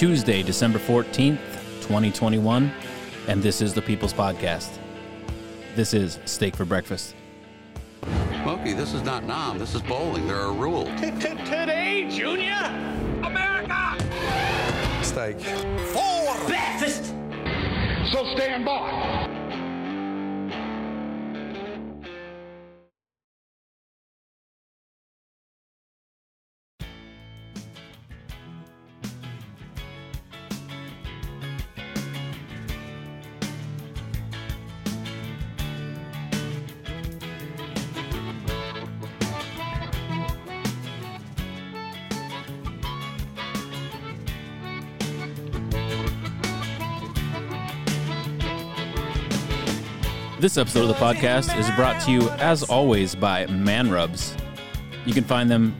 Tuesday, 0.00 0.42
December 0.42 0.78
14th, 0.78 1.36
2021, 1.82 2.72
and 3.28 3.42
this 3.42 3.60
is 3.60 3.74
the 3.74 3.82
People's 3.82 4.14
Podcast. 4.14 4.78
This 5.76 5.92
is 5.92 6.18
Steak 6.24 6.56
for 6.56 6.64
Breakfast. 6.64 7.14
Smokey, 8.42 8.72
this 8.72 8.94
is 8.94 9.02
not 9.02 9.24
Nam. 9.24 9.58
This 9.58 9.74
is 9.74 9.82
bowling. 9.82 10.26
There 10.26 10.40
are 10.40 10.54
rules. 10.54 10.88
Today, 10.98 12.08
Junior! 12.10 12.64
America! 13.22 13.98
steak. 15.02 15.38
For 15.38 16.46
breakfast! 16.46 17.14
So 18.10 18.24
stand 18.34 18.64
by. 18.64 19.19
This 50.50 50.58
episode 50.58 50.82
of 50.82 50.88
the 50.88 50.94
podcast 50.94 51.56
is 51.56 51.70
brought 51.76 52.02
to 52.02 52.10
you, 52.10 52.28
as 52.30 52.64
always, 52.64 53.14
by 53.14 53.46
Man 53.46 53.88
Rubs. 53.88 54.36
You 55.06 55.14
can 55.14 55.22
find 55.22 55.48
them 55.48 55.76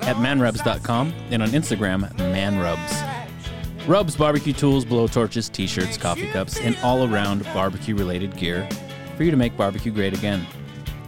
at 0.00 0.16
manrubs.com 0.16 1.14
and 1.30 1.40
on 1.40 1.50
Instagram, 1.50 2.12
manrubs. 2.16 3.86
Rubs 3.86 4.16
barbecue 4.16 4.52
tools, 4.52 4.84
blow 4.84 5.06
torches, 5.06 5.48
t 5.48 5.68
shirts, 5.68 5.96
coffee 5.96 6.26
cups, 6.32 6.58
and 6.58 6.76
all 6.82 7.08
around 7.08 7.44
barbecue 7.54 7.94
related 7.94 8.36
gear 8.36 8.68
for 9.16 9.22
you 9.22 9.30
to 9.30 9.36
make 9.36 9.56
barbecue 9.56 9.92
great 9.92 10.12
again. 10.12 10.44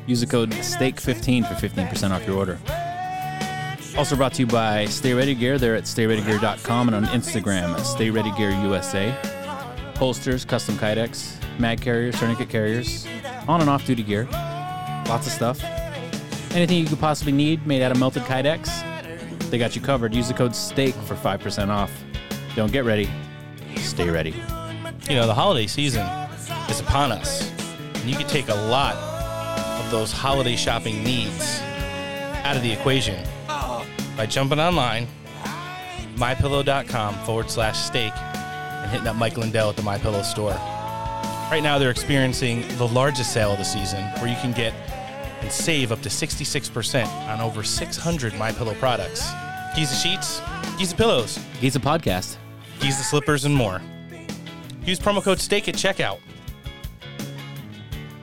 Use 0.06 0.20
the 0.20 0.26
code 0.28 0.52
STEAK15 0.52 1.48
for 1.48 1.54
15% 1.54 2.12
off 2.12 2.24
your 2.24 2.36
order. 2.36 2.56
Also 3.98 4.14
brought 4.14 4.34
to 4.34 4.42
you 4.42 4.46
by 4.46 4.84
Stay 4.84 5.12
Ready 5.12 5.34
Gear. 5.34 5.58
They're 5.58 5.74
at 5.74 5.86
stayreadygear.com 5.86 6.86
and 6.86 6.94
on 6.94 7.04
Instagram 7.06 7.80
Stay 7.80 8.10
Ready 8.10 8.30
Gear 8.36 8.50
USA. 8.50 9.10
Holsters, 9.96 10.44
custom 10.44 10.76
kydex, 10.76 11.35
mag 11.58 11.80
carriers, 11.80 12.18
tourniquet 12.18 12.48
carriers, 12.48 13.06
on 13.48 13.60
and 13.60 13.70
off 13.70 13.86
duty 13.86 14.02
gear. 14.02 14.24
Lots 15.08 15.26
of 15.26 15.32
stuff. 15.32 15.62
Anything 16.52 16.78
you 16.78 16.86
could 16.86 16.98
possibly 16.98 17.32
need 17.32 17.66
made 17.66 17.82
out 17.82 17.92
of 17.92 17.98
melted 17.98 18.22
kydex, 18.24 18.70
they 19.50 19.58
got 19.58 19.76
you 19.76 19.82
covered. 19.82 20.14
Use 20.14 20.28
the 20.28 20.34
code 20.34 20.54
STEAK 20.54 20.94
for 20.94 21.14
5% 21.14 21.68
off. 21.68 21.90
Don't 22.54 22.72
get 22.72 22.84
ready, 22.84 23.08
stay 23.76 24.08
ready. 24.10 24.34
you 25.08 25.14
know, 25.14 25.26
the 25.26 25.34
holiday 25.34 25.66
season 25.66 26.06
is 26.68 26.80
upon 26.80 27.12
us. 27.12 27.50
And 27.96 28.10
you 28.10 28.16
can 28.16 28.26
take 28.26 28.48
a 28.48 28.54
lot 28.54 28.96
of 28.96 29.90
those 29.90 30.12
holiday 30.12 30.56
shopping 30.56 31.04
needs 31.04 31.60
out 32.44 32.56
of 32.56 32.62
the 32.62 32.72
equation 32.72 33.22
by 34.16 34.26
jumping 34.26 34.58
online, 34.58 35.06
mypillow.com 36.16 37.14
forward 37.26 37.50
slash 37.50 37.78
steak, 37.78 38.12
and 38.16 38.90
hitting 38.90 39.06
up 39.06 39.16
Mike 39.16 39.36
Lindell 39.36 39.70
at 39.70 39.76
the 39.76 39.82
MyPillow 39.82 40.24
store. 40.24 40.58
Right 41.50 41.62
now, 41.62 41.78
they're 41.78 41.90
experiencing 41.90 42.66
the 42.76 42.88
largest 42.88 43.32
sale 43.32 43.52
of 43.52 43.58
the 43.58 43.64
season 43.64 44.02
where 44.18 44.28
you 44.28 44.36
can 44.36 44.52
get 44.52 44.74
and 45.40 45.52
save 45.52 45.92
up 45.92 46.00
to 46.02 46.08
66% 46.08 47.06
on 47.28 47.40
over 47.40 47.62
600 47.62 48.32
MyPillow 48.32 48.76
products. 48.78 49.30
Giza 49.76 49.94
sheets, 49.94 50.40
Giza 50.76 50.96
pillows, 50.96 51.38
He's 51.60 51.76
a 51.76 51.80
podcast. 51.80 52.36
Giza 52.80 53.02
slippers, 53.04 53.44
and 53.44 53.54
more. 53.54 53.80
Use 54.84 54.98
promo 54.98 55.22
code 55.22 55.40
STEAK 55.40 55.68
at 55.68 55.74
checkout. 55.76 56.18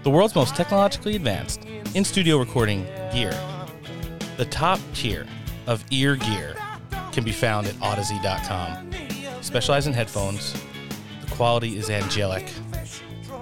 The 0.03 0.09
world's 0.09 0.35
most 0.35 0.55
technologically 0.55 1.15
advanced 1.15 1.63
in 1.95 2.03
studio 2.03 2.37
recording 2.37 2.85
gear. 3.13 3.31
The 4.35 4.45
top 4.45 4.79
tier 4.93 5.25
of 5.65 5.83
ear 5.91 6.17
gear 6.17 6.55
can 7.13 7.23
be 7.23 7.31
found 7.31 7.67
at 7.67 7.75
Audeze.com. 7.75 8.91
Specialize 9.41 9.87
in 9.87 9.93
headphones. 9.93 10.53
The 11.21 11.31
quality 11.35 11.77
is 11.77 11.89
angelic. 11.89 12.51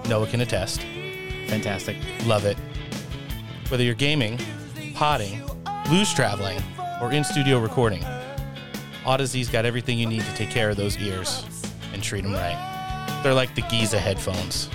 Noah 0.07 0.27
can 0.27 0.41
attest. 0.41 0.81
Fantastic. 1.47 1.97
Love 2.25 2.45
it. 2.45 2.57
Whether 3.69 3.83
you're 3.83 3.93
gaming, 3.93 4.39
potting, 4.93 5.41
blues 5.85 6.13
traveling, 6.13 6.61
or 7.01 7.11
in 7.11 7.23
studio 7.23 7.59
recording, 7.59 8.03
Audeze's 9.03 9.49
got 9.49 9.65
everything 9.65 9.97
you 9.97 10.05
need 10.05 10.21
to 10.21 10.33
take 10.35 10.49
care 10.49 10.69
of 10.69 10.77
those 10.77 10.97
ears 10.97 11.45
and 11.93 12.03
treat 12.03 12.21
them 12.23 12.33
right. 12.33 13.19
They're 13.23 13.33
like 13.33 13.55
the 13.55 13.61
Giza 13.63 13.99
headphones. 13.99 14.69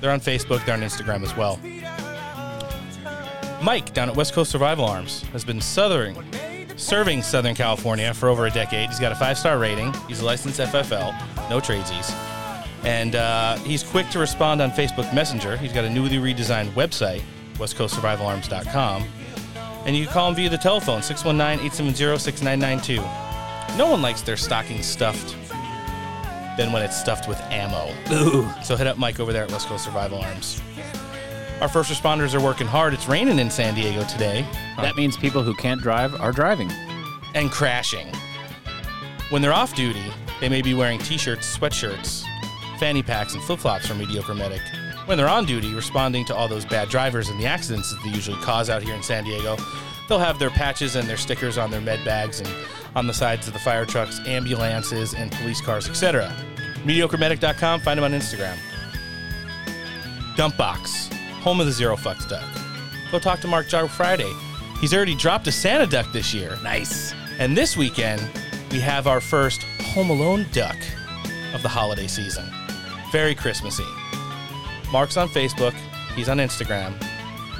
They're 0.00 0.10
on 0.10 0.20
Facebook, 0.20 0.64
they're 0.64 0.74
on 0.74 0.82
Instagram 0.82 1.22
as 1.22 1.36
well. 1.36 1.58
Mike 3.62 3.92
down 3.92 4.08
at 4.08 4.14
West 4.14 4.32
Coast 4.32 4.50
Survival 4.52 4.84
Arms 4.84 5.22
has 5.32 5.44
been 5.44 5.60
southern, 5.60 6.16
serving 6.76 7.22
Southern 7.22 7.54
California 7.54 8.14
for 8.14 8.28
over 8.28 8.46
a 8.46 8.50
decade. 8.50 8.88
He's 8.88 9.00
got 9.00 9.10
a 9.10 9.16
five 9.16 9.36
star 9.36 9.58
rating. 9.58 9.92
He's 10.06 10.20
a 10.20 10.24
licensed 10.24 10.60
FFL, 10.60 11.12
no 11.50 11.58
tradesies. 11.58 12.14
And 12.84 13.16
uh, 13.16 13.56
he's 13.58 13.82
quick 13.82 14.08
to 14.10 14.18
respond 14.18 14.62
on 14.62 14.70
Facebook 14.70 15.12
Messenger. 15.14 15.56
He's 15.56 15.72
got 15.72 15.84
a 15.84 15.90
newly 15.90 16.16
redesigned 16.18 16.70
website, 16.72 17.22
westcoastsurvivalarms.com. 17.54 19.04
And 19.84 19.96
you 19.96 20.04
can 20.04 20.12
call 20.12 20.28
him 20.28 20.34
via 20.34 20.48
the 20.48 20.58
telephone, 20.58 21.02
619 21.02 21.64
870 21.66 22.18
6992. 22.18 23.76
No 23.76 23.90
one 23.90 24.02
likes 24.02 24.22
their 24.22 24.36
stocking 24.36 24.82
stuffed 24.82 25.34
than 26.56 26.72
when 26.72 26.82
it's 26.82 26.96
stuffed 26.96 27.28
with 27.28 27.40
ammo. 27.50 27.92
Ooh. 28.12 28.48
So 28.64 28.76
hit 28.76 28.86
up 28.86 28.98
Mike 28.98 29.20
over 29.20 29.32
there 29.32 29.44
at 29.44 29.50
West 29.52 29.68
Coast 29.68 29.84
Survival 29.84 30.18
Arms. 30.20 30.60
Our 31.60 31.68
first 31.68 31.90
responders 31.90 32.34
are 32.34 32.40
working 32.40 32.66
hard. 32.66 32.94
It's 32.94 33.08
raining 33.08 33.38
in 33.38 33.50
San 33.50 33.74
Diego 33.74 34.04
today 34.04 34.46
That 34.76 34.94
means 34.96 35.16
people 35.16 35.42
who 35.42 35.54
can't 35.54 35.80
drive 35.80 36.14
are 36.20 36.32
driving. 36.32 36.70
and 37.34 37.50
crashing. 37.50 38.06
When 39.30 39.42
they're 39.42 39.52
off 39.52 39.74
duty, 39.74 40.04
they 40.40 40.48
may 40.48 40.62
be 40.62 40.74
wearing 40.74 40.98
t 40.98 41.18
shirts, 41.18 41.56
sweatshirts, 41.58 42.24
fanny 42.78 43.02
packs, 43.02 43.34
and 43.34 43.42
flip 43.42 43.60
flops 43.60 43.86
from 43.86 43.98
Mediocre 43.98 44.34
Medic. 44.34 44.60
When 45.06 45.18
they're 45.18 45.28
on 45.28 45.46
duty, 45.46 45.74
responding 45.74 46.24
to 46.26 46.34
all 46.34 46.48
those 46.48 46.64
bad 46.64 46.88
drivers 46.88 47.28
and 47.28 47.40
the 47.40 47.46
accidents 47.46 47.90
that 47.92 48.02
they 48.04 48.10
usually 48.10 48.40
cause 48.42 48.70
out 48.70 48.82
here 48.82 48.94
in 48.94 49.02
San 49.02 49.24
Diego, 49.24 49.56
they'll 50.08 50.18
have 50.18 50.38
their 50.38 50.50
patches 50.50 50.96
and 50.96 51.08
their 51.08 51.16
stickers 51.16 51.58
on 51.58 51.70
their 51.70 51.80
med 51.80 52.04
bags 52.04 52.40
and 52.40 52.48
on 52.94 53.06
the 53.06 53.14
sides 53.14 53.46
of 53.46 53.52
the 53.52 53.58
fire 53.58 53.84
trucks, 53.84 54.20
ambulances, 54.26 55.14
and 55.14 55.32
police 55.32 55.60
cars, 55.60 55.88
etc. 55.88 56.32
MediocreMedic.com, 56.84 57.80
find 57.80 57.98
them 57.98 58.04
on 58.04 58.18
Instagram. 58.18 58.56
Dumpbox, 60.36 61.12
home 61.40 61.60
of 61.60 61.66
the 61.66 61.72
Zero 61.72 61.96
Fucks 61.96 62.28
Duck. 62.28 62.44
Go 63.10 63.18
talk 63.18 63.40
to 63.40 63.48
Mark 63.48 63.68
Jar 63.68 63.88
Friday. 63.88 64.32
He's 64.80 64.94
already 64.94 65.16
dropped 65.16 65.46
a 65.46 65.52
Santa 65.52 65.86
Duck 65.86 66.12
this 66.12 66.32
year. 66.32 66.56
Nice. 66.62 67.12
And 67.38 67.56
this 67.56 67.76
weekend, 67.76 68.22
we 68.70 68.80
have 68.80 69.06
our 69.06 69.20
first 69.20 69.62
Home 69.94 70.10
Alone 70.10 70.46
duck 70.52 70.76
of 71.54 71.62
the 71.62 71.68
holiday 71.68 72.06
season. 72.06 72.44
Very 73.10 73.34
Christmassy. 73.34 73.86
Mark's 74.92 75.16
on 75.16 75.28
Facebook, 75.28 75.74
he's 76.14 76.28
on 76.28 76.38
Instagram, 76.38 76.92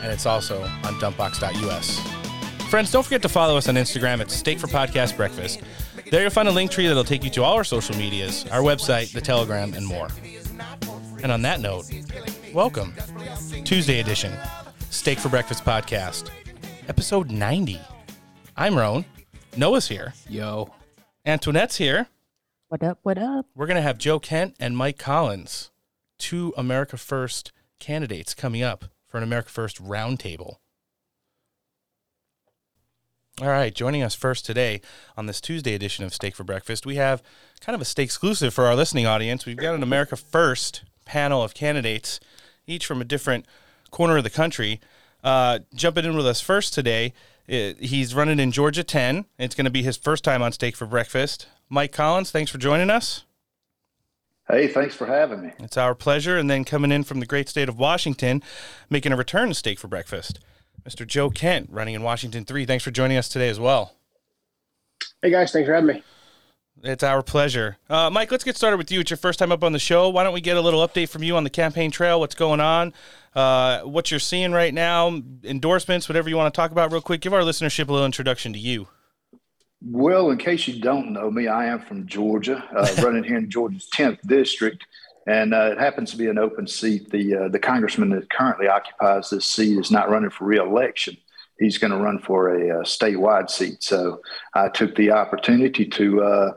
and 0.03 0.13
it's 0.13 0.27
also 0.27 0.63
on 0.63 0.95
dumpbox.us. 1.01 2.01
Friends, 2.69 2.91
don't 2.93 3.03
forget 3.03 3.23
to 3.23 3.29
follow 3.29 3.57
us 3.57 3.69
on 3.69 3.77
Instagram 3.77 4.21
at 4.21 4.31
Steak 4.31 4.59
for 4.59 4.67
Podcast 4.67 5.17
Breakfast. 5.17 5.61
There 6.11 6.21
you'll 6.21 6.31
find 6.31 6.49
a 6.49 6.53
link 6.53 6.71
tree 6.71 6.87
that'll 6.87 7.05
take 7.05 7.25
you 7.25 7.31
to 7.31 7.43
all 7.43 7.55
our 7.55 7.65
social 7.65 7.97
medias, 7.97 8.47
our 8.51 8.61
website, 8.61 9.13
the 9.13 9.21
Telegram, 9.21 9.73
and 9.75 9.87
more. 9.87 10.09
And 11.23 11.33
on 11.33 11.43
that 11.43 11.61
note, 11.61 11.87
welcome. 12.53 12.95
Tuesday 13.65 14.01
edition, 14.01 14.33
Steak 14.91 15.19
for 15.19 15.29
Breakfast 15.29 15.65
podcast, 15.65 16.31
episode 16.89 17.31
90. 17.31 17.81
I'm 18.57 18.77
Roan. 18.77 19.05
Noah's 19.57 19.89
here. 19.89 20.13
Yo. 20.29 20.73
Antoinette's 21.27 21.77
here. 21.77 22.09
What 22.69 22.83
up? 22.83 22.99
What 23.03 23.17
up? 23.17 23.47
We're 23.55 23.67
going 23.67 23.77
to 23.77 23.83
have 23.83 23.97
Joe 23.97 24.19
Kent 24.19 24.55
and 24.61 24.77
Mike 24.77 24.99
Collins, 24.99 25.71
two 26.19 26.53
America 26.55 26.99
First 26.99 27.51
candidates 27.79 28.35
coming 28.35 28.63
up 28.63 28.85
for 29.07 29.17
an 29.17 29.23
America 29.23 29.49
First 29.49 29.83
roundtable. 29.83 30.57
All 33.41 33.49
right, 33.49 33.75
joining 33.75 34.03
us 34.03 34.15
first 34.15 34.45
today 34.45 34.83
on 35.17 35.25
this 35.25 35.41
Tuesday 35.41 35.75
edition 35.75 36.05
of 36.05 36.13
Steak 36.13 36.37
for 36.37 36.45
Breakfast, 36.45 36.85
we 36.85 36.97
have 36.97 37.23
kind 37.63 37.75
of 37.75 37.81
a 37.81 37.87
steak 37.87 38.05
exclusive 38.05 38.53
for 38.53 38.67
our 38.67 38.77
listening 38.77 39.07
audience. 39.07 39.47
We've 39.47 39.57
got 39.57 39.75
an 39.75 39.83
America 39.83 40.17
First 40.17 40.83
panel 41.07 41.43
of 41.43 41.55
candidates, 41.55 42.21
each 42.67 42.85
from 42.85 43.01
a 43.01 43.05
different 43.05 43.47
corner 43.91 44.19
of 44.19 44.25
the 44.25 44.31
country. 44.31 44.79
Uh, 45.25 45.61
jumping 45.75 46.05
in 46.05 46.15
with 46.15 46.27
us 46.27 46.43
first 46.43 46.75
today 46.75 47.15
It, 47.47 47.81
he's 47.81 48.15
running 48.15 48.39
in 48.39 48.53
Georgia 48.53 48.85
10. 48.85 49.25
It's 49.39 49.55
going 49.55 49.65
to 49.65 49.71
be 49.71 49.83
his 49.83 49.97
first 49.97 50.23
time 50.23 50.43
on 50.43 50.53
Steak 50.53 50.77
for 50.77 50.85
Breakfast. 50.85 51.47
Mike 51.69 51.93
Collins, 51.93 52.31
thanks 52.31 52.51
for 52.51 52.59
joining 52.59 52.91
us. 52.91 53.25
Hey, 54.51 54.67
thanks 54.67 54.95
for 54.95 55.07
having 55.07 55.43
me. 55.43 55.53
It's 55.59 55.77
our 55.77 55.95
pleasure. 55.95 56.39
And 56.39 56.49
then 56.49 56.65
coming 56.65 56.91
in 56.91 57.05
from 57.05 57.21
the 57.21 57.27
great 57.27 57.49
state 57.49 57.69
of 57.69 57.79
Washington, 57.79 58.43
making 58.89 59.13
a 59.13 59.17
return 59.17 59.49
to 59.49 59.55
Steak 59.55 59.79
for 59.79 59.89
Breakfast, 59.89 60.41
Mr. 60.89 61.07
Joe 61.07 61.29
Kent, 61.29 61.69
running 61.71 61.95
in 61.95 62.03
Washington 62.03 62.45
3. 62.47 62.65
Thanks 62.65 62.85
for 62.85 62.91
joining 62.91 63.19
us 63.19 63.29
today 63.29 63.51
as 63.51 63.61
well. 63.61 63.95
Hey, 65.21 65.31
guys. 65.31 65.53
Thanks 65.53 65.67
for 65.67 65.75
having 65.75 65.97
me. 65.97 66.03
It's 66.83 67.03
our 67.03 67.23
pleasure. 67.23 67.77
Uh, 67.91 68.09
Mike, 68.09 68.31
let's 68.31 68.45
get 68.45 68.57
started 68.57 68.77
with 68.77 68.91
you. 68.91 69.01
It's 69.01 69.11
your 69.11 69.17
first 69.17 69.39
time 69.39 69.51
up 69.51 69.65
on 69.65 69.73
the 69.73 69.79
show. 69.79 70.09
Why 70.09 70.23
don't 70.23 70.33
we 70.33 70.41
get 70.41 70.57
a 70.57 70.61
little 70.61 70.87
update 70.87 71.09
from 71.09 71.25
you 71.25 71.37
on 71.37 71.45
the 71.45 71.51
campaign 71.51 71.91
trail? 71.91 72.21
What's 72.21 72.37
going 72.37 72.61
on? 72.61 72.95
Uh, 73.35 73.81
what 73.81 74.11
you're 74.11 74.21
seeing 74.21 74.53
right 74.53 74.73
now? 74.73 75.21
Endorsements, 75.45 76.09
whatever 76.09 76.29
you 76.29 76.37
want 76.37 76.55
to 76.55 76.57
talk 76.57 76.71
about, 76.71 76.93
real 76.93 77.01
quick. 77.01 77.21
Give 77.21 77.35
our 77.35 77.43
listenership 77.43 77.89
a 77.89 77.93
little 77.93 78.07
introduction 78.07 78.53
to 78.53 78.59
you. 78.59 78.89
Well, 79.81 80.31
in 80.31 80.39
case 80.39 80.67
you 80.67 80.81
don't 80.81 81.13
know 81.13 81.31
me, 81.31 81.47
I 81.47 81.67
am 81.67 81.81
from 81.81 82.07
Georgia, 82.07 82.65
uh, 82.77 82.89
running 83.03 83.25
here 83.25 83.37
in 83.37 83.51
Georgia's 83.51 83.89
10th 83.95 84.19
district, 84.27 84.85
and 85.27 85.55
uh, 85.55 85.73
it 85.73 85.79
happens 85.79 86.11
to 86.11 86.17
be 86.17 86.29
an 86.29 86.39
open 86.39 86.67
seat. 86.67 87.11
The 87.11 87.37
uh, 87.37 87.49
the 87.49 87.59
congressman 87.59 88.11
that 88.11 88.31
currently 88.31 88.67
occupies 88.67 89.31
this 89.31 89.47
seat 89.47 89.79
is 89.79 89.91
not 89.91 90.11
running 90.11 90.31
for 90.31 90.47
reelection. 90.47 91.17
He's 91.59 91.79
going 91.79 91.91
to 91.91 91.99
run 91.99 92.19
for 92.21 92.51
a, 92.51 92.81
a, 92.81 92.83
statewide 92.85 93.51
seat. 93.51 93.83
So 93.83 94.23
I 94.55 94.69
took 94.69 94.95
the 94.95 95.11
opportunity 95.11 95.85
to 95.87 96.23
uh, 96.23 96.53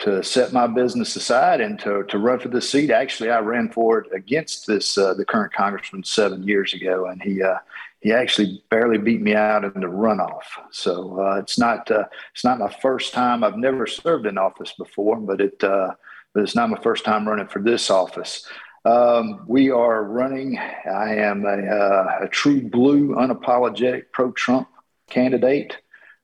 to 0.00 0.22
set 0.22 0.52
my 0.52 0.66
business 0.66 1.14
aside 1.16 1.60
and 1.60 1.78
to, 1.80 2.04
to 2.04 2.18
run 2.18 2.40
for 2.40 2.48
this 2.48 2.68
seat. 2.68 2.90
Actually, 2.90 3.30
I 3.30 3.38
ran 3.38 3.70
for 3.70 3.98
it 3.98 4.12
against 4.12 4.66
this 4.66 4.98
uh, 4.98 5.14
the 5.14 5.24
current 5.24 5.52
congressman 5.52 6.02
seven 6.02 6.42
years 6.42 6.74
ago, 6.74 7.06
and 7.06 7.22
he 7.22 7.42
uh, 7.42 7.58
he 8.04 8.12
actually 8.12 8.62
barely 8.68 8.98
beat 8.98 9.22
me 9.22 9.34
out 9.34 9.64
in 9.64 9.80
the 9.80 9.86
runoff. 9.86 10.42
So 10.70 11.18
uh, 11.18 11.38
it's 11.38 11.58
not 11.58 11.90
uh, 11.90 12.04
it's 12.34 12.44
not 12.44 12.58
my 12.58 12.70
first 12.82 13.14
time. 13.14 13.42
I've 13.42 13.56
never 13.56 13.86
served 13.86 14.26
in 14.26 14.36
office 14.36 14.74
before, 14.76 15.16
but 15.16 15.40
it 15.40 15.64
uh, 15.64 15.92
but 16.34 16.42
it's 16.42 16.54
not 16.54 16.68
my 16.68 16.78
first 16.82 17.04
time 17.06 17.26
running 17.26 17.48
for 17.48 17.62
this 17.62 17.90
office. 17.90 18.46
Um, 18.84 19.46
we 19.48 19.70
are 19.70 20.04
running. 20.04 20.58
I 20.58 21.14
am 21.16 21.46
a, 21.46 21.56
uh, 21.66 22.18
a 22.24 22.28
true 22.28 22.60
blue, 22.60 23.14
unapologetic 23.14 24.12
pro-Trump 24.12 24.68
candidate, 25.08 25.78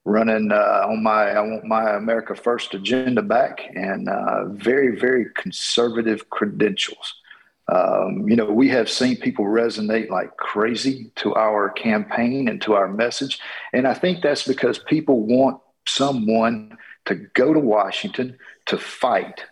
running 0.05 0.51
uh, 0.51 0.85
on 0.87 1.01
my 1.01 1.31
I 1.31 1.41
want 1.41 1.65
my 1.65 1.95
America 1.95 2.35
First 2.35 2.75
agenda 2.75 3.23
back, 3.23 3.59
and 3.73 4.07
uh, 4.07 4.49
very 4.49 4.99
very 4.99 5.25
conservative 5.33 6.29
credentials. 6.29 7.20
Um, 7.67 8.27
you 8.27 8.35
know, 8.35 8.45
we 8.45 8.69
have 8.69 8.89
seen 8.89 9.17
people 9.17 9.45
resonate 9.45 10.09
like 10.09 10.35
crazy 10.37 11.11
to 11.17 11.33
our 11.35 11.69
campaign 11.69 12.47
and 12.47 12.61
to 12.63 12.73
our 12.73 12.87
message. 12.87 13.39
And 13.71 13.87
I 13.87 13.93
think 13.93 14.21
that's 14.21 14.45
because 14.45 14.79
people 14.79 15.21
want 15.21 15.61
someone 15.87 16.77
to 17.05 17.15
go 17.15 17.53
to 17.53 17.59
Washington 17.59 18.37
to 18.67 18.77
fight. 18.77 19.45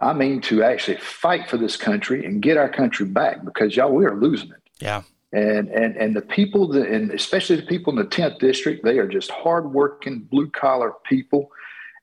I 0.00 0.12
mean, 0.12 0.40
to 0.42 0.62
actually 0.62 0.98
fight 0.98 1.50
for 1.50 1.56
this 1.56 1.76
country 1.76 2.24
and 2.24 2.40
get 2.40 2.56
our 2.56 2.68
country 2.68 3.06
back 3.06 3.44
because 3.44 3.76
y'all, 3.76 3.92
we 3.92 4.06
are 4.06 4.16
losing 4.16 4.50
it. 4.50 4.62
Yeah. 4.78 5.02
And, 5.32 5.68
and, 5.68 5.96
and 5.96 6.16
the 6.16 6.22
people, 6.22 6.68
that, 6.68 6.88
and 6.88 7.10
especially 7.10 7.56
the 7.56 7.66
people 7.66 7.92
in 7.92 7.98
the 7.98 8.06
10th 8.06 8.38
district, 8.38 8.84
they 8.84 8.98
are 8.98 9.08
just 9.08 9.30
hardworking, 9.30 10.20
blue 10.20 10.48
collar 10.48 10.94
people. 11.04 11.50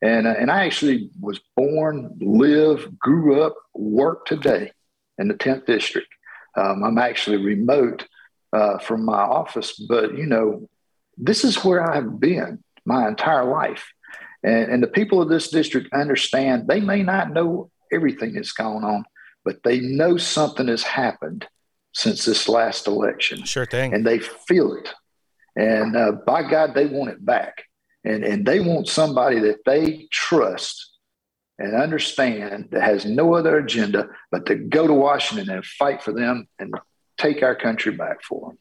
And, 0.02 0.28
uh, 0.28 0.36
and 0.38 0.52
I 0.52 0.66
actually 0.66 1.10
was 1.20 1.40
born, 1.56 2.16
live, 2.20 3.00
grew 3.00 3.42
up, 3.42 3.56
work 3.74 4.26
today 4.26 4.72
in 5.18 5.28
the 5.28 5.34
10th 5.34 5.66
district. 5.66 6.08
Um, 6.56 6.84
I'm 6.84 6.98
actually 6.98 7.38
remote 7.38 8.08
uh, 8.54 8.78
from 8.78 9.06
my 9.06 9.20
office, 9.20 9.74
but 9.74 10.18
you 10.18 10.26
know, 10.26 10.68
this 11.18 11.44
is 11.44 11.64
where 11.64 11.82
I've 11.82 12.20
been 12.20 12.64
my 12.86 13.08
entire 13.08 13.46
life. 13.46 13.92
And, 14.44 14.72
and 14.72 14.84
the 14.84 14.88
people 14.88 15.22
of 15.22 15.30
this 15.30 15.50
district 15.50 15.94
understand 15.94 16.68
they 16.68 16.80
may 16.80 17.04
not 17.04 17.32
know 17.32 17.72
everything 17.92 18.34
that's 18.34 18.54
going 18.54 18.84
on, 18.84 19.06
but 19.44 19.64
they 19.64 19.80
know 19.80 20.18
something 20.18 20.68
has 20.68 20.84
happened 20.84 21.48
since 21.94 22.26
this 22.26 22.48
last 22.48 22.88
election. 22.88 23.44
Sure 23.44 23.66
thing. 23.66 23.94
And 23.94 24.06
they 24.06 24.20
feel 24.20 24.74
it. 24.74 24.94
And 25.56 25.96
uh, 25.96 26.12
by 26.26 26.50
God, 26.50 26.74
they 26.74 26.86
want 26.86 27.12
it 27.12 27.26
back. 27.26 27.64
And, 28.04 28.24
and 28.24 28.46
they 28.46 28.60
want 28.60 28.88
somebody 28.88 29.40
that 29.40 29.66
they 29.66 30.08
trust 30.12 30.95
and 31.58 31.76
understand 31.76 32.70
that 32.72 32.82
has 32.82 33.06
no 33.06 33.34
other 33.34 33.58
agenda 33.58 34.10
but 34.32 34.46
to 34.48 34.56
go 34.56 34.88
to 34.88 34.94
Washington 34.94 35.50
and 35.50 35.66
fight 35.66 36.04
for 36.04 36.12
them 36.12 36.48
and 36.60 36.74
take 37.18 37.44
our 37.44 37.56
country 37.56 37.92
back 37.92 38.22
for 38.24 38.50
them. 38.50 38.58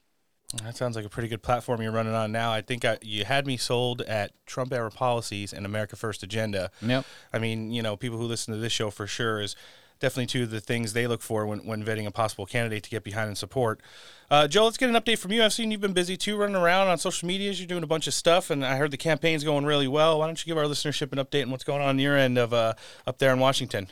That 0.63 0.77
sounds 0.77 0.95
like 0.95 1.05
a 1.05 1.09
pretty 1.09 1.27
good 1.27 1.41
platform 1.41 1.81
you're 1.81 1.91
running 1.91 2.13
on 2.13 2.31
now. 2.31 2.51
I 2.51 2.61
think 2.61 2.85
I, 2.85 2.97
you 3.01 3.25
had 3.25 3.45
me 3.45 3.57
sold 3.57 4.01
at 4.01 4.31
Trump 4.45 4.71
era 4.71 4.89
policies 4.89 5.51
and 5.51 5.65
America 5.65 5.95
First 5.95 6.23
agenda. 6.23 6.71
Yep. 6.81 7.05
I 7.33 7.39
mean, 7.39 7.71
you 7.71 7.81
know, 7.81 7.97
people 7.97 8.17
who 8.17 8.25
listen 8.25 8.53
to 8.53 8.59
this 8.59 8.71
show 8.71 8.89
for 8.89 9.07
sure 9.07 9.41
is 9.41 9.55
definitely 9.99 10.27
two 10.27 10.43
of 10.43 10.51
the 10.51 10.59
things 10.59 10.93
they 10.93 11.07
look 11.07 11.21
for 11.21 11.45
when, 11.45 11.59
when 11.59 11.83
vetting 11.83 12.05
a 12.05 12.11
possible 12.11 12.45
candidate 12.45 12.83
to 12.83 12.89
get 12.89 13.03
behind 13.03 13.27
and 13.27 13.37
support. 13.37 13.81
Uh, 14.29 14.47
Joe, 14.47 14.65
let's 14.65 14.77
get 14.77 14.89
an 14.89 14.95
update 14.95 15.19
from 15.19 15.31
you. 15.31 15.43
I've 15.43 15.53
seen 15.53 15.71
you've 15.71 15.81
been 15.81 15.93
busy 15.93 16.17
too, 16.17 16.35
running 16.35 16.55
around 16.55 16.87
on 16.87 16.97
social 16.97 17.27
medias. 17.27 17.59
You're 17.59 17.67
doing 17.67 17.83
a 17.83 17.87
bunch 17.87 18.07
of 18.07 18.13
stuff, 18.13 18.49
and 18.49 18.65
I 18.65 18.77
heard 18.77 18.91
the 18.91 18.97
campaign's 18.97 19.43
going 19.43 19.65
really 19.65 19.87
well. 19.87 20.19
Why 20.19 20.27
don't 20.27 20.43
you 20.43 20.49
give 20.51 20.57
our 20.57 20.65
listenership 20.65 21.11
an 21.11 21.19
update 21.19 21.43
on 21.43 21.51
what's 21.51 21.63
going 21.63 21.81
on, 21.81 21.89
on 21.89 21.99
your 21.99 22.17
end 22.17 22.37
of 22.37 22.53
uh, 22.53 22.73
up 23.05 23.19
there 23.19 23.31
in 23.31 23.39
Washington? 23.39 23.87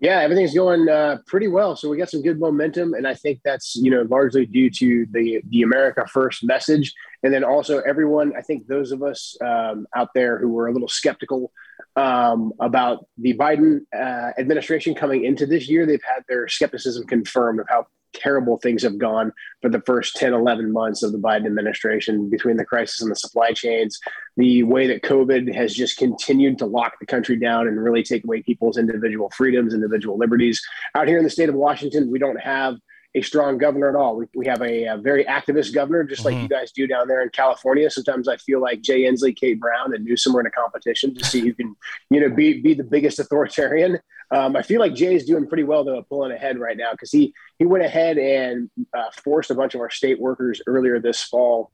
Yeah, 0.00 0.20
everything's 0.20 0.54
going 0.54 0.88
uh, 0.88 1.18
pretty 1.26 1.48
well. 1.48 1.76
So 1.76 1.90
we 1.90 1.98
got 1.98 2.08
some 2.08 2.22
good 2.22 2.40
momentum, 2.40 2.94
and 2.94 3.06
I 3.06 3.14
think 3.14 3.40
that's 3.44 3.76
you 3.76 3.90
know 3.90 4.02
largely 4.08 4.46
due 4.46 4.70
to 4.70 5.06
the 5.10 5.42
the 5.50 5.62
America 5.62 6.06
First 6.06 6.42
message, 6.42 6.94
and 7.22 7.32
then 7.32 7.44
also 7.44 7.80
everyone. 7.80 8.32
I 8.36 8.40
think 8.40 8.66
those 8.66 8.92
of 8.92 9.02
us 9.02 9.36
um, 9.42 9.86
out 9.94 10.08
there 10.14 10.38
who 10.38 10.48
were 10.48 10.68
a 10.68 10.72
little 10.72 10.88
skeptical 10.88 11.52
um, 11.96 12.52
about 12.60 13.06
the 13.18 13.34
Biden 13.34 13.80
uh, 13.94 14.32
administration 14.38 14.94
coming 14.94 15.24
into 15.24 15.46
this 15.46 15.68
year, 15.68 15.86
they've 15.86 16.02
had 16.02 16.24
their 16.28 16.48
skepticism 16.48 17.06
confirmed 17.06 17.60
of 17.60 17.66
how 17.68 17.86
terrible 18.12 18.56
things 18.58 18.82
have 18.82 18.98
gone 18.98 19.32
for 19.62 19.68
the 19.68 19.80
first 19.82 20.16
10, 20.16 20.32
11 20.32 20.72
months 20.72 21.02
of 21.02 21.12
the 21.12 21.18
Biden 21.18 21.46
administration 21.46 22.28
between 22.28 22.56
the 22.56 22.64
crisis 22.64 23.02
and 23.02 23.10
the 23.10 23.16
supply 23.16 23.52
chains, 23.52 23.98
the 24.36 24.62
way 24.64 24.86
that 24.86 25.02
COVID 25.02 25.54
has 25.54 25.74
just 25.74 25.96
continued 25.96 26.58
to 26.58 26.66
lock 26.66 26.94
the 26.98 27.06
country 27.06 27.36
down 27.36 27.68
and 27.68 27.82
really 27.82 28.02
take 28.02 28.24
away 28.24 28.42
people's 28.42 28.78
individual 28.78 29.30
freedoms, 29.36 29.74
individual 29.74 30.18
liberties. 30.18 30.60
Out 30.94 31.08
here 31.08 31.18
in 31.18 31.24
the 31.24 31.30
state 31.30 31.48
of 31.48 31.54
Washington, 31.54 32.10
we 32.10 32.18
don't 32.18 32.40
have 32.40 32.76
a 33.14 33.22
strong 33.22 33.58
governor 33.58 33.88
at 33.88 33.96
all. 33.96 34.16
We, 34.16 34.26
we 34.34 34.46
have 34.46 34.62
a, 34.62 34.84
a 34.84 34.96
very 34.96 35.24
activist 35.24 35.74
governor, 35.74 36.04
just 36.04 36.24
like 36.24 36.34
mm-hmm. 36.34 36.42
you 36.44 36.48
guys 36.48 36.70
do 36.70 36.86
down 36.86 37.08
there 37.08 37.22
in 37.22 37.30
California. 37.30 37.90
Sometimes 37.90 38.28
I 38.28 38.36
feel 38.36 38.60
like 38.60 38.82
Jay 38.82 39.02
Inslee, 39.02 39.36
Kate 39.36 39.58
Brown, 39.58 39.94
and 39.94 40.04
Newsom 40.04 40.36
are 40.36 40.40
in 40.40 40.46
a 40.46 40.50
competition 40.50 41.14
to 41.14 41.24
see 41.24 41.40
who 41.40 41.52
can, 41.52 41.74
you 42.10 42.20
know, 42.20 42.30
be 42.34 42.60
be 42.60 42.74
the 42.74 42.84
biggest 42.84 43.18
authoritarian. 43.18 43.98
Um, 44.30 44.54
I 44.54 44.62
feel 44.62 44.78
like 44.80 44.94
Jay 44.94 45.14
is 45.14 45.24
doing 45.24 45.48
pretty 45.48 45.64
well 45.64 45.82
though, 45.82 46.02
pulling 46.02 46.30
ahead 46.30 46.58
right 46.58 46.76
now 46.76 46.92
because 46.92 47.10
he 47.10 47.34
he 47.58 47.66
went 47.66 47.84
ahead 47.84 48.16
and 48.16 48.70
uh, 48.96 49.10
forced 49.24 49.50
a 49.50 49.54
bunch 49.54 49.74
of 49.74 49.80
our 49.80 49.90
state 49.90 50.20
workers 50.20 50.62
earlier 50.68 51.00
this 51.00 51.22
fall 51.22 51.72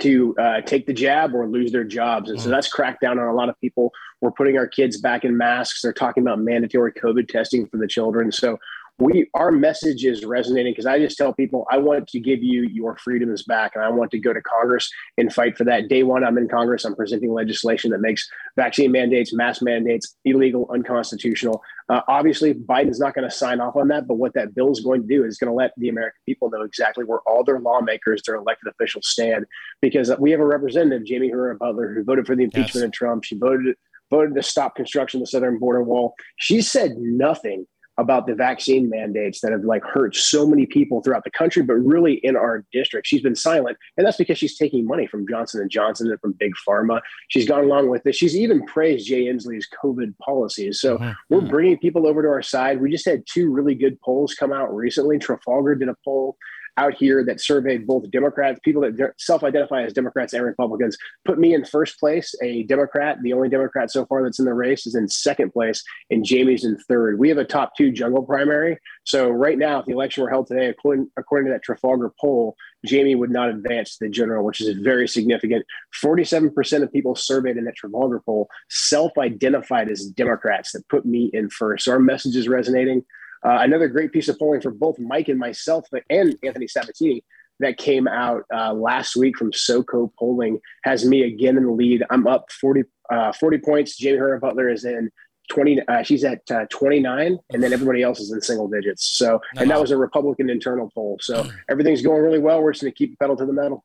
to 0.00 0.34
uh, 0.38 0.60
take 0.62 0.86
the 0.86 0.92
jab 0.92 1.34
or 1.34 1.48
lose 1.48 1.72
their 1.72 1.84
jobs. 1.84 2.30
And 2.30 2.40
so 2.40 2.48
mm. 2.48 2.50
that's 2.50 2.68
cracked 2.68 3.00
down 3.00 3.18
on 3.18 3.28
a 3.28 3.34
lot 3.34 3.48
of 3.48 3.58
people. 3.60 3.92
We're 4.20 4.30
putting 4.30 4.58
our 4.58 4.66
kids 4.66 4.98
back 5.00 5.24
in 5.24 5.36
masks. 5.36 5.82
They're 5.82 5.92
talking 5.92 6.22
about 6.22 6.40
mandatory 6.40 6.92
COVID 6.92 7.28
testing 7.28 7.66
for 7.66 7.76
the 7.76 7.86
children. 7.86 8.32
So 8.32 8.58
we 8.98 9.28
our 9.34 9.52
message 9.52 10.04
is 10.04 10.24
resonating 10.24 10.72
because 10.72 10.86
I 10.86 10.98
just 10.98 11.18
tell 11.18 11.32
people 11.34 11.66
I 11.70 11.76
want 11.76 12.08
to 12.08 12.20
give 12.20 12.42
you 12.42 12.62
your 12.62 12.96
freedoms 12.96 13.42
back 13.42 13.72
and 13.74 13.84
I 13.84 13.90
want 13.90 14.10
to 14.12 14.18
go 14.18 14.32
to 14.32 14.40
Congress 14.40 14.90
and 15.18 15.32
fight 15.32 15.58
for 15.58 15.64
that. 15.64 15.88
Day 15.88 16.02
one, 16.02 16.24
I'm 16.24 16.38
in 16.38 16.48
Congress. 16.48 16.84
I'm 16.84 16.94
presenting 16.94 17.32
legislation 17.32 17.90
that 17.90 18.00
makes 18.00 18.26
vaccine 18.56 18.92
mandates, 18.92 19.34
mask 19.34 19.60
mandates 19.60 20.16
illegal, 20.24 20.68
unconstitutional. 20.72 21.62
Uh, 21.90 22.00
obviously, 22.08 22.54
Biden's 22.54 22.98
not 22.98 23.14
going 23.14 23.28
to 23.28 23.34
sign 23.34 23.60
off 23.60 23.76
on 23.76 23.88
that, 23.88 24.08
but 24.08 24.14
what 24.14 24.32
that 24.32 24.54
bill 24.54 24.72
is 24.72 24.80
going 24.80 25.02
to 25.02 25.08
do 25.08 25.24
is 25.24 25.36
going 25.36 25.50
to 25.50 25.54
let 25.54 25.72
the 25.76 25.90
American 25.90 26.18
people 26.24 26.50
know 26.50 26.62
exactly 26.62 27.04
where 27.04 27.20
all 27.26 27.44
their 27.44 27.60
lawmakers, 27.60 28.22
their 28.26 28.36
elected 28.36 28.72
officials 28.72 29.08
stand. 29.08 29.44
Because 29.82 30.10
we 30.18 30.30
have 30.30 30.40
a 30.40 30.46
representative, 30.46 31.04
Jamie 31.04 31.28
Herrera 31.28 31.58
Beutler, 31.58 31.94
who 31.94 32.02
voted 32.02 32.26
for 32.26 32.34
the 32.34 32.44
impeachment 32.44 32.76
yes. 32.76 32.84
of 32.84 32.92
Trump. 32.92 33.24
She 33.24 33.36
voted 33.36 33.76
voted 34.08 34.36
to 34.36 34.42
stop 34.42 34.76
construction 34.76 35.18
of 35.18 35.22
the 35.22 35.30
southern 35.30 35.58
border 35.58 35.82
wall. 35.82 36.14
She 36.36 36.62
said 36.62 36.92
nothing 36.96 37.66
about 37.98 38.26
the 38.26 38.34
vaccine 38.34 38.90
mandates 38.90 39.40
that 39.40 39.52
have 39.52 39.64
like 39.64 39.82
hurt 39.82 40.14
so 40.14 40.46
many 40.46 40.66
people 40.66 41.02
throughout 41.02 41.24
the 41.24 41.30
country, 41.30 41.62
but 41.62 41.74
really 41.74 42.14
in 42.24 42.36
our 42.36 42.64
district, 42.72 43.06
she's 43.06 43.22
been 43.22 43.34
silent, 43.34 43.76
and 43.96 44.06
that's 44.06 44.16
because 44.16 44.38
she's 44.38 44.56
taking 44.56 44.86
money 44.86 45.06
from 45.06 45.26
Johnson 45.28 45.60
and 45.60 45.70
Johnson 45.70 46.10
and 46.10 46.20
from 46.20 46.32
Big 46.32 46.52
Pharma. 46.66 47.00
She's 47.28 47.48
gone 47.48 47.64
along 47.64 47.88
with 47.88 48.02
this. 48.02 48.16
She's 48.16 48.36
even 48.36 48.64
praised 48.66 49.06
Jay 49.06 49.24
Inslee's 49.24 49.68
COVID 49.82 50.16
policies. 50.18 50.80
So 50.80 50.98
mm-hmm. 50.98 51.12
we're 51.30 51.48
bringing 51.48 51.78
people 51.78 52.06
over 52.06 52.22
to 52.22 52.28
our 52.28 52.42
side. 52.42 52.80
We 52.80 52.90
just 52.90 53.06
had 53.06 53.24
two 53.32 53.50
really 53.50 53.74
good 53.74 54.00
polls 54.00 54.34
come 54.34 54.52
out 54.52 54.74
recently. 54.74 55.18
Trafalgar 55.18 55.74
did 55.74 55.88
a 55.88 55.96
poll 56.04 56.36
out 56.76 56.94
here 56.94 57.24
that 57.24 57.40
surveyed 57.40 57.86
both 57.86 58.10
Democrats, 58.10 58.60
people 58.64 58.82
that 58.82 59.14
self-identify 59.18 59.82
as 59.82 59.92
Democrats 59.92 60.32
and 60.32 60.44
Republicans, 60.44 60.96
put 61.24 61.38
me 61.38 61.54
in 61.54 61.64
first 61.64 61.98
place. 61.98 62.34
A 62.42 62.64
Democrat, 62.64 63.18
the 63.22 63.32
only 63.32 63.48
Democrat 63.48 63.90
so 63.90 64.06
far 64.06 64.22
that's 64.22 64.38
in 64.38 64.44
the 64.44 64.54
race, 64.54 64.86
is 64.86 64.94
in 64.94 65.08
second 65.08 65.52
place, 65.52 65.82
and 66.10 66.24
Jamie's 66.24 66.64
in 66.64 66.76
third. 66.88 67.18
We 67.18 67.28
have 67.28 67.38
a 67.38 67.44
top 67.44 67.76
two 67.76 67.90
jungle 67.90 68.22
primary. 68.22 68.78
So 69.04 69.30
right 69.30 69.58
now, 69.58 69.80
if 69.80 69.86
the 69.86 69.92
election 69.92 70.22
were 70.22 70.30
held 70.30 70.46
today, 70.46 70.66
according, 70.66 71.10
according 71.16 71.46
to 71.46 71.52
that 71.52 71.62
Trafalgar 71.62 72.12
poll, 72.20 72.56
Jamie 72.84 73.14
would 73.14 73.30
not 73.30 73.48
advance 73.48 73.96
to 73.96 74.04
the 74.04 74.10
general, 74.10 74.44
which 74.44 74.60
is 74.60 74.76
very 74.78 75.08
significant. 75.08 75.64
47% 76.02 76.82
of 76.82 76.92
people 76.92 77.14
surveyed 77.14 77.56
in 77.56 77.64
that 77.64 77.76
Trafalgar 77.76 78.22
poll 78.24 78.48
self 78.70 79.12
identified 79.18 79.90
as 79.90 80.06
Democrats 80.06 80.72
that 80.72 80.88
put 80.88 81.04
me 81.06 81.30
in 81.32 81.50
first. 81.50 81.84
So 81.84 81.92
our 81.92 81.98
message 81.98 82.36
is 82.36 82.48
resonating. 82.48 83.04
Uh, 83.44 83.58
another 83.60 83.88
great 83.88 84.12
piece 84.12 84.28
of 84.28 84.38
polling 84.38 84.60
for 84.60 84.70
both 84.70 84.98
Mike 84.98 85.28
and 85.28 85.38
myself 85.38 85.86
and 86.10 86.36
Anthony 86.42 86.68
Sabatini 86.68 87.24
that 87.60 87.78
came 87.78 88.06
out 88.06 88.44
uh, 88.54 88.72
last 88.72 89.16
week 89.16 89.36
from 89.36 89.50
SoCo 89.52 90.10
polling 90.18 90.60
has 90.84 91.04
me 91.04 91.22
again 91.22 91.56
in 91.56 91.64
the 91.64 91.72
lead. 91.72 92.02
I'm 92.10 92.26
up 92.26 92.50
40, 92.52 92.82
uh, 93.10 93.32
40 93.32 93.58
points. 93.58 93.96
Jamie 93.96 94.18
Herrera 94.18 94.40
Beutler 94.40 94.72
is 94.72 94.84
in 94.84 95.10
20 95.48 95.80
uh, 95.86 96.02
she's 96.02 96.24
at 96.24 96.40
uh, 96.50 96.66
29 96.70 97.38
and 97.50 97.62
then 97.62 97.72
everybody 97.72 98.02
else 98.02 98.18
is 98.18 98.32
in 98.32 98.40
single 98.40 98.68
digits. 98.68 99.06
So 99.06 99.40
and 99.56 99.70
that 99.70 99.80
was 99.80 99.92
a 99.92 99.96
republican 99.96 100.50
internal 100.50 100.90
poll. 100.92 101.18
So 101.20 101.48
everything's 101.70 102.02
going 102.02 102.22
really 102.22 102.40
well. 102.40 102.62
We're 102.62 102.72
just 102.72 102.82
going 102.82 102.92
to 102.92 102.98
keep 102.98 103.12
the 103.12 103.16
pedal 103.16 103.36
to 103.36 103.46
the 103.46 103.52
metal. 103.52 103.84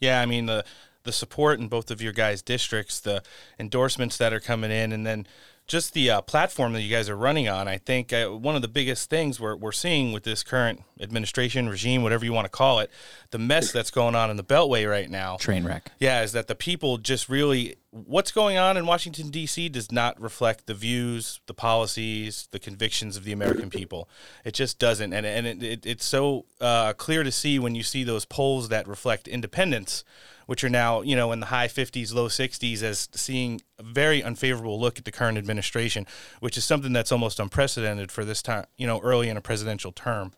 Yeah 0.00 0.20
i 0.20 0.26
mean 0.26 0.46
the 0.46 0.64
the 1.04 1.12
support 1.12 1.60
in 1.60 1.68
both 1.68 1.90
of 1.90 2.02
your 2.02 2.12
guys 2.12 2.42
districts 2.42 2.98
the 2.98 3.22
endorsements 3.58 4.16
that 4.18 4.32
are 4.32 4.40
coming 4.40 4.72
in 4.72 4.92
and 4.92 5.06
then 5.06 5.26
just 5.66 5.94
the 5.94 6.10
uh, 6.10 6.20
platform 6.20 6.72
that 6.74 6.82
you 6.82 6.94
guys 6.94 7.08
are 7.08 7.16
running 7.16 7.48
on, 7.48 7.66
I 7.66 7.78
think 7.78 8.12
uh, 8.12 8.28
one 8.28 8.54
of 8.54 8.62
the 8.62 8.68
biggest 8.68 9.10
things 9.10 9.40
we're, 9.40 9.56
we're 9.56 9.72
seeing 9.72 10.12
with 10.12 10.22
this 10.22 10.42
current 10.42 10.82
administration, 11.00 11.68
regime, 11.68 12.02
whatever 12.02 12.24
you 12.24 12.32
want 12.32 12.44
to 12.44 12.50
call 12.50 12.78
it, 12.78 12.90
the 13.30 13.38
mess 13.38 13.72
that's 13.72 13.90
going 13.90 14.14
on 14.14 14.30
in 14.30 14.36
the 14.36 14.44
Beltway 14.44 14.88
right 14.88 15.10
now. 15.10 15.36
Train 15.36 15.64
wreck. 15.64 15.90
Yeah, 15.98 16.22
is 16.22 16.32
that 16.32 16.46
the 16.46 16.54
people 16.54 16.98
just 16.98 17.28
really, 17.28 17.76
what's 18.04 18.30
going 18.30 18.58
on 18.58 18.76
in 18.76 18.86
Washington, 18.86 19.30
D.C. 19.30 19.68
does 19.68 19.90
not 19.90 20.20
reflect 20.20 20.66
the 20.66 20.74
views, 20.74 21.40
the 21.46 21.54
policies, 21.54 22.48
the 22.50 22.58
convictions 22.58 23.16
of 23.16 23.24
the 23.24 23.32
American 23.32 23.70
people. 23.70 24.08
It 24.44 24.54
just 24.54 24.78
doesn't. 24.78 25.12
And, 25.12 25.24
and 25.24 25.46
it, 25.46 25.62
it, 25.62 25.86
it's 25.86 26.04
so 26.04 26.46
uh, 26.60 26.92
clear 26.92 27.22
to 27.22 27.32
see 27.32 27.58
when 27.58 27.74
you 27.74 27.82
see 27.82 28.04
those 28.04 28.24
polls 28.24 28.68
that 28.68 28.86
reflect 28.86 29.28
independence 29.28 30.04
which 30.46 30.62
are 30.62 30.68
now, 30.68 31.02
you 31.02 31.16
know, 31.16 31.32
in 31.32 31.40
the 31.40 31.46
high 31.46 31.66
50s, 31.66 32.14
low 32.14 32.28
60s, 32.28 32.82
as 32.82 33.08
seeing 33.12 33.60
a 33.78 33.82
very 33.82 34.22
unfavorable 34.22 34.80
look 34.80 34.98
at 34.98 35.04
the 35.04 35.12
current 35.12 35.36
administration, 35.36 36.06
which 36.40 36.56
is 36.56 36.64
something 36.64 36.92
that's 36.92 37.12
almost 37.12 37.40
unprecedented 37.40 38.10
for 38.10 38.24
this 38.24 38.42
time, 38.42 38.64
you 38.76 38.86
know, 38.86 39.00
early 39.00 39.28
in 39.28 39.36
a 39.36 39.40
presidential 39.40 39.92
term. 39.92 40.32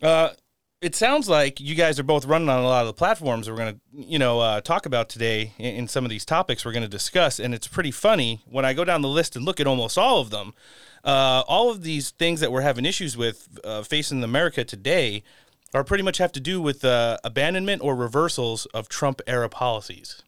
Uh, 0.00 0.30
it 0.82 0.96
sounds 0.96 1.28
like 1.28 1.60
you 1.60 1.76
guys 1.76 2.00
are 2.00 2.02
both 2.02 2.26
running 2.26 2.48
on 2.48 2.58
a 2.58 2.66
lot 2.66 2.80
of 2.80 2.88
the 2.88 2.92
platforms 2.92 3.48
we're 3.48 3.56
going 3.56 3.74
to, 3.74 3.80
you 3.92 4.18
know, 4.18 4.40
uh, 4.40 4.60
talk 4.60 4.84
about 4.84 5.08
today 5.08 5.52
in, 5.56 5.76
in, 5.76 5.88
some 5.88 6.04
of 6.04 6.10
these 6.10 6.24
topics 6.24 6.64
we're 6.64 6.72
going 6.72 6.82
to 6.82 6.88
discuss. 6.88 7.38
And 7.38 7.54
it's 7.54 7.68
pretty 7.68 7.92
funny 7.92 8.42
when 8.46 8.64
I 8.64 8.72
go 8.72 8.84
down 8.84 9.00
the 9.00 9.08
list 9.08 9.36
and 9.36 9.44
look 9.44 9.60
at 9.60 9.68
almost 9.68 9.96
all 9.96 10.20
of 10.20 10.30
them. 10.30 10.54
Uh, 11.04 11.44
all 11.46 11.70
of 11.70 11.84
these 11.84 12.10
things 12.10 12.40
that 12.40 12.50
we're 12.50 12.62
having 12.62 12.84
issues 12.84 13.16
with 13.16 13.60
uh, 13.62 13.82
facing 13.82 14.24
America 14.24 14.64
today 14.64 15.22
are 15.72 15.84
pretty 15.84 16.02
much 16.02 16.18
have 16.18 16.32
to 16.32 16.40
do 16.40 16.60
with 16.60 16.84
uh, 16.84 17.16
abandonment 17.22 17.80
or 17.80 17.94
reversals 17.94 18.66
of 18.66 18.88
Trump 18.88 19.22
era 19.28 19.48
policies. 19.48 20.22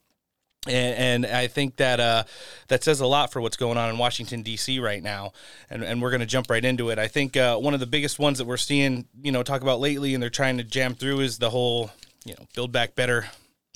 And, 0.67 1.25
and, 1.25 1.27
I 1.27 1.47
think 1.47 1.77
that 1.77 2.01
uh, 2.01 2.25
that 2.69 2.83
says 2.83 3.01
a 3.01 3.07
lot 3.07 3.31
for 3.31 3.43
what's 3.43 3.57
going 3.57 3.77
on 3.77 3.91
in 3.91 3.99
Washington 3.99 4.43
D.C. 4.43 4.79
right 4.79 5.03
now, 5.03 5.33
and, 5.69 5.85
and 5.85 6.01
we're 6.01 6.11
going 6.11 6.21
to 6.21 6.27
jump 6.27 6.49
right 6.49 6.65
into 6.65 6.89
it. 6.89 6.99
I 6.99 7.07
think 7.07 7.37
uh, 7.37 7.59
one 7.59 7.75
of 7.75 7.81
the 7.81 7.87
biggest 7.87 8.19
ones 8.19 8.39
that 8.39 8.47
we're 8.47 8.57
seeing, 8.57 9.07
you 9.23 9.31
know, 9.31 9.43
talk 9.43 9.61
about 9.61 9.81
lately, 9.81 10.15
and 10.15 10.23
they're 10.23 10.31
trying 10.31 10.57
to 10.57 10.65
jam 10.65 10.95
through 10.95 11.21
is 11.21 11.39
the 11.39 11.51
whole, 11.51 11.91
you 12.25 12.35
know, 12.35 12.47
Build 12.55 12.73
Back 12.73 12.95
Better. 12.95 13.27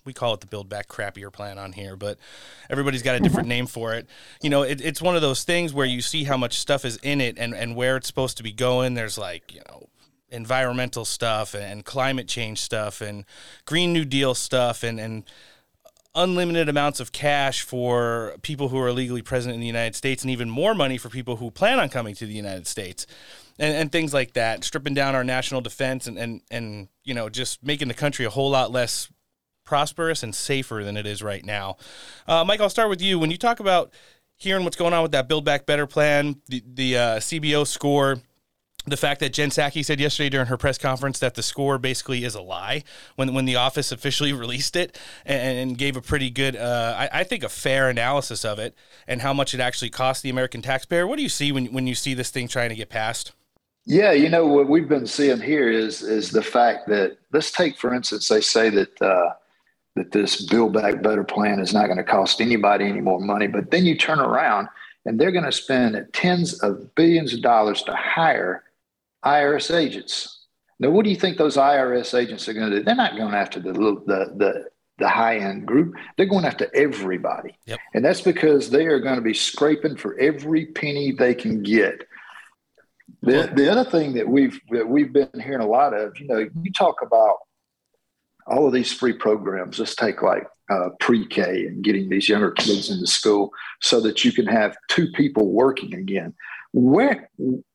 We 0.07 0.15
call 0.15 0.33
it 0.33 0.41
the 0.41 0.47
Build 0.47 0.71
Back 0.71 0.89
Crappier 0.89 1.31
plan 1.31 1.59
on 1.59 1.73
here, 1.73 1.95
but 1.95 2.19
everybody's 2.71 3.03
got 3.03 3.17
a 3.17 3.21
different 3.21 3.49
name 3.49 3.67
for 3.67 3.93
it. 3.93 4.07
You 4.41 4.49
know, 4.49 4.63
it, 4.63 4.81
it's 4.81 5.03
one 5.03 5.15
of 5.15 5.21
those 5.21 5.45
things 5.45 5.75
where 5.75 5.85
you 5.85 6.01
see 6.01 6.25
how 6.25 6.39
much 6.39 6.59
stuff 6.59 6.87
is 6.87 6.97
in 7.03 7.21
it 7.21 7.37
and, 7.39 7.55
and 7.55 7.77
where 7.77 7.99
it's 7.99 8.07
supposed 8.07 8.39
to 8.39 8.43
be 8.43 8.53
going. 8.53 8.95
There's 8.95 9.19
like, 9.19 9.53
you 9.53 9.61
know, 9.69 9.89
environmental 10.31 11.05
stuff 11.05 11.55
and 11.55 11.85
climate 11.85 12.29
change 12.29 12.61
stuff 12.61 13.01
and 13.01 13.25
Green 13.65 13.93
New 13.93 14.05
Deal 14.05 14.35
stuff 14.35 14.83
and, 14.83 14.99
and 15.01 15.25
unlimited 16.15 16.69
amounts 16.69 17.01
of 17.01 17.13
cash 17.13 17.63
for 17.63 18.35
people 18.43 18.69
who 18.69 18.79
are 18.79 18.93
legally 18.93 19.23
present 19.23 19.55
in 19.55 19.61
the 19.61 19.67
United 19.67 19.95
States 19.95 20.23
and 20.23 20.31
even 20.31 20.49
more 20.51 20.75
money 20.75 20.99
for 20.99 21.09
people 21.09 21.37
who 21.37 21.51
plan 21.51 21.79
on 21.79 21.89
coming 21.89 22.15
to 22.15 22.27
the 22.27 22.33
United 22.33 22.67
States. 22.67 23.07
And, 23.59 23.75
and 23.75 23.93
things 23.93 24.15
like 24.15 24.35
that, 24.35 24.65
stripping 24.65 24.95
down 24.95 25.15
our 25.15 25.25
national 25.25 25.61
defense 25.61 26.07
and, 26.07 26.17
and, 26.17 26.41
and, 26.51 26.89
you 27.05 27.15
know, 27.15 27.29
just 27.29 27.63
making 27.63 27.89
the 27.89 27.95
country 27.95 28.25
a 28.25 28.31
whole 28.31 28.51
lot 28.51 28.71
less 28.71 29.11
prosperous 29.65 30.23
and 30.23 30.35
safer 30.35 30.83
than 30.85 30.97
it 30.97 31.07
is 31.07 31.23
right 31.23 31.45
now. 31.45 31.77
Uh, 32.27 32.45
Mike, 32.45 32.61
I'll 32.61 32.71
start 32.71 32.89
with 32.89 33.03
you. 33.03 33.19
When 33.19 33.31
you 33.31 33.37
talk 33.37 33.61
about 33.61 33.93
hearing 34.37 34.65
what's 34.65 34.77
going 34.77 34.95
on 34.95 35.03
with 35.03 35.13
that 35.13 35.29
Build 35.29 35.45
Back 35.45 35.67
Better 35.67 35.87
plan, 35.87 36.41
the, 36.47 36.63
the 36.65 36.97
uh, 36.97 37.17
CBO 37.19 37.67
score, 37.67 38.19
the 38.91 38.97
fact 38.97 39.21
that 39.21 39.33
Jen 39.33 39.51
Psaki 39.51 39.85
said 39.85 40.01
yesterday 40.01 40.29
during 40.29 40.47
her 40.47 40.57
press 40.57 40.79
conference 40.79 41.19
that 41.19 41.35
the 41.35 41.43
score 41.43 41.79
basically 41.79 42.25
is 42.25 42.35
a 42.35 42.41
lie 42.41 42.85
when 43.17 43.35
when 43.35 43.45
the 43.45 43.57
office 43.57 43.93
officially 43.93 44.33
released 44.45 44.77
it 44.77 44.99
and, 45.25 45.77
gave 45.79 45.97
a 45.97 46.01
pretty 46.01 46.31
good, 46.31 46.57
uh, 46.57 46.95
I, 46.99 47.21
I, 47.21 47.25
think, 47.25 47.45
a 47.45 47.49
fair 47.49 47.89
analysis 47.89 48.45
of 48.45 48.59
it 48.59 48.75
and 49.07 49.23
how 49.23 49.33
much 49.33 49.55
it 49.55 49.61
actually 49.61 49.91
cost 49.91 50.23
the 50.23 50.31
American 50.31 50.63
taxpayer. 50.63 51.07
What 51.07 51.17
do 51.17 51.23
you 51.23 51.29
see 51.29 51.53
when 51.53 51.67
when 51.67 51.87
you 51.87 51.95
see 51.95 52.15
this 52.15 52.31
thing 52.31 52.49
trying 52.49 52.71
to 52.71 52.75
get 52.75 52.89
passed? 52.89 53.33
Yeah, 53.85 54.13
you 54.13 54.29
know 54.29 54.47
what 54.47 54.69
we've 54.69 54.89
been 54.89 55.07
seeing 55.07 55.41
here 55.41 55.71
is 55.71 56.03
is 56.03 56.31
the 56.31 56.43
fact 56.43 56.89
that 56.89 57.19
let's 57.33 57.53
take 57.53 57.79
for 57.79 57.95
instance, 57.95 58.29
they 58.29 58.41
say 58.41 58.71
that. 58.71 59.03
Uh, 59.03 59.35
that 59.99 60.13
this 60.13 60.47
Build 60.47 60.73
Back 60.73 61.03
Better 61.03 61.25
plan 61.25 61.59
is 61.59 61.75
not 61.75 61.87
going 61.87 61.99
to 61.99 62.05
cost 62.05 62.41
anybody 62.41 62.87
any 62.87 63.01
more 63.01 63.21
money, 63.21 63.49
but 63.49 63.73
then 63.73 63.85
you 63.85 63.97
turn 63.97 64.21
around 64.21 64.69
and 65.05 65.19
they're 65.19 65.33
going 65.33 65.45
to 65.45 65.53
spend 65.53 66.07
tens 66.13 66.61
of 66.61 66.95
billions 66.95 67.35
of 67.35 67.43
dollars 67.43 67.83
to 67.83 67.95
hire 67.95 68.63
IRS 69.25 69.75
agents. 69.75 70.47
Now, 70.81 70.91
what 70.91 71.05
do 71.05 71.11
you 71.11 71.17
think 71.17 71.37
those 71.37 71.57
IRS 71.57 72.19
agents 72.19 72.49
are 72.49 72.55
going 72.55 72.71
to 72.71 72.79
do? 72.79 72.83
They're 72.85 72.95
not 72.95 73.17
going 73.17 73.35
after 73.35 73.61
the 73.61 73.73
the 73.73 74.33
the, 74.37 74.65
the 74.99 75.09
high 75.09 75.39
end 75.39 75.67
group. 75.67 75.95
They're 76.17 76.27
going 76.27 76.45
after 76.45 76.71
everybody, 76.75 77.57
yep. 77.67 77.81
and 77.95 78.05
that's 78.05 78.21
because 78.21 78.71
they 78.71 78.87
are 78.87 79.01
going 79.01 79.17
to 79.17 79.23
be 79.23 79.35
scraping 79.35 79.97
for 79.97 80.19
every 80.19 80.67
penny 80.67 81.13
they 81.13 81.35
can 81.35 81.63
get. 81.63 82.05
The, 83.23 83.51
the 83.55 83.71
other 83.71 83.89
thing 83.89 84.15
that 84.15 84.29
we've 84.29 84.61
that 84.71 84.89
we've 84.89 85.13
been 85.13 85.29
hearing 85.35 85.61
a 85.61 85.67
lot 85.67 85.95
of, 85.95 86.19
you 86.21 86.29
know, 86.29 86.49
you 86.63 86.73
talk 86.73 87.03
about 87.03 87.37
all 88.47 88.67
of 88.67 88.73
these 88.73 88.93
free 88.93 89.15
programs. 89.15 89.79
Let's 89.79 89.97
take 89.97 90.23
like 90.23 90.47
uh, 90.71 90.91
pre-K 91.01 91.67
and 91.67 91.83
getting 91.83 92.09
these 92.09 92.29
younger 92.29 92.53
kids 92.53 92.91
into 92.91 93.07
school 93.07 93.51
so 93.81 94.01
that 94.03 94.25
you 94.25 94.33
can 94.33 94.47
have 94.47 94.77
two 94.89 95.11
people 95.13 95.51
working 95.51 95.95
again 95.95 96.35
where 96.79 97.29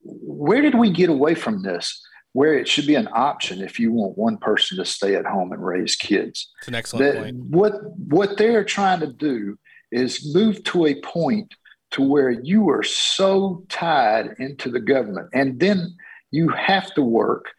where 0.03 0.61
did 0.61 0.75
we 0.75 0.89
get 0.89 1.09
away 1.09 1.35
from 1.35 1.61
this 1.61 2.01
where 2.31 2.57
it 2.57 2.67
should 2.67 2.87
be 2.87 2.95
an 2.95 3.09
option 3.13 3.61
if 3.61 3.77
you 3.79 3.91
want 3.91 4.17
one 4.17 4.37
person 4.37 4.77
to 4.77 4.85
stay 4.85 5.15
at 5.15 5.25
home 5.25 5.51
and 5.51 5.63
raise 5.63 5.95
kids? 5.95 6.49
It's 6.59 6.69
an 6.69 6.75
excellent 6.75 7.13
that, 7.13 7.23
point. 7.23 7.37
what 7.37 7.73
what 7.97 8.37
they're 8.37 8.63
trying 8.63 9.01
to 9.01 9.11
do 9.11 9.57
is 9.91 10.33
move 10.33 10.63
to 10.65 10.85
a 10.85 11.01
point 11.01 11.53
to 11.91 12.01
where 12.01 12.31
you 12.31 12.69
are 12.69 12.81
so 12.81 13.65
tied 13.67 14.35
into 14.39 14.71
the 14.71 14.79
government 14.79 15.29
and 15.33 15.59
then 15.59 15.95
you 16.31 16.47
have 16.49 16.91
to 16.95 17.03
work 17.03 17.51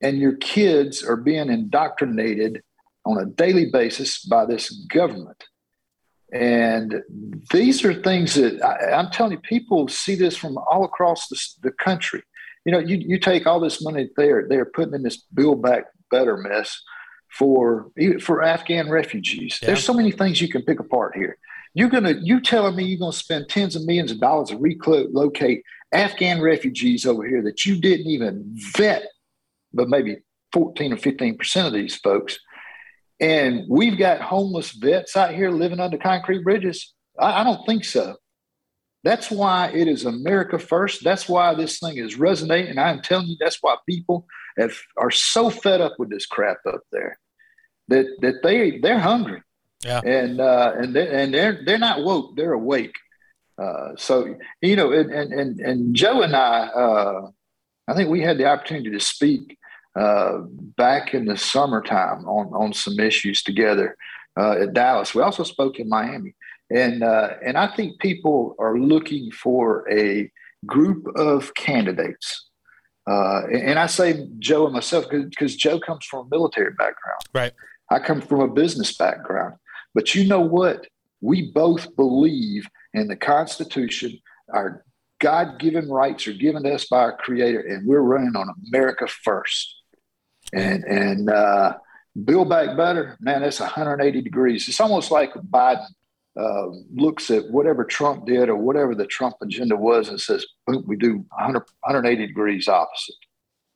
and 0.00 0.18
your 0.18 0.36
kids 0.36 1.02
are 1.02 1.16
being 1.16 1.50
indoctrinated 1.50 2.62
on 3.04 3.18
a 3.18 3.26
daily 3.26 3.68
basis 3.70 4.24
by 4.24 4.46
this 4.46 4.70
government 4.70 5.44
and 6.32 7.02
these 7.50 7.84
are 7.84 7.94
things 7.94 8.34
that 8.34 8.62
I, 8.62 8.98
am 8.98 9.10
telling 9.10 9.32
you, 9.32 9.38
people 9.38 9.88
see 9.88 10.14
this 10.14 10.36
from 10.36 10.58
all 10.58 10.84
across 10.84 11.28
the, 11.28 11.68
the 11.68 11.72
country. 11.72 12.22
You 12.64 12.72
know, 12.72 12.78
you, 12.78 12.96
you 12.96 13.18
take 13.18 13.46
all 13.46 13.60
this 13.60 13.82
money 13.82 14.10
they're 14.16 14.46
they're 14.48 14.66
putting 14.66 14.94
in 14.94 15.02
this 15.02 15.16
Build 15.16 15.62
Back 15.62 15.84
Better 16.10 16.36
mess 16.36 16.82
for 17.30 17.90
for 18.20 18.42
Afghan 18.42 18.90
refugees. 18.90 19.58
Yeah. 19.62 19.68
There's 19.68 19.84
so 19.84 19.94
many 19.94 20.10
things 20.10 20.40
you 20.40 20.48
can 20.48 20.62
pick 20.62 20.80
apart 20.80 21.16
here. 21.16 21.38
You're 21.72 21.88
gonna 21.88 22.14
you 22.20 22.40
telling 22.40 22.76
me 22.76 22.84
you're 22.84 22.98
gonna 22.98 23.12
spend 23.12 23.48
tens 23.48 23.74
of 23.74 23.84
millions 23.84 24.10
of 24.10 24.20
dollars 24.20 24.50
to 24.50 24.58
relocate 24.58 25.62
Afghan 25.92 26.42
refugees 26.42 27.06
over 27.06 27.26
here 27.26 27.42
that 27.42 27.64
you 27.64 27.80
didn't 27.80 28.06
even 28.06 28.54
vet, 28.76 29.04
but 29.72 29.88
maybe 29.88 30.18
14 30.52 30.92
or 30.92 30.96
15 30.98 31.38
percent 31.38 31.66
of 31.66 31.72
these 31.72 31.96
folks 31.96 32.38
and 33.20 33.64
we've 33.68 33.98
got 33.98 34.20
homeless 34.20 34.70
vets 34.70 35.16
out 35.16 35.34
here 35.34 35.50
living 35.50 35.80
under 35.80 35.98
concrete 35.98 36.44
bridges. 36.44 36.94
I, 37.18 37.40
I 37.40 37.44
don't 37.44 37.64
think 37.66 37.84
so. 37.84 38.16
That's 39.04 39.30
why 39.30 39.70
it 39.72 39.88
is 39.88 40.04
America 40.04 40.58
first. 40.58 41.04
That's 41.04 41.28
why 41.28 41.54
this 41.54 41.78
thing 41.78 41.98
is 41.98 42.18
resonating. 42.18 42.78
I'm 42.78 43.00
telling 43.00 43.28
you, 43.28 43.36
that's 43.38 43.58
why 43.60 43.76
people 43.88 44.26
have, 44.58 44.72
are 44.96 45.10
so 45.10 45.50
fed 45.50 45.80
up 45.80 45.94
with 45.98 46.10
this 46.10 46.26
crap 46.26 46.58
up 46.66 46.80
there 46.90 47.18
that 47.88 48.06
that 48.20 48.42
they 48.42 48.78
they're 48.78 48.98
hungry. 48.98 49.42
Yeah. 49.84 50.00
And 50.04 50.40
uh, 50.40 50.72
and 50.76 50.94
they, 50.94 51.08
and 51.08 51.32
they're 51.32 51.62
they're 51.64 51.78
not 51.78 52.02
woke. 52.02 52.36
They're 52.36 52.52
awake. 52.52 52.96
Uh, 53.56 53.90
so 53.96 54.36
you 54.60 54.76
know, 54.76 54.92
and 54.92 55.10
and 55.10 55.60
and 55.60 55.94
Joe 55.94 56.22
and 56.22 56.34
I, 56.34 56.66
uh, 56.66 57.30
I 57.86 57.94
think 57.94 58.10
we 58.10 58.20
had 58.20 58.38
the 58.38 58.46
opportunity 58.46 58.90
to 58.90 59.00
speak 59.00 59.57
uh, 59.98 60.38
back 60.76 61.14
in 61.14 61.24
the 61.26 61.36
summertime 61.36 62.20
on, 62.26 62.46
on 62.62 62.72
some 62.72 62.98
issues 63.00 63.42
together 63.42 63.88
uh, 64.40 64.62
at 64.62 64.74
Dallas. 64.74 65.14
We 65.14 65.22
also 65.22 65.44
spoke 65.44 65.80
in 65.82 65.88
Miami. 65.88 66.32
And, 66.70 67.02
uh, 67.02 67.28
and 67.46 67.56
I 67.56 67.66
think 67.76 67.98
people 67.98 68.54
are 68.58 68.78
looking 68.78 69.30
for 69.32 69.64
a 69.90 70.30
group 70.66 71.02
of 71.16 71.52
candidates 71.54 72.26
Uh, 73.08 73.46
and, 73.46 73.62
and 73.70 73.78
I 73.78 73.86
say 73.86 74.28
Joe 74.38 74.66
and 74.66 74.74
myself 74.74 75.06
because 75.10 75.56
Joe 75.56 75.80
comes 75.80 76.04
from 76.04 76.26
a 76.26 76.28
military 76.28 76.72
background. 76.72 77.22
Right. 77.32 77.52
I 77.90 77.98
come 78.00 78.20
from 78.20 78.40
a 78.40 78.48
business 78.48 78.96
background. 78.96 79.54
But 79.94 80.14
you 80.14 80.28
know 80.28 80.40
what? 80.40 80.86
We 81.20 81.50
both 81.52 81.96
believe 81.96 82.68
in 82.92 83.08
the 83.08 83.16
Constitution. 83.16 84.18
Our 84.52 84.84
God 85.20 85.58
given 85.58 85.88
rights 85.88 86.28
are 86.28 86.34
given 86.34 86.62
to 86.64 86.74
us 86.74 86.86
by 86.86 86.98
our 86.98 87.16
Creator, 87.16 87.60
and 87.60 87.86
we're 87.86 88.02
running 88.02 88.36
on 88.36 88.54
America 88.68 89.06
first. 89.06 89.77
And, 90.52 90.84
and, 90.84 91.30
uh, 91.30 91.74
Build 92.24 92.48
Back 92.48 92.76
Better, 92.76 93.16
man, 93.20 93.42
that's 93.42 93.60
180 93.60 94.22
degrees. 94.22 94.68
It's 94.68 94.80
almost 94.80 95.10
like 95.10 95.32
Biden 95.34 95.86
uh, 96.38 96.66
looks 96.94 97.30
at 97.30 97.50
whatever 97.50 97.84
Trump 97.84 98.26
did 98.26 98.48
or 98.48 98.56
whatever 98.56 98.94
the 98.94 99.06
Trump 99.06 99.36
agenda 99.42 99.76
was 99.76 100.08
and 100.08 100.20
says, 100.20 100.46
boop, 100.68 100.86
we 100.86 100.96
do 100.96 101.24
100, 101.30 101.58
180 101.80 102.26
degrees 102.26 102.68
opposite. 102.68 103.14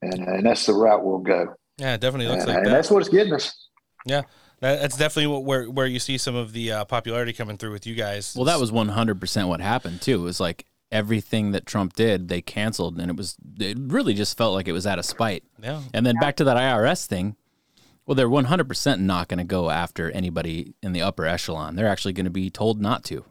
And, 0.01 0.15
and 0.15 0.47
that's 0.47 0.67
the 0.67 0.75
route 0.75 1.05
we'll 1.05 1.19
go. 1.19 1.55
Yeah, 1.79 1.95
it 1.95 2.01
definitely 2.01 2.29
looks 2.29 2.45
and, 2.45 2.49
like 2.49 2.57
and 2.59 2.67
that. 2.67 2.71
that's 2.71 2.91
what 2.91 3.01
it's 3.01 3.09
getting 3.09 3.33
us. 3.33 3.69
Yeah, 4.05 4.23
that's 4.61 4.97
definitely 4.97 5.29
what, 5.29 5.45
where 5.45 5.71
where 5.71 5.87
you 5.87 5.99
see 5.99 6.19
some 6.19 6.35
of 6.35 6.53
the 6.53 6.73
uh, 6.73 6.85
popularity 6.85 7.33
coming 7.33 7.57
through 7.57 7.73
with 7.73 7.87
you 7.87 7.95
guys. 7.95 8.35
Well, 8.37 8.45
that 8.47 8.61
was 8.61 8.71
100% 8.71 9.49
what 9.49 9.61
happened 9.61 10.03
too. 10.03 10.21
It 10.21 10.25
was 10.25 10.41
like 10.41 10.67
everything 10.93 11.53
that 11.53 11.67
Trump 11.67 11.95
did, 11.95 12.29
they 12.29 12.41
canceled 12.41 13.01
and 13.01 13.11
it 13.11 13.17
was 13.17 13.37
it 13.59 13.77
really 13.81 14.15
just 14.15 14.37
felt 14.37 14.55
like 14.55 14.69
it 14.69 14.73
was 14.73 14.87
out 14.87 14.99
of 14.99 15.05
spite. 15.05 15.43
Yeah. 15.61 15.81
And 15.93 16.07
then 16.07 16.17
back 16.21 16.37
to 16.37 16.45
that 16.45 16.57
IRS 16.57 17.07
thing. 17.07 17.37
Well, 18.05 18.17
they're 18.17 18.29
100% 18.29 19.01
not 19.01 19.29
going 19.29 19.39
to 19.39 19.45
go 19.45 19.71
after 19.71 20.11
anybody 20.11 20.75
in 20.83 20.93
the 20.93 21.03
upper 21.03 21.25
echelon. 21.25 21.77
They're 21.77 21.89
actually 21.89 22.13
going 22.13 22.25
to 22.25 22.31
be 22.31 22.51
told 22.51 22.81
not 22.81 23.05
to. 23.05 23.25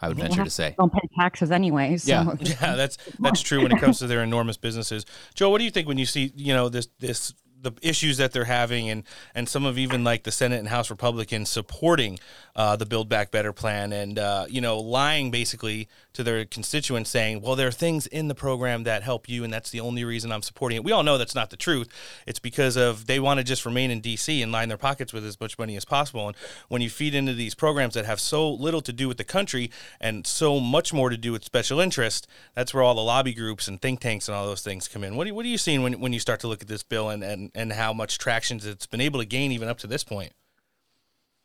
I 0.00 0.08
would 0.08 0.16
venture 0.16 0.44
to 0.44 0.50
say. 0.50 0.74
Don't 0.78 0.92
pay 0.92 1.08
taxes 1.18 1.50
anyway. 1.50 1.96
So. 1.96 2.10
Yeah. 2.10 2.34
Yeah, 2.40 2.76
that's 2.76 2.98
that's 3.18 3.40
true 3.40 3.62
when 3.62 3.72
it 3.72 3.80
comes 3.80 3.98
to 3.98 4.06
their 4.06 4.22
enormous 4.22 4.56
businesses. 4.56 5.04
Joe, 5.34 5.50
what 5.50 5.58
do 5.58 5.64
you 5.64 5.70
think 5.70 5.88
when 5.88 5.98
you 5.98 6.06
see 6.06 6.32
you 6.36 6.54
know 6.54 6.68
this 6.68 6.88
this 7.00 7.34
the 7.60 7.72
issues 7.82 8.18
that 8.18 8.32
they're 8.32 8.44
having 8.44 8.88
and 8.88 9.02
and 9.34 9.48
some 9.48 9.64
of 9.64 9.78
even 9.78 10.04
like 10.04 10.22
the 10.22 10.30
Senate 10.30 10.58
and 10.58 10.68
House 10.68 10.90
Republicans 10.90 11.48
supporting 11.48 12.18
uh, 12.54 12.76
the 12.76 12.86
Build 12.86 13.08
Back 13.08 13.30
Better 13.30 13.52
plan 13.52 13.92
and 13.92 14.18
uh, 14.18 14.46
you 14.48 14.60
know 14.60 14.78
lying 14.78 15.30
basically 15.30 15.88
to 16.18 16.24
their 16.24 16.44
constituents 16.44 17.10
saying, 17.10 17.40
well, 17.40 17.54
there 17.54 17.68
are 17.68 17.72
things 17.72 18.08
in 18.08 18.26
the 18.26 18.34
program 18.34 18.82
that 18.82 19.04
help 19.04 19.28
you, 19.28 19.44
and 19.44 19.52
that's 19.52 19.70
the 19.70 19.78
only 19.78 20.02
reason 20.02 20.32
I'm 20.32 20.42
supporting 20.42 20.74
it. 20.74 20.82
We 20.82 20.90
all 20.90 21.04
know 21.04 21.16
that's 21.16 21.34
not 21.34 21.50
the 21.50 21.56
truth. 21.56 21.88
It's 22.26 22.40
because 22.40 22.76
of 22.76 23.06
they 23.06 23.20
want 23.20 23.38
to 23.38 23.44
just 23.44 23.64
remain 23.64 23.92
in 23.92 24.00
D.C. 24.00 24.42
and 24.42 24.50
line 24.50 24.68
their 24.68 24.76
pockets 24.76 25.12
with 25.12 25.24
as 25.24 25.40
much 25.40 25.56
money 25.60 25.76
as 25.76 25.84
possible. 25.84 26.26
And 26.26 26.36
when 26.66 26.82
you 26.82 26.90
feed 26.90 27.14
into 27.14 27.34
these 27.34 27.54
programs 27.54 27.94
that 27.94 28.04
have 28.04 28.18
so 28.18 28.50
little 28.50 28.80
to 28.80 28.92
do 28.92 29.06
with 29.06 29.16
the 29.16 29.22
country 29.22 29.70
and 30.00 30.26
so 30.26 30.58
much 30.58 30.92
more 30.92 31.08
to 31.08 31.16
do 31.16 31.30
with 31.30 31.44
special 31.44 31.78
interest, 31.78 32.26
that's 32.54 32.74
where 32.74 32.82
all 32.82 32.96
the 32.96 33.00
lobby 33.00 33.32
groups 33.32 33.68
and 33.68 33.80
think 33.80 34.00
tanks 34.00 34.26
and 34.26 34.36
all 34.36 34.44
those 34.44 34.62
things 34.62 34.88
come 34.88 35.04
in. 35.04 35.14
What, 35.14 35.30
what 35.30 35.46
are 35.46 35.48
you 35.48 35.56
seeing 35.56 35.84
when, 35.84 36.00
when 36.00 36.12
you 36.12 36.18
start 36.18 36.40
to 36.40 36.48
look 36.48 36.62
at 36.62 36.68
this 36.68 36.82
bill 36.82 37.10
and, 37.10 37.22
and, 37.22 37.52
and 37.54 37.74
how 37.74 37.92
much 37.92 38.18
traction 38.18 38.60
it's 38.60 38.86
been 38.86 39.00
able 39.00 39.20
to 39.20 39.26
gain 39.26 39.52
even 39.52 39.68
up 39.68 39.78
to 39.78 39.86
this 39.86 40.02
point? 40.02 40.32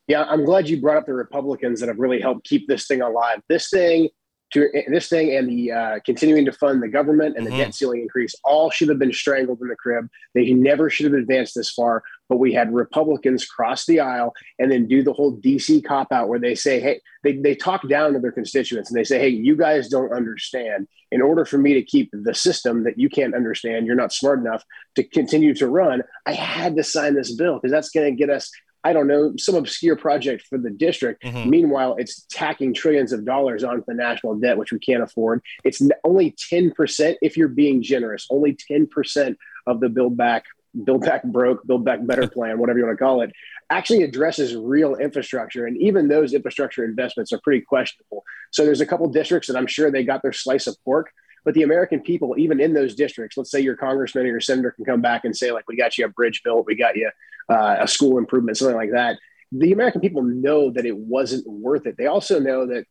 Yeah, 0.08 0.24
I'm 0.24 0.44
glad 0.44 0.68
you 0.68 0.82
brought 0.82 0.98
up 0.98 1.06
the 1.06 1.14
Republicans 1.14 1.80
that 1.80 1.90
have 1.90 2.00
really 2.00 2.20
helped 2.20 2.46
keep 2.46 2.68
this 2.68 2.88
thing 2.88 3.02
alive. 3.02 3.42
This 3.48 3.70
thing, 3.70 4.10
to 4.54 4.70
this 4.88 5.10
thing, 5.10 5.36
and 5.36 5.50
the 5.50 5.72
uh, 5.72 6.00
continuing 6.06 6.46
to 6.46 6.52
fund 6.52 6.82
the 6.82 6.88
government 6.88 7.36
and 7.38 7.46
the 7.46 7.52
Mhm. 7.52 7.58
debt 7.58 7.76
ceiling 7.76 8.02
increase 8.02 8.36
all 8.44 8.70
should 8.70 8.90
have 8.90 9.00
been 9.00 9.12
strangled 9.14 9.62
in 9.62 9.68
the 9.68 9.76
crib. 9.76 10.08
They 10.34 10.52
never 10.54 10.90
should 10.90 11.06
have 11.06 11.14
advanced 11.20 11.56
this 11.56 11.72
far. 11.72 12.04
But 12.30 12.38
we 12.38 12.54
had 12.54 12.74
Republicans 12.74 13.46
cross 13.46 13.86
the 13.86 14.00
aisle 14.00 14.34
and 14.58 14.72
then 14.72 14.88
do 14.88 15.04
the 15.04 15.14
whole 15.14 15.36
DC 15.38 15.82
cop 15.82 16.12
out 16.12 16.30
where 16.30 16.40
they 16.40 16.56
say, 16.56 16.80
"Hey," 16.80 17.02
they 17.24 17.34
they 17.34 17.56
talk 17.56 17.88
down 17.88 18.14
to 18.14 18.20
their 18.20 18.32
constituents 18.32 18.90
and 18.90 18.98
they 18.98 19.04
say, 19.04 19.20
"Hey, 19.20 19.30
you 19.30 19.56
guys 19.56 19.90
don't 19.90 20.12
understand. 20.14 20.88
In 21.12 21.22
order 21.22 21.46
for 21.46 21.60
me 21.60 21.74
to 21.76 21.84
keep 21.84 22.10
the 22.12 22.34
system 22.34 22.86
that 22.86 22.98
you 22.98 23.08
can't 23.08 23.36
understand, 23.36 23.86
you're 23.86 23.96
not 23.96 24.12
smart 24.14 24.40
enough 24.40 24.64
to 24.96 25.04
continue 25.04 25.54
to 25.56 25.68
run. 25.68 26.02
I 26.26 26.34
had 26.34 26.76
to 26.78 26.84
sign 26.84 27.14
this 27.14 27.36
bill 27.36 27.56
because 27.56 27.72
that's 27.72 27.90
going 27.90 28.12
to 28.12 28.18
get 28.18 28.30
us." 28.30 28.50
I 28.84 28.94
don't 28.94 29.08
know, 29.08 29.34
some 29.38 29.56
obscure 29.56 29.96
project 29.96 30.46
for 30.48 30.58
the 30.58 30.70
district. 30.70 31.24
Mhm. 31.24 31.48
Meanwhile, 31.48 31.96
it's 31.98 32.26
tacking 32.30 32.74
trillions 32.74 33.14
of 33.14 33.26
dollars 33.26 33.64
onto 33.64 33.84
the 33.88 33.94
national 33.94 34.36
debt, 34.36 34.58
which 34.58 34.72
we 34.72 34.80
can't 34.80 35.04
afford. 35.04 35.42
It's 35.64 35.82
only 36.04 36.32
10%, 36.32 37.18
if 37.22 37.38
you're 37.38 37.48
being 37.48 37.82
generous, 37.82 38.28
only 38.30 38.54
10% 38.54 39.38
of 39.68 39.80
the 39.80 39.90
Build 39.90 40.18
Back, 40.18 40.46
Build 40.84 41.02
Back 41.02 41.24
Broke, 41.24 41.66
Build 41.66 41.86
Back 41.86 42.06
Better 42.06 42.28
plan, 42.28 42.58
whatever 42.60 42.80
you 42.80 42.86
want 42.86 42.98
to 42.98 43.04
call 43.04 43.22
it, 43.22 43.32
actually 43.70 44.04
addresses 44.04 44.56
real 44.56 44.96
infrastructure. 44.96 45.66
And 45.66 45.78
even 45.78 46.08
those 46.08 46.34
infrastructure 46.34 46.84
investments 46.84 47.32
are 47.32 47.40
pretty 47.40 47.62
questionable. 47.62 48.24
So 48.52 48.66
there's 48.66 48.82
a 48.82 48.86
couple 48.86 49.08
districts 49.08 49.48
that 49.48 49.56
I'm 49.56 49.68
sure 49.68 49.90
they 49.90 50.04
got 50.04 50.22
their 50.22 50.34
slice 50.34 50.68
of 50.68 50.76
pork. 50.84 51.12
But 51.46 51.54
the 51.54 51.64
American 51.64 52.00
people, 52.02 52.36
even 52.38 52.60
in 52.60 52.74
those 52.74 52.96
districts, 52.96 53.38
let's 53.38 53.52
say 53.52 53.60
your 53.60 53.76
congressman 53.76 54.26
or 54.26 54.30
your 54.30 54.40
senator 54.40 54.72
can 54.72 54.86
come 54.86 55.02
back 55.02 55.26
and 55.26 55.36
say, 55.36 55.52
like, 55.52 55.68
we 55.68 55.76
got 55.76 55.98
you 55.98 56.06
a 56.06 56.10
bridge 56.10 56.42
built, 56.44 56.66
we 56.66 56.76
got 56.76 56.96
you 56.96 57.10
uh, 57.50 57.78
a 57.80 57.88
school 57.88 58.18
improvement, 58.18 58.58
something 58.58 58.78
like 58.78 58.92
that. 58.92 59.18
The 59.52 59.72
American 59.72 60.02
people 60.02 60.24
know 60.24 60.72
that 60.72 60.86
it 60.86 60.98
wasn't 60.98 61.46
worth 61.48 61.86
it. 61.86 61.96
They 61.98 62.08
also 62.08 62.40
know 62.40 62.66
that 62.68 62.86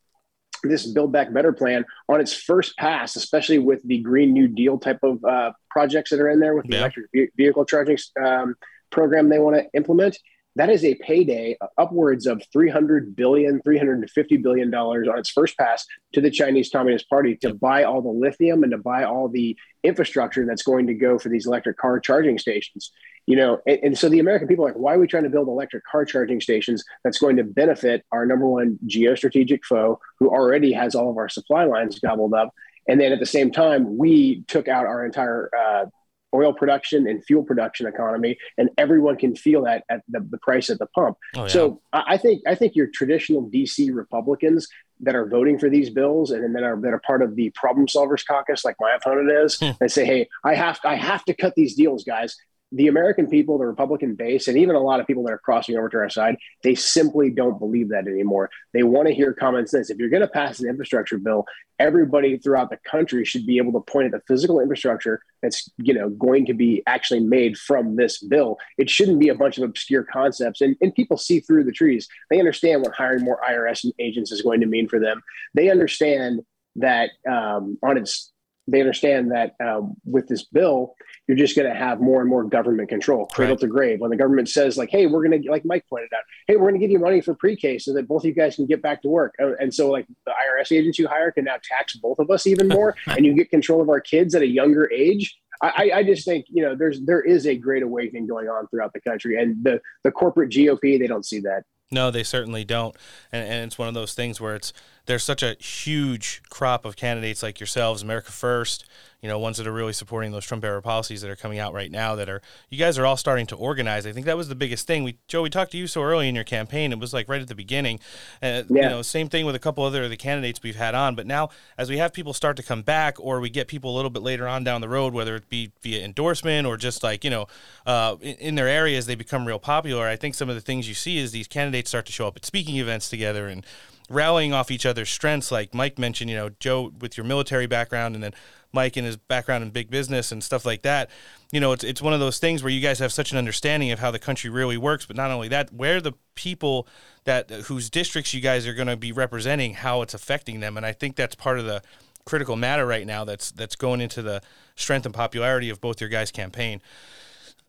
this 0.62 0.86
Build 0.86 1.10
Back 1.12 1.32
Better 1.32 1.52
plan 1.52 1.84
on 2.08 2.20
its 2.20 2.32
first 2.34 2.76
pass, 2.76 3.16
especially 3.16 3.58
with 3.58 3.82
the 3.84 3.98
Green 3.98 4.32
New 4.32 4.46
Deal 4.46 4.78
type 4.78 5.00
of 5.02 5.24
uh, 5.24 5.52
projects 5.70 6.10
that 6.10 6.20
are 6.20 6.28
in 6.28 6.38
there 6.38 6.54
with 6.54 6.66
the 6.66 6.74
Yeah. 6.74 6.80
electric 6.80 7.06
vehicle 7.36 7.64
charging 7.64 7.98
um, 8.22 8.54
program 8.90 9.28
they 9.28 9.38
want 9.40 9.56
to 9.56 9.66
implement, 9.74 10.16
that 10.56 10.68
is 10.68 10.84
a 10.84 10.94
payday 10.96 11.56
upwards 11.78 12.26
of 12.26 12.42
300 12.52 13.16
billion, 13.16 13.62
350 13.62 14.36
billion 14.38 14.70
dollars 14.70 15.08
on 15.08 15.18
its 15.18 15.30
first 15.30 15.56
pass 15.56 15.86
to 16.12 16.20
the 16.20 16.30
Chinese 16.30 16.70
Communist 16.70 17.08
Party 17.08 17.36
to 17.36 17.54
buy 17.54 17.84
all 17.84 18.02
the 18.02 18.08
lithium 18.08 18.62
and 18.62 18.72
to 18.72 18.78
buy 18.78 19.04
all 19.04 19.28
the 19.28 19.56
infrastructure 19.82 20.44
that's 20.44 20.62
going 20.62 20.86
to 20.86 20.94
go 20.94 21.18
for 21.18 21.28
these 21.28 21.46
electric 21.46 21.78
car 21.78 21.98
charging 22.00 22.38
stations. 22.38 22.92
You 23.26 23.36
know, 23.36 23.60
and, 23.66 23.78
and 23.82 23.98
so 23.98 24.08
the 24.08 24.18
American 24.18 24.48
people 24.48 24.66
are 24.66 24.68
like, 24.68 24.78
why 24.78 24.94
are 24.94 24.98
we 24.98 25.06
trying 25.06 25.22
to 25.22 25.30
build 25.30 25.48
electric 25.48 25.84
car 25.86 26.04
charging 26.04 26.40
stations 26.40 26.84
that's 27.04 27.18
going 27.18 27.36
to 27.36 27.44
benefit 27.44 28.04
our 28.12 28.26
number 28.26 28.46
one 28.46 28.78
geostrategic 28.86 29.60
foe 29.64 30.00
who 30.18 30.28
already 30.28 30.72
has 30.72 30.94
all 30.94 31.10
of 31.10 31.16
our 31.16 31.28
supply 31.28 31.64
lines 31.64 31.98
gobbled 31.98 32.34
up? 32.34 32.52
And 32.88 33.00
then 33.00 33.12
at 33.12 33.20
the 33.20 33.26
same 33.26 33.52
time, 33.52 33.96
we 33.96 34.42
took 34.48 34.66
out 34.68 34.86
our 34.86 35.04
entire 35.06 35.50
uh, 35.56 35.86
oil 36.34 36.52
production 36.52 37.06
and 37.06 37.24
fuel 37.24 37.42
production 37.42 37.86
economy, 37.86 38.36
and 38.58 38.70
everyone 38.78 39.16
can 39.16 39.34
feel 39.36 39.64
that 39.64 39.84
at 39.90 40.02
the, 40.08 40.20
the 40.30 40.38
price 40.38 40.70
at 40.70 40.78
the 40.78 40.86
pump. 40.86 41.16
Oh, 41.36 41.42
yeah. 41.42 41.48
So 41.48 41.80
I 41.92 42.16
think 42.16 42.42
I 42.46 42.54
think 42.54 42.74
your 42.74 42.86
traditional 42.88 43.48
DC 43.50 43.94
Republicans 43.94 44.68
that 45.00 45.16
are 45.16 45.26
voting 45.28 45.58
for 45.58 45.68
these 45.68 45.90
bills 45.90 46.30
and 46.30 46.54
that 46.54 46.62
are 46.62 46.80
that 46.80 46.92
are 46.92 47.00
part 47.00 47.22
of 47.22 47.34
the 47.36 47.50
problem 47.50 47.86
solvers 47.86 48.24
caucus, 48.26 48.64
like 48.64 48.76
my 48.80 48.94
opponent 48.94 49.30
is, 49.30 49.58
Hmm. 49.58 49.70
they 49.80 49.88
say, 49.88 50.04
"Hey, 50.04 50.28
I 50.44 50.54
have 50.54 50.78
I 50.84 50.94
have 50.94 51.24
to 51.24 51.34
cut 51.34 51.54
these 51.56 51.74
deals, 51.74 52.04
guys." 52.04 52.36
The 52.72 52.88
American 52.88 53.26
people, 53.26 53.58
the 53.58 53.66
Republican 53.66 54.14
base, 54.14 54.48
and 54.48 54.56
even 54.56 54.74
a 54.74 54.80
lot 54.80 55.00
of 55.00 55.06
people 55.06 55.22
that 55.24 55.32
are 55.32 55.38
crossing 55.38 55.76
over 55.76 55.88
to 55.90 55.98
our 55.98 56.10
side, 56.10 56.36
they 56.62 56.74
simply 56.74 57.30
don't 57.30 57.58
believe 57.58 57.90
that 57.90 58.06
anymore. 58.06 58.50
They 58.72 58.82
want 58.82 59.08
to 59.08 59.14
hear 59.14 59.32
common 59.34 59.66
sense. 59.66 59.90
If 59.90 59.98
you're 59.98 60.08
going 60.08 60.22
to 60.22 60.28
pass 60.28 60.60
an 60.60 60.68
infrastructure 60.68 61.18
bill, 61.18 61.44
everybody 61.78 62.38
throughout 62.38 62.70
the 62.70 62.78
country 62.88 63.24
should 63.24 63.44
be 63.44 63.58
able 63.58 63.72
to 63.72 63.92
point 63.92 64.06
at 64.06 64.12
the 64.12 64.20
physical 64.26 64.60
infrastructure 64.60 65.20
that's 65.42 65.68
you 65.78 65.92
know 65.92 66.08
going 66.10 66.46
to 66.46 66.54
be 66.54 66.82
actually 66.86 67.20
made 67.20 67.58
from 67.58 67.96
this 67.96 68.22
bill. 68.22 68.58
It 68.78 68.88
shouldn't 68.88 69.18
be 69.18 69.28
a 69.28 69.34
bunch 69.34 69.58
of 69.58 69.64
obscure 69.64 70.04
concepts, 70.04 70.60
and, 70.60 70.76
and 70.80 70.94
people 70.94 71.16
see 71.16 71.40
through 71.40 71.64
the 71.64 71.72
trees. 71.72 72.08
They 72.30 72.38
understand 72.38 72.82
what 72.82 72.94
hiring 72.94 73.24
more 73.24 73.40
IRS 73.48 73.90
agents 73.98 74.32
is 74.32 74.42
going 74.42 74.60
to 74.60 74.66
mean 74.66 74.88
for 74.88 74.98
them. 74.98 75.22
They 75.54 75.70
understand 75.70 76.40
that 76.76 77.10
um, 77.30 77.78
on 77.82 77.98
its 77.98 78.32
they 78.68 78.80
understand 78.80 79.32
that 79.32 79.54
um, 79.64 79.94
with 80.04 80.28
this 80.28 80.44
bill, 80.44 80.94
you're 81.26 81.36
just 81.36 81.56
going 81.56 81.68
to 81.68 81.74
have 81.78 82.00
more 82.00 82.20
and 82.20 82.30
more 82.30 82.44
government 82.44 82.88
control, 82.88 83.26
cradle 83.26 83.54
Right. 83.54 83.60
to 83.60 83.66
grave. 83.66 84.00
When 84.00 84.10
the 84.10 84.16
government 84.16 84.48
says, 84.48 84.76
like, 84.78 84.90
"Hey, 84.90 85.06
we're 85.06 85.26
going 85.26 85.42
to," 85.42 85.50
like 85.50 85.64
Mike 85.64 85.84
pointed 85.88 86.10
out, 86.14 86.22
"Hey, 86.46 86.56
we're 86.56 86.68
going 86.68 86.74
to 86.74 86.80
give 86.80 86.90
you 86.90 86.98
money 86.98 87.20
for 87.20 87.34
pre-K 87.34 87.78
so 87.78 87.92
that 87.94 88.06
both 88.06 88.22
of 88.22 88.26
you 88.26 88.34
guys 88.34 88.56
can 88.56 88.66
get 88.66 88.80
back 88.82 89.02
to 89.02 89.08
work," 89.08 89.34
Uh, 89.42 89.54
and 89.60 89.74
so 89.74 89.90
like 89.90 90.06
the 90.26 90.32
IRS 90.32 90.70
agents 90.72 90.98
you 90.98 91.08
hire 91.08 91.32
can 91.32 91.44
now 91.44 91.56
tax 91.62 91.96
both 91.96 92.18
of 92.18 92.30
us 92.30 92.46
even 92.46 92.68
more, 92.68 92.94
and 93.06 93.24
you 93.26 93.34
get 93.34 93.50
control 93.50 93.80
of 93.82 93.88
our 93.88 94.00
kids 94.00 94.34
at 94.34 94.42
a 94.42 94.46
younger 94.48 94.90
age. 94.92 95.36
I, 95.60 95.72
I- 95.92 95.98
I 95.98 96.02
just 96.04 96.24
think 96.24 96.46
you 96.48 96.62
know 96.62 96.74
there's 96.76 97.00
there 97.02 97.20
is 97.22 97.46
a 97.46 97.56
great 97.56 97.82
awakening 97.82 98.26
going 98.26 98.48
on 98.48 98.68
throughout 98.68 98.92
the 98.92 99.00
country, 99.00 99.40
and 99.42 99.56
the 99.64 99.80
the 100.04 100.12
corporate 100.12 100.50
GOP 100.50 100.98
they 101.00 101.06
don't 101.08 101.26
see 101.26 101.40
that. 101.40 101.64
No, 101.90 102.10
they 102.10 102.22
certainly 102.22 102.64
don't. 102.64 102.96
And, 103.32 103.46
and 103.46 103.64
it's 103.66 103.76
one 103.76 103.86
of 103.86 103.92
those 103.92 104.14
things 104.14 104.40
where 104.40 104.54
it's 104.54 104.72
there's 105.06 105.24
such 105.24 105.42
a 105.42 105.54
huge 105.60 106.42
crop 106.48 106.84
of 106.84 106.96
candidates 106.96 107.42
like 107.42 107.58
yourselves, 107.60 108.02
America 108.02 108.30
First, 108.30 108.84
you 109.20 109.28
know, 109.28 109.38
ones 109.38 109.56
that 109.58 109.68
are 109.68 109.72
really 109.72 109.92
supporting 109.92 110.32
those 110.32 110.44
Trump 110.44 110.64
era 110.64 110.82
policies 110.82 111.22
that 111.22 111.30
are 111.30 111.36
coming 111.36 111.60
out 111.60 111.72
right 111.72 111.92
now 111.92 112.16
that 112.16 112.28
are 112.28 112.42
you 112.70 112.78
guys 112.78 112.98
are 112.98 113.06
all 113.06 113.16
starting 113.16 113.46
to 113.46 113.56
organize. 113.56 114.04
I 114.04 114.10
think 114.12 114.26
that 114.26 114.36
was 114.36 114.48
the 114.48 114.56
biggest 114.56 114.86
thing. 114.86 115.04
We 115.04 115.18
Joe, 115.28 115.42
we 115.42 115.50
talked 115.50 115.70
to 115.72 115.78
you 115.78 115.86
so 115.86 116.02
early 116.02 116.28
in 116.28 116.34
your 116.34 116.42
campaign. 116.44 116.90
It 116.90 116.98
was 116.98 117.12
like 117.12 117.28
right 117.28 117.40
at 117.40 117.46
the 117.46 117.54
beginning. 117.54 118.00
Uh, 118.42 118.62
You 118.68 118.76
Yeah. 118.80 118.88
know, 118.88 119.02
same 119.02 119.28
thing 119.28 119.46
with 119.46 119.54
a 119.54 119.60
couple 119.60 119.84
other 119.84 120.02
of 120.04 120.10
the 120.10 120.16
candidates 120.16 120.60
we've 120.62 120.76
had 120.76 120.96
on. 120.96 121.14
But 121.14 121.26
now 121.26 121.50
as 121.78 121.88
we 121.88 121.98
have 121.98 122.12
people 122.12 122.32
start 122.32 122.56
to 122.56 122.64
come 122.64 122.82
back 122.82 123.14
or 123.20 123.38
we 123.40 123.48
get 123.48 123.68
people 123.68 123.94
a 123.94 123.96
little 123.96 124.10
bit 124.10 124.22
later 124.22 124.48
on 124.48 124.64
down 124.64 124.80
the 124.80 124.88
road, 124.88 125.12
whether 125.14 125.36
it 125.36 125.48
be 125.48 125.70
via 125.82 126.04
endorsement 126.04 126.66
or 126.66 126.76
just 126.76 127.04
like, 127.04 127.22
you 127.22 127.30
know, 127.30 127.46
uh, 127.86 128.16
in, 128.20 128.34
in 128.36 128.54
their 128.56 128.68
areas 128.68 129.06
they 129.06 129.14
become 129.14 129.46
real 129.46 129.60
popular. 129.60 130.08
I 130.08 130.16
think 130.16 130.34
some 130.34 130.48
of 130.48 130.56
the 130.56 130.60
things 130.60 130.88
you 130.88 130.94
see 130.94 131.18
is 131.18 131.30
these 131.30 131.46
candidates 131.48 131.90
start 131.90 132.06
to 132.06 132.12
show 132.12 132.26
up 132.26 132.36
at 132.36 132.44
speaking 132.44 132.76
events 132.76 133.08
together 133.08 133.46
and 133.46 133.64
rallying 134.08 134.52
off 134.52 134.70
each 134.70 134.86
other's 134.86 135.10
strengths. 135.10 135.50
Like 135.50 135.74
Mike 135.74 135.98
mentioned, 135.98 136.30
you 136.30 136.36
know, 136.36 136.50
Joe 136.60 136.92
with 137.00 137.16
your 137.16 137.24
military 137.24 137.66
background, 137.66 138.14
and 138.14 138.22
then 138.22 138.34
Mike 138.72 138.96
and 138.96 139.06
his 139.06 139.16
background 139.16 139.62
in 139.62 139.70
big 139.70 139.90
business 139.90 140.32
and 140.32 140.42
stuff 140.42 140.64
like 140.64 140.82
that. 140.82 141.10
You 141.50 141.60
know, 141.60 141.72
it's 141.72 141.84
it's 141.84 142.02
one 142.02 142.14
of 142.14 142.20
those 142.20 142.38
things 142.38 142.62
where 142.62 142.72
you 142.72 142.80
guys 142.80 142.98
have 142.98 143.12
such 143.12 143.32
an 143.32 143.38
understanding 143.38 143.90
of 143.90 143.98
how 143.98 144.10
the 144.10 144.18
country 144.18 144.50
really 144.50 144.76
works, 144.76 145.06
but 145.06 145.16
not 145.16 145.30
only 145.30 145.48
that, 145.48 145.72
where 145.72 146.00
the 146.00 146.12
people 146.34 146.88
that 147.24 147.50
whose 147.50 147.90
districts 147.90 148.32
you 148.32 148.40
guys 148.40 148.66
are 148.66 148.74
going 148.74 148.88
to 148.88 148.96
be 148.96 149.12
representing, 149.12 149.74
how 149.74 150.02
it's 150.02 150.14
affecting 150.14 150.60
them, 150.60 150.76
and 150.76 150.86
I 150.86 150.92
think 150.92 151.16
that's 151.16 151.34
part 151.34 151.58
of 151.58 151.66
the 151.66 151.82
critical 152.24 152.56
matter 152.56 152.86
right 152.86 153.06
now. 153.06 153.24
That's 153.24 153.50
that's 153.50 153.76
going 153.76 154.00
into 154.00 154.22
the 154.22 154.42
strength 154.76 155.06
and 155.06 155.14
popularity 155.14 155.70
of 155.70 155.80
both 155.80 156.00
your 156.00 156.10
guys' 156.10 156.30
campaign. 156.30 156.80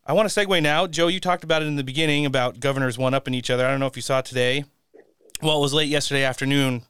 I 0.06 0.12
want 0.12 0.28
to 0.28 0.40
segue 0.40 0.62
now. 0.62 0.86
Joe, 0.86 1.08
you 1.08 1.18
talked 1.18 1.44
about 1.44 1.62
it 1.62 1.66
in 1.66 1.76
the 1.76 1.84
beginning 1.84 2.26
about 2.26 2.60
governors 2.60 2.98
one 2.98 3.14
upping 3.14 3.32
each 3.34 3.50
other. 3.50 3.66
I 3.66 3.70
don't 3.70 3.80
know 3.80 3.86
if 3.86 3.96
you 3.96 4.02
saw 4.02 4.20
today. 4.20 4.64
Well, 5.44 5.58
it 5.58 5.60
was 5.60 5.74
late 5.74 5.90
yesterday 5.90 6.24
afternoon 6.24 6.84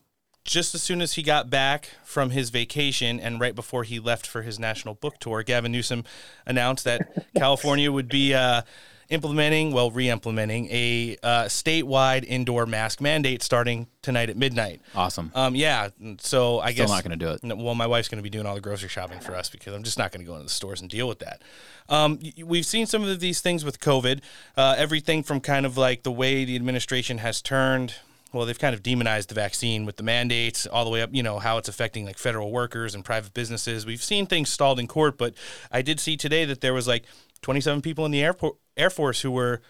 just 0.45 0.77
as 0.77 0.83
soon 0.83 1.03
as 1.03 1.15
he 1.15 1.25
got 1.25 1.51
back 1.51 1.91
from 2.05 2.31
his 2.31 2.51
vacation 2.51 3.19
and 3.19 3.41
right 3.41 3.53
before 3.53 3.83
he 3.83 3.99
left 3.99 4.29
for 4.29 4.43
his 4.43 4.61
national 4.61 4.95
book 4.95 5.19
tour, 5.19 5.43
Gavin 5.43 5.73
Newsom 5.73 6.05
announced 6.47 6.85
that 6.85 7.01
California 7.37 7.91
would 7.91 8.09
be 8.09 8.33
uh, 8.33 8.63
implementing, 9.09 9.73
well, 9.73 9.91
re 9.91 10.09
implementing 10.09 10.69
a 10.71 11.17
uh, 11.25 11.45
statewide 11.47 12.25
indoor 12.29 12.65
mask 12.65 13.01
mandate 13.01 13.43
starting 13.43 13.89
tonight 14.03 14.31
at 14.31 14.37
midnight. 14.37 14.81
Awesome. 14.95 15.33
Um, 15.35 15.57
yeah. 15.57 15.89
So 16.21 16.61
I 16.61 16.71
guess. 16.71 16.75
Still 16.75 16.87
guess. 16.87 16.91
not 16.91 17.09
going 17.09 17.19
to 17.19 17.27
do 17.27 17.49
it. 17.49 17.59
Well, 17.59 17.75
my 17.75 17.89
wife's 17.89 18.07
going 18.07 18.21
to 18.21 18.23
be 18.23 18.31
doing 18.31 18.47
all 18.47 18.55
the 18.55 18.61
grocery 18.61 18.89
shopping 18.89 19.19
for 19.19 19.35
us 19.35 19.51
because 19.51 19.75
I'm 19.75 19.83
just 19.83 19.99
not 19.99 20.13
going 20.13 20.25
to 20.25 20.31
go 20.31 20.35
into 20.35 20.45
the 20.45 20.51
stores 20.51 20.81
and 20.81 20.89
deal 20.89 21.09
with 21.09 21.19
that. 21.19 21.43
Um, 21.89 22.21
we've 22.45 22.65
seen 22.65 22.87
some 22.87 23.03
of 23.03 23.19
these 23.19 23.41
things 23.41 23.65
with 23.65 23.81
COVID, 23.81 24.21
uh, 24.57 24.77
everything 24.79 25.25
from 25.25 25.41
kind 25.41 25.67
of 25.67 25.77
like 25.77 26.05
the 26.05 26.13
way 26.13 26.45
the 26.45 26.55
administration 26.55 27.19
has 27.19 27.43
turned 27.43 27.95
well, 28.35 28.45
they've 28.45 28.59
kind 28.59 28.75
of 28.75 28.83
demonized 28.83 29.29
the 29.29 29.35
vaccine 29.35 29.87
with 29.87 29.97
the 29.97 30.03
mandates 30.03 30.67
all 30.67 30.85
the 30.85 30.91
way 30.91 31.01
up, 31.01 31.11
you 31.13 31.23
know, 31.23 31.39
how 31.39 31.57
it's 31.57 31.69
affecting 31.69 32.05
like 32.05 32.19
federal 32.19 32.51
workers 32.51 32.95
and 32.95 33.05
private 33.05 33.33
businesses. 33.33 33.87
We've 33.87 34.03
seen 34.03 34.27
things 34.27 34.51
stalled 34.51 34.81
in 34.81 34.89
court, 34.89 35.17
but 35.17 35.35
I 35.71 35.83
did 35.83 36.01
see 36.01 36.17
today 36.17 36.45
that 36.45 36.61
there 36.61 36.75
was 36.75 36.89
like 36.89 37.05
27 37.43 37.81
people 37.81 38.05
in 38.05 38.11
the 38.11 38.23
airport 38.23 38.57
Air 38.77 38.91
Force 38.91 39.21
who 39.21 39.31
were 39.31 39.63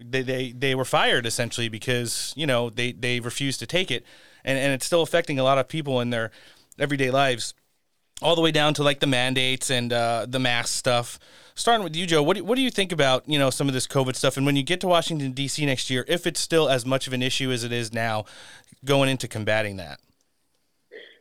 they, 0.00 0.22
they 0.22 0.52
they 0.52 0.74
were 0.74 0.84
fired 0.84 1.26
essentially 1.26 1.68
because, 1.68 2.32
you 2.36 2.46
know, 2.46 2.70
they 2.70 2.92
they 2.92 3.20
refused 3.20 3.60
to 3.60 3.66
take 3.66 3.90
it. 3.90 4.04
And 4.44 4.58
and 4.58 4.72
it's 4.72 4.86
still 4.86 5.02
affecting 5.02 5.38
a 5.38 5.44
lot 5.44 5.58
of 5.58 5.68
people 5.68 6.00
in 6.00 6.10
their 6.10 6.30
everyday 6.78 7.10
lives 7.10 7.54
all 8.22 8.36
the 8.36 8.42
way 8.42 8.52
down 8.52 8.74
to 8.74 8.82
like 8.82 9.00
the 9.00 9.06
mandates 9.06 9.70
and 9.70 9.92
uh, 9.92 10.26
the 10.28 10.38
mask 10.38 10.74
stuff. 10.74 11.18
Starting 11.56 11.84
with 11.84 11.94
you, 11.94 12.04
Joe, 12.04 12.22
what 12.22 12.36
do, 12.36 12.44
what 12.44 12.56
do 12.56 12.62
you 12.62 12.70
think 12.70 12.90
about 12.90 13.28
you 13.28 13.38
know 13.38 13.50
some 13.50 13.68
of 13.68 13.74
this 13.74 13.86
COVID 13.86 14.16
stuff? 14.16 14.36
And 14.36 14.44
when 14.44 14.56
you 14.56 14.62
get 14.62 14.80
to 14.80 14.88
Washington 14.88 15.32
D.C. 15.32 15.64
next 15.64 15.88
year, 15.88 16.04
if 16.08 16.26
it's 16.26 16.40
still 16.40 16.68
as 16.68 16.84
much 16.84 17.06
of 17.06 17.12
an 17.12 17.22
issue 17.22 17.52
as 17.52 17.62
it 17.62 17.72
is 17.72 17.92
now, 17.92 18.24
going 18.84 19.08
into 19.08 19.28
combating 19.28 19.76
that. 19.76 20.00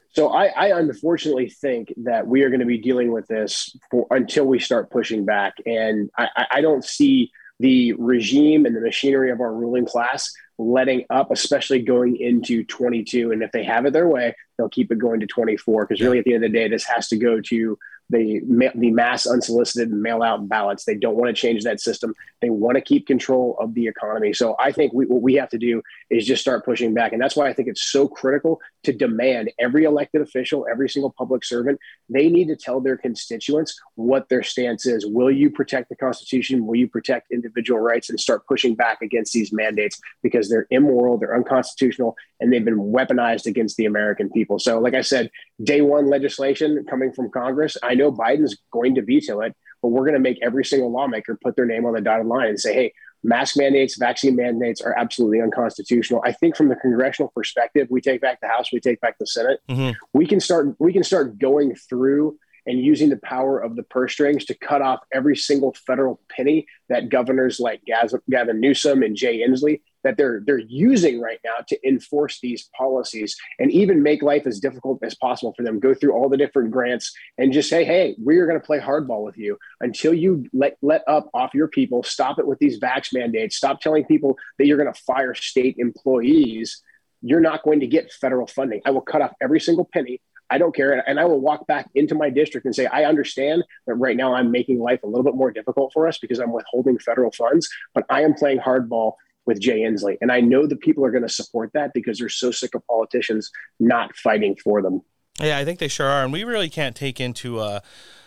So 0.09 0.29
I, 0.29 0.45
I 0.47 0.79
unfortunately 0.79 1.49
think 1.49 1.93
that 1.97 2.27
we 2.27 2.43
are 2.43 2.49
going 2.49 2.59
to 2.59 2.67
be 2.67 2.77
dealing 2.77 3.11
with 3.11 3.27
this 3.27 3.75
for, 3.89 4.05
until 4.11 4.45
we 4.45 4.59
start 4.59 4.91
pushing 4.91 5.25
back, 5.25 5.53
and 5.65 6.09
I, 6.17 6.45
I 6.51 6.61
don't 6.61 6.83
see 6.83 7.31
the 7.59 7.93
regime 7.93 8.65
and 8.65 8.75
the 8.75 8.81
machinery 8.81 9.31
of 9.31 9.39
our 9.39 9.53
ruling 9.53 9.85
class 9.85 10.31
letting 10.59 11.05
up, 11.09 11.31
especially 11.31 11.79
going 11.79 12.17
into 12.17 12.63
22. 12.65 13.31
And 13.31 13.41
if 13.41 13.51
they 13.51 13.63
have 13.63 13.85
it 13.85 13.93
their 13.93 14.07
way, 14.07 14.35
they'll 14.57 14.69
keep 14.69 14.91
it 14.91 14.99
going 14.99 15.19
to 15.19 15.27
24. 15.27 15.85
Because 15.85 16.01
really, 16.01 16.19
at 16.19 16.25
the 16.25 16.33
end 16.33 16.43
of 16.43 16.51
the 16.51 16.57
day, 16.57 16.67
this 16.67 16.85
has 16.85 17.07
to 17.09 17.17
go 17.17 17.41
to 17.41 17.77
the 18.13 18.71
the 18.75 18.91
mass 18.91 19.25
unsolicited 19.27 19.91
mail 19.91 20.23
out 20.23 20.47
ballots. 20.47 20.85
They 20.85 20.95
don't 20.95 21.15
want 21.15 21.35
to 21.35 21.39
change 21.39 21.63
that 21.63 21.81
system. 21.81 22.13
They 22.41 22.49
want 22.49 22.75
to 22.75 22.81
keep 22.81 23.07
control 23.07 23.57
of 23.59 23.73
the 23.73 23.87
economy. 23.87 24.33
So 24.33 24.55
I 24.59 24.71
think 24.71 24.93
we, 24.93 25.05
what 25.05 25.21
we 25.21 25.33
have 25.35 25.49
to 25.49 25.57
do 25.57 25.81
is 26.13 26.25
just 26.25 26.41
start 26.41 26.65
pushing 26.65 26.93
back, 26.93 27.11
and 27.13 27.21
that's 27.21 27.35
why 27.35 27.47
I 27.47 27.53
think 27.53 27.67
it's 27.67 27.91
so 27.91 28.07
critical 28.07 28.59
to 28.83 28.93
demand 28.93 29.51
every 29.59 29.85
elected 29.85 30.21
official, 30.21 30.67
every 30.69 30.89
single 30.89 31.13
public 31.17 31.43
servant, 31.43 31.79
they 32.09 32.27
need 32.27 32.47
to 32.49 32.55
tell 32.55 32.79
their 32.79 32.97
constituents 32.97 33.79
what 33.95 34.29
their 34.29 34.43
stance 34.43 34.85
is. 34.85 35.05
Will 35.05 35.31
you 35.31 35.49
protect 35.49 35.89
the 35.89 35.95
Constitution? 35.95 36.65
Will 36.65 36.75
you 36.75 36.87
protect 36.87 37.31
individual 37.31 37.79
rights 37.79 38.09
and 38.09 38.19
start 38.19 38.45
pushing 38.47 38.75
back 38.75 39.01
against 39.01 39.33
these 39.33 39.51
mandates 39.51 39.99
because 40.21 40.49
they're 40.49 40.67
immoral, 40.69 41.17
they're 41.17 41.35
unconstitutional, 41.35 42.15
and 42.39 42.51
they've 42.51 42.65
been 42.65 42.79
weaponized 42.79 43.45
against 43.45 43.77
the 43.77 43.85
American 43.85 44.29
people. 44.29 44.59
So, 44.59 44.79
like 44.79 44.93
I 44.93 45.01
said, 45.01 45.31
day 45.63 45.81
one 45.81 46.09
legislation 46.09 46.85
coming 46.89 47.11
from 47.11 47.31
Congress. 47.31 47.77
I 47.81 47.95
know 47.95 48.11
Biden's 48.11 48.57
going 48.71 48.95
to 48.95 49.01
veto 49.01 49.41
it, 49.41 49.55
but 49.81 49.89
we're 49.89 50.05
going 50.05 50.13
to 50.13 50.19
make 50.19 50.39
every 50.41 50.65
single 50.65 50.91
lawmaker 50.91 51.37
put 51.41 51.55
their 51.55 51.65
name 51.65 51.85
on 51.85 51.93
the 51.93 52.01
dotted 52.01 52.25
line 52.25 52.47
and 52.47 52.59
say, 52.59 52.73
hey, 52.73 52.93
mask 53.23 53.57
mandates, 53.57 53.97
vaccine 53.97 54.35
mandates 54.35 54.81
are 54.81 54.93
absolutely 54.97 55.41
unconstitutional. 55.41 56.21
I 56.25 56.33
think 56.33 56.55
from 56.55 56.69
the 56.69 56.75
congressional 56.75 57.31
perspective, 57.35 57.87
we 57.89 58.01
take 58.01 58.21
back 58.21 58.41
the 58.41 58.47
House, 58.47 58.71
we 58.71 58.79
take 58.79 58.99
back 59.01 59.17
the 59.19 59.27
Senate. 59.27 59.59
Mm-hmm. 59.69 59.91
We 60.13 60.25
can 60.25 60.39
start 60.39 60.75
we 60.79 60.93
can 60.93 61.03
start 61.03 61.39
going 61.39 61.75
through 61.75 62.37
and 62.65 62.79
using 62.79 63.09
the 63.09 63.17
power 63.17 63.59
of 63.59 63.75
the 63.75 63.83
purse 63.83 64.13
strings 64.13 64.45
to 64.45 64.53
cut 64.53 64.81
off 64.81 65.01
every 65.13 65.35
single 65.35 65.75
federal 65.85 66.21
penny 66.29 66.65
that 66.89 67.09
governors 67.09 67.59
like 67.59 67.81
Gavin 67.85 68.59
Newsom 68.59 69.03
and 69.03 69.15
Jay 69.15 69.45
Inslee 69.45 69.81
that 70.03 70.17
they're 70.17 70.41
they're 70.45 70.59
using 70.59 71.19
right 71.19 71.39
now 71.43 71.63
to 71.67 71.87
enforce 71.87 72.39
these 72.41 72.69
policies 72.77 73.35
and 73.59 73.71
even 73.71 74.03
make 74.03 74.21
life 74.21 74.45
as 74.45 74.59
difficult 74.59 74.99
as 75.03 75.15
possible 75.15 75.53
for 75.55 75.63
them. 75.63 75.79
Go 75.79 75.93
through 75.93 76.13
all 76.13 76.29
the 76.29 76.37
different 76.37 76.71
grants 76.71 77.13
and 77.37 77.53
just 77.53 77.69
say 77.69 77.83
hey 77.83 78.15
we're 78.17 78.45
going 78.45 78.59
to 78.59 78.65
play 78.65 78.79
hardball 78.79 79.23
with 79.23 79.37
you 79.37 79.57
until 79.81 80.13
you 80.13 80.45
let 80.53 80.77
let 80.81 81.03
up 81.07 81.29
off 81.33 81.53
your 81.53 81.67
people. 81.67 82.03
Stop 82.03 82.39
it 82.39 82.47
with 82.47 82.59
these 82.59 82.79
vax 82.79 83.13
mandates. 83.13 83.55
Stop 83.55 83.81
telling 83.81 84.05
people 84.05 84.37
that 84.57 84.67
you're 84.67 84.77
going 84.77 84.91
to 84.91 85.01
fire 85.01 85.33
state 85.33 85.75
employees. 85.77 86.81
You're 87.21 87.39
not 87.39 87.63
going 87.63 87.79
to 87.79 87.87
get 87.87 88.11
federal 88.11 88.47
funding. 88.47 88.81
I 88.85 88.91
will 88.91 89.01
cut 89.01 89.21
off 89.21 89.31
every 89.41 89.59
single 89.59 89.87
penny. 89.91 90.19
I 90.49 90.57
don't 90.57 90.75
care. 90.75 91.03
And 91.07 91.19
I 91.19 91.25
will 91.25 91.39
walk 91.39 91.65
back 91.65 91.89
into 91.95 92.15
my 92.15 92.29
district 92.29 92.65
and 92.65 92.75
say, 92.75 92.85
I 92.85 93.05
understand 93.05 93.63
that 93.87 93.95
right 93.95 94.15
now 94.15 94.35
I'm 94.35 94.51
making 94.51 94.79
life 94.79 95.01
a 95.03 95.07
little 95.07 95.23
bit 95.23 95.35
more 95.35 95.51
difficult 95.51 95.91
for 95.93 96.07
us 96.07 96.19
because 96.19 96.39
I'm 96.39 96.51
withholding 96.51 96.99
federal 96.99 97.31
funds, 97.31 97.67
but 97.95 98.05
I 98.09 98.21
am 98.21 98.35
playing 98.35 98.59
hardball 98.59 99.13
with 99.45 99.59
Jay 99.59 99.81
Inslee. 99.81 100.17
And 100.21 100.31
I 100.31 100.39
know 100.41 100.67
the 100.67 100.75
people 100.75 101.05
are 101.05 101.11
going 101.11 101.23
to 101.23 101.29
support 101.29 101.71
that 101.73 101.91
because 101.93 102.19
they're 102.19 102.29
so 102.29 102.51
sick 102.51 102.75
of 102.75 102.85
politicians 102.87 103.51
not 103.79 104.15
fighting 104.15 104.55
for 104.55 104.81
them. 104.81 105.01
Yeah, 105.41 105.57
I 105.57 105.65
think 105.65 105.79
they 105.79 105.87
sure 105.87 106.07
are. 106.07 106.23
And 106.23 106.31
we 106.31 106.43
really 106.43 106.69
can't 106.69 106.95
take 106.95 107.19
into, 107.19 107.59
uh, 107.59 107.79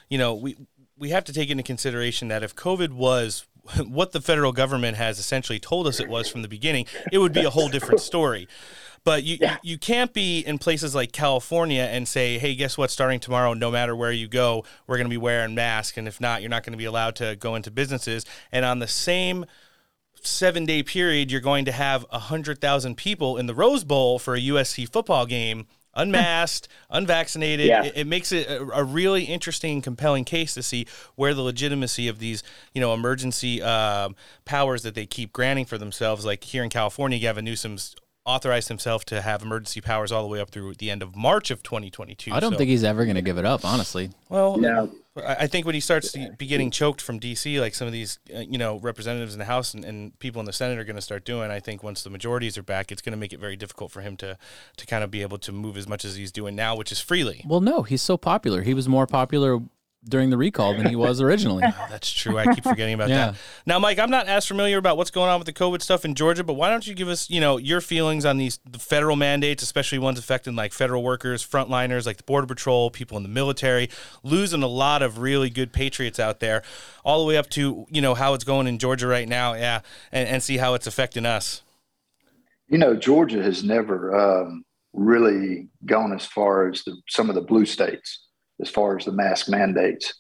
you 0.09 0.19
know, 0.19 0.35
we, 0.35 0.57
we 0.99 1.11
have 1.11 1.25
to 1.25 1.33
take 1.33 1.51
into 1.51 1.63
consideration 1.63 2.29
that 2.29 2.43
if 2.43 2.55
COVID 2.55 2.93
was 2.93 3.47
what 3.87 4.13
the 4.13 4.21
federal 4.21 4.53
government 4.53 4.97
has 4.97 5.19
essentially 5.19 5.59
told 5.59 5.87
us 5.87 6.01
it 6.01 6.09
was 6.09 6.29
from 6.29 6.43
the 6.43 6.49
beginning, 6.49 6.87
it 7.13 7.19
would 7.19 7.33
be 7.33 7.45
a 7.45 7.51
whole 7.51 7.69
different 7.69 8.01
story. 8.13 8.49
But 9.05 9.23
you 9.23 9.39
yeah. 9.41 9.59
you 9.63 9.79
can't 9.79 10.13
be 10.13 10.41
in 10.41 10.59
places 10.59 10.93
like 10.93 11.13
California 11.13 11.83
and 11.83 12.09
say, 12.09 12.39
"Hey, 12.39 12.57
guess 12.57 12.77
what? 12.77 12.91
Starting 12.91 13.21
tomorrow, 13.21 13.55
no 13.55 13.71
matter 13.71 13.95
where 13.95 14.11
you 14.11 14.27
go, 14.27 14.65
we're 14.89 14.97
going 14.97 15.07
to 15.07 15.11
be 15.11 15.17
wearing 15.17 15.55
masks, 15.55 15.97
and 15.97 16.09
if 16.09 16.21
not, 16.21 16.43
you're 16.43 16.51
not 16.51 16.65
going 16.65 16.73
to 16.73 16.77
be 16.77 16.87
allowed 16.87 17.15
to 17.17 17.37
go 17.37 17.55
into 17.55 17.71
businesses." 17.71 18.27
And 18.51 18.65
on 18.65 18.81
the 18.81 18.89
same 18.89 19.47
seven 20.27 20.65
day 20.65 20.83
period, 20.83 21.31
you're 21.31 21.41
going 21.41 21.65
to 21.67 21.73
have 21.73 22.05
100,000 22.11 22.97
people 22.97 23.37
in 23.37 23.47
the 23.47 23.55
Rose 23.55 23.85
Bowl 23.85 24.19
for 24.19 24.35
a 24.35 24.41
USC 24.41 24.89
football 24.89 25.27
game, 25.27 25.67
unmasked, 25.95 26.69
unvaccinated. 26.91 27.67
Yeah. 27.67 27.85
It, 27.85 27.93
it, 27.97 28.07
makes 28.07 28.33
it 28.33 28.49
a, 28.49 28.63
a, 28.71 28.85
really 28.85 29.25
interesting 29.25 29.83
compelling 29.83 30.25
case 30.25 30.55
to 30.55 30.63
see 30.63 30.87
where 31.15 31.35
the 31.35 31.43
legitimacy 31.43 32.09
of 32.09 32.19
these, 32.19 32.43
you 32.75 32.81
know, 32.81 32.93
emergency 32.95 33.63
uh, 33.63 34.11
powers 34.45 34.83
that 34.83 34.95
they 34.95 35.07
keep 35.07 35.33
granting 35.33 35.65
for 35.65 35.79
themselves, 35.79 36.25
like 36.25 36.45
here 36.45 36.63
in 36.63 36.71
California, 36.71 37.19
Gavin 37.19 37.45
Newsom's 37.45 37.97
authorized 38.27 38.69
himself 38.69 39.05
to 39.07 39.23
have 39.23 39.43
emergency 39.43 39.81
powers 39.81 40.11
all 40.11 40.23
the 40.23 40.29
way 40.29 40.41
up 40.41 40.51
through 40.51 40.75
the 40.75 40.91
end 40.91 41.03
of 41.03 41.17
March 41.17 41.51
of 41.51 41.63
2022. 41.63 42.33
I 42.33 42.41
don't 42.41 42.53
so. 42.53 42.59
think 42.59 42.69
he's 42.69 42.85
ever 42.85 43.05
going 43.05 43.15
to 43.15 43.23
give 43.23 43.39
it 43.39 43.47
up, 43.47 43.65
honestly. 43.65 44.11
Well, 44.29 44.57
no. 44.59 44.93
I 45.25 45.47
think 45.47 45.65
when 45.65 45.75
he 45.75 45.81
starts 45.81 46.13
to 46.13 46.33
be 46.37 46.47
getting 46.47 46.71
choked 46.71 47.01
from 47.01 47.19
DC, 47.19 47.59
like 47.59 47.75
some 47.75 47.87
of 47.87 47.93
these, 47.93 48.19
uh, 48.35 48.41
you 48.41 48.59
know, 48.59 48.79
representatives 48.81 49.33
in 49.33 49.39
the 49.39 49.47
House 49.47 49.73
and, 49.73 49.83
and 49.83 50.19
people 50.19 50.41
in 50.41 50.47
the 50.47 50.53
Senate 50.53 50.79
are 50.79 50.85
going 50.85 50.97
to 50.97 51.03
start 51.03 51.25
doing, 51.25 51.51
I 51.51 51.59
think 51.59 51.83
once 51.83 52.03
the 52.03 52.11
majorities 52.11 52.59
are 52.59 52.63
back, 52.63 52.93
it's 52.93 53.01
going 53.01 53.13
to 53.13 53.17
make 53.17 53.33
it 53.33 53.41
very 53.41 53.57
difficult 53.57 53.93
for 53.93 54.03
him 54.03 54.17
to 54.19 54.37
to 54.77 54.87
kind 54.87 55.03
of 55.03 55.11
be 55.11 55.23
able 55.23 55.39
to 55.39 55.53
move 55.53 55.79
as 55.79 55.89
much 55.89 56.05
as 56.05 56.17
he's 56.17 56.33
doing 56.33 56.55
now, 56.55 56.77
which 56.77 56.93
is 56.93 57.01
freely. 57.01 57.43
Well, 57.47 57.63
no, 57.63 57.83
he's 57.83 58.03
so 58.03 58.19
popular. 58.19 58.63
He 58.63 58.75
was 58.75 58.89
more 58.89 59.07
popular 59.07 59.61
during 60.09 60.31
the 60.31 60.37
recall 60.37 60.75
than 60.75 60.87
he 60.87 60.97
was 60.97 61.21
originally. 61.21 61.65
oh, 61.67 61.87
that's 61.91 62.11
true. 62.11 62.39
I 62.39 62.55
keep 62.55 62.65
forgetting 62.65 62.95
about 62.95 63.09
yeah. 63.09 63.33
that. 63.33 63.35
Now, 63.67 63.79
Mike, 63.79 63.99
I'm 63.99 64.11
not 64.11 64.29
as 64.29 64.47
familiar 64.47 64.79
about 64.79 64.97
what's 64.97 65.11
going 65.11 65.29
on 65.29 65.39
with 65.39 65.47
the 65.47 65.53
COVID 65.53 65.83
stuff 65.83 66.05
in 66.05 66.15
Georgia, 66.15 66.45
but 66.45 66.55
why 66.55 66.71
don't 66.71 66.87
you 66.87 66.95
give 66.95 67.09
us, 67.09 67.29
you 67.29 67.41
know, 67.41 67.57
your 67.57 67.81
feelings 67.81 68.25
on 68.25 68.37
these 68.37 68.59
the 68.65 68.79
federal 68.79 69.17
mandates, 69.17 69.63
especially 69.63 69.99
ones 69.99 70.19
affecting 70.19 70.55
like 70.55 70.73
federal 70.73 71.03
workers, 71.03 71.47
frontliners, 71.47 72.07
like 72.07 72.19
the 72.19 72.23
border 72.23 72.47
patrol, 72.47 72.91
people 72.91 73.17
in 73.17 73.23
the 73.23 73.29
military, 73.29 73.91
losing 74.23 74.63
a 74.63 74.69
lot 74.69 75.03
of 75.03 75.19
really 75.19 75.51
good 75.51 75.73
patriots 75.73 76.21
out 76.21 76.41
there, 76.41 76.63
all 77.05 77.21
the 77.21 77.27
way 77.27 77.37
up 77.37 77.51
to 77.51 77.87
you 77.91 78.01
know 78.01 78.15
how 78.15 78.35
it's 78.35 78.45
going 78.45 78.67
in 78.67 78.79
Georgia 78.79 79.07
right 79.07 79.29
now, 79.29 79.55
yeah, 79.55 79.81
and, 80.13 80.29
and 80.29 80.43
see 80.43 80.57
how 80.57 80.75
it's 80.75 80.87
affecting 80.87 81.27
us. 81.27 81.63
You 82.69 82.79
know, 82.79 82.97
Georgia 82.97 83.43
has 83.43 83.63
never 83.63 84.15
um, 84.15 84.65
really 84.93 85.69
gone 85.85 86.13
as 86.13 86.27
far 86.27 86.69
as 86.69 86.83
the, 86.83 86.97
some 87.09 87.29
of 87.29 87.37
the 87.37 87.43
blue 87.43 87.65
states 87.65 88.26
as 88.61 88.69
far 88.69 88.97
as 88.97 89.05
the 89.05 89.13
mask 89.13 89.49
mandates. 89.49 90.15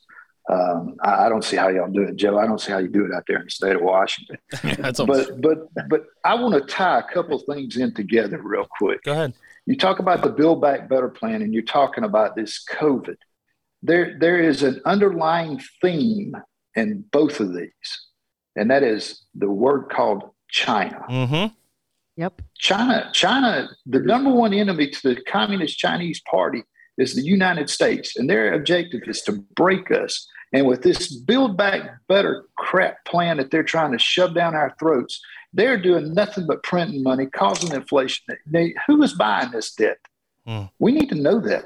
Um, 0.49 0.97
I, 1.03 1.27
I, 1.27 1.29
don't 1.29 1.43
see 1.43 1.57
how 1.57 1.69
y'all 1.69 1.91
do 1.91 2.03
it, 2.03 2.15
Joe. 2.15 2.39
I 2.39 2.47
don't 2.47 2.61
see 2.61 2.71
how 2.71 2.79
you 2.79 2.89
do 2.89 3.05
it 3.05 3.13
out 3.13 3.25
there 3.27 3.39
in 3.39 3.47
the 3.47 3.51
state 3.51 3.75
of 3.75 3.83
Washington. 3.83 4.39
That's 4.79 5.01
almost... 5.01 5.41
but 5.41 5.69
but 5.75 5.89
but 5.89 6.05
I 6.25 6.35
want 6.35 6.55
to 6.55 6.61
tie 6.73 7.01
a 7.01 7.03
couple 7.03 7.37
things 7.41 7.77
in 7.77 7.93
together 7.95 8.41
real 8.41 8.67
quick. 8.79 9.03
Go 9.03 9.13
ahead. 9.13 9.35
You 9.67 9.77
talk 9.77 9.99
about 9.99 10.23
the 10.23 10.29
Build 10.29 10.63
Back 10.63 10.89
Better 10.89 11.09
plan, 11.09 11.43
and 11.43 11.53
you're 11.53 11.65
talking 11.65 12.05
about 12.05 12.37
this 12.37 12.65
COVID. 12.71 13.17
There 13.83 14.17
there 14.21 14.41
is 14.41 14.63
an 14.63 14.81
underlying 14.85 15.61
theme 15.83 16.37
in 16.77 17.05
both 17.11 17.41
of 17.41 17.53
these, 17.53 18.07
and 18.55 18.71
that 18.71 18.85
is 18.85 19.25
the 19.35 19.51
word 19.51 19.91
called 19.91 20.31
China. 20.49 21.05
Mm-hmm. 21.11 21.55
Yep. 22.19 22.43
China, 22.57 23.11
China, 23.13 23.69
the 23.85 23.99
number 23.99 24.31
one 24.31 24.55
enemy 24.55 24.91
to 24.91 25.15
the 25.15 25.21
Communist 25.23 25.77
Chinese 25.77 26.21
Party 26.21 26.63
is 26.99 27.15
the 27.15 27.23
United 27.23 27.69
States, 27.71 28.17
and 28.17 28.29
their 28.29 28.55
objective 28.55 29.03
is 29.07 29.23
to 29.23 29.33
break 29.55 29.91
us. 29.91 30.27
And 30.53 30.67
with 30.67 30.83
this 30.83 31.15
Build 31.15 31.57
Back 31.57 31.83
Better 32.09 32.45
crap 32.57 33.05
plan 33.05 33.37
that 33.37 33.51
they're 33.51 33.63
trying 33.63 33.93
to 33.93 33.99
shove 33.99 34.35
down 34.35 34.55
our 34.55 34.75
throats, 34.79 35.21
they're 35.53 35.81
doing 35.81 36.15
nothing 36.15 36.47
but 36.47 36.63
printing 36.63 37.03
money, 37.03 37.27
causing 37.27 37.75
inflation. 37.75 38.37
They, 38.47 38.75
who 38.87 39.03
is 39.03 39.15
buying 39.15 39.51
this 39.51 39.75
debt? 39.75 39.99
Mm. 40.47 40.71
We 40.79 40.93
need 40.93 41.09
to 41.11 41.15
know 41.15 41.41
that. 41.41 41.65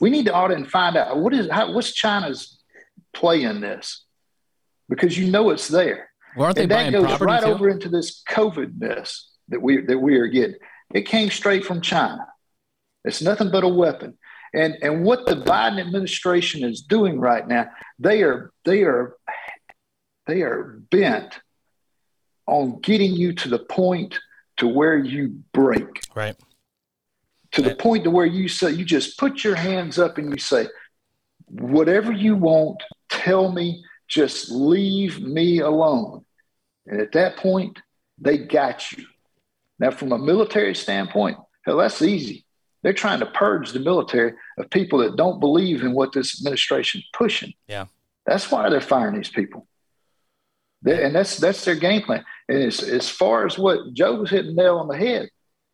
We 0.00 0.10
need 0.10 0.26
to 0.26 0.34
audit 0.34 0.58
and 0.58 0.70
find 0.70 0.96
out 0.96 1.18
what 1.18 1.32
is 1.32 1.48
how, 1.50 1.72
what's 1.72 1.92
China's 1.92 2.58
play 3.14 3.42
in 3.44 3.60
this, 3.60 4.04
because 4.88 5.16
you 5.16 5.30
know 5.30 5.50
it's 5.50 5.68
there. 5.68 6.10
Well, 6.36 6.46
aren't 6.46 6.56
they 6.56 6.62
and 6.62 6.70
that 6.72 6.92
goes 6.92 7.20
right 7.20 7.42
too? 7.42 7.50
over 7.50 7.68
into 7.68 7.88
this 7.88 8.22
COVID 8.28 8.80
mess 8.80 9.28
that 9.48 9.62
we 9.62 9.82
that 9.82 9.98
we 9.98 10.16
are 10.16 10.26
getting. 10.26 10.56
It 10.92 11.02
came 11.02 11.30
straight 11.30 11.64
from 11.64 11.80
China. 11.80 12.26
It's 13.04 13.22
nothing 13.22 13.50
but 13.50 13.64
a 13.64 13.68
weapon. 13.68 14.18
And 14.54 14.76
and 14.82 15.04
what 15.04 15.26
the 15.26 15.36
Biden 15.36 15.80
administration 15.80 16.62
is 16.62 16.82
doing 16.82 17.18
right 17.18 17.46
now, 17.46 17.70
they 17.98 18.22
are 18.22 18.52
they 18.64 18.82
are 18.82 19.16
they 20.26 20.42
are 20.42 20.80
bent 20.90 21.40
on 22.46 22.80
getting 22.80 23.14
you 23.14 23.32
to 23.32 23.48
the 23.48 23.58
point 23.58 24.18
to 24.58 24.68
where 24.68 24.98
you 24.98 25.42
break. 25.52 26.02
Right. 26.14 26.36
To 27.52 27.62
the 27.62 27.74
point 27.74 28.04
to 28.04 28.10
where 28.10 28.26
you 28.26 28.48
say 28.48 28.70
you 28.70 28.84
just 28.84 29.18
put 29.18 29.44
your 29.44 29.54
hands 29.54 29.98
up 29.98 30.18
and 30.18 30.30
you 30.30 30.38
say, 30.38 30.68
whatever 31.46 32.12
you 32.12 32.34
want, 32.34 32.82
tell 33.10 33.52
me, 33.52 33.84
just 34.08 34.50
leave 34.50 35.20
me 35.20 35.60
alone. 35.60 36.24
And 36.86 37.00
at 37.00 37.12
that 37.12 37.36
point, 37.36 37.78
they 38.18 38.38
got 38.38 38.92
you. 38.92 39.04
Now, 39.78 39.90
from 39.90 40.12
a 40.12 40.18
military 40.18 40.74
standpoint, 40.74 41.38
hell, 41.64 41.78
that's 41.78 42.02
easy. 42.02 42.44
They're 42.82 42.92
trying 42.92 43.20
to 43.20 43.26
purge 43.26 43.72
the 43.72 43.80
military 43.80 44.32
of 44.62 44.70
people 44.70 45.00
that 45.00 45.16
don't 45.16 45.40
believe 45.40 45.82
in 45.82 45.92
what 45.92 46.12
this 46.12 46.40
administration 46.40 47.00
is 47.00 47.06
pushing. 47.12 47.52
Yeah. 47.68 47.86
That's 48.26 48.50
why 48.50 48.68
they're 48.68 48.80
firing 48.80 49.16
these 49.16 49.28
people. 49.28 49.66
They, 50.82 51.04
and 51.04 51.14
that's 51.14 51.36
that's 51.38 51.64
their 51.64 51.74
game 51.74 52.02
plan. 52.02 52.24
And 52.48 52.62
as, 52.62 52.82
as 52.82 53.08
far 53.08 53.46
as 53.46 53.58
what 53.58 53.92
Joe 53.92 54.16
was 54.16 54.30
hitting 54.30 54.56
nail 54.56 54.78
on 54.78 54.88
the 54.88 54.96
head, 54.96 55.28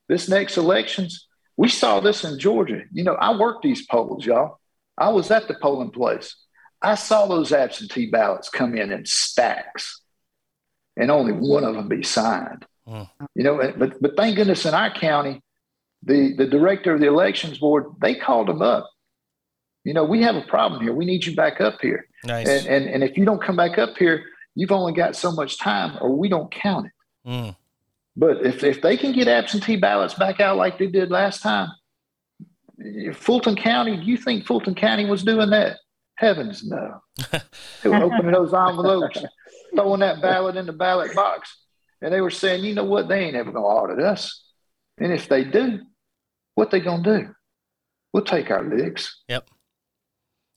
this 0.08 0.28
next 0.28 0.56
elections, 0.56 1.26
we 1.56 1.68
saw 1.68 2.00
this 2.00 2.24
in 2.24 2.38
Georgia. 2.38 2.82
You 2.92 3.04
know, 3.04 3.14
I 3.14 3.36
worked 3.36 3.62
these 3.62 3.86
polls, 3.86 4.24
y'all. 4.24 4.58
I 4.96 5.10
was 5.10 5.30
at 5.30 5.48
the 5.48 5.54
polling 5.54 5.90
place. 5.90 6.36
I 6.80 6.94
saw 6.94 7.26
those 7.26 7.52
absentee 7.52 8.10
ballots 8.10 8.48
come 8.48 8.76
in 8.76 8.92
in 8.92 9.04
stacks, 9.06 10.00
and 10.96 11.10
only 11.10 11.32
one 11.32 11.64
of 11.64 11.74
them 11.74 11.88
be 11.88 12.02
signed. 12.02 12.66
Mm. 12.86 13.08
You 13.34 13.44
know, 13.44 13.72
but 13.76 14.00
but 14.00 14.16
thank 14.16 14.36
goodness 14.36 14.66
in 14.66 14.74
our 14.74 14.90
county, 14.90 15.42
the, 16.02 16.34
the 16.36 16.46
director 16.46 16.94
of 16.94 17.00
the 17.00 17.06
elections 17.06 17.58
board, 17.58 17.86
they 18.00 18.14
called 18.14 18.48
him 18.48 18.62
up. 18.62 18.88
You 19.84 19.94
know, 19.94 20.04
we 20.04 20.22
have 20.22 20.36
a 20.36 20.42
problem 20.42 20.82
here. 20.82 20.92
We 20.92 21.04
need 21.04 21.24
you 21.24 21.34
back 21.34 21.60
up 21.60 21.80
here. 21.80 22.06
Nice. 22.24 22.48
And, 22.48 22.66
and, 22.66 22.86
and 22.86 23.04
if 23.04 23.16
you 23.16 23.24
don't 23.24 23.42
come 23.42 23.56
back 23.56 23.78
up 23.78 23.96
here, 23.96 24.24
you've 24.54 24.72
only 24.72 24.92
got 24.92 25.16
so 25.16 25.32
much 25.32 25.58
time 25.58 25.96
or 26.00 26.14
we 26.14 26.28
don't 26.28 26.50
count 26.50 26.86
it. 26.86 27.28
Mm. 27.28 27.56
But 28.16 28.44
if, 28.44 28.64
if 28.64 28.82
they 28.82 28.96
can 28.96 29.12
get 29.12 29.28
absentee 29.28 29.76
ballots 29.76 30.14
back 30.14 30.40
out 30.40 30.56
like 30.56 30.78
they 30.78 30.88
did 30.88 31.10
last 31.10 31.40
time, 31.40 31.70
Fulton 33.14 33.56
County, 33.56 33.96
do 33.96 34.02
you 34.02 34.16
think 34.16 34.46
Fulton 34.46 34.74
County 34.74 35.04
was 35.04 35.22
doing 35.22 35.50
that? 35.50 35.78
Heavens 36.16 36.64
no. 36.64 37.00
they 37.82 37.88
were 37.88 37.96
opening 37.96 38.32
those 38.32 38.52
envelopes, 38.52 39.22
throwing 39.74 40.00
that 40.00 40.20
ballot 40.20 40.56
in 40.56 40.66
the 40.66 40.72
ballot 40.72 41.14
box. 41.14 41.56
And 42.02 42.12
they 42.12 42.20
were 42.20 42.30
saying, 42.30 42.64
you 42.64 42.74
know 42.74 42.84
what, 42.84 43.08
they 43.08 43.20
ain't 43.20 43.36
ever 43.36 43.52
gonna 43.52 43.64
audit 43.64 44.00
us. 44.00 44.47
And 45.00 45.12
if 45.12 45.28
they 45.28 45.44
do, 45.44 45.80
what 46.54 46.70
they 46.70 46.80
gonna 46.80 47.02
do? 47.02 47.28
We'll 48.12 48.24
take 48.24 48.50
our 48.50 48.64
licks. 48.64 49.22
Yep. 49.28 49.48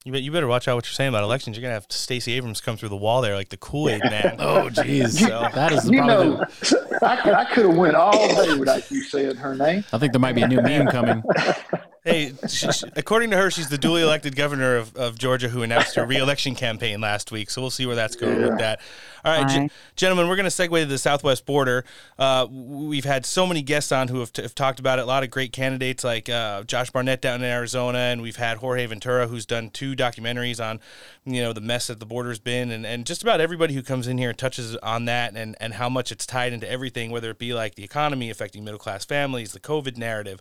You, 0.03 0.11
bet, 0.11 0.23
you 0.23 0.31
better 0.31 0.47
watch 0.47 0.67
out 0.67 0.75
what 0.75 0.85
you're 0.87 0.93
saying 0.93 1.09
about 1.09 1.23
elections. 1.23 1.55
You're 1.55 1.61
gonna 1.61 1.75
have 1.75 1.85
Stacey 1.89 2.33
Abrams 2.33 2.59
come 2.59 2.75
through 2.75 2.89
the 2.89 2.97
wall 2.97 3.21
there 3.21 3.35
like 3.35 3.49
the 3.49 3.57
Kool 3.57 3.87
Aid 3.87 4.01
man. 4.09 4.37
oh, 4.39 4.67
jeez. 4.71 5.19
So, 5.19 5.47
that 5.53 5.71
is 5.71 5.87
you 5.87 6.03
know, 6.03 6.43
I, 7.03 7.31
I 7.31 7.45
could 7.53 7.65
have 7.65 7.77
went 7.77 7.95
all 7.95 8.27
day 8.43 8.57
without 8.57 8.89
you 8.89 9.03
saying 9.03 9.35
her 9.35 9.55
name. 9.55 9.83
I 9.93 9.99
think 9.99 10.11
there 10.11 10.19
might 10.19 10.33
be 10.33 10.41
a 10.41 10.47
new 10.47 10.61
meme 10.61 10.87
coming. 10.87 11.21
hey, 12.03 12.33
she, 12.47 12.71
she, 12.71 12.87
according 12.95 13.29
to 13.29 13.37
her, 13.37 13.51
she's 13.51 13.69
the 13.69 13.77
duly 13.77 14.01
elected 14.01 14.35
governor 14.35 14.75
of, 14.77 14.95
of 14.95 15.19
Georgia 15.19 15.49
who 15.49 15.61
announced 15.61 15.93
her 15.95 16.05
reelection 16.05 16.55
campaign 16.55 16.99
last 16.99 17.31
week. 17.31 17.51
So 17.51 17.61
we'll 17.61 17.69
see 17.69 17.85
where 17.85 17.95
that's 17.95 18.15
going 18.15 18.41
yeah. 18.41 18.47
with 18.47 18.57
that. 18.57 18.81
All 19.23 19.31
right, 19.31 19.47
g- 19.49 19.73
gentlemen, 19.95 20.27
we're 20.27 20.35
going 20.35 20.49
to 20.49 20.49
segue 20.49 20.79
to 20.79 20.85
the 20.85 20.97
southwest 20.97 21.45
border. 21.45 21.85
Uh, 22.17 22.47
we've 22.49 23.05
had 23.05 23.25
so 23.25 23.45
many 23.45 23.61
guests 23.61 23.91
on 23.91 24.07
who 24.07 24.19
have, 24.19 24.33
t- 24.33 24.41
have, 24.41 24.55
talked 24.55 24.79
about 24.79 24.99
it. 24.99 25.03
A 25.03 25.05
lot 25.05 25.23
of 25.23 25.29
great 25.29 25.53
candidates 25.53 26.03
like 26.03 26.27
uh, 26.27 26.63
Josh 26.63 26.89
Barnett 26.89 27.21
down 27.21 27.41
in 27.41 27.49
Arizona, 27.49 27.97
and 27.97 28.21
we've 28.21 28.37
had 28.37 28.57
Jorge 28.57 28.85
Ventura, 28.85 29.27
who's 29.27 29.45
done 29.45 29.69
two 29.69 29.95
documentaries 29.95 30.63
on, 30.63 30.79
you 31.25 31.41
know, 31.41 31.53
the 31.53 31.61
mess 31.61 31.87
that 31.87 31.99
the 31.99 32.05
border's 32.05 32.39
been, 32.39 32.71
and, 32.71 32.85
and 32.85 33.05
just 33.05 33.21
about 33.21 33.39
everybody 33.39 33.73
who 33.73 33.83
comes 33.83 34.07
in 34.07 34.17
here 34.17 34.29
and 34.29 34.37
touches 34.37 34.75
on 34.77 35.05
that 35.05 35.35
and, 35.35 35.55
and 35.59 35.75
how 35.75 35.89
much 35.89 36.11
it's 36.11 36.25
tied 36.25 36.53
into 36.53 36.69
everything, 36.69 37.11
whether 37.11 37.29
it 37.29 37.37
be 37.37 37.53
like 37.53 37.75
the 37.75 37.83
economy 37.83 38.29
affecting 38.29 38.63
middle 38.63 38.79
class 38.79 39.05
families, 39.05 39.51
the 39.51 39.59
COVID 39.59 39.97
narrative, 39.97 40.39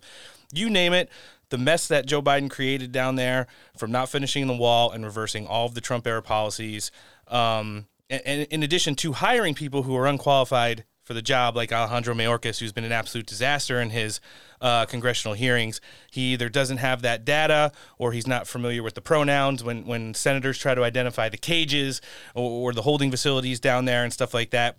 you 0.53 0.69
name 0.69 0.93
it 0.93 1.09
the 1.51 1.57
mess 1.57 1.87
that 1.89 2.07
Joe 2.07 2.21
Biden 2.21 2.49
created 2.49 2.91
down 2.91 3.17
there 3.17 3.45
from 3.77 3.91
not 3.91 4.09
finishing 4.09 4.47
the 4.47 4.55
wall 4.55 4.91
and 4.91 5.05
reversing 5.05 5.45
all 5.45 5.65
of 5.65 5.75
the 5.75 5.81
Trump 5.81 6.07
era 6.07 6.21
policies. 6.21 6.91
Um, 7.27 7.85
and 8.11 8.47
in 8.49 8.63
addition 8.63 8.95
to 8.95 9.13
hiring 9.13 9.53
people 9.53 9.83
who 9.83 9.95
are 9.95 10.05
unqualified 10.05 10.83
for 11.03 11.13
the 11.13 11.21
job, 11.21 11.55
like 11.55 11.71
Alejandro 11.71 12.13
Mayorkas, 12.13 12.59
who's 12.59 12.71
been 12.71 12.83
an 12.83 12.91
absolute 12.91 13.25
disaster 13.25 13.81
in 13.81 13.89
his 13.89 14.19
uh, 14.61 14.85
congressional 14.85 15.33
hearings. 15.33 15.81
He 16.11 16.33
either 16.33 16.47
doesn't 16.47 16.77
have 16.77 17.01
that 17.01 17.25
data 17.25 17.71
or 17.97 18.11
he's 18.11 18.27
not 18.27 18.47
familiar 18.47 18.83
with 18.83 18.93
the 18.93 19.01
pronouns 19.01 19.63
when, 19.63 19.85
when 19.85 20.13
senators 20.13 20.57
try 20.57 20.75
to 20.75 20.83
identify 20.83 21.27
the 21.27 21.37
cages 21.37 22.01
or, 22.35 22.69
or 22.69 22.73
the 22.73 22.83
holding 22.83 23.09
facilities 23.09 23.59
down 23.59 23.85
there 23.85 24.03
and 24.03 24.13
stuff 24.13 24.33
like 24.33 24.51
that 24.51 24.77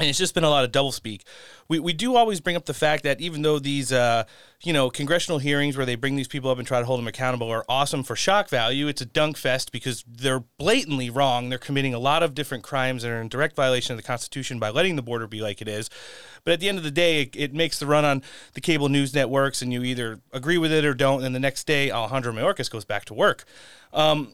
and 0.00 0.08
it's 0.08 0.18
just 0.18 0.34
been 0.34 0.42
a 0.42 0.50
lot 0.50 0.64
of 0.64 0.72
doublespeak. 0.72 1.22
We 1.68 1.78
we 1.78 1.92
do 1.92 2.16
always 2.16 2.40
bring 2.40 2.56
up 2.56 2.64
the 2.64 2.74
fact 2.74 3.04
that 3.04 3.20
even 3.20 3.42
though 3.42 3.60
these 3.60 3.92
uh, 3.92 4.24
you 4.62 4.72
know 4.72 4.90
congressional 4.90 5.38
hearings 5.38 5.76
where 5.76 5.86
they 5.86 5.94
bring 5.94 6.16
these 6.16 6.26
people 6.26 6.50
up 6.50 6.58
and 6.58 6.66
try 6.66 6.80
to 6.80 6.84
hold 6.84 6.98
them 6.98 7.06
accountable 7.06 7.48
are 7.48 7.64
awesome 7.68 8.02
for 8.02 8.16
shock 8.16 8.48
value, 8.48 8.88
it's 8.88 9.00
a 9.00 9.06
dunk 9.06 9.36
fest 9.36 9.70
because 9.70 10.04
they're 10.08 10.42
blatantly 10.58 11.10
wrong. 11.10 11.48
They're 11.48 11.58
committing 11.58 11.94
a 11.94 12.00
lot 12.00 12.24
of 12.24 12.34
different 12.34 12.64
crimes 12.64 13.02
that 13.02 13.10
are 13.10 13.20
in 13.20 13.28
direct 13.28 13.54
violation 13.54 13.92
of 13.92 13.96
the 13.96 14.02
Constitution 14.02 14.58
by 14.58 14.70
letting 14.70 14.96
the 14.96 15.02
border 15.02 15.28
be 15.28 15.40
like 15.40 15.62
it 15.62 15.68
is. 15.68 15.88
But 16.42 16.54
at 16.54 16.60
the 16.60 16.68
end 16.68 16.78
of 16.78 16.84
the 16.84 16.90
day, 16.90 17.22
it, 17.22 17.36
it 17.36 17.54
makes 17.54 17.78
the 17.78 17.86
run 17.86 18.04
on 18.04 18.22
the 18.54 18.60
cable 18.60 18.88
news 18.88 19.14
networks, 19.14 19.62
and 19.62 19.72
you 19.72 19.84
either 19.84 20.20
agree 20.32 20.58
with 20.58 20.72
it 20.72 20.84
or 20.84 20.92
don't. 20.92 21.22
And 21.22 21.34
the 21.34 21.40
next 21.40 21.68
day, 21.68 21.90
Alejandro 21.90 22.32
Mayorkas 22.32 22.68
goes 22.68 22.84
back 22.84 23.04
to 23.06 23.14
work. 23.14 23.44
Um, 23.92 24.32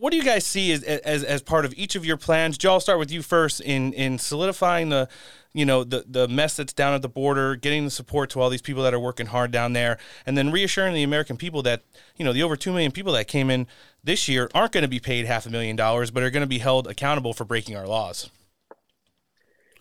what 0.00 0.12
do 0.12 0.16
you 0.16 0.24
guys 0.24 0.46
see 0.46 0.72
as, 0.72 0.82
as, 0.82 1.22
as 1.22 1.42
part 1.42 1.66
of 1.66 1.74
each 1.76 1.94
of 1.94 2.06
your 2.06 2.16
plans? 2.16 2.56
Joe, 2.56 2.72
I'll 2.72 2.80
start 2.80 2.98
with 2.98 3.12
you 3.12 3.20
first 3.20 3.60
in 3.60 3.92
in 3.92 4.18
solidifying 4.18 4.88
the 4.88 5.08
you 5.52 5.66
know 5.66 5.84
the 5.84 6.04
the 6.08 6.26
mess 6.26 6.56
that's 6.56 6.72
down 6.72 6.94
at 6.94 7.02
the 7.02 7.08
border, 7.08 7.54
getting 7.54 7.84
the 7.84 7.90
support 7.90 8.30
to 8.30 8.40
all 8.40 8.48
these 8.48 8.62
people 8.62 8.82
that 8.82 8.94
are 8.94 8.98
working 8.98 9.26
hard 9.26 9.50
down 9.50 9.74
there, 9.74 9.98
and 10.24 10.38
then 10.38 10.50
reassuring 10.50 10.94
the 10.94 11.02
American 11.02 11.36
people 11.36 11.62
that 11.62 11.82
you 12.16 12.24
know 12.24 12.32
the 12.32 12.42
over 12.42 12.56
two 12.56 12.72
million 12.72 12.90
people 12.90 13.12
that 13.12 13.28
came 13.28 13.50
in 13.50 13.66
this 14.02 14.26
year 14.26 14.50
aren't 14.54 14.72
going 14.72 14.82
to 14.82 14.88
be 14.88 15.00
paid 15.00 15.26
half 15.26 15.44
a 15.44 15.50
million 15.50 15.76
dollars, 15.76 16.10
but 16.10 16.22
are 16.22 16.30
going 16.30 16.40
to 16.40 16.46
be 16.46 16.58
held 16.58 16.86
accountable 16.86 17.34
for 17.34 17.44
breaking 17.44 17.76
our 17.76 17.86
laws. 17.86 18.30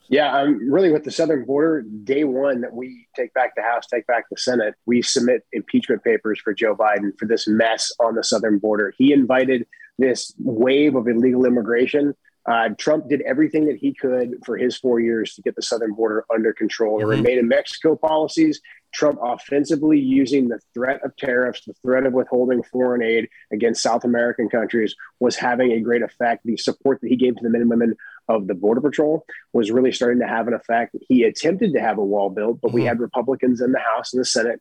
Yeah, 0.09 0.33
I'm 0.33 0.69
really 0.69 0.91
with 0.91 1.03
the 1.03 1.11
southern 1.11 1.45
border. 1.45 1.83
Day 1.83 2.23
one 2.23 2.61
that 2.61 2.73
we 2.73 3.07
take 3.15 3.31
back 3.35 3.51
the 3.55 3.61
House, 3.61 3.85
take 3.85 4.07
back 4.07 4.25
the 4.31 4.37
Senate, 4.37 4.73
we 4.87 5.03
submit 5.03 5.45
impeachment 5.53 6.03
papers 6.03 6.41
for 6.43 6.51
Joe 6.51 6.75
Biden 6.75 7.11
for 7.19 7.27
this 7.27 7.47
mess 7.47 7.91
on 7.99 8.15
the 8.15 8.23
southern 8.23 8.57
border. 8.57 8.91
He 8.97 9.13
invited 9.13 9.67
this 9.99 10.33
wave 10.39 10.95
of 10.95 11.07
illegal 11.07 11.45
immigration. 11.45 12.15
Uh, 12.49 12.69
Trump 12.77 13.07
did 13.09 13.21
everything 13.21 13.65
that 13.65 13.75
he 13.75 13.93
could 13.93 14.35
for 14.43 14.57
his 14.57 14.75
four 14.77 14.99
years 14.99 15.35
to 15.35 15.41
get 15.41 15.55
the 15.55 15.61
southern 15.61 15.93
border 15.93 16.25
under 16.33 16.51
control. 16.53 16.99
Mm-hmm. 16.99 17.09
remain 17.09 17.37
in 17.37 17.47
Mexico 17.47 17.95
policies. 17.95 18.59
Trump 18.91 19.19
offensively 19.21 19.99
using 19.99 20.47
the 20.47 20.59
threat 20.73 20.99
of 21.03 21.15
tariffs, 21.15 21.63
the 21.65 21.75
threat 21.83 22.07
of 22.07 22.13
withholding 22.13 22.63
foreign 22.63 23.03
aid 23.03 23.29
against 23.51 23.83
South 23.83 24.03
American 24.03 24.49
countries 24.49 24.95
was 25.19 25.35
having 25.35 25.73
a 25.73 25.79
great 25.79 26.01
effect. 26.01 26.43
The 26.43 26.57
support 26.57 26.99
that 27.01 27.09
he 27.09 27.15
gave 27.15 27.35
to 27.35 27.43
the 27.43 27.51
men 27.51 27.61
and 27.61 27.69
women 27.69 27.95
of 28.27 28.47
the 28.47 28.55
Border 28.55 28.81
Patrol 28.81 29.25
was 29.53 29.69
really 29.69 29.91
starting 29.91 30.19
to 30.21 30.27
have 30.27 30.47
an 30.47 30.55
effect. 30.55 30.95
He 31.07 31.23
attempted 31.23 31.73
to 31.73 31.81
have 31.81 31.99
a 31.99 32.03
wall 32.03 32.31
built, 32.31 32.61
but 32.61 32.69
mm-hmm. 32.69 32.77
we 32.77 32.85
had 32.85 32.99
Republicans 32.99 33.61
in 33.61 33.73
the 33.73 33.79
House 33.79 34.13
and 34.13 34.21
the 34.21 34.25
Senate 34.25 34.59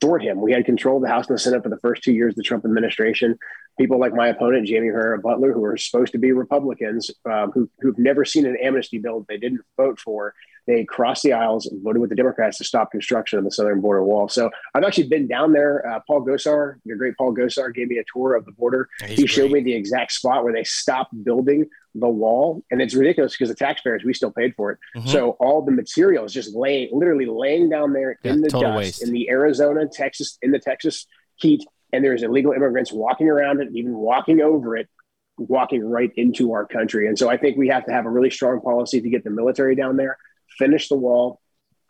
thwart 0.00 0.22
him. 0.22 0.40
We 0.40 0.52
had 0.52 0.64
control 0.64 0.96
of 0.96 1.02
the 1.02 1.08
House 1.08 1.26
and 1.28 1.34
the 1.34 1.40
Senate 1.40 1.62
for 1.62 1.70
the 1.70 1.78
first 1.78 2.02
two 2.02 2.12
years 2.12 2.32
of 2.32 2.36
the 2.36 2.42
Trump 2.42 2.64
administration. 2.64 3.38
People 3.78 3.98
like 3.98 4.14
my 4.14 4.28
opponent, 4.28 4.66
Jamie 4.66 4.88
Herrera 4.88 5.22
Beutler, 5.22 5.54
who 5.54 5.64
are 5.64 5.76
supposed 5.76 6.12
to 6.12 6.18
be 6.18 6.32
Republicans, 6.32 7.10
um, 7.24 7.50
who, 7.52 7.68
who've 7.80 7.98
never 7.98 8.24
seen 8.26 8.44
an 8.44 8.56
amnesty 8.62 8.98
bill 8.98 9.24
they 9.28 9.38
didn't 9.38 9.60
vote 9.76 9.98
for. 9.98 10.34
They 10.66 10.84
crossed 10.84 11.22
the 11.22 11.32
aisles 11.32 11.66
and 11.66 11.82
voted 11.82 12.00
with 12.02 12.10
the 12.10 12.16
Democrats 12.16 12.58
to 12.58 12.64
stop 12.64 12.90
construction 12.92 13.38
of 13.38 13.44
the 13.46 13.50
southern 13.50 13.80
border 13.80 14.04
wall. 14.04 14.28
So 14.28 14.50
I've 14.74 14.84
actually 14.84 15.08
been 15.08 15.26
down 15.26 15.52
there. 15.52 15.84
Uh, 15.88 16.00
Paul 16.06 16.26
Gosar, 16.26 16.74
your 16.84 16.98
great 16.98 17.16
Paul 17.16 17.34
Gosar, 17.34 17.74
gave 17.74 17.88
me 17.88 17.96
a 17.98 18.04
tour 18.12 18.34
of 18.34 18.44
the 18.44 18.52
border. 18.52 18.88
He's 19.06 19.20
he 19.20 19.26
showed 19.26 19.50
great. 19.50 19.64
me 19.64 19.72
the 19.72 19.76
exact 19.78 20.12
spot 20.12 20.44
where 20.44 20.52
they 20.52 20.62
stopped 20.64 21.12
building 21.24 21.64
the 21.94 22.08
wall, 22.08 22.62
and 22.70 22.82
it's 22.82 22.94
ridiculous 22.94 23.32
because 23.32 23.48
the 23.48 23.54
taxpayers 23.54 24.04
we 24.04 24.12
still 24.12 24.30
paid 24.30 24.54
for 24.54 24.72
it. 24.72 24.78
Mhm. 24.96 25.08
So 25.08 25.30
all 25.40 25.62
the 25.62 25.72
material 25.72 26.24
is 26.26 26.32
just 26.34 26.54
laying, 26.54 26.90
literally 26.92 27.26
laying 27.26 27.70
down 27.70 27.94
there 27.94 28.18
Yeah, 28.22 28.32
in 28.34 28.42
the 28.42 28.50
dust 28.50 28.76
waste. 28.76 29.02
in 29.02 29.12
the 29.12 29.30
Arizona, 29.30 29.88
Texas, 29.90 30.38
in 30.42 30.50
the 30.52 30.60
Texas 30.60 31.06
heat, 31.36 31.64
and 31.92 32.04
there's 32.04 32.22
illegal 32.22 32.52
immigrants 32.52 32.92
walking 32.92 33.28
around 33.28 33.60
it, 33.60 33.68
even 33.72 33.94
walking 33.94 34.40
over 34.40 34.76
it, 34.76 34.88
walking 35.36 35.84
right 35.84 36.12
into 36.16 36.52
our 36.52 36.66
country. 36.66 37.08
And 37.08 37.18
so 37.18 37.30
I 37.30 37.36
think 37.36 37.56
we 37.56 37.68
have 37.68 37.86
to 37.86 37.92
have 37.92 38.06
a 38.06 38.10
really 38.10 38.30
strong 38.30 38.60
policy 38.60 39.00
to 39.00 39.08
get 39.08 39.24
the 39.24 39.30
military 39.30 39.74
down 39.74 39.96
there, 39.96 40.16
finish 40.58 40.88
the 40.88 40.96
wall, 40.96 41.40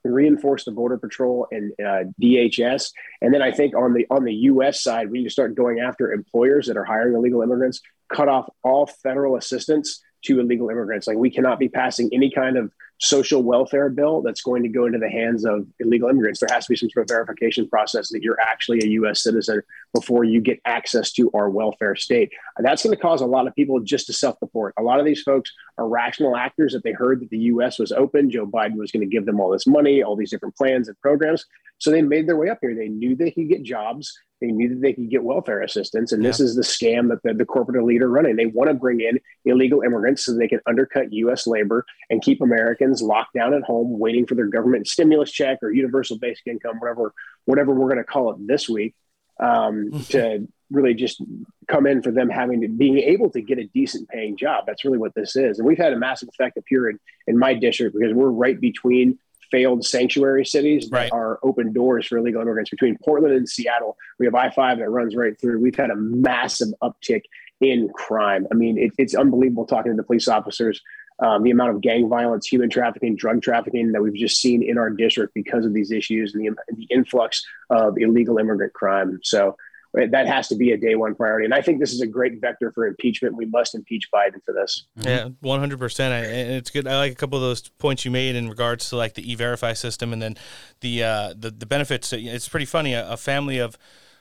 reinforce 0.04 0.64
the 0.64 0.70
border 0.70 0.98
patrol 0.98 1.46
and 1.50 1.72
uh, 1.80 2.04
DHS, 2.22 2.90
and 3.20 3.34
then 3.34 3.42
I 3.42 3.52
think 3.52 3.76
on 3.76 3.92
the 3.92 4.06
on 4.10 4.24
the 4.24 4.34
U.S. 4.34 4.82
side, 4.82 5.10
we 5.10 5.18
need 5.18 5.24
to 5.24 5.30
start 5.30 5.54
going 5.54 5.80
after 5.80 6.12
employers 6.12 6.66
that 6.68 6.76
are 6.76 6.84
hiring 6.84 7.14
illegal 7.14 7.42
immigrants, 7.42 7.80
cut 8.12 8.28
off 8.28 8.48
all 8.62 8.86
federal 8.86 9.36
assistance 9.36 10.02
to 10.22 10.40
illegal 10.40 10.68
immigrants. 10.70 11.06
Like 11.06 11.16
we 11.16 11.30
cannot 11.30 11.58
be 11.58 11.68
passing 11.68 12.10
any 12.12 12.30
kind 12.30 12.56
of 12.56 12.70
social 12.98 13.42
welfare 13.42 13.88
bill 13.88 14.20
that's 14.20 14.42
going 14.42 14.62
to 14.62 14.68
go 14.68 14.84
into 14.84 14.98
the 14.98 15.08
hands 15.08 15.46
of 15.46 15.66
illegal 15.78 16.10
immigrants. 16.10 16.40
There 16.40 16.54
has 16.54 16.66
to 16.66 16.70
be 16.70 16.76
some 16.76 16.90
sort 16.90 17.04
of 17.04 17.08
verification 17.08 17.66
process 17.68 18.10
that 18.10 18.22
you're 18.22 18.40
actually 18.40 18.80
a 18.82 18.88
U.S. 18.88 19.22
citizen 19.22 19.62
before 19.92 20.24
you 20.24 20.40
get 20.40 20.60
access 20.64 21.12
to 21.12 21.30
our 21.32 21.50
welfare 21.50 21.96
state. 21.96 22.32
And 22.56 22.66
that's 22.66 22.82
going 22.82 22.94
to 22.94 23.00
cause 23.00 23.20
a 23.20 23.26
lot 23.26 23.46
of 23.46 23.54
people 23.54 23.80
just 23.80 24.06
to 24.06 24.12
self-deport. 24.12 24.74
A 24.78 24.82
lot 24.82 25.00
of 25.00 25.06
these 25.06 25.22
folks 25.22 25.52
are 25.78 25.88
rational 25.88 26.36
actors 26.36 26.72
that 26.72 26.84
they 26.84 26.92
heard 26.92 27.20
that 27.20 27.30
the 27.30 27.38
U.S. 27.38 27.78
was 27.78 27.92
open. 27.92 28.30
Joe 28.30 28.46
Biden 28.46 28.76
was 28.76 28.92
going 28.92 29.02
to 29.02 29.10
give 29.10 29.26
them 29.26 29.40
all 29.40 29.50
this 29.50 29.66
money, 29.66 30.02
all 30.02 30.16
these 30.16 30.30
different 30.30 30.56
plans 30.56 30.88
and 30.88 30.98
programs. 31.00 31.46
So 31.78 31.90
they 31.90 32.02
made 32.02 32.28
their 32.28 32.36
way 32.36 32.50
up 32.50 32.58
here. 32.60 32.74
They 32.74 32.88
knew 32.88 33.16
they 33.16 33.30
could 33.30 33.48
get 33.48 33.62
jobs. 33.62 34.12
They 34.40 34.48
knew 34.48 34.70
that 34.70 34.80
they 34.80 34.92
could 34.92 35.10
get 35.10 35.22
welfare 35.22 35.60
assistance. 35.60 36.12
And 36.12 36.24
this 36.24 36.40
is 36.40 36.54
the 36.54 36.62
scam 36.62 37.08
that 37.10 37.22
the, 37.22 37.34
the 37.34 37.44
corporate 37.44 37.82
elite 37.82 38.02
are 38.02 38.08
running. 38.08 38.36
They 38.36 38.46
want 38.46 38.68
to 38.68 38.74
bring 38.74 39.00
in 39.00 39.18
illegal 39.44 39.82
immigrants 39.82 40.24
so 40.24 40.34
they 40.34 40.48
can 40.48 40.60
undercut 40.66 41.12
U.S. 41.12 41.46
labor 41.46 41.84
and 42.08 42.22
keep 42.22 42.40
Americans 42.40 43.02
locked 43.02 43.34
down 43.34 43.52
at 43.52 43.62
home, 43.62 43.98
waiting 43.98 44.26
for 44.26 44.34
their 44.34 44.46
government 44.46 44.88
stimulus 44.88 45.30
check 45.30 45.58
or 45.62 45.72
universal 45.72 46.18
basic 46.18 46.46
income, 46.46 46.80
whatever, 46.80 47.12
whatever 47.44 47.74
we're 47.74 47.88
going 47.88 47.98
to 47.98 48.04
call 48.04 48.30
it 48.32 48.46
this 48.46 48.68
week, 48.68 48.94
um, 49.40 49.90
to 50.10 50.46
really 50.70 50.94
just 50.94 51.20
come 51.66 51.86
in 51.86 52.00
for 52.02 52.12
them 52.12 52.28
having 52.28 52.60
to 52.60 52.68
being 52.68 52.98
able 52.98 53.28
to 53.30 53.40
get 53.40 53.58
a 53.58 53.64
decent 53.64 54.08
paying 54.08 54.36
job. 54.36 54.64
That's 54.66 54.84
really 54.84 54.98
what 54.98 55.14
this 55.14 55.34
is. 55.34 55.58
And 55.58 55.66
we've 55.66 55.78
had 55.78 55.92
a 55.92 55.98
massive 55.98 56.28
effect 56.28 56.56
up 56.58 56.64
here 56.68 56.88
in, 56.88 56.98
in 57.26 57.38
my 57.38 57.54
district 57.54 57.96
because 57.98 58.14
we're 58.14 58.30
right 58.30 58.60
between 58.60 59.18
failed 59.50 59.84
sanctuary 59.84 60.44
cities 60.46 60.88
that 60.90 60.96
Right. 60.96 61.12
are 61.12 61.40
open 61.42 61.72
doors 61.72 62.06
for 62.06 62.18
illegal 62.18 62.40
immigrants 62.40 62.70
between 62.70 62.96
Portland 63.04 63.34
and 63.34 63.48
Seattle. 63.48 63.96
We 64.20 64.26
have 64.26 64.34
I-5 64.34 64.78
that 64.78 64.88
runs 64.88 65.16
right 65.16 65.38
through. 65.40 65.60
We've 65.60 65.74
had 65.74 65.90
a 65.90 65.96
massive 65.96 66.68
uptick 66.82 67.22
in 67.60 67.88
crime. 67.90 68.46
I 68.50 68.54
mean, 68.54 68.78
it, 68.78 68.92
it's 68.96 69.14
unbelievable 69.14 69.66
talking 69.66 69.92
to 69.92 69.96
the 69.96 70.04
police 70.04 70.28
officers, 70.28 70.80
um, 71.20 71.42
the 71.42 71.50
amount 71.50 71.70
of 71.70 71.80
gang 71.80 72.08
violence, 72.08 72.46
human 72.46 72.70
trafficking, 72.70 73.16
drug 73.16 73.42
trafficking 73.42 73.92
that 73.92 74.02
we've 74.02 74.14
just 74.14 74.40
seen 74.40 74.62
in 74.62 74.78
our 74.78 74.90
district 74.90 75.34
because 75.34 75.64
of 75.66 75.72
these 75.74 75.90
issues 75.90 76.34
and 76.34 76.44
the, 76.44 76.74
the 76.74 76.86
influx 76.90 77.44
of 77.68 77.96
illegal 77.98 78.38
immigrant 78.38 78.72
crime. 78.72 79.20
So 79.22 79.56
that 79.92 80.28
has 80.28 80.46
to 80.46 80.54
be 80.54 80.70
a 80.70 80.76
day 80.76 80.94
one 80.94 81.16
priority. 81.16 81.44
And 81.44 81.52
I 81.52 81.62
think 81.62 81.80
this 81.80 81.92
is 81.92 82.00
a 82.00 82.06
great 82.06 82.40
vector 82.40 82.70
for 82.70 82.86
impeachment. 82.86 83.36
We 83.36 83.46
must 83.46 83.74
impeach 83.74 84.08
Biden 84.14 84.40
for 84.44 84.54
this. 84.54 84.86
Yeah, 84.94 85.30
one 85.40 85.58
hundred 85.58 85.80
percent. 85.80 86.14
And 86.14 86.52
it's 86.52 86.70
good. 86.70 86.86
I 86.86 86.96
like 86.96 87.10
a 87.10 87.16
couple 87.16 87.38
of 87.38 87.42
those 87.42 87.68
points 87.70 88.04
you 88.04 88.12
made 88.12 88.36
in 88.36 88.48
regards 88.48 88.88
to 88.90 88.96
like 88.96 89.14
the 89.14 89.32
e-verify 89.32 89.72
system, 89.72 90.12
and 90.12 90.22
then 90.22 90.36
the 90.80 91.02
uh, 91.02 91.34
the 91.36 91.50
the 91.50 91.66
benefits. 91.66 92.12
It's 92.12 92.48
pretty 92.48 92.66
funny. 92.66 92.92
A, 92.94 93.10
a 93.10 93.16
family 93.16 93.58
of 93.58 93.76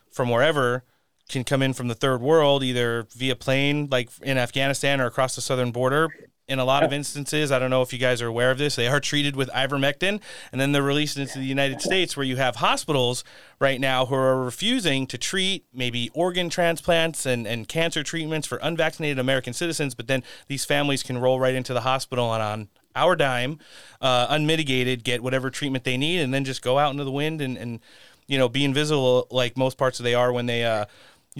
from 0.09 0.31
wherever 0.31 0.85
can 1.29 1.43
come 1.43 1.61
in 1.61 1.73
from 1.73 1.87
the 1.87 1.95
third 1.95 2.21
world, 2.21 2.63
either 2.63 3.07
via 3.15 3.35
plane, 3.35 3.87
like 3.89 4.09
in 4.21 4.37
Afghanistan, 4.37 4.99
or 4.99 5.05
across 5.05 5.35
the 5.35 5.41
southern 5.41 5.71
border. 5.71 6.09
In 6.47 6.57
a 6.57 6.65
lot 6.65 6.81
of 6.81 6.91
instances, 6.91 7.51
I 7.51 7.59
don't 7.59 7.69
know 7.69 7.83
if 7.83 7.93
you 7.93 7.99
guys 7.99 8.23
are 8.23 8.27
aware 8.27 8.49
of 8.49 8.57
this, 8.57 8.75
they 8.75 8.87
are 8.87 8.99
treated 8.99 9.35
with 9.35 9.49
ivermectin, 9.49 10.19
and 10.51 10.59
then 10.59 10.71
they're 10.71 10.81
released 10.81 11.15
into 11.15 11.37
the 11.37 11.45
United 11.45 11.79
States, 11.79 12.17
where 12.17 12.25
you 12.25 12.37
have 12.37 12.55
hospitals 12.55 13.23
right 13.59 13.79
now 13.79 14.07
who 14.07 14.15
are 14.15 14.43
refusing 14.43 15.05
to 15.05 15.17
treat 15.19 15.63
maybe 15.71 16.09
organ 16.15 16.49
transplants 16.49 17.27
and, 17.27 17.45
and 17.45 17.67
cancer 17.67 18.01
treatments 18.01 18.47
for 18.47 18.57
unvaccinated 18.63 19.19
American 19.19 19.53
citizens, 19.53 19.93
but 19.93 20.07
then 20.07 20.23
these 20.47 20.65
families 20.65 21.03
can 21.03 21.19
roll 21.19 21.39
right 21.39 21.53
into 21.53 21.71
the 21.71 21.81
hospital 21.81 22.33
and 22.33 22.41
on 22.41 22.67
our 22.95 23.15
dime, 23.15 23.59
uh, 24.01 24.25
unmitigated, 24.31 25.03
get 25.03 25.21
whatever 25.21 25.51
treatment 25.51 25.83
they 25.83 25.97
need, 25.97 26.19
and 26.19 26.33
then 26.33 26.45
just 26.45 26.63
go 26.63 26.79
out 26.79 26.89
into 26.89 27.03
the 27.03 27.11
wind 27.11 27.41
and, 27.41 27.57
and 27.59 27.79
you 28.25 28.39
know, 28.39 28.49
be 28.49 28.65
invisible 28.65 29.27
like 29.29 29.55
most 29.55 29.77
parts 29.77 29.99
of 29.99 30.03
they 30.03 30.15
are 30.15 30.33
when 30.33 30.47
they, 30.47 30.63
uh, 30.63 30.85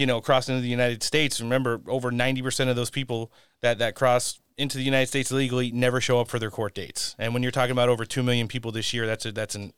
you 0.00 0.06
know, 0.06 0.22
cross 0.22 0.48
into 0.48 0.62
the 0.62 0.68
United 0.68 1.02
States. 1.02 1.42
Remember, 1.42 1.82
over 1.86 2.10
90% 2.10 2.70
of 2.70 2.74
those 2.74 2.88
people 2.88 3.30
that, 3.60 3.78
that 3.78 3.94
cross 3.94 4.40
into 4.56 4.78
the 4.78 4.82
United 4.82 5.08
States 5.08 5.30
illegally 5.30 5.70
never 5.72 6.00
show 6.00 6.18
up 6.18 6.28
for 6.28 6.38
their 6.38 6.50
court 6.50 6.74
dates. 6.74 7.14
And 7.18 7.34
when 7.34 7.42
you're 7.42 7.52
talking 7.52 7.72
about 7.72 7.90
over 7.90 8.06
2 8.06 8.22
million 8.22 8.48
people 8.48 8.72
this 8.72 8.94
year, 8.94 9.06
that's 9.06 9.26
a, 9.26 9.32
that's 9.32 9.54
an 9.54 9.74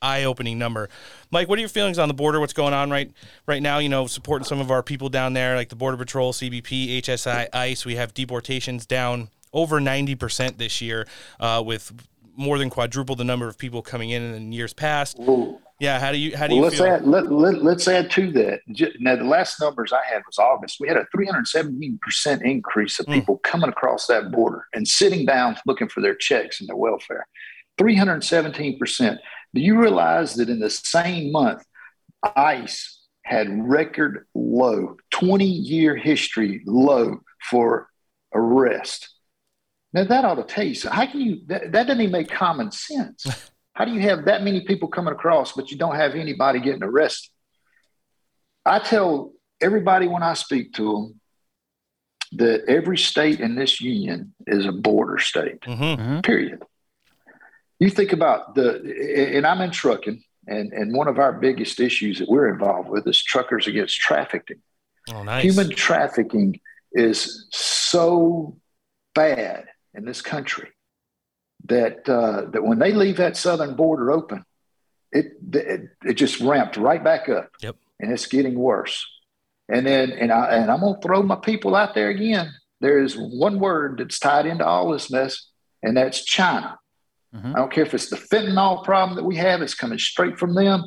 eye-opening 0.00 0.60
number. 0.60 0.88
Mike, 1.32 1.48
what 1.48 1.58
are 1.58 1.60
your 1.60 1.68
feelings 1.68 1.98
on 1.98 2.06
the 2.06 2.14
border? 2.14 2.38
What's 2.38 2.52
going 2.52 2.72
on 2.72 2.88
right 2.88 3.10
right 3.46 3.60
now? 3.60 3.78
You 3.78 3.88
know, 3.88 4.06
supporting 4.06 4.44
some 4.44 4.60
of 4.60 4.70
our 4.70 4.82
people 4.82 5.08
down 5.08 5.32
there, 5.32 5.56
like 5.56 5.70
the 5.70 5.76
Border 5.76 5.96
Patrol, 5.96 6.32
CBP, 6.32 7.00
HSI, 7.00 7.48
ICE. 7.52 7.84
We 7.84 7.96
have 7.96 8.14
deportations 8.14 8.86
down 8.86 9.28
over 9.52 9.80
90% 9.80 10.58
this 10.58 10.80
year, 10.80 11.08
uh, 11.40 11.62
with 11.64 11.92
more 12.36 12.58
than 12.58 12.70
quadruple 12.70 13.16
the 13.16 13.24
number 13.24 13.48
of 13.48 13.58
people 13.58 13.82
coming 13.82 14.10
in 14.10 14.22
in 14.22 14.52
years 14.52 14.72
past. 14.72 15.18
Yeah, 15.80 15.98
how 15.98 16.12
do 16.12 16.18
you 16.18 16.36
how 16.36 16.46
do 16.46 16.54
Well, 16.54 16.58
you 16.58 16.62
let's 16.64 16.76
feel? 16.76 16.86
add 16.86 17.06
let, 17.06 17.32
let, 17.32 17.62
let's 17.62 17.88
add 17.88 18.10
to 18.12 18.30
that. 18.32 18.60
Now, 19.00 19.16
the 19.16 19.24
last 19.24 19.60
numbers 19.60 19.92
I 19.92 20.02
had 20.08 20.22
was 20.26 20.38
August. 20.38 20.76
We 20.80 20.86
had 20.88 20.96
a 20.96 21.06
317 21.12 21.98
percent 22.00 22.42
increase 22.42 23.00
of 23.00 23.06
Hmm. 23.06 23.12
people 23.14 23.38
coming 23.38 23.68
across 23.68 24.06
that 24.06 24.30
border 24.30 24.66
and 24.72 24.86
sitting 24.86 25.26
down 25.26 25.56
looking 25.66 25.88
for 25.88 26.00
their 26.00 26.14
checks 26.14 26.60
and 26.60 26.68
their 26.68 26.76
welfare. 26.76 27.26
317 27.78 28.78
percent. 28.78 29.20
Do 29.52 29.60
you 29.60 29.78
realize 29.80 30.34
that 30.36 30.48
in 30.48 30.60
the 30.60 30.70
same 30.70 31.32
month, 31.32 31.64
ICE 32.36 33.00
had 33.24 33.48
record 33.68 34.26
low, 34.34 34.96
20 35.10 35.44
year 35.44 35.96
history 35.96 36.62
low 36.66 37.18
for 37.50 37.88
arrest? 38.34 39.10
Now 39.92 40.04
that 40.04 40.24
ought 40.24 40.36
to 40.36 40.44
tell 40.44 40.64
you. 40.64 40.74
So 40.74 40.90
how 40.90 41.06
can 41.06 41.20
you? 41.20 41.40
That, 41.46 41.72
that 41.72 41.86
doesn't 41.88 42.00
even 42.00 42.12
make 42.12 42.30
common 42.30 42.70
sense. 42.70 43.26
How 43.74 43.84
do 43.84 43.92
you 43.92 44.00
have 44.00 44.26
that 44.26 44.42
many 44.42 44.60
people 44.62 44.88
coming 44.88 45.12
across, 45.12 45.52
but 45.52 45.70
you 45.70 45.76
don't 45.76 45.96
have 45.96 46.14
anybody 46.14 46.60
getting 46.60 46.84
arrested? 46.84 47.30
I 48.64 48.78
tell 48.78 49.32
everybody 49.60 50.06
when 50.06 50.22
I 50.22 50.34
speak 50.34 50.72
to 50.74 50.92
them 50.92 51.20
that 52.38 52.64
every 52.68 52.96
state 52.96 53.40
in 53.40 53.56
this 53.56 53.80
union 53.80 54.34
is 54.46 54.64
a 54.64 54.72
border 54.72 55.18
state, 55.18 55.64
hmm 55.64 56.20
period. 56.20 56.62
You 57.80 57.90
think 57.90 58.12
about 58.12 58.54
the, 58.54 59.34
and 59.34 59.44
I'm 59.46 59.60
in 59.60 59.72
trucking, 59.72 60.22
and, 60.46 60.72
and 60.72 60.96
one 60.96 61.08
of 61.08 61.18
our 61.18 61.32
biggest 61.32 61.80
issues 61.80 62.20
that 62.20 62.28
we're 62.28 62.48
involved 62.48 62.88
with 62.88 63.06
is 63.08 63.22
truckers 63.22 63.66
against 63.66 63.98
trafficking. 63.98 64.62
Oh, 65.12 65.24
nice. 65.24 65.42
Human 65.42 65.70
trafficking 65.70 66.60
is 66.92 67.48
so 67.50 68.56
bad 69.14 69.66
in 69.94 70.04
this 70.04 70.22
country 70.22 70.68
that 71.64 72.08
uh, 72.08 72.46
that 72.50 72.62
when 72.64 72.78
they 72.78 72.92
leave 72.92 73.16
that 73.16 73.36
southern 73.36 73.74
border 73.74 74.10
open, 74.12 74.44
it, 75.12 75.32
it 75.52 75.90
it 76.04 76.14
just 76.14 76.40
ramped 76.40 76.76
right 76.76 77.02
back 77.02 77.28
up. 77.28 77.50
Yep. 77.60 77.76
And 78.00 78.12
it's 78.12 78.26
getting 78.26 78.54
worse. 78.54 79.06
And 79.68 79.86
then 79.86 80.10
and 80.12 80.30
I 80.32 80.56
and 80.56 80.70
I'm 80.70 80.80
gonna 80.80 81.00
throw 81.00 81.22
my 81.22 81.36
people 81.36 81.74
out 81.74 81.94
there 81.94 82.10
again. 82.10 82.52
There 82.80 83.02
is 83.02 83.16
one 83.16 83.60
word 83.60 83.98
that's 83.98 84.18
tied 84.18 84.46
into 84.46 84.66
all 84.66 84.90
this 84.92 85.10
mess, 85.10 85.48
and 85.82 85.96
that's 85.96 86.22
China. 86.24 86.78
Mhm. 87.34 87.54
I 87.54 87.58
don't 87.58 87.72
care 87.72 87.84
if 87.84 87.94
it's 87.94 88.10
the 88.10 88.16
fentanyl 88.16 88.84
problem 88.84 89.16
that 89.16 89.24
we 89.24 89.36
have, 89.36 89.62
it's 89.62 89.74
coming 89.74 89.98
straight 89.98 90.38
from 90.38 90.54
them, 90.54 90.84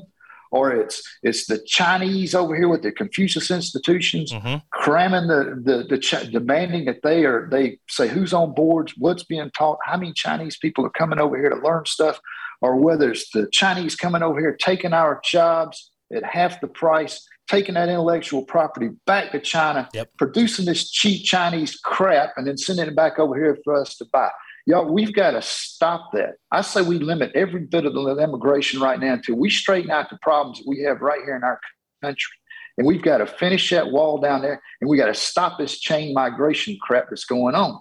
or 0.52 0.72
it's 0.72 1.02
it's 1.24 1.46
the 1.46 1.60
Chinese 1.66 2.34
over 2.36 2.56
here 2.56 2.68
with 2.68 2.82
the 2.84 2.92
Confucius 2.92 3.52
institutions 3.52 4.32
hmm 4.34 4.56
cramming 4.72 5.28
the 5.28 5.62
the, 5.64 5.84
the 5.90 5.98
Ch- 5.98 6.30
demanding 6.32 6.86
that 6.86 7.02
they 7.04 7.26
are 7.26 7.48
they 7.50 7.80
say 7.90 8.08
who's 8.08 8.34
on 8.34 8.54
boards, 8.54 8.94
what's 8.98 9.24
being 9.24 9.50
taught, 9.58 9.78
how 9.84 9.98
many 9.98 10.14
Chinese 10.14 10.58
people 10.58 10.86
are 10.86 10.90
coming 10.92 11.20
over 11.20 11.38
here 11.38 11.50
to 11.50 11.56
learn 11.58 11.86
stuff, 11.86 12.20
or 12.62 12.76
whether 12.76 13.12
it's 13.12 13.30
the 13.32 13.48
Chinese 13.52 13.96
coming 13.96 14.22
over 14.24 14.40
here 14.40 14.56
taking 14.60 14.94
our 14.94 15.20
jobs 15.24 15.92
at 16.16 16.24
half 16.24 16.62
the 16.62 16.68
price, 16.68 17.26
taking 17.50 17.74
that 17.76 17.90
intellectual 17.90 18.44
property 18.46 18.90
back 19.06 19.32
to 19.32 19.40
China, 19.40 19.90
Yep. 19.94 20.10
producing 20.18 20.66
this 20.66 20.90
cheap 20.90 21.26
Chinese 21.26 21.76
crap, 21.78 22.32
and 22.38 22.48
then 22.48 22.58
sending 22.58 22.88
it 22.88 22.96
back 22.96 23.20
over 23.20 23.36
here 23.36 23.58
for 23.64 23.76
us 23.82 23.98
to 23.98 24.06
buy. 24.14 24.30
Y'all, 24.68 24.92
we've 24.92 25.14
got 25.14 25.32
to 25.32 25.42
stop 25.42 26.12
that. 26.12 26.36
I 26.52 26.60
say 26.62 26.82
we 26.82 27.00
limit 27.00 27.32
every 27.34 27.62
bit 27.62 27.86
of 27.86 27.94
the 27.94 28.18
immigration 28.18 28.82
right 28.82 29.00
now 29.00 29.14
until 29.14 29.38
we 29.38 29.50
straighten 29.50 29.90
out 29.90 30.10
the 30.10 30.18
problems 30.22 30.58
that 30.58 30.68
we 30.68 30.82
have 30.82 31.00
right 31.00 31.22
here 31.26 31.38
in 31.38 31.44
our 31.44 31.58
country. 32.04 32.34
and 32.78 32.86
we've 32.86 33.02
got 33.02 33.20
to 33.20 33.26
finish 33.26 33.70
that 33.70 33.92
wall 33.92 34.20
down 34.20 34.42
there, 34.42 34.62
and 34.82 34.90
we 34.90 34.98
got 34.98 35.06
to 35.06 35.14
stop 35.14 35.58
this 35.58 35.80
chain 35.80 36.14
migration 36.14 36.78
crap 36.82 37.06
that's 37.10 37.24
going 37.24 37.56
on. 37.56 37.80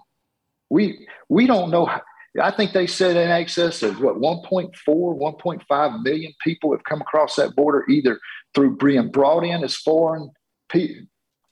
We 0.69 1.05
we 1.27 1.45
don't 1.45 1.71
know. 1.71 1.87
How, 1.87 2.01
I 2.41 2.51
think 2.51 2.71
they 2.71 2.87
said 2.87 3.17
in 3.17 3.31
excess 3.31 3.83
of 3.83 3.99
what 3.99 4.15
1.4, 4.15 4.71
1.5 4.87 6.03
million 6.03 6.33
people 6.41 6.71
have 6.71 6.85
come 6.85 7.01
across 7.01 7.35
that 7.35 7.53
border 7.53 7.83
either 7.89 8.17
through 8.55 8.77
being 8.77 9.11
brought 9.11 9.43
in 9.43 9.61
as 9.63 9.75
foreign 9.75 10.31
pe- 10.69 11.01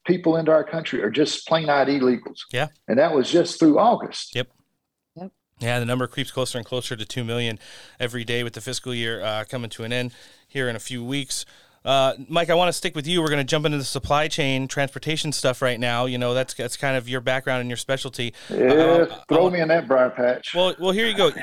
people 0.05 0.37
into 0.37 0.51
our 0.51 0.63
country 0.63 1.01
or 1.01 1.09
just 1.09 1.47
plain 1.47 1.69
ID 1.69 1.99
illegals. 1.99 2.41
Yeah. 2.53 2.67
And 2.87 2.99
that 2.99 3.13
was 3.13 3.31
just 3.31 3.59
through 3.59 3.79
August. 3.79 4.35
Yep. 4.35 4.49
Yeah, 5.59 5.79
the 5.79 5.85
number 5.85 6.05
creeps 6.07 6.31
closer 6.31 6.57
and 6.57 6.65
closer 6.67 6.95
to 6.95 7.05
2 7.05 7.23
million 7.23 7.59
every 7.99 8.23
day 8.25 8.43
with 8.43 8.53
the 8.53 8.61
fiscal 8.61 8.93
year 8.93 9.23
uh, 9.23 9.45
coming 9.49 9.69
to 9.71 9.83
an 9.83 9.93
end 9.93 10.13
here 10.47 10.67
in 10.67 10.75
a 10.75 10.79
few 10.79 11.03
weeks. 11.03 11.45
Uh, 11.85 12.13
Mike, 12.27 12.49
I 12.49 12.55
want 12.55 12.67
to 12.69 12.73
stick 12.73 12.95
with 12.95 13.05
you. 13.07 13.21
We're 13.21 13.27
going 13.29 13.37
to 13.37 13.43
jump 13.43 13.63
into 13.65 13.77
the 13.77 13.83
supply 13.83 14.27
chain 14.27 14.67
transportation 14.67 15.31
stuff 15.31 15.61
right 15.61 15.79
now. 15.79 16.07
You 16.07 16.17
know, 16.17 16.33
that's 16.33 16.55
that's 16.55 16.75
kind 16.77 16.97
of 16.97 17.07
your 17.07 17.21
background 17.21 17.61
and 17.61 17.69
your 17.69 17.77
specialty. 17.77 18.33
Yeah, 18.49 18.57
Uh, 19.11 19.19
throw 19.29 19.47
I- 19.47 19.51
me 19.51 19.61
in 19.61 19.67
that 19.67 19.87
briar 19.87 20.09
patch. 20.09 20.53
Well, 20.55 20.75
well, 20.79 20.91
here 20.91 21.07
you 21.07 21.15
go. 21.15 21.31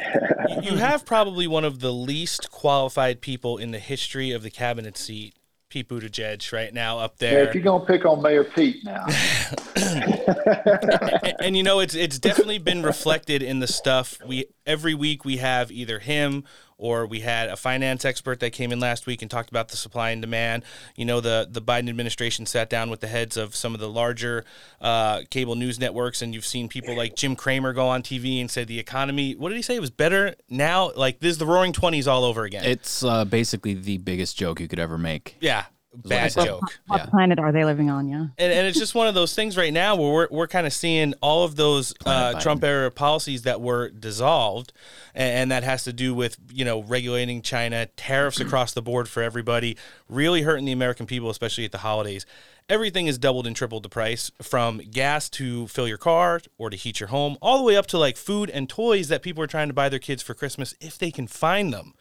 You 0.63 0.77
have 0.77 1.07
probably 1.07 1.47
one 1.47 1.65
of 1.65 1.79
the 1.81 1.93
least 1.93 2.51
qualified 2.51 3.21
people 3.21 3.57
in 3.59 3.71
the 3.71 3.79
history 3.79 4.33
of 4.33 4.43
the 4.43 4.51
cabinet 4.51 4.99
seat, 4.99 5.35
Pete 5.73 5.89
Buttigieg, 5.89 6.53
right 6.53 6.75
now 6.75 6.99
up 6.99 7.17
there. 7.17 7.45
Yeah, 7.45 7.49
if 7.49 7.55
you're 7.55 7.65
gonna 7.65 7.87
pick 7.87 8.05
on 8.05 8.21
Mayor 8.21 8.45
Pete 8.45 8.85
now, 8.85 9.07
and, 9.77 11.35
and, 11.41 11.57
you 11.57 11.63
know 11.63 11.81
it's 11.81 11.95
it's 11.95 12.19
definitely 12.19 12.59
been 12.59 12.83
reflected 12.83 13.43
in 13.43 13.61
the 13.61 13.67
stuff 13.67 14.19
we 14.27 14.45
every 14.67 14.93
week 14.93 15.25
we 15.25 15.39
have 15.39 15.73
either 15.73 15.99
him 15.99 16.45
or 16.83 17.07
we 17.07 17.21
had 17.21 17.49
a 17.49 17.57
finance 17.57 18.05
expert 18.05 18.41
that 18.41 18.51
came 18.51 18.73
in 18.73 18.81
last 18.81 19.07
week 19.07 19.23
and 19.23 19.31
talked 19.31 19.49
about 19.49 19.69
the 19.69 19.77
supply 19.77 20.11
and 20.11 20.21
demand. 20.21 20.65
You 20.97 21.05
know 21.05 21.21
the 21.21 21.47
the 21.49 21.63
Biden 21.63 21.89
administration 21.89 22.45
sat 22.45 22.69
down 22.69 22.91
with 22.91 23.01
the 23.01 23.07
heads 23.07 23.37
of 23.37 23.55
some 23.55 23.73
of 23.73 23.81
the 23.81 23.89
larger 23.89 24.45
uh, 24.81 25.23
cable 25.31 25.55
news 25.55 25.79
networks, 25.79 26.21
and 26.21 26.35
you've 26.35 26.45
seen 26.45 26.69
people 26.69 26.97
like 26.97 27.15
Jim 27.15 27.37
Cramer 27.37 27.73
go 27.73 27.87
on 27.87 28.03
TV 28.03 28.41
and 28.41 28.51
say 28.51 28.65
the 28.65 28.81
economy. 28.81 29.35
What 29.35 29.51
did 29.51 29.57
he 29.57 29.63
say? 29.63 29.77
It 29.77 29.81
was 29.81 29.91
better 29.91 30.35
now. 30.51 30.91
Like 30.97 31.21
this 31.21 31.31
is 31.31 31.39
the 31.39 31.47
Roaring 31.47 31.73
Twenties 31.73 32.09
all 32.09 32.25
over 32.25 32.43
again. 32.43 32.65
It's 32.65 33.05
uh, 33.05 33.25
basically 33.25 33.75
the 33.75 33.99
biggest 33.99 34.37
joke 34.37 34.61
you 34.61 34.67
could 34.67 34.81
ever 34.81 34.99
make. 34.99 35.37
yeah, 35.41 35.67
bad 35.95 36.33
said. 36.33 36.47
joke. 36.47 36.79
What 36.87 37.01
Yeah. 37.01 37.07
planet 37.07 37.39
are 37.39 37.53
they 37.53 37.65
living 37.65 37.91
on? 37.91 38.09
Yeah. 38.09 38.27
and, 38.39 38.53
and 38.53 38.67
it's 38.67 38.79
just 38.79 38.95
one 38.95 39.07
of 39.09 39.15
those 39.15 39.35
things 39.35 39.57
right 39.57 39.73
now 39.73 39.95
where 39.97 40.11
we're, 40.13 40.29
we're 40.31 40.47
kind 40.47 40.67
of 40.67 40.73
seeing 40.73 41.15
all 41.21 41.45
of 41.45 41.57
those 41.57 41.93
uh, 42.07 42.41
Trump 42.41 42.65
era 42.65 42.91
policies 42.91 43.43
that 43.43 43.61
were 43.61 43.91
dissolved, 43.91 44.73
and, 45.15 45.35
and 45.39 45.51
that 45.51 45.63
has 45.65 45.85
to 45.85 45.93
do 45.93 46.15
with 46.15 46.37
you 46.53 46.65
know 46.65 46.83
regulating 46.83 47.43
China, 47.43 47.87
tariffs 47.97 48.41
across 48.41 48.73
the 48.73 48.83
board 48.83 49.09
for 49.09 49.23
everybody, 49.23 49.77
really 50.09 50.43
hurting 50.43 50.65
the 50.65 50.73
American 50.73 51.07
people, 51.07 51.31
especially 51.31 51.65
at 51.65 51.73
the 51.73 51.79
holidays. 51.79 52.25
Everything 52.69 53.09
is 53.09 53.19
doubled 53.19 53.47
and 53.47 53.57
tripled 53.57 53.83
the 53.83 53.89
price 53.89 54.31
from 54.41 54.79
gas 54.79 55.29
to 55.31 55.67
fill 55.67 55.89
your 55.89 55.99
car 55.99 56.41
or 56.59 56.71
to 56.71 56.77
heat 56.77 57.01
your 57.01 57.09
home, 57.09 57.37
all 57.43 57.59
the 57.59 57.65
way 57.65 57.77
up 57.77 57.87
to 57.89 57.99
like 57.99 58.17
food 58.17 58.49
and 58.49 58.69
toys 58.69 59.09
that 59.09 59.21
people 59.23 59.43
are 59.43 59.49
trying 59.49 59.67
to 59.69 59.75
buy 59.75 59.89
their 59.89 59.99
kids 59.99 60.23
for 60.23 60.33
Christmas 60.33 60.75
if 60.81 60.97
they 60.97 61.11
can 61.11 61.27
find 61.27 61.73
them. 61.73 61.93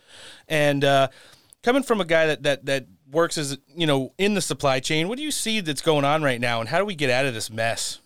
And 0.47 0.85
uh, 0.85 1.07
coming 1.63 1.81
from 1.83 1.99
a 1.99 2.05
guy 2.05 2.27
that 2.27 2.43
that 2.43 2.65
that 2.67 2.85
works 3.11 3.37
as 3.37 3.57
you 3.75 3.85
know 3.85 4.13
in 4.17 4.33
the 4.33 4.41
supply 4.41 4.79
chain, 4.79 5.07
what 5.07 5.17
do 5.17 5.23
you 5.23 5.31
see 5.31 5.59
that's 5.59 5.81
going 5.81 6.05
on 6.05 6.23
right 6.23 6.41
now, 6.41 6.59
and 6.59 6.69
how 6.69 6.79
do 6.79 6.85
we 6.85 6.95
get 6.95 7.09
out 7.09 7.25
of 7.25 7.33
this 7.33 7.49
mess? 7.49 7.99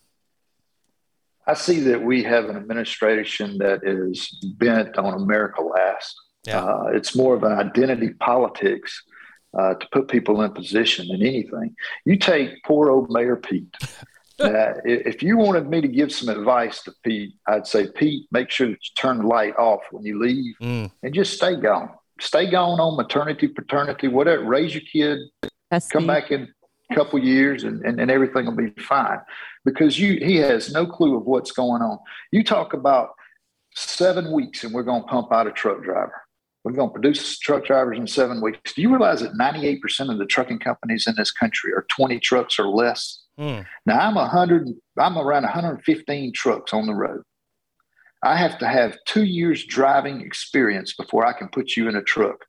I 1.48 1.54
see 1.54 1.80
that 1.82 2.02
we 2.02 2.24
have 2.24 2.46
an 2.46 2.58
administration 2.58 3.60
that 3.60 3.82
is 3.84 4.30
bent 4.58 4.98
on 4.98 5.14
America 5.22 5.62
last. 5.62 6.16
Yeah. 6.48 6.64
Uh, 6.64 6.88
it's 6.94 7.16
more 7.16 7.36
of 7.36 7.44
an 7.44 7.54
identity 7.54 8.10
politics 8.10 9.04
uh, 9.58 9.76
to 9.76 9.88
put 9.92 10.08
people 10.08 10.42
in 10.42 10.52
position 10.54 11.08
than 11.08 11.22
anything. 11.22 11.76
You 12.04 12.18
take 12.18 12.64
poor 12.64 12.90
old 12.90 13.10
Mayor 13.10 13.36
Pete. 13.36 13.74
Uh, 14.38 14.74
if 14.84 15.24
you 15.24 15.38
wanted 15.38 15.70
me 15.70 15.80
to 15.80 15.88
give 15.88 16.12
some 16.12 16.28
advice 16.28 16.84
to 16.84 16.94
Pete, 17.06 17.34
I'd 17.48 17.66
say, 17.66 17.88
Pete, 17.88 18.28
make 18.32 18.50
sure 18.50 18.68
that 18.68 18.74
you 18.74 18.92
turn 18.98 19.20
the 19.20 19.28
light 19.28 19.56
off 19.56 19.80
when 19.92 20.04
you 20.04 20.20
leave 20.20 20.56
Mm, 20.62 20.92
and 21.04 21.14
just 21.14 21.38
stay 21.38 21.56
gone. 21.56 21.92
Stay 22.20 22.50
gone 22.50 22.80
on 22.80 22.96
maternity, 22.96 23.48
paternity, 23.48 24.08
whatever. 24.08 24.44
Raise 24.44 24.74
your 24.74 24.84
kid, 24.92 25.20
That's 25.70 25.88
come 25.88 26.04
the- 26.04 26.14
back 26.14 26.32
in 26.32 26.48
a 26.92 26.96
couple 26.96 27.20
years 27.20 27.64
and, 27.64 27.84
and, 27.86 28.00
and 28.00 28.12
everything 28.12 28.46
will 28.46 28.56
be 28.56 28.70
fine. 28.82 29.20
Because 29.66 30.00
you 30.00 30.20
he 30.26 30.38
has 30.38 30.72
no 30.72 30.86
clue 30.86 31.18
of 31.18 31.26
what's 31.26 31.52
going 31.52 31.82
on. 31.82 31.98
You 32.32 32.44
talk 32.44 32.74
about 32.74 33.10
seven 33.76 34.32
weeks 34.32 34.64
and 34.64 34.74
we're 34.74 34.84
going 34.84 35.02
to 35.02 35.08
pump 35.08 35.32
out 35.32 35.48
a 35.48 35.52
truck 35.52 35.84
driver. 35.84 36.22
We're 36.64 36.72
going 36.74 36.90
to 36.90 36.94
produce 36.94 37.38
truck 37.40 37.66
drivers 37.66 37.98
in 37.98 38.08
seven 38.08 38.42
weeks. 38.42 38.74
Do 38.74 38.82
you 38.82 38.90
realize 38.90 39.22
that 39.22 39.34
98% 39.34 40.12
of 40.12 40.18
the 40.18 40.26
trucking 40.26 40.60
companies 40.60 41.06
in 41.08 41.16
this 41.16 41.32
country 41.32 41.74
are 41.74 41.86
20 41.90 42.20
trucks 42.20 42.58
or 42.60 42.68
less? 42.68 43.22
Mm, 43.38 43.66
now 43.86 44.00
i'm 44.00 44.16
100 44.16 44.70
i'm 44.98 45.18
around 45.18 45.44
115 45.44 46.32
trucks 46.32 46.72
on 46.72 46.86
the 46.86 46.94
road 46.94 47.22
i 48.26 48.36
have 48.36 48.58
to 48.58 48.68
have 48.68 48.98
two 49.06 49.24
years 49.24 49.64
driving 49.66 50.22
experience 50.22 50.94
before 50.94 51.26
i 51.26 51.34
can 51.34 51.48
put 51.48 51.76
you 51.76 51.88
in 51.88 51.96
a 51.96 52.02
truck 52.02 52.46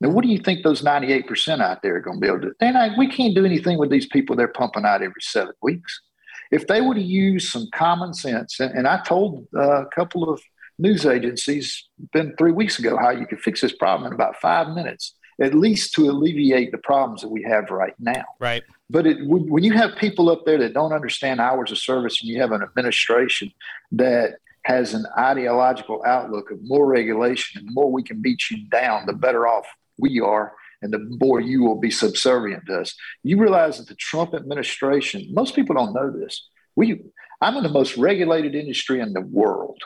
now, 0.00 0.10
what 0.10 0.22
do 0.22 0.28
you 0.28 0.38
think 0.38 0.62
those 0.62 0.82
98% 0.82 1.60
out 1.60 1.82
there 1.82 1.96
are 1.96 2.00
going 2.00 2.18
to 2.18 2.20
be 2.20 2.26
able 2.26 2.40
to 2.40 2.48
do? 2.48 2.54
They're 2.60 2.72
not, 2.72 2.98
we 2.98 3.08
can't 3.08 3.34
do 3.34 3.46
anything 3.46 3.78
with 3.78 3.90
these 3.90 4.06
people 4.06 4.36
they're 4.36 4.48
pumping 4.48 4.84
out 4.84 5.02
every 5.02 5.20
seven 5.20 5.54
weeks. 5.62 6.02
If 6.50 6.66
they 6.66 6.80
would 6.80 6.96
have 6.96 7.06
used 7.06 7.50
some 7.50 7.68
common 7.74 8.14
sense, 8.14 8.60
and, 8.60 8.72
and 8.72 8.86
I 8.86 9.02
told 9.02 9.46
uh, 9.54 9.82
a 9.82 9.86
couple 9.86 10.28
of 10.28 10.40
news 10.78 11.06
agencies, 11.06 11.84
been 12.12 12.34
three 12.36 12.52
weeks 12.52 12.78
ago, 12.78 12.96
how 12.98 13.10
you 13.10 13.26
could 13.26 13.40
fix 13.40 13.62
this 13.62 13.74
problem 13.74 14.06
in 14.06 14.12
about 14.12 14.36
five 14.36 14.68
minutes, 14.68 15.14
at 15.40 15.54
least 15.54 15.94
to 15.94 16.10
alleviate 16.10 16.72
the 16.72 16.78
problems 16.78 17.22
that 17.22 17.28
we 17.28 17.42
have 17.42 17.70
right 17.70 17.94
now. 17.98 18.24
right. 18.38 18.62
But 18.88 19.06
it, 19.06 19.26
when 19.26 19.64
you 19.64 19.72
have 19.72 19.96
people 19.96 20.30
up 20.30 20.44
there 20.44 20.58
that 20.58 20.72
don't 20.72 20.92
understand 20.92 21.40
hours 21.40 21.72
of 21.72 21.78
service, 21.78 22.20
and 22.20 22.30
you 22.30 22.40
have 22.40 22.52
an 22.52 22.62
administration 22.62 23.50
that 23.92 24.36
has 24.66 24.94
an 24.94 25.06
ideological 25.16 26.02
outlook 26.04 26.50
of 26.50 26.58
more 26.60 26.86
regulation 26.86 27.60
and 27.60 27.68
the 27.68 27.72
more 27.72 27.92
we 27.92 28.02
can 28.02 28.20
beat 28.20 28.50
you 28.50 28.68
down, 28.68 29.06
the 29.06 29.12
better 29.12 29.46
off 29.46 29.64
we 29.96 30.18
are, 30.20 30.54
and 30.82 30.92
the 30.92 30.98
more 31.20 31.40
you 31.40 31.62
will 31.62 31.78
be 31.78 31.90
subservient 31.90 32.66
to 32.66 32.80
us. 32.80 32.96
You 33.22 33.38
realize 33.38 33.78
that 33.78 33.86
the 33.86 33.94
Trump 33.94 34.34
administration, 34.34 35.28
most 35.32 35.54
people 35.54 35.76
don't 35.76 35.94
know 35.94 36.10
this. 36.10 36.48
We, 36.74 37.00
I'm 37.40 37.56
in 37.56 37.62
the 37.62 37.68
most 37.68 37.96
regulated 37.96 38.56
industry 38.56 38.98
in 38.98 39.12
the 39.12 39.20
world. 39.20 39.78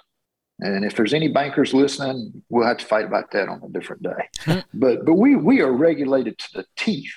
And 0.60 0.82
if 0.82 0.96
there's 0.96 1.12
any 1.12 1.28
bankers 1.28 1.74
listening, 1.74 2.42
we'll 2.48 2.66
have 2.66 2.78
to 2.78 2.86
fight 2.86 3.04
about 3.04 3.32
that 3.32 3.50
on 3.50 3.62
a 3.62 3.68
different 3.68 4.02
day. 4.02 4.28
Hmm. 4.40 4.58
but 4.74 5.06
but 5.06 5.14
we 5.14 5.34
we 5.34 5.60
are 5.60 5.72
regulated 5.72 6.38
to 6.38 6.48
the 6.54 6.66
teeth. 6.76 7.14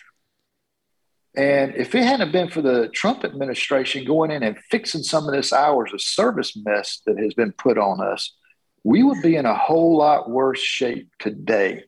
And 1.36 1.76
if 1.76 1.96
it 1.96 2.04
hadn't 2.04 2.32
been 2.32 2.50
for 2.50 2.62
the 2.62 2.90
Trump 2.90 3.24
administration 3.24 4.06
going 4.06 4.30
in 4.30 4.44
and 4.44 4.58
fixing 4.70 5.02
some 5.02 5.28
of 5.28 5.34
this 5.34 5.52
hours 5.52 5.92
of 5.92 6.02
service 6.02 6.56
mess 6.56 7.02
that 7.08 7.18
has 7.18 7.34
been 7.34 7.52
put 7.54 7.78
on 7.78 8.02
us, 8.02 8.36
we 8.84 9.02
would 9.02 9.22
be 9.24 9.36
in 9.36 9.46
a 9.46 9.56
whole 9.56 9.98
lot 9.98 10.30
worse 10.30 10.60
shape 10.60 11.10
today 11.18 11.86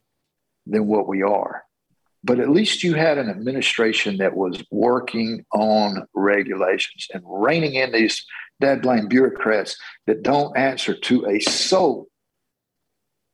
than 0.66 0.86
what 0.88 1.06
we 1.06 1.22
are. 1.22 1.62
But 2.24 2.40
at 2.40 2.50
least 2.50 2.82
you 2.82 2.94
had 2.94 3.18
an 3.18 3.30
administration 3.30 4.16
that 4.16 4.36
was 4.36 4.64
working 4.72 5.44
on 5.52 6.08
regulations 6.12 7.06
and 7.14 7.22
reining 7.24 7.74
in 7.74 7.92
these 7.92 8.24
deadline 8.60 9.06
bureaucrats 9.06 9.76
that 10.08 10.24
don't 10.24 10.56
answer 10.56 10.94
to 10.94 11.26
a 11.26 11.38
soul. 11.38 12.08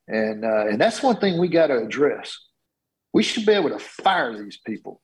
And 0.09 0.45
uh, 0.45 0.67
and 0.67 0.79
that's 0.79 1.03
one 1.03 1.17
thing 1.21 1.41
we 1.41 1.49
got 1.49 1.69
to 1.69 1.79
address. 1.79 2.37
We 3.15 3.23
should 3.23 3.47
be 3.47 3.53
able 3.53 3.71
to 3.71 3.79
fire 3.79 4.37
these 4.37 4.59
people 4.67 5.01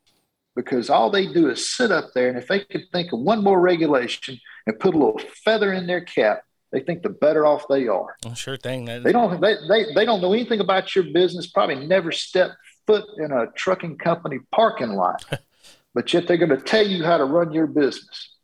because 0.59 0.91
all 0.91 1.09
they 1.09 1.33
do 1.33 1.49
is 1.49 1.71
sit 1.71 1.93
up 1.93 2.11
there, 2.17 2.29
and 2.29 2.37
if 2.37 2.49
they 2.49 2.65
could 2.65 2.83
think 2.93 3.13
of 3.13 3.21
one 3.21 3.45
more 3.45 3.61
regulation 3.61 4.37
and 4.67 4.77
put 4.81 4.93
a 4.93 4.99
little 4.99 5.21
feather 5.45 5.73
in 5.73 5.87
their 5.87 6.01
cap, 6.01 6.43
they 6.73 6.81
think 6.81 7.05
the 7.05 7.11
better 7.11 7.47
off 7.47 7.67
they 7.69 7.87
are. 7.87 8.17
Well, 8.25 8.35
sure 8.35 8.57
thing. 8.57 8.87
That- 8.87 9.05
They 9.05 9.13
don't 9.13 9.41
they, 9.41 9.55
they, 9.69 9.95
they 9.95 10.05
don't 10.05 10.21
know 10.21 10.33
anything 10.33 10.59
about 10.59 10.97
your 10.97 11.05
business, 11.05 11.47
probably 11.47 11.87
never 11.87 12.11
stepped 12.11 12.57
foot 12.89 13.05
in 13.19 13.31
a 13.31 13.47
trucking 13.55 13.99
company 13.99 14.41
parking 14.51 14.95
lot, 14.95 15.25
but 15.95 16.13
yet 16.13 16.27
they're 16.27 16.37
going 16.37 16.51
to 16.51 16.57
tell 16.57 16.85
you 16.87 17.05
how 17.05 17.19
to 17.19 17.25
run 17.25 17.53
your 17.53 17.69
business. 17.69 18.35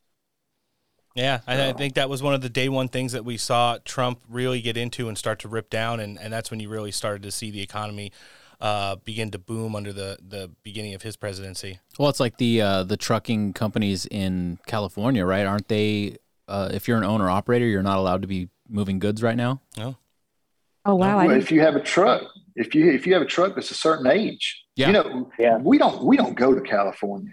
Yeah, 1.17 1.41
I, 1.49 1.69
I 1.69 1.73
think 1.73 1.95
that 1.95 2.09
was 2.09 2.23
one 2.23 2.35
of 2.35 2.43
the 2.43 2.49
day 2.49 2.69
one 2.69 2.89
things 2.89 3.13
that 3.13 3.25
we 3.25 3.37
saw 3.37 3.79
Trump 3.85 4.21
really 4.29 4.61
get 4.61 4.77
into 4.77 5.09
and 5.09 5.19
start 5.19 5.41
to 5.41 5.49
rip 5.49 5.69
down, 5.69 5.99
and, 5.99 6.19
and 6.19 6.33
that's 6.33 6.51
when 6.53 6.61
you 6.61 6.69
really 6.69 6.93
started 6.93 7.25
to 7.25 7.33
see 7.33 7.51
the 7.51 7.61
economy 7.61 8.13
uh, 8.61 8.97
begin 8.97 9.31
to 9.33 9.39
boom 9.39 9.75
under 9.77 9.93
the, 9.93 10.19
the 10.27 10.51
beginning 10.63 10.95
of 10.95 11.03
his 11.03 11.17
presidency. 11.17 11.79
Well, 11.99 12.09
it's 12.09 12.21
like 12.21 12.39
the 12.39 12.61
uh, 12.61 12.83
the 12.85 12.97
trucking 12.97 13.53
companies 13.53 14.07
in 14.07 14.59
California, 14.67 15.25
right? 15.25 15.47
Aren't 15.47 15.69
they? 15.69 16.17
Uh, 16.47 16.69
if 16.73 16.87
you're 16.89 16.99
an 16.99 17.05
owner 17.05 17.31
operator, 17.31 17.67
you're 17.67 17.83
not 17.83 17.99
allowed 17.99 18.23
to 18.23 18.29
be 18.29 18.49
moving 18.69 18.99
goods 18.99 19.23
right 19.23 19.37
now. 19.37 19.61
No, 19.77 19.97
Oh 20.85 20.95
wow! 20.95 21.19
I 21.19 21.27
Well, 21.27 21.37
if 21.37 21.51
you 21.51 21.61
have 21.61 21.77
a 21.77 21.81
truck, 21.81 22.23
if 22.57 22.75
you 22.75 22.91
if 22.91 23.07
you 23.07 23.15
have 23.15 23.23
a 23.23 23.27
truck 23.27 23.55
that's 23.55 23.71
a 23.71 23.75
certain 23.75 24.07
age, 24.07 24.63
Yeah. 24.77 24.89
you 24.89 24.93
know, 24.93 25.31
Yeah. 25.39 25.57
we 25.59 25.79
don't 25.79 26.05
we 26.05 26.17
don't 26.17 26.35
go 26.35 26.55
to 26.55 26.61
California. 26.61 27.33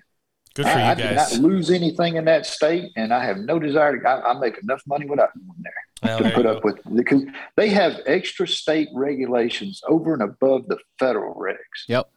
Good 0.54 0.66
for 0.66 0.72
I, 0.72 0.82
I 0.82 0.89
you 0.91 0.95
did 0.95 1.16
not 1.16 1.34
lose 1.34 1.70
anything 1.70 2.16
in 2.16 2.26
that 2.26 2.45
state, 2.45 2.91
and 2.95 3.14
I 3.14 3.24
have 3.26 3.38
no 3.38 3.60
desire 3.60 3.97
to. 3.97 4.08
I, 4.08 4.32
I 4.32 4.39
make 4.39 4.58
enough 4.62 4.82
money 4.88 5.06
without 5.06 5.30
going 5.36 5.64
there 5.64 5.74
Well, 6.04 6.18
to 6.18 6.24
there 6.24 6.34
put 6.34 6.45
you 6.45 6.52
up 6.52 6.64
with 6.64 6.80
because 6.95 7.24
they 7.56 7.70
have 7.70 7.99
extra 8.06 8.47
state 8.47 8.89
regulations 8.93 9.82
over 9.88 10.14
and 10.14 10.22
above 10.22 10.68
the 10.68 10.78
federal 10.99 11.36
regs. 11.36 11.56
Yep. 11.88 12.10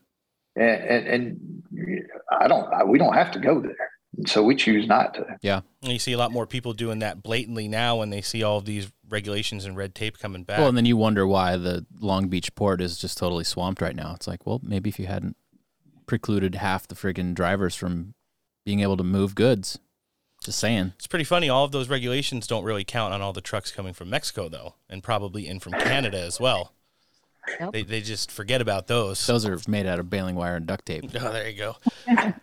And, 0.57 0.85
and 0.85 1.07
and 1.09 2.03
I 2.41 2.49
don't. 2.49 2.73
I, 2.73 2.85
we 2.85 2.99
don't 2.99 3.15
have 3.15 3.31
to 3.33 3.41
go 3.41 3.61
there, 3.61 3.91
so 4.27 4.43
we 4.43 4.55
choose 4.55 4.87
not 4.87 5.15
to. 5.15 5.37
Yeah. 5.43 5.61
And 5.83 5.93
you 5.93 5.99
see 5.99 6.13
a 6.13 6.19
lot 6.19 6.33
more 6.33 6.47
people 6.47 6.73
doing 6.73 7.01
that 7.01 7.23
blatantly 7.23 7.69
now 7.69 7.97
when 7.97 8.11
they 8.11 8.21
see 8.21 8.43
all 8.43 8.59
of 8.59 8.65
these 8.65 8.91
regulations 9.09 9.65
and 9.65 9.77
red 9.77 9.95
tape 9.95 10.19
coming 10.19 10.45
back. 10.45 10.59
Well, 10.59 10.69
and 10.69 10.77
then 10.77 10.87
you 10.87 10.97
wonder 10.97 11.27
why 11.27 11.57
the 11.57 11.87
Long 12.01 12.29
Beach 12.29 12.55
port 12.55 12.81
is 12.81 12.99
just 12.99 13.19
totally 13.19 13.45
swamped 13.45 13.83
right 13.83 13.97
now. 13.97 14.13
It's 14.15 14.27
like, 14.27 14.47
well, 14.47 14.61
maybe 14.63 14.91
if 14.91 14.99
you 14.99 15.07
hadn't 15.07 15.37
precluded 16.07 16.55
half 16.57 16.87
the 16.87 16.95
friggin' 16.95 17.35
drivers 17.35 17.75
from 17.75 18.15
being 18.65 18.81
able 18.81 18.97
to 18.97 19.05
move 19.05 19.35
goods. 19.35 19.79
Just 20.43 20.59
saying. 20.59 20.93
It's 20.97 21.07
pretty 21.07 21.25
funny. 21.25 21.49
All 21.49 21.65
of 21.65 21.73
those 21.73 21.89
regulations 21.89 22.47
don't 22.47 22.65
really 22.65 22.85
count 22.85 23.15
on 23.15 23.23
all 23.23 23.33
the 23.33 23.41
trucks 23.41 23.73
coming 23.73 23.95
from 23.95 24.11
Mexico, 24.11 24.49
though, 24.49 24.75
and 24.91 25.03
probably 25.03 25.47
in 25.47 25.59
from 25.59 25.73
Canada 25.73 26.21
as 26.21 26.39
well. 26.39 26.73
Yep. 27.61 27.73
They, 27.73 27.83
they 27.83 28.01
just 28.01 28.31
forget 28.31 28.61
about 28.61 28.87
those. 28.87 29.27
Those 29.27 29.47
are 29.47 29.59
made 29.69 29.87
out 29.87 29.99
of 29.99 30.11
baling 30.11 30.35
wire 30.35 30.57
and 30.57 30.67
duct 30.67 30.87
tape. 30.87 31.05
Oh, 31.21 31.33
there 31.33 31.49
you 31.49 31.57
go. 31.57 31.77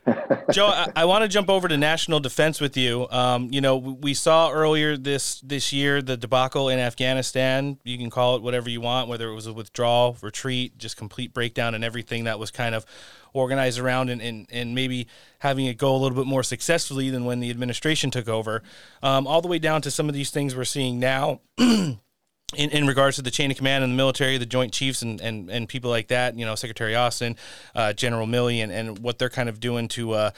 Joe, 0.51 0.67
I, 0.67 0.87
I 0.95 1.05
want 1.05 1.23
to 1.23 1.27
jump 1.27 1.49
over 1.49 1.67
to 1.67 1.77
national 1.77 2.19
defense 2.19 2.59
with 2.59 2.75
you. 2.75 3.07
Um, 3.09 3.49
you 3.51 3.61
know, 3.61 3.77
we 3.77 4.13
saw 4.13 4.51
earlier 4.51 4.97
this 4.97 5.39
this 5.41 5.71
year 5.71 6.01
the 6.01 6.17
debacle 6.17 6.69
in 6.69 6.79
Afghanistan. 6.79 7.77
You 7.83 7.97
can 7.97 8.09
call 8.09 8.35
it 8.35 8.41
whatever 8.41 8.69
you 8.69 8.81
want, 8.81 9.07
whether 9.07 9.29
it 9.29 9.35
was 9.35 9.47
a 9.47 9.53
withdrawal, 9.53 10.17
retreat, 10.21 10.77
just 10.77 10.97
complete 10.97 11.33
breakdown, 11.33 11.75
and 11.75 11.83
everything 11.83 12.25
that 12.25 12.39
was 12.39 12.51
kind 12.51 12.75
of 12.75 12.85
organized 13.33 13.79
around 13.79 14.09
and, 14.09 14.21
and, 14.21 14.45
and 14.51 14.75
maybe 14.75 15.07
having 15.39 15.65
it 15.65 15.77
go 15.77 15.95
a 15.95 15.97
little 15.97 16.17
bit 16.17 16.27
more 16.27 16.43
successfully 16.43 17.09
than 17.09 17.23
when 17.23 17.39
the 17.39 17.49
administration 17.49 18.11
took 18.11 18.27
over. 18.27 18.61
Um, 19.01 19.25
all 19.25 19.41
the 19.41 19.47
way 19.47 19.59
down 19.59 19.81
to 19.83 19.91
some 19.91 20.09
of 20.09 20.13
these 20.13 20.31
things 20.31 20.55
we're 20.55 20.65
seeing 20.65 20.99
now. 20.99 21.39
in, 22.55 22.69
in 22.71 22.87
regards 22.87 23.15
to 23.17 23.21
the 23.21 23.31
chain 23.31 23.51
of 23.51 23.57
command 23.57 23.83
in 23.83 23.91
the 23.91 23.95
military, 23.95 24.37
the 24.37 24.45
Joint 24.45 24.73
Chiefs 24.73 25.01
and, 25.01 25.21
and, 25.21 25.49
and 25.49 25.67
people 25.67 25.89
like 25.89 26.07
that, 26.07 26.37
you 26.37 26.45
know, 26.45 26.55
Secretary 26.55 26.95
Austin, 26.95 27.35
uh, 27.75 27.93
General 27.93 28.27
Milley, 28.27 28.57
and, 28.57 28.71
and 28.71 28.99
what 28.99 29.19
they're 29.19 29.29
kind 29.29 29.49
of 29.49 29.59
doing 29.59 29.87
to 29.89 30.11
uh, 30.11 30.31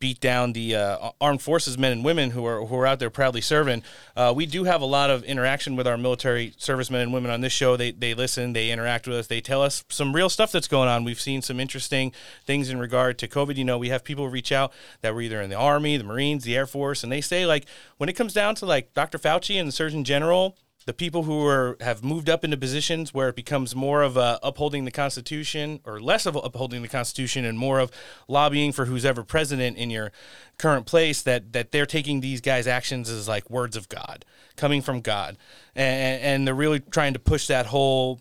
beat 0.00 0.18
down 0.18 0.54
the 0.54 0.74
uh, 0.74 1.10
armed 1.20 1.42
forces 1.42 1.76
men 1.76 1.92
and 1.92 2.04
women 2.04 2.30
who 2.30 2.44
are 2.46 2.64
who 2.64 2.74
are 2.76 2.86
out 2.86 2.98
there 2.98 3.10
proudly 3.10 3.42
serving. 3.42 3.82
Uh, 4.16 4.32
we 4.34 4.46
do 4.46 4.64
have 4.64 4.80
a 4.80 4.86
lot 4.86 5.10
of 5.10 5.22
interaction 5.24 5.76
with 5.76 5.86
our 5.86 5.98
military 5.98 6.54
servicemen 6.56 7.02
and 7.02 7.12
women 7.12 7.30
on 7.30 7.42
this 7.42 7.52
show. 7.52 7.76
They 7.76 7.92
they 7.92 8.14
listen, 8.14 8.54
they 8.54 8.70
interact 8.70 9.06
with 9.06 9.18
us, 9.18 9.26
they 9.28 9.40
tell 9.40 9.62
us 9.62 9.84
some 9.88 10.16
real 10.16 10.30
stuff 10.30 10.50
that's 10.50 10.66
going 10.66 10.88
on. 10.88 11.04
We've 11.04 11.20
seen 11.20 11.42
some 11.42 11.60
interesting 11.60 12.12
things 12.46 12.70
in 12.70 12.80
regard 12.80 13.18
to 13.18 13.28
COVID. 13.28 13.56
You 13.56 13.64
know, 13.64 13.78
we 13.78 13.90
have 13.90 14.02
people 14.02 14.28
reach 14.28 14.50
out 14.50 14.72
that 15.02 15.14
were 15.14 15.20
either 15.20 15.40
in 15.40 15.50
the 15.50 15.56
Army, 15.56 15.96
the 15.98 16.04
Marines, 16.04 16.44
the 16.44 16.56
Air 16.56 16.66
Force, 16.66 17.04
and 17.04 17.12
they 17.12 17.20
say 17.20 17.46
like 17.46 17.66
when 17.98 18.08
it 18.08 18.14
comes 18.14 18.32
down 18.32 18.54
to 18.56 18.66
like 18.66 18.94
Dr. 18.94 19.18
Fauci 19.18 19.60
and 19.60 19.68
the 19.68 19.72
Surgeon 19.72 20.02
General 20.02 20.56
the 20.86 20.94
people 20.94 21.24
who 21.24 21.46
are 21.46 21.76
have 21.80 22.02
moved 22.02 22.28
up 22.28 22.44
into 22.44 22.56
positions 22.56 23.12
where 23.12 23.28
it 23.28 23.36
becomes 23.36 23.74
more 23.76 24.02
of 24.02 24.16
upholding 24.16 24.84
the 24.84 24.90
Constitution 24.90 25.80
or 25.84 26.00
less 26.00 26.26
of 26.26 26.36
upholding 26.36 26.82
the 26.82 26.88
Constitution 26.88 27.44
and 27.44 27.58
more 27.58 27.78
of 27.78 27.90
lobbying 28.28 28.72
for 28.72 28.86
who's 28.86 29.04
ever 29.04 29.22
president 29.22 29.76
in 29.76 29.90
your 29.90 30.10
current 30.58 30.86
place 30.86 31.22
that 31.22 31.52
that 31.52 31.72
they're 31.72 31.86
taking 31.86 32.20
these 32.20 32.40
guys' 32.40 32.66
actions 32.66 33.08
as 33.10 33.28
like 33.28 33.48
words 33.50 33.76
of 33.76 33.88
God 33.88 34.24
coming 34.56 34.82
from 34.82 35.00
God. 35.00 35.36
And, 35.74 36.22
and 36.22 36.46
they're 36.46 36.54
really 36.54 36.80
trying 36.80 37.12
to 37.12 37.18
push 37.18 37.46
that 37.46 37.66
whole 37.66 38.20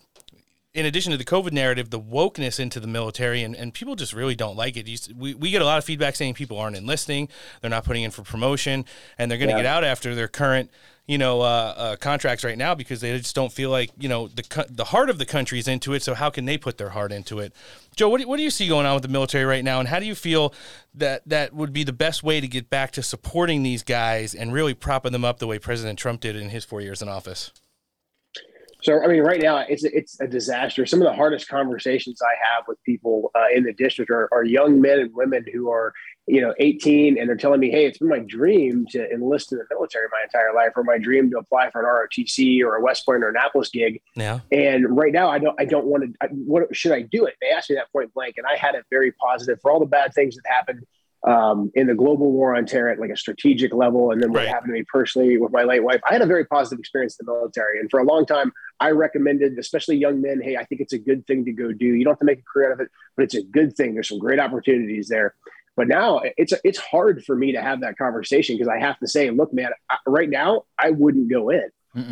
in 0.74 0.86
addition 0.86 1.12
to 1.12 1.18
the 1.18 1.26
COVID 1.26 1.52
narrative, 1.52 1.90
the 1.90 2.00
wokeness 2.00 2.60
into 2.60 2.80
the 2.80 2.88
military, 2.88 3.42
and, 3.44 3.56
and 3.56 3.74
people 3.74 3.96
just 3.96 4.14
really 4.14 4.36
don't 4.36 4.56
like 4.56 4.78
it. 4.78 4.88
You, 4.88 4.98
we, 5.16 5.34
we 5.34 5.50
get 5.52 5.62
a 5.62 5.66
lot 5.66 5.80
of 5.80 5.84
feedback 5.84 6.16
saying 6.16 6.36
people 6.36 6.58
aren't 6.60 6.78
enlisting, 6.78 7.28
they're 7.62 7.72
not 7.72 7.86
putting 7.86 8.04
in 8.04 8.12
for 8.12 8.22
promotion, 8.22 8.86
and 9.18 9.32
they're 9.32 9.40
going 9.40 9.50
to 9.50 9.56
Yeah. 9.56 9.64
get 9.64 9.66
out 9.66 9.84
after 9.84 10.14
their 10.14 10.28
current, 10.28 10.70
you 11.08 11.18
know, 11.18 11.42
uh, 11.42 11.74
uh, 11.76 11.96
contracts 11.96 12.44
right 12.44 12.58
now 12.58 12.76
because 12.76 13.02
they 13.02 13.18
just 13.18 13.36
don't 13.36 13.52
feel 13.52 13.72
like, 13.72 13.90
you 13.98 14.08
know, 14.08 14.28
the 14.28 14.44
co- 14.44 14.66
the 14.70 14.86
heart 14.86 15.10
of 15.10 15.18
the 15.18 15.26
country 15.26 15.58
is 15.58 15.68
into 15.68 15.94
it. 15.94 16.04
So 16.04 16.14
how 16.14 16.30
can 16.30 16.46
they 16.46 16.56
put 16.56 16.78
their 16.78 16.90
heart 16.90 17.12
into 17.12 17.40
it? 17.40 17.52
Joe, 17.96 18.10
what 18.10 18.22
do, 18.22 18.28
what 18.28 18.38
do 18.38 18.44
you 18.44 18.52
see 18.52 18.68
going 18.68 18.86
on 18.86 18.94
with 18.94 19.02
the 19.02 19.10
military 19.10 19.46
right 19.46 19.64
now, 19.64 19.80
and 19.80 19.90
how 19.90 20.00
do 20.00 20.06
you 20.06 20.14
feel 20.14 20.54
that 20.94 21.28
that 21.28 21.52
would 21.52 21.74
be 21.74 21.84
the 21.84 21.94
best 21.94 22.22
way 22.22 22.40
to 22.40 22.48
get 22.48 22.70
back 22.70 22.92
to 22.92 23.02
supporting 23.02 23.64
these 23.64 23.82
guys 23.82 24.36
and 24.36 24.54
really 24.54 24.76
propping 24.76 25.14
them 25.14 25.26
up 25.26 25.40
the 25.40 25.48
way 25.48 25.58
President 25.58 25.98
Trump 25.98 26.22
did 26.22 26.36
in 26.36 26.50
his 26.50 26.64
four 26.64 26.80
years 26.80 27.02
in 27.02 27.10
office? 27.10 27.52
So, 28.82 29.04
I 29.04 29.08
mean, 29.08 29.24
right 29.24 29.42
now 29.42 29.58
it's 29.68 29.84
it's 29.84 30.20
a 30.22 30.28
disaster. 30.28 30.86
Some 30.86 31.02
of 31.02 31.06
the 31.06 31.14
hardest 31.14 31.50
conversations 31.50 32.22
I 32.22 32.34
have 32.56 32.64
with 32.66 32.82
people 32.84 33.30
uh, 33.36 33.48
in 33.54 33.64
the 33.64 33.74
district 33.74 34.10
are, 34.10 34.30
are 34.32 34.46
young 34.46 34.80
men 34.80 35.00
and 35.00 35.14
women 35.14 35.44
who 35.52 35.70
are, 35.70 35.94
you 36.28 36.40
know, 36.40 36.54
18, 36.60 37.20
and 37.20 37.28
they're 37.28 37.36
telling 37.36 37.60
me, 37.60 37.70
"Hey, 37.72 37.86
it's 37.86 37.98
been 37.98 38.08
my 38.08 38.20
dream 38.20 38.86
to 38.92 39.12
enlist 39.12 39.52
in 39.52 39.58
the 39.58 39.66
military 39.70 40.08
my 40.14 40.24
entire 40.24 40.54
life, 40.56 40.72
or 40.78 40.84
my 40.86 40.98
dream 40.98 41.30
to 41.32 41.40
apply 41.40 41.70
for 41.72 41.82
an 41.82 41.88
ROTC 41.88 42.62
or 42.64 42.76
a 42.76 42.82
West 42.82 43.06
Point 43.06 43.22
or 43.22 43.30
Annapolis 43.30 43.70
gig." 43.70 44.02
Yeah. 44.16 44.40
And 44.50 44.96
right 44.98 45.12
now, 45.12 45.30
I 45.30 45.40
don't 45.40 45.60
I 45.60 45.66
don't 45.66 45.86
want 45.86 46.04
to. 46.04 46.14
I, 46.22 46.28
what 46.28 46.74
should 46.74 46.94
I 46.94 47.02
do 47.02 47.26
it? 47.26 47.36
They 47.42 47.50
asked 47.50 47.70
me 47.70 47.76
that 47.76 47.92
point 47.92 48.14
blank, 48.14 48.36
and 48.38 48.48
I 48.48 48.56
had 48.56 48.76
it 48.76 48.86
very 48.90 49.12
positive 49.12 49.60
for 49.62 49.72
all 49.72 49.82
the 49.82 49.88
bad 49.88 50.14
things 50.14 50.36
that 50.36 50.44
happened 50.48 50.86
um, 51.28 51.70
in 51.76 51.88
the 51.88 51.96
global 51.96 52.32
war 52.32 52.56
on 52.56 52.66
terror 52.66 52.88
at 52.92 52.98
like 53.00 53.10
a 53.10 53.18
strategic 53.18 53.74
level, 53.74 54.12
and 54.12 54.22
then 54.24 54.32
what 54.32 54.40
Right. 54.40 54.48
happened 54.48 54.70
to 54.70 54.74
me 54.74 54.86
personally 54.88 55.38
with 55.38 55.52
my 55.52 55.64
late 55.64 55.84
wife. 55.84 56.00
I 56.10 56.14
had 56.14 56.22
a 56.22 56.26
very 56.26 56.46
positive 56.46 56.80
experience 56.80 57.18
in 57.20 57.26
the 57.26 57.34
military, 57.34 57.82
and 57.82 57.90
for 57.92 58.00
a 58.00 58.06
long 58.06 58.26
time, 58.26 58.54
I 58.80 58.92
recommended, 58.92 59.58
especially 59.58 59.98
young 59.98 60.22
men, 60.22 60.42
hey, 60.42 60.58
I 60.58 60.64
think 60.66 60.82
it's 60.82 60.94
a 60.94 60.98
good 60.98 61.28
thing 61.28 61.46
to 61.46 61.52
go 61.52 61.72
do. 61.72 61.86
You 61.86 62.04
don't 62.04 62.12
have 62.12 62.20
to 62.20 62.26
make 62.26 62.40
a 62.40 62.44
career 62.44 62.70
out 62.70 62.74
of 62.74 62.80
it, 62.80 62.90
but 63.16 63.24
it's 63.24 63.36
a 63.36 63.44
good 63.44 63.76
thing. 63.76 63.94
There's 63.94 64.10
some 64.10 64.20
great 64.20 64.40
opportunities 64.40 65.08
there. 65.08 65.36
But 65.76 65.88
now 65.88 66.22
it's 66.38 66.54
it's 66.66 66.78
hard 66.78 67.24
for 67.24 67.36
me 67.36 67.54
to 67.54 67.62
have 67.62 67.82
that 67.82 67.98
conversation 67.98 68.56
because 68.56 68.68
I 68.68 68.80
have 68.80 69.00
to 69.00 69.08
say, 69.08 69.30
look, 69.30 69.54
man, 69.54 69.72
I, 69.90 69.98
right 70.06 70.30
now 70.30 70.66
I 70.78 70.92
wouldn't 70.92 71.30
go 71.30 71.50
in 71.50 71.70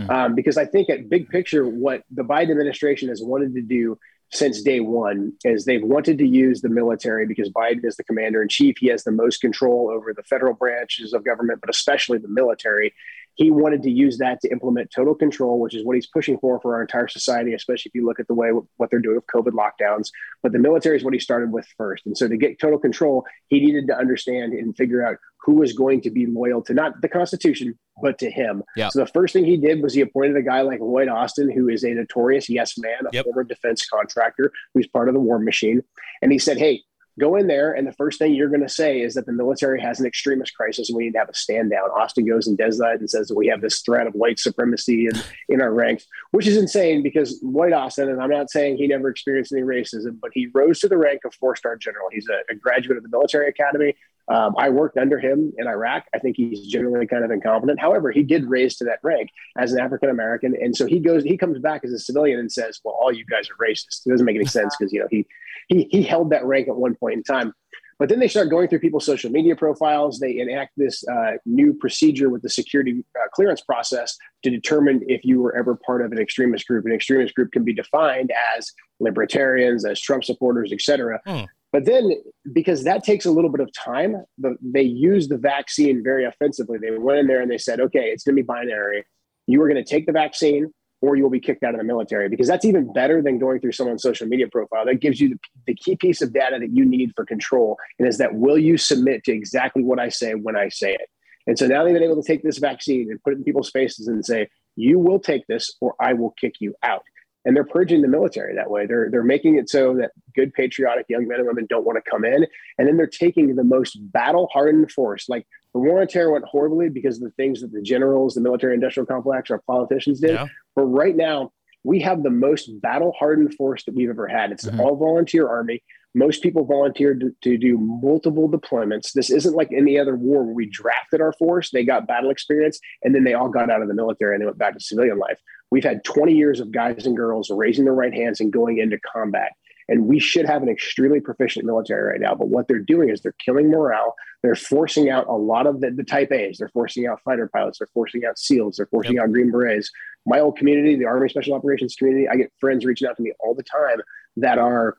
um, 0.10 0.36
because 0.36 0.58
I 0.58 0.66
think 0.66 0.90
at 0.90 1.10
big 1.10 1.30
picture, 1.30 1.68
what 1.68 2.04
the 2.10 2.24
Biden 2.24 2.52
administration 2.52 3.10
has 3.10 3.22
wanted 3.22 3.54
to 3.56 3.62
do 3.62 3.98
since 4.32 4.62
day 4.62 4.80
one 4.82 5.34
is 5.46 5.66
they've 5.66 5.84
wanted 5.84 6.18
to 6.18 6.28
use 6.28 6.62
the 6.62 6.70
military 6.70 7.26
because 7.26 7.50
Biden 7.50 7.86
is 7.86 7.96
the 7.96 8.04
commander 8.04 8.42
in 8.42 8.50
chief. 8.50 8.78
He 8.80 8.88
has 8.88 9.04
the 9.04 9.12
most 9.12 9.40
control 9.40 9.90
over 9.90 10.14
the 10.14 10.24
federal 10.24 10.54
branches 10.54 11.14
of 11.14 11.24
government, 11.24 11.62
but 11.62 11.70
especially 11.70 12.18
the 12.18 12.28
military. 12.28 12.94
He 13.38 13.52
wanted 13.52 13.84
to 13.84 13.92
use 13.92 14.18
that 14.18 14.42
to 14.42 14.50
implement 14.52 14.92
total 14.92 15.16
control, 15.16 15.60
which 15.60 15.76
is 15.76 15.86
what 15.86 15.96
he's 15.96 16.08
pushing 16.08 16.38
for 16.40 16.60
for 16.60 16.76
our 16.76 16.82
entire 16.82 17.08
society, 17.08 17.54
especially 17.54 17.90
if 17.90 17.96
you 17.96 18.06
look 18.06 18.20
at 18.20 18.28
the 18.28 18.34
way 18.34 18.50
what 18.78 18.90
they're 18.90 19.00
doing 19.00 19.16
with 19.16 19.28
COVID 19.28 19.54
lockdowns. 19.54 20.10
But 20.44 20.52
the 20.52 20.60
military 20.60 20.98
is 20.98 21.04
what 21.04 21.14
he 21.14 21.20
started 21.20 21.52
with 21.52 21.68
first. 21.78 22.06
And 22.08 22.18
so 22.18 22.28
to 22.28 22.36
get 22.36 22.60
total 22.60 22.80
control, 22.80 23.26
he 23.48 23.60
needed 23.60 23.88
to 23.88 23.98
understand 23.98 24.54
and 24.54 24.76
figure 24.76 25.06
out 25.06 25.18
who 25.44 25.54
was 25.54 25.72
going 25.72 26.02
to 26.02 26.10
be 26.10 26.26
loyal 26.26 26.62
to 26.64 26.74
not 26.74 27.00
the 27.02 27.08
Constitution, 27.08 27.78
but 28.02 28.18
to 28.20 28.30
him. 28.30 28.64
So 28.92 29.00
the 29.00 29.06
first 29.12 29.34
thing 29.34 29.46
he 29.46 29.56
did 29.56 29.82
was 29.84 29.94
he 29.94 30.02
appointed 30.02 30.36
a 30.36 30.42
guy 30.42 30.62
like 30.62 30.80
Lloyd 30.82 31.08
Austin, 31.08 31.50
who 31.50 31.70
is 31.70 31.84
a 31.84 31.92
notorious 31.94 32.50
yes 32.50 32.78
man, 32.78 33.06
a 33.06 33.10
Yep. 33.14 33.26
former 33.26 33.44
defense 33.44 33.88
contractor 33.88 34.52
who's 34.74 34.88
part 34.88 35.08
of 35.08 35.14
the 35.14 35.22
war 35.22 35.40
machine. 35.40 35.84
And 36.22 36.32
he 36.32 36.40
said, 36.40 36.58
Hey, 36.58 36.82
go 37.20 37.36
in 37.36 37.48
there. 37.48 37.74
And 37.74 37.88
the 37.88 37.94
first 37.94 38.20
thing 38.20 38.34
you're 38.34 38.50
going 38.50 38.62
to 38.62 38.70
say 38.70 39.02
is 39.02 39.14
that 39.16 39.26
the 39.26 39.34
military 39.34 39.82
has 39.82 40.00
an 40.00 40.06
extremist 40.06 40.56
crisis 40.56 40.90
and 40.90 40.98
we 40.98 41.06
need 41.06 41.14
to 41.14 41.20
have 41.20 41.30
a 41.30 41.34
stand 41.34 41.72
down. 41.72 41.90
Austin 41.90 42.26
goes 42.26 42.48
and 42.48 42.58
does 42.58 42.78
that 42.78 43.00
and 43.00 43.10
says 43.10 43.28
that 43.28 43.36
we 43.36 43.48
have 43.48 43.62
this 43.62 43.82
threat 43.82 44.08
of 44.08 44.14
white 44.14 44.40
supremacy 44.40 45.08
in, 45.08 45.14
in 45.50 45.62
our 45.62 45.74
ranks, 45.74 46.06
which 46.32 46.48
is 46.48 46.58
insane 46.58 47.04
because 47.04 47.40
Lloyd 47.44 47.74
Austin, 47.74 48.10
and 48.10 48.22
I'm 48.22 48.30
not 48.30 48.50
saying 48.50 48.78
he 48.78 48.88
never 48.88 49.10
experienced 49.10 49.52
any 49.52 49.62
racism, 49.62 50.20
but 50.22 50.32
he 50.34 50.48
rose 50.54 50.80
to 50.80 50.88
the 50.88 50.98
rank 50.98 51.22
of 51.26 51.34
four 51.34 51.56
star 51.56 51.76
general. 51.76 52.08
He's 52.12 52.28
a, 52.30 52.52
a 52.52 52.56
graduate 52.56 52.98
of 52.98 53.04
the 53.04 53.10
military 53.10 53.50
academy. 53.50 53.96
Um, 54.30 54.56
I 54.58 54.70
worked 54.70 54.98
under 54.98 55.20
him 55.20 55.54
in 55.58 55.68
Iraq. 55.68 56.06
I 56.14 56.20
think 56.20 56.36
he's 56.36 56.68
generally 56.68 57.08
kind 57.08 57.24
of 57.24 57.32
incompetent. 57.32 57.80
However, 57.80 58.12
he 58.12 58.24
did 58.24 58.46
raise 58.46 58.76
to 58.78 58.84
that 58.84 59.00
rank 59.02 59.30
as 59.58 59.72
an 59.72 59.80
African 59.80 60.10
American, 60.10 60.54
and 60.60 60.76
so 60.76 60.86
he 60.86 61.00
goes. 61.00 61.24
He 61.24 61.38
comes 61.38 61.60
back 61.60 61.86
as 61.86 61.94
a 61.94 62.00
civilian 62.00 62.38
and 62.38 62.52
says, 62.52 62.82
"Well, 62.84 62.98
all 63.00 63.12
you 63.12 63.24
guys 63.26 63.50
are 63.50 63.56
racist." 63.56 64.06
It 64.06 64.10
doesn't 64.10 64.26
make 64.26 64.36
any 64.36 64.46
sense 64.46 64.76
because 64.78 64.92
you 64.92 65.00
know 65.00 65.08
he 65.10 65.26
he 65.68 65.88
he 65.92 66.04
held 66.04 66.32
that 66.32 66.46
rank 66.46 66.68
at 66.68 66.76
one 66.76 66.96
point 66.96 67.16
in 67.16 67.24
time. 67.24 67.54
But 68.00 68.10
then 68.10 68.20
they 68.20 68.28
start 68.28 68.50
going 68.50 68.68
through 68.68 68.80
people's 68.80 69.06
social 69.06 69.32
media 69.32 69.56
profiles. 69.56 70.20
They 70.20 70.38
enact 70.38 70.74
this 70.78 71.04
uh, 71.08 71.34
new 71.46 71.74
procedure 71.74 72.30
with 72.30 72.44
the 72.44 72.50
security 72.50 73.04
uh, 73.16 73.28
clearance 73.34 73.62
process 73.62 74.16
to 74.44 74.52
determine 74.52 75.02
if 75.08 75.24
you 75.24 75.42
were 75.42 75.56
ever 75.58 75.76
part 75.76 76.06
of 76.06 76.12
an 76.12 76.20
extremist 76.20 76.68
group. 76.68 76.86
An 76.86 76.92
extremist 76.92 77.34
group 77.34 77.52
can 77.52 77.64
be 77.64 77.74
defined 77.74 78.32
as 78.56 78.72
libertarians, 79.00 79.84
as 79.84 80.00
Trump 80.00 80.24
supporters, 80.24 80.72
etc. 80.72 81.20
Hmm. 81.26 81.46
But 81.74 81.86
then, 81.86 82.12
because 82.54 82.84
that 82.84 83.04
takes 83.04 83.26
a 83.26 83.32
little 83.32 83.50
bit 83.50 83.62
of 83.62 83.74
time, 83.74 84.24
the, 84.38 84.56
they 84.62 84.84
use 84.84 85.28
the 85.28 85.38
vaccine 85.38 86.04
very 86.04 86.24
offensively. 86.24 86.78
They 86.78 86.92
went 86.92 87.20
in 87.20 87.28
there 87.28 87.42
and 87.42 87.52
they 87.52 87.58
said, 87.58 87.82
okay, 87.82 88.06
it's 88.06 88.24
going 88.24 88.36
to 88.36 88.42
be 88.42 88.46
binary. 88.46 89.06
You 89.48 89.62
are 89.62 89.68
going 89.68 89.84
to 89.84 89.90
take 89.90 90.06
the 90.06 90.12
vaccine 90.12 90.72
or 91.02 91.16
you 91.16 91.24
will 91.24 91.30
be 91.30 91.40
kicked 91.40 91.64
out 91.64 91.74
of 91.74 91.80
the 91.80 91.84
military 91.84 92.28
because 92.30 92.48
that's 92.48 92.66
even 92.66 92.92
better 92.92 93.22
than 93.22 93.38
going 93.38 93.60
through 93.60 93.72
someone's 93.72 94.02
social 94.02 94.28
media 94.28 94.48
profile. 94.48 94.86
That 94.86 94.96
gives 94.96 95.20
you 95.22 95.30
the, 95.30 95.40
the 95.68 95.76
key 95.76 95.96
piece 95.96 96.22
of 96.22 96.34
data 96.34 96.58
that 96.60 96.72
you 96.72 96.86
need 96.86 97.14
for 97.16 97.26
control. 97.26 97.78
And 98.00 98.08
is 98.08 98.18
that 98.18 98.34
will 98.34 98.58
you 98.58 98.78
submit 98.78 99.24
to 99.26 99.32
exactly 99.32 99.84
what 99.84 100.00
I 100.00 100.10
say 100.10 100.34
when 100.34 100.56
I 100.56 100.70
say 100.70 100.94
it? 100.94 101.10
And 101.46 101.58
so 101.58 101.68
now 101.68 101.84
they've 101.84 101.94
been 101.94 102.04
able 102.04 102.22
to 102.22 102.28
take 102.28 102.44
this 102.44 102.58
vaccine 102.58 103.10
and 103.10 103.22
put 103.24 103.34
it 103.34 103.38
in 103.38 103.44
people's 103.44 103.70
faces 103.70 104.08
and 104.08 104.26
say, 104.26 104.50
you 104.76 105.00
will 105.00 105.20
take 105.20 105.48
this 105.48 105.76
or 105.82 105.96
I 106.00 106.14
will 106.14 106.34
kick 106.40 106.56
you 106.60 106.76
out. 106.84 107.04
And 107.48 107.56
they're 107.56 107.64
purging 107.64 108.02
the 108.02 108.10
military 108.10 108.54
that 108.56 108.70
way. 108.70 108.86
They're, 108.86 109.08
they're 109.10 109.24
making 109.24 109.56
it 109.56 109.70
so 109.70 109.96
that 109.96 110.12
good, 110.36 110.54
patriotic 110.54 111.06
young 111.08 111.28
men 111.30 111.40
and 111.40 111.48
women 111.48 111.66
don't 111.70 111.86
want 111.86 111.98
to 112.04 112.12
come 112.12 112.26
in. 112.26 112.46
And 112.78 112.86
then 112.88 112.98
they're 112.98 113.08
taking 113.08 113.56
the 113.56 113.64
most 113.64 113.98
battle 114.12 114.50
hardened 114.52 114.92
force. 114.92 115.30
Like 115.30 115.48
the 115.74 115.80
war 115.80 116.02
on 116.02 116.08
terror 116.08 116.34
went 116.34 116.44
horribly 116.44 116.90
because 116.90 117.16
of 117.16 117.24
the 117.24 117.32
things 117.32 117.62
that 117.62 117.72
the 117.72 117.82
generals, 117.82 118.34
the 118.34 118.42
military 118.42 118.74
industrial 118.74 119.06
complex, 119.08 119.50
our 119.50 119.62
politicians 119.66 120.20
did. 120.20 120.32
Yeah. 120.32 120.48
But 120.76 120.84
right 120.88 121.16
now, 121.16 121.54
we 121.86 122.02
have 122.02 122.22
the 122.22 122.30
most 122.30 122.70
battle 122.82 123.14
hardened 123.18 123.54
force 123.54 123.86
that 123.86 123.96
we've 123.96 124.10
ever 124.10 124.28
had. 124.28 124.52
It's 124.52 124.66
Mhm. 124.66 124.74
an 124.74 124.80
all 124.82 124.98
volunteer 124.98 125.48
army. 125.48 125.82
Most 126.18 126.42
people 126.42 126.66
volunteered 126.66 127.20
to, 127.20 127.36
to 127.44 127.58
do 127.60 127.78
multiple 127.78 128.50
deployments. 128.50 129.14
This 129.14 129.30
isn't 129.30 129.56
like 129.56 129.70
any 129.72 130.00
other 130.00 130.16
war 130.16 130.44
where 130.44 130.54
we 130.54 130.66
drafted 130.66 131.22
our 131.22 131.32
force, 131.34 131.70
they 131.70 131.86
got 131.86 132.08
battle 132.08 132.32
experience, 132.32 132.80
and 133.04 133.14
then 133.14 133.24
they 133.24 133.36
all 133.36 133.50
got 133.50 133.70
out 133.70 133.84
of 133.84 133.88
the 133.88 133.94
military 133.94 134.34
and 134.34 134.42
they 134.42 134.48
went 134.48 134.58
back 134.58 134.74
to 134.74 134.80
civilian 134.80 135.20
life. 135.20 135.40
We've 135.70 135.84
had 135.84 136.04
20 136.04 136.34
years 136.34 136.60
of 136.60 136.72
guys 136.72 137.06
and 137.06 137.16
girls 137.16 137.52
raising 137.52 137.86
their 137.86 137.94
right 137.94 138.14
hands 138.14 138.40
and 138.40 138.52
going 138.52 138.80
into 138.80 138.98
combat. 139.00 139.52
And 139.90 140.08
we 140.08 140.20
should 140.20 140.46
have 140.46 140.64
an 140.64 140.70
extremely 140.70 141.22
proficient 141.22 141.66
military 141.66 142.12
right 142.12 142.20
now. 142.20 142.34
But 142.34 142.50
what 142.50 142.68
they're 142.68 142.80
doing 142.80 143.10
is 143.10 143.22
they're 143.22 143.36
killing 143.38 143.70
morale. 143.70 144.16
They're 144.42 144.56
forcing 144.56 145.10
out 145.10 145.28
a 145.28 145.34
lot 145.34 145.68
of 145.68 145.82
the, 145.82 145.92
the 145.92 146.04
type 146.04 146.32
A's. 146.32 146.58
They're 146.58 146.70
forcing 146.70 147.06
out 147.06 147.22
fighter 147.24 147.48
pilots. 147.48 147.78
They're 147.78 147.88
forcing 147.94 148.26
out 148.26 148.40
SEALs. 148.40 148.78
They're 148.78 148.88
forcing 148.88 149.16
yep. 149.16 149.26
out 149.26 149.32
Green 149.32 149.52
Berets. 149.52 149.92
My 150.26 150.40
old 150.40 150.58
community, 150.58 150.96
the 150.96 151.06
Army 151.06 151.30
Special 151.30 151.54
Operations 151.54 151.96
community, 151.96 152.28
I 152.28 152.36
get 152.36 152.52
friends 152.60 152.86
reaching 152.86 153.08
out 153.08 153.16
to 153.18 153.24
me 153.24 153.34
all 153.40 153.54
the 153.54 153.64
time 153.64 154.02
that 154.38 154.58
are 154.58 154.98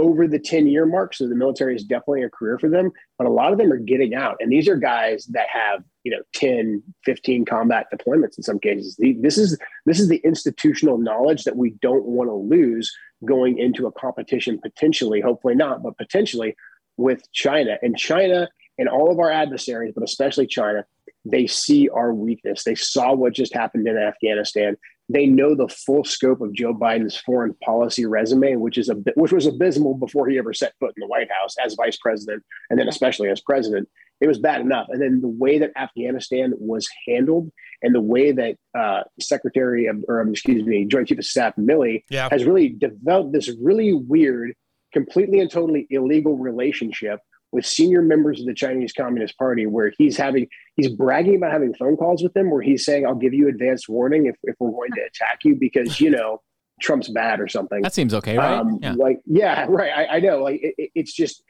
over 0.00 0.26
the 0.26 0.38
10 0.38 0.66
year 0.66 0.86
mark. 0.86 1.14
So 1.14 1.28
the 1.28 1.34
military 1.34 1.76
is 1.76 1.84
definitely 1.84 2.22
a 2.22 2.30
career 2.30 2.58
for 2.58 2.68
them, 2.68 2.90
but 3.18 3.26
a 3.26 3.30
lot 3.30 3.52
of 3.52 3.58
them 3.58 3.70
are 3.70 3.78
getting 3.78 4.14
out. 4.14 4.36
And 4.40 4.50
these 4.50 4.66
are 4.66 4.76
guys 4.76 5.26
that 5.26 5.46
have, 5.52 5.84
you 6.02 6.10
know, 6.10 6.22
10, 6.34 6.82
15 7.04 7.44
combat 7.44 7.86
deployments 7.94 8.38
in 8.38 8.42
some 8.42 8.58
cases. 8.58 8.96
This 9.20 9.36
is, 9.36 9.58
this 9.84 10.00
is 10.00 10.08
the 10.08 10.20
institutional 10.24 10.98
knowledge 10.98 11.44
that 11.44 11.56
we 11.56 11.70
don't 11.82 12.06
want 12.06 12.30
to 12.30 12.34
lose 12.34 12.90
going 13.26 13.58
into 13.58 13.86
a 13.86 13.92
competition 13.92 14.58
potentially, 14.58 15.20
hopefully 15.20 15.54
not, 15.54 15.82
but 15.82 15.98
potentially 15.98 16.56
with 16.96 17.30
China. 17.32 17.76
And 17.82 17.96
China 17.96 18.48
and 18.78 18.88
all 18.88 19.10
of 19.12 19.18
our 19.18 19.30
adversaries, 19.30 19.92
but 19.94 20.02
especially 20.02 20.46
China, 20.46 20.86
they 21.26 21.46
see 21.46 21.90
our 21.90 22.14
weakness. 22.14 22.64
They 22.64 22.74
saw 22.74 23.12
what 23.12 23.34
just 23.34 23.54
happened 23.54 23.86
in 23.86 23.98
Afghanistan 23.98 24.76
they 25.12 25.26
know 25.26 25.54
the 25.56 25.68
full 25.68 26.04
scope 26.04 26.40
of 26.40 26.52
Joe 26.52 26.72
Biden's 26.72 27.16
foreign 27.16 27.54
policy 27.64 28.06
resume, 28.06 28.56
which 28.56 28.78
is 28.78 28.88
a 28.88 28.94
which 29.16 29.32
was 29.32 29.46
abysmal 29.46 29.94
before 29.94 30.28
he 30.28 30.38
ever 30.38 30.52
set 30.52 30.74
foot 30.78 30.94
in 30.96 31.00
the 31.00 31.08
White 31.08 31.28
House 31.30 31.56
as 31.64 31.74
vice 31.74 31.96
president, 31.96 32.44
and 32.70 32.78
then 32.78 32.88
especially 32.88 33.28
as 33.28 33.40
president. 33.40 33.88
It 34.20 34.28
was 34.28 34.38
bad 34.38 34.60
enough, 34.60 34.86
and 34.90 35.00
then 35.00 35.20
the 35.20 35.28
way 35.28 35.58
that 35.58 35.72
Afghanistan 35.76 36.52
was 36.58 36.88
handled, 37.08 37.50
and 37.82 37.94
the 37.94 38.00
way 38.00 38.32
that 38.32 38.56
uh, 38.78 39.02
Secretary 39.18 39.86
of, 39.86 40.04
or 40.08 40.20
excuse 40.28 40.64
me, 40.64 40.84
Joint 40.84 41.08
Chief 41.08 41.18
of 41.18 41.24
Staff 41.24 41.56
Milley 41.56 42.04
yeah. 42.10 42.28
has 42.30 42.44
really 42.44 42.68
developed 42.68 43.32
this 43.32 43.50
really 43.60 43.94
weird, 43.94 44.54
completely 44.92 45.40
and 45.40 45.50
totally 45.50 45.86
illegal 45.90 46.36
relationship 46.36 47.20
with 47.52 47.66
senior 47.66 48.02
members 48.02 48.40
of 48.40 48.46
the 48.46 48.54
Chinese 48.54 48.92
Communist 48.92 49.36
Party 49.36 49.66
where 49.66 49.92
he's 49.98 50.16
having 50.16 50.46
he's 50.76 50.88
bragging 50.88 51.36
about 51.36 51.52
having 51.52 51.74
phone 51.74 51.96
calls 51.96 52.22
with 52.22 52.32
them 52.34 52.50
where 52.50 52.62
he's 52.62 52.84
saying, 52.84 53.06
I'll 53.06 53.14
give 53.14 53.34
you 53.34 53.48
advanced 53.48 53.88
warning 53.88 54.26
if, 54.26 54.36
if 54.44 54.54
we're 54.58 54.70
going 54.70 54.92
to 54.92 55.02
attack 55.02 55.40
you 55.44 55.56
because 55.56 56.00
you 56.00 56.10
know 56.10 56.42
Trump's 56.80 57.08
bad 57.08 57.40
or 57.40 57.48
something. 57.48 57.82
That 57.82 57.94
seems 57.94 58.14
okay, 58.14 58.36
right? 58.36 58.58
Um, 58.58 58.78
yeah. 58.82 58.94
Like, 58.96 59.20
yeah, 59.26 59.66
right. 59.68 59.90
I, 59.90 60.16
I 60.16 60.20
know. 60.20 60.42
Like, 60.42 60.60
it, 60.62 60.90
it's 60.94 61.12
just 61.12 61.42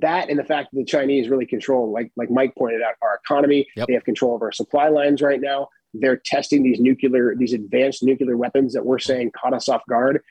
that 0.00 0.28
and 0.28 0.38
the 0.38 0.44
fact 0.44 0.70
that 0.72 0.78
the 0.78 0.84
Chinese 0.84 1.28
really 1.28 1.46
control, 1.46 1.92
like 1.92 2.10
like 2.16 2.30
Mike 2.30 2.54
pointed 2.56 2.82
out, 2.82 2.94
our 3.02 3.20
economy. 3.24 3.66
Yep. 3.76 3.88
They 3.88 3.94
have 3.94 4.04
control 4.04 4.36
of 4.36 4.42
our 4.42 4.52
supply 4.52 4.88
lines 4.88 5.22
right 5.22 5.40
now. 5.40 5.68
They're 5.94 6.20
testing 6.24 6.62
these 6.62 6.78
nuclear, 6.78 7.34
these 7.36 7.52
advanced 7.52 8.02
nuclear 8.02 8.36
weapons 8.36 8.74
that 8.74 8.86
we're 8.86 9.00
saying 9.00 9.32
caught 9.32 9.54
us 9.54 9.68
off 9.68 9.82
guard. 9.88 10.22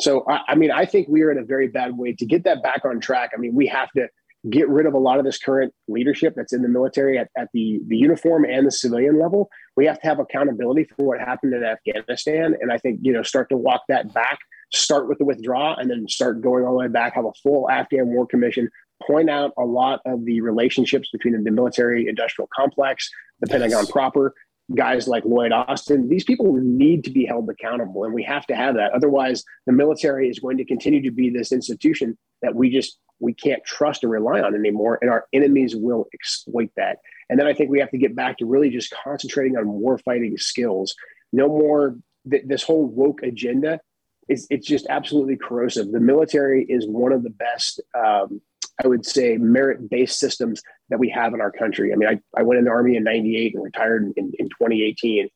So, 0.00 0.24
I, 0.28 0.40
I 0.48 0.54
mean, 0.54 0.70
I 0.70 0.84
think 0.84 1.08
we 1.08 1.22
are 1.22 1.32
in 1.32 1.38
a 1.38 1.44
very 1.44 1.68
bad 1.68 1.96
way 1.96 2.12
to 2.12 2.26
get 2.26 2.44
that 2.44 2.62
back 2.62 2.84
on 2.84 3.00
track. 3.00 3.30
I 3.34 3.38
mean, 3.38 3.54
we 3.54 3.66
have 3.68 3.90
to 3.92 4.08
get 4.50 4.68
rid 4.68 4.86
of 4.86 4.94
a 4.94 4.98
lot 4.98 5.18
of 5.18 5.24
this 5.24 5.38
current 5.38 5.74
leadership 5.88 6.34
that's 6.36 6.52
in 6.52 6.62
the 6.62 6.68
military 6.68 7.18
at, 7.18 7.28
at 7.36 7.48
the, 7.52 7.80
the 7.88 7.96
uniform 7.96 8.44
and 8.44 8.66
the 8.66 8.70
civilian 8.70 9.18
level. 9.18 9.48
We 9.76 9.86
have 9.86 10.00
to 10.00 10.06
have 10.06 10.20
accountability 10.20 10.84
for 10.96 11.06
what 11.06 11.20
happened 11.20 11.54
in 11.54 11.64
Afghanistan. 11.64 12.54
And 12.60 12.72
I 12.72 12.78
think, 12.78 13.00
you 13.02 13.12
know, 13.12 13.22
start 13.22 13.48
to 13.50 13.56
walk 13.56 13.82
that 13.88 14.12
back, 14.14 14.38
start 14.72 15.08
with 15.08 15.18
the 15.18 15.24
withdrawal, 15.24 15.76
and 15.76 15.90
then 15.90 16.06
start 16.08 16.40
going 16.40 16.64
all 16.64 16.72
the 16.72 16.78
way 16.78 16.88
back, 16.88 17.14
have 17.14 17.24
a 17.24 17.32
full 17.42 17.68
Afghan 17.68 18.06
War 18.06 18.26
Commission, 18.26 18.70
point 19.04 19.28
out 19.28 19.52
a 19.58 19.64
lot 19.64 20.00
of 20.06 20.24
the 20.24 20.40
relationships 20.40 21.08
between 21.10 21.42
the 21.42 21.50
military 21.50 22.08
industrial 22.08 22.48
complex, 22.54 23.10
the 23.40 23.48
yes. 23.48 23.52
Pentagon 23.52 23.86
proper, 23.86 24.34
guys 24.74 25.08
like 25.08 25.24
Lloyd 25.24 25.52
Austin. 25.52 26.08
These 26.08 26.24
people 26.24 26.52
need 26.54 27.04
to 27.04 27.10
be 27.10 27.24
held 27.24 27.48
accountable, 27.48 28.04
and 28.04 28.12
we 28.12 28.22
have 28.24 28.46
to 28.46 28.56
have 28.56 28.74
that. 28.74 28.92
Otherwise, 28.92 29.44
the 29.66 29.72
military 29.72 30.28
is 30.28 30.38
going 30.38 30.58
to 30.58 30.64
continue 30.64 31.02
to 31.02 31.10
be 31.10 31.30
this 31.30 31.52
institution 31.52 32.18
that 32.42 32.54
we 32.54 32.70
just 32.70 32.98
we 33.20 33.34
can't 33.34 33.64
trust 33.64 34.04
or 34.04 34.08
rely 34.08 34.40
on 34.40 34.54
anymore, 34.54 34.98
and 35.00 35.10
our 35.10 35.26
enemies 35.32 35.74
will 35.74 36.06
exploit 36.14 36.70
that. 36.76 36.98
And 37.28 37.38
then 37.38 37.46
I 37.46 37.54
think 37.54 37.70
we 37.70 37.80
have 37.80 37.90
to 37.90 37.98
get 37.98 38.14
back 38.14 38.38
to 38.38 38.46
really 38.46 38.70
just 38.70 38.94
concentrating 39.02 39.56
on 39.56 39.68
war 39.68 39.98
fighting 39.98 40.36
skills. 40.38 40.94
No 41.32 41.48
more 41.48 41.96
th- 42.30 42.44
this 42.46 42.62
whole 42.62 42.86
woke 42.86 43.22
agenda. 43.22 43.80
It's, 44.28 44.46
it's 44.50 44.66
just 44.66 44.86
absolutely 44.88 45.36
corrosive. 45.36 45.90
The 45.90 46.00
military 46.00 46.64
is 46.68 46.86
one 46.86 47.12
of 47.12 47.22
the 47.22 47.30
best, 47.30 47.80
um, 47.98 48.40
I 48.82 48.88
would 48.88 49.04
say, 49.04 49.36
merit 49.36 49.90
based 49.90 50.18
systems 50.18 50.62
that 50.90 50.98
we 50.98 51.08
have 51.10 51.34
in 51.34 51.40
our 51.40 51.50
country. 51.50 51.92
I 51.92 51.96
mean, 51.96 52.08
I, 52.08 52.20
I 52.38 52.42
went 52.42 52.58
in 52.58 52.64
the 52.64 52.70
Army 52.70 52.96
in 52.96 53.04
98 53.04 53.54
and 53.54 53.64
retired 53.64 54.12
in, 54.16 54.32
in 54.38 54.48
2018 54.48 55.28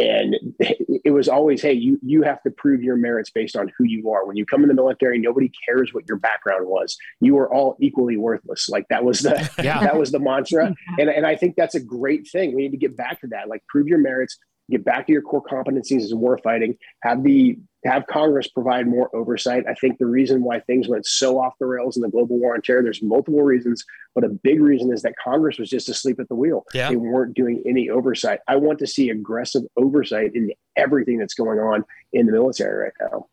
and 0.00 0.36
it 0.58 1.12
was 1.12 1.28
always 1.28 1.60
hey 1.60 1.72
you 1.72 1.98
you 2.02 2.22
have 2.22 2.42
to 2.42 2.50
prove 2.50 2.82
your 2.82 2.96
merits 2.96 3.30
based 3.30 3.56
on 3.56 3.70
who 3.76 3.84
you 3.84 4.10
are. 4.10 4.26
When 4.26 4.36
you 4.36 4.46
come 4.46 4.62
in 4.62 4.68
the 4.68 4.74
military 4.74 5.18
nobody 5.18 5.50
cares 5.66 5.92
what 5.92 6.08
your 6.08 6.18
background 6.18 6.66
was. 6.66 6.96
You 7.20 7.38
are 7.38 7.52
all 7.52 7.76
equally 7.80 8.16
worthless. 8.16 8.68
Like 8.68 8.86
that 8.88 9.04
was 9.04 9.20
the 9.20 9.50
yeah. 9.62 9.80
that 9.80 9.98
was 9.98 10.10
the 10.10 10.20
mantra. 10.20 10.74
And, 10.98 11.08
and 11.08 11.26
i 11.26 11.36
think 11.36 11.56
that's 11.56 11.74
a 11.74 11.80
great 11.80 12.28
thing. 12.28 12.54
We 12.54 12.62
need 12.62 12.72
to 12.72 12.76
get 12.76 12.96
back 12.96 13.20
to 13.20 13.28
that. 13.28 13.48
Like 13.48 13.64
prove 13.68 13.86
your 13.86 13.98
merits 13.98 14.38
get 14.70 14.84
back 14.84 15.06
to 15.06 15.12
your 15.12 15.22
core 15.22 15.42
competencies 15.42 16.04
as 16.04 16.14
war 16.14 16.38
fighting, 16.38 16.76
have 17.02 17.22
the 17.22 17.58
have 17.84 18.06
Congress 18.06 18.46
provide 18.46 18.86
more 18.86 19.14
oversight. 19.14 19.64
I 19.68 19.74
think 19.74 19.98
the 19.98 20.06
reason 20.06 20.42
why 20.42 20.60
things 20.60 20.86
went 20.86 21.06
so 21.06 21.40
off 21.40 21.54
the 21.58 21.66
rails 21.66 21.96
in 21.96 22.02
the 22.02 22.10
global 22.10 22.38
war 22.38 22.54
on 22.54 22.62
terror, 22.62 22.82
there's 22.82 23.02
multiple 23.02 23.42
reasons, 23.42 23.84
but 24.14 24.24
a 24.24 24.28
big 24.28 24.60
reason 24.60 24.92
is 24.92 25.02
that 25.02 25.14
Congress 25.22 25.58
was 25.58 25.70
just 25.70 25.88
asleep 25.88 26.20
at 26.20 26.28
the 26.28 26.34
wheel. 26.34 26.66
Yeah. 26.74 26.90
They 26.90 26.96
weren't 26.96 27.34
doing 27.34 27.62
any 27.66 27.88
oversight. 27.88 28.40
I 28.48 28.56
want 28.56 28.78
to 28.80 28.86
see 28.86 29.08
aggressive 29.08 29.62
oversight 29.78 30.32
in 30.34 30.52
everything 30.76 31.18
that's 31.18 31.34
going 31.34 31.58
on 31.58 31.84
in 32.12 32.26
the 32.26 32.32
military 32.32 32.84
right 32.84 33.10
now. 33.10 33.26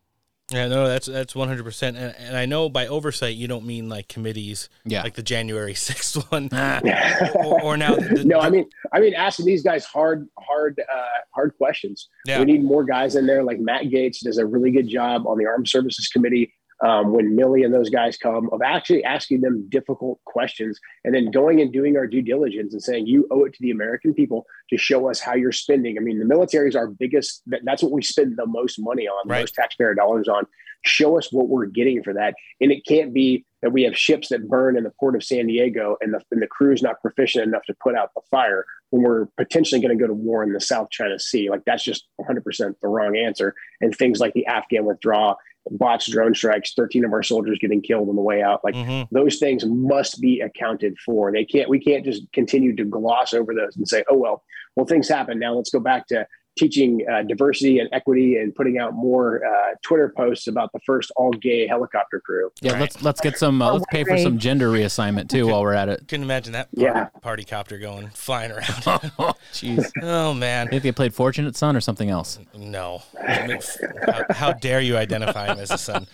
Yeah, 0.50 0.68
no, 0.68 0.88
that's 0.88 1.06
that's 1.06 1.34
one 1.34 1.48
hundred 1.48 1.64
percent, 1.64 1.96
and 1.98 2.36
I 2.36 2.46
know 2.46 2.70
by 2.70 2.86
oversight 2.86 3.36
you 3.36 3.46
don't 3.48 3.66
mean 3.66 3.90
like 3.90 4.08
committees, 4.08 4.70
yeah, 4.84 5.02
like 5.02 5.14
the 5.14 5.22
January 5.22 5.74
sixth 5.74 6.14
one, 6.32 6.48
or, 6.52 7.62
or, 7.62 7.76
now. 7.76 7.96
The, 7.96 8.22
no, 8.24 8.40
I 8.40 8.48
mean, 8.48 8.66
I 8.92 9.00
mean 9.00 9.12
asking 9.12 9.44
these 9.44 9.62
guys 9.62 9.84
hard, 9.84 10.26
hard, 10.38 10.80
uh, 10.80 11.20
hard 11.34 11.54
questions. 11.58 12.08
Yeah. 12.24 12.38
We 12.38 12.46
need 12.46 12.64
more 12.64 12.82
guys 12.84 13.14
in 13.16 13.26
there. 13.26 13.42
Like 13.42 13.60
Matt 13.60 13.84
Gaetz 13.84 14.20
does 14.20 14.38
a 14.38 14.46
really 14.46 14.70
good 14.70 14.88
job 14.88 15.26
on 15.26 15.36
the 15.36 15.44
Armed 15.44 15.68
Services 15.68 16.08
Committee 16.08 16.54
um, 16.84 17.12
when 17.12 17.36
Milley 17.36 17.64
and 17.64 17.74
those 17.74 17.90
guys 17.90 18.16
come 18.16 18.48
of 18.52 18.62
actually 18.62 19.02
asking 19.04 19.40
them 19.40 19.66
difficult 19.68 20.20
questions 20.24 20.78
and 21.04 21.14
then 21.14 21.30
going 21.30 21.60
and 21.60 21.72
doing 21.72 21.96
our 21.96 22.06
due 22.06 22.22
diligence 22.22 22.72
and 22.72 22.82
saying 22.82 23.06
you 23.06 23.26
owe 23.30 23.44
it 23.44 23.52
to 23.54 23.58
the 23.62 23.70
American 23.70 24.14
people 24.14 24.46
to 24.70 24.78
show 24.78 25.10
us 25.10 25.20
how 25.20 25.34
you're 25.34 25.52
spending. 25.52 25.96
I 25.98 26.00
mean, 26.00 26.18
the 26.18 26.24
military 26.24 26.68
is 26.68 26.76
our 26.76 26.88
biggest. 26.88 27.42
That's 27.64 27.82
what 27.82 27.92
we 27.92 28.02
spend 28.02 28.36
the 28.36 28.46
most 28.46 28.78
money 28.78 29.08
on, 29.08 29.28
right. 29.28 29.40
most 29.40 29.54
taxpayer 29.54 29.94
dollars 29.94 30.28
on. 30.28 30.44
Show 30.84 31.18
us 31.18 31.32
what 31.32 31.48
we're 31.48 31.66
getting 31.66 32.04
for 32.04 32.14
that, 32.14 32.34
and 32.60 32.70
it 32.70 32.86
can't 32.86 33.12
be 33.12 33.44
that 33.62 33.72
we 33.72 33.82
have 33.82 33.96
ships 33.96 34.28
that 34.28 34.48
burn 34.48 34.76
in 34.76 34.84
the 34.84 34.92
port 35.00 35.16
of 35.16 35.24
San 35.24 35.46
Diego 35.46 35.96
and 36.00 36.14
the, 36.14 36.20
and 36.30 36.40
the 36.40 36.46
crew 36.46 36.72
is 36.72 36.82
not 36.82 37.00
proficient 37.00 37.44
enough 37.44 37.64
to 37.64 37.74
put 37.82 37.96
out 37.96 38.10
the 38.14 38.20
fire 38.30 38.64
when 38.90 39.02
we're 39.02 39.26
potentially 39.36 39.80
going 39.80 39.96
to 39.96 40.00
go 40.00 40.06
to 40.06 40.14
war 40.14 40.42
in 40.42 40.52
the 40.52 40.60
South 40.60 40.90
China 40.90 41.18
Sea. 41.18 41.50
Like 41.50 41.64
that's 41.66 41.82
just 41.82 42.06
100% 42.20 42.74
the 42.80 42.88
wrong 42.88 43.16
answer. 43.16 43.54
And 43.80 43.94
things 43.94 44.20
like 44.20 44.32
the 44.34 44.46
Afghan 44.46 44.84
withdrawal 44.84 45.36
botched 45.70 46.10
drone 46.10 46.34
strikes, 46.34 46.72
13 46.74 47.04
of 47.04 47.12
our 47.12 47.22
soldiers 47.22 47.58
getting 47.60 47.82
killed 47.82 48.08
on 48.08 48.16
the 48.16 48.22
way 48.22 48.42
out. 48.42 48.64
Like 48.64 48.74
mm-hmm. 48.74 49.14
those 49.14 49.38
things 49.38 49.64
must 49.64 50.20
be 50.20 50.40
accounted 50.40 50.96
for. 51.04 51.32
They 51.32 51.44
can't, 51.44 51.68
we 51.68 51.80
can't 51.80 52.04
just 52.04 52.30
continue 52.32 52.74
to 52.76 52.84
gloss 52.84 53.34
over 53.34 53.54
those 53.54 53.76
and 53.76 53.88
say, 53.88 54.04
oh, 54.08 54.16
well, 54.16 54.42
well, 54.76 54.86
things 54.86 55.08
happen. 55.08 55.38
Now 55.38 55.54
let's 55.54 55.70
go 55.70 55.80
back 55.80 56.06
to 56.08 56.26
teaching 56.58 57.04
uh, 57.10 57.22
diversity 57.22 57.78
and 57.78 57.88
equity 57.92 58.36
and 58.36 58.54
putting 58.54 58.78
out 58.78 58.94
more 58.94 59.44
uh, 59.44 59.74
Twitter 59.82 60.12
posts 60.14 60.46
about 60.46 60.72
the 60.72 60.80
first 60.80 61.10
all 61.16 61.30
gay 61.32 61.66
helicopter 61.66 62.20
crew. 62.20 62.50
Yeah, 62.60 62.72
right. 62.72 62.80
let's 62.80 63.02
let's 63.02 63.20
get 63.20 63.38
some 63.38 63.62
uh, 63.62 63.72
let's 63.72 63.86
pay 63.90 64.04
for 64.04 64.18
some 64.18 64.38
gender 64.38 64.70
reassignment 64.70 65.28
too 65.28 65.46
while 65.46 65.62
we're 65.62 65.74
at 65.74 65.88
it. 65.88 66.06
Couldn't 66.08 66.24
imagine 66.24 66.52
that 66.52 66.74
party, 66.74 66.82
yeah. 66.82 67.04
party 67.20 67.44
copter 67.44 67.78
going 67.78 68.08
flying 68.08 68.50
around. 68.50 68.64
Jeez. 69.52 69.90
oh 70.02 70.34
man. 70.34 70.68
Maybe 70.70 70.80
they 70.80 70.92
played 70.92 71.14
Fortunate 71.14 71.56
Son 71.56 71.76
or 71.76 71.80
something 71.80 72.10
else. 72.10 72.38
No. 72.56 73.02
how, 73.26 74.24
how 74.30 74.52
dare 74.52 74.80
you 74.80 74.96
identify 74.96 75.52
him 75.52 75.58
as 75.58 75.70
a 75.70 75.78
son? 75.78 76.06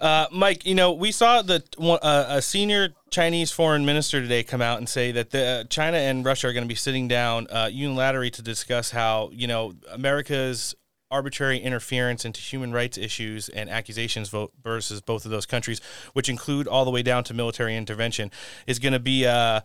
Uh, 0.00 0.26
Mike, 0.32 0.66
you 0.66 0.74
know, 0.74 0.92
we 0.92 1.12
saw 1.12 1.42
the 1.42 1.62
uh, 1.80 2.26
a 2.28 2.42
senior 2.42 2.90
Chinese 3.10 3.50
foreign 3.50 3.86
minister 3.86 4.20
today 4.20 4.42
come 4.42 4.60
out 4.60 4.78
and 4.78 4.88
say 4.88 5.12
that 5.12 5.30
the, 5.30 5.44
uh, 5.44 5.64
China 5.64 5.98
and 5.98 6.24
Russia 6.24 6.48
are 6.48 6.52
going 6.52 6.64
to 6.64 6.68
be 6.68 6.74
sitting 6.74 7.06
down 7.06 7.46
uh, 7.50 7.66
unilaterally 7.66 8.32
to 8.32 8.42
discuss 8.42 8.90
how 8.90 9.30
you 9.32 9.46
know 9.46 9.74
America's 9.92 10.74
arbitrary 11.10 11.58
interference 11.58 12.24
into 12.24 12.40
human 12.40 12.72
rights 12.72 12.98
issues 12.98 13.48
and 13.48 13.70
accusations 13.70 14.34
versus 14.62 15.00
both 15.00 15.24
of 15.24 15.30
those 15.30 15.46
countries, 15.46 15.80
which 16.12 16.28
include 16.28 16.66
all 16.66 16.84
the 16.84 16.90
way 16.90 17.02
down 17.02 17.22
to 17.22 17.32
military 17.32 17.76
intervention, 17.76 18.32
is 18.66 18.80
going 18.80 18.92
to 18.92 18.98
be 18.98 19.24
uh, 19.24 19.60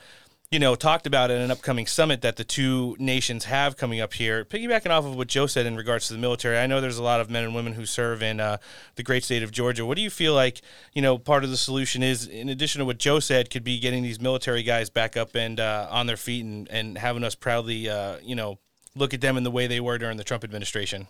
you 0.51 0.57
know, 0.57 0.73
talked 0.73 1.05
about 1.05 1.29
at 1.29 1.39
an 1.39 1.51
upcoming 1.51 1.85
summit 1.85 2.21
that 2.21 2.35
the 2.35 2.43
two 2.43 2.95
nations 2.97 3.45
have 3.45 3.77
coming 3.77 4.01
up 4.01 4.15
here. 4.15 4.43
Piggybacking 4.43 4.89
off 4.89 5.05
of 5.05 5.15
what 5.15 5.27
Joe 5.27 5.45
said 5.45 5.67
in 5.67 5.75
regards 5.75 6.07
to 6.07 6.13
the 6.13 6.19
military, 6.19 6.57
I 6.57 6.65
know 6.65 6.81
there's 6.81 6.97
a 6.97 7.03
lot 7.03 7.21
of 7.21 7.29
men 7.29 7.43
and 7.43 7.53
women 7.53 7.73
who 7.73 7.85
serve 7.85 8.23
in 8.23 8.39
uh, 8.39 8.57
the 8.95 9.03
great 9.03 9.23
state 9.23 9.43
of 9.43 9.51
Georgia. 9.51 9.85
What 9.85 9.95
do 9.95 10.01
you 10.01 10.09
feel 10.09 10.33
like, 10.33 10.61
you 10.93 11.03
know, 11.03 11.19
part 11.19 11.43
of 11.43 11.51
the 11.51 11.57
solution 11.57 12.01
is, 12.01 12.27
in 12.27 12.49
addition 12.49 12.79
to 12.79 12.85
what 12.85 12.97
Joe 12.97 13.19
said, 13.19 13.51
could 13.51 13.63
be 13.63 13.79
getting 13.79 14.01
these 14.01 14.19
military 14.19 14.63
guys 14.63 14.89
back 14.89 15.15
up 15.15 15.35
and 15.35 15.59
uh, 15.59 15.87
on 15.91 16.07
their 16.07 16.17
feet 16.17 16.43
and, 16.43 16.67
and 16.69 16.97
having 16.97 17.23
us 17.23 17.35
proudly, 17.35 17.87
uh, 17.87 18.17
you 18.23 18.35
know, 18.35 18.57
look 18.95 19.13
at 19.13 19.21
them 19.21 19.37
in 19.37 19.43
the 19.43 19.51
way 19.51 19.67
they 19.67 19.79
were 19.79 19.99
during 19.99 20.17
the 20.17 20.23
Trump 20.23 20.43
administration? 20.43 21.07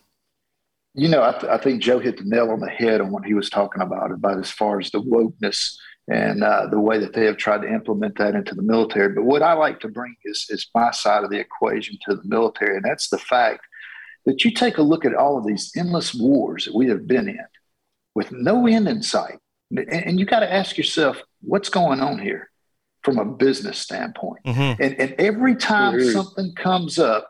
You 0.95 1.07
know, 1.07 1.23
I, 1.23 1.31
th- 1.31 1.45
I 1.45 1.57
think 1.57 1.81
Joe 1.81 1.99
hit 1.99 2.17
the 2.17 2.25
nail 2.25 2.49
on 2.49 2.59
the 2.59 2.69
head 2.69 2.99
on 2.99 3.09
what 3.11 3.23
he 3.23 3.33
was 3.33 3.49
talking 3.49 3.81
about, 3.81 4.11
about 4.11 4.37
as 4.37 4.51
far 4.51 4.79
as 4.79 4.91
the 4.91 4.99
wokeness 4.99 5.75
and 6.09 6.43
uh, 6.43 6.67
the 6.67 6.79
way 6.79 6.97
that 6.97 7.13
they 7.13 7.25
have 7.25 7.37
tried 7.37 7.61
to 7.61 7.71
implement 7.71 8.17
that 8.17 8.35
into 8.35 8.55
the 8.55 8.63
military. 8.63 9.13
But 9.13 9.25
what 9.25 9.43
I 9.43 9.53
like 9.53 9.79
to 9.81 9.87
bring 9.87 10.15
is, 10.25 10.47
is 10.49 10.67
my 10.73 10.91
side 10.91 11.23
of 11.23 11.29
the 11.29 11.39
equation 11.39 11.97
to 12.05 12.15
the 12.15 12.23
military, 12.25 12.75
and 12.75 12.85
that's 12.85 13.09
the 13.09 13.19
fact 13.19 13.61
that 14.25 14.43
you 14.43 14.51
take 14.51 14.77
a 14.77 14.81
look 14.81 15.05
at 15.05 15.15
all 15.15 15.37
of 15.37 15.45
these 15.45 15.71
endless 15.77 16.13
wars 16.13 16.65
that 16.65 16.75
we 16.75 16.89
have 16.89 17.07
been 17.07 17.29
in 17.29 17.45
with 18.15 18.31
no 18.31 18.67
end 18.67 18.87
in 18.87 19.01
sight. 19.01 19.39
And, 19.71 19.87
and 19.89 20.19
you 20.19 20.25
got 20.25 20.41
to 20.41 20.51
ask 20.51 20.77
yourself, 20.77 21.21
what's 21.41 21.69
going 21.69 22.01
on 22.01 22.19
here 22.19 22.49
from 23.03 23.17
a 23.17 23.25
business 23.25 23.77
standpoint? 23.79 24.43
Mm-hmm. 24.45 24.81
And, 24.81 24.99
and 24.99 25.15
every 25.19 25.55
time 25.55 26.03
something 26.11 26.53
comes 26.55 26.99
up, 26.99 27.29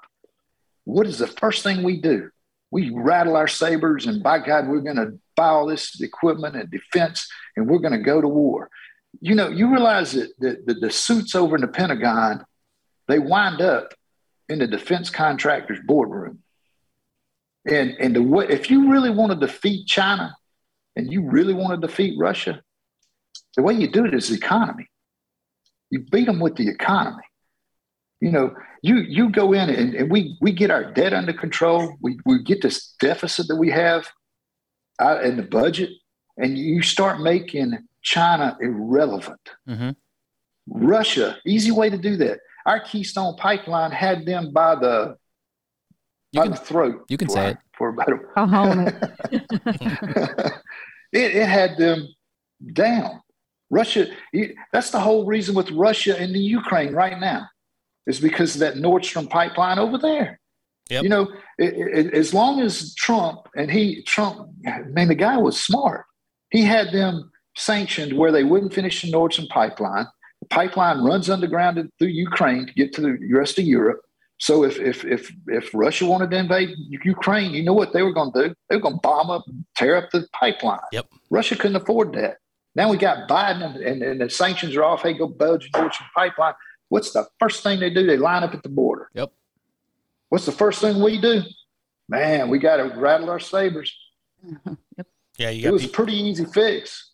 what 0.85 1.05
is 1.05 1.19
the 1.19 1.27
first 1.27 1.63
thing 1.63 1.83
we 1.83 1.97
do? 1.97 2.29
We 2.71 2.91
rattle 2.91 3.35
our 3.35 3.47
sabers, 3.47 4.05
and 4.05 4.23
by 4.23 4.39
God, 4.39 4.67
we're 4.67 4.81
going 4.81 4.95
to 4.95 5.19
buy 5.39 5.47
all 5.47 5.65
this 5.65 6.01
equipment 6.01 6.57
and 6.57 6.69
defense, 6.69 7.25
and 7.55 7.69
we're 7.69 7.79
going 7.79 7.93
to 7.93 8.03
go 8.03 8.19
to 8.19 8.27
war. 8.27 8.69
You 9.21 9.35
know, 9.35 9.47
you 9.47 9.71
realize 9.71 10.11
that 10.11 10.33
the, 10.37 10.73
the, 10.73 10.91
suits 10.91 11.33
over 11.33 11.55
in 11.55 11.61
the 11.61 11.67
Pentagon, 11.67 12.43
they 13.07 13.19
wind 13.19 13.61
up 13.61 13.93
in 14.49 14.59
the 14.59 14.67
defense 14.67 15.09
contractor's 15.09 15.79
boardroom. 15.85 16.39
And 17.65 17.95
and 17.99 18.15
the 18.15 18.21
way, 18.21 18.47
if 18.49 18.69
you 18.69 18.91
really 18.91 19.09
want 19.09 19.31
to 19.31 19.47
defeat 19.47 19.87
China, 19.87 20.35
and 20.95 21.11
you 21.11 21.29
really 21.29 21.53
want 21.53 21.79
to 21.79 21.87
defeat 21.87 22.19
Russia, 22.19 22.61
the 23.55 23.63
way 23.63 23.73
you 23.73 23.87
do 23.87 24.05
it 24.05 24.13
is 24.13 24.29
the 24.29 24.35
economy. 24.35 24.87
You 25.89 25.99
beat 26.11 26.25
them 26.25 26.39
with 26.39 26.55
the 26.55 26.67
economy. 26.67 27.23
You 28.21 28.31
know, 28.31 28.55
you 28.83 28.97
you 28.97 29.29
go 29.29 29.53
in 29.53 29.69
and, 29.69 29.95
and 29.95 30.11
we 30.11 30.37
we 30.41 30.51
get 30.51 30.71
our 30.71 30.91
debt 30.91 31.13
under 31.13 31.33
control. 31.33 31.95
We 32.01 32.19
we 32.25 32.43
get 32.43 32.61
this 32.61 32.93
deficit 32.99 33.47
that 33.47 33.55
we 33.55 33.71
have 33.71 34.07
out 34.99 35.23
in 35.23 35.37
the 35.37 35.43
budget, 35.43 35.89
and 36.37 36.57
you 36.57 36.81
start 36.81 37.19
making 37.21 37.77
China 38.01 38.57
irrelevant. 38.61 39.39
Mhm. 39.67 39.95
Russia, 40.67 41.37
easy 41.45 41.71
way 41.71 41.89
to 41.89 41.97
do 41.97 42.15
that. 42.17 42.39
Our 42.65 42.79
Keystone 42.79 43.35
Pipeline 43.37 43.91
had 43.91 44.25
them 44.25 44.51
by 44.53 44.75
the 44.75 45.17
You 46.31 46.41
by 46.41 46.43
can 46.43 46.51
the 46.51 46.57
throat. 46.57 47.05
you 47.09 47.17
can 47.17 47.27
for- 47.27 47.33
say 47.33 47.49
it. 47.51 47.57
for 47.77 47.89
about 47.89 48.09
a, 48.09 48.19
I'll 48.35 48.47
hone 48.47 48.87
it. 48.87 48.95
it, 51.11 51.35
it 51.35 51.47
had 51.47 51.77
them 51.77 52.07
down. 52.73 53.21
Russia, 53.69 54.07
it- 54.33 54.55
that's 54.73 54.91
the 54.91 54.99
whole 54.99 55.25
reason 55.25 55.55
with 55.55 55.71
Russia 55.71 56.19
and 56.19 56.33
the 56.33 56.39
Ukraine 56.39 56.93
right 56.93 57.19
now, 57.19 57.47
is 58.07 58.19
because 58.19 58.55
of 58.55 58.59
that 58.61 58.77
Nord 58.77 59.03
Stream 59.05 59.27
pipeline 59.27 59.79
over 59.79 59.97
there. 59.97 60.38
Yep. 60.89 61.03
You 61.03 61.09
know, 61.09 61.31
it, 61.57 62.07
it, 62.07 62.13
as 62.13 62.33
long 62.33 62.61
as 62.61 62.95
Trump 62.95 63.47
and 63.55 63.69
he, 63.69 64.03
Trump, 64.03 64.49
man, 64.63 65.07
the 65.07 65.15
guy 65.15 65.37
was 65.37 65.61
smart. 65.61 66.05
He 66.49 66.63
had 66.63 66.91
them 66.91 67.31
sanctioned 67.55 68.17
where 68.17 68.31
they 68.31 68.43
wouldn't 68.43 68.73
finish 68.73 69.01
the 69.01 69.11
Nord 69.11 69.33
Stream 69.33 69.47
pipeline. 69.49 70.07
The 70.41 70.47
pipeline 70.47 71.03
runs 71.03 71.29
underground 71.29 71.77
through 71.99 72.07
Ukraine 72.07 72.65
to 72.65 72.73
get 72.73 72.93
to 72.93 73.01
the 73.01 73.17
rest 73.31 73.59
of 73.59 73.65
Europe. 73.65 74.01
So 74.39 74.63
if 74.63 74.79
if 74.79 75.03
if 75.03 75.31
if 75.47 75.69
Russia 75.73 76.05
wanted 76.05 76.31
to 76.31 76.37
invade 76.37 76.69
Ukraine, 77.03 77.51
you 77.51 77.61
know 77.61 77.73
what 77.73 77.91
they 77.91 78.03
were 78.03 78.13
going 78.13 78.31
to 78.31 78.47
do? 78.47 78.55
They 78.69 78.77
were 78.77 78.81
going 78.81 78.95
to 78.95 79.01
bomb 79.01 79.29
up, 79.29 79.43
and 79.47 79.65
tear 79.75 79.97
up 79.97 80.09
the 80.11 80.27
pipeline. 80.33 80.79
Yep. 80.93 81.07
Russia 81.29 81.55
couldn't 81.57 81.75
afford 81.75 82.13
that. 82.13 82.37
Now 82.73 82.89
we 82.89 82.97
got 82.97 83.27
Biden, 83.27 83.65
and, 83.65 83.75
and, 83.75 84.01
and 84.01 84.21
the 84.21 84.29
sanctions 84.29 84.77
are 84.77 84.83
off. 84.83 85.01
Hey, 85.01 85.13
go 85.13 85.27
Belgian 85.27 85.69
Nord 85.75 85.93
Stream 85.93 86.09
pipeline. 86.15 86.53
What's 86.87 87.11
the 87.11 87.27
first 87.37 87.63
thing 87.63 87.81
they 87.81 87.89
do? 87.89 88.07
They 88.07 88.15
line 88.15 88.43
up 88.43 88.53
at 88.53 88.63
the 88.63 88.69
border. 88.69 89.09
Yep. 89.13 89.29
What's 90.29 90.45
the 90.45 90.51
first 90.51 90.79
thing 90.81 91.01
we 91.01 91.19
do? 91.19 91.41
Man, 92.07 92.49
we 92.49 92.57
got 92.59 92.77
to 92.77 92.83
rattle 92.99 93.29
our 93.29 93.39
sabers. 93.39 93.95
Yeah, 95.37 95.51
you 95.51 95.61
It 95.61 95.63
got 95.63 95.73
was 95.73 95.85
a 95.85 95.87
pretty 95.87 96.15
easy 96.17 96.43
fix. 96.43 97.11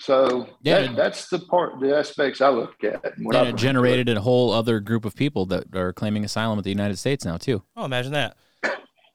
So 0.00 0.48
Yeah, 0.62 0.80
that, 0.80 0.88
and- 0.88 0.98
that's 0.98 1.28
the 1.28 1.38
part, 1.38 1.78
the 1.80 1.96
aspects 1.96 2.40
I 2.40 2.48
look 2.48 2.82
at. 2.82 3.16
and 3.16 3.24
what 3.24 3.36
I 3.36 3.40
And 3.40 3.46
bring 3.46 3.54
it 3.54 3.58
generated 3.58 4.16
a 4.16 4.20
whole 4.20 4.50
other 4.52 4.80
group 4.80 5.04
of 5.04 5.14
people 5.14 5.46
that 5.46 5.74
are 5.76 5.92
claiming 5.92 6.24
asylum 6.24 6.58
at 6.58 6.64
the 6.64 6.70
United 6.70 6.98
States 6.98 7.24
now 7.24 7.36
too. 7.36 7.62
Oh, 7.76 7.84
imagine 7.84 8.12
that. 8.12 8.36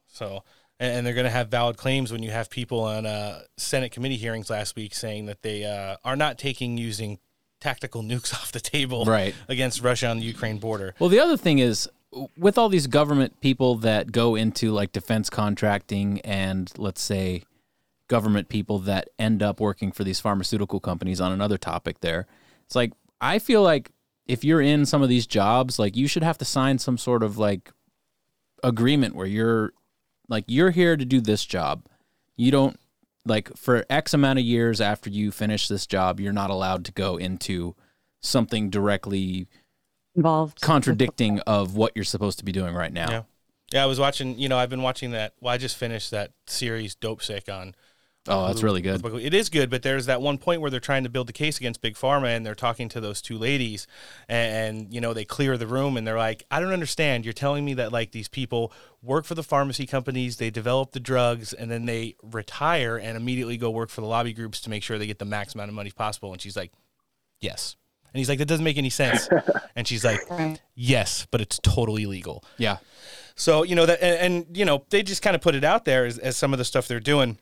So, 0.06 0.42
and, 0.78 0.96
and 0.96 1.06
they're 1.06 1.12
going 1.14 1.24
to 1.26 1.30
have 1.30 1.48
valid 1.48 1.76
claims 1.76 2.10
when 2.10 2.22
you 2.22 2.30
have 2.30 2.48
people 2.48 2.80
on 2.80 3.04
uh, 3.04 3.42
Senate 3.58 3.92
committee 3.92 4.16
hearings 4.16 4.48
last 4.48 4.74
week 4.74 4.94
saying 4.94 5.26
that 5.26 5.42
they 5.42 5.64
uh, 5.66 5.96
are 6.02 6.16
not 6.16 6.38
taking 6.38 6.78
using 6.78 7.18
tactical 7.60 8.02
nukes 8.02 8.32
off 8.40 8.52
the 8.52 8.60
table 8.60 9.04
Right. 9.04 9.34
against 9.50 9.82
Russia 9.82 10.06
on 10.08 10.18
the 10.18 10.24
Ukraine 10.24 10.56
border. 10.58 10.94
Well, 10.98 11.10
the 11.10 11.20
other 11.20 11.36
thing 11.36 11.58
is 11.58 11.88
with 12.36 12.58
all 12.58 12.68
these 12.68 12.86
government 12.86 13.40
people 13.40 13.76
that 13.76 14.12
go 14.12 14.34
into 14.34 14.72
like 14.72 14.92
defense 14.92 15.30
contracting 15.30 16.20
and 16.22 16.72
let's 16.76 17.00
say 17.00 17.44
government 18.08 18.48
people 18.48 18.80
that 18.80 19.08
end 19.18 19.42
up 19.42 19.60
working 19.60 19.92
for 19.92 20.02
these 20.02 20.18
pharmaceutical 20.18 20.80
companies 20.80 21.20
on 21.20 21.30
another 21.30 21.56
topic 21.56 22.00
there. 22.00 22.26
It's 22.66 22.74
like 22.74 22.92
I 23.20 23.38
feel 23.38 23.62
like 23.62 23.90
if 24.26 24.44
you're 24.44 24.60
in 24.60 24.86
some 24.86 25.02
of 25.02 25.08
these 25.08 25.26
jobs, 25.26 25.78
like 25.78 25.96
you 25.96 26.08
should 26.08 26.24
have 26.24 26.38
to 26.38 26.44
sign 26.44 26.78
some 26.78 26.98
sort 26.98 27.22
of 27.22 27.38
like 27.38 27.70
agreement 28.62 29.14
where 29.14 29.26
you're 29.26 29.72
like 30.28 30.44
you're 30.48 30.70
here 30.70 30.96
to 30.96 31.04
do 31.04 31.20
this 31.20 31.44
job. 31.44 31.86
You 32.36 32.50
don't 32.50 32.78
like 33.24 33.56
for 33.56 33.84
X 33.88 34.14
amount 34.14 34.38
of 34.38 34.44
years 34.44 34.80
after 34.80 35.10
you 35.10 35.30
finish 35.30 35.68
this 35.68 35.86
job, 35.86 36.18
you're 36.18 36.32
not 36.32 36.50
allowed 36.50 36.84
to 36.86 36.92
go 36.92 37.16
into 37.16 37.76
something 38.20 38.70
directly 38.70 39.46
Involved. 40.20 40.60
contradicting 40.60 41.40
of 41.40 41.74
what 41.74 41.92
you're 41.94 42.04
supposed 42.04 42.38
to 42.40 42.44
be 42.44 42.52
doing 42.52 42.74
right 42.74 42.92
now. 42.92 43.10
Yeah. 43.10 43.22
Yeah, 43.72 43.84
I 43.84 43.86
was 43.86 43.98
watching, 43.98 44.38
you 44.38 44.48
know, 44.48 44.58
I've 44.58 44.68
been 44.68 44.82
watching 44.82 45.12
that. 45.12 45.32
Well, 45.40 45.54
I 45.54 45.56
just 45.56 45.76
finished 45.76 46.10
that 46.10 46.32
series, 46.46 46.94
Dopesick, 46.94 47.48
on. 47.48 47.74
Oh, 48.28 48.48
that's 48.48 48.62
really 48.62 48.82
good. 48.82 49.02
It 49.02 49.32
is 49.32 49.48
good, 49.48 49.70
but 49.70 49.82
there's 49.82 50.04
that 50.06 50.20
one 50.20 50.36
point 50.36 50.60
where 50.60 50.70
they're 50.70 50.78
trying 50.78 51.04
to 51.04 51.08
build 51.08 51.26
the 51.26 51.32
case 51.32 51.56
against 51.56 51.80
Big 51.80 51.94
Pharma 51.94 52.36
and 52.36 52.44
they're 52.44 52.54
talking 52.54 52.88
to 52.90 53.00
those 53.00 53.22
two 53.22 53.38
ladies 53.38 53.86
and, 54.28 54.76
and, 54.76 54.94
you 54.94 55.00
know, 55.00 55.14
they 55.14 55.24
clear 55.24 55.56
the 55.56 55.66
room 55.66 55.96
and 55.96 56.06
they're 56.06 56.18
like, 56.18 56.44
I 56.50 56.60
don't 56.60 56.72
understand. 56.72 57.24
You're 57.24 57.32
telling 57.32 57.64
me 57.64 57.72
that 57.74 57.92
like 57.92 58.10
these 58.12 58.28
people 58.28 58.72
work 59.00 59.24
for 59.24 59.34
the 59.34 59.42
pharmacy 59.42 59.86
companies, 59.86 60.36
they 60.36 60.50
develop 60.50 60.92
the 60.92 61.00
drugs, 61.00 61.54
and 61.54 61.70
then 61.70 61.86
they 61.86 62.16
retire 62.22 62.98
and 62.98 63.16
immediately 63.16 63.56
go 63.56 63.70
work 63.70 63.88
for 63.88 64.02
the 64.02 64.06
lobby 64.06 64.34
groups 64.34 64.60
to 64.62 64.70
make 64.70 64.82
sure 64.82 64.98
they 64.98 65.06
get 65.06 65.18
the 65.18 65.24
max 65.24 65.54
amount 65.54 65.70
of 65.70 65.74
money 65.74 65.90
possible. 65.90 66.32
And 66.32 66.42
she's 66.42 66.56
like, 66.56 66.72
Yes. 67.40 67.76
And 68.12 68.18
he's 68.18 68.28
like, 68.28 68.38
That 68.38 68.46
doesn't 68.46 68.64
make 68.64 68.78
any 68.78 68.90
sense. 68.90 69.28
and 69.76 69.86
she's 69.86 70.04
like, 70.04 70.20
Yes, 70.74 71.26
but 71.30 71.40
it's 71.40 71.58
totally 71.62 72.06
legal. 72.06 72.44
Yeah. 72.58 72.78
So 73.34 73.62
you 73.62 73.74
know 73.74 73.86
that, 73.86 74.02
and, 74.02 74.34
and 74.46 74.56
you 74.56 74.64
know 74.64 74.84
they 74.90 75.02
just 75.02 75.22
kind 75.22 75.34
of 75.34 75.40
put 75.40 75.54
it 75.54 75.64
out 75.64 75.84
there 75.84 76.04
as, 76.04 76.18
as 76.18 76.36
some 76.36 76.52
of 76.52 76.58
the 76.58 76.64
stuff 76.64 76.86
they're 76.88 77.00
doing. 77.00 77.38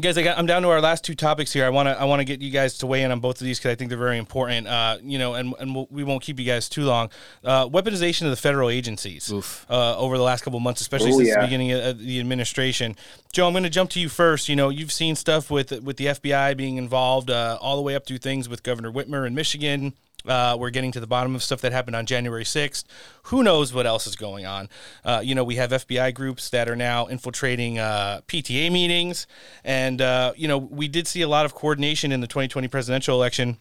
Guys, 0.00 0.16
I 0.16 0.22
got, 0.22 0.38
I'm 0.38 0.46
down 0.46 0.62
to 0.62 0.68
our 0.68 0.80
last 0.80 1.02
two 1.02 1.16
topics 1.16 1.52
here. 1.52 1.64
I 1.64 1.70
want 1.70 1.88
to 1.88 2.00
I 2.00 2.04
want 2.04 2.20
to 2.20 2.24
get 2.24 2.40
you 2.40 2.52
guys 2.52 2.78
to 2.78 2.86
weigh 2.86 3.02
in 3.02 3.10
on 3.10 3.18
both 3.18 3.40
of 3.40 3.44
these 3.44 3.58
because 3.58 3.72
I 3.72 3.74
think 3.74 3.88
they're 3.88 3.98
very 3.98 4.16
important. 4.18 4.68
Uh, 4.68 4.98
you 5.02 5.18
know, 5.18 5.34
and 5.34 5.52
and 5.58 5.74
we'll, 5.74 5.88
we 5.90 6.04
won't 6.04 6.22
keep 6.22 6.38
you 6.38 6.46
guys 6.46 6.68
too 6.68 6.84
long. 6.84 7.10
Uh, 7.42 7.66
weaponization 7.66 8.22
of 8.22 8.30
the 8.30 8.36
federal 8.36 8.70
agencies 8.70 9.28
uh, 9.68 9.98
over 9.98 10.16
the 10.16 10.22
last 10.22 10.44
couple 10.44 10.58
of 10.58 10.62
months, 10.62 10.80
especially 10.82 11.10
Oh, 11.10 11.18
since 11.18 11.34
the 11.34 11.40
beginning 11.40 11.72
of 11.72 11.84
of 11.84 11.98
the 11.98 12.20
administration. 12.20 12.94
Joe, 13.32 13.48
I'm 13.48 13.52
going 13.52 13.64
to 13.64 13.70
jump 13.70 13.90
to 13.90 14.00
you 14.00 14.08
first. 14.08 14.48
You 14.48 14.54
know, 14.54 14.68
you've 14.68 14.92
seen 14.92 15.16
stuff 15.16 15.50
with 15.50 15.72
with 15.82 15.96
the 15.96 16.06
FBI 16.06 16.56
being 16.56 16.76
involved, 16.76 17.28
uh, 17.28 17.58
all 17.60 17.74
the 17.74 17.82
way 17.82 17.96
up 17.96 18.06
through 18.06 18.18
things 18.18 18.48
with 18.48 18.62
Governor 18.62 18.92
Whitmer 18.92 19.26
in 19.26 19.34
Michigan. 19.34 19.94
Uh, 20.26 20.56
we're 20.58 20.70
getting 20.70 20.92
to 20.92 21.00
the 21.00 21.06
bottom 21.06 21.34
of 21.34 21.42
stuff 21.42 21.60
that 21.60 21.72
happened 21.72 21.96
on 21.96 22.04
January 22.04 22.44
6th. 22.44 22.84
Who 23.24 23.42
knows 23.42 23.72
what 23.72 23.86
else 23.86 24.06
is 24.06 24.16
going 24.16 24.46
on? 24.46 24.68
Uh, 25.04 25.20
you 25.24 25.34
know, 25.34 25.44
we 25.44 25.56
have 25.56 25.70
FBI 25.70 26.12
groups 26.12 26.50
that 26.50 26.68
are 26.68 26.76
now 26.76 27.06
infiltrating 27.06 27.78
uh, 27.78 28.20
PTA 28.26 28.70
meetings. 28.72 29.26
And, 29.64 30.02
uh, 30.02 30.32
you 30.36 30.48
know, 30.48 30.58
we 30.58 30.88
did 30.88 31.06
see 31.06 31.22
a 31.22 31.28
lot 31.28 31.46
of 31.46 31.54
coordination 31.54 32.10
in 32.10 32.20
the 32.20 32.26
2020 32.26 32.68
presidential 32.68 33.14
election 33.14 33.58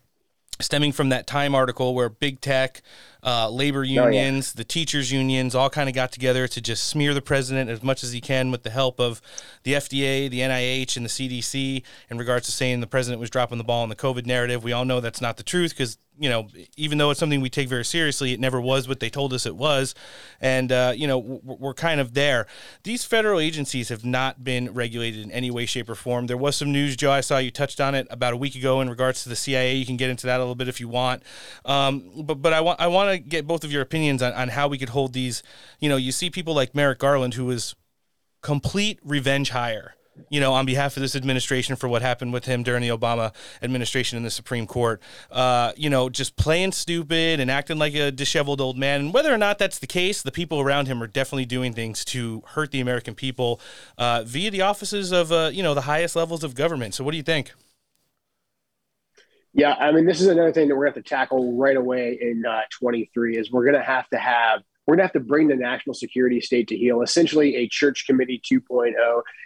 stemming 0.59 0.91
from 0.91 1.09
that 1.09 1.27
Time 1.27 1.53
article 1.53 1.93
where 1.93 2.09
big 2.09 2.41
tech, 2.41 2.81
uh, 3.23 3.49
labor 3.49 3.83
yeah. 3.83 4.03
unions, 4.05 4.53
the 4.53 4.63
teachers 4.63 5.11
unions 5.11 5.53
all 5.53 5.69
kind 5.69 5.89
of 5.89 5.95
got 5.95 6.11
together 6.11 6.47
to 6.47 6.61
just 6.61 6.85
smear 6.85 7.13
the 7.13 7.21
president 7.21 7.69
as 7.69 7.83
much 7.83 8.03
as 8.03 8.11
he 8.11 8.21
can 8.21 8.51
with 8.51 8.63
the 8.63 8.69
help 8.69 8.99
of 8.99 9.21
the 9.63 9.73
FDA, 9.73 10.29
the 10.29 10.39
NIH, 10.39 10.97
and 10.97 11.05
the 11.05 11.09
CDC 11.09 11.83
in 12.09 12.17
regards 12.17 12.45
to 12.47 12.51
saying 12.51 12.79
the 12.79 12.87
president 12.87 13.19
was 13.19 13.29
dropping 13.29 13.57
the 13.57 13.63
ball 13.63 13.83
on 13.83 13.89
the 13.89 13.95
COVID 13.95 14.25
narrative. 14.25 14.63
We 14.63 14.71
all 14.71 14.85
know 14.85 14.99
that's 14.99 15.21
not 15.21 15.37
the 15.37 15.43
truth 15.43 15.71
because 15.71 15.97
you 16.19 16.29
know, 16.29 16.47
even 16.75 16.97
though 16.97 17.11
it's 17.11 17.19
something 17.19 17.41
we 17.41 17.49
take 17.49 17.69
very 17.69 17.85
seriously, 17.85 18.33
it 18.33 18.39
never 18.39 18.59
was 18.59 18.87
what 18.87 18.99
they 18.99 19.09
told 19.09 19.33
us 19.33 19.45
it 19.45 19.55
was. 19.55 19.93
And, 20.41 20.71
uh, 20.71 20.93
you 20.95 21.07
know, 21.07 21.17
we're 21.17 21.73
kind 21.73 21.99
of 21.99 22.13
there. 22.13 22.47
These 22.83 23.05
federal 23.05 23.39
agencies 23.39 23.89
have 23.89 24.05
not 24.05 24.43
been 24.43 24.73
regulated 24.73 25.23
in 25.23 25.31
any 25.31 25.51
way, 25.51 25.65
shape, 25.65 25.89
or 25.89 25.95
form. 25.95 26.27
There 26.27 26.37
was 26.37 26.55
some 26.55 26.71
news, 26.71 26.95
Joe, 26.95 27.11
I 27.11 27.21
saw 27.21 27.37
you 27.37 27.51
touched 27.51 27.79
on 27.79 27.95
it 27.95 28.07
about 28.09 28.33
a 28.33 28.37
week 28.37 28.55
ago 28.55 28.81
in 28.81 28.89
regards 28.89 29.23
to 29.23 29.29
the 29.29 29.35
CIA. 29.35 29.75
You 29.75 29.85
can 29.85 29.97
get 29.97 30.09
into 30.09 30.27
that 30.27 30.37
a 30.37 30.43
little 30.43 30.55
bit 30.55 30.67
if 30.67 30.79
you 30.79 30.87
want. 30.87 31.23
Um, 31.65 32.23
but 32.23 32.35
but 32.35 32.53
I 32.53 32.61
want 32.61 32.79
I 32.79 32.87
want 32.87 33.11
to 33.11 33.17
get 33.17 33.45
both 33.45 33.63
of 33.63 33.71
your 33.71 33.81
opinions 33.81 34.21
on, 34.21 34.33
on 34.33 34.49
how 34.49 34.67
we 34.67 34.77
could 34.77 34.89
hold 34.89 35.13
these. 35.13 35.43
You 35.79 35.89
know, 35.89 35.97
you 35.97 36.11
see 36.11 36.29
people 36.29 36.53
like 36.53 36.73
Merrick 36.73 36.99
Garland, 36.99 37.35
who 37.35 37.45
was 37.45 37.75
complete 38.41 38.99
revenge 39.03 39.49
hire 39.49 39.96
you 40.29 40.39
know, 40.39 40.53
on 40.53 40.65
behalf 40.65 40.95
of 40.97 41.01
this 41.01 41.15
administration 41.15 41.75
for 41.75 41.87
what 41.87 42.01
happened 42.01 42.33
with 42.33 42.45
him 42.45 42.63
during 42.63 42.81
the 42.81 42.89
Obama 42.89 43.33
administration 43.61 44.17
in 44.17 44.23
the 44.23 44.29
Supreme 44.29 44.67
Court. 44.67 45.01
Uh, 45.31 45.71
you 45.75 45.89
know, 45.89 46.09
just 46.09 46.35
playing 46.35 46.71
stupid 46.71 47.39
and 47.39 47.49
acting 47.49 47.77
like 47.77 47.93
a 47.93 48.11
disheveled 48.11 48.61
old 48.61 48.77
man. 48.77 48.99
And 49.01 49.13
whether 49.13 49.33
or 49.33 49.37
not 49.37 49.57
that's 49.57 49.79
the 49.79 49.87
case, 49.87 50.21
the 50.21 50.31
people 50.31 50.59
around 50.59 50.87
him 50.87 51.01
are 51.01 51.07
definitely 51.07 51.45
doing 51.45 51.73
things 51.73 52.03
to 52.05 52.43
hurt 52.47 52.71
the 52.71 52.79
American 52.79 53.15
people 53.15 53.59
uh, 53.97 54.23
via 54.25 54.51
the 54.51 54.61
offices 54.61 55.11
of, 55.11 55.31
uh, 55.31 55.49
you 55.53 55.63
know, 55.63 55.73
the 55.73 55.81
highest 55.81 56.15
levels 56.15 56.43
of 56.43 56.55
government. 56.55 56.93
So, 56.93 57.03
what 57.03 57.11
do 57.11 57.17
you 57.17 57.23
think? 57.23 57.51
Yeah, 59.53 59.73
I 59.73 59.91
mean, 59.91 60.05
this 60.05 60.21
is 60.21 60.27
another 60.27 60.51
thing 60.51 60.67
that 60.67 60.75
we're 60.75 60.83
going 60.83 60.93
to 60.93 60.99
have 60.99 61.05
to 61.05 61.09
tackle 61.09 61.57
right 61.57 61.75
away 61.75 62.19
in 62.21 62.45
uh, 62.45 62.61
23 62.79 63.37
is 63.37 63.51
we're 63.51 63.63
going 63.63 63.73
to 63.75 63.81
have 63.81 64.07
to 64.09 64.17
have 64.17 64.61
we're 64.87 64.95
going 64.95 64.99
to 64.99 65.03
have 65.03 65.13
to 65.13 65.19
bring 65.19 65.49
the 65.49 65.55
national 65.55 65.93
security 65.93 66.39
state 66.39 66.69
to 66.69 66.77
heel, 66.77 67.01
essentially 67.01 67.57
a 67.57 67.67
church 67.67 68.07
committee 68.07 68.41
2.0. 68.49 68.93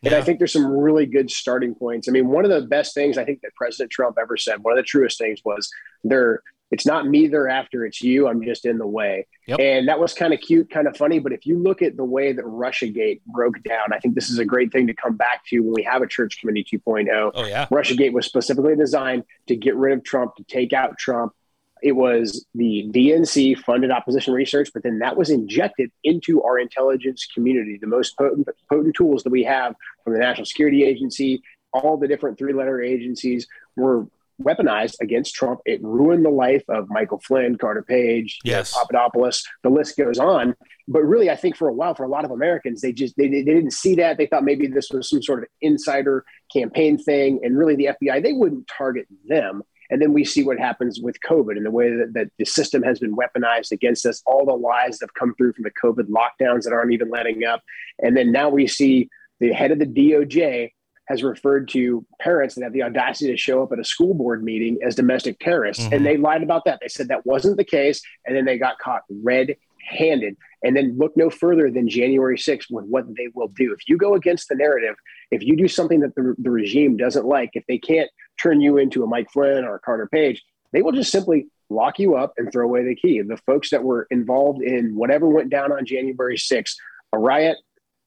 And 0.06 0.14
I 0.14 0.22
think 0.22 0.38
there's 0.38 0.54
some 0.54 0.68
really 0.68 1.08
good 1.08 1.32
starting 1.32 1.74
points. 1.74 2.08
I 2.08 2.12
mean, 2.12 2.28
one 2.28 2.46
of 2.46 2.52
the 2.52 2.62
best 2.62 2.94
things 2.94 3.18
I 3.18 3.26
think 3.26 3.42
that 3.42 3.56
President 3.56 3.92
Trump 3.92 4.18
ever 4.22 4.38
said, 4.38 4.64
one 4.64 4.74
of 4.74 4.78
the 4.78 4.84
truest 4.84 5.18
things 5.18 5.42
was 5.44 5.72
there, 6.04 6.44
it's 6.70 6.86
not 6.86 7.08
me 7.08 7.28
they're 7.28 7.50
after, 7.50 7.86
it's 7.86 8.02
you. 8.04 8.28
I'm 8.28 8.44
just 8.44 8.66
in 8.68 8.78
the 8.78 8.86
way. 8.86 9.26
Yep. 9.48 9.60
And 9.60 9.88
that 9.88 10.00
was 10.00 10.14
kind 10.14 10.32
of 10.32 10.40
cute, 10.40 10.70
kind 10.70 10.88
of 10.88 10.96
funny. 10.96 11.18
But 11.18 11.34
if 11.34 11.48
you 11.48 11.58
look 11.58 11.82
at 11.82 11.98
the 11.98 12.06
way 12.06 12.32
that 12.34 12.46
Russiagate 12.46 13.22
broke 13.26 13.62
down, 13.64 13.92
I 13.92 13.98
think 13.98 14.14
this 14.14 14.30
is 14.30 14.38
a 14.38 14.46
great 14.46 14.72
thing 14.72 14.88
to 14.88 14.94
come 14.94 15.18
back 15.18 15.44
to 15.48 15.60
when 15.60 15.74
we 15.74 15.84
have 15.84 16.04
a 16.04 16.08
church 16.08 16.40
committee 16.40 16.64
2.0. 16.64 17.32
Oh, 17.34 17.46
yeah. 17.46 17.68
Russiagate 17.72 18.14
was 18.14 18.28
specifically 18.28 18.76
designed 18.76 19.24
to 19.48 19.56
get 19.56 19.76
rid 19.76 19.98
of 19.98 20.04
Trump, 20.04 20.36
to 20.36 20.44
take 20.44 20.72
out 20.72 20.98
Trump, 21.00 21.34
it 21.82 21.94
was 21.94 22.46
the 22.54 22.90
DNC 22.92 23.58
funded 23.60 23.92
opposition 23.92 24.34
research, 24.34 24.70
but 24.74 24.84
then 24.84 25.00
that 25.00 25.18
was 25.18 25.30
injected 25.30 25.92
into 26.04 26.44
our 26.44 26.60
intelligence 26.60 27.28
community. 27.34 27.78
The 27.80 27.88
most 27.88 28.18
potent, 28.18 28.48
potent 28.70 28.96
tools 28.96 29.24
that 29.24 29.32
we 29.32 29.44
have 29.44 29.76
from 30.04 30.14
the 30.14 30.20
National 30.20 30.46
Security 30.46 30.84
Agency, 30.84 31.42
all 31.74 31.98
the 31.98 32.08
different 32.08 32.38
three 32.38 32.54
letter 32.54 32.82
agencies 32.82 33.48
were 33.76 34.06
weaponized 34.42 34.96
against 35.02 35.36
Trump. 35.36 35.60
It 35.66 35.82
ruined 35.84 36.26
the 36.26 36.30
life 36.30 36.64
of 36.70 36.90
Michael 36.90 37.20
Flynn, 37.20 37.58
Carter 37.58 37.84
Page, 37.84 38.40
yes. 38.44 38.74
Papadopoulos. 38.74 39.44
The 39.64 39.70
list 39.70 39.98
goes 39.98 40.20
on. 40.20 40.56
But 40.88 41.02
really, 41.02 41.30
I 41.30 41.36
think 41.36 41.56
for 41.56 41.68
a 41.68 41.74
while, 41.74 41.96
for 41.96 42.04
a 42.04 42.10
lot 42.10 42.26
of 42.26 42.32
Americans, 42.32 42.82
they 42.82 42.92
just 42.92 43.16
they, 43.18 43.28
they 43.28 43.44
didn't 43.44 43.72
see 43.72 43.96
that. 43.96 44.18
They 44.18 44.26
thought 44.26 44.44
maybe 44.44 44.68
this 44.68 44.90
was 44.92 45.10
some 45.10 45.22
sort 45.22 45.44
of 45.44 45.50
insider 45.62 46.26
campaign 46.52 46.98
thing. 46.98 47.40
And 47.44 47.58
really, 47.58 47.76
the 47.76 47.90
FBI 48.02 48.22
they 48.22 48.34
wouldn't 48.34 48.68
target 48.68 49.08
them. 49.28 49.64
And 49.92 50.02
then 50.02 50.14
we 50.14 50.24
see 50.24 50.44
what 50.44 50.58
happens 50.58 51.00
with 51.02 51.18
COVID 51.28 51.58
and 51.58 51.66
the 51.66 51.72
way 51.72 51.90
that, 51.90 52.14
that 52.14 52.30
the 52.40 52.46
system 52.46 52.82
has 52.82 52.98
been 52.98 53.16
weaponized 53.16 53.72
against 53.72 54.06
us, 54.06 54.22
all 54.26 54.46
the 54.46 54.54
lies 54.54 54.98
that 54.98 55.08
have 55.08 55.14
come 55.14 55.36
through 55.36 55.54
from 55.54 55.64
the 55.64 55.72
COVID 55.72 56.08
lockdowns 56.08 56.64
that 56.64 56.74
aren't 56.74 56.94
even 56.94 57.10
letting 57.10 57.44
up. 57.44 57.62
And 58.00 58.16
then 58.16 58.32
now 58.32 58.50
we 58.50 58.68
see 58.68 59.10
the 59.42 59.52
head 59.52 59.72
of 59.72 59.80
the 59.80 59.86
DOJ 59.86 60.72
has 61.08 61.24
referred 61.24 61.68
to 61.68 62.06
parents 62.22 62.56
that 62.56 62.64
have 62.64 62.74
the 62.74 62.84
audacity 62.84 63.30
to 63.32 63.38
show 63.38 63.62
up 63.62 63.74
at 63.74 63.80
a 63.80 63.84
school 63.84 64.14
board 64.14 64.44
meeting 64.44 64.78
as 64.82 64.96
domestic 64.96 65.38
terrorists. 65.40 65.84
Mm-hmm. 65.84 65.94
And 65.94 66.06
they 66.06 66.16
lied 66.16 66.42
about 66.42 66.64
that. 66.66 66.80
They 66.82 66.88
said 66.88 67.10
that 67.10 67.26
wasn't 67.26 67.58
the 67.58 67.66
case. 67.66 68.02
And 68.26 68.36
then 68.36 68.46
they 68.46 68.58
got 68.58 68.80
caught 68.80 69.02
red 69.10 69.56
handed 69.90 70.38
and 70.64 70.76
then 70.76 70.96
look 70.98 71.18
no 71.18 71.30
further 71.30 71.70
than 71.72 71.90
January 71.90 72.38
6th 72.38 72.68
with 72.70 72.86
what 72.86 73.06
they 73.16 73.30
will 73.34 73.48
do. 73.50 73.74
If 73.74 73.90
you 73.90 73.98
go 73.98 74.14
against 74.14 74.48
the 74.48 74.56
narrative, 74.56 74.96
if 75.32 75.42
you 75.44 75.58
do 75.58 75.68
something 75.68 76.00
that 76.02 76.16
the, 76.16 76.36
the 76.38 76.52
regime 76.52 76.98
doesn't 76.98 77.26
like, 77.26 77.52
if 77.54 77.66
they 77.68 77.80
can't 77.80 78.10
turn 78.42 78.62
you 78.62 78.78
into 78.78 79.04
a 79.04 79.08
Mike 79.08 79.30
Flynn 79.32 79.66
or 79.66 79.76
a 79.76 79.80
Carter 79.80 80.08
Page, 80.08 80.44
they 80.72 80.82
will 80.82 80.92
just 80.92 81.12
simply 81.12 81.48
lock 81.70 82.00
you 82.00 82.16
up 82.16 82.34
and 82.38 82.52
throw 82.52 82.66
away 82.66 82.84
the 82.84 82.96
key. 82.96 83.22
The 83.22 83.38
folks 83.46 83.70
that 83.70 83.84
were 83.84 84.08
involved 84.12 84.62
in 84.62 84.96
whatever 84.96 85.28
went 85.28 85.50
down 85.50 85.72
on 85.72 85.86
January 85.86 86.38
6th, 86.38 86.76
a 87.14 87.18
riot, 87.18 87.58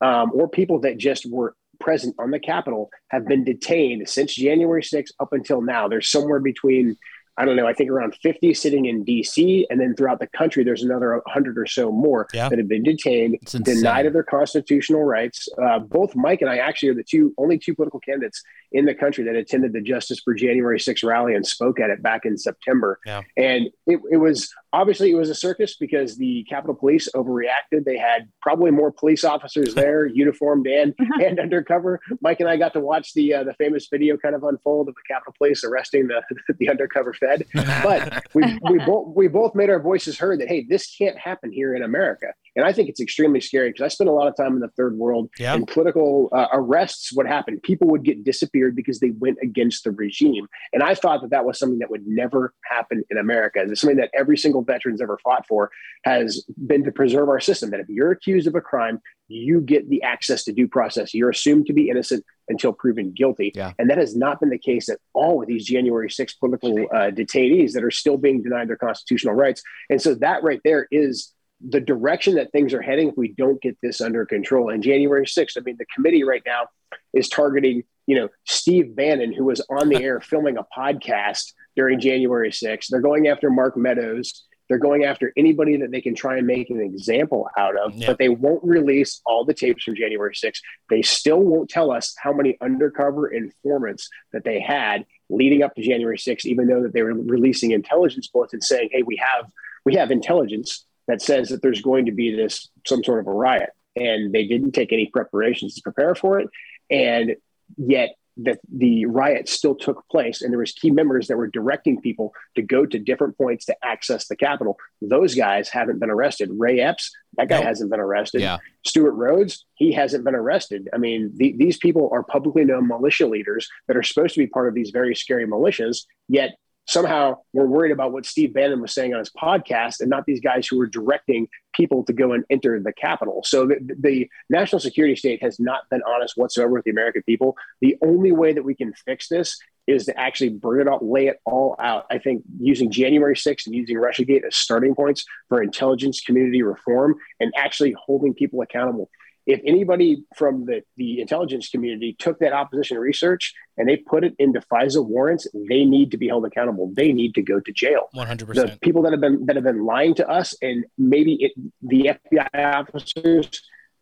um, 0.00 0.30
or 0.34 0.48
people 0.48 0.80
that 0.80 0.98
just 0.98 1.30
were 1.30 1.54
present 1.80 2.14
on 2.18 2.30
the 2.30 2.38
Capitol 2.38 2.90
have 3.08 3.26
been 3.26 3.44
detained 3.44 4.08
since 4.08 4.34
January 4.34 4.82
6th 4.82 5.10
up 5.20 5.32
until 5.32 5.60
now. 5.60 5.88
There's 5.88 6.10
somewhere 6.10 6.40
between 6.40 6.96
I 7.36 7.44
don't 7.44 7.56
know, 7.56 7.66
I 7.66 7.72
think 7.72 7.90
around 7.90 8.14
50 8.22 8.54
sitting 8.54 8.86
in 8.86 9.04
DC. 9.04 9.64
And 9.68 9.80
then 9.80 9.96
throughout 9.96 10.20
the 10.20 10.28
country, 10.28 10.62
there's 10.62 10.82
another 10.82 11.14
100 11.14 11.58
or 11.58 11.66
so 11.66 11.90
more 11.90 12.28
yeah. 12.32 12.48
that 12.48 12.58
have 12.58 12.68
been 12.68 12.84
detained, 12.84 13.38
denied 13.62 14.06
of 14.06 14.12
their 14.12 14.22
constitutional 14.22 15.02
rights. 15.02 15.48
Uh, 15.60 15.80
both 15.80 16.14
Mike 16.14 16.42
and 16.42 16.50
I 16.50 16.58
actually 16.58 16.90
are 16.90 16.94
the 16.94 17.02
two 17.02 17.34
only 17.36 17.58
two 17.58 17.74
political 17.74 18.00
candidates 18.00 18.42
in 18.74 18.84
the 18.84 18.94
country 18.94 19.22
that 19.24 19.36
attended 19.36 19.72
the 19.72 19.80
Justice 19.80 20.20
for 20.20 20.34
January 20.34 20.80
6 20.80 21.02
rally 21.04 21.34
and 21.34 21.46
spoke 21.46 21.78
at 21.78 21.90
it 21.90 22.02
back 22.02 22.24
in 22.24 22.36
September. 22.36 22.98
Yeah. 23.06 23.22
And 23.36 23.68
it, 23.86 24.00
it 24.10 24.16
was 24.16 24.52
obviously 24.72 25.12
it 25.12 25.14
was 25.14 25.30
a 25.30 25.34
circus 25.34 25.76
because 25.76 26.16
the 26.16 26.44
Capitol 26.50 26.74
Police 26.74 27.08
overreacted. 27.14 27.84
They 27.84 27.96
had 27.96 28.28
probably 28.42 28.72
more 28.72 28.90
police 28.90 29.22
officers 29.22 29.74
there, 29.76 30.06
uniformed 30.06 30.66
and 30.66 30.92
and 31.22 31.38
undercover. 31.38 32.00
Mike 32.20 32.40
and 32.40 32.48
I 32.48 32.56
got 32.56 32.72
to 32.72 32.80
watch 32.80 33.14
the 33.14 33.32
uh, 33.34 33.44
the 33.44 33.54
famous 33.54 33.86
video 33.88 34.16
kind 34.16 34.34
of 34.34 34.42
unfold 34.42 34.88
of 34.88 34.96
the 34.96 35.14
Capitol 35.14 35.34
Police 35.38 35.62
arresting 35.62 36.08
the 36.08 36.22
the 36.58 36.68
undercover 36.68 37.14
Fed. 37.14 37.44
But 37.84 38.24
we 38.34 38.58
we 38.70 38.78
both 38.78 39.14
we 39.14 39.28
both 39.28 39.54
made 39.54 39.70
our 39.70 39.80
voices 39.80 40.18
heard 40.18 40.40
that 40.40 40.48
hey, 40.48 40.66
this 40.68 40.94
can't 40.96 41.18
happen 41.18 41.52
here 41.52 41.74
in 41.76 41.82
America. 41.82 42.28
And 42.56 42.64
I 42.64 42.72
think 42.72 42.88
it's 42.88 43.00
extremely 43.00 43.40
scary 43.40 43.70
because 43.70 43.84
I 43.84 43.88
spent 43.88 44.08
a 44.08 44.12
lot 44.12 44.28
of 44.28 44.36
time 44.36 44.54
in 44.54 44.60
the 44.60 44.68
third 44.68 44.96
world 44.96 45.30
yeah. 45.38 45.54
and 45.54 45.66
political 45.66 46.28
uh, 46.32 46.46
arrests. 46.52 47.12
What 47.12 47.26
happened? 47.26 47.62
People 47.62 47.88
would 47.88 48.04
get 48.04 48.24
disappeared 48.24 48.76
because 48.76 49.00
they 49.00 49.10
went 49.10 49.38
against 49.42 49.84
the 49.84 49.90
regime. 49.90 50.46
And 50.72 50.82
I 50.82 50.94
thought 50.94 51.22
that 51.22 51.30
that 51.30 51.44
was 51.44 51.58
something 51.58 51.78
that 51.80 51.90
would 51.90 52.06
never 52.06 52.54
happen 52.64 53.04
in 53.10 53.18
America. 53.18 53.60
It's 53.62 53.80
something 53.80 53.96
that 53.96 54.10
every 54.14 54.36
single 54.36 54.62
veteran's 54.62 55.00
ever 55.00 55.18
fought 55.22 55.46
for 55.46 55.70
has 56.04 56.44
been 56.66 56.84
to 56.84 56.92
preserve 56.92 57.28
our 57.28 57.40
system. 57.40 57.70
That 57.70 57.80
if 57.80 57.88
you're 57.88 58.12
accused 58.12 58.46
of 58.46 58.54
a 58.54 58.60
crime, 58.60 59.00
you 59.28 59.60
get 59.60 59.88
the 59.88 60.02
access 60.02 60.44
to 60.44 60.52
due 60.52 60.68
process. 60.68 61.14
You're 61.14 61.30
assumed 61.30 61.66
to 61.66 61.72
be 61.72 61.88
innocent 61.88 62.24
until 62.48 62.72
proven 62.72 63.12
guilty. 63.12 63.52
Yeah. 63.54 63.72
And 63.78 63.88
that 63.90 63.98
has 63.98 64.14
not 64.14 64.38
been 64.38 64.50
the 64.50 64.58
case 64.58 64.88
at 64.88 64.98
all 65.14 65.38
with 65.38 65.48
these 65.48 65.64
January 65.64 66.10
6 66.10 66.34
political 66.34 66.84
uh, 66.92 67.10
detainees 67.10 67.72
that 67.72 67.82
are 67.82 67.90
still 67.90 68.18
being 68.18 68.42
denied 68.42 68.68
their 68.68 68.76
constitutional 68.76 69.34
rights. 69.34 69.62
And 69.88 70.00
so 70.00 70.14
that 70.16 70.42
right 70.42 70.60
there 70.62 70.86
is 70.90 71.32
the 71.68 71.80
direction 71.80 72.34
that 72.34 72.52
things 72.52 72.74
are 72.74 72.82
heading 72.82 73.08
if 73.08 73.16
we 73.16 73.28
don't 73.32 73.60
get 73.60 73.76
this 73.82 74.00
under 74.00 74.26
control. 74.26 74.70
And 74.70 74.82
January 74.82 75.26
6th, 75.26 75.56
I 75.56 75.60
mean, 75.60 75.76
the 75.78 75.86
committee 75.86 76.24
right 76.24 76.42
now 76.44 76.68
is 77.12 77.28
targeting, 77.28 77.84
you 78.06 78.16
know, 78.16 78.28
Steve 78.44 78.94
Bannon, 78.94 79.32
who 79.32 79.44
was 79.44 79.60
on 79.70 79.88
the 79.88 80.02
air 80.02 80.20
filming 80.20 80.58
a 80.58 80.64
podcast 80.76 81.52
during 81.76 82.00
January 82.00 82.50
6th. 82.50 82.88
They're 82.88 83.00
going 83.00 83.28
after 83.28 83.50
Mark 83.50 83.76
Meadows. 83.76 84.44
They're 84.68 84.78
going 84.78 85.04
after 85.04 85.32
anybody 85.36 85.76
that 85.78 85.90
they 85.90 86.00
can 86.00 86.14
try 86.14 86.38
and 86.38 86.46
make 86.46 86.70
an 86.70 86.80
example 86.80 87.48
out 87.58 87.78
of, 87.78 87.94
yeah. 87.94 88.06
but 88.06 88.18
they 88.18 88.30
won't 88.30 88.64
release 88.64 89.20
all 89.26 89.44
the 89.44 89.52
tapes 89.52 89.84
from 89.84 89.94
January 89.94 90.34
6th. 90.34 90.60
They 90.88 91.02
still 91.02 91.40
won't 91.40 91.68
tell 91.68 91.90
us 91.90 92.14
how 92.18 92.32
many 92.32 92.56
undercover 92.62 93.28
informants 93.28 94.08
that 94.32 94.44
they 94.44 94.60
had 94.60 95.04
leading 95.28 95.62
up 95.62 95.74
to 95.74 95.82
January 95.82 96.16
6th, 96.16 96.46
even 96.46 96.66
though 96.66 96.82
that 96.82 96.94
they 96.94 97.02
were 97.02 97.14
releasing 97.14 97.72
intelligence 97.72 98.28
bulletins 98.28 98.66
saying, 98.66 98.88
hey, 98.92 99.02
we 99.02 99.16
have 99.16 99.50
we 99.84 99.96
have 99.96 100.10
intelligence 100.10 100.86
that 101.08 101.22
says 101.22 101.48
that 101.48 101.62
there's 101.62 101.82
going 101.82 102.06
to 102.06 102.12
be 102.12 102.34
this 102.34 102.68
some 102.86 103.04
sort 103.04 103.20
of 103.20 103.26
a 103.26 103.32
riot. 103.32 103.70
And 103.96 104.32
they 104.32 104.46
didn't 104.46 104.72
take 104.72 104.92
any 104.92 105.06
preparations 105.06 105.74
to 105.74 105.82
prepare 105.82 106.14
for 106.14 106.40
it. 106.40 106.48
And 106.90 107.36
yet 107.76 108.16
that 108.36 108.58
the 108.72 109.06
riot 109.06 109.48
still 109.48 109.74
took 109.74 110.04
place. 110.08 110.42
And 110.42 110.52
there 110.52 110.58
was 110.58 110.72
key 110.72 110.90
members 110.90 111.28
that 111.28 111.36
were 111.36 111.46
directing 111.46 112.00
people 112.00 112.32
to 112.56 112.62
go 112.62 112.84
to 112.84 112.98
different 112.98 113.38
points 113.38 113.64
to 113.66 113.76
access 113.84 114.26
the 114.26 114.36
capitol. 114.36 114.76
Those 115.00 115.34
guys 115.34 115.68
haven't 115.68 116.00
been 116.00 116.10
arrested. 116.10 116.50
Ray 116.52 116.80
epps 116.80 117.12
that 117.36 117.48
guy 117.48 117.60
hasn't 117.60 117.90
been 117.90 118.00
arrested. 118.00 118.40
Yeah. 118.40 118.58
stewart 118.86 119.14
rhodes 119.14 119.64
he 119.74 119.92
hasn't 119.92 120.24
been 120.24 120.34
arrested. 120.34 120.88
I 120.92 120.98
mean 120.98 121.32
the, 121.36 121.54
these 121.56 121.76
people 121.76 122.08
are 122.12 122.22
publicly 122.22 122.64
known 122.64 122.88
militia 122.88 123.26
leaders 123.26 123.68
that 123.86 123.96
are 123.96 124.02
supposed 124.02 124.34
to 124.34 124.40
be 124.40 124.46
part 124.46 124.68
of 124.68 124.74
these 124.74 124.90
very 124.90 125.14
scary 125.14 125.46
militias 125.46 126.04
yet 126.28 126.56
somehow 126.86 127.38
we're 127.52 127.66
worried 127.66 127.92
about 127.92 128.12
what 128.12 128.26
Steve 128.26 128.52
Bannon 128.52 128.80
was 128.80 128.92
saying 128.92 129.12
on 129.12 129.18
his 129.18 129.30
podcast 129.30 130.00
and 130.00 130.10
not 130.10 130.26
these 130.26 130.40
guys 130.40 130.66
who 130.66 130.78
were 130.78 130.86
directing 130.86 131.48
people 131.74 132.04
to 132.04 132.12
go 132.12 132.32
and 132.32 132.44
enter 132.50 132.78
the 132.80 132.92
Capitol. 132.92 133.42
So 133.44 133.66
the, 133.66 133.96
the, 133.98 134.30
national 134.50 134.80
security 134.80 135.16
state 135.16 135.42
has 135.42 135.58
not 135.58 135.88
been 135.90 136.02
honest 136.06 136.36
whatsoever 136.36 136.72
with 136.72 136.84
the 136.84 136.90
American 136.90 137.22
people. 137.22 137.56
The 137.80 137.96
only 138.02 138.30
way 138.30 138.52
that 138.52 138.62
we 138.62 138.74
can 138.74 138.92
fix 138.92 139.28
this 139.28 139.58
is 139.86 140.06
to 140.06 140.18
actually 140.18 140.50
bring 140.50 140.82
it 140.82 140.88
all, 140.88 141.00
lay 141.02 141.26
it 141.26 141.40
all 141.44 141.76
out. 141.78 142.06
I 142.10 142.18
think 142.18 142.42
using 142.58 142.90
January 142.90 143.34
6th 143.34 143.66
and 143.66 143.74
using 143.74 143.96
Russiagate 143.96 144.44
as 144.44 144.56
starting 144.56 144.94
points 144.94 145.24
for 145.48 145.62
intelligence 145.62 146.20
community 146.20 146.62
reform 146.62 147.16
and 147.40 147.52
actually 147.56 147.94
holding 147.98 148.34
people 148.34 148.62
accountable 148.62 149.10
if 149.46 149.60
anybody 149.66 150.24
from 150.36 150.64
the, 150.64 150.82
the 150.96 151.20
intelligence 151.20 151.68
community 151.68 152.16
took 152.18 152.38
that 152.38 152.52
opposition 152.52 152.98
research 152.98 153.52
and 153.76 153.88
they 153.88 153.96
put 153.96 154.24
it 154.24 154.34
into 154.38 154.60
FISA 154.60 155.04
warrants, 155.04 155.46
they 155.54 155.84
need 155.84 156.10
to 156.12 156.16
be 156.16 156.28
held 156.28 156.46
accountable. 156.46 156.90
They 156.94 157.12
need 157.12 157.34
to 157.34 157.42
go 157.42 157.60
to 157.60 157.72
jail. 157.72 158.08
One 158.12 158.26
hundred 158.26 158.46
percent. 158.46 158.72
The 158.72 158.78
people 158.78 159.02
that 159.02 159.12
have 159.12 159.20
been 159.20 159.46
that 159.46 159.56
have 159.56 159.64
been 159.64 159.84
lying 159.84 160.14
to 160.16 160.28
us, 160.28 160.54
and 160.62 160.84
maybe 160.96 161.34
it, 161.40 161.52
the 161.82 162.12
FBI 162.32 162.74
officers 162.74 163.48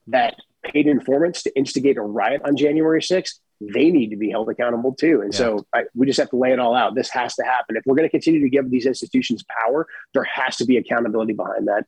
that 0.08 0.36
paid 0.62 0.86
informants 0.86 1.42
to 1.42 1.56
instigate 1.56 1.96
a 1.96 2.02
riot 2.02 2.42
on 2.44 2.56
January 2.56 3.00
6th, 3.00 3.38
they 3.60 3.90
need 3.90 4.10
to 4.10 4.16
be 4.16 4.30
held 4.30 4.48
accountable 4.48 4.94
too. 4.94 5.20
And 5.22 5.34
so 5.34 5.66
I, 5.72 5.84
we 5.94 6.06
just 6.06 6.18
have 6.18 6.30
to 6.30 6.36
lay 6.36 6.52
it 6.52 6.58
all 6.58 6.74
out. 6.74 6.94
This 6.94 7.10
has 7.10 7.34
to 7.36 7.44
happen. 7.44 7.76
If 7.76 7.84
we're 7.86 7.94
going 7.94 8.08
to 8.08 8.10
continue 8.10 8.40
to 8.40 8.48
give 8.48 8.70
these 8.70 8.86
institutions 8.86 9.44
power, 9.62 9.86
there 10.14 10.24
has 10.24 10.56
to 10.56 10.64
be 10.64 10.76
accountability 10.76 11.32
behind 11.32 11.68
that. 11.68 11.86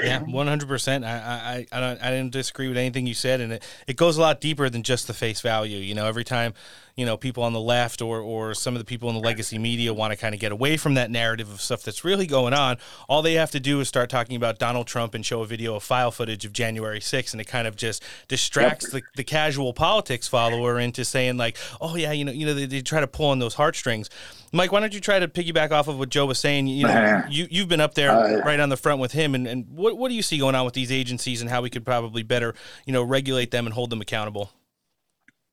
Yeah, 0.00 0.20
one 0.20 0.46
hundred 0.46 0.68
percent. 0.68 1.04
I 1.04 1.66
I 1.72 1.76
I 1.76 1.80
don't 1.80 2.02
I 2.02 2.10
didn't 2.10 2.32
disagree 2.32 2.68
with 2.68 2.76
anything 2.76 3.06
you 3.06 3.14
said, 3.14 3.40
and 3.40 3.54
it, 3.54 3.64
it 3.86 3.96
goes 3.96 4.16
a 4.16 4.20
lot 4.20 4.40
deeper 4.40 4.70
than 4.70 4.82
just 4.82 5.06
the 5.06 5.14
face 5.14 5.40
value. 5.40 5.78
You 5.78 5.94
know, 5.94 6.06
every 6.06 6.24
time 6.24 6.54
you 7.00 7.06
know 7.06 7.16
people 7.16 7.42
on 7.42 7.54
the 7.54 7.60
left 7.60 8.02
or 8.02 8.20
or 8.20 8.52
some 8.52 8.74
of 8.74 8.78
the 8.78 8.84
people 8.84 9.08
in 9.08 9.14
the 9.14 9.22
legacy 9.22 9.56
media 9.56 9.94
want 9.94 10.12
to 10.12 10.18
kind 10.18 10.34
of 10.34 10.40
get 10.40 10.52
away 10.52 10.76
from 10.76 10.92
that 10.92 11.10
narrative 11.10 11.50
of 11.50 11.58
stuff 11.58 11.82
that's 11.82 12.04
really 12.04 12.26
going 12.26 12.52
on, 12.52 12.76
all 13.08 13.22
they 13.22 13.32
have 13.32 13.50
to 13.50 13.58
do 13.58 13.80
is 13.80 13.88
start 13.88 14.10
talking 14.10 14.36
about 14.36 14.58
Donald 14.58 14.86
Trump 14.86 15.14
and 15.14 15.24
show 15.24 15.40
a 15.40 15.46
video 15.46 15.74
of 15.74 15.82
file 15.82 16.10
footage 16.10 16.44
of 16.44 16.52
January 16.52 17.00
6th, 17.00 17.32
and 17.32 17.40
it 17.40 17.46
kind 17.46 17.66
of 17.66 17.74
just 17.74 18.04
distracts 18.28 18.90
the, 18.90 19.00
the 19.16 19.24
casual 19.24 19.72
politics 19.72 20.28
follower 20.28 20.78
into 20.78 21.02
saying 21.02 21.38
like, 21.38 21.56
oh 21.80 21.96
yeah, 21.96 22.12
you 22.12 22.22
know, 22.22 22.32
you 22.32 22.44
know, 22.44 22.52
they, 22.52 22.66
they 22.66 22.82
try 22.82 23.00
to 23.00 23.06
pull 23.06 23.30
on 23.30 23.38
those 23.38 23.54
heartstrings. 23.54 24.10
Mike, 24.52 24.70
why 24.70 24.80
don't 24.80 24.92
you 24.92 25.00
try 25.00 25.18
to 25.18 25.26
piggyback 25.28 25.70
off 25.70 25.88
of 25.88 25.98
what 25.98 26.10
Joe 26.10 26.26
was 26.26 26.38
saying? 26.38 26.66
You 26.66 26.86
know, 26.86 27.22
you 27.30 27.46
you've 27.50 27.68
been 27.68 27.80
up 27.80 27.94
there 27.94 28.10
Uh, 28.10 28.42
right 28.44 28.60
on 28.60 28.68
the 28.68 28.76
front 28.76 29.00
with 29.00 29.12
him, 29.12 29.34
and, 29.34 29.46
and 29.46 29.66
what 29.70 29.96
what 29.96 30.10
do 30.10 30.14
you 30.14 30.22
see 30.22 30.36
going 30.36 30.54
on 30.54 30.66
with 30.66 30.74
these 30.74 30.92
agencies 30.92 31.40
and 31.40 31.48
how 31.48 31.62
we 31.62 31.70
could 31.70 31.86
probably 31.86 32.22
better, 32.22 32.54
you 32.84 32.92
know, 32.92 33.02
regulate 33.02 33.52
them 33.52 33.66
and 33.66 33.72
hold 33.72 33.88
them 33.88 34.02
accountable? 34.02 34.50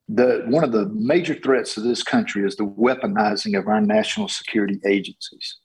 The 0.08 0.43
one 0.47 0.64
of 0.64 0.72
the 0.72 0.86
major 0.93 1.34
threats 1.36 1.74
to 1.76 1.82
this 1.82 2.01
country 2.03 2.45
is 2.45 2.55
the 2.55 2.66
weaponizing 2.66 3.58
of 3.58 3.68
our 3.68 3.82
national 3.82 4.28
security 4.30 4.80
agencies 4.86 5.58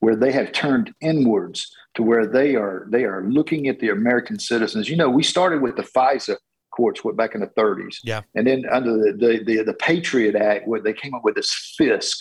where 0.00 0.14
they 0.14 0.30
have 0.30 0.52
turned 0.52 0.92
inwards 1.00 1.74
to 1.94 2.02
where 2.02 2.26
they 2.26 2.54
are 2.54 2.86
they 2.90 3.04
are 3.04 3.24
looking 3.28 3.66
at 3.68 3.78
the 3.80 3.88
american 3.88 4.38
citizens. 4.38 4.88
You 4.88 4.96
know 4.96 5.08
we 5.08 5.22
started 5.22 5.62
with 5.62 5.76
the 5.76 5.82
fisa 5.82 6.36
courts 6.70 7.02
what 7.02 7.16
back 7.16 7.34
in 7.34 7.40
the 7.40 7.46
30s 7.48 7.96
Yeah. 8.04 8.20
and 8.34 8.46
then 8.46 8.64
under 8.70 8.92
the 8.92 9.12
the, 9.12 9.44
the, 9.44 9.62
the 9.64 9.74
patriot 9.74 10.36
act 10.36 10.68
where 10.68 10.80
they 10.82 10.92
came 10.92 11.14
up 11.14 11.24
with 11.24 11.34
this 11.34 11.74
fisc. 11.80 12.16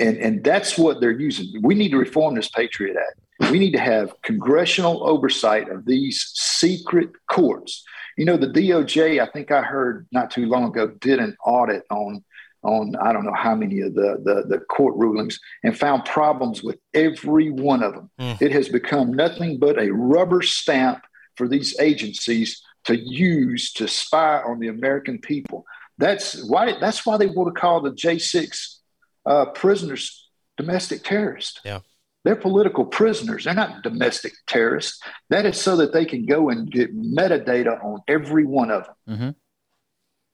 And 0.00 0.16
and 0.18 0.44
that's 0.44 0.78
what 0.78 1.00
they're 1.00 1.10
using. 1.28 1.60
We 1.62 1.74
need 1.74 1.90
to 1.90 1.98
reform 1.98 2.36
this 2.36 2.48
patriot 2.48 2.96
act. 2.96 3.50
We 3.50 3.58
need 3.58 3.72
to 3.72 3.80
have 3.80 4.14
congressional 4.22 5.02
oversight 5.02 5.68
of 5.68 5.84
these 5.86 6.30
secret 6.34 7.10
courts 7.28 7.82
you 8.18 8.24
know, 8.24 8.36
the 8.36 8.48
DOJ, 8.48 9.20
I 9.20 9.30
think 9.30 9.52
I 9.52 9.62
heard 9.62 10.08
not 10.10 10.32
too 10.32 10.46
long 10.46 10.64
ago, 10.64 10.88
did 10.88 11.20
an 11.20 11.36
audit 11.44 11.84
on 11.88 12.24
on 12.64 12.96
I 12.96 13.12
don't 13.12 13.24
know 13.24 13.32
how 13.32 13.54
many 13.54 13.80
of 13.80 13.94
the 13.94 14.20
the, 14.24 14.44
the 14.48 14.58
court 14.64 14.96
rulings 14.96 15.38
and 15.62 15.78
found 15.78 16.04
problems 16.04 16.60
with 16.60 16.78
every 16.92 17.50
one 17.50 17.84
of 17.84 17.94
them. 17.94 18.10
Mm. 18.20 18.42
It 18.42 18.50
has 18.50 18.68
become 18.68 19.12
nothing 19.12 19.60
but 19.60 19.78
a 19.78 19.92
rubber 19.92 20.42
stamp 20.42 21.04
for 21.36 21.46
these 21.46 21.78
agencies 21.78 22.60
to 22.86 22.98
use 22.98 23.72
to 23.74 23.86
spy 23.86 24.42
on 24.42 24.58
the 24.58 24.68
American 24.68 25.18
people. 25.20 25.64
That's 25.98 26.42
why 26.42 26.76
that's 26.80 27.06
why 27.06 27.18
they 27.18 27.26
want 27.26 27.54
to 27.54 27.60
call 27.60 27.80
the 27.80 27.92
J6 27.92 28.78
uh, 29.26 29.46
prisoners 29.46 30.28
domestic 30.56 31.04
terrorists. 31.04 31.60
Yeah. 31.64 31.80
They're 32.24 32.36
political 32.36 32.84
prisoners. 32.84 33.44
They're 33.44 33.54
not 33.54 33.82
domestic 33.82 34.32
terrorists. 34.46 35.00
That 35.30 35.46
is 35.46 35.60
so 35.60 35.76
that 35.76 35.92
they 35.92 36.04
can 36.04 36.26
go 36.26 36.50
and 36.50 36.70
get 36.70 36.94
metadata 36.96 37.82
on 37.82 38.00
every 38.08 38.44
one 38.44 38.70
of 38.70 38.86
them. 39.06 39.18
Mhm. 39.18 39.34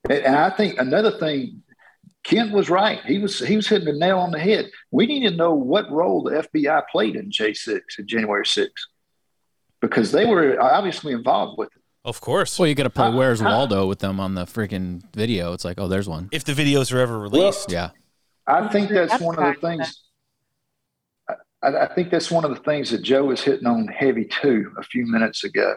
And, 0.09 0.25
and 0.25 0.35
I 0.35 0.49
think 0.49 0.79
another 0.79 1.11
thing, 1.17 1.61
Kent 2.23 2.51
was 2.53 2.69
right. 2.69 2.99
He 3.05 3.19
was 3.19 3.37
he 3.39 3.55
was 3.55 3.67
hitting 3.67 3.85
the 3.85 3.93
nail 3.99 4.17
on 4.19 4.31
the 4.31 4.39
head. 4.39 4.69
We 4.91 5.05
need 5.05 5.29
to 5.29 5.35
know 5.35 5.53
what 5.53 5.89
role 5.91 6.23
the 6.23 6.31
FBI 6.43 6.83
played 6.91 7.15
in 7.15 7.29
J6 7.29 7.79
and 7.99 8.07
January 8.07 8.45
6th 8.45 8.71
because 9.79 10.11
they 10.11 10.25
were 10.25 10.59
obviously 10.59 11.13
involved 11.13 11.57
with 11.59 11.69
it. 11.75 11.81
Of 12.03 12.21
course. 12.21 12.57
Well, 12.57 12.67
you 12.67 12.75
got 12.75 12.83
to 12.83 12.89
play 12.89 13.05
How- 13.11 13.17
Where's 13.17 13.39
how- 13.41 13.49
Waldo 13.49 13.87
with 13.87 13.99
them 13.99 14.19
on 14.19 14.33
the 14.35 14.45
freaking 14.45 15.03
video. 15.15 15.53
It's 15.53 15.63
like, 15.65 15.79
oh, 15.79 15.87
there's 15.87 16.09
one. 16.09 16.29
if 16.31 16.43
the 16.43 16.53
videos 16.53 16.91
are 16.93 16.99
ever 16.99 17.17
released. 17.19 17.71
Yeah. 17.71 17.91
I 18.47 18.67
think 18.67 18.89
that's 18.89 19.11
That's 19.11 19.23
one 19.23 19.35
of 19.35 19.43
the 19.43 19.49
right. 19.49 19.61
things. 19.61 20.03
I, 21.65 21.85
I 21.85 21.93
think 21.93 22.11
that's 22.11 22.31
one 22.31 22.45
of 22.45 22.51
the 22.51 22.61
things 22.63 22.91
that 22.91 23.01
Joe 23.01 23.25
was 23.25 23.41
hitting 23.41 23.67
on 23.67 23.87
heavy 23.87 24.25
too 24.25 24.71
a 24.77 24.83
few 24.83 25.05
minutes 25.05 25.43
ago. 25.43 25.75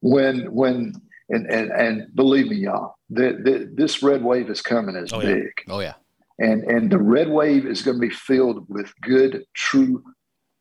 When 0.00 0.52
when 0.52 0.94
and 1.28 1.46
and, 1.46 1.70
and 1.70 2.14
believe 2.14 2.48
me, 2.48 2.56
y'all, 2.56 2.94
the, 3.10 3.38
the, 3.44 3.70
this 3.74 4.02
red 4.02 4.22
wave 4.24 4.48
is 4.50 4.62
coming 4.62 4.96
as 4.96 5.12
Oh, 5.12 5.20
yeah. 5.20 5.34
big, 5.34 5.50
Oh, 5.68 5.80
yeah. 5.80 5.94
and 6.38 6.62
and 6.64 6.90
the 6.90 6.98
red 6.98 7.28
wave 7.28 7.66
is 7.66 7.82
going 7.82 7.96
to 8.00 8.06
be 8.08 8.14
filled 8.14 8.66
with 8.68 8.92
good, 9.02 9.44
true 9.54 10.02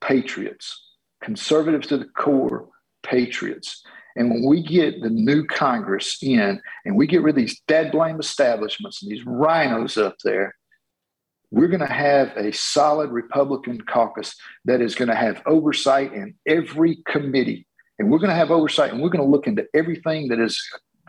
patriots, 0.02 0.84
conservatives 1.24 1.88
to 1.88 1.98
the 1.98 2.06
core, 2.18 2.68
patriots. 3.04 3.84
And 4.16 4.32
when 4.32 4.46
we 4.48 4.64
get 4.64 5.02
the 5.02 5.10
new 5.12 5.46
Congress 5.46 6.18
in, 6.24 6.60
and 6.86 6.96
we 6.96 7.06
get 7.06 7.22
rid 7.22 7.36
of 7.36 7.42
these 7.42 7.62
dead 7.68 7.92
blame 7.92 8.20
establishments 8.20 9.04
and 9.04 9.12
these 9.12 9.24
RINOs 9.26 10.02
up 10.04 10.16
there, 10.24 10.56
we're 11.52 11.68
going 11.68 11.80
to 11.80 11.86
have 11.86 12.36
a 12.36 12.52
solid 12.52 13.10
Republican 13.12 13.82
caucus 13.82 14.36
that 14.66 14.82
is 14.82 14.96
going 14.96 15.08
to 15.08 15.16
have 15.16 15.42
oversight 15.46 16.14
in 16.14 16.36
every 16.46 16.98
committee. 17.08 17.66
And 18.00 18.12
we're 18.12 18.20
going 18.20 18.30
to 18.30 18.36
have 18.36 18.52
oversight 18.52 18.92
and 18.92 19.02
we're 19.02 19.10
going 19.10 19.24
to 19.24 19.30
look 19.30 19.48
into 19.48 19.66
everything 19.74 20.28
that 20.28 20.40
is 20.40 20.62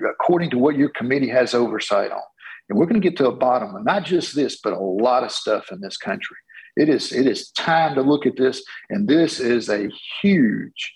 according 0.08 0.50
to 0.50 0.58
what 0.58 0.76
your 0.76 0.90
committee 0.90 1.28
has 1.28 1.54
oversight 1.54 2.12
on. 2.12 2.22
And 2.68 2.78
we're 2.78 2.86
going 2.86 3.00
to 3.00 3.08
get 3.08 3.16
to 3.18 3.28
a 3.28 3.34
bottom 3.34 3.74
of 3.74 3.84
not 3.84 4.04
just 4.04 4.34
this, 4.34 4.60
but 4.62 4.72
a 4.72 4.78
lot 4.78 5.24
of 5.24 5.32
stuff 5.32 5.72
in 5.72 5.80
this 5.80 5.96
country. 5.96 6.36
It 6.76 6.88
is, 6.88 7.12
it 7.12 7.26
is 7.26 7.50
time 7.50 7.94
to 7.96 8.02
look 8.02 8.26
at 8.26 8.36
this. 8.36 8.62
And 8.90 9.08
this 9.08 9.40
is 9.40 9.68
a 9.68 9.88
huge, 10.22 10.94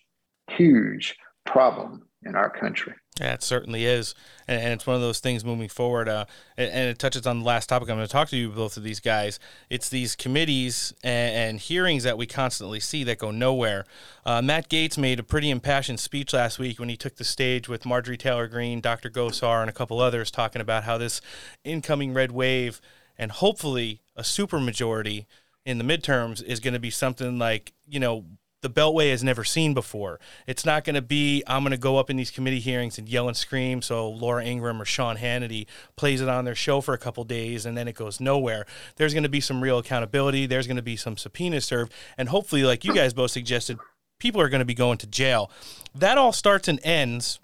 huge 0.51 1.16
problem 1.45 2.07
in 2.24 2.36
our 2.36 2.51
country. 2.51 2.95
Yeah, 3.21 3.35
it 3.35 3.43
certainly 3.43 3.85
is, 3.85 4.15
and, 4.49 4.61
and 4.63 4.73
it's 4.73 4.87
one 4.87 4.97
of 4.97 5.03
those 5.03 5.19
things 5.19 5.45
moving 5.45 5.69
forward. 5.69 6.09
Uh, 6.09 6.25
and, 6.57 6.71
and 6.71 6.89
it 6.89 6.99
touches 6.99 7.27
on 7.27 7.41
the 7.41 7.45
last 7.45 7.69
topic. 7.69 7.91
I'm 7.91 7.97
going 7.97 8.07
to 8.07 8.13
talk 8.13 8.29
to 8.31 8.37
you 8.37 8.49
both 8.49 8.79
of 8.79 8.85
these 8.85 9.01
guys. 9.01 9.39
It's 9.69 9.91
these 9.91 10.17
committees 10.17 10.95
and, 11.05 11.35
and 11.35 11.61
hearings 11.61 12.05
that 12.05 12.17
we 12.17 12.25
constantly 12.25 12.81
see 12.81 13.05
that 13.05 13.19
go 13.19 13.31
nowhere. 13.31 13.85
Uh, 14.25 14.41
Matt 14.41 14.71
Gaetz 14.71 14.97
made 14.97 15.21
a 15.21 15.23
pretty 15.23 15.51
impassioned 15.51 16.01
speech 16.01 16.33
last 16.33 16.59
week 16.59 16.81
when 16.81 16.89
he 16.89 16.97
took 16.97 17.17
the 17.17 17.25
stage 17.25 17.69
with 17.69 17.85
Marjorie 17.85 18.17
Taylor 18.17 18.49
Greene, 18.49 18.81
Dr. 18.81 19.11
Gosar, 19.11 19.61
and 19.61 19.69
a 19.69 19.75
couple 19.75 20.01
others, 20.01 20.31
talking 20.31 20.63
about 20.63 20.85
how 20.85 20.97
this 20.97 21.21
incoming 21.65 22.15
red 22.15 22.33
wave 22.33 22.81
and 23.19 23.31
hopefully 23.31 24.01
a 24.17 24.23
supermajority 24.23 25.27
in 25.65 25.79
the 25.79 25.85
midterms 25.85 26.43
is 26.43 26.61
going 26.61 26.75
to 26.75 26.81
be 26.81 26.91
something 26.91 27.39
like 27.39 27.73
you 27.87 28.01
know 28.01 28.25
the 28.63 28.71
Beltway 28.71 29.11
has 29.11 29.23
never 29.23 29.45
seen 29.45 29.75
before. 29.75 30.19
It's 30.47 30.65
not 30.65 30.85
going 30.85 30.95
to 30.95 31.03
be, 31.03 31.43
I'm 31.47 31.63
going 31.63 31.73
to 31.73 31.77
go 31.77 31.99
up 31.99 32.09
in 32.09 32.17
these 32.17 32.31
committee 32.31 32.61
hearings 32.61 32.97
and 32.97 33.09
yell 33.09 33.29
and 33.29 33.37
scream 33.37 33.83
so 33.83 34.09
Laura 34.09 34.45
Ingraham 34.45 34.81
or 34.81 34.85
Sean 34.85 35.17
Hannity 35.17 35.67
plays 35.97 36.21
it 36.21 36.29
on 36.29 36.45
their 36.45 36.55
show 36.55 36.81
for 36.81 36.95
a 36.95 36.99
couple 36.99 37.25
days 37.25 37.67
and 37.67 37.77
then 37.77 37.89
it 37.89 37.97
goes 37.97 38.21
nowhere. 38.21 38.65
There's 38.97 39.13
going 39.13 39.25
to 39.25 39.29
be 39.29 39.41
some 39.41 39.63
real 39.63 39.79
accountability. 39.79 40.47
There's 40.47 40.67
going 40.69 40.77
to 40.77 40.83
be 40.83 40.97
some 40.97 41.17
subpoenas 41.17 41.65
served. 41.65 41.93
And 42.17 42.29
hopefully, 42.29 42.63
like 42.63 42.85
you 42.85 42.95
guys 42.95 43.13
both 43.13 43.33
suggested, 43.33 43.79
people 44.21 44.41
are 44.41 44.49
going 44.49 44.61
to 44.61 44.65
be 44.65 44.75
going 44.75 44.99
to 44.99 45.07
jail. 45.09 45.51
That 45.95 46.17
all 46.17 46.33
starts 46.33 46.69
and 46.69 46.79
ends 46.85 47.41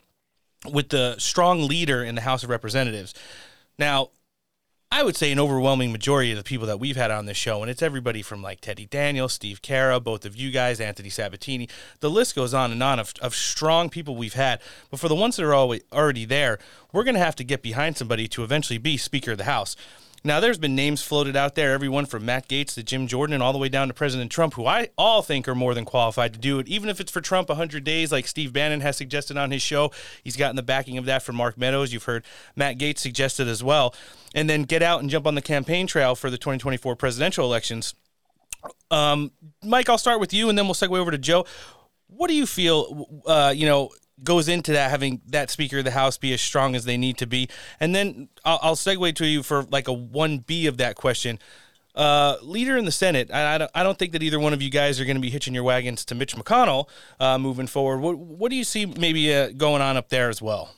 with 0.72 0.90
the 0.90 1.16
strong 1.18 1.66
leader 1.66 2.02
in 2.02 2.14
the 2.14 2.20
House 2.20 2.44
of 2.44 2.50
Representatives. 2.50 3.12
Now, 3.78 4.10
I 4.90 5.02
would 5.02 5.16
say 5.16 5.30
an 5.30 5.38
overwhelming 5.38 5.92
majority 5.92 6.30
of 6.32 6.38
the 6.38 6.42
people 6.42 6.66
that 6.66 6.80
we've 6.80 6.96
had 6.96 7.10
on 7.10 7.26
this 7.26 7.36
show, 7.36 7.60
and 7.60 7.70
it's 7.70 7.82
everybody 7.82 8.22
from 8.22 8.42
like 8.42 8.62
Teddy 8.62 8.86
Daniels, 8.86 9.34
Steve 9.34 9.60
Carra, 9.60 10.00
both 10.00 10.24
of 10.24 10.34
you 10.34 10.50
guys, 10.50 10.80
Anthony 10.80 11.10
Sabatini. 11.10 11.68
The 12.00 12.08
list 12.08 12.34
goes 12.34 12.54
on 12.54 12.72
and 12.72 12.82
on 12.82 12.98
of, 12.98 13.12
of 13.20 13.34
strong 13.34 13.90
people 13.90 14.16
we've 14.16 14.32
had. 14.32 14.60
But 14.90 14.98
for 14.98 15.08
the 15.08 15.14
ones 15.14 15.36
that 15.36 15.44
are 15.44 15.54
already 15.54 16.24
there, 16.24 16.58
we're 16.90 17.04
going 17.04 17.16
to 17.16 17.20
have 17.20 17.36
to 17.36 17.44
get 17.44 17.60
behind 17.60 17.98
somebody 17.98 18.28
to 18.28 18.42
eventually 18.42 18.78
be 18.78 18.96
Speaker 18.96 19.32
of 19.32 19.38
the 19.38 19.44
House. 19.44 19.76
Now, 20.24 20.40
there's 20.40 20.58
been 20.58 20.74
names 20.74 21.02
floated 21.02 21.36
out 21.36 21.54
there, 21.54 21.72
everyone 21.72 22.06
from 22.06 22.24
Matt 22.24 22.48
Gaetz 22.48 22.74
to 22.74 22.82
Jim 22.82 23.06
Jordan, 23.06 23.34
and 23.34 23.42
all 23.42 23.52
the 23.52 23.58
way 23.58 23.68
down 23.68 23.88
to 23.88 23.94
President 23.94 24.32
Trump, 24.32 24.54
who 24.54 24.66
I 24.66 24.88
all 24.98 25.22
think 25.22 25.46
are 25.46 25.54
more 25.54 25.74
than 25.74 25.84
qualified 25.84 26.32
to 26.32 26.38
do 26.38 26.58
it. 26.58 26.66
Even 26.66 26.88
if 26.88 27.00
it's 27.00 27.12
for 27.12 27.20
Trump 27.20 27.48
100 27.48 27.84
days, 27.84 28.10
like 28.10 28.26
Steve 28.26 28.52
Bannon 28.52 28.80
has 28.80 28.96
suggested 28.96 29.36
on 29.36 29.50
his 29.50 29.62
show, 29.62 29.92
he's 30.24 30.36
gotten 30.36 30.56
the 30.56 30.62
backing 30.62 30.98
of 30.98 31.04
that 31.04 31.22
from 31.22 31.36
Mark 31.36 31.56
Meadows. 31.56 31.92
You've 31.92 32.04
heard 32.04 32.24
Matt 32.56 32.78
Gaetz 32.78 32.98
suggest 32.98 33.38
it 33.38 33.46
as 33.46 33.62
well. 33.62 33.94
And 34.34 34.50
then 34.50 34.64
get 34.64 34.82
out 34.82 35.00
and 35.00 35.08
jump 35.08 35.26
on 35.26 35.34
the 35.34 35.42
campaign 35.42 35.86
trail 35.86 36.14
for 36.14 36.30
the 36.30 36.38
2024 36.38 36.96
presidential 36.96 37.44
elections. 37.44 37.94
Um, 38.90 39.30
Mike, 39.64 39.88
I'll 39.88 39.98
start 39.98 40.20
with 40.20 40.34
you, 40.34 40.48
and 40.48 40.58
then 40.58 40.66
we'll 40.66 40.74
segue 40.74 40.96
over 40.98 41.10
to 41.10 41.18
Joe. 41.18 41.46
What 42.08 42.28
do 42.28 42.34
you 42.34 42.46
feel? 42.46 43.22
Uh, 43.24 43.52
you 43.54 43.66
know, 43.66 43.90
goes 44.22 44.48
into 44.48 44.72
that 44.72 44.90
having 44.90 45.20
that 45.26 45.50
Speaker 45.50 45.78
of 45.78 45.84
the 45.84 45.92
House 45.92 46.16
be 46.18 46.32
as 46.32 46.40
strong 46.40 46.74
as 46.74 46.84
they 46.84 46.96
need 46.96 47.18
to 47.18 47.26
be, 47.26 47.48
and 47.80 47.94
then 47.94 48.28
I'll, 48.44 48.58
I'll 48.62 48.76
segue 48.76 49.14
to 49.16 49.26
you 49.26 49.42
for 49.42 49.64
like 49.64 49.88
a 49.88 49.92
one 49.92 50.38
B 50.38 50.66
of 50.66 50.76
that 50.78 50.96
question. 50.96 51.38
Uh, 51.94 52.36
leader 52.42 52.76
in 52.76 52.84
the 52.84 52.92
Senate, 52.92 53.28
I, 53.32 53.54
I, 53.54 53.58
don't, 53.58 53.70
I 53.74 53.82
don't 53.82 53.98
think 53.98 54.12
that 54.12 54.22
either 54.22 54.38
one 54.38 54.52
of 54.52 54.62
you 54.62 54.70
guys 54.70 55.00
are 55.00 55.04
going 55.04 55.16
to 55.16 55.20
be 55.20 55.30
hitching 55.30 55.52
your 55.52 55.64
wagons 55.64 56.04
to 56.04 56.14
Mitch 56.14 56.36
McConnell 56.36 56.88
uh, 57.18 57.38
moving 57.38 57.66
forward. 57.66 57.98
What, 57.98 58.16
what 58.16 58.50
do 58.50 58.56
you 58.56 58.62
see 58.62 58.86
maybe 58.86 59.34
uh, 59.34 59.50
going 59.50 59.82
on 59.82 59.96
up 59.96 60.08
there 60.08 60.28
as 60.28 60.40
well? 60.40 60.74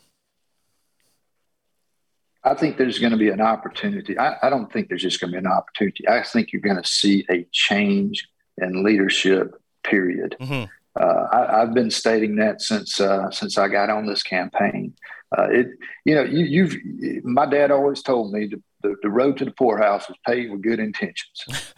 I 2.42 2.54
think 2.54 2.78
there's 2.78 2.98
going 2.98 3.12
to 3.12 3.18
be 3.18 3.28
an 3.28 3.42
opportunity. 3.42 4.18
I, 4.18 4.36
I 4.42 4.48
don't 4.48 4.72
think 4.72 4.88
there's 4.88 5.02
just 5.02 5.20
going 5.20 5.32
to 5.32 5.38
be 5.38 5.46
an 5.46 5.52
opportunity. 5.52 6.08
I 6.08 6.22
think 6.22 6.52
you're 6.52 6.62
going 6.62 6.82
to 6.82 6.88
see 6.88 7.26
a 7.30 7.46
change 7.52 8.26
in 8.56 8.82
leadership. 8.82 9.56
Period. 9.82 10.36
Mm-hmm. 10.40 10.70
Uh, 10.98 11.26
I, 11.32 11.60
have 11.60 11.74
been 11.74 11.90
stating 11.90 12.36
that 12.36 12.60
since 12.60 13.00
uh, 13.00 13.30
since 13.30 13.56
I 13.58 13.68
got 13.68 13.90
on 13.90 14.06
this 14.06 14.22
campaign. 14.22 14.94
Uh, 15.36 15.46
it, 15.50 15.68
you 16.04 16.14
know, 16.16 16.24
you, 16.24 16.64
have 16.64 17.24
my 17.24 17.46
dad 17.46 17.70
always 17.70 18.02
told 18.02 18.32
me 18.32 18.48
the, 18.48 18.60
the, 18.82 18.96
the, 19.02 19.08
road 19.08 19.36
to 19.36 19.44
the 19.44 19.52
poorhouse 19.52 20.10
is 20.10 20.16
paved 20.26 20.50
with 20.50 20.62
good 20.62 20.80
intentions. 20.80 21.44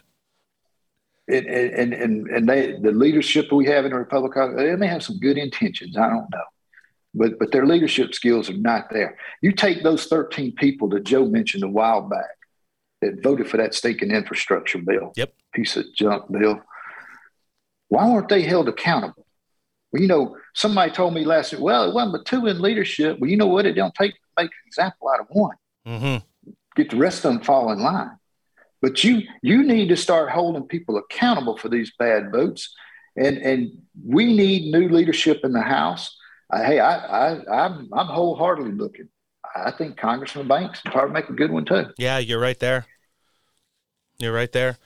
and, 1.28 1.46
and, 1.46 1.92
and, 1.92 2.28
and 2.28 2.48
they, 2.48 2.78
the 2.80 2.92
leadership 2.92 3.52
we 3.52 3.66
have 3.66 3.84
in 3.84 3.90
the 3.90 3.98
Republic, 3.98 4.32
they 4.56 4.74
may 4.76 4.86
have 4.86 5.02
some 5.02 5.18
good 5.18 5.36
intentions. 5.36 5.98
I 5.98 6.08
don't 6.08 6.30
know 6.30 6.44
but 7.14 7.38
but 7.38 7.52
their 7.52 7.66
leadership 7.66 8.14
skills 8.14 8.48
are 8.48 8.56
not 8.56 8.90
there. 8.90 9.16
You 9.40 9.52
take 9.52 9.82
those 9.82 10.06
13 10.06 10.52
people 10.52 10.88
that 10.90 11.04
Joe 11.04 11.26
mentioned 11.26 11.64
a 11.64 11.68
while 11.68 12.02
back 12.02 12.36
that 13.00 13.22
voted 13.22 13.48
for 13.48 13.56
that 13.56 13.74
stinking 13.74 14.10
infrastructure 14.10 14.78
bill. 14.78 15.12
Yep. 15.16 15.34
Piece 15.54 15.76
of 15.76 15.84
junk 15.94 16.30
bill. 16.30 16.60
Why 17.92 18.08
weren't 18.08 18.28
they 18.28 18.42
held 18.42 18.68
accountable? 18.68 19.26
Well, 19.92 20.00
you 20.00 20.08
know, 20.08 20.36
somebody 20.54 20.92
told 20.92 21.12
me 21.12 21.24
last 21.24 21.52
week, 21.52 21.60
well, 21.60 21.88
it 21.88 21.94
wasn't 21.94 22.12
but 22.12 22.24
two 22.24 22.46
in 22.46 22.60
leadership. 22.62 23.18
Well, 23.18 23.28
you 23.28 23.36
know 23.36 23.46
what? 23.46 23.66
It 23.66 23.74
don't 23.74 23.94
take 23.94 24.14
to 24.14 24.18
make 24.38 24.50
an 24.50 24.66
example 24.66 25.10
out 25.10 25.20
of 25.20 25.26
one. 25.28 25.56
Mm-hmm. 25.86 26.52
Get 26.74 26.90
the 26.90 26.96
rest 26.96 27.24
of 27.24 27.34
them 27.34 27.42
fall 27.42 27.70
in 27.70 27.80
line. 27.80 28.16
But 28.80 29.04
you 29.04 29.22
you 29.42 29.62
need 29.62 29.88
to 29.90 29.96
start 29.96 30.30
holding 30.30 30.64
people 30.64 30.96
accountable 30.96 31.58
for 31.58 31.68
these 31.68 31.92
bad 31.98 32.32
votes. 32.32 32.74
And 33.16 33.36
and 33.38 33.70
we 34.04 34.34
need 34.34 34.72
new 34.72 34.88
leadership 34.88 35.40
in 35.44 35.52
the 35.52 35.60
House 35.60 36.16
hey, 36.52 36.78
I, 36.80 36.96
I, 36.96 37.64
I'm, 37.64 37.88
I'm 37.92 38.06
wholeheartedly 38.06 38.72
looking. 38.72 39.08
I 39.54 39.70
think 39.70 39.96
Congressman 39.96 40.48
Banks 40.48 40.82
would 40.84 40.92
probably 40.92 41.12
make 41.12 41.28
a 41.28 41.34
good 41.34 41.50
one 41.50 41.64
too. 41.64 41.86
Yeah, 41.98 42.18
you're 42.18 42.40
right 42.40 42.58
there. 42.58 42.86
You're 44.18 44.32
right 44.32 44.52
there. 44.52 44.78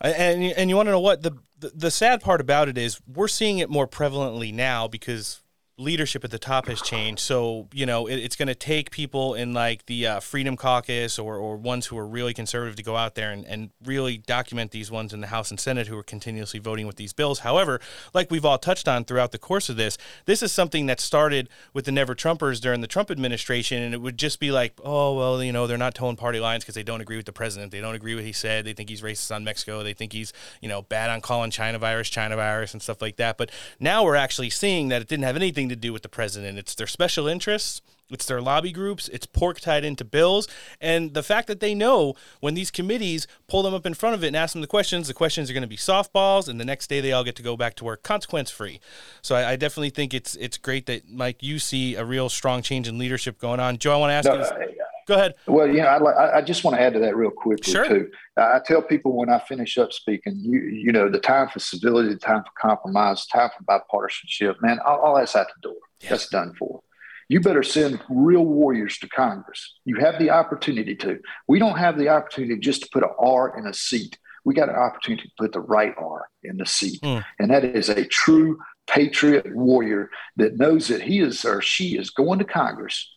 And 0.00 0.42
and 0.42 0.68
you 0.68 0.76
want 0.76 0.88
to 0.88 0.90
know 0.90 1.00
what 1.00 1.22
the, 1.22 1.32
the 1.74 1.90
sad 1.90 2.20
part 2.20 2.40
about 2.40 2.68
it 2.68 2.78
is 2.78 3.00
we're 3.06 3.28
seeing 3.28 3.58
it 3.58 3.70
more 3.70 3.86
prevalently 3.86 4.52
now 4.52 4.88
because 4.88 5.41
leadership 5.78 6.24
at 6.24 6.30
the 6.30 6.38
top 6.38 6.66
has 6.66 6.80
changed. 6.80 7.20
So, 7.20 7.68
you 7.72 7.86
know, 7.86 8.06
it, 8.06 8.16
it's 8.16 8.36
going 8.36 8.48
to 8.48 8.54
take 8.54 8.90
people 8.90 9.34
in 9.34 9.52
like 9.52 9.86
the 9.86 10.06
uh, 10.06 10.20
Freedom 10.20 10.56
Caucus 10.56 11.18
or, 11.18 11.36
or 11.36 11.56
ones 11.56 11.86
who 11.86 11.98
are 11.98 12.06
really 12.06 12.34
conservative 12.34 12.76
to 12.76 12.82
go 12.82 12.96
out 12.96 13.14
there 13.14 13.30
and, 13.30 13.44
and 13.46 13.70
really 13.84 14.18
document 14.18 14.70
these 14.70 14.90
ones 14.90 15.12
in 15.12 15.20
the 15.20 15.26
House 15.26 15.50
and 15.50 15.60
Senate 15.60 15.88
who 15.88 15.98
are 15.98 16.02
continuously 16.02 16.60
voting 16.60 16.86
with 16.86 16.96
these 16.96 17.12
bills. 17.12 17.40
However, 17.40 17.80
like 18.14 18.30
we've 18.30 18.44
all 18.44 18.58
touched 18.58 18.88
on 18.88 19.04
throughout 19.04 19.32
the 19.32 19.38
course 19.38 19.68
of 19.68 19.76
this, 19.76 19.98
this 20.24 20.42
is 20.42 20.52
something 20.52 20.86
that 20.86 21.00
started 21.00 21.48
with 21.74 21.84
the 21.84 21.92
Never 21.92 22.14
Trumpers 22.14 22.60
during 22.60 22.80
the 22.80 22.86
Trump 22.86 23.10
administration. 23.10 23.82
And 23.82 23.94
it 23.94 24.00
would 24.00 24.18
just 24.18 24.40
be 24.40 24.50
like, 24.50 24.74
oh, 24.84 25.14
well, 25.16 25.42
you 25.42 25.52
know, 25.52 25.66
they're 25.66 25.78
not 25.78 25.94
toeing 25.94 26.16
party 26.16 26.40
lines 26.40 26.64
because 26.64 26.74
they 26.74 26.82
don't 26.82 27.00
agree 27.00 27.16
with 27.16 27.26
the 27.26 27.32
president. 27.32 27.72
They 27.72 27.80
don't 27.80 27.94
agree 27.94 28.14
with 28.14 28.22
what 28.22 28.26
he 28.26 28.32
said. 28.32 28.64
They 28.64 28.72
think 28.72 28.88
he's 28.88 29.02
racist 29.02 29.34
on 29.34 29.44
Mexico. 29.44 29.82
They 29.82 29.94
think 29.94 30.12
he's, 30.12 30.32
you 30.60 30.68
know, 30.68 30.82
bad 30.82 31.10
on 31.10 31.20
calling 31.20 31.50
China 31.50 31.78
virus, 31.78 32.08
China 32.08 32.36
virus, 32.36 32.72
and 32.72 32.80
stuff 32.80 33.02
like 33.02 33.16
that. 33.16 33.36
But 33.36 33.50
now 33.80 34.04
we're 34.04 34.14
actually 34.14 34.50
seeing 34.50 34.88
that 34.88 35.02
it 35.02 35.08
didn't 35.08 35.24
have 35.24 35.36
anything 35.36 35.61
to 35.68 35.76
do 35.76 35.92
with 35.92 36.02
the 36.02 36.08
president. 36.08 36.58
It's 36.58 36.74
their 36.74 36.86
special 36.86 37.26
interests, 37.26 37.82
it's 38.10 38.26
their 38.26 38.40
lobby 38.40 38.72
groups, 38.72 39.08
it's 39.08 39.26
pork 39.26 39.60
tied 39.60 39.84
into 39.84 40.04
bills. 40.04 40.48
And 40.80 41.14
the 41.14 41.22
fact 41.22 41.48
that 41.48 41.60
they 41.60 41.74
know 41.74 42.14
when 42.40 42.54
these 42.54 42.70
committees 42.70 43.26
pull 43.48 43.62
them 43.62 43.74
up 43.74 43.86
in 43.86 43.94
front 43.94 44.14
of 44.14 44.24
it 44.24 44.28
and 44.28 44.36
ask 44.36 44.52
them 44.52 44.60
the 44.60 44.68
questions, 44.68 45.08
the 45.08 45.14
questions 45.14 45.50
are 45.50 45.52
going 45.52 45.62
to 45.62 45.68
be 45.68 45.76
softballs, 45.76 46.48
and 46.48 46.60
the 46.60 46.64
next 46.64 46.88
day 46.88 47.00
they 47.00 47.12
all 47.12 47.24
get 47.24 47.36
to 47.36 47.42
go 47.42 47.56
back 47.56 47.74
to 47.76 47.84
work 47.84 48.02
consequence 48.02 48.50
free. 48.50 48.80
So 49.22 49.34
I, 49.34 49.52
I, 49.52 49.56
definitely 49.56 49.90
think 49.90 50.12
it's 50.12 50.34
it's 50.36 50.58
great 50.58 50.86
that 50.86 51.08
Mike, 51.08 51.42
you 51.42 51.58
see 51.58 51.94
a 51.94 52.04
real 52.04 52.28
strong 52.28 52.62
change 52.62 52.88
in 52.88 52.98
leadership 52.98 53.38
going 53.38 53.60
on. 53.60 53.78
Joe, 53.78 53.94
I 53.94 53.96
want 53.96 54.10
to 54.10 54.14
ask 54.14 54.26
no, 54.26 54.66
you. 54.66 54.81
Go 55.12 55.18
ahead. 55.18 55.34
Well, 55.46 55.68
you 55.68 55.82
know, 55.82 55.88
I, 55.88 56.38
I 56.38 56.40
just 56.40 56.64
want 56.64 56.74
to 56.78 56.80
add 56.80 56.94
to 56.94 56.98
that 57.00 57.14
real 57.14 57.30
quickly 57.30 57.70
sure. 57.70 57.86
too. 57.86 58.10
I 58.38 58.60
tell 58.64 58.80
people 58.80 59.14
when 59.14 59.28
I 59.28 59.40
finish 59.40 59.76
up 59.76 59.92
speaking, 59.92 60.38
you 60.38 60.58
you 60.60 60.90
know, 60.90 61.10
the 61.10 61.20
time 61.20 61.48
for 61.48 61.58
civility, 61.58 62.14
the 62.14 62.18
time 62.18 62.44
for 62.44 62.52
compromise, 62.58 63.26
the 63.26 63.38
time 63.38 63.50
for 63.54 63.64
bipartisanship, 63.64 64.54
man, 64.62 64.78
all, 64.86 65.00
all 65.00 65.16
that's 65.16 65.36
out 65.36 65.48
the 65.48 65.68
door. 65.68 65.76
Yes. 66.00 66.10
That's 66.10 66.28
done 66.30 66.54
for. 66.58 66.80
You 67.28 67.40
better 67.40 67.62
send 67.62 68.00
real 68.08 68.46
warriors 68.46 68.96
to 69.00 69.08
Congress. 69.10 69.80
You 69.84 69.96
have 69.96 70.18
the 70.18 70.30
opportunity 70.30 70.96
to. 70.96 71.20
We 71.46 71.58
don't 71.58 71.76
have 71.76 71.98
the 71.98 72.08
opportunity 72.08 72.58
just 72.58 72.84
to 72.84 72.88
put 72.90 73.02
an 73.02 73.10
R 73.18 73.58
in 73.58 73.66
a 73.66 73.74
seat. 73.74 74.18
We 74.46 74.54
got 74.54 74.70
an 74.70 74.76
opportunity 74.76 75.24
to 75.24 75.34
put 75.38 75.52
the 75.52 75.60
right 75.60 75.92
R 75.98 76.26
in 76.42 76.56
the 76.56 76.64
seat, 76.64 77.02
mm. 77.02 77.22
and 77.38 77.50
that 77.50 77.66
is 77.66 77.90
a 77.90 78.06
true 78.06 78.58
patriot 78.86 79.54
warrior 79.54 80.10
that 80.36 80.56
knows 80.56 80.88
that 80.88 81.02
he 81.02 81.20
is 81.20 81.44
or 81.44 81.60
she 81.60 81.98
is 81.98 82.08
going 82.08 82.38
to 82.38 82.46
Congress 82.46 83.11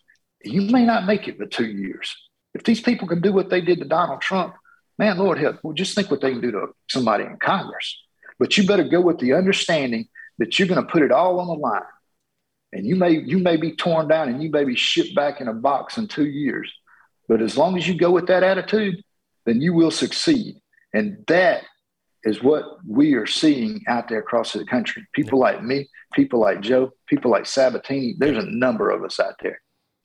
you 0.46 0.62
may 0.62 0.86
not 0.86 1.06
make 1.06 1.28
it 1.28 1.38
for 1.38 1.46
two 1.46 1.68
years. 1.68 2.16
If 2.54 2.64
these 2.64 2.82
people 2.82 3.08
can 3.08 3.22
do 3.22 3.34
what 3.34 3.50
they 3.50 3.62
did 3.62 3.80
to 3.80 3.86
Donald 3.86 4.22
Trump, 4.22 4.56
man, 4.98 5.18
Lord 5.18 5.38
help, 5.38 5.58
well, 5.64 5.74
just 5.74 5.96
think 5.96 6.10
what 6.10 6.22
they 6.22 6.32
can 6.32 6.42
do 6.42 6.52
to 6.52 6.68
somebody 6.90 7.26
in 7.26 7.38
Congress. 7.38 7.98
But 8.40 8.58
you 8.58 8.66
better 8.66 8.84
go 8.84 9.02
with 9.02 9.20
the 9.20 9.34
understanding 9.34 10.08
that 10.38 10.58
you're 10.58 10.68
going 10.68 10.82
to 10.82 10.92
put 10.92 11.02
it 11.02 11.12
all 11.12 11.40
on 11.40 11.48
the 11.48 11.54
line. 11.54 11.82
And 12.74 12.86
you 12.86 12.96
may 12.96 13.12
you 13.12 13.40
may 13.40 13.56
be 13.56 13.74
torn 13.74 14.10
down 14.10 14.28
and 14.28 14.44
you 14.44 14.50
may 14.50 14.66
be 14.66 14.76
shipped 14.76 15.16
back 15.16 15.40
in 15.40 15.48
a 15.48 15.54
box 15.54 15.98
in 15.98 16.08
two 16.08 16.26
years. 16.26 16.72
But 17.28 17.42
as 17.42 17.58
long 17.58 17.78
as 17.78 17.88
you 17.88 17.98
go 17.98 18.12
with 18.12 18.28
that 18.28 18.44
attitude, 18.44 19.02
then 19.46 19.62
you 19.62 19.74
will 19.74 19.92
succeed. 19.92 20.56
And 20.94 21.24
that 21.28 21.64
is 22.24 22.44
what 22.44 22.66
we 22.86 23.14
are 23.14 23.28
seeing 23.28 23.82
out 23.88 24.10
there 24.10 24.20
across 24.20 24.54
the 24.54 24.66
country. 24.66 25.06
People 25.14 25.40
like 25.40 25.64
me, 25.64 25.88
people 26.14 26.40
like 26.40 26.60
Joe, 26.62 26.92
people 27.08 27.32
like 27.32 27.46
Sabatini. 27.46 28.16
There's 28.18 28.44
a 28.44 28.50
number 28.50 28.90
of 28.90 29.04
us 29.04 29.20
out 29.20 29.36
there. 29.42 29.62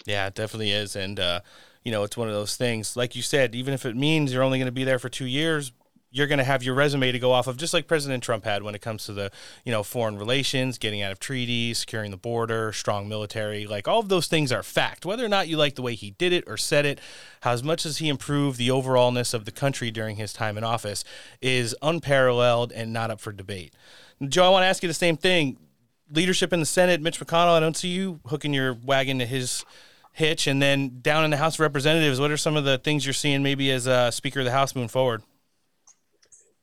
Yeah, 0.07 0.27
it 0.27 0.35
definitely 0.35 0.73
is. 0.73 0.97
And, 0.97 1.21
uh, 1.21 1.41
you 1.85 1.93
know, 1.93 2.03
it's 2.05 2.17
one 2.17 2.29
of 2.29 2.35
those 2.35 2.57
things, 2.57 2.97
like 2.97 3.17
you 3.17 3.23
said, 3.23 3.55
even 3.55 3.75
if 3.75 3.87
it 3.87 3.97
means 3.97 4.33
you're 4.33 4.43
only 4.43 4.59
going 4.59 4.67
to 4.67 4.73
be 4.73 4.85
there 4.85 4.99
for 4.99 5.09
two 5.09 5.27
years, 5.27 5.73
you're 6.13 6.27
going 6.27 6.39
to 6.39 6.45
have 6.45 6.65
your 6.65 6.75
resume 6.75 7.13
to 7.13 7.19
go 7.21 7.31
off 7.31 7.47
of, 7.47 7.57
just 7.57 7.73
like 7.73 7.87
President 7.87 8.23
Trump 8.23 8.45
had 8.45 8.65
when 8.65 8.75
it 8.75 8.81
comes 8.81 9.05
to 9.07 9.13
the, 9.13 9.31
you 9.65 9.71
know, 9.71 9.85
foreign 9.85 10.19
relations, 10.19 10.77
getting 10.77 11.03
out 11.03 11.13
of 11.13 11.21
treaties, 11.21 11.79
securing 11.79 12.11
the 12.11 12.17
border, 12.17 12.73
strong 12.73 13.09
military. 13.09 13.65
Like 13.65 13.87
all 13.87 14.01
of 14.01 14.09
those 14.09 14.27
things 14.27 14.51
are 14.51 14.65
fact. 14.65 15.07
Whether 15.07 15.25
or 15.25 15.29
not 15.29 15.47
you 15.47 15.57
like 15.57 15.77
the 15.77 15.83
way 15.83 15.95
he 15.95 16.11
did 16.11 16.33
it 16.33 16.45
or 16.49 16.57
said 16.57 16.85
it, 16.85 17.01
how 17.43 17.53
as 17.53 17.63
much 17.63 17.87
as 17.87 17.99
he 17.99 18.09
improved 18.09 18.59
the 18.59 18.69
overallness 18.69 19.33
of 19.33 19.45
the 19.45 19.53
country 19.53 19.93
during 19.93 20.17
his 20.17 20.33
time 20.33 20.59
in 20.59 20.65
office 20.65 21.05
is 21.41 21.77
unparalleled 21.81 22.73
and 22.73 22.93
not 22.93 23.13
up 23.13 23.21
for 23.21 23.31
debate. 23.31 23.73
Joe, 24.27 24.47
I 24.47 24.49
want 24.49 24.65
to 24.65 24.67
ask 24.67 24.83
you 24.83 24.89
the 24.89 24.95
same 24.95 25.17
thing. 25.17 25.59
Leadership 26.13 26.53
in 26.53 26.59
the 26.59 26.67
Senate, 26.67 27.01
Mitch 27.01 27.21
McConnell, 27.21 27.57
I 27.57 27.61
don't 27.61 27.77
see 27.77 27.89
you 27.89 28.19
hooking 28.27 28.53
your 28.53 28.75
wagon 28.75 29.21
to 29.21 29.27
his 29.27 29.65
hitch. 30.13 30.47
And 30.47 30.61
then 30.61 31.01
down 31.01 31.25
in 31.25 31.31
the 31.31 31.37
House 31.37 31.55
of 31.55 31.61
Representatives, 31.61 32.21
what 32.21 32.31
are 32.31 32.37
some 32.37 32.57
of 32.57 32.65
the 32.65 32.79
things 32.79 33.07
you're 33.07 33.13
seeing 33.13 33.43
maybe 33.43 33.71
as 33.71 33.87
a 33.87 34.11
Speaker 34.13 34.41
of 34.41 34.45
the 34.45 34.53
House 34.53 34.75
moving 34.75 34.89
forward? 34.89 35.23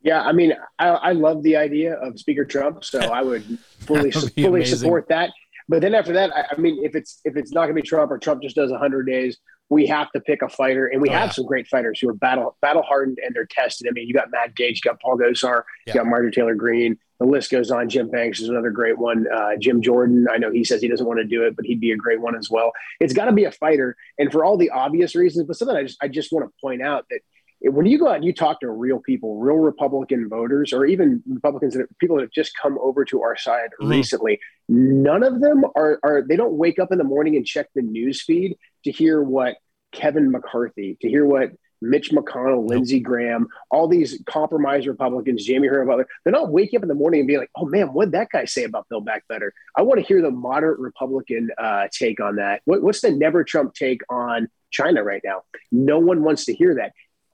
Yeah, 0.01 0.21
I 0.21 0.31
mean, 0.31 0.53
I, 0.79 0.87
I 0.87 1.11
love 1.11 1.43
the 1.43 1.57
idea 1.57 1.95
of 1.95 2.19
Speaker 2.19 2.45
Trump, 2.45 2.83
so 2.83 2.99
I 2.99 3.21
would 3.21 3.43
fully 3.79 4.11
fully 4.11 4.31
amazing. 4.45 4.77
support 4.77 5.09
that. 5.09 5.31
But 5.67 5.81
then 5.81 5.93
after 5.93 6.13
that, 6.13 6.31
I, 6.35 6.45
I 6.51 6.57
mean, 6.57 6.83
if 6.83 6.95
it's 6.95 7.19
if 7.25 7.35
it's 7.35 7.51
not 7.51 7.65
going 7.65 7.75
to 7.75 7.81
be 7.81 7.87
Trump 7.87 8.11
or 8.11 8.17
Trump 8.17 8.41
just 8.41 8.55
does 8.55 8.71
100 8.71 9.03
days, 9.05 9.37
we 9.69 9.85
have 9.87 10.09
to 10.11 10.21
pick 10.21 10.41
a 10.41 10.49
fighter, 10.49 10.87
and 10.87 11.01
we 11.01 11.09
oh, 11.09 11.13
have 11.13 11.27
yeah. 11.27 11.33
some 11.33 11.45
great 11.45 11.67
fighters 11.67 11.99
who 11.99 12.09
are 12.09 12.13
battle 12.13 12.55
battle 12.61 12.83
hardened 12.83 13.17
and 13.25 13.35
they're 13.35 13.47
tested. 13.47 13.87
I 13.89 13.91
mean, 13.91 14.07
you 14.07 14.13
got 14.13 14.31
Matt 14.31 14.55
Gaetz, 14.55 14.75
you 14.75 14.81
got 14.85 15.01
Paul 15.01 15.17
Gosar, 15.17 15.63
yeah. 15.85 15.93
you 15.93 15.99
got 15.99 16.05
Marjorie 16.05 16.31
Taylor 16.31 16.55
Greene. 16.55 16.97
The 17.19 17.25
list 17.25 17.49
goes 17.49 17.71
on. 17.71 17.89
Jim 17.89 18.09
Banks 18.09 18.39
is 18.39 18.49
another 18.49 18.69
great 18.69 18.97
one. 18.97 19.25
Uh, 19.33 19.51
Jim 19.59 19.81
Jordan, 19.81 20.27
I 20.31 20.37
know 20.37 20.51
he 20.51 20.63
says 20.63 20.81
he 20.81 20.87
doesn't 20.87 21.05
want 21.05 21.19
to 21.19 21.25
do 21.25 21.43
it, 21.43 21.55
but 21.55 21.65
he'd 21.65 21.79
be 21.79 21.91
a 21.91 21.97
great 21.97 22.21
one 22.21 22.35
as 22.35 22.49
well. 22.49 22.71
It's 22.99 23.13
got 23.13 23.25
to 23.25 23.31
be 23.31 23.45
a 23.45 23.51
fighter, 23.51 23.95
and 24.17 24.31
for 24.31 24.45
all 24.45 24.57
the 24.57 24.69
obvious 24.69 25.15
reasons. 25.15 25.47
But 25.47 25.57
something 25.57 25.75
I 25.75 25.83
just 25.83 25.97
I 26.01 26.07
just 26.07 26.31
want 26.31 26.45
to 26.45 26.53
point 26.61 26.81
out 26.81 27.05
that 27.09 27.21
when 27.61 27.85
you 27.87 27.97
go 27.97 28.07
out 28.07 28.17
and 28.17 28.25
you 28.25 28.33
talk 28.33 28.59
to 28.59 28.69
real 28.69 28.99
people, 28.99 29.39
real 29.39 29.55
Republican 29.55 30.29
voters, 30.29 30.73
or 30.73 30.85
even 30.85 31.23
Republicans 31.27 31.73
that 31.73 31.87
people 31.97 32.17
that 32.17 32.23
have 32.23 32.31
just 32.31 32.53
come 32.61 32.77
over 32.79 33.03
to 33.05 33.23
our 33.23 33.35
side 33.35 33.69
mm. 33.81 33.89
recently, 33.89 34.39
none 34.69 35.23
of 35.23 35.41
them 35.41 35.63
are 35.75 35.99
are 36.03 36.23
they 36.27 36.35
don't 36.35 36.53
wake 36.53 36.79
up 36.79 36.91
in 36.91 36.97
the 36.97 37.03
morning 37.03 37.35
and 37.35 37.45
check 37.45 37.67
the 37.73 37.81
news 37.81 38.21
feed 38.21 38.57
to 38.83 38.91
hear 38.91 39.21
what 39.21 39.55
Kevin 39.91 40.31
McCarthy, 40.31 40.97
to 41.01 41.09
hear 41.09 41.25
what 41.25 41.51
Mitch 41.81 42.11
McConnell, 42.11 42.67
Lindsey 42.67 42.99
Graham, 42.99 43.47
all 43.69 43.87
these 43.87 44.21
compromised 44.25 44.87
Republicans, 44.87 45.45
Jamie 45.45 45.67
Herrera 45.67 45.85
Beutler, 45.85 46.05
they're 46.23 46.33
not 46.33 46.51
waking 46.51 46.77
up 46.77 46.83
in 46.83 46.89
the 46.89 46.95
morning 46.95 47.21
and 47.21 47.27
being 47.27 47.39
like, 47.39 47.51
oh 47.55 47.65
man, 47.65 47.93
what 47.93 48.05
did 48.05 48.13
that 48.13 48.29
guy 48.31 48.45
say 48.45 48.63
about 48.63 48.87
Build 48.89 49.05
Back 49.05 49.27
Better? 49.27 49.53
I 49.77 49.81
want 49.81 49.99
to 49.99 50.05
hear 50.05 50.21
the 50.21 50.31
moderate 50.31 50.79
Republican 50.79 51.49
uh, 51.57 51.87
take 51.91 52.19
on 52.19 52.37
that. 52.37 52.61
What, 52.65 52.81
what's 52.81 53.01
the 53.01 53.11
never 53.11 53.43
Trump 53.43 53.73
take 53.73 54.01
on 54.09 54.49
China 54.71 55.03
right 55.03 55.21
now? 55.23 55.43
No 55.71 55.99
one 55.99 56.23
wants 56.23 56.45
to 56.45 56.53
hear 56.53 56.75
that. 56.75 56.93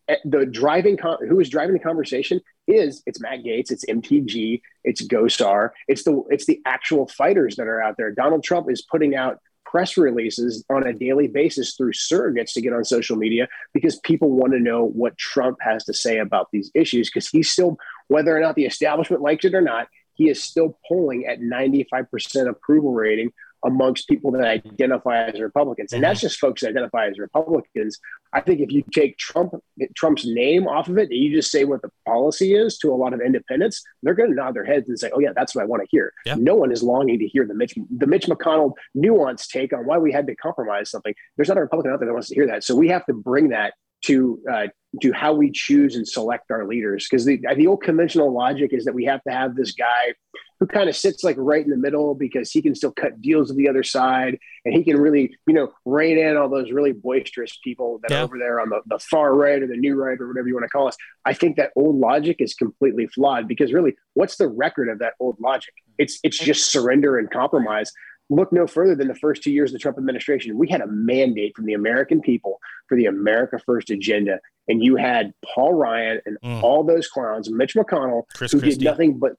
Eh, 0.09 0.17
the 0.25 0.45
driving, 0.45 0.97
con- 0.97 1.25
who 1.27 1.39
is 1.39 1.49
driving 1.49 1.73
the 1.73 1.79
conversation 1.79 2.41
is 2.67 3.01
it's 3.05 3.21
Matt 3.21 3.39
Gaetz, 3.39 3.71
it's 3.71 3.85
MTG, 3.85 4.61
it's 4.83 5.05
Gosar, 5.05 5.69
it's 5.87 6.03
the 6.03 6.23
it's 6.29 6.45
the 6.45 6.61
actual 6.65 7.07
fighters 7.07 7.55
that 7.55 7.67
are 7.67 7.81
out 7.81 7.95
there. 7.97 8.11
Donald 8.11 8.43
Trump 8.43 8.69
is 8.69 8.81
putting 8.81 9.15
out 9.15 9.39
press 9.73 9.97
releases 9.97 10.63
on 10.69 10.85
a 10.85 10.93
daily 10.93 11.27
basis 11.27 11.73
through 11.73 11.91
surrogates 11.93 12.53
to 12.53 12.61
get 12.61 12.73
on 12.73 12.85
social 12.85 13.17
media 13.17 13.47
because 13.73 13.97
people 14.01 14.29
want 14.29 14.53
to 14.53 14.59
know 14.59 14.85
what 14.85 15.17
Trump 15.17 15.57
has 15.61 15.83
to 15.83 15.93
say 15.95 16.19
about 16.19 16.47
these 16.53 16.69
issues 16.75 17.09
because 17.09 17.27
he's 17.27 17.49
still, 17.49 17.75
whether 18.07 18.37
or 18.37 18.39
not 18.39 18.53
the 18.53 18.65
establishment 18.65 19.23
likes 19.23 19.45
it 19.45 19.55
or 19.55 19.61
not, 19.61 19.87
he 20.13 20.29
is 20.29 20.43
still 20.43 20.77
polling 20.87 21.25
at 21.25 21.39
95% 21.39 22.47
approval 22.47 22.93
rating 22.93 23.33
amongst 23.65 24.07
people 24.07 24.31
that 24.31 24.43
identify 24.43 25.25
as 25.25 25.39
Republicans. 25.39 25.93
And 25.93 26.03
that's 26.03 26.19
mm-hmm. 26.19 26.27
just 26.27 26.39
folks 26.39 26.61
that 26.61 26.69
identify 26.69 27.07
as 27.07 27.17
Republicans. 27.17 27.99
I 28.33 28.41
think 28.41 28.59
if 28.59 28.71
you 28.71 28.83
take 28.91 29.17
Trump 29.17 29.53
Trump's 29.95 30.25
name 30.25 30.67
off 30.67 30.89
of 30.89 30.97
it 30.97 31.09
and 31.09 31.19
you 31.19 31.35
just 31.35 31.51
say 31.51 31.65
what 31.65 31.81
the 31.81 31.89
policy 32.05 32.55
is 32.55 32.77
to 32.79 32.91
a 32.91 32.95
lot 32.95 33.13
of 33.13 33.21
independents, 33.21 33.81
they're 34.01 34.15
going 34.15 34.29
to 34.29 34.35
nod 34.35 34.55
their 34.55 34.65
heads 34.65 34.89
and 34.89 34.97
say, 34.97 35.09
"Oh 35.13 35.19
yeah, 35.19 35.33
that's 35.35 35.55
what 35.55 35.61
I 35.61 35.65
want 35.65 35.83
to 35.83 35.87
hear." 35.91 36.13
Yeah. 36.25 36.35
No 36.37 36.55
one 36.55 36.71
is 36.71 36.83
longing 36.83 37.19
to 37.19 37.27
hear 37.27 37.45
the 37.45 37.53
Mitch 37.53 37.75
the 37.97 38.07
Mitch 38.07 38.25
McConnell 38.25 38.73
nuanced 38.97 39.47
take 39.47 39.73
on 39.73 39.85
why 39.85 39.97
we 39.97 40.11
had 40.11 40.27
to 40.27 40.35
compromise 40.35 40.89
something. 40.89 41.13
There's 41.37 41.49
not 41.49 41.57
a 41.57 41.61
Republican 41.61 41.93
out 41.93 41.99
there 41.99 42.07
that 42.07 42.13
wants 42.13 42.29
to 42.29 42.35
hear 42.35 42.47
that. 42.47 42.63
So 42.63 42.75
we 42.75 42.89
have 42.89 43.05
to 43.05 43.13
bring 43.13 43.49
that 43.49 43.73
to 44.03 44.39
uh, 44.51 44.67
to 45.01 45.11
how 45.11 45.33
we 45.33 45.51
choose 45.51 45.95
and 45.95 46.07
select 46.07 46.51
our 46.51 46.67
leaders. 46.67 47.07
Because 47.09 47.25
the 47.25 47.41
the 47.55 47.67
old 47.67 47.81
conventional 47.83 48.31
logic 48.33 48.71
is 48.73 48.85
that 48.85 48.93
we 48.93 49.05
have 49.05 49.23
to 49.23 49.31
have 49.31 49.55
this 49.55 49.71
guy 49.73 50.13
who 50.59 50.67
kind 50.67 50.87
of 50.87 50.95
sits 50.95 51.23
like 51.23 51.35
right 51.39 51.63
in 51.65 51.69
the 51.71 51.77
middle 51.77 52.15
because 52.15 52.51
he 52.51 52.61
can 52.61 52.73
still 52.73 52.91
cut 52.91 53.21
deals 53.21 53.49
with 53.49 53.57
the 53.57 53.67
other 53.67 53.83
side 53.83 54.37
and 54.63 54.73
he 54.73 54.83
can 54.83 54.95
really 54.97 55.35
you 55.47 55.53
know 55.53 55.69
rein 55.85 56.17
in 56.17 56.37
all 56.37 56.47
those 56.47 56.71
really 56.71 56.93
boisterous 56.93 57.57
people 57.63 57.99
that 58.03 58.11
Yeah. 58.11 58.21
are 58.21 58.23
over 58.23 58.37
there 58.37 58.61
on 58.61 58.69
the, 58.69 58.81
the 58.85 58.99
far 58.99 59.33
right 59.35 59.61
or 59.61 59.67
the 59.67 59.75
new 59.75 59.95
right 59.95 60.17
or 60.21 60.27
whatever 60.27 60.47
you 60.47 60.53
want 60.53 60.63
to 60.65 60.69
call 60.69 60.87
us. 60.87 60.95
I 61.25 61.33
think 61.33 61.57
that 61.57 61.71
old 61.75 61.97
logic 61.97 62.37
is 62.39 62.53
completely 62.53 63.07
flawed 63.07 63.47
because 63.47 63.73
really 63.73 63.95
what's 64.13 64.37
the 64.37 64.47
record 64.47 64.89
of 64.89 64.99
that 64.99 65.13
old 65.19 65.37
logic? 65.41 65.73
It's 65.97 66.19
it's 66.23 66.37
just 66.37 66.71
surrender 66.71 67.17
and 67.17 67.29
compromise 67.31 67.91
look 68.29 68.51
no 68.53 68.65
further 68.67 68.95
than 68.95 69.07
the 69.07 69.15
first 69.15 69.43
two 69.43 69.51
years 69.51 69.71
of 69.71 69.73
the 69.73 69.79
Trump 69.79 69.97
administration. 69.97 70.57
We 70.57 70.67
had 70.69 70.81
a 70.81 70.87
mandate 70.87 71.53
from 71.55 71.65
the 71.65 71.73
American 71.73 72.21
people 72.21 72.59
for 72.87 72.95
the 72.97 73.05
America 73.05 73.59
First 73.65 73.89
agenda. 73.89 74.39
And 74.69 74.81
you 74.81 74.95
had 74.95 75.33
Paul 75.43 75.73
Ryan 75.73 76.21
and 76.25 76.37
Mm. 76.43 76.63
all 76.63 76.83
those 76.85 77.07
clowns, 77.09 77.51
Mitch 77.51 77.75
McConnell, 77.75 78.23
Chris 78.33 78.53
who 78.53 78.59
Christie. 78.59 78.79
did 78.79 78.85
nothing 78.85 79.19
but 79.19 79.33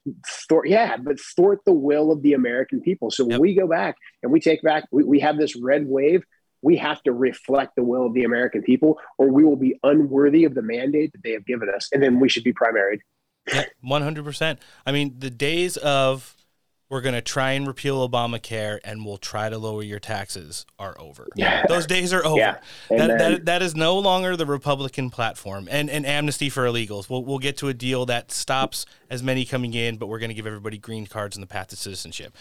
thwart, 0.49 0.69
yeah, 0.69 0.99
but 0.99 1.19
thwart 1.19 1.61
the 1.65 1.73
will 1.73 2.13
of 2.13 2.21
the 2.23 2.35
American 2.35 2.83
people. 2.83 3.11
So 3.11 3.25
when 3.25 3.33
Yep. 3.33 3.41
we 3.41 3.55
go 3.55 3.67
back 3.67 3.97
and 4.23 4.31
we 4.31 4.39
take 4.39 4.61
back, 4.63 4.85
we, 4.93 5.03
we 5.03 5.21
have 5.21 5.39
this 5.39 5.57
red 5.57 5.87
wave. 5.87 6.23
We 6.61 6.77
have 6.77 7.03
to 7.05 7.13
reflect 7.13 7.77
the 7.77 7.83
will 7.83 8.07
of 8.07 8.13
the 8.15 8.25
American 8.25 8.63
people, 8.63 8.99
or 9.19 9.31
we 9.31 9.45
will 9.45 9.57
be 9.57 9.79
unworthy 9.83 10.45
of 10.45 10.55
the 10.55 10.63
mandate 10.63 11.13
that 11.13 11.23
they 11.23 11.33
have 11.33 11.47
given 11.47 11.69
us. 11.75 11.89
And 11.93 12.03
then 12.03 12.21
we 12.21 12.29
should 12.29 12.45
be 12.45 12.53
primaried. 12.53 13.01
One 13.83 14.01
hundred 14.03 14.25
percent. 14.25 14.59
I 14.87 14.93
mean, 14.93 15.15
the 15.19 15.29
days 15.31 15.77
of 15.79 16.34
we're 16.91 17.01
going 17.01 17.15
to 17.15 17.23
try 17.23 17.53
and 17.53 17.67
repeal 17.67 18.07
Obamacare 18.09 18.79
and 18.85 19.05
we'll 19.05 19.17
try 19.17 19.49
to 19.49 19.59
lower 19.59 19.83
your 19.83 19.99
taxes 19.99 20.67
are 20.79 20.95
over. 21.01 21.27
Yeah. 21.35 21.65
Those 21.67 21.87
days 21.87 22.13
are 22.13 22.25
over. 22.25 22.39
Yeah. 22.39 22.59
That, 22.91 23.19
that, 23.19 23.45
that 23.47 23.63
is 23.63 23.75
no 23.75 23.99
longer 23.99 24.37
the 24.37 24.47
Republican 24.47 25.11
platform 25.11 25.67
and, 25.71 25.89
and 25.89 26.05
amnesty 26.05 26.51
for 26.51 26.65
illegals. 26.67 27.09
We'll, 27.09 27.25
we'll 27.25 27.39
get 27.39 27.57
to 27.59 27.69
a 27.69 27.75
deal 27.75 28.07
that 28.07 28.31
stops 28.31 28.85
as 29.09 29.23
many 29.23 29.45
coming 29.45 29.73
in, 29.75 29.97
but 29.97 30.09
we're 30.09 30.19
going 30.19 30.29
to 30.31 30.35
give 30.35 30.47
everybody 30.47 30.79
green 30.79 31.07
cards 31.07 31.37
and 31.37 31.43
the 31.43 31.47
path 31.47 31.69
to 31.69 31.77
citizenship. 31.77 32.37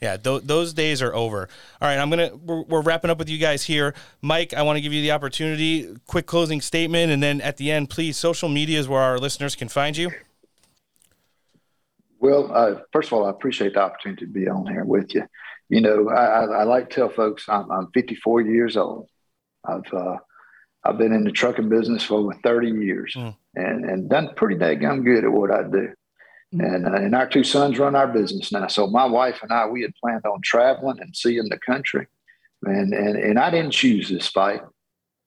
Yeah, 0.00 0.18
th- 0.18 0.42
those 0.44 0.74
days 0.74 1.00
are 1.00 1.14
over. 1.14 1.48
All 1.80 1.88
right, 1.88 1.98
I'm 1.98 2.10
gonna 2.10 2.36
we're, 2.36 2.62
we're 2.64 2.82
wrapping 2.82 3.10
up 3.10 3.18
with 3.18 3.30
you 3.30 3.38
guys 3.38 3.62
here. 3.62 3.94
Mike, 4.20 4.52
I 4.52 4.60
want 4.60 4.76
to 4.76 4.82
give 4.82 4.92
you 4.92 5.00
the 5.00 5.12
opportunity, 5.12 5.96
quick 6.06 6.26
closing 6.26 6.60
statement, 6.60 7.12
and 7.12 7.22
then 7.22 7.40
at 7.40 7.56
the 7.56 7.72
end, 7.72 7.88
please, 7.88 8.18
social 8.18 8.50
media 8.50 8.78
is 8.78 8.88
where 8.88 9.00
our 9.00 9.18
listeners 9.18 9.56
can 9.56 9.68
find 9.68 9.96
you. 9.96 10.10
Well, 12.18 12.50
uh, 12.52 12.80
first 12.92 13.08
of 13.08 13.14
all, 13.14 13.26
I 13.26 13.30
appreciate 13.30 13.74
the 13.74 13.80
opportunity 13.82 14.24
to 14.26 14.32
be 14.32 14.48
on 14.48 14.66
here 14.66 14.84
with 14.84 15.14
you. 15.14 15.24
You 15.68 15.80
know, 15.80 16.08
I, 16.08 16.24
I, 16.24 16.44
I 16.44 16.62
like 16.64 16.88
to 16.90 16.94
tell 16.94 17.08
folks 17.08 17.48
I'm, 17.48 17.70
I'm 17.70 17.90
54 17.92 18.40
years 18.42 18.76
old. 18.76 19.08
I've 19.64 19.92
uh, 19.92 20.16
I've 20.84 20.98
been 20.98 21.12
in 21.12 21.24
the 21.24 21.32
trucking 21.32 21.68
business 21.68 22.04
for 22.04 22.18
over 22.18 22.32
30 22.44 22.70
years 22.70 23.12
Mm. 23.16 23.36
and, 23.56 23.84
and 23.84 24.08
done 24.08 24.30
pretty 24.36 24.54
daggone 24.54 25.04
good 25.04 25.24
at 25.24 25.32
what 25.32 25.50
I 25.50 25.64
do. 25.64 25.92
And, 26.52 26.86
uh, 26.86 26.92
and 26.92 27.14
our 27.14 27.28
two 27.28 27.42
sons 27.42 27.78
run 27.78 27.96
our 27.96 28.06
business 28.06 28.52
now. 28.52 28.68
So 28.68 28.86
my 28.86 29.04
wife 29.04 29.40
and 29.42 29.52
I, 29.52 29.66
we 29.66 29.82
had 29.82 29.92
planned 29.96 30.24
on 30.24 30.40
traveling 30.42 31.00
and 31.00 31.14
seeing 31.14 31.48
the 31.48 31.58
country. 31.58 32.06
And, 32.62 32.94
and, 32.94 33.16
and 33.18 33.38
I 33.38 33.50
didn't 33.50 33.72
choose 33.72 34.08
this 34.08 34.28
fight, 34.28 34.62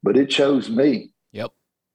but 0.01 0.15
it 0.17 0.29
chose 0.29 0.69
me. 0.69 1.11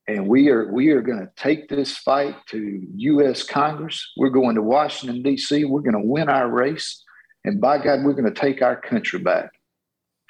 And 0.07 0.27
we 0.27 0.49
are 0.49 0.71
we 0.71 0.89
are 0.89 1.01
going 1.01 1.19
to 1.19 1.31
take 1.35 1.67
this 1.67 1.97
fight 1.97 2.35
to 2.47 2.81
U.S. 2.95 3.43
Congress. 3.43 4.11
We're 4.17 4.29
going 4.29 4.55
to 4.55 4.61
Washington 4.61 5.23
D.C. 5.23 5.65
We're 5.65 5.81
going 5.81 5.93
to 5.93 6.07
win 6.07 6.29
our 6.29 6.49
race, 6.49 7.03
and 7.43 7.59
by 7.59 7.77
God, 7.77 8.03
we're 8.03 8.13
going 8.13 8.31
to 8.31 8.39
take 8.39 8.61
our 8.61 8.79
country 8.79 9.19
back. 9.19 9.49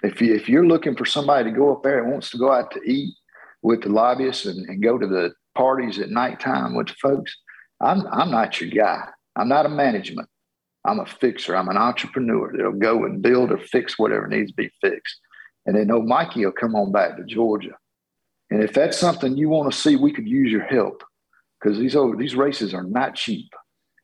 If 0.04 0.22
you 0.22 0.34
if 0.34 0.48
you're 0.48 0.68
looking 0.68 0.96
for 0.96 1.06
somebody 1.06 1.50
to 1.50 1.58
go 1.58 1.74
up 1.74 1.84
there 1.84 2.02
and 2.02 2.12
wants 2.12 2.30
to 2.32 2.38
go 2.38 2.52
out 2.52 2.72
to 2.72 2.82
eat 2.86 3.14
with 3.62 3.82
the 3.82 3.90
lobbyists 3.90 4.46
and, 4.46 4.68
and 4.70 4.82
go 4.82 4.98
to 4.98 5.08
the 5.08 5.34
parties 5.56 6.00
at 6.00 6.10
nighttime 6.10 6.76
with 6.76 6.88
the 6.88 6.96
folks, 7.02 7.36
I'm 7.82 8.08
I'm 8.08 8.32
not 8.32 8.62
your 8.62 8.70
guy. 8.70 9.10
I'm 9.36 9.50
not 9.50 9.66
a 9.66 9.70
management. 9.70 10.30
I'm 10.86 11.00
a 11.00 11.06
fixer. 11.06 11.56
I'm 11.56 11.70
an 11.70 11.78
entrepreneur 11.78 12.52
that'll 12.56 12.74
go 12.74 13.06
and 13.06 13.22
build 13.22 13.52
or 13.52 13.58
fix 13.58 13.98
whatever 13.98 14.28
needs 14.28 14.52
to 14.52 14.56
be 14.56 14.72
fixed. 14.82 15.20
And 15.66 15.76
then, 15.76 15.90
oh, 15.92 16.02
Mikey 16.02 16.46
will 16.46 16.52
come 16.52 16.76
on 16.76 16.92
back 16.92 17.18
to 17.18 17.24
Georgia. 17.24 17.76
And 18.52 18.64
if 18.64 18.74
that's 18.74 18.98
something 18.98 19.38
you 19.38 19.50
want 19.50 19.72
to 19.72 19.78
see, 19.78 19.96
we 19.96 20.14
could 20.14 20.28
use 20.28 20.52
your 20.52 20.64
help 20.64 21.04
because 21.60 21.80
these 21.80 21.96
oh, 21.96 22.16
these 22.16 22.36
races 22.36 22.74
are 22.74 22.84
not 22.84 23.16
cheap. 23.16 23.50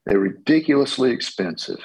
They're 0.05 0.19
ridiculously 0.19 1.11
expensive. 1.11 1.79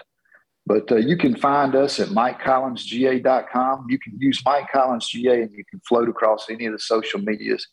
But 0.66 0.90
uh, 0.90 0.96
you 0.96 1.16
can 1.16 1.36
find 1.36 1.76
us 1.76 2.00
at 2.00 2.08
MikeCollinsGA.com. 2.08 3.86
You 3.88 3.98
can 4.00 4.18
use 4.18 4.42
Mike 4.44 4.66
Collins 4.72 5.06
GA 5.08 5.42
and 5.42 5.52
you 5.52 5.64
can 5.70 5.80
float 5.88 6.08
across 6.08 6.50
any 6.50 6.66
of 6.66 6.72
the 6.72 6.78
social 6.80 7.20
medias 7.20 7.64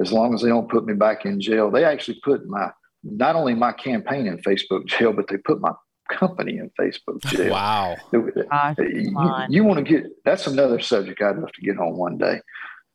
as 0.00 0.12
long 0.12 0.34
as 0.34 0.42
they 0.42 0.48
don't 0.48 0.70
put 0.70 0.86
me 0.86 0.94
back 0.94 1.26
in 1.26 1.40
jail. 1.40 1.70
They 1.70 1.84
actually 1.84 2.20
put 2.24 2.46
my 2.46 2.70
not 3.02 3.36
only 3.36 3.54
my 3.54 3.72
campaign 3.72 4.26
in 4.26 4.38
Facebook 4.38 4.86
jail, 4.86 5.12
but 5.12 5.28
they 5.28 5.36
put 5.36 5.60
my 5.60 5.72
company 6.10 6.56
in 6.58 6.70
Facebook 6.80 7.22
jail. 7.26 7.52
Wow. 7.52 7.96
Gosh, 8.12 8.76
You, 8.78 9.44
you 9.50 9.64
want 9.64 9.78
to 9.78 9.84
get 9.84 10.06
that's 10.24 10.46
another 10.46 10.80
subject 10.80 11.20
I'd 11.20 11.36
love 11.36 11.52
to 11.52 11.60
get 11.60 11.78
on 11.78 11.96
one 11.96 12.16
day. 12.16 12.40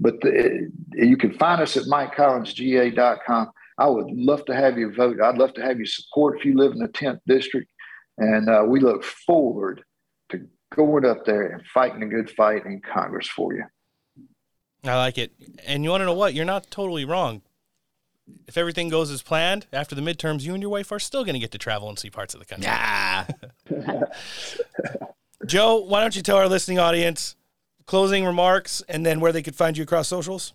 But 0.03 0.19
the, 0.19 0.69
you 0.91 1.15
can 1.15 1.31
find 1.31 1.61
us 1.61 1.77
at 1.77 1.84
MikeCollinsGA.com. 1.84 3.51
I 3.77 3.88
would 3.88 4.11
love 4.11 4.43
to 4.45 4.53
have 4.53 4.77
you 4.77 4.93
vote. 4.93 5.21
I'd 5.21 5.38
love 5.38 5.53
to 5.53 5.61
have 5.61 5.80
you 5.80 5.85
support 5.85 6.38
if 6.38 6.45
you 6.45 6.57
live 6.57 6.73
in 6.73 6.80
the 6.80 6.89
10th 6.89 7.21
district. 7.25 7.71
And 8.17 8.49
uh, 8.49 8.65
we 8.67 8.81
look 8.81 9.05
forward 9.05 9.81
to 10.30 10.45
going 10.75 11.05
up 11.05 11.25
there 11.25 11.47
and 11.53 11.65
fighting 11.73 12.03
a 12.03 12.07
good 12.07 12.30
fight 12.30 12.65
in 12.65 12.81
Congress 12.81 13.30
for 13.30 13.53
you. 13.53 13.63
I 14.84 14.97
like 14.97 15.17
it. 15.17 15.31
And 15.65 15.85
you 15.85 15.89
want 15.89 16.01
to 16.01 16.05
know 16.05 16.13
what? 16.13 16.34
You're 16.34 16.43
not 16.43 16.69
totally 16.69 17.05
wrong. 17.05 17.41
If 18.45 18.57
everything 18.57 18.89
goes 18.89 19.09
as 19.09 19.21
planned 19.21 19.67
after 19.71 19.95
the 19.95 20.01
midterms, 20.01 20.41
you 20.41 20.53
and 20.53 20.61
your 20.61 20.69
wife 20.69 20.91
are 20.91 20.99
still 20.99 21.23
going 21.23 21.35
to 21.35 21.39
get 21.39 21.51
to 21.51 21.57
travel 21.57 21.88
and 21.88 21.97
see 21.97 22.09
parts 22.09 22.34
of 22.34 22.41
the 22.41 22.45
country. 22.45 22.65
Yeah. 22.67 23.27
Joe, 25.45 25.77
why 25.77 26.01
don't 26.01 26.15
you 26.15 26.21
tell 26.21 26.35
our 26.35 26.49
listening 26.49 26.80
audience 26.80 27.38
closing 27.85 28.26
remarks 28.26 28.81
and 28.88 29.05
then 29.05 29.19
where 29.19 29.31
they 29.31 29.43
could 29.43 29.55
find 29.55 29.77
you 29.77 29.84
across 29.84 30.07
socials? 30.07 30.53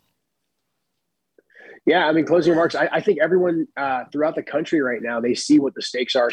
Yeah, 1.85 2.07
I 2.07 2.11
mean, 2.11 2.25
closing 2.25 2.51
remarks. 2.51 2.75
I, 2.75 2.89
I 2.91 3.01
think 3.01 3.19
everyone 3.21 3.67
uh, 3.77 4.05
throughout 4.11 4.35
the 4.35 4.43
country 4.43 4.81
right 4.81 5.01
now 5.01 5.19
they 5.19 5.33
see 5.33 5.59
what 5.59 5.75
the 5.75 5.81
stakes 5.81 6.15
are. 6.15 6.29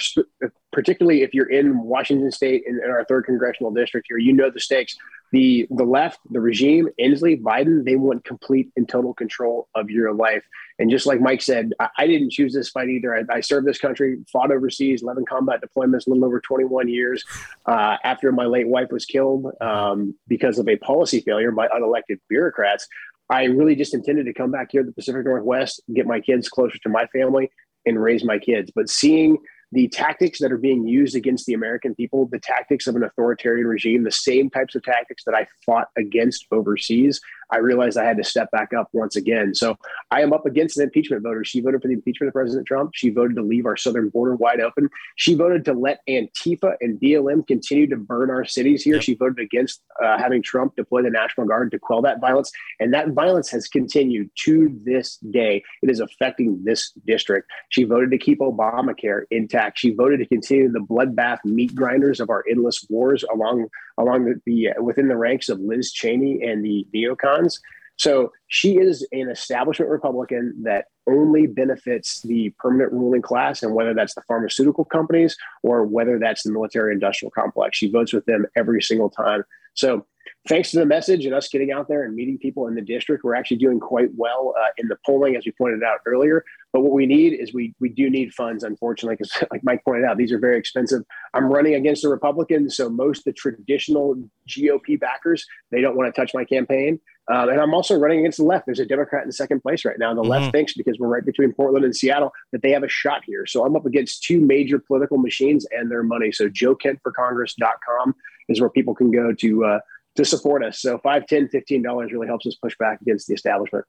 Particularly 0.73 1.23
if 1.23 1.32
you're 1.32 1.51
in 1.51 1.81
Washington 1.81 2.31
State 2.31 2.64
in, 2.66 2.81
in 2.85 2.90
our 2.90 3.05
third 3.05 3.24
congressional 3.24 3.73
district 3.73 4.06
here, 4.09 4.18
you 4.18 4.32
know 4.32 4.51
the 4.51 4.60
stakes. 4.60 4.97
The 5.32 5.66
the 5.70 5.85
left, 5.85 6.20
the 6.31 6.40
regime, 6.40 6.89
Inslee, 7.01 7.40
Biden, 7.40 7.85
they 7.85 7.97
want 7.97 8.24
complete 8.24 8.70
and 8.77 8.89
total 8.89 9.12
control 9.14 9.68
of 9.74 9.90
your 9.90 10.12
life. 10.12 10.44
And 10.78 10.90
just 10.90 11.06
like 11.06 11.20
Mike 11.20 11.43
said, 11.43 11.73
I, 11.81 11.89
I 11.98 12.06
didn't 12.06 12.31
choose 12.31 12.52
this 12.52 12.68
fight 12.68 12.89
either. 12.89 13.16
I, 13.16 13.23
I 13.36 13.40
served 13.40 13.66
this 13.66 13.78
country, 13.78 14.18
fought 14.31 14.52
overseas, 14.52 15.02
11 15.02 15.24
combat 15.27 15.60
deployments, 15.60 16.06
a 16.06 16.10
little 16.10 16.24
over 16.24 16.40
21 16.40 16.89
years 16.89 17.24
uh, 17.66 17.97
after 18.05 18.31
my 18.31 18.44
late 18.44 18.68
wife 18.68 18.93
was 18.93 19.05
killed 19.05 19.47
um, 19.60 20.14
because 20.28 20.59
of 20.59 20.68
a 20.68 20.77
policy 20.77 21.20
failure 21.20 21.51
by 21.51 21.66
unelected 21.68 22.20
bureaucrats. 22.28 22.86
I 23.31 23.44
really 23.44 23.74
just 23.74 23.94
intended 23.94 24.27
to 24.27 24.32
come 24.32 24.51
back 24.51 24.69
here 24.70 24.82
to 24.82 24.86
the 24.86 24.94
Pacific 24.94 25.24
Northwest, 25.24 25.82
get 25.94 26.07
my 26.07 26.20
kids 26.20 26.48
closer 26.48 26.78
to 26.78 26.89
my 26.89 27.07
family, 27.07 27.51
and 27.85 28.01
raise 28.03 28.24
my 28.24 28.39
kids. 28.39 28.70
But 28.74 28.89
seeing 28.89 29.39
the 29.73 29.89
tactics 29.89 30.39
that 30.39 30.53
are 30.53 30.59
being 30.59 30.86
used 30.86 31.16
against 31.16 31.47
the 31.47 31.55
American 31.55 31.94
people, 31.94 32.27
the 32.27 32.39
tactics 32.39 32.86
of 32.86 32.94
an 32.94 33.03
authoritarian 33.03 33.66
regime, 33.66 34.05
the 34.05 34.12
same 34.12 34.48
types 34.48 34.74
of 34.74 34.82
tactics 34.85 35.24
that 35.24 35.35
I 35.35 35.47
fought 35.65 35.89
against 35.97 36.47
overseas, 36.53 37.20
I 37.51 37.59
realized 37.59 37.97
I 37.97 38.05
had 38.05 38.16
to 38.16 38.24
step 38.24 38.51
back 38.51 38.73
up 38.73 38.89
once 38.93 39.16
again. 39.16 39.55
So 39.55 39.77
I 40.10 40.23
am 40.23 40.32
up 40.32 40.47
against 40.47 40.77
an 40.78 40.85
impeachment 40.85 41.23
voter. 41.23 41.44
She 41.44 41.60
voted 41.60 41.82
for 41.82 41.89
the 41.89 41.94
impeachment 41.94 42.28
of 42.28 42.35
President 42.35 42.66
Trump. 42.66 42.93
She 42.94 43.10
voted 43.10 43.36
to 43.36 43.43
leave 43.43 43.66
our 43.66 43.77
southern 43.77 44.09
border 44.09 44.35
wide 44.35 44.60
open. 44.60 44.89
She 45.16 45.35
voted 45.35 45.64
to 45.66 45.73
let 45.73 46.01
Antifa 46.09 46.74
and 46.81 47.01
BLM 47.01 47.47
continue 47.47 47.86
to 47.89 47.97
burn 47.97 48.31
our 48.31 48.44
cities 48.44 48.82
here. 48.82 49.01
She 49.01 49.14
voted 49.14 49.39
against 49.39 49.82
uh, 50.02 50.18
having 50.18 50.43
Trump 50.43 50.77
deploy 50.77 51.02
the 51.02 51.10
National 51.10 51.47
Guard 51.47 51.70
to 51.70 51.78
quell 51.78 52.02
that 52.02 52.20
violence. 52.20 52.51
And 52.81 52.93
that 52.94 53.10
violence 53.10 53.51
has 53.51 53.68
continued 53.68 54.31
to 54.44 54.78
this 54.85 55.18
day. 55.31 55.62
It 55.82 55.90
is 55.90 56.01
affecting 56.01 56.62
this 56.64 56.93
district. 57.06 57.51
She 57.68 57.85
voted 57.85 58.10
to 58.10 58.18
keep 58.18 58.40
Obamacare 58.40 59.23
intact. 59.31 59.78
She 59.78 59.90
voted 59.90 60.20
to 60.20 60.27
continue 60.27 60.70
the 60.70 60.81
bloodbath 60.81 61.39
meat 61.44 61.74
grinders 61.74 62.20
of 62.20 62.31
our 62.31 62.44
endless 62.51 62.86
wars 62.90 63.24
along 63.32 63.68
along 63.98 64.24
the, 64.27 64.40
the 64.47 64.70
uh, 64.70 64.82
within 64.82 65.09
the 65.09 65.16
ranks 65.16 65.48
of 65.48 65.60
Liz 65.60 65.93
Cheney 65.93 66.43
and 66.43 66.64
the 66.64 66.86
neocons. 66.94 67.59
So 67.98 68.31
she 68.48 68.77
is 68.77 69.06
an 69.12 69.31
establishment 69.31 69.90
Republican 69.90 70.55
that 70.64 70.86
only 71.09 71.47
benefits 71.47 72.20
the 72.23 72.51
permanent 72.59 72.93
ruling 72.93 73.23
class, 73.23 73.62
and 73.62 73.74
whether 73.74 73.94
that's 73.94 74.14
the 74.14 74.23
pharmaceutical 74.28 74.85
companies 74.85 75.36
or 75.62 75.85
whether 75.85 76.18
that's 76.18 76.43
the 76.43 76.52
military 76.52 76.93
industrial 76.93 77.31
complex, 77.31 77.78
she 77.78 77.90
votes 77.90 78.12
with 78.12 78.24
them 78.27 78.44
every 78.56 78.82
single 78.82 79.09
time. 79.09 79.44
So, 79.74 80.06
thanks 80.48 80.73
to 80.73 80.78
the 80.78 80.86
message 80.86 81.24
and 81.24 81.35
us 81.35 81.48
getting 81.48 81.73
out 81.73 81.89
there 81.89 82.05
and 82.05 82.14
meeting 82.14 82.39
people 82.39 82.66
in 82.66 82.74
the 82.74 82.82
district, 82.82 83.24
we're 83.24 83.35
actually 83.35 83.59
doing 83.59 83.81
quite 83.81 84.10
well 84.16 84.55
uh, 84.59 84.68
in 84.78 84.89
the 84.89 84.97
polling, 85.06 85.36
as 85.36 85.47
we 85.47 85.52
pointed 85.52 85.82
out 85.82 86.01
earlier. 86.06 86.44
But 86.72 86.80
what 86.80 86.93
we 86.93 87.06
need 87.06 87.32
is 87.32 87.55
we 87.55 87.74
we 87.80 87.88
do 87.88 88.10
need 88.10 88.34
funds, 88.34 88.62
unfortunately, 88.62 89.16
because 89.16 89.32
like 89.51 89.64
Mike 89.64 89.84
pointed 89.84 90.05
out, 90.05 90.16
these 90.16 90.32
are 90.32 90.38
very 90.38 90.59
expensive. 90.59 91.02
I'm 91.34 91.47
running 91.47 91.74
against 91.74 92.02
the 92.02 92.09
Republicans, 92.09 92.76
so 92.76 92.88
most 92.88 93.24
the 93.24 93.32
traditional 93.32 94.16
GOP 94.48 94.98
backers 94.98 95.47
they 95.70 95.80
don't 95.80 95.97
want 95.97 96.14
to 96.14 96.20
touch 96.20 96.32
my 96.34 96.44
campaign. 96.44 97.01
Um, 97.28 97.48
and 97.48 97.60
I'm 97.60 97.74
also 97.74 97.97
running 97.97 98.20
against 98.20 98.38
the 98.38 98.44
left. 98.44 98.66
There's 98.66 98.78
a 98.78 98.86
Democrat 98.86 99.24
in 99.24 99.32
second 99.32 99.60
place 99.60 99.84
right 99.84 99.98
now. 99.98 100.14
The 100.14 100.20
mm-hmm. 100.20 100.30
left 100.30 100.52
thinks 100.52 100.74
because 100.74 100.97
we're 100.98 101.09
right 101.09 101.24
between 101.24 101.52
Portland 101.52 101.84
and 101.84 101.97
Seattle 101.97 102.32
that 102.52 102.62
they 102.62 102.70
have 102.70 102.84
a 102.84 102.88
shot 102.88 103.22
here. 103.26 103.47
So 103.47 103.64
I'm 103.64 103.74
up 103.74 103.84
against 103.84 104.22
two 104.22 104.40
major 104.40 104.78
political 104.78 105.18
machines 105.18 105.66
and 105.72 105.90
their 105.90 106.05
money. 106.05 106.30
So 106.30 106.48
joekentforcongress.com 106.48 108.14
is 108.48 108.60
where 108.60 108.70
people 108.70 108.94
can 108.94 109.10
go 109.10 109.32
to 109.32 109.64
uh, 109.64 109.78
to 110.16 110.24
support 110.24 110.64
us. 110.64 110.80
So 110.80 110.98
five, 110.98 111.26
ten, 111.26 111.48
fifteen 111.48 111.82
dollars 111.82 112.12
really 112.12 112.28
helps 112.28 112.47
us 112.47 112.55
push 112.55 112.76
back 112.78 113.01
against 113.01 113.26
the 113.26 113.34
establishment. 113.34 113.84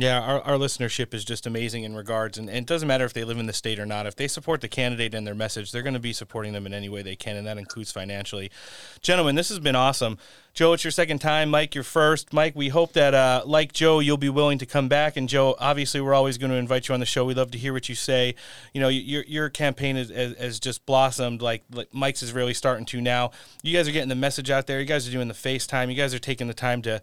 Yeah, 0.00 0.18
our, 0.18 0.40
our 0.40 0.54
listenership 0.54 1.12
is 1.12 1.26
just 1.26 1.46
amazing 1.46 1.84
in 1.84 1.94
regards, 1.94 2.38
and, 2.38 2.48
and, 2.48 2.60
it 2.60 2.66
doesn't 2.66 2.88
matter 2.88 3.04
if 3.04 3.12
they 3.12 3.22
live 3.22 3.36
in 3.36 3.44
the 3.44 3.52
state 3.52 3.78
or 3.78 3.84
not. 3.84 4.06
If 4.06 4.16
they 4.16 4.28
support 4.28 4.62
the 4.62 4.68
candidate 4.68 5.12
and 5.12 5.26
their 5.26 5.34
message, 5.34 5.72
they're 5.72 5.82
going 5.82 5.92
to 5.92 6.00
be 6.00 6.14
supporting 6.14 6.54
them 6.54 6.64
in 6.64 6.72
any 6.72 6.88
way 6.88 7.02
they 7.02 7.16
can, 7.16 7.36
and 7.36 7.46
that 7.46 7.58
includes 7.58 7.92
financially. 7.92 8.50
Gentlemen, 9.02 9.34
this 9.34 9.50
has 9.50 9.58
been 9.58 9.76
awesome. 9.76 10.16
Joe, 10.54 10.72
it's 10.72 10.84
your 10.84 10.90
second 10.90 11.18
time. 11.18 11.50
Mike, 11.50 11.74
your 11.74 11.84
first. 11.84 12.32
Mike, 12.32 12.56
we 12.56 12.70
hope 12.70 12.94
that, 12.94 13.12
uh, 13.12 13.42
like 13.44 13.74
Joe, 13.74 13.98
you'll 13.98 14.16
be 14.16 14.30
willing 14.30 14.56
to 14.60 14.64
come 14.64 14.88
back. 14.88 15.18
And 15.18 15.28
Joe, 15.28 15.54
obviously, 15.60 16.00
we're 16.00 16.14
always 16.14 16.38
going 16.38 16.50
to 16.50 16.56
invite 16.56 16.88
you 16.88 16.94
on 16.94 17.00
the 17.00 17.04
show. 17.04 17.26
We 17.26 17.34
love 17.34 17.50
to 17.50 17.58
hear 17.58 17.74
what 17.74 17.90
you 17.90 17.94
say. 17.94 18.34
You 18.72 18.80
know, 18.80 18.88
your 18.88 19.22
your 19.24 19.50
campaign 19.50 19.96
has, 19.96 20.08
has 20.08 20.58
just 20.58 20.86
blossomed. 20.86 21.42
Like, 21.42 21.62
like 21.70 21.92
Mike's 21.92 22.22
is 22.22 22.32
really 22.32 22.54
starting 22.54 22.86
to 22.86 23.02
now. 23.02 23.32
You 23.62 23.76
guys 23.76 23.86
are 23.86 23.92
getting 23.92 24.08
the 24.08 24.14
message 24.14 24.50
out 24.50 24.66
there. 24.66 24.80
You 24.80 24.86
guys 24.86 25.06
are 25.06 25.12
doing 25.12 25.28
the 25.28 25.34
FaceTime. 25.34 25.90
You 25.90 25.94
guys 25.94 26.14
are 26.14 26.18
taking 26.18 26.46
the 26.46 26.54
time 26.54 26.80
to 26.82 27.02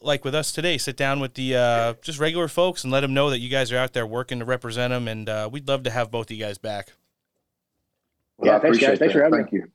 like 0.00 0.24
with 0.24 0.34
us 0.34 0.52
today, 0.52 0.78
sit 0.78 0.96
down 0.96 1.20
with 1.20 1.34
the 1.34 1.56
uh, 1.56 1.94
just 2.02 2.18
regular 2.18 2.48
folks 2.48 2.84
and 2.84 2.92
let 2.92 3.00
them 3.00 3.14
know 3.14 3.30
that 3.30 3.40
you 3.40 3.48
guys 3.48 3.72
are 3.72 3.78
out 3.78 3.92
there 3.92 4.06
working 4.06 4.38
to 4.38 4.44
represent 4.44 4.90
them, 4.90 5.08
and 5.08 5.28
uh, 5.28 5.48
we'd 5.50 5.68
love 5.68 5.82
to 5.84 5.90
have 5.90 6.10
both 6.10 6.26
of 6.26 6.36
you 6.36 6.42
guys 6.42 6.58
back. 6.58 6.92
Well, 8.38 8.52
yeah, 8.52 8.58
thanks, 8.58 8.78
guys. 8.78 8.98
Thanks 8.98 9.14
for 9.14 9.22
having 9.22 9.40
thank 9.40 9.52
me. 9.52 9.60
you. 9.60 9.70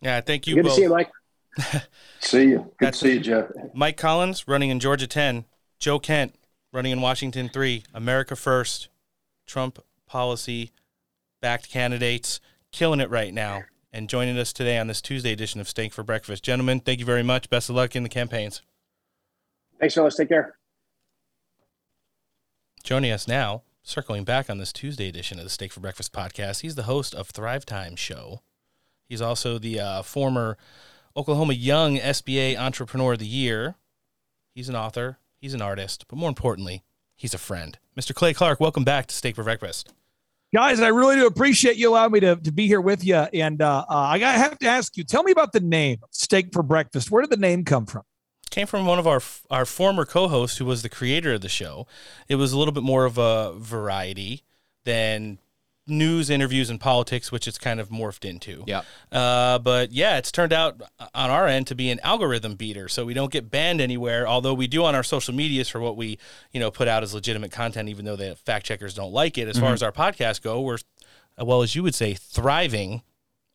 Yeah, 0.00 0.20
thank 0.20 0.46
you. 0.46 0.54
Good 0.56 0.64
both. 0.64 0.72
to 0.72 0.76
see 0.76 0.82
you, 0.82 0.90
Mike. 0.90 1.10
see 2.20 2.42
you. 2.44 2.58
Good 2.58 2.86
That's 2.86 2.98
to 3.00 3.06
see 3.06 3.14
you, 3.14 3.20
Jeff. 3.20 3.50
Mike 3.72 3.96
Collins 3.96 4.46
running 4.46 4.70
in 4.70 4.80
Georgia 4.80 5.06
10, 5.06 5.44
Joe 5.78 5.98
Kent 5.98 6.34
running 6.72 6.92
in 6.92 7.00
Washington 7.00 7.48
3, 7.48 7.84
America 7.94 8.34
First, 8.34 8.88
Trump 9.46 9.78
policy 10.06 10.72
backed 11.40 11.70
candidates, 11.70 12.40
killing 12.72 13.00
it 13.00 13.10
right 13.10 13.32
now. 13.32 13.62
And 13.92 14.08
joining 14.08 14.36
us 14.36 14.52
today 14.52 14.76
on 14.78 14.88
this 14.88 15.00
Tuesday 15.00 15.30
edition 15.30 15.60
of 15.60 15.68
Steak 15.68 15.92
for 15.92 16.02
Breakfast. 16.02 16.42
Gentlemen, 16.42 16.80
thank 16.80 16.98
you 16.98 17.06
very 17.06 17.22
much. 17.22 17.48
Best 17.48 17.70
of 17.70 17.76
luck 17.76 17.94
in 17.94 18.02
the 18.02 18.08
campaigns. 18.08 18.60
Thanks, 19.84 19.96
fellas. 19.96 20.16
Take 20.16 20.30
care. 20.30 20.56
Joining 22.82 23.10
us 23.10 23.28
now, 23.28 23.64
circling 23.82 24.24
back 24.24 24.48
on 24.48 24.56
this 24.56 24.72
Tuesday 24.72 25.10
edition 25.10 25.36
of 25.36 25.44
the 25.44 25.50
Steak 25.50 25.74
for 25.74 25.80
Breakfast 25.80 26.10
podcast, 26.10 26.62
he's 26.62 26.74
the 26.74 26.84
host 26.84 27.14
of 27.14 27.28
Thrive 27.28 27.66
Time 27.66 27.94
Show. 27.94 28.40
He's 29.06 29.20
also 29.20 29.58
the 29.58 29.78
uh, 29.78 30.00
former 30.00 30.56
Oklahoma 31.14 31.52
Young 31.52 31.98
SBA 31.98 32.56
Entrepreneur 32.56 33.12
of 33.12 33.18
the 33.18 33.26
Year. 33.26 33.74
He's 34.54 34.70
an 34.70 34.74
author, 34.74 35.18
he's 35.36 35.52
an 35.52 35.60
artist, 35.60 36.06
but 36.08 36.16
more 36.16 36.30
importantly, 36.30 36.82
he's 37.14 37.34
a 37.34 37.38
friend. 37.38 37.76
Mr. 37.94 38.14
Clay 38.14 38.32
Clark, 38.32 38.60
welcome 38.60 38.84
back 38.84 39.04
to 39.08 39.14
Steak 39.14 39.36
for 39.36 39.44
Breakfast. 39.44 39.92
Guys, 40.54 40.80
I 40.80 40.88
really 40.88 41.16
do 41.16 41.26
appreciate 41.26 41.76
you 41.76 41.90
allowing 41.90 42.12
me 42.12 42.20
to, 42.20 42.36
to 42.36 42.52
be 42.52 42.66
here 42.66 42.80
with 42.80 43.04
you. 43.04 43.16
And 43.16 43.60
uh, 43.60 43.84
uh, 43.86 43.94
I 43.94 44.16
have 44.18 44.58
to 44.60 44.66
ask 44.66 44.96
you, 44.96 45.04
tell 45.04 45.24
me 45.24 45.32
about 45.32 45.52
the 45.52 45.60
name 45.60 45.98
Steak 46.10 46.54
for 46.54 46.62
Breakfast. 46.62 47.10
Where 47.10 47.20
did 47.20 47.30
the 47.30 47.36
name 47.36 47.66
come 47.66 47.84
from? 47.84 48.04
Came 48.54 48.66
from 48.68 48.86
one 48.86 48.98
of 48.98 49.06
our 49.06 49.20
our 49.50 49.66
former 49.66 50.04
co-hosts 50.04 50.58
who 50.58 50.64
was 50.64 50.82
the 50.82 50.88
creator 50.88 51.34
of 51.34 51.40
the 51.40 51.48
show. 51.48 51.86
It 52.28 52.36
was 52.36 52.52
a 52.52 52.58
little 52.58 52.72
bit 52.72 52.84
more 52.84 53.04
of 53.04 53.18
a 53.18 53.52
variety 53.56 54.44
than 54.84 55.38
news, 55.86 56.30
interviews, 56.30 56.70
and 56.70 56.80
politics, 56.80 57.30
which 57.30 57.46
it's 57.46 57.58
kind 57.58 57.80
of 57.80 57.90
morphed 57.90 58.24
into. 58.24 58.64
Yeah. 58.66 58.82
Uh, 59.12 59.58
but 59.58 59.92
yeah, 59.92 60.16
it's 60.16 60.32
turned 60.32 60.52
out 60.52 60.80
on 61.14 61.30
our 61.30 61.46
end 61.46 61.66
to 61.66 61.74
be 61.74 61.90
an 61.90 62.00
algorithm 62.00 62.54
beater, 62.54 62.88
so 62.88 63.04
we 63.04 63.12
don't 63.12 63.32
get 63.32 63.50
banned 63.50 63.80
anywhere. 63.80 64.26
Although 64.26 64.54
we 64.54 64.66
do 64.66 64.84
on 64.84 64.94
our 64.94 65.02
social 65.02 65.34
medias 65.34 65.68
for 65.68 65.80
what 65.80 65.96
we 65.96 66.18
you 66.52 66.60
know 66.60 66.70
put 66.70 66.86
out 66.86 67.02
as 67.02 67.12
legitimate 67.12 67.50
content, 67.50 67.88
even 67.88 68.04
though 68.04 68.16
the 68.16 68.36
fact 68.36 68.66
checkers 68.66 68.94
don't 68.94 69.12
like 69.12 69.36
it. 69.36 69.48
As 69.48 69.56
mm-hmm. 69.56 69.64
far 69.64 69.74
as 69.74 69.82
our 69.82 69.92
podcast 69.92 70.42
go, 70.42 70.60
we're 70.60 70.78
well 71.38 71.62
as 71.62 71.74
you 71.74 71.82
would 71.82 71.94
say 71.94 72.14
thriving 72.14 73.02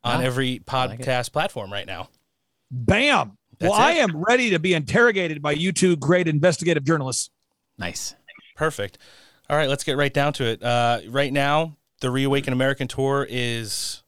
on 0.04 0.24
every 0.24 0.60
podcast 0.60 1.08
like 1.08 1.32
platform 1.32 1.72
right 1.72 1.88
now. 1.88 2.10
Bam. 2.72 3.39
That's 3.60 3.72
well, 3.72 3.80
it. 3.80 3.84
I 3.84 3.91
am 3.95 4.15
ready 4.15 4.52
to 4.52 4.60
be 4.60 4.73
interrogated 4.73 5.41
by 5.41 5.52
you 5.52 5.72
two 5.72 5.95
great 5.95 6.27
investigative 6.27 6.84
journalists. 6.86 7.30
Nice. 7.77 8.15
Perfect. 8.56 8.98
All 9.49 9.57
right, 9.57 9.68
let's 9.68 9.84
get 9.84 9.98
right 9.98 10.14
down 10.14 10.34
to 10.34 10.45
it. 10.45 10.64
Uh, 10.64 11.02
right 11.10 11.34
now, 11.34 11.77
the 12.02 12.11
Reawaken 12.11 12.53
American 12.53 12.88
tour 12.88 13.26
is 13.30 14.03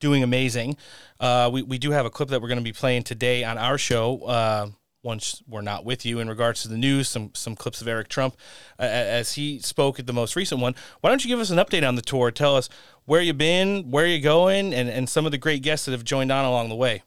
doing 0.00 0.22
amazing. 0.22 0.76
Uh, 1.18 1.48
we, 1.52 1.62
we 1.62 1.78
do 1.78 1.90
have 1.90 2.06
a 2.06 2.10
clip 2.10 2.28
that 2.28 2.42
we're 2.42 2.48
going 2.48 2.58
to 2.58 2.64
be 2.64 2.72
playing 2.72 3.02
today 3.02 3.44
on 3.44 3.56
our 3.56 3.78
show. 3.78 4.20
Uh, 4.24 4.66
once 5.02 5.42
we're 5.46 5.62
not 5.62 5.84
with 5.84 6.04
you 6.04 6.18
in 6.18 6.28
regards 6.28 6.62
to 6.62 6.68
the 6.68 6.78
news, 6.78 7.08
some 7.08 7.30
some 7.34 7.54
clips 7.54 7.80
of 7.80 7.88
Eric 7.88 8.08
Trump 8.08 8.36
uh, 8.78 8.82
as 8.82 9.34
he 9.34 9.58
spoke 9.58 9.98
at 9.98 10.06
the 10.06 10.12
most 10.12 10.34
recent 10.34 10.60
one. 10.60 10.74
Why 11.00 11.10
don't 11.10 11.22
you 11.24 11.28
give 11.28 11.40
us 11.40 11.50
an 11.50 11.58
update 11.58 11.86
on 11.86 11.94
the 11.94 12.02
tour? 12.02 12.30
Tell 12.30 12.56
us 12.56 12.68
where 13.04 13.20
you've 13.20 13.38
been, 13.38 13.90
where 13.90 14.06
you're 14.06 14.18
going, 14.18 14.74
and, 14.74 14.88
and 14.88 15.08
some 15.08 15.26
of 15.26 15.32
the 15.32 15.38
great 15.38 15.62
guests 15.62 15.86
that 15.86 15.92
have 15.92 16.04
joined 16.04 16.32
on 16.32 16.44
along 16.44 16.70
the 16.70 16.74
way. 16.74 17.02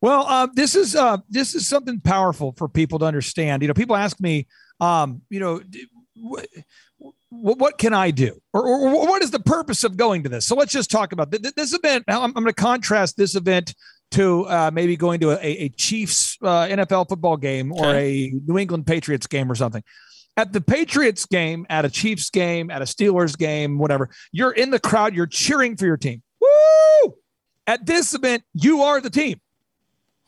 Well, 0.00 0.24
uh, 0.26 0.48
this 0.54 0.74
is 0.74 0.96
uh, 0.96 1.18
this 1.28 1.54
is 1.54 1.66
something 1.66 2.00
powerful 2.00 2.54
for 2.56 2.68
people 2.68 2.98
to 3.00 3.04
understand. 3.04 3.62
You 3.62 3.68
know, 3.68 3.74
people 3.74 3.96
ask 3.96 4.18
me, 4.20 4.46
um, 4.80 5.22
you 5.28 5.40
know, 5.40 5.60
what, 6.14 6.48
what 7.30 7.78
can 7.78 7.92
I 7.92 8.10
do, 8.10 8.40
or, 8.52 8.66
or, 8.66 9.06
what 9.06 9.22
is 9.22 9.30
the 9.30 9.40
purpose 9.40 9.84
of 9.84 9.96
going 9.96 10.22
to 10.22 10.28
this? 10.28 10.46
So 10.46 10.56
let's 10.56 10.72
just 10.72 10.90
talk 10.90 11.12
about 11.12 11.30
this, 11.30 11.52
this 11.52 11.74
event. 11.74 12.04
I'm, 12.08 12.24
I'm 12.24 12.32
going 12.32 12.46
to 12.46 12.52
contrast 12.52 13.16
this 13.16 13.34
event 13.34 13.74
to 14.12 14.44
uh, 14.46 14.70
maybe 14.72 14.96
going 14.96 15.20
to 15.20 15.30
a, 15.30 15.64
a 15.64 15.68
Chiefs 15.70 16.36
uh, 16.42 16.66
NFL 16.66 17.08
football 17.08 17.36
game 17.36 17.72
or 17.72 17.94
a 17.94 18.32
New 18.46 18.58
England 18.58 18.86
Patriots 18.86 19.26
game 19.26 19.50
or 19.50 19.54
something. 19.54 19.82
At 20.36 20.52
the 20.52 20.60
Patriots 20.60 21.26
game, 21.26 21.66
at 21.68 21.84
a 21.84 21.90
Chiefs 21.90 22.30
game, 22.30 22.70
at 22.70 22.82
a 22.82 22.86
Steelers 22.86 23.36
game, 23.36 23.78
whatever, 23.78 24.10
you're 24.32 24.52
in 24.52 24.70
the 24.70 24.80
crowd, 24.80 25.14
you're 25.14 25.26
cheering 25.26 25.76
for 25.76 25.86
your 25.86 25.96
team. 25.96 26.22
Woo! 26.40 27.14
At 27.66 27.84
this 27.86 28.14
event, 28.14 28.42
you 28.54 28.82
are 28.82 29.00
the 29.00 29.10
team. 29.10 29.40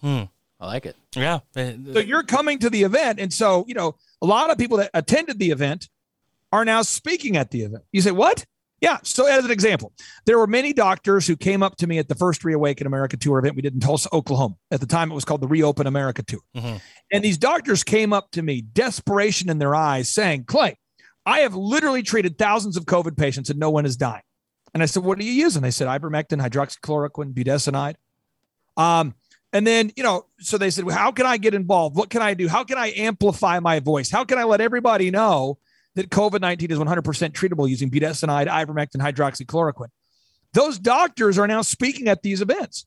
Hmm. 0.03 0.23
I 0.61 0.66
like 0.66 0.87
it. 0.87 0.97
Yeah. 1.16 1.41
So 1.55 1.99
you're 1.99 2.23
coming 2.23 2.59
to 2.61 2.70
the 2.70 2.85
event. 2.85 3.19
And 3.19 3.33
so, 3.33 3.65
you 3.66 3.74
know, 3.74 3.97
a 4.20 4.27
lot 4.27 4.51
of 4.51 4.59
people 4.59 4.77
that 4.77 4.91
attended 4.95 5.39
the 5.39 5.51
event 5.51 5.89
are 6.53 6.65
now 6.65 6.83
speaking 6.83 7.37
at 7.37 7.51
the 7.51 7.62
event. 7.62 7.83
You 7.91 8.01
say, 8.01 8.12
what? 8.12 8.45
Yeah. 8.81 8.99
So, 9.05 9.27
as 9.27 9.45
an 9.45 9.51
example, 9.51 9.93
there 10.27 10.39
were 10.39 10.47
many 10.47 10.73
doctors 10.73 11.27
who 11.27 11.37
came 11.37 11.62
up 11.62 11.77
to 11.77 11.87
me 11.87 11.99
at 11.99 12.09
the 12.09 12.15
first 12.16 12.45
Reawaken 12.45 12.87
America 12.87 13.16
Tour 13.16 13.39
event 13.39 13.57
we 13.57 13.62
did 13.62 13.74
in 13.74 13.81
Tulsa, 13.81 14.09
Oklahoma. 14.12 14.57
At 14.70 14.81
the 14.81 14.87
time, 14.87 15.11
it 15.11 15.15
was 15.15 15.24
called 15.24 15.41
the 15.41 15.47
Reopen 15.47 15.87
America 15.87 16.23
Tour. 16.23 16.41
Mm-hmm. 16.57 16.77
And 17.12 17.24
these 17.24 17.39
doctors 17.39 17.85
came 17.85 18.12
up 18.12 18.33
to 18.33 18.43
me, 18.43 18.61
desperation 18.61 19.51
in 19.51 19.59
their 19.59 19.74
eyes, 19.74 20.09
saying, 20.09 20.45
Clay, 20.45 20.79
I 21.24 21.41
have 21.41 21.55
literally 21.55 22.03
treated 22.03 22.39
thousands 22.39 22.77
of 22.77 22.85
COVID 22.85 23.16
patients 23.16 23.51
and 23.51 23.59
no 23.59 23.70
one 23.70 23.87
is 23.87 23.97
dying. 23.97 24.23
And 24.74 24.83
I 24.83 24.87
said, 24.87 25.05
What 25.05 25.19
are 25.19 25.23
you 25.23 25.33
using? 25.33 25.62
They 25.62 25.70
said, 25.70 25.87
ivermectin, 25.87 26.41
hydroxychloroquine, 26.41 27.35
budesonide. 27.35 27.95
Um, 28.77 29.15
and 29.53 29.66
then, 29.66 29.93
you 29.97 30.03
know, 30.03 30.27
so 30.41 30.57
they 30.57 30.70
said, 30.70 30.85
well, 30.85 30.97
how 30.97 31.12
can 31.12 31.27
I 31.27 31.37
get 31.37 31.55
involved? 31.55 31.97
What 31.97 32.09
can 32.09 32.23
I 32.23 32.35
do? 32.35 32.49
How 32.49 32.65
can 32.65 32.79
I 32.79 32.93
amplify 32.97 33.61
my 33.61 33.81
voice? 33.81 34.11
How 34.11 34.24
can 34.24 34.39
I 34.39 34.45
let 34.45 34.61
everybody 34.61 35.11
know 35.11 35.59
that 35.95 36.09
COVID 36.09 36.41
19 36.41 36.70
is 36.70 36.79
100% 36.79 37.03
treatable 37.33 37.69
using 37.69 37.91
budesonide, 37.91 38.49
ivermectin, 38.49 38.97
hydroxychloroquine? 38.97 39.91
Those 40.55 40.79
doctors 40.79 41.39
are 41.39 41.47
now 41.47 41.62
speaking 41.62 42.09
at 42.09 42.23
these 42.23 42.41
events. 42.41 42.87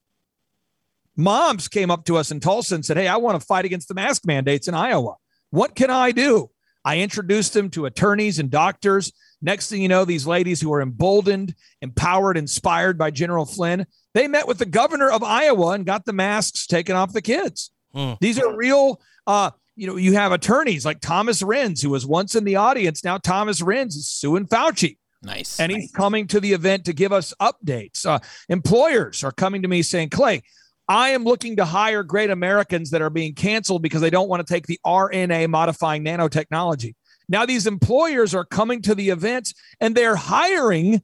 Moms 1.16 1.68
came 1.68 1.92
up 1.92 2.06
to 2.06 2.18
us 2.18 2.32
in 2.32 2.40
Tulsa 2.40 2.76
and 2.76 2.86
said, 2.86 2.98
Hey, 2.98 3.08
I 3.08 3.18
want 3.18 3.40
to 3.40 3.46
fight 3.46 3.66
against 3.66 3.88
the 3.88 3.94
mask 3.94 4.26
mandates 4.26 4.68
in 4.68 4.74
Iowa. 4.74 5.16
What 5.52 5.76
can 5.76 5.90
I 5.90 6.12
do? 6.12 6.50
I 6.84 7.00
introduced 7.00 7.54
them 7.54 7.70
to 7.72 7.86
attorneys 7.86 8.38
and 8.38 8.52
doctors. 8.52 9.12
Next 9.42 9.70
thing 9.70 9.82
you 9.82 9.88
know, 9.88 10.06
these 10.06 10.28
ladies 10.28 10.62
who 10.62 10.74
are 10.74 10.82
emboldened, 10.82 11.56
empowered, 11.82 12.38
inspired 12.38 12.98
by 12.98 13.12
General 13.12 13.46
Flynn, 13.46 13.86
they 14.16 14.30
met 14.30 14.48
with 14.48 14.58
the 14.58 14.66
governor 14.66 15.12
of 15.12 15.22
Iowa 15.22 15.72
and 15.72 15.86
got 15.86 16.06
the 16.06 16.14
masks 16.14 16.66
taken 16.66 16.96
off 16.96 17.12
the 17.12 17.22
kids. 17.22 17.70
Hmm. 17.94 18.14
These 18.22 18.40
are 18.40 18.56
real. 18.56 19.02
Uh, 19.28 19.52
you 19.76 19.88
know, 19.88 19.98
you 19.98 20.14
have 20.14 20.32
attorneys 20.32 20.86
like 20.86 21.02
Thomas 21.02 21.44
Renz, 21.44 21.84
who 21.84 21.90
was 21.90 22.08
once 22.08 22.34
in 22.34 22.46
the 22.46 22.56
audience. 22.56 23.04
Now 23.04 23.18
Thomas 23.18 23.62
Renz 23.62 23.88
is 23.88 24.10
suing 24.10 24.48
Fauci. 24.48 24.98
Nice. 25.22 25.60
And 25.60 25.70
he's 25.70 25.92
coming 25.92 26.28
to 26.28 26.40
the 26.40 26.54
event 26.54 26.86
to 26.86 26.94
give 26.94 27.12
us 27.12 27.34
updates. 27.42 28.06
Uh, 28.06 28.20
employers 28.48 29.22
are 29.22 29.34
coming 29.34 29.64
to 29.64 29.68
me 29.68 29.82
saying, 29.82 30.10
Clay, 30.10 30.44
I 30.88 31.10
am 31.10 31.26
looking 31.26 31.58
to 31.58 31.66
hire 31.66 32.02
great 32.04 32.30
Americans 32.30 32.92
that 32.92 33.02
are 33.02 33.10
being 33.10 33.34
canceled 33.34 33.82
because 33.82 34.02
they 34.02 34.10
don't 34.10 34.30
want 34.30 34.46
to 34.46 34.54
take 34.54 34.68
the 34.68 34.80
RNA 34.86 35.50
modifying 35.50 36.06
nanotechnology. 36.06 36.96
Now, 37.28 37.46
these 37.46 37.68
employers 37.68 38.34
are 38.34 38.46
coming 38.46 38.82
to 38.84 38.96
the 38.96 39.10
events 39.10 39.54
and 39.82 39.94
they're 39.94 40.16
hiring 40.16 41.02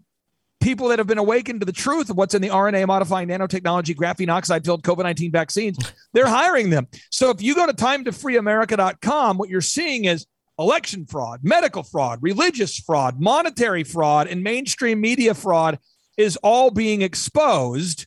people 0.61 0.87
that 0.89 0.99
have 0.99 1.07
been 1.07 1.17
awakened 1.17 1.59
to 1.61 1.65
the 1.65 1.71
truth 1.71 2.09
of 2.09 2.17
what's 2.17 2.33
in 2.33 2.41
the 2.41 2.49
RNA 2.49 2.87
modifying 2.87 3.27
nanotechnology, 3.27 3.95
graphene 3.95 4.29
oxide 4.29 4.63
filled 4.63 4.83
COVID 4.83 5.03
19 5.03 5.31
vaccines. 5.31 5.77
They're 6.13 6.27
hiring 6.27 6.69
them. 6.69 6.87
So 7.09 7.29
if 7.31 7.41
you 7.41 7.55
go 7.55 7.65
to 7.65 7.73
time 7.73 8.05
to 8.05 8.11
freeamerica.com, 8.11 9.37
what 9.37 9.49
you're 9.49 9.61
seeing 9.61 10.05
is 10.05 10.25
election 10.59 11.05
fraud, 11.05 11.39
medical 11.43 11.83
fraud, 11.83 12.19
religious 12.21 12.79
fraud, 12.79 13.19
monetary 13.19 13.83
fraud, 13.83 14.27
and 14.27 14.43
mainstream 14.43 15.01
media 15.01 15.33
fraud 15.33 15.79
is 16.17 16.37
all 16.37 16.69
being 16.69 17.01
exposed. 17.01 18.05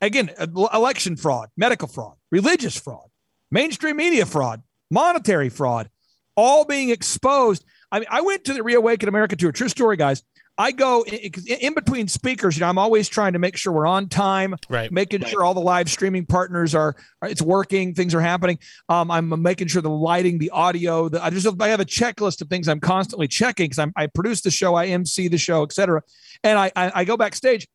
Again, 0.00 0.30
election 0.38 1.16
fraud, 1.16 1.48
medical 1.56 1.88
fraud, 1.88 2.16
religious 2.30 2.78
fraud, 2.78 3.08
mainstream 3.50 3.96
media 3.96 4.26
fraud, 4.26 4.62
monetary 4.90 5.48
fraud, 5.48 5.88
all 6.36 6.64
being 6.64 6.90
exposed. 6.90 7.64
I 7.90 8.00
mean, 8.00 8.08
I 8.10 8.20
went 8.20 8.44
to 8.44 8.52
the 8.52 8.62
Reawaken 8.62 9.08
America 9.08 9.36
tour. 9.36 9.52
True 9.52 9.68
story, 9.68 9.96
guys. 9.96 10.22
I 10.58 10.72
go 10.72 11.02
in, 11.02 11.32
in, 11.60 11.74
between 11.74 12.08
speakers. 12.08 12.56
You 12.56 12.60
know, 12.60 12.68
I'm 12.68 12.78
always 12.78 13.08
trying 13.08 13.34
to 13.34 13.38
make 13.38 13.56
sure 13.56 13.72
we're 13.72 13.86
on 13.86 14.08
time, 14.08 14.56
right? 14.68 14.90
Making 14.90 15.22
right. 15.22 15.30
sure 15.30 15.44
all 15.44 15.54
the 15.54 15.60
live 15.60 15.90
streaming 15.90 16.24
partners 16.24 16.74
are, 16.74 16.96
are 17.20 17.28
it's 17.28 17.42
working, 17.42 17.94
things 17.94 18.14
are 18.14 18.20
happening. 18.20 18.58
Um, 18.88 19.10
I'm 19.10 19.42
making 19.42 19.68
sure 19.68 19.82
the 19.82 19.90
lighting, 19.90 20.38
the 20.38 20.50
audio. 20.50 21.08
The, 21.08 21.22
I 21.22 21.30
just 21.30 21.46
I 21.60 21.68
have 21.68 21.80
a 21.80 21.84
checklist 21.84 22.40
of 22.40 22.48
things 22.48 22.68
I'm 22.68 22.80
constantly 22.80 23.28
checking 23.28 23.68
because 23.68 23.90
I 23.96 24.06
produce 24.06 24.40
the 24.40 24.50
show, 24.50 24.74
I 24.74 24.86
MC 24.86 25.28
the 25.28 25.38
show, 25.38 25.62
etc. 25.62 26.02
And 26.42 26.58
I, 26.58 26.72
I 26.74 26.92
I 26.94 27.04
go 27.04 27.16
backstage. 27.16 27.68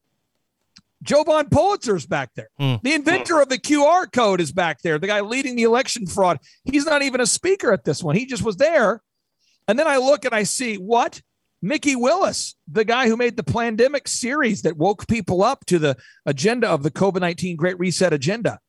Jovan 1.03 1.47
Pulitzer's 1.49 2.05
back 2.05 2.29
there. 2.35 2.49
Hmm. 2.59 2.75
The 2.83 2.93
inventor 2.93 3.41
of 3.41 3.49
the 3.49 3.57
QR 3.57 4.11
code 4.11 4.39
is 4.39 4.51
back 4.51 4.81
there. 4.81 4.99
The 4.99 5.07
guy 5.07 5.21
leading 5.21 5.55
the 5.55 5.63
election 5.63 6.05
fraud. 6.05 6.39
He's 6.63 6.85
not 6.85 7.01
even 7.01 7.21
a 7.21 7.25
speaker 7.25 7.73
at 7.73 7.83
this 7.83 8.03
one. 8.03 8.15
He 8.15 8.25
just 8.25 8.43
was 8.43 8.57
there. 8.57 9.01
And 9.67 9.79
then 9.79 9.87
I 9.87 9.97
look 9.97 10.25
and 10.25 10.33
I 10.33 10.43
see 10.43 10.75
what 10.75 11.21
Mikki 11.61 11.95
Willis, 11.95 12.55
the 12.67 12.85
guy 12.85 13.07
who 13.07 13.15
made 13.15 13.37
the 13.37 13.43
pandemic 13.43 14.07
series 14.07 14.63
that 14.63 14.77
woke 14.77 15.07
people 15.07 15.43
up 15.43 15.65
to 15.67 15.77
the 15.77 15.95
agenda 16.25 16.67
of 16.67 16.83
the 16.83 16.91
COVID 16.91 17.21
19 17.21 17.55
Great 17.55 17.77
Reset 17.77 18.13
agenda. 18.13 18.59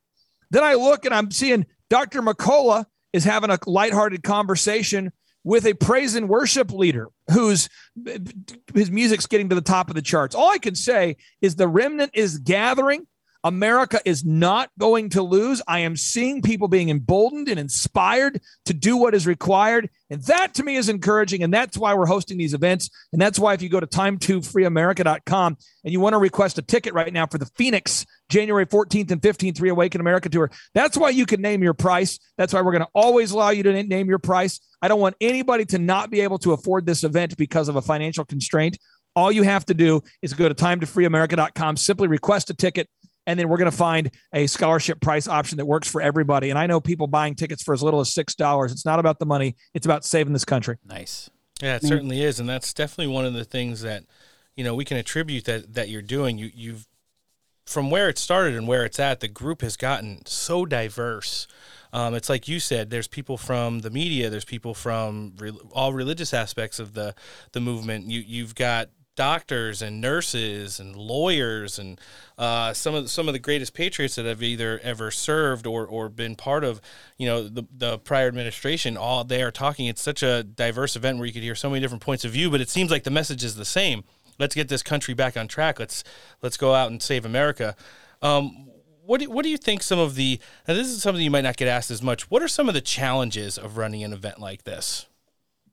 Then 0.50 0.62
I 0.62 0.74
look 0.74 1.04
and 1.04 1.14
I'm 1.14 1.30
seeing 1.30 1.66
Dr. 1.88 2.20
McCullough 2.20 2.84
is 3.12 3.24
having 3.24 3.50
a 3.50 3.58
lighthearted 3.66 4.22
conversation 4.22 5.12
with 5.44 5.66
a 5.66 5.74
praise 5.74 6.14
and 6.14 6.28
worship 6.28 6.70
leader 6.70 7.08
whose 7.32 7.68
his 8.74 8.90
music's 8.90 9.26
getting 9.26 9.48
to 9.48 9.54
the 9.54 9.60
top 9.60 9.88
of 9.88 9.94
the 9.94 10.02
charts. 10.02 10.34
All 10.34 10.50
I 10.50 10.58
can 10.58 10.74
say 10.74 11.16
is 11.40 11.56
the 11.56 11.68
remnant 11.68 12.12
is 12.14 12.38
gathering. 12.38 13.06
America 13.44 14.00
is 14.04 14.24
not 14.24 14.70
going 14.78 15.08
to 15.10 15.22
lose. 15.22 15.60
I 15.66 15.80
am 15.80 15.96
seeing 15.96 16.42
people 16.42 16.68
being 16.68 16.90
emboldened 16.90 17.48
and 17.48 17.58
inspired 17.58 18.40
to 18.66 18.74
do 18.74 18.96
what 18.96 19.14
is 19.14 19.26
required. 19.26 19.90
And 20.10 20.22
that 20.24 20.54
to 20.54 20.62
me 20.62 20.76
is 20.76 20.88
encouraging. 20.88 21.42
And 21.42 21.52
that's 21.52 21.76
why 21.76 21.94
we're 21.94 22.06
hosting 22.06 22.38
these 22.38 22.54
events. 22.54 22.88
And 23.12 23.20
that's 23.20 23.38
why 23.38 23.54
if 23.54 23.62
you 23.62 23.68
go 23.68 23.80
to 23.80 23.86
timetofreeamerica.com 23.86 25.56
and 25.84 25.92
you 25.92 25.98
want 25.98 26.12
to 26.14 26.18
request 26.18 26.58
a 26.58 26.62
ticket 26.62 26.94
right 26.94 27.12
now 27.12 27.26
for 27.26 27.38
the 27.38 27.50
Phoenix 27.56 28.06
January 28.28 28.66
14th 28.66 29.10
and 29.10 29.20
15th 29.20 29.60
Reawaken 29.60 30.00
America 30.00 30.28
tour, 30.28 30.50
that's 30.74 30.96
why 30.96 31.10
you 31.10 31.26
can 31.26 31.42
name 31.42 31.62
your 31.62 31.74
price. 31.74 32.20
That's 32.38 32.52
why 32.52 32.62
we're 32.62 32.72
going 32.72 32.84
to 32.84 32.90
always 32.94 33.32
allow 33.32 33.50
you 33.50 33.64
to 33.64 33.82
name 33.82 34.08
your 34.08 34.20
price. 34.20 34.60
I 34.80 34.88
don't 34.88 35.00
want 35.00 35.16
anybody 35.20 35.64
to 35.66 35.78
not 35.78 36.10
be 36.10 36.20
able 36.20 36.38
to 36.40 36.52
afford 36.52 36.86
this 36.86 37.02
event 37.02 37.36
because 37.36 37.68
of 37.68 37.74
a 37.74 37.82
financial 37.82 38.24
constraint. 38.24 38.78
All 39.14 39.30
you 39.30 39.42
have 39.42 39.66
to 39.66 39.74
do 39.74 40.02
is 40.22 40.32
go 40.32 40.48
to 40.48 40.54
timetofreeamerica.com, 40.54 41.76
simply 41.76 42.08
request 42.08 42.48
a 42.50 42.54
ticket 42.54 42.88
and 43.26 43.38
then 43.38 43.48
we're 43.48 43.56
going 43.56 43.70
to 43.70 43.76
find 43.76 44.10
a 44.32 44.46
scholarship 44.46 45.00
price 45.00 45.28
option 45.28 45.58
that 45.58 45.66
works 45.66 45.88
for 45.88 46.00
everybody. 46.02 46.50
And 46.50 46.58
I 46.58 46.66
know 46.66 46.80
people 46.80 47.06
buying 47.06 47.34
tickets 47.34 47.62
for 47.62 47.72
as 47.72 47.82
little 47.82 48.00
as 48.00 48.12
six 48.12 48.34
dollars. 48.34 48.72
It's 48.72 48.84
not 48.84 48.98
about 48.98 49.18
the 49.18 49.26
money; 49.26 49.56
it's 49.74 49.86
about 49.86 50.04
saving 50.04 50.32
this 50.32 50.44
country. 50.44 50.78
Nice. 50.84 51.30
Yeah, 51.60 51.76
it 51.76 51.84
certainly 51.84 52.22
is, 52.22 52.40
and 52.40 52.48
that's 52.48 52.74
definitely 52.74 53.12
one 53.12 53.24
of 53.24 53.34
the 53.34 53.44
things 53.44 53.82
that 53.82 54.04
you 54.56 54.64
know 54.64 54.74
we 54.74 54.84
can 54.84 54.96
attribute 54.96 55.44
that 55.44 55.74
that 55.74 55.88
you're 55.88 56.02
doing. 56.02 56.38
You 56.38 56.50
you've 56.52 56.86
from 57.66 57.90
where 57.90 58.08
it 58.08 58.18
started 58.18 58.56
and 58.56 58.66
where 58.66 58.84
it's 58.84 58.98
at, 58.98 59.20
the 59.20 59.28
group 59.28 59.62
has 59.62 59.76
gotten 59.76 60.26
so 60.26 60.66
diverse. 60.66 61.46
Um, 61.92 62.14
it's 62.14 62.28
like 62.28 62.48
you 62.48 62.58
said, 62.58 62.90
there's 62.90 63.06
people 63.06 63.36
from 63.36 63.80
the 63.80 63.90
media, 63.90 64.30
there's 64.30 64.44
people 64.44 64.74
from 64.74 65.34
re- 65.38 65.56
all 65.72 65.92
religious 65.92 66.34
aspects 66.34 66.78
of 66.78 66.94
the 66.94 67.14
the 67.52 67.60
movement. 67.60 68.06
You 68.06 68.20
you've 68.20 68.54
got 68.54 68.88
doctors 69.14 69.82
and 69.82 70.00
nurses 70.00 70.80
and 70.80 70.96
lawyers 70.96 71.78
and 71.78 72.00
uh, 72.38 72.72
some 72.72 72.94
of 72.94 73.04
the, 73.04 73.08
some 73.08 73.28
of 73.28 73.34
the 73.34 73.38
greatest 73.38 73.74
patriots 73.74 74.14
that 74.14 74.24
have 74.24 74.42
either 74.42 74.80
ever 74.82 75.10
served 75.10 75.66
or, 75.66 75.86
or 75.86 76.08
been 76.08 76.34
part 76.34 76.64
of 76.64 76.80
you 77.18 77.26
know 77.26 77.46
the, 77.46 77.64
the 77.76 77.98
prior 77.98 78.28
administration 78.28 78.96
all 78.96 79.24
they 79.24 79.42
are 79.42 79.50
talking. 79.50 79.86
It's 79.86 80.02
such 80.02 80.22
a 80.22 80.42
diverse 80.42 80.96
event 80.96 81.18
where 81.18 81.26
you 81.26 81.32
could 81.32 81.42
hear 81.42 81.54
so 81.54 81.68
many 81.68 81.80
different 81.80 82.02
points 82.02 82.24
of 82.24 82.32
view 82.32 82.50
but 82.50 82.60
it 82.60 82.68
seems 82.68 82.90
like 82.90 83.04
the 83.04 83.10
message 83.10 83.44
is 83.44 83.56
the 83.56 83.64
same. 83.64 84.04
Let's 84.38 84.54
get 84.54 84.68
this 84.68 84.82
country 84.82 85.14
back 85.14 85.36
on 85.36 85.46
track. 85.46 85.78
Let's 85.78 86.04
let's 86.40 86.56
go 86.56 86.74
out 86.74 86.90
and 86.90 87.02
save 87.02 87.24
America. 87.24 87.76
Um, 88.22 88.68
what 89.04 89.20
do, 89.20 89.30
what 89.30 89.42
do 89.42 89.50
you 89.50 89.58
think 89.58 89.82
some 89.82 89.98
of 89.98 90.14
the 90.14 90.40
and 90.66 90.78
this 90.78 90.88
is 90.88 91.02
something 91.02 91.22
you 91.22 91.30
might 91.30 91.42
not 91.42 91.56
get 91.56 91.68
asked 91.68 91.90
as 91.90 92.02
much 92.02 92.30
what 92.30 92.42
are 92.42 92.48
some 92.48 92.68
of 92.68 92.74
the 92.74 92.80
challenges 92.80 93.58
of 93.58 93.76
running 93.76 94.02
an 94.04 94.12
event 94.12 94.38
like 94.38 94.64
this? 94.64 95.06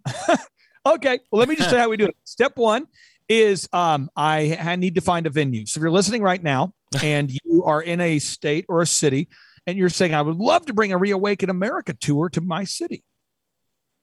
Okay 0.86 1.20
well 1.30 1.40
let 1.40 1.49
me 1.49 1.56
just 1.56 1.70
say 1.70 1.78
how 1.78 1.90
we 1.90 1.98
do 1.98 2.06
it. 2.06 2.16
Step 2.24 2.53
one 2.56 2.88
is 3.30 3.70
um, 3.72 4.10
I 4.16 4.76
need 4.78 4.96
to 4.96 5.02
find 5.02 5.28
a 5.28 5.30
venue. 5.30 5.66
So 5.66 5.78
if 5.78 5.82
you're 5.82 5.92
listening 5.92 6.24
right 6.24 6.42
now 6.42 6.74
and 7.04 7.32
you 7.32 7.64
are 7.64 7.82
in 7.82 8.02
a 8.02 8.20
state 8.20 8.66
or 8.68 8.82
a 8.82 8.88
city 8.88 9.30
and 9.66 9.78
you're 9.78 9.90
saying, 9.90 10.14
I 10.14 10.22
would 10.22 10.38
love 10.38 10.66
to 10.66 10.74
bring 10.74 10.92
a 10.92 10.98
Reawaken 10.98 11.50
America 11.50 11.94
tour 11.94 12.30
to 12.30 12.42
my 12.42 12.64
city. 12.64 13.04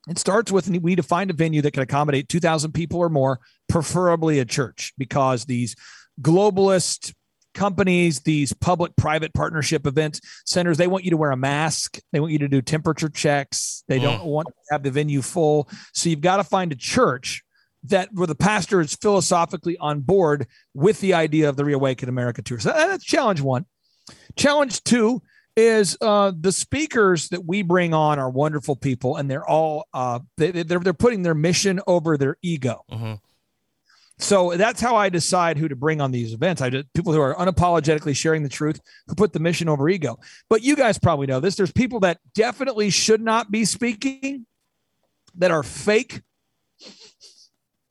It 0.09 0.17
starts 0.17 0.51
with 0.51 0.69
we 0.69 0.79
need 0.79 0.95
to 0.95 1.03
find 1.03 1.29
a 1.29 1.33
venue 1.33 1.61
that 1.63 1.71
can 1.71 1.83
accommodate 1.83 2.29
2,000 2.29 2.71
people 2.71 2.99
or 2.99 3.09
more, 3.09 3.41
preferably 3.67 4.39
a 4.39 4.45
church, 4.45 4.93
because 4.97 5.43
these 5.43 5.75
globalist 6.21 7.13
companies, 7.53 8.21
these 8.21 8.53
public 8.53 8.95
private 8.95 9.33
partnership 9.33 9.85
event 9.85 10.21
centers, 10.45 10.77
they 10.77 10.87
want 10.87 11.03
you 11.03 11.11
to 11.11 11.17
wear 11.17 11.31
a 11.31 11.37
mask. 11.37 11.99
They 12.13 12.21
want 12.21 12.31
you 12.31 12.39
to 12.39 12.47
do 12.47 12.61
temperature 12.61 13.09
checks. 13.09 13.83
They 13.89 13.99
don't 13.99 14.23
want 14.23 14.47
to 14.47 14.53
have 14.71 14.83
the 14.83 14.91
venue 14.91 15.21
full. 15.21 15.67
So 15.93 16.07
you've 16.07 16.21
got 16.21 16.37
to 16.37 16.43
find 16.45 16.71
a 16.71 16.75
church 16.75 17.43
that 17.89 18.09
where 18.13 18.27
the 18.27 18.35
pastor 18.35 18.81
is 18.81 18.95
philosophically 18.95 19.77
on 19.77 20.01
board 20.01 20.47
with 20.73 20.99
the 20.99 21.13
idea 21.13 21.49
of 21.49 21.57
the 21.57 21.65
Reawaken 21.65 22.09
America 22.09 22.41
tour. 22.41 22.59
So 22.59 22.71
that's 22.71 23.03
challenge 23.03 23.41
one. 23.41 23.65
Challenge 24.35 24.83
two 24.83 25.21
is 25.55 25.97
uh, 26.01 26.31
the 26.39 26.51
speakers 26.51 27.29
that 27.29 27.43
we 27.43 27.63
bring 27.63 27.93
on 27.93 28.19
are 28.19 28.29
wonderful 28.29 28.75
people, 28.75 29.15
and 29.15 29.29
they're 29.29 29.47
all 29.47 29.87
uh, 29.93 30.19
they, 30.37 30.51
they're 30.51 30.79
they're 30.79 30.93
putting 30.93 31.23
their 31.23 31.33
mission 31.33 31.81
over 31.87 32.17
their 32.17 32.37
ego. 32.41 32.83
Mm-hmm. 32.91 33.13
So 34.19 34.55
that's 34.55 34.81
how 34.81 34.95
I 34.95 35.09
decide 35.09 35.57
who 35.57 35.67
to 35.67 35.75
bring 35.75 36.01
on 36.01 36.11
these 36.11 36.33
events. 36.33 36.61
I 36.61 36.69
just 36.69 36.91
people 36.93 37.13
who 37.13 37.21
are 37.21 37.35
unapologetically 37.35 38.15
sharing 38.15 38.43
the 38.43 38.49
truth, 38.49 38.79
who 39.07 39.15
put 39.15 39.33
the 39.33 39.39
mission 39.39 39.69
over 39.69 39.87
ego. 39.89 40.19
But 40.49 40.63
you 40.63 40.75
guys 40.75 40.97
probably 40.97 41.27
know 41.27 41.39
this. 41.39 41.55
There's 41.55 41.71
people 41.71 41.99
that 42.01 42.19
definitely 42.33 42.89
should 42.89 43.21
not 43.21 43.51
be 43.51 43.65
speaking, 43.65 44.45
that 45.35 45.51
are 45.51 45.63
fake 45.63 46.21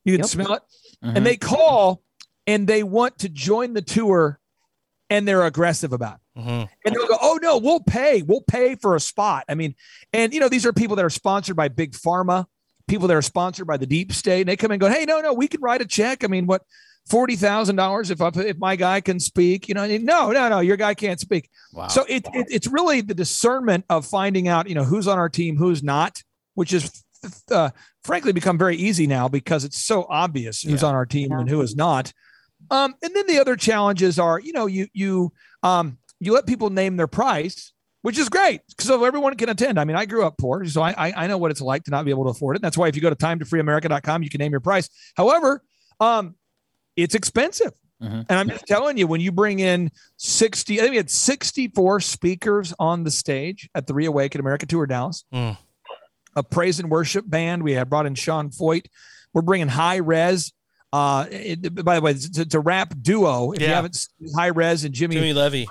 you 0.07 0.13
can 0.13 0.21
Yep. 0.21 0.29
smell 0.29 0.55
it. 0.55 0.63
And 1.03 1.27
they 1.27 1.37
call 1.37 2.03
and 2.47 2.67
they 2.67 2.83
want 2.83 3.19
to 3.19 3.29
join 3.29 3.75
the 3.75 3.83
tour 3.83 4.41
and 5.11 5.29
they're 5.29 5.45
aggressive 5.45 5.93
about 5.93 6.15
it. 6.15 6.41
Mm-hmm. 6.41 6.65
And 6.85 6.95
they'll 6.95 7.07
go, 7.07 7.19
oh, 7.21 7.39
no, 7.43 7.59
we'll 7.59 7.81
pay. 7.81 8.23
We'll 8.23 8.41
pay 8.41 8.75
for 8.75 8.97
a 8.97 9.01
spot. 9.01 9.45
I 9.49 9.55
mean, 9.55 9.75
and, 10.13 10.33
you 10.33 10.41
know, 10.41 10.49
these 10.49 10.65
are 10.65 10.73
people 10.73 10.97
that 10.97 11.05
are 11.05 11.11
sponsored 11.11 11.57
by 11.57 11.69
Big 11.69 11.93
Pharma, 11.93 12.47
people 12.89 13.07
that 13.09 13.17
are 13.17 13.23
sponsored 13.23 13.67
by 13.67 13.77
the 13.77 13.87
deep 13.87 14.13
state. 14.13 14.41
And 14.41 14.49
they 14.49 14.57
come 14.57 14.71
and 14.71 14.81
go, 14.81 14.89
hey, 14.89 15.05
no, 15.05 15.21
no, 15.21 15.33
we 15.33 15.49
can 15.49 15.61
write 15.61 15.83
a 15.83 15.87
check. 15.87 16.25
I 16.25 16.29
mean, 16.29 16.47
what? 16.47 16.63
Forty 17.09 17.37
thousand 17.37 17.77
dollars 17.77 18.11
if 18.11 18.21
I, 18.21 18.33
if 18.35 18.59
my 18.59 18.75
guy 18.75 19.01
can 19.01 19.21
speak, 19.21 19.69
you 19.69 19.75
know, 19.75 19.85
and 19.85 20.05
no, 20.05 20.33
no, 20.33 20.49
no, 20.49 20.59
your 20.59 20.77
guy 20.77 20.93
can't 20.93 21.21
speak. 21.21 21.49
Wow. 21.73 21.87
So 21.87 22.05
it, 22.09 22.27
it 22.35 22.49
it's 22.51 22.67
really 22.67 23.01
the 23.01 23.15
discernment 23.15 23.85
of 23.89 24.05
finding 24.05 24.49
out, 24.49 24.69
you 24.69 24.75
know, 24.75 24.83
who's 24.83 25.07
on 25.07 25.17
our 25.17 25.29
team, 25.29 25.57
who's 25.57 25.85
not, 25.85 26.21
which 26.55 26.73
is 26.73 27.05
uh, 27.53 27.71
frankly 28.07 28.33
become 28.33 28.57
very 28.57 28.77
easy 28.77 29.07
now 29.07 29.29
because 29.29 29.65
it's 29.65 29.85
so 29.85 30.07
obvious 30.09 30.63
who's 30.63 30.83
Yeah. 30.83 30.89
on 30.89 30.95
our 30.95 31.05
team 31.07 31.33
and 31.33 31.49
who 31.49 31.61
is 31.61 31.75
not. 31.77 32.13
Um, 32.71 32.95
and 33.03 33.15
then 33.15 33.27
the 33.27 33.39
other 33.39 33.57
challenges 33.57 34.19
are, 34.19 34.39
you 34.41 34.53
know, 34.53 34.67
you 34.67 34.87
you 34.93 35.33
um, 35.63 35.99
you 36.21 36.33
let 36.33 36.47
people 36.47 36.71
name 36.71 36.97
their 36.97 37.07
price, 37.07 37.73
which 38.03 38.19
is 38.19 38.29
great. 38.29 38.61
So 38.81 39.05
everyone 39.05 39.35
can 39.37 39.49
attend. 39.49 39.79
I 39.79 39.85
mean, 39.85 39.97
I 39.97 40.07
grew 40.07 40.25
up 40.25 40.39
poor, 40.39 40.65
so 40.65 40.81
I, 40.81 40.91
I, 40.93 41.25
I 41.25 41.27
know 41.27 41.37
what 41.39 41.51
it's 41.51 41.61
like 41.61 41.85
to 41.85 41.91
not 41.91 42.05
be 42.05 42.11
able 42.11 42.25
to 42.25 42.31
afford 42.31 42.57
it. 42.57 42.63
That's 42.63 42.79
why 42.79 42.89
if 42.89 42.97
you 42.97 43.03
go 43.03 43.11
to 43.11 43.17
timetofreeamerica.com, 43.17 44.23
you 44.23 44.31
can 44.31 44.39
name 44.39 44.53
your 44.53 44.61
price. 44.61 44.89
However, 45.17 45.63
um, 46.01 46.35
it's 46.97 47.15
expensive. 47.15 47.73
Mm-hmm. 48.03 48.23
And 48.29 48.39
I'm 48.39 48.49
just 48.51 48.67
telling 48.67 48.99
you, 48.99 49.07
when 49.07 49.21
you 49.23 49.33
bring 49.33 49.59
in 49.59 49.91
60, 50.19 50.79
I 50.79 50.83
think 50.83 50.91
we 50.93 50.97
had 50.99 51.11
64 51.11 52.01
speakers 52.01 52.75
on 52.79 53.05
the 53.05 53.11
stage 53.11 53.69
at 53.75 53.87
the 53.87 53.95
Reawaken 53.95 54.41
America 54.41 54.67
Tour 54.67 54.87
Dallas, 54.87 55.25
Mm. 55.33 55.57
A 56.37 56.43
praise 56.43 56.79
and 56.79 56.91
worship 56.91 57.29
band. 57.29 57.63
We 57.63 57.73
had 57.73 57.89
brought 57.91 58.07
in 58.07 58.15
Sean 58.15 58.51
Feucht. 58.51 58.87
We're 59.33 59.43
bringing 59.43 59.69
Hi-Rez. 59.69 60.53
Uh, 60.93 61.27
it, 61.31 61.85
by 61.85 61.97
the 61.97 62.01
way, 62.03 62.13
it's, 62.13 62.39
it's 62.39 62.55
a 62.55 62.61
rap 62.61 62.95
duo. 63.01 63.53
If 63.53 63.61
you 63.61 63.67
Yeah. 63.67 63.75
haven't 63.75 63.97
seen 63.97 64.29
Hi-Rez 64.37 64.85
and 64.85 64.95
Jimmy, 64.95 65.17
Jimmy 65.17 65.33
Levy. 65.33 65.67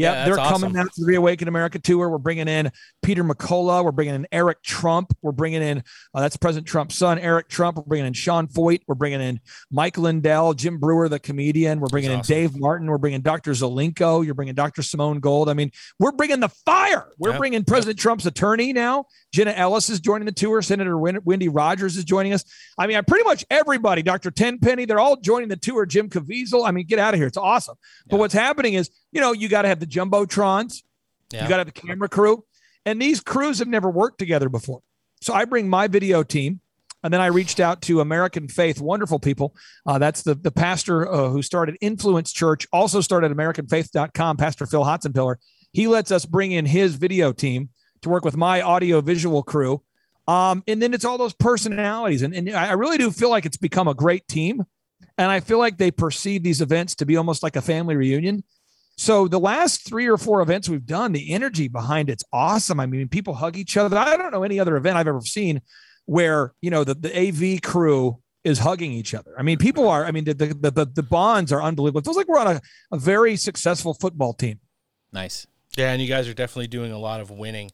Yeah, 0.00 0.12
Yeah, 0.12 0.24
they're 0.24 0.36
coming 0.36 0.52
awesome. 0.70 0.76
out 0.76 0.92
to 0.94 1.00
the 1.02 1.06
Reawaken 1.06 1.46
America 1.48 1.78
tour. 1.78 2.08
We're 2.08 2.18
bringing 2.18 2.48
in 2.48 2.72
Peter 3.02 3.22
McCullough. 3.22 3.84
We're 3.84 3.92
bringing 3.92 4.14
in 4.14 4.26
Eric 4.32 4.62
Trump. 4.62 5.12
We're 5.20 5.32
bringing 5.32 5.62
in 5.62 5.82
uh, 6.14 6.20
that's 6.20 6.36
President 6.36 6.66
Trump's 6.66 6.94
son, 6.96 7.18
Eric 7.18 7.48
Trump. 7.48 7.76
We're 7.76 7.82
bringing 7.84 8.06
in 8.06 8.12
Sean 8.14 8.46
Feucht. 8.48 8.80
We're 8.86 8.94
bringing 8.94 9.20
in 9.20 9.40
Mike 9.70 9.98
Lindell, 9.98 10.54
Jim 10.54 10.78
Breuer, 10.78 11.08
the 11.10 11.18
comedian. 11.18 11.80
We're 11.80 11.88
bringing 11.88 12.10
That's 12.12 12.30
in 12.30 12.34
Dave 12.36 12.58
Martin. 12.58 12.88
We're 12.88 12.98
bringing 12.98 13.20
Dr. 13.20 13.52
Zelenko. 13.52 14.24
You're 14.24 14.34
bringing 14.34 14.54
Dr. 14.54 14.82
Simone 14.82 15.20
Gold. 15.20 15.48
I 15.50 15.52
mean, 15.54 15.70
we're 15.98 16.12
bringing 16.12 16.40
the 16.40 16.48
fire. 16.48 17.08
We're 17.18 17.30
Yep. 17.30 17.38
bringing 17.38 17.64
President 17.64 17.98
Trump's 17.98 18.24
attorney 18.26 18.72
now. 18.72 19.04
Jenna 19.34 19.52
Ellis 19.52 19.90
is 19.90 20.00
joining 20.00 20.26
the 20.26 20.32
tour. 20.32 20.62
Senator 20.62 20.96
Win- 20.98 21.20
Wendy 21.24 21.48
Rogers 21.48 21.96
is 21.96 22.04
joining 22.04 22.32
us. 22.32 22.44
I 22.78 22.86
mean, 22.86 23.00
pretty 23.06 23.24
much 23.24 23.44
everybody. 23.50 24.02
Dr. 24.02 24.30
Tenpenny, 24.30 24.86
they're 24.86 24.98
all 24.98 25.16
joining 25.16 25.48
the 25.48 25.56
tour. 25.56 25.84
Jim 25.86 26.08
Caviezel. 26.08 26.66
I 26.66 26.70
mean, 26.70 26.86
get 26.86 26.98
out 26.98 27.14
of 27.14 27.18
here. 27.20 27.26
It's 27.26 27.36
awesome. 27.36 27.76
But 28.08 28.18
what's 28.18 28.34
happening 28.34 28.74
is, 28.74 28.90
you 29.12 29.20
know, 29.20 29.32
you 29.32 29.48
got 29.48 29.62
to 29.62 29.68
have 29.68 29.80
the 29.80 29.86
jumbotrons. 29.86 30.82
Yeah. 31.32 31.44
You 31.44 31.48
got 31.48 31.56
to 31.56 31.60
have 31.60 31.72
the 31.72 31.80
camera 31.80 32.08
crew. 32.08 32.44
And 32.86 33.00
these 33.00 33.20
crews 33.20 33.58
have 33.58 33.68
never 33.68 33.90
worked 33.90 34.18
together 34.18 34.48
before. 34.48 34.80
So 35.20 35.34
I 35.34 35.44
bring 35.44 35.68
my 35.68 35.86
video 35.86 36.22
team. 36.22 36.60
And 37.02 37.14
then 37.14 37.20
I 37.22 37.26
reached 37.26 37.60
out 37.60 37.80
to 37.82 38.00
American 38.00 38.46
Faith, 38.46 38.78
wonderful 38.78 39.18
people. 39.18 39.54
Uh, 39.86 39.98
that's 39.98 40.22
the, 40.22 40.34
the 40.34 40.50
pastor 40.50 41.10
uh, 41.10 41.30
who 41.30 41.40
started 41.40 41.78
Influence 41.80 42.30
Church, 42.30 42.66
also 42.74 43.00
started 43.00 43.32
AmericanFaith.com, 43.32 44.36
Pastor 44.36 44.66
Phil 44.66 44.84
Hotsenpiller. 44.84 45.36
He 45.72 45.86
lets 45.86 46.10
us 46.10 46.26
bring 46.26 46.52
in 46.52 46.66
his 46.66 46.96
video 46.96 47.32
team 47.32 47.70
to 48.02 48.10
work 48.10 48.24
with 48.24 48.36
my 48.36 48.60
audio 48.60 49.00
visual 49.00 49.42
crew. 49.42 49.82
Um, 50.28 50.62
and 50.68 50.82
then 50.82 50.92
it's 50.92 51.04
all 51.04 51.16
those 51.16 51.32
personalities. 51.32 52.20
And, 52.22 52.34
and 52.34 52.50
I 52.50 52.72
really 52.72 52.98
do 52.98 53.10
feel 53.10 53.30
like 53.30 53.46
it's 53.46 53.56
become 53.56 53.88
a 53.88 53.94
great 53.94 54.28
team. 54.28 54.64
And 55.16 55.30
I 55.30 55.40
feel 55.40 55.58
like 55.58 55.78
they 55.78 55.90
perceive 55.90 56.42
these 56.42 56.60
events 56.60 56.94
to 56.96 57.06
be 57.06 57.16
almost 57.16 57.42
like 57.42 57.56
a 57.56 57.62
family 57.62 57.96
reunion. 57.96 58.44
So 59.00 59.28
the 59.28 59.40
last 59.40 59.88
three 59.88 60.10
or 60.10 60.18
four 60.18 60.42
events 60.42 60.68
we've 60.68 60.84
done, 60.84 61.12
the 61.12 61.32
energy 61.32 61.68
behind 61.68 62.10
it's 62.10 62.22
awesome. 62.34 62.78
I 62.78 62.84
mean, 62.84 63.08
people 63.08 63.32
hug 63.32 63.56
each 63.56 63.78
other. 63.78 63.96
I 63.96 64.14
don't 64.14 64.30
know 64.30 64.42
any 64.42 64.60
other 64.60 64.76
event 64.76 64.98
I've 64.98 65.08
ever 65.08 65.22
seen 65.22 65.62
where 66.04 66.52
you 66.60 66.70
know 66.70 66.84
the, 66.84 66.94
the 66.94 67.18
AV 67.18 67.62
crew 67.62 68.18
is 68.44 68.58
hugging 68.58 68.92
each 68.92 69.14
other. 69.14 69.32
I 69.38 69.42
mean, 69.42 69.56
people 69.56 69.88
are. 69.88 70.04
I 70.04 70.10
mean, 70.10 70.24
the 70.24 70.34
the 70.34 70.70
the, 70.70 70.84
the 70.84 71.02
bonds 71.02 71.50
are 71.50 71.62
unbelievable. 71.62 72.00
It 72.00 72.04
feels 72.04 72.18
like 72.18 72.28
we're 72.28 72.40
on 72.40 72.56
a, 72.56 72.60
a 72.92 72.98
very 72.98 73.36
successful 73.36 73.94
football 73.94 74.34
team. 74.34 74.60
Nice. 75.14 75.46
Yeah, 75.78 75.92
and 75.92 76.02
you 76.02 76.08
guys 76.08 76.28
are 76.28 76.34
definitely 76.34 76.68
doing 76.68 76.92
a 76.92 76.98
lot 76.98 77.22
of 77.22 77.30
winning. 77.30 77.70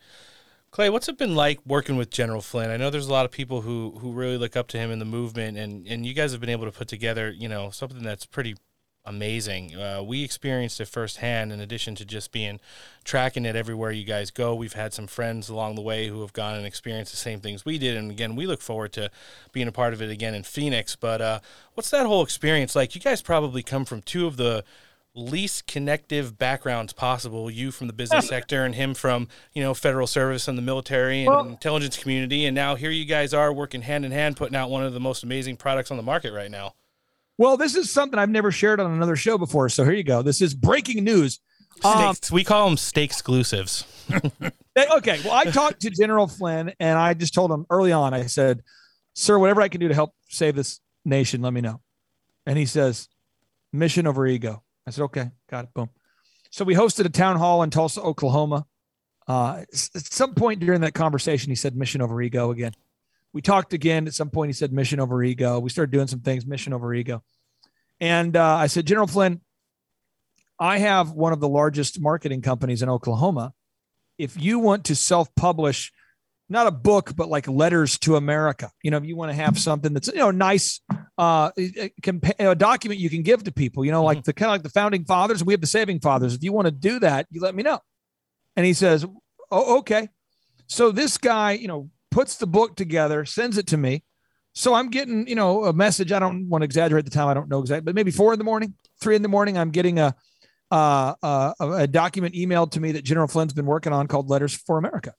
Clay, 0.70 0.90
what's 0.90 1.08
it 1.08 1.18
been 1.18 1.34
like 1.34 1.58
working 1.66 1.96
with 1.96 2.10
General 2.10 2.40
Flynn? 2.40 2.70
I 2.70 2.76
know 2.76 2.88
there's 2.88 3.08
a 3.08 3.12
lot 3.12 3.24
of 3.24 3.32
people 3.32 3.62
who 3.62 3.98
who 3.98 4.12
really 4.12 4.38
look 4.38 4.56
up 4.56 4.68
to 4.68 4.78
him 4.78 4.92
in 4.92 5.00
the 5.00 5.04
movement, 5.04 5.58
and 5.58 5.88
and 5.88 6.06
you 6.06 6.14
guys 6.14 6.30
have 6.30 6.40
been 6.40 6.50
able 6.50 6.66
to 6.66 6.72
put 6.72 6.86
together, 6.86 7.32
you 7.32 7.48
know, 7.48 7.70
something 7.70 8.04
that's 8.04 8.26
pretty 8.26 8.54
amazing. 9.06 9.74
Uh, 9.76 10.02
we 10.02 10.22
experienced 10.24 10.80
it 10.80 10.88
firsthand. 10.88 11.52
In 11.52 11.60
addition 11.60 11.94
to 11.96 12.04
just 12.04 12.32
being 12.32 12.60
tracking 13.04 13.44
it 13.46 13.56
everywhere 13.56 13.90
you 13.92 14.04
guys 14.04 14.30
go, 14.30 14.54
we've 14.54 14.72
had 14.72 14.92
some 14.92 15.06
friends 15.06 15.48
along 15.48 15.76
the 15.76 15.80
way 15.82 16.08
who 16.08 16.20
have 16.22 16.32
gone 16.32 16.56
and 16.56 16.66
experienced 16.66 17.12
the 17.12 17.16
same 17.16 17.40
things 17.40 17.64
we 17.64 17.78
did. 17.78 17.96
And 17.96 18.10
again, 18.10 18.36
we 18.36 18.46
look 18.46 18.60
forward 18.60 18.92
to 18.94 19.10
being 19.52 19.68
a 19.68 19.72
part 19.72 19.92
of 19.94 20.02
it 20.02 20.10
again 20.10 20.34
in 20.34 20.42
Phoenix. 20.42 20.96
But 20.96 21.20
uh, 21.20 21.40
what's 21.74 21.90
that 21.90 22.06
whole 22.06 22.22
experience 22.22 22.74
like? 22.74 22.94
You 22.94 23.00
guys 23.00 23.22
probably 23.22 23.62
come 23.62 23.84
from 23.84 24.02
two 24.02 24.26
of 24.26 24.36
the 24.36 24.64
least 25.14 25.66
connective 25.66 26.36
backgrounds 26.36 26.92
possible. 26.92 27.50
You 27.50 27.70
from 27.70 27.86
the 27.86 27.92
business 27.94 28.28
sector, 28.28 28.64
and 28.64 28.74
him 28.74 28.92
from 28.92 29.28
you 29.54 29.62
know 29.62 29.72
federal 29.72 30.06
service 30.06 30.46
and 30.48 30.58
the 30.58 30.62
military 30.62 31.20
and 31.20 31.28
Well- 31.34 31.48
intelligence 31.48 31.96
community. 31.96 32.44
And 32.44 32.54
now 32.54 32.74
here 32.74 32.90
you 32.90 33.04
guys 33.04 33.32
are 33.32 33.52
working 33.52 33.82
hand 33.82 34.04
in 34.04 34.12
hand, 34.12 34.36
putting 34.36 34.56
out 34.56 34.68
one 34.70 34.84
of 34.84 34.92
the 34.92 35.00
most 35.00 35.22
amazing 35.22 35.56
products 35.56 35.90
on 35.90 35.96
the 35.96 36.02
market 36.02 36.32
right 36.32 36.50
now. 36.50 36.74
Well, 37.38 37.56
this 37.56 37.76
is 37.76 37.90
something 37.90 38.18
I've 38.18 38.30
never 38.30 38.50
shared 38.50 38.80
on 38.80 38.92
another 38.92 39.16
show 39.16 39.36
before. 39.36 39.68
So 39.68 39.84
here 39.84 39.92
you 39.92 40.04
go. 40.04 40.22
This 40.22 40.40
is 40.40 40.54
breaking 40.54 41.04
news. 41.04 41.40
Um, 41.84 42.14
we 42.32 42.44
call 42.44 42.68
them 42.68 42.76
steak 42.76 43.10
exclusives. 43.10 43.84
Okay. 44.78 45.18
Well, 45.24 45.32
I 45.32 45.44
talked 45.44 45.80
to 45.80 45.90
General 45.90 46.26
Flynn 46.26 46.72
and 46.78 46.98
I 46.98 47.14
just 47.14 47.32
told 47.32 47.50
him 47.50 47.64
early 47.70 47.92
on, 47.92 48.12
I 48.12 48.26
said, 48.26 48.62
Sir, 49.14 49.38
whatever 49.38 49.62
I 49.62 49.68
can 49.68 49.80
do 49.80 49.88
to 49.88 49.94
help 49.94 50.12
save 50.28 50.54
this 50.54 50.80
nation, 51.04 51.40
let 51.40 51.54
me 51.54 51.62
know. 51.62 51.80
And 52.44 52.58
he 52.58 52.66
says, 52.66 53.08
Mission 53.72 54.06
over 54.06 54.26
ego. 54.26 54.62
I 54.86 54.90
said, 54.90 55.04
Okay, 55.04 55.30
got 55.50 55.64
it. 55.64 55.74
Boom. 55.74 55.88
So 56.50 56.64
we 56.64 56.74
hosted 56.74 57.06
a 57.06 57.08
town 57.08 57.36
hall 57.36 57.62
in 57.62 57.70
Tulsa, 57.70 58.02
Oklahoma. 58.02 58.66
Uh, 59.26 59.62
at 59.62 59.74
some 59.74 60.34
point 60.34 60.60
during 60.60 60.82
that 60.82 60.92
conversation, 60.92 61.50
he 61.50 61.56
said, 61.56 61.74
Mission 61.74 62.02
over 62.02 62.20
ego 62.20 62.50
again. 62.50 62.72
We 63.36 63.42
talked 63.42 63.74
again. 63.74 64.06
At 64.06 64.14
some 64.14 64.30
point, 64.30 64.48
he 64.48 64.54
said, 64.54 64.72
Mission 64.72 64.98
over 64.98 65.22
ego. 65.22 65.58
We 65.58 65.68
started 65.68 65.92
doing 65.92 66.06
some 66.06 66.20
things, 66.20 66.46
mission 66.46 66.72
over 66.72 66.94
ego. 66.94 67.22
And 68.00 68.34
uh, 68.34 68.56
I 68.56 68.66
said, 68.66 68.86
General 68.86 69.06
Flynn, 69.06 69.42
I 70.58 70.78
have 70.78 71.12
one 71.12 71.34
of 71.34 71.40
the 71.40 71.48
largest 71.48 72.00
marketing 72.00 72.40
companies 72.40 72.80
in 72.80 72.88
Oklahoma 72.88 73.52
if 74.16 74.40
you 74.40 74.58
want 74.58 74.86
to 74.86 74.94
self-publish 74.94 75.92
not 76.48 76.66
a 76.66 76.70
book 76.70 77.12
but 77.16 77.28
like 77.28 77.48
letters 77.48 77.98
to 77.98 78.16
america 78.16 78.70
you 78.82 78.90
know 78.90 78.96
if 78.96 79.04
you 79.04 79.16
want 79.16 79.30
to 79.30 79.36
have 79.36 79.58
something 79.58 79.92
that's 79.92 80.08
you 80.08 80.14
know 80.14 80.30
nice 80.30 80.80
uh 81.18 81.50
a, 81.58 81.90
a 82.38 82.54
document 82.54 83.00
you 83.00 83.10
can 83.10 83.22
give 83.22 83.42
to 83.42 83.52
people 83.52 83.84
you 83.84 83.90
know 83.90 84.04
like 84.04 84.22
the 84.24 84.32
kind 84.32 84.48
of 84.48 84.54
like 84.54 84.62
the 84.62 84.70
founding 84.70 85.04
fathers 85.04 85.42
we 85.42 85.52
have 85.52 85.60
the 85.60 85.66
saving 85.66 85.98
fathers 85.98 86.34
if 86.34 86.42
you 86.42 86.52
want 86.52 86.66
to 86.66 86.70
do 86.70 86.98
that 87.00 87.26
you 87.30 87.40
let 87.40 87.54
me 87.54 87.62
know 87.62 87.80
and 88.54 88.64
he 88.64 88.72
says 88.72 89.04
oh 89.50 89.78
okay 89.78 90.08
so 90.66 90.92
this 90.92 91.18
guy 91.18 91.52
you 91.52 91.68
know 91.68 91.90
puts 92.10 92.36
the 92.36 92.46
book 92.46 92.76
together 92.76 93.24
sends 93.24 93.58
it 93.58 93.66
to 93.66 93.76
me 93.76 94.02
so 94.54 94.74
i'm 94.74 94.88
getting 94.88 95.26
you 95.26 95.34
know 95.34 95.64
a 95.64 95.72
message 95.72 96.12
i 96.12 96.18
don't 96.18 96.48
want 96.48 96.62
to 96.62 96.64
exaggerate 96.64 97.04
the 97.04 97.10
time 97.10 97.28
i 97.28 97.34
don't 97.34 97.48
know 97.48 97.60
exactly 97.60 97.84
but 97.84 97.94
maybe 97.94 98.10
four 98.10 98.32
in 98.32 98.38
the 98.38 98.44
morning 98.44 98.74
three 99.00 99.16
in 99.16 99.22
the 99.22 99.28
morning 99.28 99.58
i'm 99.58 99.70
getting 99.70 99.98
a 99.98 100.14
uh, 100.70 101.14
uh, 101.22 101.52
a 101.60 101.86
document 101.86 102.34
emailed 102.34 102.72
to 102.72 102.80
me 102.80 102.92
that 102.92 103.04
General 103.04 103.28
Flynn's 103.28 103.52
been 103.52 103.66
working 103.66 103.92
on 103.92 104.06
called 104.06 104.28
Letters 104.28 104.54
for 104.54 104.78
America. 104.78 105.14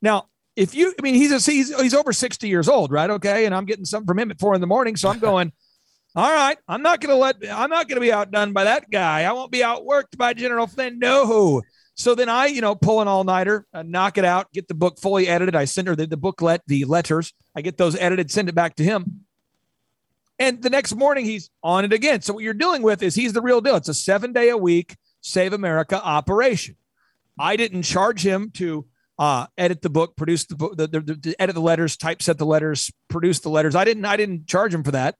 Now, 0.00 0.28
if 0.54 0.74
you, 0.74 0.94
I 0.98 1.02
mean, 1.02 1.14
he's 1.14 1.32
a, 1.32 1.50
he's 1.50 1.74
he's 1.80 1.94
over 1.94 2.12
sixty 2.12 2.48
years 2.48 2.68
old, 2.68 2.90
right? 2.90 3.10
Okay, 3.10 3.46
and 3.46 3.54
I'm 3.54 3.66
getting 3.66 3.84
something 3.84 4.06
from 4.06 4.18
him 4.18 4.30
at 4.30 4.38
four 4.38 4.54
in 4.54 4.60
the 4.60 4.66
morning, 4.66 4.96
so 4.96 5.08
I'm 5.08 5.18
going. 5.18 5.52
All 6.16 6.32
right, 6.32 6.56
I'm 6.66 6.80
not 6.80 7.02
to 7.02 7.14
let 7.14 7.36
I'm 7.50 7.68
not 7.68 7.90
to 7.90 8.00
be 8.00 8.10
outdone 8.10 8.54
by 8.54 8.64
that 8.64 8.90
guy. 8.90 9.24
I 9.24 9.32
won't 9.32 9.50
be 9.50 9.58
outworked 9.58 10.16
by 10.16 10.32
General 10.32 10.66
Flynn. 10.66 10.98
No. 10.98 11.60
So 11.96 12.14
then 12.14 12.28
I, 12.28 12.46
you 12.46 12.60
know, 12.60 12.74
pull 12.74 13.00
an 13.00 13.08
all 13.08 13.24
nighter, 13.24 13.66
uh, 13.72 13.82
knock 13.82 14.18
it 14.18 14.24
out, 14.24 14.52
get 14.52 14.68
the 14.68 14.74
book 14.74 15.00
fully 15.00 15.28
edited. 15.28 15.56
I 15.56 15.64
send 15.64 15.88
her 15.88 15.96
the, 15.96 16.06
the 16.06 16.18
booklet, 16.18 16.60
the 16.66 16.84
letters. 16.84 17.32
I 17.56 17.62
get 17.62 17.78
those 17.78 17.96
edited, 17.96 18.30
send 18.30 18.50
it 18.50 18.54
back 18.54 18.76
to 18.76 18.84
him. 18.84 19.24
And 20.38 20.62
the 20.62 20.68
next 20.68 20.94
morning, 20.94 21.24
he's 21.24 21.50
on 21.62 21.86
it 21.86 21.94
again. 21.94 22.20
So 22.20 22.34
what 22.34 22.44
you're 22.44 22.52
dealing 22.52 22.82
with 22.82 23.02
is 23.02 23.14
he's 23.14 23.32
the 23.32 23.40
real 23.40 23.62
deal. 23.62 23.76
It's 23.76 23.88
a 23.88 23.94
seven 23.94 24.34
day 24.34 24.50
a 24.50 24.56
week 24.56 24.96
Save 25.22 25.54
America 25.54 26.00
operation. 26.00 26.76
I 27.38 27.56
didn't 27.56 27.82
charge 27.82 28.24
him 28.24 28.50
to 28.52 28.86
uh, 29.18 29.46
edit 29.58 29.82
the 29.82 29.90
book, 29.90 30.16
produce 30.16 30.44
the 30.44 30.54
book, 30.54 30.76
the, 30.76 30.86
the, 30.86 31.00
the, 31.00 31.36
edit 31.38 31.54
the 31.54 31.60
letters, 31.60 31.96
typeset 31.96 32.38
the 32.38 32.46
letters, 32.46 32.92
produce 33.08 33.40
the 33.40 33.48
letters. 33.48 33.74
I 33.74 33.84
didn't. 33.84 34.04
I 34.04 34.16
didn't 34.16 34.46
charge 34.46 34.72
him 34.72 34.84
for 34.84 34.92
that. 34.92 35.16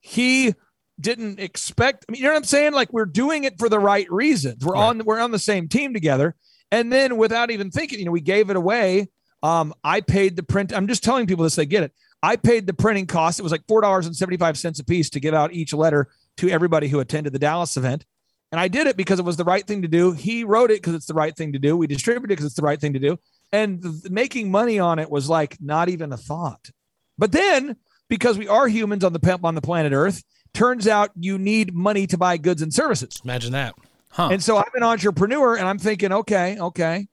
He 0.00 0.54
didn't 1.00 1.40
expect. 1.40 2.04
I 2.08 2.12
mean, 2.12 2.20
you 2.20 2.26
know 2.26 2.32
what 2.32 2.38
I'm 2.38 2.44
saying? 2.44 2.72
Like 2.72 2.92
we're 2.92 3.06
doing 3.06 3.44
it 3.44 3.58
for 3.58 3.68
the 3.68 3.78
right 3.78 4.10
reasons. 4.10 4.64
We're 4.64 4.76
on. 4.76 5.04
We're 5.04 5.20
on 5.20 5.30
the 5.30 5.38
same 5.38 5.68
team 5.68 5.94
together. 5.94 6.34
And 6.72 6.92
then 6.92 7.16
without 7.16 7.50
even 7.50 7.70
thinking, 7.70 7.98
you 7.98 8.04
know, 8.04 8.12
we 8.12 8.20
gave 8.20 8.50
it 8.50 8.56
away. 8.56 9.08
Um, 9.42 9.74
I 9.82 10.02
paid 10.02 10.36
the 10.36 10.42
print. 10.42 10.72
I'm 10.72 10.86
just 10.86 11.02
telling 11.02 11.26
people 11.26 11.44
this. 11.44 11.56
They 11.56 11.66
get 11.66 11.82
it. 11.82 11.92
I 12.22 12.36
paid 12.36 12.66
the 12.66 12.74
printing 12.74 13.06
cost. 13.06 13.40
It 13.40 13.42
was 13.42 13.52
like 13.52 13.66
four 13.66 13.80
dollars 13.80 14.06
and 14.06 14.14
seventy 14.14 14.36
five 14.36 14.58
cents 14.58 14.78
a 14.78 14.84
piece 14.84 15.10
to 15.10 15.20
give 15.20 15.34
out 15.34 15.52
each 15.52 15.72
letter 15.72 16.08
to 16.38 16.50
everybody 16.50 16.88
who 16.88 17.00
attended 17.00 17.32
the 17.32 17.38
Dallas 17.38 17.76
event. 17.76 18.04
And 18.52 18.60
I 18.60 18.68
did 18.68 18.86
it 18.86 18.96
because 18.96 19.18
it 19.18 19.24
was 19.24 19.36
the 19.36 19.44
right 19.44 19.64
thing 19.64 19.82
to 19.82 19.88
do. 19.88 20.12
He 20.12 20.44
wrote 20.44 20.70
it 20.70 20.78
because 20.78 20.94
it's 20.94 21.06
the 21.06 21.14
right 21.14 21.34
thing 21.36 21.52
to 21.52 21.58
do. 21.58 21.76
We 21.76 21.86
distributed 21.86 22.32
it 22.32 22.36
because 22.36 22.46
it's 22.46 22.56
the 22.56 22.62
right 22.62 22.80
thing 22.80 22.94
to 22.94 22.98
do. 22.98 23.18
And 23.52 23.80
the, 23.80 24.08
making 24.10 24.50
money 24.50 24.78
on 24.78 24.98
it 24.98 25.10
was 25.10 25.28
like 25.28 25.56
not 25.60 25.88
even 25.88 26.12
a 26.12 26.16
thought. 26.16 26.70
But 27.16 27.32
then, 27.32 27.76
because 28.08 28.38
we 28.38 28.48
are 28.48 28.66
humans 28.66 29.04
on 29.04 29.12
the 29.12 29.40
on 29.44 29.54
the 29.54 29.60
planet 29.60 29.92
Earth, 29.92 30.22
turns 30.54 30.86
out 30.86 31.10
you 31.14 31.38
need 31.38 31.74
money 31.74 32.06
to 32.08 32.18
buy 32.18 32.36
goods 32.36 32.62
and 32.62 32.72
services. 32.72 33.20
Imagine 33.24 33.52
that. 33.52 33.74
Huh. 34.10 34.30
And 34.32 34.42
so 34.42 34.56
I'm 34.56 34.64
an 34.74 34.82
entrepreneur, 34.82 35.56
and 35.56 35.68
I'm 35.68 35.78
thinking, 35.78 36.12
okay, 36.12 36.58
okay, 36.58 37.06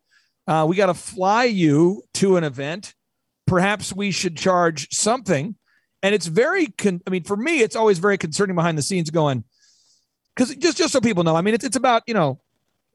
uh, 0.47 0.65
we 0.67 0.75
got 0.75 0.87
to 0.87 0.93
fly 0.93 1.43
you 1.43 2.03
to 2.15 2.37
an 2.37 2.43
event. 2.43 2.95
Perhaps 3.45 3.93
we 3.93 4.11
should 4.11 4.35
charge 4.35 4.87
something. 4.91 5.55
And 6.03 6.15
it's 6.15 6.27
very, 6.27 6.67
con- 6.67 7.01
I 7.05 7.09
mean, 7.09 7.23
for 7.23 7.37
me, 7.37 7.61
it's 7.61 7.75
always 7.75 7.99
very 7.99 8.17
concerning 8.17 8.55
behind 8.55 8.77
the 8.77 8.81
scenes 8.81 9.09
going, 9.09 9.43
because 10.35 10.55
just 10.55 10.77
just 10.77 10.93
so 10.93 11.01
people 11.01 11.23
know, 11.23 11.35
I 11.35 11.41
mean, 11.41 11.53
it's 11.53 11.65
it's 11.65 11.75
about 11.75 12.03
you 12.07 12.13
know, 12.13 12.39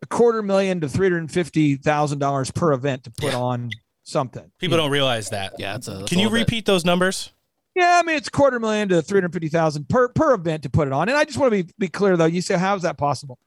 a 0.02 0.06
quarter 0.06 0.43
million 0.43 0.81
to 0.81 0.89
three 0.89 1.09
hundred 1.09 1.31
fifty 1.31 1.77
thousand 1.77 2.19
dollars 2.20 2.51
per 2.51 2.73
event 2.73 3.05
to 3.05 3.10
put 3.10 3.35
on 3.35 3.70
something. 4.05 4.51
People 4.59 4.77
don't 4.77 4.90
realize 4.90 5.31
that. 5.31 5.55
Yeah, 5.59 5.77
it's 5.77 5.89
a. 5.89 5.93
that's 5.98 6.10
Can 6.10 6.19
a 6.19 6.23
you 6.23 6.28
bit. 6.31 6.40
repeat 6.40 6.64
those 6.64 6.85
numbers? 6.85 7.32
Yeah, 7.74 7.99
I 7.99 8.07
mean 8.07 8.16
it's 8.16 8.28
quarter 8.28 8.61
million 8.61 8.89
to 8.90 9.01
three 9.03 9.16
hundred 9.19 9.32
fifty 9.32 9.49
thousand 9.49 9.89
per 9.89 10.09
per 10.09 10.35
event 10.35 10.65
to 10.65 10.70
put 10.70 10.86
it 10.89 10.93
on. 10.93 11.09
And 11.09 11.16
I 11.16 11.24
just 11.24 11.39
want 11.39 11.53
to 11.53 11.65
be 11.65 11.73
be 11.78 11.89
clear 11.89 12.16
though. 12.16 12.27
You 12.27 12.43
say 12.43 12.57
how 12.59 12.74
is 12.77 12.82
that 12.82 12.99
possible? 12.99 13.39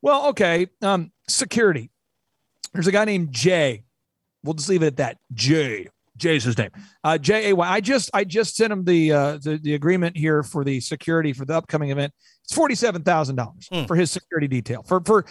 Well, 0.00 0.28
okay, 0.28 0.66
um, 0.82 1.12
security. 1.28 1.90
There's 2.72 2.86
a 2.86 2.92
guy 2.92 3.04
named 3.04 3.32
Jay. 3.32 3.84
We'll 4.42 4.54
just 4.54 4.68
leave 4.68 4.82
it 4.82 4.86
at 4.88 4.96
that. 4.98 5.18
Jay. 5.32 5.88
Jay's 6.16 6.44
his 6.44 6.56
name. 6.56 6.70
Uh, 7.02 7.18
J 7.18 7.50
A 7.50 7.56
Y. 7.56 7.68
I 7.68 7.80
just 7.80 8.08
I 8.14 8.22
just 8.24 8.54
sent 8.56 8.72
him 8.72 8.84
the 8.84 9.12
uh, 9.12 9.38
the 9.42 9.58
the 9.58 9.74
agreement 9.74 10.16
here 10.16 10.42
for 10.44 10.62
the 10.64 10.78
security 10.80 11.32
for 11.32 11.44
the 11.44 11.54
upcoming 11.54 11.90
event. 11.90 12.12
It's 12.44 12.54
forty 12.54 12.74
seven 12.76 13.02
thousand 13.02 13.36
dollars 13.36 13.68
Hmm. 13.70 13.84
for 13.84 13.96
his 13.96 14.10
security 14.12 14.46
detail 14.46 14.84
for 14.84 15.02
for 15.04 15.24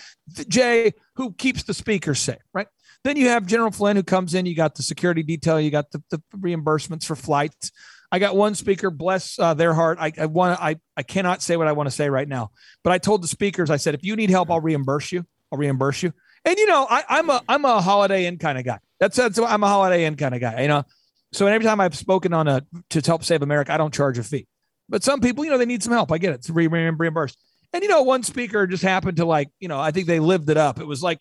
Jay 0.49 0.91
who 1.15 1.33
keeps 1.33 1.63
the 1.63 1.73
speakers 1.73 2.19
safe, 2.19 2.41
right? 2.53 2.67
Then 3.05 3.15
you 3.17 3.29
have 3.29 3.45
General 3.45 3.71
Flynn 3.71 3.95
who 3.95 4.03
comes 4.03 4.33
in. 4.33 4.45
You 4.45 4.55
got 4.55 4.75
the 4.75 4.83
security 4.83 5.23
detail. 5.23 5.59
You 5.59 5.71
got 5.71 5.89
the, 5.91 6.03
the 6.09 6.21
reimbursements 6.37 7.05
for 7.05 7.15
flights. 7.15 7.71
I 8.13 8.19
got 8.19 8.35
one 8.35 8.53
speaker, 8.53 8.91
bless 8.91 9.39
uh, 9.39 9.55
their 9.55 9.73
heart. 9.73 9.97
I, 9.99 10.11
I 10.19 10.27
want 10.27 10.61
I 10.61 10.75
I 10.95 11.01
cannot 11.01 11.41
say 11.41 11.57
what 11.57 11.67
I 11.67 11.71
want 11.71 11.87
to 11.87 11.91
say 11.91 12.11
right 12.11 12.27
now, 12.27 12.51
but 12.83 12.93
I 12.93 12.99
told 12.99 13.23
the 13.23 13.27
speakers, 13.27 13.71
I 13.71 13.77
said, 13.77 13.95
if 13.95 14.03
you 14.03 14.15
need 14.15 14.29
help, 14.29 14.51
I'll 14.51 14.61
reimburse 14.61 15.11
you. 15.11 15.25
I'll 15.51 15.57
reimburse 15.57 16.03
you. 16.03 16.13
And 16.45 16.55
you 16.59 16.67
know, 16.67 16.85
I, 16.87 17.03
I'm 17.09 17.31
a 17.31 17.41
I'm 17.49 17.65
a 17.65 17.81
Holiday 17.81 18.27
Inn 18.27 18.37
kind 18.37 18.59
of 18.59 18.65
guy. 18.65 18.77
That's 18.99 19.17
that's 19.17 19.39
I'm 19.39 19.63
a 19.63 19.67
Holiday 19.67 20.05
Inn 20.05 20.15
kind 20.15 20.35
of 20.35 20.41
guy. 20.41 20.61
You 20.61 20.67
know, 20.67 20.83
so 21.31 21.47
every 21.47 21.65
time 21.65 21.81
I've 21.81 21.95
spoken 21.95 22.33
on 22.33 22.47
a 22.47 22.61
to 22.91 23.01
help 23.01 23.23
save 23.23 23.41
America, 23.41 23.73
I 23.73 23.77
don't 23.77 23.93
charge 23.93 24.19
a 24.19 24.23
fee. 24.23 24.45
But 24.87 25.03
some 25.03 25.19
people, 25.19 25.43
you 25.43 25.49
know, 25.49 25.57
they 25.57 25.65
need 25.65 25.81
some 25.81 25.93
help. 25.93 26.11
I 26.11 26.19
get 26.19 26.33
it. 26.33 26.35
It's 26.35 26.51
re- 26.51 26.67
reimbursed. 26.67 27.39
And 27.73 27.81
you 27.81 27.89
know, 27.89 28.03
one 28.03 28.21
speaker 28.21 28.67
just 28.67 28.83
happened 28.83 29.17
to 29.17 29.25
like, 29.25 29.49
you 29.59 29.67
know, 29.67 29.79
I 29.79 29.89
think 29.89 30.05
they 30.05 30.19
lived 30.19 30.51
it 30.51 30.57
up. 30.57 30.79
It 30.79 30.85
was 30.85 31.01
like, 31.01 31.19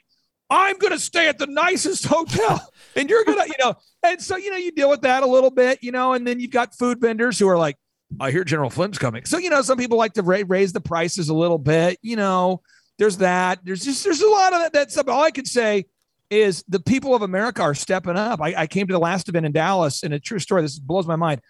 I'm 0.52 0.76
going 0.76 0.92
to 0.92 0.98
stay 0.98 1.28
at 1.28 1.38
the 1.38 1.46
nicest 1.46 2.04
hotel, 2.04 2.60
and 2.96 3.08
you're 3.08 3.24
gonna, 3.24 3.46
you 3.46 3.54
know, 3.58 3.74
and 4.02 4.20
so 4.20 4.36
you 4.36 4.50
know, 4.50 4.58
you 4.58 4.70
deal 4.70 4.90
with 4.90 5.00
that 5.00 5.22
a 5.22 5.26
little 5.26 5.50
bit, 5.50 5.82
you 5.82 5.92
know, 5.92 6.12
and 6.12 6.26
then 6.26 6.40
you've 6.40 6.50
got 6.50 6.74
food 6.76 7.00
vendors 7.00 7.38
who 7.38 7.48
are 7.48 7.56
like, 7.56 7.78
I 8.20 8.30
hear 8.30 8.44
General 8.44 8.68
Flynn's 8.68 8.98
coming, 8.98 9.24
so 9.24 9.38
you 9.38 9.48
know, 9.48 9.62
some 9.62 9.78
people 9.78 9.96
like 9.96 10.12
to 10.14 10.22
ra- 10.22 10.42
raise 10.46 10.74
the 10.74 10.80
prices 10.82 11.30
a 11.30 11.34
little 11.34 11.58
bit, 11.58 11.98
you 12.02 12.16
know. 12.16 12.60
There's 12.98 13.16
that. 13.16 13.60
There's 13.64 13.82
just 13.82 14.04
there's 14.04 14.20
a 14.20 14.28
lot 14.28 14.52
of 14.52 14.60
that, 14.60 14.72
that 14.74 14.92
stuff. 14.92 15.08
All 15.08 15.24
I 15.24 15.30
could 15.30 15.48
say 15.48 15.86
is 16.28 16.62
the 16.68 16.78
people 16.78 17.14
of 17.14 17.22
America 17.22 17.62
are 17.62 17.74
stepping 17.74 18.16
up. 18.16 18.40
I, 18.40 18.54
I 18.54 18.66
came 18.66 18.86
to 18.86 18.92
the 18.92 19.00
last 19.00 19.30
event 19.30 19.46
in 19.46 19.52
Dallas, 19.52 20.02
and 20.02 20.12
a 20.12 20.20
true 20.20 20.38
story. 20.38 20.60
This 20.60 20.78
blows 20.78 21.06
my 21.06 21.16
mind. 21.16 21.40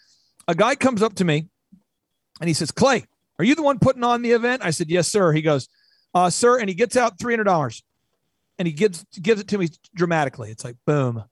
A 0.47 0.55
guy 0.55 0.77
comes 0.77 1.03
up 1.03 1.15
to 1.17 1.25
me, 1.25 1.49
and 2.41 2.49
he 2.49 2.55
says, 2.55 2.71
"Clay, 2.71 3.05
are 3.41 3.45
you 3.45 3.57
the 3.57 3.63
one 3.63 3.81
putting 3.81 4.05
on 4.05 4.23
the 4.23 4.31
event?" 4.31 4.63
I 4.65 4.71
said, 4.71 4.89
"Yes, 4.89 5.09
sir." 5.09 5.33
He 5.33 5.43
goes, 5.43 5.69
uh, 6.15 6.31
"Sir," 6.31 6.61
and 6.61 6.69
he 6.69 6.75
gets 6.77 6.97
out 6.97 7.19
three 7.19 7.33
hundred 7.33 7.45
dollars, 7.45 7.83
and 8.63 8.67
he 8.69 8.73
gives 8.73 9.05
gives 9.21 9.41
it 9.41 9.49
to 9.49 9.59
me 9.59 9.69
dramatically. 9.93 10.53
It's 10.53 10.63
like 10.63 10.77
boom, 10.87 11.25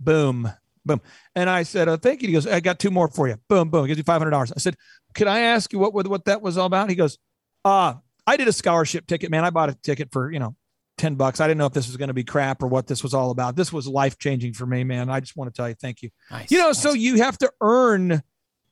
boom, 0.00 0.50
boom. 0.86 1.02
And 1.34 1.50
I 1.50 1.62
said, 1.64 1.88
uh, 1.88 1.98
"Thank 1.98 2.22
you." 2.22 2.28
He 2.28 2.32
goes, 2.32 2.46
"I 2.46 2.60
got 2.60 2.78
two 2.78 2.90
more 2.90 3.08
for 3.08 3.28
you." 3.28 3.36
Boom, 3.50 3.68
boom. 3.68 3.86
Gives 3.86 3.98
you 3.98 4.04
five 4.04 4.18
hundred 4.18 4.30
dollars. 4.30 4.50
I 4.56 4.58
said, 4.60 4.76
"Can 5.14 5.28
I 5.28 5.40
ask 5.40 5.70
you 5.74 5.78
what 5.78 5.92
what 5.92 6.24
that 6.24 6.40
was 6.40 6.56
all 6.56 6.64
about?" 6.64 6.88
He 6.88 6.96
goes, 6.96 7.18
"Uh, 7.66 7.94
I 8.26 8.38
did 8.38 8.48
a 8.48 8.52
scholarship 8.52 9.06
ticket, 9.06 9.30
man. 9.30 9.44
I 9.44 9.50
bought 9.50 9.68
a 9.68 9.74
ticket 9.74 10.08
for 10.10 10.30
you 10.32 10.38
know." 10.38 10.56
10 10.98 11.14
bucks. 11.14 11.40
I 11.40 11.48
didn't 11.48 11.56
know 11.56 11.64
if 11.64 11.72
this 11.72 11.86
was 11.86 11.96
going 11.96 12.08
to 12.08 12.14
be 12.14 12.24
crap 12.24 12.62
or 12.62 12.66
what 12.66 12.86
this 12.86 13.02
was 13.02 13.14
all 13.14 13.30
about. 13.30 13.56
This 13.56 13.72
was 13.72 13.88
life 13.88 14.18
changing 14.18 14.52
for 14.52 14.66
me, 14.66 14.84
man. 14.84 15.08
I 15.08 15.20
just 15.20 15.34
want 15.34 15.50
to 15.50 15.56
tell 15.56 15.66
you 15.66 15.74
thank 15.74 16.02
you. 16.02 16.10
Nice, 16.30 16.50
You 16.50 16.58
know, 16.58 16.66
nice. 16.66 16.82
so 16.82 16.92
you 16.92 17.16
have 17.22 17.38
to 17.38 17.50
earn 17.62 18.22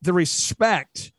the 0.03 0.13
respect. 0.13 1.11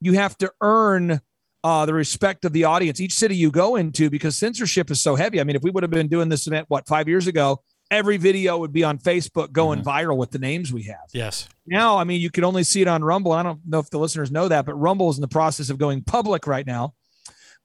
You 0.00 0.14
have 0.14 0.36
to 0.38 0.50
earn 0.60 1.20
uh, 1.66 1.84
the 1.84 1.92
respect 1.92 2.44
of 2.44 2.52
the 2.52 2.62
audience, 2.62 3.00
each 3.00 3.14
city 3.14 3.34
you 3.34 3.50
go 3.50 3.74
into, 3.74 4.08
because 4.08 4.36
censorship 4.36 4.88
is 4.88 5.00
so 5.00 5.16
heavy. 5.16 5.40
I 5.40 5.44
mean, 5.44 5.56
if 5.56 5.62
we 5.64 5.70
would 5.72 5.82
have 5.82 5.90
been 5.90 6.06
doing 6.06 6.28
this 6.28 6.46
event, 6.46 6.66
what, 6.68 6.86
five 6.86 7.08
years 7.08 7.26
ago, 7.26 7.60
every 7.90 8.18
video 8.18 8.56
would 8.56 8.72
be 8.72 8.84
on 8.84 8.98
Facebook 8.98 9.50
going 9.50 9.82
viral 9.82 10.16
with 10.16 10.30
the 10.30 10.38
names 10.38 10.72
we 10.72 10.84
have. 10.84 11.08
Yes. 11.12 11.48
Now, 11.66 11.98
I 11.98 12.04
mean, 12.04 12.20
you 12.20 12.30
can 12.30 12.44
only 12.44 12.62
see 12.62 12.82
it 12.82 12.86
on 12.86 13.02
Rumble. 13.02 13.32
I 13.32 13.42
don't 13.42 13.58
know 13.66 13.80
if 13.80 13.90
the 13.90 13.98
listeners 13.98 14.30
know 14.30 14.46
that, 14.46 14.64
but 14.64 14.74
Rumble 14.74 15.10
is 15.10 15.16
in 15.16 15.22
the 15.22 15.28
process 15.28 15.68
of 15.68 15.76
going 15.76 16.04
public 16.04 16.46
right 16.46 16.64
now. 16.64 16.94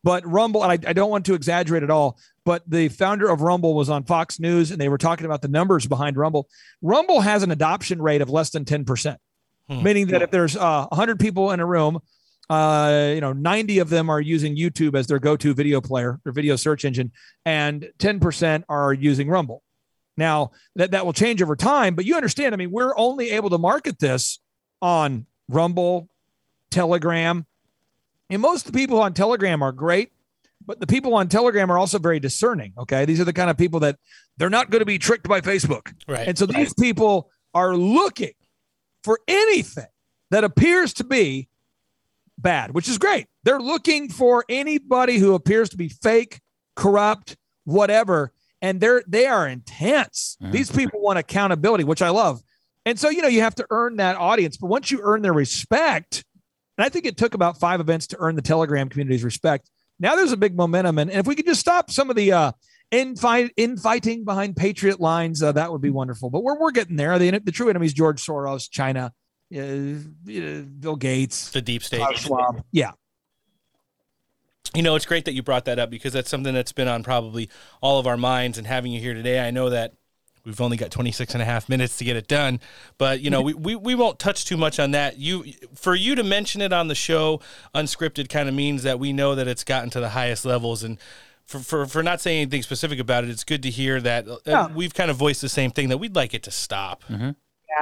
But 0.03 0.25
Rumble, 0.25 0.63
and 0.63 0.71
I, 0.71 0.89
I 0.89 0.93
don't 0.93 1.11
want 1.11 1.27
to 1.27 1.35
exaggerate 1.35 1.83
at 1.83 1.91
all, 1.91 2.17
but 2.43 2.63
the 2.67 2.87
founder 2.87 3.29
of 3.29 3.41
Rumble 3.41 3.75
was 3.75 3.91
on 3.91 4.03
Fox 4.05 4.39
News 4.39 4.71
and 4.71 4.81
they 4.81 4.89
were 4.89 4.97
talking 4.97 5.27
about 5.27 5.43
the 5.43 5.47
numbers 5.47 5.85
behind 5.85 6.17
Rumble. 6.17 6.49
Rumble 6.81 7.21
has 7.21 7.43
an 7.43 7.51
adoption 7.51 8.01
rate 8.01 8.23
of 8.23 8.31
less 8.31 8.49
than 8.49 8.65
10%, 8.65 9.17
meaning 9.69 10.07
that 10.07 10.23
if 10.23 10.31
there's 10.31 10.57
uh, 10.57 10.87
100 10.87 11.19
people 11.19 11.51
in 11.51 11.59
a 11.59 11.67
room, 11.67 11.99
uh, 12.51 13.13
you 13.15 13.21
know, 13.21 13.31
90 13.31 13.79
of 13.79 13.89
them 13.89 14.09
are 14.09 14.19
using 14.19 14.57
YouTube 14.57 14.93
as 14.93 15.07
their 15.07 15.19
go 15.19 15.37
to 15.37 15.53
video 15.53 15.79
player 15.79 16.19
or 16.25 16.33
video 16.33 16.57
search 16.57 16.83
engine, 16.83 17.13
and 17.45 17.89
10% 17.97 18.63
are 18.67 18.91
using 18.91 19.29
Rumble. 19.29 19.63
Now, 20.17 20.51
that, 20.75 20.91
that 20.91 21.05
will 21.05 21.13
change 21.13 21.41
over 21.41 21.55
time, 21.55 21.95
but 21.95 22.03
you 22.03 22.17
understand, 22.17 22.53
I 22.53 22.57
mean, 22.57 22.69
we're 22.69 22.93
only 22.97 23.31
able 23.31 23.49
to 23.51 23.57
market 23.57 23.99
this 23.99 24.39
on 24.81 25.27
Rumble, 25.47 26.09
Telegram, 26.71 27.45
and 28.29 28.41
most 28.41 28.65
of 28.65 28.73
the 28.73 28.77
people 28.77 28.99
on 28.99 29.13
Telegram 29.13 29.63
are 29.63 29.71
great, 29.71 30.11
but 30.65 30.81
the 30.81 30.87
people 30.87 31.13
on 31.13 31.29
Telegram 31.29 31.71
are 31.71 31.77
also 31.77 31.99
very 31.99 32.19
discerning. 32.19 32.73
Okay. 32.77 33.05
These 33.05 33.21
are 33.21 33.25
the 33.25 33.33
kind 33.33 33.49
of 33.49 33.57
people 33.57 33.79
that 33.79 33.97
they're 34.35 34.49
not 34.49 34.69
going 34.69 34.79
to 34.81 34.85
be 34.85 34.99
tricked 34.99 35.27
by 35.27 35.39
Facebook. 35.39 35.93
Right. 36.05 36.27
And 36.27 36.37
so 36.37 36.45
these 36.45 36.73
people 36.73 37.31
are 37.53 37.77
looking 37.77 38.33
for 39.05 39.21
anything 39.27 39.87
that 40.31 40.43
appears 40.43 40.93
to 40.95 41.05
be 41.05 41.47
bad, 42.41 42.73
which 42.73 42.89
is 42.89 42.97
great. 42.97 43.27
They're 43.43 43.59
looking 43.59 44.09
for 44.09 44.45
anybody 44.49 45.17
who 45.17 45.33
appears 45.33 45.69
to 45.69 45.77
be 45.77 45.89
fake, 45.89 46.39
corrupt, 46.75 47.37
whatever. 47.63 48.31
And 48.61 48.79
they're 48.79 49.03
they 49.07 49.25
are 49.25 49.47
intense. 49.47 50.37
These 50.51 50.71
people 50.71 51.01
want 51.01 51.17
accountability, 51.17 51.83
which 51.83 52.01
I 52.01 52.09
love. 52.09 52.41
And 52.85 52.99
so, 52.99 53.09
you 53.09 53.21
know, 53.21 53.27
you 53.27 53.41
have 53.41 53.55
to 53.55 53.65
earn 53.69 53.97
that 53.97 54.17
audience. 54.17 54.57
But 54.57 54.67
once 54.67 54.91
you 54.91 55.01
earn 55.03 55.21
their 55.21 55.33
respect, 55.33 56.23
and 56.77 56.85
I 56.85 56.89
think 56.89 57.05
it 57.05 57.17
took 57.17 57.33
about 57.33 57.59
five 57.59 57.79
events 57.79 58.07
to 58.07 58.17
earn 58.19 58.35
the 58.35 58.41
Telegram 58.41 58.89
community's 58.89 59.23
respect. 59.23 59.69
Now 59.99 60.15
there's 60.15 60.31
a 60.31 60.37
big 60.37 60.55
momentum. 60.55 60.97
And, 60.97 61.11
and 61.11 61.19
if 61.19 61.27
we 61.27 61.35
could 61.35 61.45
just 61.45 61.59
stop 61.59 61.91
some 61.91 62.09
of 62.09 62.15
the 62.15 62.31
uh, 62.31 62.51
infight, 62.91 63.51
infighting 63.55 64.25
behind 64.25 64.55
Patriot 64.55 64.99
lines, 64.99 65.43
uh, 65.43 65.51
that 65.51 65.71
would 65.71 65.81
be 65.81 65.91
wonderful. 65.91 66.29
But 66.29 66.43
we're, 66.43 66.59
we're 66.59 66.71
getting 66.71 66.95
there. 66.95 67.19
The, 67.19 67.39
the 67.39 67.51
true 67.51 67.69
enemies, 67.69 67.93
George 67.93 68.23
Soros, 68.23 68.69
China, 68.69 69.13
uh, 69.53 70.61
Bill 70.79 70.95
Gates, 70.95 71.51
The 71.51 71.61
deep 71.61 71.83
state. 71.83 72.01
Schwab. 72.17 72.63
Yeah. 72.71 72.91
You 74.73 74.83
know, 74.83 74.95
it's 74.95 75.05
great 75.05 75.25
that 75.25 75.33
you 75.33 75.43
brought 75.43 75.65
that 75.65 75.79
up 75.79 75.89
because 75.89 76.13
that's 76.13 76.29
something 76.29 76.53
that's 76.53 76.71
been 76.71 76.87
on 76.87 77.03
probably 77.03 77.49
all 77.81 77.99
of 77.99 78.07
our 78.07 78.15
minds. 78.17 78.57
And 78.57 78.65
having 78.65 78.91
you 78.93 79.01
here 79.01 79.13
today, 79.13 79.45
I 79.45 79.51
know 79.51 79.69
that 79.69 79.93
we've 80.45 80.61
only 80.61 80.77
got 80.77 80.91
26 80.91 81.33
and 81.33 81.41
a 81.41 81.45
half 81.45 81.67
minutes 81.67 81.97
to 81.97 82.05
get 82.05 82.15
it 82.15 82.27
done. 82.29 82.61
But, 82.97 83.19
you 83.19 83.29
know, 83.29 83.41
we, 83.41 83.53
we, 83.53 83.75
we 83.75 83.95
won't 83.95 84.17
touch 84.17 84.45
too 84.45 84.55
much 84.57 84.79
on 84.79 84.91
that. 84.91 85.17
You 85.17 85.43
For 85.75 85.93
you 85.93 86.15
to 86.15 86.23
mention 86.23 86.61
it 86.61 86.71
on 86.71 86.87
the 86.87 86.95
show, 86.95 87.41
unscripted 87.75 88.29
kind 88.29 88.47
of 88.47 88.55
means 88.55 88.83
that 88.83 88.97
we 88.97 89.11
know 89.11 89.35
that 89.35 89.47
it's 89.47 89.65
gotten 89.65 89.89
to 89.89 89.99
the 89.99 90.09
highest 90.09 90.45
levels. 90.45 90.83
And 90.83 90.97
for, 91.45 91.59
for, 91.59 91.85
for 91.85 92.01
not 92.01 92.21
saying 92.21 92.43
anything 92.43 92.61
specific 92.63 92.97
about 92.99 93.25
it, 93.25 93.29
it's 93.29 93.43
good 93.43 93.63
to 93.63 93.69
hear 93.69 93.99
that 93.99 94.25
uh, 94.27 94.37
Yeah. 94.45 94.67
we've 94.73 94.93
kind 94.93 95.11
of 95.11 95.17
voiced 95.17 95.41
the 95.41 95.49
same 95.49 95.71
thing 95.71 95.89
that 95.89 95.97
we'd 95.97 96.15
like 96.15 96.33
it 96.33 96.43
to 96.43 96.51
stop. 96.51 97.03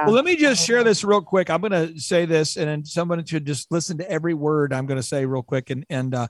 Well, 0.04 0.14
let 0.14 0.24
me 0.24 0.36
just 0.36 0.66
share 0.66 0.84
this 0.84 1.04
real 1.04 1.20
quick. 1.20 1.50
I'm 1.50 1.60
going 1.60 1.72
to 1.72 2.00
say 2.00 2.24
this, 2.24 2.56
and 2.56 2.68
then 2.68 2.84
someone 2.84 3.24
should 3.24 3.46
just 3.46 3.70
listen 3.70 3.98
to 3.98 4.10
every 4.10 4.34
word 4.34 4.72
I'm 4.72 4.86
going 4.86 4.96
to 4.96 5.06
say 5.06 5.26
real 5.26 5.42
quick. 5.42 5.70
And 5.70 5.84
and 5.90 6.14
uh, 6.14 6.28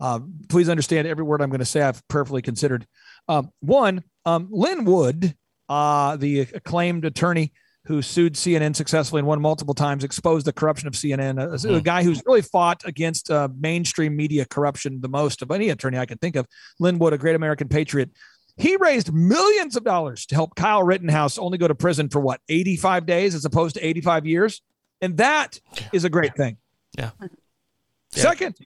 uh, 0.00 0.20
please 0.48 0.68
understand 0.68 1.08
every 1.08 1.24
word 1.24 1.42
I'm 1.42 1.50
going 1.50 1.60
to 1.60 1.64
say. 1.64 1.82
I've 1.82 2.06
prayerfully 2.08 2.42
considered. 2.42 2.86
Um, 3.28 3.50
one, 3.60 4.04
um, 4.24 4.48
Lin 4.50 4.84
Wood, 4.84 5.34
uh, 5.68 6.16
the 6.16 6.40
acclaimed 6.40 7.04
attorney 7.04 7.52
who 7.88 8.02
sued 8.02 8.34
CNN 8.34 8.76
successfully 8.76 9.20
and 9.20 9.26
won 9.26 9.40
multiple 9.40 9.74
times, 9.74 10.04
exposed 10.04 10.46
the 10.46 10.52
corruption 10.52 10.86
of 10.86 10.92
CNN. 10.92 11.38
A, 11.38 11.74
a 11.76 11.80
guy 11.80 12.02
who's 12.02 12.22
really 12.26 12.42
fought 12.42 12.82
against 12.84 13.30
uh, 13.30 13.48
mainstream 13.58 14.14
media 14.14 14.44
corruption 14.44 15.00
the 15.00 15.08
most 15.08 15.40
of 15.40 15.50
any 15.50 15.70
attorney 15.70 15.96
I 15.96 16.04
can 16.04 16.18
think 16.18 16.36
of. 16.36 16.46
Lin 16.78 16.98
Wood, 16.98 17.14
a 17.14 17.18
great 17.18 17.34
American 17.34 17.66
patriot. 17.66 18.10
He 18.58 18.76
raised 18.76 19.12
millions 19.12 19.76
of 19.76 19.84
dollars 19.84 20.26
to 20.26 20.34
help 20.34 20.54
Kyle 20.56 20.82
Rittenhouse 20.82 21.38
only 21.38 21.58
go 21.58 21.68
to 21.68 21.74
prison 21.74 22.08
for 22.08 22.20
what, 22.20 22.40
85 22.48 23.06
days 23.06 23.34
as 23.34 23.44
opposed 23.44 23.76
to 23.76 23.86
85 23.86 24.26
years? 24.26 24.62
And 25.00 25.16
that 25.18 25.60
is 25.92 26.04
a 26.04 26.10
great 26.10 26.34
thing. 26.36 26.56
Yeah. 26.96 27.10
Second, 28.10 28.56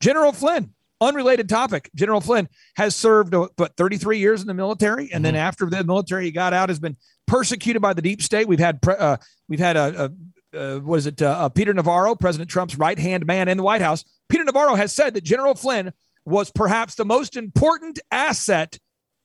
General 0.00 0.32
Flynn, 0.32 0.74
unrelated 1.00 1.48
topic. 1.48 1.90
General 1.94 2.20
Flynn 2.20 2.48
has 2.76 2.94
served, 2.94 3.34
uh, 3.34 3.48
what, 3.56 3.76
33 3.76 4.18
years 4.18 4.42
in 4.42 4.46
the 4.46 4.54
military. 4.54 5.10
And 5.12 5.24
then 5.24 5.34
after 5.34 5.66
the 5.66 5.82
military, 5.82 6.26
he 6.26 6.30
got 6.30 6.52
out, 6.52 6.68
has 6.68 6.78
been 6.78 6.96
persecuted 7.26 7.80
by 7.80 7.94
the 7.94 8.02
deep 8.02 8.20
state. 8.20 8.46
We've 8.48 8.58
had, 8.58 8.82
pre- 8.82 8.96
uh, 8.96 9.16
we've 9.48 9.60
had 9.60 9.76
a, 9.76 10.04
a 10.04 10.10
uh, 10.54 10.78
what 10.78 10.96
is 10.96 11.06
it? 11.06 11.20
Uh, 11.20 11.26
uh, 11.26 11.48
Peter 11.48 11.74
Navarro, 11.74 12.14
President 12.14 12.50
Trump's 12.50 12.76
right 12.76 12.98
hand 12.98 13.26
man 13.26 13.48
in 13.48 13.56
the 13.56 13.62
White 13.62 13.82
House. 13.82 14.04
Peter 14.28 14.44
Navarro 14.44 14.74
has 14.74 14.92
said 14.92 15.14
that 15.14 15.24
General 15.24 15.54
Flynn 15.54 15.92
was 16.24 16.50
perhaps 16.50 16.94
the 16.94 17.04
most 17.04 17.36
important 17.36 17.98
asset 18.10 18.78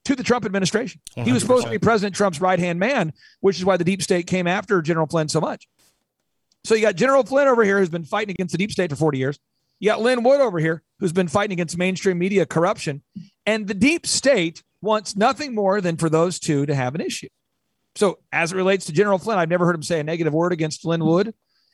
to 0.06 0.16
the 0.16 0.24
Trump 0.24 0.46
administration. 0.46 1.02
He 1.16 1.32
was 1.32 1.42
supposed 1.42 1.66
to 1.66 1.72
be 1.72 1.80
President 1.80 2.16
Trump's 2.16 2.42
right 2.42 2.60
hand 2.60 2.80
man, 2.80 3.14
which 3.40 3.58
is 3.58 3.66
why 3.66 3.78
the 3.78 3.84
deep 3.84 4.02
state 4.02 4.28
came 4.28 4.48
after 4.48 4.82
General 4.82 5.08
Flynn 5.08 5.30
so 5.30 5.40
much. 5.40 5.68
So 6.66 6.76
you 6.76 6.82
got 6.82 6.96
General 6.96 7.24
Flynn 7.24 7.48
over 7.48 7.64
here 7.64 7.80
who's 7.80 7.90
been 7.90 8.06
fighting 8.06 8.32
against 8.32 8.52
the 8.54 8.58
deep 8.58 8.72
state 8.72 8.90
for 8.90 8.96
40 8.96 9.18
years. 9.18 9.40
You 9.80 9.90
got 9.90 10.02
Lin 10.02 10.24
Wood 10.24 10.40
over 10.40 10.60
here 10.60 10.82
who's 11.00 11.12
been 11.12 11.28
fighting 11.28 11.54
against 11.54 11.78
mainstream 11.78 12.18
media 12.18 12.46
corruption. 12.46 13.02
And 13.46 13.68
the 13.68 13.74
deep 13.74 14.08
state 14.08 14.64
wants 14.82 15.16
nothing 15.16 15.54
more 15.54 15.82
than 15.82 15.98
for 15.98 16.10
those 16.10 16.40
two 16.40 16.66
to 16.66 16.76
have 16.76 16.96
an 16.96 17.02
issue. 17.02 17.28
So, 17.96 18.20
as 18.32 18.52
it 18.52 18.56
relates 18.56 18.86
to 18.86 18.92
General 18.92 19.20
Flynn, 19.20 19.38
I've 19.38 19.50
never 19.50 19.66
heard 19.66 19.76
him 19.76 19.84
say 19.84 20.00
a 20.00 20.04
negative 20.04 20.34
word 20.34 20.52
against 20.52 20.86
Lin 20.86 21.06
Wood. 21.06 21.34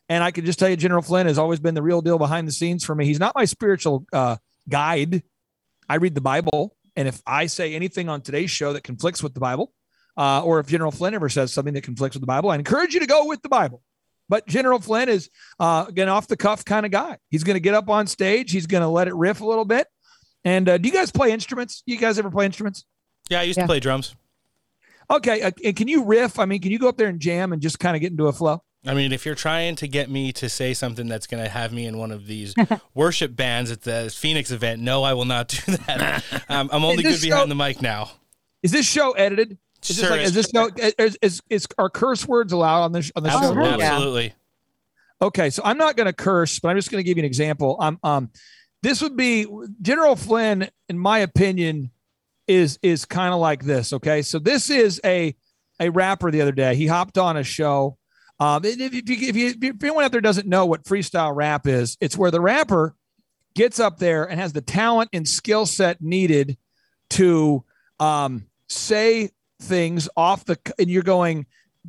And 0.10 0.24
I 0.24 0.32
can 0.32 0.46
just 0.46 0.58
tell 0.58 0.68
you, 0.68 0.76
General 0.76 1.04
Flynn 1.04 1.28
has 1.28 1.38
always 1.38 1.60
been 1.60 1.76
the 1.76 1.84
real 1.84 2.02
deal 2.02 2.18
behind 2.18 2.48
the 2.48 2.52
scenes 2.52 2.84
for 2.84 2.96
me. 2.96 3.06
He's 3.06 3.20
not 3.20 3.36
my 3.36 3.46
spiritual 3.46 4.06
uh, 4.12 4.38
guide. 4.68 5.24
I 5.88 5.96
read 5.96 6.16
the 6.16 6.22
Bible. 6.22 6.76
And 7.00 7.08
if 7.08 7.22
I 7.26 7.46
say 7.46 7.76
anything 7.76 8.10
on 8.10 8.20
today's 8.22 8.52
show 8.52 8.74
that 8.74 8.84
conflicts 8.84 9.24
with 9.24 9.34
the 9.34 9.40
Bible, 9.40 9.72
uh, 10.18 10.44
or 10.44 10.60
if 10.60 10.68
General 10.68 10.92
Flynn 10.92 11.14
ever 11.14 11.30
says 11.30 11.54
something 11.54 11.74
that 11.76 11.84
conflicts 11.84 12.14
with 12.14 12.22
the 12.22 12.28
Bible, 12.28 12.50
I 12.50 12.56
encourage 12.56 12.94
you 12.94 13.00
to 13.00 13.06
go 13.06 13.26
with 13.26 13.42
the 13.42 13.48
Bible. 13.48 13.82
But 14.28 14.46
General 14.48 14.80
Flynn 14.80 15.08
is, 15.08 15.30
uh, 15.62 15.86
again, 15.88 16.10
off 16.10 16.28
the 16.28 16.36
cuff 16.36 16.66
kind 16.66 16.86
of 16.86 16.92
guy. 16.92 17.18
He's 17.30 17.46
going 17.46 17.56
to 17.56 17.62
get 17.62 17.74
up 17.74 17.90
on 17.90 18.06
stage, 18.06 18.52
he's 18.52 18.68
going 18.68 18.82
to 18.82 18.90
let 18.90 19.08
it 19.08 19.16
riff 19.16 19.40
a 19.40 19.46
little 19.46 19.64
bit. 19.64 19.88
And 20.44 20.68
uh, 20.68 20.78
do 20.78 20.90
you 20.90 20.94
guys 20.94 21.10
play 21.10 21.32
instruments? 21.32 21.84
You 21.86 21.96
guys 21.98 22.20
ever 22.20 22.30
play 22.30 22.46
instruments? 22.46 22.84
Yeah, 23.30 23.40
I 23.40 23.44
used 23.44 23.58
Yeah. 23.58 23.64
to 23.64 23.68
play 23.68 23.80
drums. 23.80 24.14
Okay. 25.10 25.42
Uh, 25.42 25.52
and 25.64 25.76
can 25.78 25.88
you 25.88 26.04
riff? 26.04 26.38
I 26.38 26.46
mean, 26.46 26.60
can 26.62 26.72
you 26.72 26.80
go 26.80 26.90
up 26.90 26.98
there 26.98 27.08
and 27.08 27.22
jam 27.22 27.54
and 27.54 27.62
just 27.62 27.80
kind 27.80 27.96
of 27.96 28.02
get 28.02 28.12
into 28.12 28.28
a 28.28 28.34
flow? 28.34 28.62
I 28.86 28.94
mean, 28.94 29.12
if 29.12 29.26
you're 29.26 29.36
trying 29.36 29.76
to 29.78 29.88
get 29.88 30.10
me 30.10 30.32
to 30.34 30.48
say 30.48 30.74
something 30.74 31.08
that's 31.08 31.28
going 31.28 31.44
to 31.44 31.50
have 31.50 31.74
me 31.74 31.86
in 31.86 31.98
one 31.98 32.12
of 32.12 32.26
these 32.28 32.56
worship 32.94 33.36
bands 33.36 33.72
at 33.72 33.82
the 33.82 34.14
Phoenix 34.16 34.52
event, 34.52 34.82
no, 34.82 35.04
I 35.04 35.14
will 35.14 35.26
not 35.26 35.50
do 35.50 35.76
that. 35.86 36.24
um, 36.50 36.70
I'm 36.72 36.86
only 36.86 37.04
Is 37.04 37.12
this 37.12 37.22
good 37.22 37.30
behind 37.30 37.44
show- 37.44 37.50
the 37.50 37.56
mic 37.56 37.82
now. 37.82 38.12
Is 38.64 38.72
this 38.72 38.86
show 38.86 39.12
edited? 39.12 39.58
Is 39.88 39.98
this 39.98 40.10
like, 40.10 40.22
is. 40.22 40.30
is 40.30 40.36
this 40.36 40.50
show, 40.54 40.70
is, 40.98 41.18
is, 41.22 41.42
is, 41.50 41.68
are 41.78 41.90
curse 41.90 42.28
words 42.28 42.52
allowed 42.52 42.84
on 42.84 42.92
this, 42.92 43.12
on 43.16 43.24
the 43.24 43.30
show? 43.30 43.38
Absolutely. 43.38 43.80
yeah. 43.80 43.94
Absolutely. 43.94 44.34
Okay, 45.22 45.50
so 45.50 45.62
I'm 45.66 45.78
not 45.78 45.98
going 45.98 46.08
to 46.08 46.14
curse, 46.14 46.60
but 46.60 46.70
I'm 46.70 46.78
just 46.78 46.92
going 46.92 47.04
to 47.04 47.06
give 47.06 47.18
you 47.18 47.22
an 47.22 47.26
example. 47.26 47.78
Um, 47.80 48.00
um, 48.04 48.30
this 48.82 49.02
would 49.02 49.18
be 49.18 49.46
General 49.82 50.16
Flynn, 50.16 50.70
in 50.88 50.98
my 50.98 51.20
opinion, 51.20 51.92
is 52.48 52.80
is 52.82 53.06
kind 53.06 53.34
of 53.34 53.40
like 53.40 53.64
this. 53.64 53.92
Okay, 53.94 54.22
so 54.22 54.40
this 54.40 54.70
is 54.70 55.02
a 55.04 55.36
a 55.80 55.90
rapper. 55.92 56.32
The 56.32 56.42
other 56.42 56.54
day, 56.54 56.76
he 56.76 56.88
hopped 56.88 57.18
on 57.18 57.36
a 57.36 57.44
show. 57.44 57.98
Um, 58.40 58.64
if, 58.64 58.94
you, 58.94 59.02
if, 59.06 59.36
you, 59.36 59.54
if 59.62 59.84
anyone 59.84 60.04
out 60.04 60.12
there 60.12 60.22
doesn't 60.22 60.48
know 60.48 60.66
what 60.66 60.84
freestyle 60.84 61.36
rap 61.36 61.68
is, 61.68 61.98
it's 62.00 62.18
where 62.18 62.32
the 62.32 62.40
rapper 62.40 62.96
gets 63.54 63.80
up 63.80 63.98
there 63.98 64.24
and 64.24 64.40
has 64.40 64.54
the 64.54 64.62
talent 64.62 65.10
and 65.12 65.28
skill 65.28 65.66
set 65.66 66.02
needed 66.02 66.58
to 67.12 67.64
um, 68.00 68.46
say 68.68 69.30
things 69.62 70.08
off 70.16 70.46
the. 70.46 70.58
And 70.80 70.90
you're 70.90 71.04
going, 71.04 71.46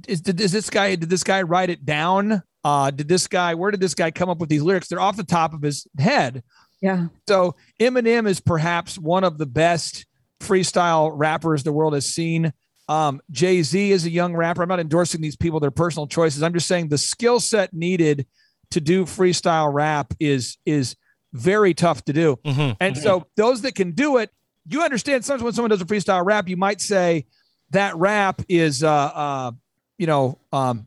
is, 0.09 0.21
did, 0.21 0.41
is 0.41 0.53
this 0.53 0.71
guy? 0.71 0.97
Did 0.97 1.11
this 1.11 1.25
guy 1.25 1.43
write 1.43 1.71
it 1.71 1.85
down? 1.85 2.43
Uh, 2.65 2.91
did 2.91 3.09
this 3.09 3.27
guy? 3.27 3.55
Where 3.55 3.71
did 3.71 3.81
this 3.81 3.95
guy 3.95 4.11
come 4.11 4.29
up 4.29 4.39
with 4.39 4.49
these 4.49 4.63
lyrics? 4.63 4.89
They're 4.89 5.01
off 5.01 5.17
the 5.17 5.25
top 5.25 5.55
of 5.55 5.63
his 5.63 5.87
head. 5.99 6.43
Yeah. 6.81 7.09
So 7.29 7.55
Eminem 7.79 8.27
is 8.27 8.41
perhaps 8.41 8.99
one 8.99 9.23
of 9.23 9.39
the 9.39 9.47
best 9.47 10.07
freestyle 10.41 11.13
rappers 11.15 11.63
the 11.63 11.73
world 11.73 11.95
has 11.95 12.07
seen. 12.07 12.53
Um, 12.91 13.23
Jay 13.31 13.63
Z 13.63 13.93
is 13.93 14.05
a 14.05 14.11
young 14.11 14.35
rapper. 14.35 14.63
I'm 14.63 14.69
not 14.69 14.81
endorsing 14.81 15.21
these 15.21 15.37
people; 15.37 15.61
their 15.61 15.71
personal 15.71 16.09
choices. 16.09 16.43
I'm 16.43 16.53
just 16.53 16.67
saying 16.67 16.89
the 16.89 16.99
skill 16.99 17.39
set 17.39 17.73
needed 17.73 18.27
to 18.73 18.81
do 18.81 19.05
freestyle 19.05 19.73
rap 19.73 20.13
is 20.19 20.59
is 20.67 20.97
very 21.33 21.73
tough 21.73 22.05
to 22.07 22.13
do. 22.13 22.39
Mhm. 22.45 22.77
And 22.81 22.99
so 22.99 23.27
those 23.37 23.63
that 23.63 23.77
can 23.77 23.93
do 23.93 24.17
it, 24.17 24.31
you 24.67 24.83
understand. 24.83 25.25
Sometimes 25.25 25.45
when 25.45 25.53
someone 25.53 25.71
does 25.71 25.81
a 25.81 25.85
freestyle 25.85 26.25
rap, 26.25 26.49
you 26.49 26.57
might 26.57 26.81
say 26.81 27.27
that 27.71 27.97
rap 27.97 28.43
is, 28.49 28.83
uh, 28.83 28.91
uh, 28.91 29.53
you 29.97 30.09
know, 30.09 30.39
um, 30.53 30.87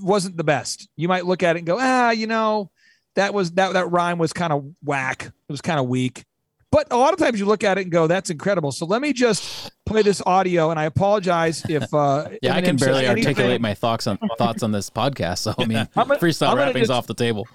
wasn't 0.00 0.36
the 0.36 0.44
best. 0.44 0.88
You 0.96 1.08
might 1.08 1.26
look 1.26 1.42
at 1.42 1.56
it 1.56 1.60
and 1.60 1.66
go, 1.66 1.78
ah, 1.80 2.10
you 2.10 2.26
know, 2.26 2.70
that 3.14 3.34
was 3.34 3.52
that 3.52 3.74
that 3.74 3.90
rhyme 3.90 4.18
was 4.18 4.32
kind 4.32 4.52
of 4.52 4.64
whack. 4.84 5.26
It 5.26 5.52
was 5.52 5.60
kind 5.60 5.78
of 5.78 5.86
weak. 5.86 6.24
But 6.72 6.88
a 6.90 6.96
lot 6.96 7.12
of 7.12 7.18
times 7.18 7.38
you 7.38 7.46
look 7.46 7.64
at 7.64 7.78
it 7.78 7.82
and 7.82 7.92
go, 7.92 8.06
that's 8.06 8.30
incredible. 8.30 8.72
So 8.72 8.86
let 8.86 9.02
me 9.02 9.12
just 9.12 9.70
play 9.86 10.02
this 10.02 10.22
audio, 10.24 10.70
and 10.70 10.78
I 10.78 10.84
apologize 10.84 11.64
if 11.68 11.92
uh, 11.94 12.28
Yeah, 12.42 12.54
I 12.54 12.60
can 12.62 12.78
says 12.78 12.86
barely 12.88 13.06
anything. 13.06 13.28
articulate 13.28 13.60
my 13.60 13.74
thoughts 13.74 14.06
on 14.06 14.18
thoughts 14.38 14.62
on 14.62 14.72
this 14.72 14.90
podcast. 14.90 15.38
So 15.38 15.54
I 15.58 15.64
mean, 15.66 15.78
I'm 15.78 16.08
gonna- 16.08 16.18
freestyle 16.20 16.50
I'm 16.50 16.58
rapping's 16.58 16.88
just- 16.88 16.90
off 16.90 17.06
the 17.06 17.14
table. 17.14 17.46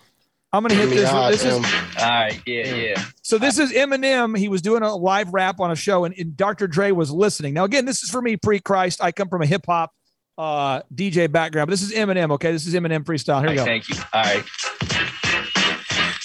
I'm 0.53 0.63
gonna 0.63 0.75
hit 0.75 0.89
this. 0.89 1.09
This 1.41 1.43
is 1.43 1.53
All 1.55 1.61
right, 2.09 2.41
yeah, 2.45 2.73
yeah. 2.73 3.03
So 3.21 3.37
this 3.37 3.59
is 3.59 3.73
Eminem. 3.73 4.37
He 4.37 4.47
was 4.47 4.61
doing 4.61 4.81
a 4.81 4.95
live 4.95 5.33
rap 5.33 5.59
on 5.59 5.71
a 5.71 5.75
show, 5.75 6.05
and, 6.05 6.15
and 6.17 6.37
Dr. 6.37 6.67
Dre 6.67 6.91
was 6.91 7.11
listening. 7.11 7.53
Now, 7.53 7.65
again, 7.65 7.83
this 7.83 8.01
is 8.01 8.09
for 8.09 8.21
me 8.21 8.37
pre-Christ. 8.37 9.03
I 9.03 9.11
come 9.11 9.27
from 9.27 9.41
a 9.41 9.45
hip 9.45 9.65
hop 9.67 9.91
uh, 10.37 10.81
DJ 10.95 11.29
background, 11.29 11.67
but 11.67 11.71
this 11.71 11.81
is 11.81 11.91
Eminem. 11.91 12.31
Okay, 12.31 12.51
this 12.53 12.65
is 12.65 12.73
Eminem 12.75 13.03
freestyle. 13.03 13.41
Here 13.41 13.49
we 13.49 13.55
go. 13.55 13.65
Thank 13.65 13.89
you. 13.89 13.95
All 14.13 14.23
right. 14.23 14.43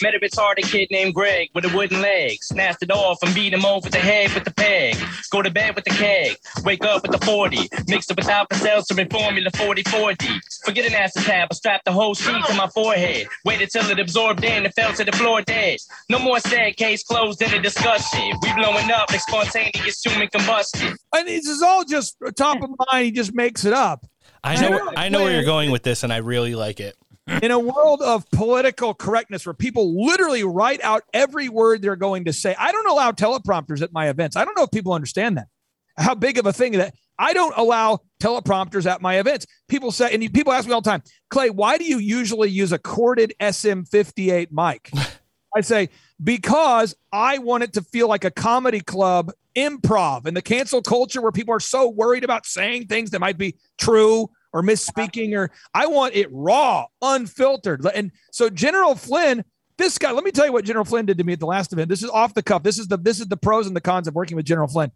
Met 0.02 0.16
a 0.16 0.18
retarded 0.18 0.64
kid 0.64 0.88
named 0.90 1.14
Greg 1.14 1.48
with 1.54 1.64
a 1.64 1.76
wooden 1.76 2.02
leg. 2.02 2.42
Snatched 2.42 2.82
it 2.82 2.90
off 2.90 3.18
and 3.22 3.32
beat 3.36 3.52
him 3.52 3.64
over 3.64 3.88
the 3.88 3.98
head 3.98 4.34
with 4.34 4.42
the 4.42 4.52
peg. 4.52 4.96
Go 5.30 5.42
to 5.42 5.50
bed 5.50 5.76
with 5.76 5.84
the 5.84 5.90
keg. 5.90 6.36
Wake 6.64 6.84
up 6.84 7.02
with 7.02 7.12
the 7.12 7.24
40. 7.24 7.68
Mixed 7.86 8.10
it 8.10 8.16
with 8.16 8.28
Alka-Seltzer 8.28 9.00
and 9.00 9.08
Formula 9.12 9.48
4040. 9.54 10.26
Forget 10.64 10.86
an 10.86 10.92
acetab. 10.92 11.46
I 11.50 11.54
strapped 11.54 11.84
the 11.84 11.92
whole 11.92 12.14
sheet 12.14 12.44
to 12.46 12.54
my 12.54 12.66
forehead. 12.74 13.28
Waited 13.44 13.70
till 13.70 13.88
it 13.90 14.00
absorbed 14.00 14.42
in 14.42 14.64
and 14.64 14.74
fell 14.74 14.92
to 14.92 15.04
the 15.04 15.12
floor 15.12 15.40
dead. 15.42 15.78
No 16.10 16.18
more 16.18 16.40
sad 16.40 16.76
case 16.76 17.04
closed 17.04 17.40
in 17.40 17.54
a 17.54 17.62
discussion. 17.62 18.32
We 18.42 18.52
blowing 18.54 18.90
up 18.90 19.08
like 19.08 19.20
spontaneous 19.20 20.02
human 20.04 20.26
combustion. 20.26 20.96
And 21.14 21.28
this 21.28 21.46
is 21.46 21.62
all 21.62 21.84
just 21.84 22.16
top 22.36 22.60
of 22.60 22.70
mind. 22.90 23.04
He 23.04 23.12
just 23.12 23.34
makes 23.34 23.64
it 23.64 23.72
up. 23.72 24.04
I 24.42 24.60
know. 24.60 24.90
I 24.96 25.08
know 25.08 25.22
where 25.22 25.32
you're 25.32 25.44
going 25.44 25.70
with 25.70 25.84
this, 25.84 26.02
and 26.02 26.12
I 26.12 26.16
really 26.16 26.56
like 26.56 26.80
it. 26.80 26.96
In 27.26 27.50
a 27.50 27.58
world 27.58 28.02
of 28.02 28.28
political 28.30 28.94
correctness 28.94 29.46
where 29.46 29.54
people 29.54 30.04
literally 30.06 30.44
write 30.44 30.82
out 30.82 31.04
every 31.12 31.48
word 31.48 31.82
they're 31.82 31.96
going 31.96 32.24
to 32.24 32.32
say. 32.32 32.54
I 32.58 32.72
don't 32.72 32.88
allow 32.88 33.12
teleprompters 33.12 33.82
at 33.82 33.92
my 33.92 34.08
events. 34.08 34.36
I 34.36 34.44
don't 34.44 34.56
know 34.56 34.64
if 34.64 34.70
people 34.70 34.92
understand 34.92 35.36
that. 35.38 35.48
How 35.96 36.14
big 36.14 36.38
of 36.38 36.46
a 36.46 36.52
thing 36.52 36.72
that 36.72 36.94
I 37.18 37.32
don't 37.32 37.54
allow 37.56 38.00
teleprompters 38.20 38.90
at 38.90 39.02
my 39.02 39.18
events. 39.18 39.46
People 39.68 39.92
say, 39.92 40.12
and 40.12 40.32
people 40.32 40.52
ask 40.52 40.66
me 40.66 40.72
all 40.72 40.80
the 40.80 40.90
time, 40.90 41.02
Clay, 41.30 41.50
why 41.50 41.78
do 41.78 41.84
you 41.84 41.98
usually 41.98 42.50
use 42.50 42.72
a 42.72 42.78
corded 42.78 43.34
SM58 43.40 44.48
mic? 44.50 44.90
I 45.56 45.60
say, 45.60 45.90
because 46.22 46.94
I 47.12 47.38
want 47.38 47.62
it 47.62 47.74
to 47.74 47.82
feel 47.82 48.08
like 48.08 48.24
a 48.24 48.30
comedy 48.30 48.80
club 48.80 49.32
improv 49.54 50.26
and 50.26 50.36
the 50.36 50.42
cancel 50.42 50.80
culture 50.80 51.20
where 51.20 51.30
people 51.30 51.54
are 51.54 51.60
so 51.60 51.88
worried 51.88 52.24
about 52.24 52.46
saying 52.46 52.86
things 52.86 53.10
that 53.10 53.20
might 53.20 53.36
be 53.36 53.56
true 53.78 54.30
or 54.52 54.62
misspeaking 54.62 55.36
or 55.36 55.50
I 55.74 55.86
want 55.86 56.14
it 56.14 56.28
raw, 56.30 56.86
unfiltered. 57.00 57.84
And 57.94 58.12
so 58.30 58.50
General 58.50 58.94
Flynn, 58.94 59.44
this 59.78 59.98
guy, 59.98 60.12
let 60.12 60.24
me 60.24 60.30
tell 60.30 60.46
you 60.46 60.52
what 60.52 60.64
General 60.64 60.84
Flynn 60.84 61.06
did 61.06 61.18
to 61.18 61.24
me 61.24 61.32
at 61.32 61.40
the 61.40 61.46
last 61.46 61.72
event. 61.72 61.88
This 61.88 62.02
is 62.02 62.10
off 62.10 62.34
the 62.34 62.42
cuff. 62.42 62.62
This 62.62 62.78
is 62.78 62.88
the 62.88 62.96
this 62.96 63.20
is 63.20 63.28
the 63.28 63.36
pros 63.36 63.66
and 63.66 63.74
the 63.74 63.80
cons 63.80 64.06
of 64.06 64.14
working 64.14 64.36
with 64.36 64.46
General 64.46 64.68
Flynn. 64.68 64.92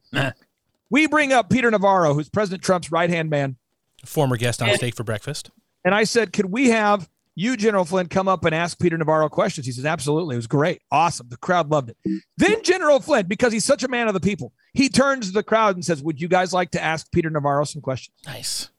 we 0.90 1.06
bring 1.06 1.32
up 1.32 1.50
Peter 1.50 1.70
Navarro, 1.70 2.14
who's 2.14 2.28
President 2.28 2.62
Trump's 2.62 2.92
right-hand 2.92 3.30
man. 3.30 3.56
Former 4.04 4.36
guest 4.36 4.62
on 4.62 4.72
Steak 4.74 4.94
for 4.94 5.04
Breakfast. 5.04 5.50
And 5.84 5.94
I 5.94 6.04
said, 6.04 6.32
could 6.32 6.46
we 6.46 6.70
have 6.70 7.08
you, 7.34 7.56
General 7.56 7.84
Flynn, 7.84 8.06
come 8.08 8.28
up 8.28 8.44
and 8.44 8.54
ask 8.54 8.78
Peter 8.78 8.96
Navarro 8.96 9.28
questions? 9.28 9.66
He 9.66 9.72
says, 9.72 9.84
absolutely. 9.84 10.34
It 10.34 10.38
was 10.38 10.46
great. 10.46 10.80
Awesome. 10.90 11.28
The 11.28 11.36
crowd 11.36 11.70
loved 11.70 11.90
it. 11.90 12.22
Then 12.36 12.62
General 12.62 13.00
Flynn, 13.00 13.26
because 13.26 13.52
he's 13.52 13.64
such 13.64 13.82
a 13.82 13.88
man 13.88 14.08
of 14.08 14.14
the 14.14 14.20
people, 14.20 14.52
he 14.72 14.88
turns 14.88 15.26
to 15.26 15.32
the 15.32 15.42
crowd 15.42 15.74
and 15.74 15.84
says, 15.84 16.02
would 16.02 16.20
you 16.20 16.28
guys 16.28 16.52
like 16.52 16.70
to 16.72 16.82
ask 16.82 17.10
Peter 17.12 17.30
Navarro 17.30 17.64
some 17.64 17.82
questions? 17.82 18.14
Nice. 18.26 18.70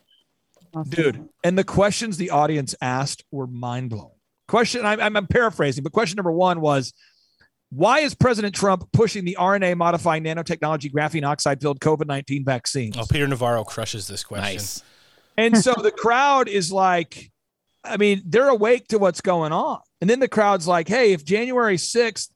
Awesome. 0.79 0.89
Dude. 0.89 1.29
And 1.43 1.57
the 1.57 1.63
questions 1.63 2.17
the 2.17 2.31
audience 2.31 2.75
asked 2.81 3.23
were 3.31 3.47
mind 3.47 3.89
blowing. 3.89 4.11
Question, 4.47 4.85
I'm, 4.85 4.99
I'm, 5.01 5.17
I'm 5.17 5.27
paraphrasing, 5.27 5.83
but 5.83 5.91
question 5.91 6.15
number 6.15 6.31
one 6.31 6.61
was, 6.61 6.93
why 7.69 7.99
is 7.99 8.15
President 8.15 8.55
Trump 8.55 8.89
pushing 8.93 9.25
the 9.25 9.35
RNA 9.37 9.75
modifying 9.75 10.23
nanotechnology 10.23 10.91
graphene 10.91 11.25
oxide 11.25 11.61
filled 11.61 11.81
COVID 11.81 12.07
19 12.07 12.45
vaccines? 12.45 12.95
Oh, 12.97 13.05
Peter 13.09 13.27
Navarro 13.27 13.65
crushes 13.65 14.07
this 14.07 14.23
question. 14.23 14.55
Nice. 14.55 14.83
And 15.37 15.57
so 15.57 15.73
the 15.73 15.91
crowd 15.91 16.47
is 16.47 16.71
like, 16.71 17.31
I 17.83 17.97
mean, 17.97 18.23
they're 18.25 18.49
awake 18.49 18.87
to 18.89 18.99
what's 18.99 19.21
going 19.21 19.51
on. 19.51 19.81
And 20.01 20.09
then 20.09 20.19
the 20.19 20.27
crowd's 20.27 20.67
like, 20.67 20.87
hey, 20.87 21.11
if 21.13 21.25
January 21.25 21.77
6th 21.77 22.29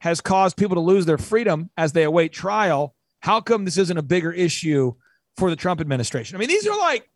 has 0.00 0.20
caused 0.20 0.56
people 0.56 0.74
to 0.74 0.80
lose 0.80 1.06
their 1.06 1.18
freedom 1.18 1.70
as 1.76 1.92
they 1.92 2.02
await 2.02 2.32
trial, 2.32 2.94
how 3.20 3.40
come 3.40 3.64
this 3.64 3.78
isn't 3.78 3.96
a 3.96 4.02
bigger 4.02 4.32
issue 4.32 4.92
for 5.36 5.48
the 5.48 5.56
Trump 5.56 5.80
administration? 5.80 6.36
I 6.36 6.40
mean, 6.40 6.48
these 6.48 6.66
are 6.66 6.76
like 6.76 7.08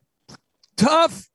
tough 0.77 1.29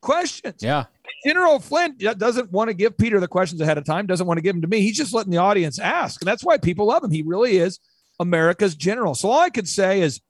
questions. 0.00 0.62
Yeah. 0.62 0.84
General 1.26 1.58
Flynn 1.58 1.96
doesn't 1.98 2.52
want 2.52 2.68
to 2.68 2.74
give 2.74 2.96
Peter 2.96 3.18
the 3.18 3.28
questions 3.28 3.60
ahead 3.60 3.76
of 3.78 3.84
time, 3.84 4.06
doesn't 4.06 4.26
want 4.26 4.38
to 4.38 4.42
give 4.42 4.54
them 4.54 4.62
to 4.62 4.68
me. 4.68 4.80
He's 4.80 4.96
just 4.96 5.12
letting 5.12 5.32
the 5.32 5.38
audience 5.38 5.78
ask. 5.78 6.20
And 6.20 6.28
that's 6.28 6.44
why 6.44 6.58
people 6.58 6.86
love 6.86 7.02
him. 7.02 7.10
He 7.10 7.22
really 7.22 7.56
is 7.56 7.80
America's 8.20 8.74
general. 8.74 9.14
So 9.14 9.30
all 9.30 9.40
I 9.40 9.50
could 9.50 9.68
say 9.68 10.00
is 10.00 10.20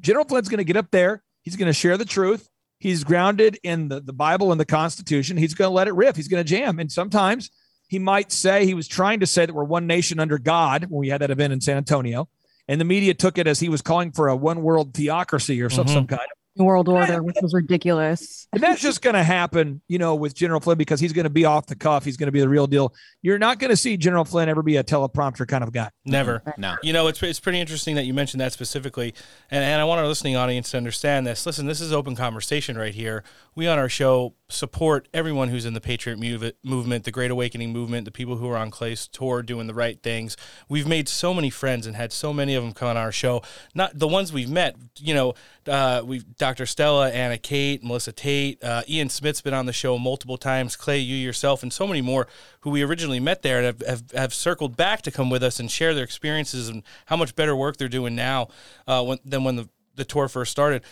General 0.00 0.24
Flynn's 0.24 0.48
going 0.48 0.58
to 0.58 0.64
get 0.64 0.76
up 0.76 0.90
there. 0.90 1.22
He's 1.42 1.56
going 1.56 1.66
to 1.66 1.72
share 1.72 1.96
the 1.96 2.04
truth. 2.04 2.48
He's 2.78 3.02
grounded 3.02 3.58
in 3.62 3.88
the, 3.88 4.00
the 4.00 4.12
Bible 4.12 4.52
and 4.52 4.60
the 4.60 4.64
Constitution. 4.64 5.36
He's 5.36 5.54
going 5.54 5.70
to 5.70 5.74
let 5.74 5.88
it 5.88 5.94
riff. 5.94 6.16
He's 6.16 6.28
going 6.28 6.44
to 6.44 6.48
jam. 6.48 6.78
And 6.78 6.90
sometimes 6.92 7.50
he 7.88 7.98
might 7.98 8.30
say, 8.30 8.66
he 8.66 8.74
was 8.74 8.86
trying 8.86 9.20
to 9.20 9.26
say 9.26 9.46
that 9.46 9.54
we're 9.54 9.64
one 9.64 9.86
nation 9.86 10.20
under 10.20 10.38
God 10.38 10.84
when 10.90 11.00
we 11.00 11.08
had 11.08 11.22
that 11.22 11.30
event 11.30 11.52
in 11.52 11.60
San 11.60 11.76
Antonio. 11.76 12.28
And 12.68 12.80
the 12.80 12.84
media 12.84 13.14
took 13.14 13.38
it 13.38 13.46
as 13.46 13.60
he 13.60 13.68
was 13.68 13.82
calling 13.82 14.12
for 14.12 14.28
a 14.28 14.36
one 14.36 14.62
world 14.62 14.92
theocracy 14.94 15.60
or 15.62 15.70
some, 15.70 15.86
Mhm. 15.86 15.92
some 15.94 16.06
kind 16.06 16.20
of. 16.22 16.38
New 16.56 16.64
World 16.64 16.88
Order, 16.88 17.22
which 17.22 17.36
was 17.42 17.52
ridiculous. 17.52 18.46
And 18.52 18.62
that's 18.62 18.80
just 18.80 19.02
going 19.02 19.14
to 19.14 19.24
happen, 19.24 19.82
you 19.88 19.98
know, 19.98 20.14
with 20.14 20.34
General 20.34 20.60
Flynn 20.60 20.78
because 20.78 21.00
he's 21.00 21.12
going 21.12 21.24
to 21.24 21.30
be 21.30 21.44
off 21.44 21.66
the 21.66 21.74
cuff. 21.74 22.04
He's 22.04 22.16
going 22.16 22.28
to 22.28 22.32
be 22.32 22.40
the 22.40 22.48
real 22.48 22.66
deal. 22.66 22.94
You're 23.22 23.38
not 23.38 23.58
going 23.58 23.70
to 23.70 23.76
see 23.76 23.96
General 23.96 24.24
Flynn 24.24 24.48
ever 24.48 24.62
be 24.62 24.76
a 24.76 24.84
teleprompter 24.84 25.48
kind 25.48 25.64
of 25.64 25.72
guy. 25.72 25.90
Never. 26.04 26.42
No. 26.56 26.76
You 26.82 26.92
know, 26.92 27.08
it's, 27.08 27.22
it's 27.22 27.40
pretty 27.40 27.60
interesting 27.60 27.96
that 27.96 28.04
you 28.04 28.14
mentioned 28.14 28.40
that 28.40 28.52
specifically. 28.52 29.14
And, 29.50 29.64
and 29.64 29.80
I 29.80 29.84
want 29.84 30.00
our 30.00 30.06
listening 30.06 30.36
audience 30.36 30.70
to 30.70 30.76
understand 30.76 31.26
this. 31.26 31.44
Listen, 31.44 31.66
this 31.66 31.80
is 31.80 31.92
open 31.92 32.14
conversation 32.14 32.78
right 32.78 32.94
here. 32.94 33.24
We 33.56 33.66
on 33.66 33.78
our 33.78 33.88
show 33.88 34.34
support 34.48 35.08
everyone 35.12 35.48
who's 35.48 35.64
in 35.64 35.74
the 35.74 35.80
Patriot 35.80 36.18
move- 36.18 36.52
movement, 36.62 37.04
the 37.04 37.10
Great 37.10 37.30
Awakening 37.30 37.72
movement, 37.72 38.04
the 38.04 38.10
people 38.10 38.36
who 38.36 38.48
are 38.48 38.56
on 38.56 38.70
Clay's 38.70 39.08
tour 39.08 39.42
doing 39.42 39.66
the 39.66 39.74
right 39.74 40.00
things. 40.02 40.36
We've 40.68 40.86
made 40.86 41.08
so 41.08 41.34
many 41.34 41.50
friends 41.50 41.86
and 41.86 41.96
had 41.96 42.12
so 42.12 42.32
many 42.32 42.54
of 42.54 42.62
them 42.62 42.72
come 42.72 42.88
on 42.88 42.96
our 42.96 43.12
show. 43.12 43.42
Not 43.74 43.98
the 43.98 44.08
ones 44.08 44.32
we've 44.32 44.50
met, 44.50 44.76
you 44.98 45.14
know, 45.14 45.34
uh, 45.68 46.02
we've 46.04 46.36
Dr. 46.36 46.66
Stella, 46.66 47.10
Anna 47.10 47.38
Kate, 47.38 47.82
Melissa 47.82 48.12
Tate, 48.12 48.62
uh, 48.62 48.82
Ian 48.88 49.08
Smith's 49.08 49.40
been 49.40 49.54
on 49.54 49.66
the 49.66 49.72
show 49.72 49.98
multiple 49.98 50.36
times, 50.36 50.76
Clay, 50.76 50.98
you 50.98 51.16
yourself, 51.16 51.62
and 51.62 51.72
so 51.72 51.86
many 51.86 52.02
more 52.02 52.26
who 52.60 52.70
we 52.70 52.82
originally 52.82 53.20
met 53.20 53.42
there 53.42 53.58
and 53.58 53.66
have, 53.66 53.88
have, 53.88 54.10
have 54.12 54.34
circled 54.34 54.76
back 54.76 55.02
to 55.02 55.10
come 55.10 55.30
with 55.30 55.42
us 55.42 55.60
and 55.60 55.70
share 55.70 55.94
their 55.94 56.04
experiences 56.04 56.68
and 56.68 56.82
how 57.06 57.16
much 57.16 57.34
better 57.36 57.54
work 57.54 57.76
they're 57.76 57.88
doing 57.88 58.14
now 58.14 58.48
uh, 58.86 59.02
when, 59.02 59.18
than 59.24 59.44
when 59.44 59.56
the, 59.56 59.68
the 59.94 60.04
tour 60.04 60.28
first 60.28 60.50
started. 60.50 60.82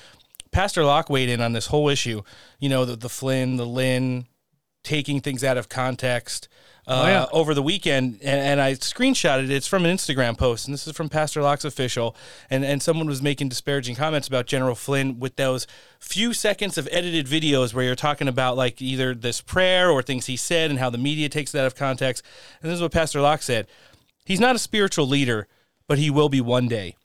Pastor 0.51 0.85
Locke 0.85 1.09
weighed 1.09 1.29
in 1.29 1.41
on 1.41 1.53
this 1.53 1.67
whole 1.67 1.89
issue, 1.89 2.23
you 2.59 2.69
know, 2.69 2.85
the, 2.85 2.97
the 2.97 3.09
Flynn, 3.09 3.57
the 3.57 3.67
Lin, 3.67 4.27
taking 4.83 5.21
things 5.21 5.45
out 5.45 5.57
of 5.57 5.69
context 5.69 6.49
uh, 6.87 7.03
Oh, 7.05 7.07
yeah. 7.07 7.27
over 7.33 7.55
the 7.55 7.63
weekend, 7.63 8.19
and, 8.23 8.41
and 8.41 8.61
I 8.61 8.75
screenshotted 8.75 9.45
it. 9.45 9.51
It's 9.51 9.67
from 9.69 9.85
an 9.85 9.97
Instagram 9.97 10.37
post, 10.37 10.67
and 10.67 10.75
this 10.75 10.87
is 10.87 10.97
from 10.97 11.09
Pastor 11.09 11.41
Locke's 11.43 11.65
official. 11.65 12.17
And 12.51 12.65
and 12.65 12.83
someone 12.83 13.07
was 13.07 13.23
making 13.23 13.49
disparaging 13.51 13.95
comments 13.95 14.27
about 14.27 14.47
General 14.47 14.75
Flynn 14.75 15.21
with 15.21 15.37
those 15.37 15.67
few 16.01 16.33
seconds 16.33 16.77
of 16.79 16.89
edited 16.91 17.27
videos 17.27 17.73
where 17.73 17.85
you're 17.85 17.95
talking 17.95 18.27
about 18.29 18.57
like 18.57 18.83
either 18.83 19.15
this 19.15 19.41
prayer 19.41 19.91
or 19.91 20.03
things 20.03 20.27
he 20.27 20.37
said 20.37 20.71
and 20.71 20.79
how 20.81 20.91
the 20.91 20.99
media 20.99 21.29
takes 21.29 21.55
it 21.55 21.59
out 21.59 21.67
of 21.67 21.77
context. 21.77 22.25
And 22.61 22.71
this 22.71 22.77
is 22.77 22.83
what 22.83 22.93
Pastor 22.93 23.21
Locke 23.21 23.43
said: 23.43 23.67
He's 24.25 24.41
not 24.41 24.57
a 24.57 24.59
spiritual 24.59 25.07
leader, 25.07 25.47
but 25.87 25.99
he 25.99 26.11
will 26.11 26.29
be 26.29 26.41
one 26.41 26.67
day. 26.69 26.97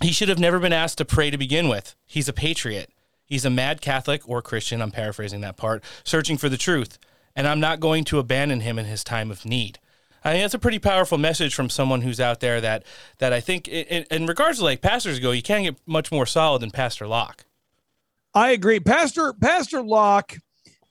He 0.00 0.12
should 0.12 0.28
have 0.28 0.38
never 0.38 0.60
been 0.60 0.72
asked 0.72 0.98
to 0.98 1.04
pray 1.04 1.30
to 1.30 1.36
begin 1.36 1.68
with. 1.68 1.96
He's 2.06 2.28
a 2.28 2.32
patriot. 2.32 2.90
He's 3.24 3.44
a 3.44 3.50
mad 3.50 3.80
Catholic 3.80 4.26
or 4.28 4.40
Christian, 4.40 4.80
I'm 4.80 4.90
paraphrasing 4.92 5.40
that 5.42 5.56
part, 5.58 5.82
searching 6.04 6.38
for 6.38 6.48
the 6.48 6.56
truth. 6.56 6.98
And 7.36 7.46
I'm 7.46 7.60
not 7.60 7.80
going 7.80 8.04
to 8.04 8.18
abandon 8.18 8.60
him 8.60 8.78
in 8.78 8.86
his 8.86 9.04
time 9.04 9.30
of 9.30 9.44
need. 9.44 9.78
I 10.24 10.32
mean, 10.32 10.42
that's 10.42 10.54
a 10.54 10.58
pretty 10.58 10.80
powerful 10.80 11.16
message 11.16 11.54
from 11.54 11.70
someone 11.70 12.02
who's 12.02 12.20
out 12.20 12.40
there 12.40 12.60
that, 12.60 12.84
that 13.18 13.32
I 13.32 13.40
think, 13.40 13.68
in, 13.68 14.04
in 14.10 14.26
regards 14.26 14.58
to 14.58 14.64
like 14.64 14.80
pastors 14.80 15.20
go, 15.20 15.30
you 15.30 15.42
can't 15.42 15.64
get 15.64 15.76
much 15.86 16.10
more 16.10 16.26
solid 16.26 16.60
than 16.60 16.70
Pastor 16.70 17.06
Locke. 17.06 17.44
I 18.34 18.50
agree. 18.50 18.80
Pastor 18.80 19.32
Pastor 19.32 19.82
Locke 19.82 20.36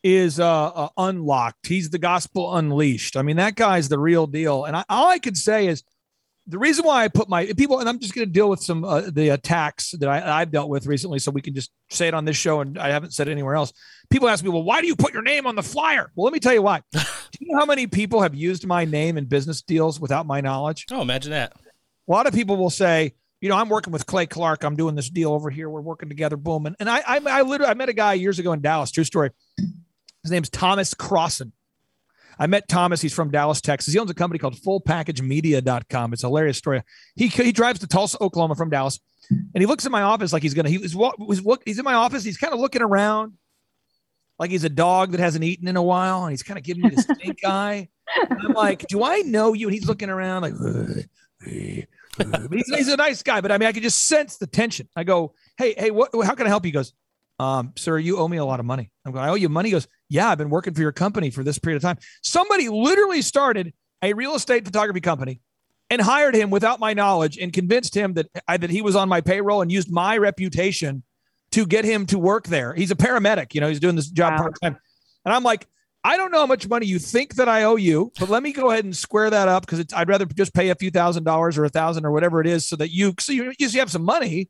is 0.04 0.40
uh, 0.40 0.68
uh, 0.68 0.90
unlocked. 0.98 1.68
He's 1.68 1.90
the 1.90 2.00
gospel 2.00 2.56
unleashed. 2.56 3.18
I 3.18 3.22
mean, 3.22 3.38
that 3.38 3.56
guy's 3.56 3.90
the 3.90 4.00
real 4.00 4.28
deal. 4.28 4.64
And 4.64 4.76
I, 4.76 4.84
all 4.90 5.08
I 5.08 5.20
could 5.20 5.38
say 5.38 5.68
is 5.68 5.84
the 6.48 6.58
reason 6.58 6.86
why 6.86 7.04
I 7.04 7.08
put 7.10 7.28
my 7.28 7.46
people, 7.58 7.80
and 7.80 7.90
I'm 7.90 8.00
just 8.00 8.16
going 8.16 8.28
to 8.28 8.32
deal 8.32 8.50
with 8.50 8.62
some 8.62 8.84
uh, 8.84 9.02
the 9.12 9.30
attacks 9.30 9.92
that 9.92 10.08
I, 10.08 10.42
I've 10.42 10.52
dealt 10.52 10.70
with 10.70 10.88
recently, 10.88 11.20
so 11.20 11.30
we 11.30 11.42
can 11.42 11.54
just 11.54 11.72
say 11.90 12.08
it 12.08 12.14
on 12.14 12.26
this 12.26 12.38
show, 12.38 12.62
and 12.62 12.78
I 12.78 12.90
haven't 12.90 13.12
said 13.12 13.28
it 13.28 13.32
anywhere 13.32 13.56
else. 13.56 13.74
People 14.10 14.30
ask 14.30 14.44
me, 14.44 14.50
"Well, 14.50 14.64
why 14.64 14.80
do 14.82 14.88
you 14.88 14.96
put 14.96 15.14
your 15.14 15.24
name 15.24 15.46
on 15.46 15.56
the 15.56 15.64
flyer?" 15.64 16.12
Well, 16.16 16.24
let 16.24 16.34
me 16.34 16.40
tell 16.40 16.54
you 16.54 16.62
why. 16.62 16.82
do 16.92 17.00
you 17.40 17.48
know 17.52 17.60
how 17.60 17.66
many 17.66 17.86
people 17.86 18.22
have 18.22 18.34
used 18.34 18.66
my 18.66 18.86
name 18.86 19.18
in 19.18 19.26
business 19.26 19.62
deals 19.62 20.00
without 20.00 20.26
my 20.26 20.42
knowledge? 20.42 20.86
Oh, 20.90 21.02
imagine 21.02 21.32
that. 21.32 21.54
A 22.08 22.12
lot 22.12 22.26
of 22.26 22.34
people 22.34 22.56
will 22.56 22.70
say, 22.70 23.14
you 23.42 23.50
know, 23.50 23.58
I'm 23.58 23.70
working 23.70 23.92
with 23.92 24.06
Clay 24.06 24.26
Clark. 24.26 24.64
I'm 24.64 24.78
doing 24.78 24.96
this 24.96 25.10
deal 25.10 25.34
over 25.34 25.50
here. 25.50 25.70
We're 25.70 25.82
working 25.82 26.08
together. 26.08 26.38
Boom. 26.38 26.66
And, 26.66 26.76
and 26.80 26.90
I, 26.90 27.00
I, 27.06 27.20
I 27.26 27.42
literally, 27.42 27.70
I 27.70 27.74
met 27.74 27.90
a 27.90 27.94
guy 27.94 28.14
years 28.14 28.40
ago 28.40 28.54
in 28.54 28.62
Dallas. 28.62 28.92
True 28.92 29.04
story. 29.04 29.32
His 30.24 30.32
name's 30.32 30.50
Thomas 30.50 30.94
Crossan. 30.94 31.52
I 32.40 32.48
met 32.48 32.68
Thomas. 32.68 33.02
He's 33.02 33.14
from 33.14 33.32
Dallas, 33.32 33.62
Texas. 33.62 33.94
He 33.94 34.00
owns 34.00 34.12
a 34.12 34.14
company 34.14 34.40
called 34.40 34.56
fullpackagemedia.com. 34.56 36.14
It's 36.14 36.24
a 36.24 36.28
hilarious 36.28 36.58
story. 36.58 36.82
He, 37.16 37.28
he 37.28 37.52
drives 37.52 37.80
to 37.80 37.88
Tulsa, 37.88 38.18
Oklahoma 38.22 38.56
from 38.56 38.70
Dallas. 38.70 39.00
And 39.30 39.62
he 39.62 39.66
looks 39.66 39.86
in 39.86 39.92
my 39.92 40.04
office 40.04 40.32
like 40.32 40.44
he's 40.44 40.54
going 40.54 40.66
to, 40.66 40.72
he 40.72 40.78
was, 40.78 40.96
was 40.96 41.44
look, 41.44 41.62
he's 41.66 41.80
in 41.80 41.86
my 41.86 41.96
office. 41.96 42.24
He's 42.24 42.38
kind 42.38 42.54
of 42.54 42.60
looking 42.60 42.82
around 42.82 43.34
like 44.40 44.52
he's 44.52 44.64
a 44.64 44.70
dog 44.70 45.12
that 45.12 45.20
hasn't 45.20 45.44
eaten 45.44 45.68
in 45.68 45.76
a 45.76 45.84
while. 45.84 46.24
And 46.24 46.32
he's 46.32 46.44
kind 46.44 46.58
of 46.58 46.64
giving 46.64 46.84
me 46.84 46.90
this 46.90 47.04
stink 47.04 47.40
eye. 47.46 47.90
And 48.30 48.40
I'm 48.48 48.54
like, 48.54 48.88
do 48.88 49.04
I 49.04 49.20
know 49.20 49.54
you? 49.54 49.68
And 49.68 49.74
he's 49.74 49.88
looking 49.88 50.10
around 50.10 50.44
like. 50.44 50.54
He's, 52.52 52.76
he's 52.76 52.88
a 52.88 52.98
nice 52.98 53.22
guy, 53.22 53.42
but 53.42 53.52
I 53.52 53.58
mean, 53.58 53.68
I 53.70 53.72
could 53.72 53.84
just 53.84 54.06
sense 54.06 54.38
the 54.38 54.48
tension. 54.48 54.90
I 54.96 55.04
go, 55.04 55.34
hey, 55.58 55.76
hey, 55.78 55.92
what? 55.92 56.10
How 56.24 56.34
can 56.34 56.48
I 56.48 56.50
help 56.50 56.66
you? 56.66 56.70
He 56.70 56.74
goes, 56.74 56.94
um, 57.40 57.74
sir, 57.76 57.98
you 57.98 58.18
owe 58.18 58.28
me 58.28 58.38
a 58.38 58.46
lot 58.46 58.60
of 58.60 58.66
money. 58.66 58.92
I'm 59.06 59.12
going, 59.12 59.24
I 59.24 59.30
owe 59.30 59.36
you 59.36 59.50
money. 59.50 59.70
He 59.70 59.74
goes, 59.74 59.88
yeah, 60.10 60.30
I've 60.30 60.38
been 60.38 60.50
working 60.50 60.74
for 60.74 60.82
your 60.82 60.92
company 60.92 61.30
for 61.30 61.44
this 61.44 61.60
period 61.60 61.78
of 61.78 61.84
time. 61.84 61.98
Somebody 62.24 62.70
literally 62.70 63.22
started 63.22 63.74
a 64.02 64.14
real 64.14 64.36
estate 64.36 64.66
photography 64.66 65.02
company 65.02 65.42
and 65.90 66.02
hired 66.02 66.36
him 66.36 66.50
without 66.50 66.80
my 66.80 66.94
knowledge 66.94 67.38
and 67.38 67.54
convinced 67.54 67.96
him 67.96 68.14
that 68.14 68.28
I, 68.48 68.58
that 68.58 68.70
he 68.70 68.82
was 68.82 68.96
on 68.96 69.08
my 69.08 69.22
payroll 69.22 69.62
and 69.62 69.72
used 69.72 69.92
my 69.92 70.18
reputation 70.18 71.04
to 71.52 71.66
get 71.66 71.86
him 71.86 72.06
to 72.08 72.20
work 72.20 72.48
there. 72.48 72.74
He's 72.74 72.92
a 72.92 72.96
paramedic, 72.96 73.54
you 73.54 73.62
know, 73.62 73.70
he's 73.70 73.80
doing 73.80 73.96
this 73.96 74.10
job 74.10 74.34
Wow. 74.34 74.38
part 74.40 74.56
time. 74.62 74.78
And 75.26 75.34
I'm 75.34 75.44
like, 75.44 75.68
I 76.04 76.16
don't 76.18 76.32
know 76.32 76.40
how 76.40 76.46
much 76.46 76.68
money 76.68 76.86
you 76.86 77.00
think 77.00 77.36
that 77.36 77.50
I 77.50 77.64
owe 77.64 77.76
you, 77.76 78.12
but 78.20 78.30
let 78.30 78.44
me 78.44 78.54
go 78.54 78.72
ahead 78.72 78.86
and 78.86 78.96
square 78.96 79.30
that 79.30 79.48
up 79.48 79.66
because 79.66 79.86
I'd 79.94 80.08
rather 80.08 80.26
just 80.26 80.54
pay 80.54 80.70
a 80.70 80.76
few 80.76 80.90
thousand 80.92 81.24
dollars 81.26 81.58
or 81.58 81.66
a 81.66 81.70
thousand 81.70 82.06
or 82.06 82.12
whatever 82.12 82.40
it 82.42 82.48
is 82.48 82.68
so 82.68 82.76
that 82.78 82.92
you 82.92 83.14
so 83.20 83.34
you, 83.34 83.54
you 83.60 83.70
have 83.80 83.92
some 83.92 84.04
money. 84.04 84.50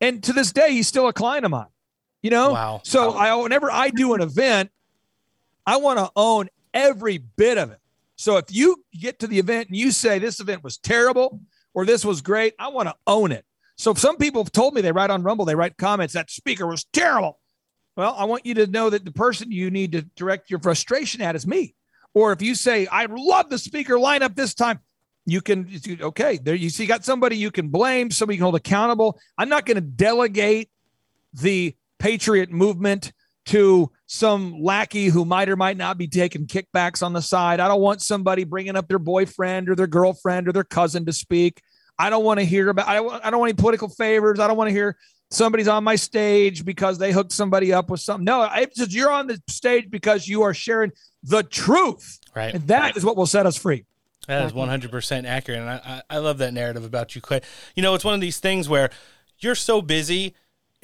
And 0.00 0.22
to 0.24 0.32
this 0.32 0.52
day, 0.52 0.72
he's 0.72 0.86
still 0.86 1.08
a 1.08 1.12
client 1.12 1.44
of 1.44 1.50
mine. 1.50 1.66
You 2.26 2.30
know, 2.30 2.50
Wow. 2.54 2.80
so 2.82 3.12
I 3.12 3.32
whenever 3.36 3.70
I 3.70 3.90
do 3.90 4.14
an 4.14 4.20
event, 4.20 4.72
I 5.64 5.76
want 5.76 6.00
to 6.00 6.10
own 6.16 6.48
every 6.74 7.18
bit 7.18 7.56
of 7.56 7.70
it. 7.70 7.78
So 8.16 8.36
if 8.36 8.46
you 8.48 8.82
get 8.92 9.20
to 9.20 9.28
the 9.28 9.38
event 9.38 9.68
and 9.68 9.76
you 9.76 9.92
say 9.92 10.18
this 10.18 10.40
event 10.40 10.64
was 10.64 10.76
terrible 10.76 11.38
or 11.72 11.84
this 11.84 12.04
was 12.04 12.22
great, 12.22 12.54
I 12.58 12.66
want 12.66 12.88
to 12.88 12.96
own 13.06 13.30
it. 13.30 13.44
So 13.76 13.92
if 13.92 13.98
some 14.00 14.16
people 14.16 14.42
have 14.42 14.50
told 14.50 14.74
me 14.74 14.80
they 14.80 14.90
write 14.90 15.10
on 15.10 15.22
Rumble, 15.22 15.44
they 15.44 15.54
write 15.54 15.76
comments 15.76 16.14
that 16.14 16.28
speaker 16.32 16.66
was 16.66 16.82
terrible. 16.92 17.38
Well, 17.96 18.12
I 18.18 18.24
want 18.24 18.44
you 18.44 18.54
to 18.54 18.66
know 18.66 18.90
that 18.90 19.04
the 19.04 19.12
person 19.12 19.52
you 19.52 19.70
need 19.70 19.92
to 19.92 20.02
direct 20.16 20.50
your 20.50 20.58
frustration 20.58 21.22
at 21.22 21.36
is 21.36 21.46
me. 21.46 21.76
Or 22.12 22.32
if 22.32 22.42
you 22.42 22.56
say, 22.56 22.88
I 22.88 23.06
love 23.08 23.50
the 23.50 23.58
speaker 23.58 23.94
lineup 23.94 24.34
this 24.34 24.52
time, 24.52 24.80
you 25.26 25.40
can, 25.40 25.70
okay, 26.00 26.38
there 26.38 26.56
you 26.56 26.70
see, 26.70 26.82
you 26.82 26.88
got 26.88 27.04
somebody 27.04 27.36
you 27.36 27.52
can 27.52 27.68
blame, 27.68 28.10
somebody 28.10 28.34
you 28.34 28.38
can 28.40 28.46
hold 28.46 28.56
accountable. 28.56 29.16
I'm 29.38 29.48
not 29.48 29.64
going 29.64 29.76
to 29.76 29.80
delegate 29.80 30.70
the 31.32 31.76
patriot 31.98 32.50
movement 32.50 33.12
to 33.46 33.90
some 34.06 34.60
lackey 34.60 35.06
who 35.06 35.24
might 35.24 35.48
or 35.48 35.56
might 35.56 35.76
not 35.76 35.96
be 35.98 36.08
taking 36.08 36.46
kickbacks 36.46 37.02
on 37.02 37.12
the 37.12 37.22
side. 37.22 37.60
I 37.60 37.68
don't 37.68 37.80
want 37.80 38.02
somebody 38.02 38.44
bringing 38.44 38.76
up 38.76 38.88
their 38.88 38.98
boyfriend 38.98 39.68
or 39.68 39.76
their 39.76 39.86
girlfriend 39.86 40.48
or 40.48 40.52
their 40.52 40.64
cousin 40.64 41.06
to 41.06 41.12
speak. 41.12 41.60
I 41.98 42.10
don't 42.10 42.24
want 42.24 42.40
to 42.40 42.44
hear 42.46 42.68
about. 42.68 42.88
I 42.88 42.94
don't, 42.94 43.24
I 43.24 43.30
don't 43.30 43.40
want 43.40 43.50
any 43.50 43.56
political 43.56 43.88
favors. 43.88 44.40
I 44.40 44.46
don't 44.48 44.56
want 44.56 44.68
to 44.68 44.74
hear 44.74 44.96
somebody's 45.30 45.68
on 45.68 45.84
my 45.84 45.96
stage 45.96 46.64
because 46.64 46.98
they 46.98 47.12
hooked 47.12 47.32
somebody 47.32 47.72
up 47.72 47.88
with 47.88 48.00
something. 48.00 48.24
No, 48.24 48.48
it's 48.54 48.76
just 48.76 48.92
you're 48.92 49.10
on 49.10 49.28
the 49.28 49.40
stage 49.48 49.90
because 49.90 50.26
you 50.28 50.42
are 50.42 50.52
sharing 50.54 50.90
the 51.22 51.42
truth, 51.42 52.18
Right. 52.34 52.54
and 52.54 52.66
that 52.68 52.96
is 52.96 53.04
what 53.04 53.16
will 53.16 53.26
set 53.26 53.46
us 53.46 53.56
free. 53.56 53.84
That 54.28 54.44
is 54.44 54.52
100% 54.52 55.24
accurate. 55.24 55.60
And 55.60 55.70
I, 55.70 56.02
I, 56.10 56.16
I 56.16 56.18
love 56.18 56.38
that 56.38 56.52
narrative 56.52 56.84
about 56.84 57.14
you, 57.14 57.20
Clay. 57.20 57.40
You 57.76 57.82
know, 57.82 57.94
it's 57.94 58.04
one 58.04 58.14
of 58.14 58.20
these 58.20 58.40
things 58.40 58.68
where 58.68 58.90
you're 59.38 59.54
so 59.54 59.80
busy, 59.80 60.34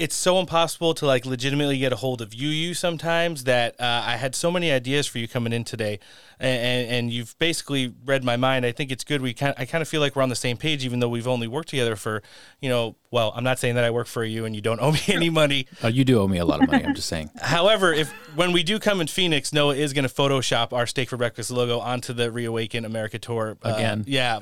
it's 0.02 0.16
so 0.16 0.40
impossible 0.40 0.94
to 0.94 1.06
like 1.06 1.24
legitimately 1.24 1.78
get 1.78 1.92
a 1.92 1.96
hold 1.96 2.20
of 2.20 2.34
you, 2.34 2.48
you 2.48 2.74
sometimes 2.74 3.44
that 3.44 3.80
uh, 3.80 4.02
I 4.04 4.16
had 4.16 4.34
so 4.34 4.50
many 4.50 4.72
ideas 4.72 5.06
for 5.06 5.18
you 5.18 5.28
coming 5.28 5.52
in 5.52 5.62
today. 5.62 6.00
And, 6.40 6.88
and, 6.90 7.12
you've 7.12 7.38
basically 7.38 7.94
read 8.04 8.24
my 8.24 8.36
mind. 8.36 8.66
I 8.66 8.72
think 8.72 8.90
it's 8.90 9.04
good. 9.04 9.22
We 9.22 9.32
kind 9.32 9.54
I 9.56 9.64
kind 9.64 9.80
of 9.80 9.86
feel 9.86 10.00
like 10.00 10.16
we're 10.16 10.22
on 10.22 10.28
the 10.28 10.34
same 10.34 10.56
page, 10.56 10.84
even 10.84 10.98
though 10.98 11.08
we've 11.08 11.28
only 11.28 11.46
worked 11.46 11.68
together 11.68 11.94
for, 11.94 12.20
you 12.60 12.68
know, 12.68 12.96
well, 13.12 13.32
I'm 13.36 13.44
not 13.44 13.60
saying 13.60 13.76
that 13.76 13.84
I 13.84 13.90
work 13.90 14.08
for 14.08 14.24
you 14.24 14.44
and 14.44 14.56
you 14.56 14.60
don't 14.60 14.80
owe 14.80 14.90
me 14.90 14.98
any 15.08 15.30
money. 15.30 15.68
Oh, 15.84 15.88
you 15.88 16.04
do 16.04 16.20
owe 16.20 16.26
me 16.26 16.38
a 16.38 16.44
lot 16.44 16.60
of 16.62 16.68
money. 16.68 16.84
I'm 16.84 16.94
just 16.96 17.08
saying. 17.08 17.30
However, 17.40 17.92
if 17.92 18.10
when 18.34 18.50
we 18.52 18.64
do 18.64 18.80
come 18.80 19.00
in 19.00 19.06
Phoenix, 19.06 19.52
Noah 19.52 19.76
is 19.76 19.92
going 19.92 20.08
to 20.08 20.12
Photoshop 20.12 20.72
our 20.72 20.86
Steak 20.88 21.08
for 21.10 21.16
Breakfast 21.16 21.50
logo 21.52 21.78
onto 21.78 22.12
the 22.12 22.32
Reawaken 22.32 22.84
America 22.84 23.18
tour 23.20 23.56
Uh, 23.62 23.74
Again. 23.76 24.04
yeah, 24.08 24.40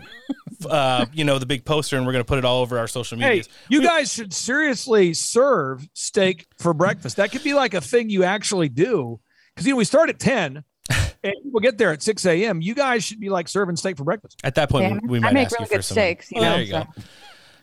uh, 0.69 1.07
you 1.13 1.25
know 1.25 1.39
the 1.39 1.47
big 1.47 1.65
poster, 1.65 1.97
and 1.97 2.07
we're 2.07 2.13
going 2.13 2.25
to 2.25 2.29
put 2.29 2.39
it 2.39 2.45
all 2.45 2.63
over 2.63 2.79
our 2.79 2.87
social 2.89 3.19
Hey, 3.19 3.29
medias. 3.29 3.49
you 3.69 3.83
guys 3.83 4.13
should 4.13 4.33
seriously 4.33 5.13
serve 5.15 5.87
steak 5.95 6.47
for 6.59 6.73
breakfast. 6.73 7.17
That 7.17 7.33
could 7.33 7.43
be 7.43 7.55
like 7.55 7.75
a 7.75 7.81
thing 7.81 8.09
you 8.11 8.25
actually 8.25 8.69
do. 8.69 9.21
Because 9.55 9.67
you 9.67 9.73
know 9.73 9.79
we 9.79 9.85
start 9.85 10.09
at 10.11 10.19
ten, 10.21 10.63
and 11.25 11.35
people 11.43 11.61
get 11.61 11.77
there 11.77 11.91
at 11.93 12.03
six 12.03 12.25
a.m. 12.25 12.61
You 12.61 12.75
guys 12.75 13.03
should 13.05 13.19
be 13.21 13.29
like 13.31 13.49
serving 13.49 13.77
steak 13.77 13.97
for 13.97 14.05
breakfast. 14.05 14.39
At 14.45 14.55
that 14.55 14.71
point, 14.71 14.85
Yeah, 14.93 14.99
we 15.11 15.19
I 15.19 15.21
might 15.23 15.35
make 15.35 15.47
ask 15.47 15.59
you 15.59 15.67
for 15.67 15.75
good 15.75 15.85
some. 15.85 15.95
steaks, 15.97 16.31
you 16.31 16.39
Oh, 16.39 16.43
there 16.43 16.51
know, 16.53 16.59
you 16.59 16.73
go. 16.73 16.85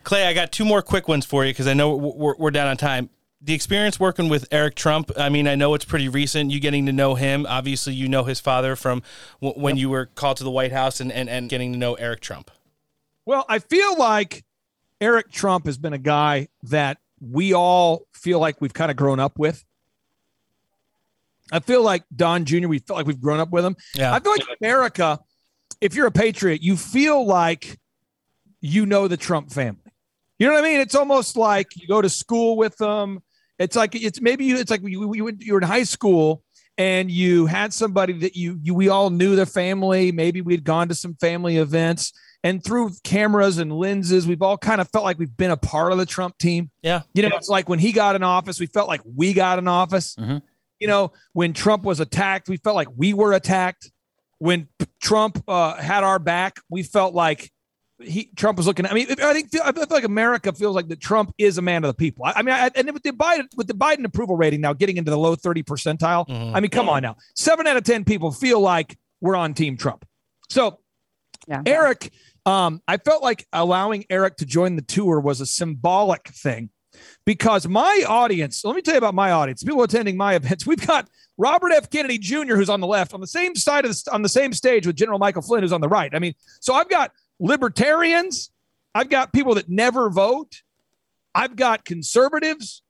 Clay, 0.07 0.25
I 0.25 0.34
got 0.34 0.53
two 0.53 0.63
more 0.63 0.81
quick 0.81 1.09
ones 1.09 1.25
for 1.25 1.43
you 1.43 1.51
because 1.51 1.67
I 1.67 1.73
know 1.73 1.93
we're, 1.93 2.34
we're 2.38 2.51
down 2.51 2.69
on 2.69 2.77
time. 2.77 3.09
The 3.41 3.53
experience 3.53 3.99
working 3.99 4.29
with 4.29 4.47
Eric 4.51 4.75
Trump. 4.75 5.11
I 5.17 5.27
mean, 5.27 5.49
I 5.49 5.55
know 5.55 5.73
it's 5.73 5.84
pretty 5.84 6.07
recent. 6.07 6.49
You 6.49 6.61
getting 6.61 6.85
to 6.85 6.93
know 6.93 7.15
him. 7.15 7.45
Obviously, 7.45 7.93
you 7.93 8.07
know 8.07 8.23
his 8.23 8.39
father 8.39 8.77
from 8.77 9.03
w- 9.41 9.61
when 9.61 9.75
you 9.75 9.89
were 9.89 10.05
called 10.05 10.38
to 10.38 10.45
the 10.45 10.49
White 10.49 10.71
House, 10.71 11.01
and, 11.01 11.11
and 11.11 11.29
and 11.29 11.49
getting 11.49 11.73
to 11.73 11.77
know 11.77 11.95
Eric 11.95 12.21
Trump. 12.21 12.51
Well, 13.25 13.45
I 13.49 13.59
feel 13.59 13.97
like 13.97 14.45
Eric 15.01 15.29
Trump 15.29 15.65
has 15.65 15.77
been 15.77 15.91
a 15.91 15.97
guy 15.97 16.47
that 16.63 16.99
we 17.19 17.53
all 17.53 18.07
feel 18.13 18.39
like 18.39 18.61
we've 18.61 18.73
kind 18.73 18.89
of 18.89 18.95
grown 18.95 19.19
up 19.19 19.38
with. 19.38 19.65
I 21.51 21.59
feel 21.59 21.84
like 21.84 22.05
Don 22.15 22.45
Jr., 22.45 22.69
we 22.69 22.79
feel 22.79 22.95
like 22.95 23.07
we've 23.07 23.19
grown 23.19 23.41
up 23.41 23.49
with 23.49 23.65
him. 23.65 23.75
Yeah. 23.93 24.13
I 24.13 24.21
feel 24.21 24.31
like 24.31 24.47
America, 24.61 25.19
if 25.81 25.95
you're 25.95 26.07
a 26.07 26.11
patriot, 26.11 26.63
you 26.63 26.77
feel 26.77 27.25
like 27.25 27.77
you 28.61 28.85
know 28.85 29.09
the 29.09 29.17
Trump 29.17 29.51
family. 29.51 29.81
You 30.39 30.47
know 30.47 30.53
what 30.53 30.64
I 30.64 30.68
mean? 30.68 30.80
It's 30.80 30.95
almost 30.95 31.35
like 31.35 31.68
you 31.76 31.88
go 31.88 32.01
to 32.01 32.09
school 32.09 32.57
with 32.57 32.77
them. 32.77 33.22
It's 33.59 33.76
like 33.76 33.95
it's 33.95 34.22
maybe 34.22 34.45
you, 34.45 34.57
it's 34.57 34.69
like 34.69 34.81
you, 34.84 35.14
you, 35.15 35.31
you 35.39 35.53
were 35.53 35.59
in 35.59 35.68
high 35.68 35.84
school 35.84 36.43
and 36.77 37.09
you 37.09 37.47
had 37.47 37.73
somebody 37.73 38.14
that 38.14 38.35
you, 38.35 38.59
you 38.61 38.76
we 38.76 38.88
all 38.89 39.09
knew 39.09 39.35
their 39.35 39.47
family. 39.47 40.11
Maybe 40.11 40.41
we'd 40.41 40.64
gone 40.64 40.89
to 40.89 40.95
some 40.95 41.15
family 41.15 41.57
events, 41.57 42.14
and 42.43 42.64
through 42.64 42.91
cameras 43.03 43.57
and 43.57 43.72
lenses, 43.72 44.27
we've 44.27 44.43
all 44.43 44.57
kind 44.57 44.80
of 44.80 44.88
felt 44.89 45.03
like 45.03 45.18
we've 45.18 45.35
been 45.35 45.49
a 45.49 45.57
part 45.57 45.91
of 45.91 45.97
the 45.97 46.05
Trump 46.05 46.38
team. 46.38 46.69
Yeah. 46.84 47.01
You 47.15 47.23
know, 47.23 47.35
it's 47.35 47.49
like 47.49 47.68
when 47.68 47.80
he 47.80 47.91
got 47.91 48.15
in 48.15 48.22
office, 48.22 48.59
we 48.59 48.68
felt 48.68 48.88
like 48.88 49.01
we 49.03 49.34
got 49.34 49.57
in 49.57 49.68
office. 49.68 50.15
Mhm. 50.15 50.43
You 50.80 50.88
know, 50.88 51.11
when 51.34 51.53
Trump 51.53 51.84
was 51.84 51.99
attacked, 51.99 52.47
we 52.47 52.57
felt 52.57 52.76
like 52.76 52.89
we 52.95 53.11
were 53.14 53.34
attacked. 53.34 53.91
When 54.38 54.68
Trump 55.01 55.43
uh, 55.47 55.73
had 55.77 56.03
our 56.03 56.19
back, 56.19 56.59
we 56.69 56.84
felt 56.84 57.15
like 57.15 57.51
he 57.99 58.29
Trump 58.35 58.57
was 58.57 58.67
looking. 58.67 58.85
I 58.85 58.93
mean, 58.93 59.07
I 59.21 59.33
think 59.33 59.49
I 59.63 59.71
feel 59.71 59.85
like 59.89 60.03
America 60.03 60.53
feels 60.53 60.75
like 60.75 60.87
that 60.89 60.99
Trump 60.99 61.33
is 61.37 61.57
a 61.57 61.61
man 61.61 61.83
of 61.83 61.89
the 61.89 61.93
people. 61.95 62.25
I, 62.25 62.33
I 62.37 62.41
mean, 62.43 62.53
I, 62.53 62.69
and 62.75 62.91
with 62.91 63.03
the 63.03 63.11
Biden 63.11 63.47
with 63.55 63.67
the 63.67 63.73
Biden 63.73 64.05
approval 64.05 64.35
rating 64.37 64.61
now 64.61 64.73
getting 64.73 64.97
into 64.97 65.09
the 65.11 65.17
low 65.17 65.35
thirty 65.35 65.63
percentile, 65.63 66.27
Mhm. 66.27 66.51
I 66.55 66.59
mean, 66.59 66.69
come 66.69 66.89
on 66.89 67.01
now, 67.01 67.15
seven 67.35 67.65
out 67.67 67.75
of 67.77 67.83
ten 67.83 68.03
people 68.05 68.31
feel 68.31 68.59
like 68.59 68.97
we're 69.21 69.35
on 69.35 69.53
Team 69.53 69.77
Trump. 69.77 70.05
So 70.49 70.79
Yeah. 71.47 71.61
Eric, 71.65 72.11
um, 72.45 72.81
I 72.87 72.97
felt 72.97 73.23
like 73.23 73.45
allowing 73.51 74.05
Eric 74.09 74.37
to 74.37 74.45
join 74.45 74.75
the 74.75 74.81
tour 74.83 75.19
was 75.19 75.41
a 75.41 75.45
symbolic 75.45 76.27
thing 76.27 76.69
because 77.25 77.67
my 77.67 78.03
audience, 78.07 78.63
let 78.63 78.75
me 78.75 78.81
tell 78.81 78.93
you 78.93 78.99
about 78.99 79.13
my 79.15 79.31
audience, 79.31 79.63
people 79.63 79.83
attending 79.83 80.17
my 80.17 80.35
events, 80.35 80.65
we've 80.67 80.85
got 80.85 81.07
Robert 81.37 81.71
F. 81.71 81.89
Kennedy 81.89 82.17
Jr., 82.17 82.55
who's 82.55 82.69
on 82.69 82.79
the 82.79 82.87
left, 82.87 83.13
on 83.13 83.21
the 83.21 83.27
same 83.27 83.55
side 83.55 83.85
of 83.85 83.91
the, 83.91 84.11
on 84.11 84.21
the 84.23 84.29
same 84.29 84.53
stage 84.53 84.87
with 84.87 84.95
General 84.95 85.19
Michael 85.19 85.41
Flynn, 85.41 85.61
who's 85.61 85.71
on 85.73 85.81
the 85.81 85.89
right. 85.89 86.13
I 86.15 86.19
mean, 86.19 86.33
so 86.59 86.73
I've 86.73 86.89
got 86.89 87.11
libertarians, 87.39 88.51
I've 88.93 89.09
got 89.09 89.34
people 89.34 89.55
that 89.55 89.69
never 89.69 90.09
vote, 90.09 90.61
I've 91.35 91.55
got 91.55 91.85
conservatives, 91.85 92.81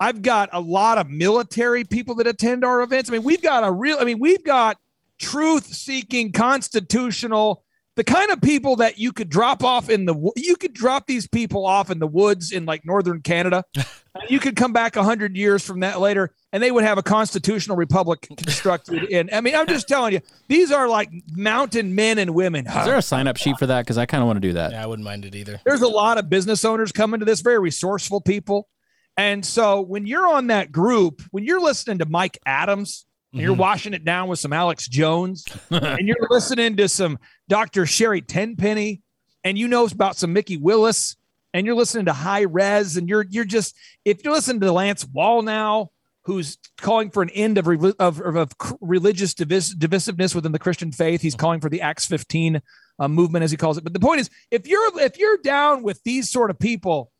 I've 0.00 0.22
got 0.22 0.50
a 0.52 0.60
lot 0.60 0.98
of 0.98 1.08
military 1.08 1.84
people 1.84 2.14
that 2.16 2.26
attend 2.26 2.64
our 2.64 2.82
events. 2.82 3.10
I 3.10 3.14
mean, 3.14 3.24
we've 3.24 3.42
got 3.42 3.64
a 3.64 3.72
real, 3.72 3.98
I 3.98 4.04
mean, 4.04 4.20
we've 4.20 4.44
got 4.44 4.78
truth 5.18 5.66
seeking, 5.66 6.30
constitutional, 6.30 7.64
the 7.98 8.04
kind 8.04 8.30
of 8.30 8.40
people 8.40 8.76
that 8.76 8.96
you 8.96 9.10
could 9.12 9.28
drop 9.28 9.64
off 9.64 9.90
in 9.90 10.04
the, 10.04 10.30
you 10.36 10.54
could 10.54 10.72
drop 10.72 11.08
these 11.08 11.26
people 11.26 11.66
off 11.66 11.90
in 11.90 11.98
the 11.98 12.06
woods 12.06 12.52
in 12.52 12.64
like 12.64 12.86
northern 12.86 13.20
Canada. 13.20 13.64
and 13.74 13.84
you 14.28 14.38
could 14.38 14.54
come 14.54 14.72
back 14.72 14.94
a 14.94 15.02
hundred 15.02 15.36
years 15.36 15.64
from 15.64 15.80
that 15.80 15.98
later 15.98 16.32
and 16.52 16.62
they 16.62 16.70
would 16.70 16.84
have 16.84 16.96
a 16.96 17.02
constitutional 17.02 17.76
republic 17.76 18.28
constructed 18.36 19.02
in. 19.10 19.28
I 19.32 19.40
mean, 19.40 19.56
I'm 19.56 19.66
just 19.66 19.88
telling 19.88 20.12
you, 20.12 20.20
these 20.46 20.70
are 20.70 20.88
like 20.88 21.10
mountain 21.32 21.96
men 21.96 22.18
and 22.18 22.36
women. 22.36 22.68
Is 22.68 22.84
there 22.84 22.96
a 22.96 23.02
sign 23.02 23.26
up 23.26 23.36
sheet 23.36 23.58
for 23.58 23.66
that? 23.66 23.84
Because 23.84 23.98
I 23.98 24.06
kind 24.06 24.22
of 24.22 24.28
want 24.28 24.36
to 24.36 24.48
do 24.48 24.52
that. 24.52 24.70
Yeah, 24.70 24.84
I 24.84 24.86
wouldn't 24.86 25.04
mind 25.04 25.24
it 25.24 25.34
either. 25.34 25.60
There's 25.64 25.82
a 25.82 25.88
lot 25.88 26.18
of 26.18 26.30
business 26.30 26.64
owners 26.64 26.92
coming 26.92 27.18
to 27.18 27.26
this, 27.26 27.40
very 27.40 27.58
resourceful 27.58 28.20
people. 28.20 28.68
And 29.16 29.44
so 29.44 29.80
when 29.80 30.06
you're 30.06 30.28
on 30.28 30.46
that 30.46 30.70
group, 30.70 31.20
when 31.32 31.42
you're 31.42 31.60
listening 31.60 31.98
to 31.98 32.06
Mike 32.06 32.38
Adams 32.46 33.06
and 33.32 33.42
you're 33.42 33.54
Mhm. 33.54 33.58
washing 33.58 33.94
it 33.94 34.04
down 34.04 34.28
with 34.28 34.38
some 34.38 34.52
Alex 34.52 34.88
Jones. 34.88 35.44
And 35.70 36.06
you're 36.08 36.16
listening 36.30 36.76
to 36.76 36.88
some 36.88 37.18
Dr. 37.48 37.84
Sherry 37.86 38.22
Tenpenny. 38.22 39.02
And 39.44 39.56
you 39.58 39.68
know 39.68 39.84
about 39.86 40.16
some 40.16 40.32
Mikki 40.32 40.56
Willis. 40.56 41.16
And 41.54 41.64
you're 41.66 41.74
listening 41.76 42.06
to 42.06 42.12
Hi-Rez. 42.12 42.96
And 42.96 43.08
you're 43.08 43.26
you're 43.30 43.44
just 43.44 43.74
if 44.04 44.24
you're 44.24 44.32
listening 44.34 44.60
to 44.60 44.72
Lance 44.72 45.04
Wallnau 45.04 45.88
who's 46.24 46.58
calling 46.76 47.10
for 47.10 47.22
an 47.22 47.30
end 47.30 47.56
of 47.56 47.66
of, 47.98 48.20
of, 48.20 48.36
of 48.36 48.52
religious 48.82 49.32
divis- 49.34 49.74
divisiveness 49.74 50.34
within 50.34 50.52
the 50.52 50.58
Christian 50.58 50.92
faith 50.92 51.22
he's 51.22 51.34
calling 51.34 51.58
for 51.60 51.70
the 51.70 51.80
Acts 51.80 52.04
15 52.04 52.60
uh, 52.98 53.08
movement 53.08 53.44
as 53.44 53.50
he 53.50 53.56
calls 53.56 53.78
it. 53.78 53.84
But 53.84 53.94
the 53.94 54.00
point 54.00 54.20
is 54.20 54.28
if 54.50 54.66
you're 54.66 55.00
if 55.00 55.18
you're 55.18 55.38
down 55.38 55.82
with 55.82 56.02
these 56.02 56.28
sort 56.30 56.50
of 56.50 56.58
people 56.58 57.10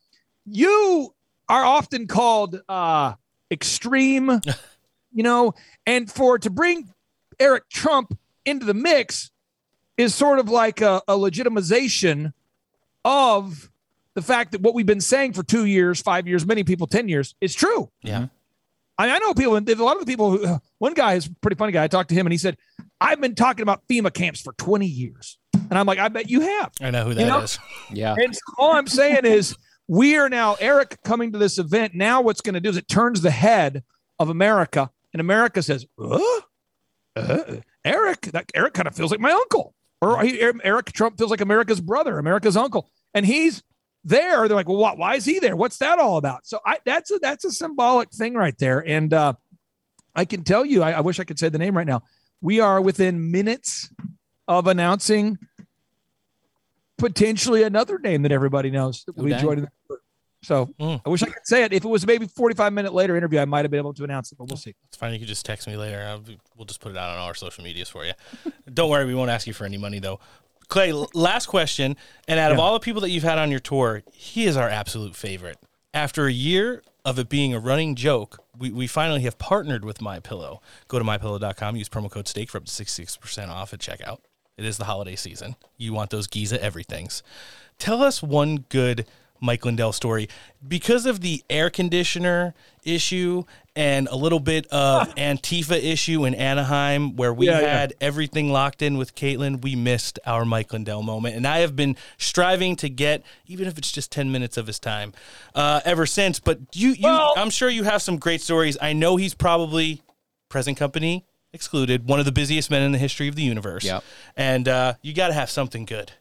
you 0.44 1.14
are 1.48 1.64
often 1.64 2.06
called 2.06 2.60
uh 2.68 3.14
extreme 3.50 4.40
you 5.18 5.24
know 5.24 5.52
and 5.84 6.10
for 6.10 6.38
to 6.38 6.48
bring 6.48 6.88
Eric 7.40 7.68
Trump 7.68 8.16
into 8.44 8.64
the 8.64 8.74
mix 8.74 9.30
is 9.96 10.14
sort 10.14 10.38
of 10.38 10.48
like 10.48 10.80
a, 10.80 11.02
a 11.08 11.14
legitimization 11.14 12.32
of 13.04 13.70
the 14.14 14.22
fact 14.22 14.52
that 14.52 14.60
what 14.60 14.74
we've 14.74 14.86
been 14.86 15.00
saying 15.00 15.32
for 15.32 15.42
two 15.42 15.64
years, 15.64 16.00
five 16.00 16.26
years, 16.26 16.46
many 16.46 16.64
people, 16.64 16.86
10 16.86 17.08
years 17.08 17.34
is 17.40 17.54
true. 17.54 17.90
Yeah. 18.02 18.16
Mm-hmm. 18.16 18.24
I, 19.00 19.06
mean, 19.06 19.14
I 19.14 19.18
know 19.18 19.34
people, 19.34 19.56
and 19.56 19.68
a 19.68 19.84
lot 19.84 19.96
of 19.96 20.00
the 20.00 20.06
people 20.06 20.30
who, 20.30 20.58
one 20.78 20.94
guy 20.94 21.14
is 21.14 21.26
a 21.26 21.30
pretty 21.40 21.56
funny 21.56 21.72
guy. 21.72 21.84
I 21.84 21.88
talked 21.88 22.08
to 22.10 22.14
him 22.14 22.26
and 22.26 22.32
he 22.32 22.38
said, 22.38 22.56
I've 23.00 23.20
been 23.20 23.34
talking 23.34 23.62
about 23.62 23.86
FEMA 23.88 24.12
camps 24.12 24.40
for 24.40 24.52
20 24.54 24.86
years. 24.86 25.38
And 25.54 25.78
I'm 25.78 25.86
like, 25.86 25.98
I 25.98 26.08
bet 26.08 26.30
you 26.30 26.40
have. 26.40 26.72
I 26.80 26.90
know 26.90 27.04
who 27.04 27.14
that 27.14 27.26
You 27.26 27.36
is. 27.38 27.58
Yeah. 27.92 28.14
And 28.22 28.34
so 28.34 28.40
all 28.56 28.72
I'm 28.72 28.86
saying 28.86 29.24
is, 29.24 29.56
we 29.86 30.16
are 30.16 30.28
now, 30.28 30.56
Eric 30.60 30.98
coming 31.02 31.32
to 31.32 31.38
this 31.38 31.58
event. 31.58 31.94
Now, 31.94 32.20
what's 32.20 32.40
going 32.40 32.54
to 32.54 32.60
do 32.60 32.68
is 32.68 32.76
it 32.76 32.88
turns 32.88 33.22
the 33.22 33.30
head 33.30 33.82
of 34.18 34.28
America, 34.28 34.90
and 35.12 35.20
America 35.20 35.62
says, 35.62 35.86
uh, 36.00 36.20
uh, 37.16 37.56
Eric, 37.84 38.22
that 38.32 38.50
Eric 38.54 38.74
kind 38.74 38.88
of 38.88 38.94
feels 38.94 39.10
like 39.10 39.20
my 39.20 39.32
uncle, 39.32 39.74
or 40.00 40.22
he, 40.22 40.40
Eric 40.40 40.92
Trump 40.92 41.18
feels 41.18 41.30
like 41.30 41.40
America's 41.40 41.80
brother, 41.80 42.18
America's 42.18 42.56
uncle, 42.56 42.90
and 43.14 43.26
he's 43.26 43.62
there. 44.04 44.46
They're 44.46 44.56
like, 44.56 44.68
well, 44.68 44.78
what, 44.78 44.98
why 44.98 45.16
is 45.16 45.24
he 45.24 45.38
there? 45.38 45.56
What's 45.56 45.78
that 45.78 45.98
all 45.98 46.16
about? 46.16 46.46
So 46.46 46.60
I, 46.64 46.78
that's 46.84 47.10
a 47.10 47.18
that's 47.18 47.44
a 47.44 47.50
symbolic 47.50 48.10
thing 48.10 48.34
right 48.34 48.56
there, 48.58 48.86
and 48.86 49.12
uh, 49.12 49.32
I 50.14 50.24
can 50.24 50.44
tell 50.44 50.64
you, 50.64 50.82
I, 50.82 50.92
I 50.92 51.00
wish 51.00 51.20
I 51.20 51.24
could 51.24 51.38
say 51.38 51.48
the 51.48 51.58
name 51.58 51.76
right 51.76 51.86
now. 51.86 52.02
We 52.40 52.60
are 52.60 52.80
within 52.80 53.30
minutes 53.30 53.92
of 54.46 54.66
announcing 54.66 55.38
potentially 56.98 57.62
another 57.62 57.98
name 57.98 58.22
that 58.22 58.32
everybody 58.32 58.70
knows 58.70 59.04
that 59.06 59.16
we 59.16 59.32
joined. 59.34 59.68
So 60.42 60.66
Mm. 60.80 61.00
I 61.04 61.08
wish 61.08 61.22
I 61.22 61.26
could 61.26 61.46
say 61.46 61.64
it. 61.64 61.72
If 61.72 61.84
it 61.84 61.88
was 61.88 62.06
maybe 62.06 62.26
45 62.26 62.72
minute 62.72 62.94
later 62.94 63.16
interview, 63.16 63.38
I 63.40 63.44
might 63.44 63.64
have 63.64 63.70
been 63.70 63.78
able 63.80 63.94
to 63.94 64.04
announce 64.04 64.30
it, 64.32 64.38
but 64.38 64.48
we'll 64.48 64.56
see. 64.56 64.74
It's 64.88 64.96
fine. 64.96 65.12
You 65.12 65.18
can 65.18 65.28
just 65.28 65.44
text 65.44 65.66
me 65.66 65.76
later. 65.76 66.00
I'll, 66.00 66.22
we'll 66.56 66.64
just 66.66 66.80
put 66.80 66.92
it 66.92 66.98
out 66.98 67.10
on 67.10 67.18
all 67.18 67.26
our 67.26 67.34
social 67.34 67.64
medias 67.64 67.88
for 67.88 68.04
you. 68.04 68.12
Don't 68.72 68.88
worry, 68.90 69.04
we 69.04 69.14
won't 69.14 69.30
ask 69.30 69.46
you 69.46 69.52
for 69.52 69.64
any 69.64 69.78
money 69.78 69.98
though. 69.98 70.20
Clay, 70.68 70.92
last 71.14 71.46
question. 71.46 71.96
And 72.28 72.38
out 72.38 72.52
of 72.52 72.58
all 72.58 72.74
the 72.74 72.80
people 72.80 73.00
that 73.00 73.10
you've 73.10 73.22
had 73.22 73.38
on 73.38 73.50
your 73.50 73.60
tour, 73.60 74.02
he 74.12 74.44
is 74.44 74.56
our 74.56 74.68
absolute 74.68 75.16
favorite. 75.16 75.56
After 75.94 76.26
a 76.26 76.32
year 76.32 76.82
of 77.04 77.18
it 77.18 77.30
being 77.30 77.54
a 77.54 77.58
running 77.58 77.94
joke, 77.94 78.38
we, 78.56 78.70
we 78.70 78.86
finally 78.86 79.22
have 79.22 79.38
partnered 79.38 79.82
with 79.84 80.02
My 80.02 80.20
Pillow. 80.20 80.60
Go 80.86 80.98
to 80.98 81.04
mypillow.com, 81.04 81.76
use 81.76 81.88
promo 81.88 82.10
code 82.10 82.28
STAKE 82.28 82.50
for 82.50 82.58
up 82.58 82.66
to 82.66 82.70
66% 82.70 83.48
off 83.48 83.72
at 83.72 83.80
checkout. 83.80 84.18
It 84.58 84.66
is 84.66 84.76
the 84.76 84.84
holiday 84.84 85.16
season. 85.16 85.56
You 85.78 85.94
want 85.94 86.10
those 86.10 86.26
Giza 86.26 86.62
everythings. 86.62 87.22
Tell 87.78 88.02
us 88.02 88.22
one 88.22 88.66
good 88.68 89.06
Mike 89.40 89.64
Lindell 89.64 89.92
story. 89.92 90.28
Because 90.66 91.06
of 91.06 91.20
the 91.20 91.42
air 91.48 91.70
conditioner 91.70 92.54
issue 92.84 93.44
and 93.76 94.08
a 94.08 94.16
little 94.16 94.40
bit 94.40 94.66
of 94.68 95.14
Antifa 95.16 95.76
issue 95.82 96.24
in 96.24 96.34
Anaheim, 96.34 97.14
where 97.16 97.32
we 97.32 97.46
Yeah, 97.46 97.60
yeah. 97.60 97.78
had 97.80 97.94
everything 98.00 98.50
locked 98.50 98.82
in 98.82 98.98
with 98.98 99.14
Caitlin, 99.14 99.62
we 99.62 99.76
missed 99.76 100.18
our 100.26 100.44
Mike 100.44 100.72
Lindell 100.72 101.02
moment. 101.02 101.36
And 101.36 101.46
I 101.46 101.58
have 101.60 101.76
been 101.76 101.96
striving 102.16 102.74
to 102.76 102.88
get, 102.88 103.22
even 103.46 103.68
if 103.68 103.78
it's 103.78 103.92
just 103.92 104.10
10 104.10 104.32
minutes 104.32 104.56
of 104.56 104.66
his 104.66 104.78
time, 104.78 105.12
uh, 105.54 105.80
ever 105.84 106.06
since. 106.06 106.40
But 106.40 106.58
you, 106.74 106.90
you 106.90 107.04
Well- 107.04 107.34
I'm 107.36 107.50
sure 107.50 107.68
you 107.68 107.84
have 107.84 108.02
some 108.02 108.16
great 108.16 108.40
stories. 108.40 108.76
I 108.80 108.92
know 108.92 109.16
he's 109.16 109.34
probably 109.34 110.02
present 110.48 110.76
company 110.76 111.24
excluded, 111.52 112.06
one 112.08 112.18
of 112.18 112.26
the 112.26 112.32
busiest 112.32 112.70
men 112.70 112.82
in 112.82 112.92
the 112.92 112.98
history 112.98 113.26
of 113.28 113.34
the 113.34 113.42
universe. 113.42 113.84
Yep. 113.84 114.04
And 114.36 114.68
uh, 114.68 114.94
you 115.02 115.14
got 115.14 115.28
to 115.28 115.32
have 115.34 115.48
something 115.50 115.84
good. 115.86 116.12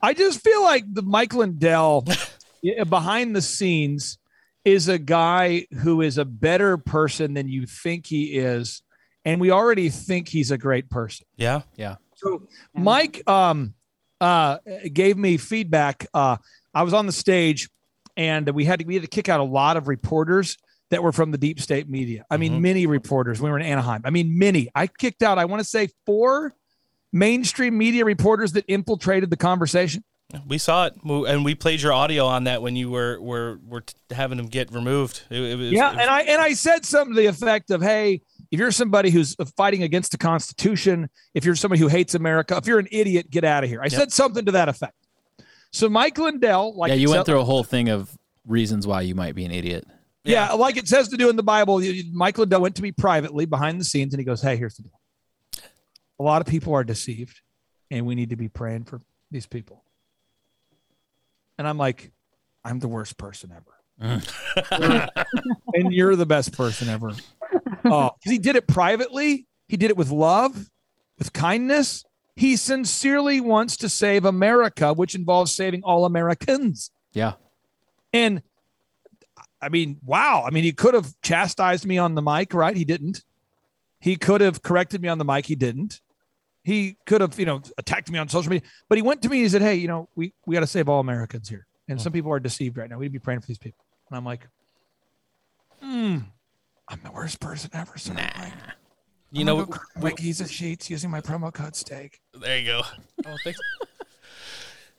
I 0.00 0.14
just 0.14 0.40
feel 0.42 0.62
like 0.62 0.84
the 0.92 1.02
Mike 1.02 1.34
Lindell 1.34 2.04
yeah, 2.06 2.14
behind 2.88 3.34
the 3.36 3.42
scenes 3.42 4.18
is 4.64 4.88
a 4.88 4.98
guy 4.98 5.66
who 5.82 6.00
is 6.00 6.18
a 6.18 6.24
better 6.24 6.76
person 6.76 7.34
than 7.34 7.48
you 7.48 7.66
think 7.66 8.06
he 8.06 8.36
is. 8.36 8.82
And 9.24 9.40
we 9.40 9.50
already 9.50 9.88
think 9.90 10.28
he's 10.28 10.50
a 10.50 10.58
great 10.58 10.88
person. 10.90 11.26
Yeah. 11.36 11.62
Yeah. 11.76 11.96
So 12.16 12.46
Mike 12.74 13.28
um, 13.28 13.74
uh, 14.20 14.58
gave 14.92 15.16
me 15.16 15.36
feedback. 15.36 16.06
Uh, 16.14 16.36
I 16.74 16.82
was 16.82 16.94
on 16.94 17.06
the 17.06 17.12
stage, 17.12 17.68
and 18.16 18.48
we 18.50 18.64
had 18.64 18.80
to 18.80 18.84
we 18.86 18.94
had 18.94 19.02
to 19.02 19.08
kick 19.08 19.28
out 19.28 19.40
a 19.40 19.44
lot 19.44 19.76
of 19.76 19.88
reporters 19.88 20.56
that 20.90 21.02
were 21.02 21.12
from 21.12 21.32
the 21.32 21.38
deep 21.38 21.60
state 21.60 21.88
media. 21.88 22.24
I 22.30 22.36
mean, 22.36 22.54
Mhm. 22.54 22.60
many 22.60 22.86
reporters. 22.86 23.40
We 23.40 23.50
were 23.50 23.58
in 23.58 23.66
Anaheim. 23.66 24.02
I 24.04 24.10
mean, 24.10 24.38
many. 24.38 24.68
I 24.74 24.86
kicked 24.86 25.22
out. 25.22 25.38
I 25.38 25.44
want 25.44 25.60
to 25.60 25.68
say 25.68 25.88
four 26.06 26.54
mainstream 27.12 27.76
media 27.76 28.04
reporters 28.04 28.52
that 28.52 28.64
infiltrated 28.68 29.30
the 29.30 29.36
conversation. 29.36 30.04
We 30.46 30.58
saw 30.58 30.86
it, 30.86 30.94
and 31.04 31.44
we 31.44 31.54
played 31.54 31.80
your 31.80 31.92
audio 31.92 32.26
on 32.26 32.44
that 32.44 32.60
when 32.60 32.74
you 32.74 32.90
were 32.90 33.20
were 33.20 33.60
were 33.64 33.84
having 34.10 34.38
them 34.38 34.48
get 34.48 34.72
removed. 34.72 35.22
It, 35.30 35.40
it 35.40 35.56
was, 35.56 35.70
yeah, 35.70 35.90
it 35.90 35.94
was- 35.94 36.00
and 36.02 36.10
I 36.10 36.20
and 36.22 36.42
I 36.42 36.52
said 36.54 36.84
something 36.84 37.14
to 37.14 37.20
the 37.20 37.26
effect 37.28 37.70
of, 37.70 37.80
"Hey, 37.80 38.22
if 38.50 38.58
you're 38.58 38.72
somebody 38.72 39.10
who's 39.10 39.36
uh, 39.38 39.44
fighting 39.56 39.84
against 39.84 40.10
the 40.10 40.18
Constitution, 40.18 41.08
if 41.34 41.44
you're 41.44 41.54
somebody 41.54 41.80
who 41.80 41.86
hates 41.88 42.14
America, 42.16 42.56
if 42.56 42.66
you're 42.66 42.80
an 42.80 42.88
idiot, 42.90 43.30
get 43.30 43.44
out 43.44 43.62
of 43.62 43.70
here." 43.70 43.80
I 43.82 43.88
said 43.88 44.12
something 44.12 44.44
to 44.46 44.52
that 44.52 44.68
effect. 44.68 44.94
So 45.72 45.88
Mike 45.88 46.18
Lindell, 46.18 46.76
like 46.76 46.88
yeah, 46.88 46.96
you 46.96 47.06
so- 47.08 47.14
went 47.14 47.26
through 47.26 47.40
a 47.40 47.44
whole 47.44 47.62
thing 47.64 47.88
of 47.88 48.10
reasons 48.46 48.84
why 48.86 49.02
you 49.02 49.14
might 49.14 49.34
be 49.36 49.44
an 49.44 49.52
idiot. 49.52 49.86
Yeah. 50.24 50.52
like 50.54 50.76
it 50.76 50.88
says 50.88 51.06
to 51.08 51.16
do 51.16 51.30
in 51.30 51.36
the 51.36 51.42
Bible. 51.44 51.80
you- 51.82 51.92
you- 51.92 52.12
Mike 52.12 52.36
Lindell 52.36 52.60
went 52.62 52.74
to 52.76 52.82
me 52.82 52.90
privately 52.90 53.46
behind 53.46 53.80
the 53.80 53.84
scenes 53.84 54.12
and 54.12 54.18
he 54.20 54.24
goes, 54.24 54.42
Hey, 54.42 54.56
here's 54.56 54.74
the 54.74 54.82
deal. 54.82 54.92
A 56.18 56.22
lot 56.24 56.40
of 56.42 56.48
people 56.48 56.74
are 56.74 56.82
deceived 56.82 57.40
and 57.92 58.06
we 58.06 58.16
need 58.16 58.30
to 58.30 58.36
be 58.36 58.48
praying 58.48 58.84
for 58.86 59.00
these 59.30 59.46
people. 59.46 59.84
And 61.58 61.66
I'm 61.66 61.78
like, 61.78 62.12
I'm 62.64 62.78
the 62.78 62.88
worst 62.88 63.16
person 63.18 63.52
ever. 63.52 63.72
Mm. 64.20 65.10
and 65.74 65.92
you're 65.92 66.16
the 66.16 66.26
best 66.26 66.52
person 66.52 66.88
ever. 66.88 67.12
Oh, 67.84 68.10
'cause 68.10 68.30
he 68.30 68.38
did 68.38 68.56
it 68.56 68.66
privately. 68.66 69.46
He 69.68 69.76
did 69.76 69.90
it 69.90 69.96
with 69.96 70.10
love, 70.10 70.70
with 71.18 71.32
kindness. 71.32 72.04
He 72.34 72.56
sincerely 72.56 73.40
wants 73.40 73.76
to 73.78 73.88
save 73.88 74.24
America, 74.24 74.92
which 74.92 75.14
involves 75.14 75.52
saving 75.52 75.82
all 75.84 76.04
Americans. 76.04 76.90
Yeah. 77.12 77.34
And 78.12 78.42
I 79.62 79.70
mean, 79.70 79.98
wow. 80.04 80.44
I 80.46 80.50
mean, 80.50 80.64
he 80.64 80.72
could 80.72 80.92
have 80.94 81.14
chastised 81.22 81.86
me 81.86 81.96
on 81.96 82.14
the 82.14 82.22
mic, 82.22 82.52
right? 82.52 82.76
He 82.76 82.84
didn't. 82.84 83.24
He 83.98 84.16
could 84.16 84.42
have 84.42 84.62
corrected 84.62 85.00
me 85.00 85.08
on 85.08 85.16
the 85.18 85.24
mic. 85.24 85.46
He 85.46 85.54
didn't. 85.54 86.02
He 86.66 86.96
could 87.06 87.20
have, 87.20 87.38
you 87.38 87.46
know, 87.46 87.62
attacked 87.78 88.10
me 88.10 88.18
on 88.18 88.28
social 88.28 88.50
media, 88.50 88.68
but 88.88 88.98
he 88.98 89.02
went 89.02 89.22
to 89.22 89.28
me 89.28 89.36
and 89.36 89.44
he 89.44 89.48
said, 89.48 89.62
Hey, 89.62 89.76
you 89.76 89.86
know, 89.86 90.08
we, 90.16 90.34
we 90.46 90.54
got 90.54 90.60
to 90.60 90.66
save 90.66 90.88
all 90.88 90.98
Americans 90.98 91.48
here. 91.48 91.64
And 91.88 92.02
some 92.02 92.12
people 92.12 92.32
are 92.32 92.40
deceived 92.40 92.76
right 92.76 92.90
now. 92.90 92.98
We 92.98 93.04
need 93.04 93.10
to 93.10 93.12
be 93.12 93.18
praying 93.20 93.38
for 93.38 93.46
these 93.46 93.56
people. 93.56 93.84
And 94.10 94.16
I'm 94.16 94.24
like, 94.24 94.48
hmm, 95.80 96.18
I'm 96.88 97.00
the 97.04 97.12
worst 97.12 97.38
person 97.38 97.70
ever. 97.72 97.96
So 97.98 98.14
nah. 98.14 98.26
You 99.30 99.44
know, 99.44 99.64
go 99.64 99.66
cry 99.66 100.02
like 100.02 100.18
he's 100.18 100.40
a 100.40 100.48
sheets 100.48 100.90
using 100.90 101.08
my 101.08 101.20
promo 101.20 101.54
code 101.54 101.76
steak. 101.76 102.18
There 102.34 102.58
you 102.58 102.66
go. 102.66 102.82
Oh, 103.24 103.36
thanks. 103.44 103.60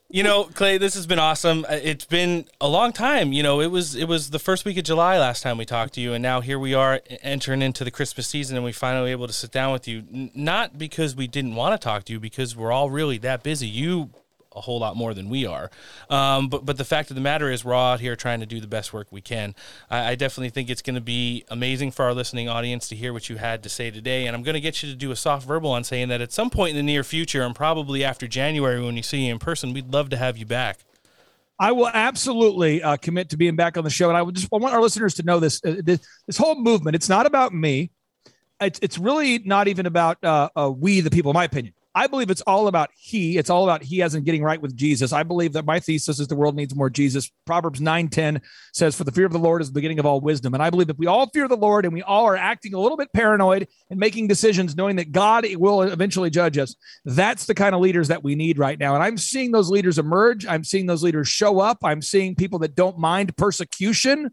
you 0.10 0.24
know, 0.24 0.46
Clay, 0.46 0.78
this 0.78 0.94
has 0.96 1.06
been 1.06 1.20
awesome. 1.20 1.66
Uh, 1.70 1.80
It's 1.84 2.06
been 2.06 2.46
a 2.62 2.68
long 2.68 2.94
time. 2.94 3.34
You 3.34 3.44
know, 3.44 3.60
it 3.60 3.68
was 3.68 3.94
it 3.96 4.08
was 4.08 4.30
the 4.30 4.40
first 4.40 4.64
week 4.64 4.78
of 4.78 4.86
July 4.86 5.20
last 5.20 5.44
time 5.44 5.58
we 5.58 5.66
talked 5.66 5.94
to 5.96 6.02
you, 6.02 6.14
and 6.14 6.22
now 6.22 6.40
here 6.40 6.58
we 6.58 6.74
are 6.74 7.02
entering 7.22 7.62
into 7.62 7.84
the 7.84 7.92
Christmas 7.92 8.28
season, 8.28 8.56
and 8.56 8.66
we 8.66 8.72
finally 8.72 9.12
able 9.12 9.28
to 9.28 9.34
sit 9.34 9.52
down 9.52 9.74
with 9.74 9.88
you. 9.88 10.04
Not 10.34 10.78
because 10.78 11.16
we 11.16 11.28
didn't 11.28 11.56
want 11.56 11.80
to 11.80 11.84
talk 11.84 12.06
to 12.06 12.14
you, 12.14 12.20
because 12.20 12.56
we're 12.56 12.72
all 12.72 12.90
really 12.90 13.18
that 13.20 13.44
busy. 13.44 13.68
You 13.68 14.12
a 14.58 14.62
whole 14.62 14.80
lot 14.80 14.96
more 14.96 15.14
than 15.14 15.30
we 15.30 15.46
are. 15.46 15.70
Um, 16.10 16.50
but 16.50 16.66
but 16.66 16.78
the 16.78 16.86
fact 16.86 17.10
of 17.10 17.16
the 17.16 17.22
matter 17.22 17.52
is, 17.52 17.64
we're 17.64 17.74
all 17.74 17.94
out 17.94 18.00
here 18.00 18.16
trying 18.16 18.40
to 18.40 18.46
do 18.46 18.60
the 18.60 18.68
best 18.68 18.94
work 18.94 19.08
we 19.12 19.22
can. 19.22 19.56
I, 19.90 20.12
I 20.12 20.16
definitely 20.16 20.50
think 20.50 20.70
it's 20.70 20.82
going 20.82 20.96
to 20.96 21.02
be 21.02 21.46
amazing 21.50 21.92
for 21.92 22.04
our 22.04 22.14
listening 22.14 22.50
audience 22.50 22.88
to 22.90 22.96
hear 22.96 23.14
what 23.14 23.30
you 23.30 23.38
had 23.38 23.64
to 23.64 23.70
say 23.70 23.92
today. 23.92 24.28
And 24.28 24.36
I'm 24.36 24.44
going 24.44 24.56
to 24.56 24.62
get 24.62 24.84
you 24.84 24.90
to 24.90 24.96
do 24.96 25.12
a 25.12 25.16
soft 25.16 25.48
verbal 25.48 25.72
on 25.72 25.84
saying 25.84 26.10
that 26.10 26.22
at 26.22 26.32
some 26.32 26.50
point 26.50 26.72
in 26.72 26.76
the 26.76 26.84
near 26.84 27.04
future, 27.04 27.44
and 27.44 27.56
probably 27.56 28.04
after 28.04 28.28
January 28.28 28.84
when 28.84 28.98
you 28.98 29.04
see 29.04 29.26
you 29.26 29.32
in 29.32 29.40
person, 29.40 29.74
we'd 29.74 29.94
love 29.94 30.10
to 30.10 30.18
have 30.18 30.38
you 30.38 30.46
back. 30.46 30.80
I 31.60 31.72
will 31.72 31.88
absolutely 31.88 32.84
uh, 32.84 32.98
commit 32.98 33.30
to 33.30 33.38
being 33.38 33.56
back 33.56 33.78
on 33.78 33.84
the 33.84 33.90
show, 33.90 34.10
and 34.10 34.18
I 34.18 34.22
would 34.22 34.36
just 34.36 34.48
I 34.54 34.58
want 34.58 34.76
our 34.76 34.82
listeners 34.82 35.16
to 35.16 35.24
know 35.24 35.40
this. 35.40 35.60
Uh, 35.66 35.78
this, 35.84 36.00
this 36.28 36.38
whole 36.38 36.56
movement. 36.56 36.96
It's 36.96 37.10
not 37.10 37.26
about 37.26 37.54
me. 37.54 37.90
It's 38.62 38.80
it's 38.82 38.98
really 38.98 39.40
not 39.40 39.68
even 39.68 39.86
about 39.86 40.24
uh, 40.24 40.50
uh, 40.56 40.72
we 40.76 41.02
the 41.02 41.10
people. 41.10 41.32
In 41.32 41.36
my 41.36 41.46
opinion, 41.46 41.74
I 41.98 42.06
believe 42.06 42.30
it's 42.30 42.42
all 42.42 42.68
about 42.68 42.92
he. 42.96 43.40
It's 43.40 43.50
all 43.50 43.64
about 43.64 43.82
he 43.82 44.04
as 44.04 44.14
in 44.14 44.24
getting 44.24 44.44
right 44.44 44.62
with 44.62 44.76
Jesus. 44.76 45.12
I 45.12 45.24
believe 45.24 45.54
that 45.54 45.66
my 45.66 45.80
thesis 45.80 46.20
is 46.20 46.28
the 46.28 46.36
world 46.36 46.56
needs 46.56 46.76
more 46.76 46.92
Jesus. 46.92 47.32
Proverbs 47.48 47.82
nine 47.82 48.08
ten 48.08 48.40
says, 48.72 48.96
"For 48.96 49.04
the 49.04 49.12
fear 49.12 49.26
of 49.26 49.32
the 49.32 49.40
Lord 49.40 49.64
is 49.64 49.70
the 49.70 49.74
beginning 49.74 49.98
of 49.98 50.06
all 50.06 50.22
wisdom." 50.22 50.54
And 50.54 50.62
I 50.62 50.70
believe 50.70 50.92
if 50.92 51.00
we 51.00 51.08
all 51.08 51.28
fear 51.34 51.48
the 51.48 51.58
Lord 51.58 51.86
and 51.86 51.94
we 51.96 52.04
all 52.04 52.26
are 52.26 52.38
acting 52.38 52.76
a 52.76 52.80
little 52.80 52.98
bit 52.98 53.12
paranoid 53.14 53.68
and 53.90 54.00
making 54.00 54.28
decisions, 54.28 54.76
knowing 54.76 54.98
that 54.98 55.12
God 55.12 55.48
will 55.56 55.82
eventually 55.82 56.30
judge 56.30 56.60
us, 56.60 56.76
that's 57.04 57.48
the 57.48 57.56
kind 57.56 57.74
of 57.74 57.82
leaders 57.82 58.10
that 58.10 58.24
we 58.24 58.36
need 58.36 58.60
right 58.60 58.78
now. 58.78 58.94
And 58.94 59.04
I'm 59.04 59.18
seeing 59.18 59.52
those 59.52 59.72
leaders 59.72 59.98
emerge. 59.98 60.46
I'm 60.46 60.64
seeing 60.64 60.86
those 60.86 61.02
leaders 61.02 61.28
show 61.28 61.60
up. 61.60 61.80
I'm 61.84 62.04
seeing 62.04 62.36
people 62.36 62.60
that 62.60 62.76
don't 62.76 63.00
mind 63.00 63.36
persecution 63.38 64.30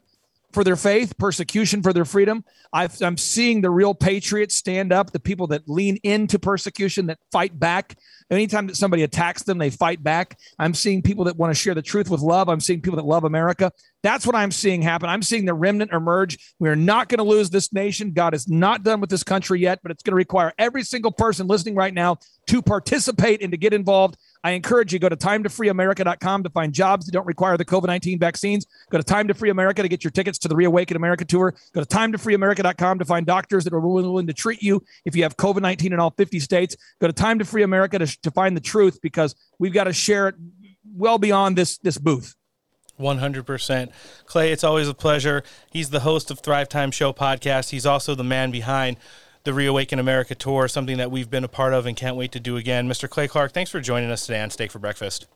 for 0.55 0.65
their 0.65 0.77
faith, 0.77 1.19
persecution 1.19 1.83
for 1.83 1.93
their 1.93 2.05
freedom. 2.05 2.45
I've, 2.73 3.01
I'm 3.03 3.17
seeing 3.17 3.61
the 3.61 3.71
real 3.71 3.95
patriots 3.95 4.55
stand 4.55 4.93
up, 4.93 5.11
the 5.11 5.21
people 5.21 5.49
that 5.49 5.69
lean 5.69 5.99
into 6.05 6.39
persecution, 6.39 7.07
that 7.07 7.19
fight 7.33 7.59
back. 7.59 7.97
Anytime 8.31 8.69
that 8.69 8.77
somebody 8.77 9.03
attacks 9.03 9.43
them, 9.43 9.59
they 9.59 9.71
fight 9.71 10.03
back. 10.03 10.39
I'm 10.59 10.73
seeing 10.73 11.03
people 11.03 11.25
that 11.25 11.37
want 11.37 11.51
to 11.51 11.61
share 11.61 11.75
the 11.75 11.83
truth 11.83 12.09
with 12.09 12.21
love. 12.21 12.49
I'm 12.49 12.61
seeing 12.61 12.81
people 12.81 12.97
that 12.97 13.05
love 13.05 13.25
America. 13.25 13.71
That's 14.03 14.27
what 14.27 14.37
I'm 14.37 14.51
seeing 14.51 14.81
happen. 14.81 15.09
I'm 15.09 15.23
seeing 15.23 15.45
the 15.45 15.55
remnant 15.55 15.93
emerge. 15.93 16.39
We're 16.59 16.77
not 16.77 17.09
going 17.09 17.19
to 17.19 17.25
lose 17.25 17.51
this 17.51 17.73
nation. 17.73 18.13
God 18.13 18.35
is 18.35 18.49
not 18.49 18.83
done 18.83 19.01
with 19.01 19.11
this 19.11 19.23
country 19.23 19.61
yet, 19.61 19.81
but 19.83 19.91
it's 19.91 20.03
going 20.03 20.13
to 20.13 20.17
require 20.17 20.53
every 20.59 20.85
single 20.85 21.13
person 21.13 21.47
listening 21.47 21.75
right 21.75 21.93
now 21.93 22.19
to 22.47 22.63
participate 22.63 23.43
and 23.43 23.51
to 23.51 23.59
get 23.59 23.73
involved. 23.73 24.17
I 24.45 24.51
encourage 24.51 24.93
you 24.93 24.99
go 24.99 25.09
to 25.09 25.17
timetofreeamerica.com 25.17 26.43
to 26.43 26.51
find 26.51 26.73
jobs 26.73 27.07
that 27.07 27.13
don't 27.13 27.27
require 27.27 27.57
the 27.57 27.65
COVID-19 27.65 28.21
vaccines. 28.21 28.67
Go 28.91 28.99
to 28.99 29.05
Time 29.05 29.27
to 29.29 29.35
Free 29.35 29.49
America 29.49 29.81
to 29.81 29.89
get 29.89 30.05
your 30.05 30.11
tickets 30.11 30.39
to 30.41 30.49
the 30.49 30.55
Reawaken 30.55 30.99
America 30.99 31.25
tour. 31.25 31.55
Go 31.73 31.83
to 31.83 31.89
timetofreeamerica.com 31.89 32.99
to 32.99 33.05
find 33.07 33.25
doctors 33.25 33.65
that 33.65 33.73
are 33.73 33.81
willing 33.81 34.27
to 34.27 34.35
treat 34.35 34.63
you 34.63 34.85
if 35.07 35.17
you 35.17 35.23
have 35.23 35.39
COVID-19 35.39 35.87
in 35.87 35.99
all 35.99 36.11
50 36.11 36.39
states. 36.41 36.77
Go 37.01 37.07
to 37.07 37.13
Time 37.15 37.39
to 37.39 37.47
Free 37.47 37.63
America 37.63 37.99
to, 37.99 38.21
to 38.21 38.31
find 38.31 38.55
the 38.55 38.61
truth 38.61 39.01
because 39.01 39.35
we've 39.59 39.73
got 39.73 39.85
to 39.85 39.95
share 39.95 40.29
it 40.29 40.35
well 40.95 41.17
beyond 41.17 41.57
this 41.57 41.79
this 41.79 41.97
booth. 41.97 42.35
100%. 43.01 43.91
Clay, 44.27 44.53
it's 44.53 44.63
always 44.63 44.89
a 44.89 44.95
pleasure. 44.95 45.43
He's 45.71 45.91
the 45.91 46.01
host 46.01 46.31
of 46.31 46.41
Thrive 46.41 46.69
Time 46.69 46.91
Show 46.91 47.13
podcast. 47.13 47.71
He's 47.71 47.87
also 47.87 48.15
the 48.15 48.23
man 48.23 48.51
behind 48.51 48.99
the 49.45 49.55
Reawaken 49.55 49.99
America 49.99 50.35
tour, 50.35 50.67
something 50.69 50.97
that 50.97 51.11
we've 51.11 51.31
been 51.31 51.45
a 51.45 51.49
part 51.49 51.75
of 51.75 51.87
and 51.87 51.97
can't 51.97 52.17
wait 52.17 52.33
to 52.33 52.41
do 52.41 52.57
again. 52.57 52.89
Mr. 52.89 53.09
Clay 53.09 53.29
Clark, 53.29 53.53
thanks 53.53 53.71
for 53.71 53.81
joining 53.81 54.11
us 54.11 54.27
today 54.27 54.41
on 54.41 54.51
Steak 54.51 54.71
for 54.71 54.79
Breakfast. 54.79 55.27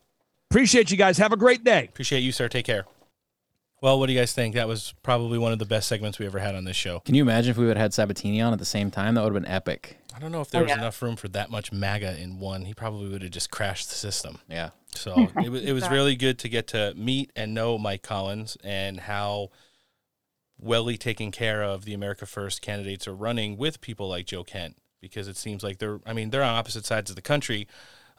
Appreciate 0.50 0.90
you 0.90 0.96
guys. 0.96 1.18
Have 1.18 1.32
a 1.32 1.36
great 1.36 1.62
day. 1.62 1.84
Appreciate 1.84 2.20
you, 2.20 2.32
sir. 2.32 2.48
Take 2.48 2.64
care. 2.64 2.86
Well, 3.80 4.00
what 4.00 4.06
do 4.06 4.12
you 4.12 4.18
guys 4.18 4.32
think? 4.32 4.54
That 4.54 4.66
was 4.66 4.94
probably 5.02 5.38
one 5.38 5.52
of 5.52 5.58
the 5.58 5.66
best 5.66 5.88
segments 5.88 6.18
we 6.18 6.26
ever 6.26 6.38
had 6.38 6.54
on 6.54 6.64
this 6.64 6.74
show. 6.74 7.00
Can 7.00 7.14
you 7.14 7.22
imagine 7.22 7.50
if 7.50 7.58
we 7.58 7.66
would 7.66 7.76
have 7.76 7.84
had 7.84 7.94
Sabatini 7.94 8.40
on 8.40 8.52
at 8.52 8.58
the 8.58 8.64
same 8.64 8.90
time? 8.90 9.14
That 9.14 9.22
would 9.22 9.34
have 9.34 9.42
been 9.42 9.50
epic. 9.50 9.98
I 10.16 10.18
don't 10.18 10.32
know 10.32 10.40
if 10.40 10.50
there 10.50 10.64
was 10.64 10.72
enough 10.72 11.00
room 11.00 11.14
for 11.14 11.28
that 11.28 11.50
much 11.50 11.70
MAGA 11.70 12.18
in 12.20 12.40
one. 12.40 12.64
He 12.64 12.74
probably 12.74 13.08
would 13.10 13.22
have 13.22 13.30
just 13.30 13.50
crashed 13.50 13.90
the 13.90 13.94
system. 13.94 14.38
Yeah. 14.48 14.70
So 14.94 15.28
it 15.44 15.50
was 15.50 15.62
it 15.62 15.72
was 15.72 15.88
really 15.90 16.16
good 16.16 16.40
to 16.40 16.48
get 16.48 16.66
to 16.68 16.92
meet 16.96 17.30
and 17.36 17.54
know 17.54 17.78
Mike 17.78 18.02
Collins 18.02 18.56
and 18.64 18.98
how 18.98 19.50
welly 20.58 20.96
taken 20.96 21.30
care 21.30 21.62
of 21.62 21.84
the 21.84 21.94
America 21.94 22.26
First 22.26 22.62
candidates 22.62 23.06
are 23.06 23.14
running 23.14 23.56
with 23.56 23.80
people 23.80 24.08
like 24.08 24.26
Joe 24.26 24.44
Kent 24.44 24.76
because 25.00 25.28
it 25.28 25.36
seems 25.36 25.62
like 25.62 25.78
they're 25.78 26.00
I 26.06 26.12
mean 26.12 26.30
they're 26.30 26.42
on 26.42 26.54
opposite 26.54 26.86
sides 26.86 27.10
of 27.10 27.16
the 27.16 27.22
country. 27.22 27.66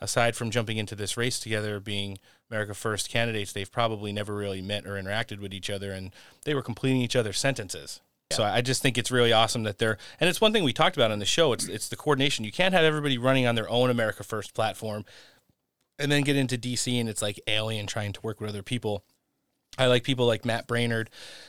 Aside 0.02 0.38
from 0.38 0.50
jumping 0.50 0.78
into 0.78 0.96
this 0.96 1.18
race 1.18 1.42
together, 1.42 1.82
being 1.82 2.20
America 2.50 2.74
First 2.74 3.10
candidates, 3.10 3.52
they've 3.52 3.70
probably 3.70 4.14
never 4.14 4.34
really 4.34 4.62
met 4.62 4.86
or 4.86 4.92
interacted 4.92 5.40
with 5.40 5.54
each 5.54 5.70
other, 5.70 5.92
and 5.92 6.14
they 6.46 6.56
were 6.56 6.62
completing 6.62 7.02
each 7.02 7.18
other's 7.18 7.38
sentences. 7.38 8.00
So 8.32 8.44
I 8.44 8.62
just 8.62 8.82
think 8.82 8.98
it's 8.98 9.12
really 9.12 9.34
awesome 9.34 9.64
that 9.64 9.80
they're, 9.80 9.98
and 10.20 10.30
it's 10.30 10.40
one 10.40 10.54
thing 10.54 10.64
we 10.64 10.72
talked 10.72 10.96
about 10.96 11.12
on 11.12 11.20
the 11.20 11.26
show. 11.26 11.52
It's 11.52 11.68
it's 11.68 11.90
the 11.90 11.98
coordination. 11.98 12.46
You 12.46 12.52
can't 12.54 12.74
have 12.74 12.86
everybody 12.86 13.18
running 13.18 13.46
on 13.46 13.56
their 13.56 13.70
own 13.70 13.90
America 13.90 14.24
First 14.24 14.54
platform, 14.54 15.04
and 15.98 16.12
then 16.12 16.22
get 16.22 16.38
into 16.38 16.58
DC 16.58 17.00
and 17.00 17.10
it's 17.10 17.22
like 17.22 17.42
alien 17.48 17.86
trying 17.86 18.14
to 18.14 18.22
work 18.22 18.40
with 18.40 18.50
other 18.50 18.64
people. 18.64 19.04
I 19.80 19.88
like 19.88 20.04
people 20.04 20.28
like 20.28 20.46
Matt 20.46 20.68
Braynard 20.68 21.08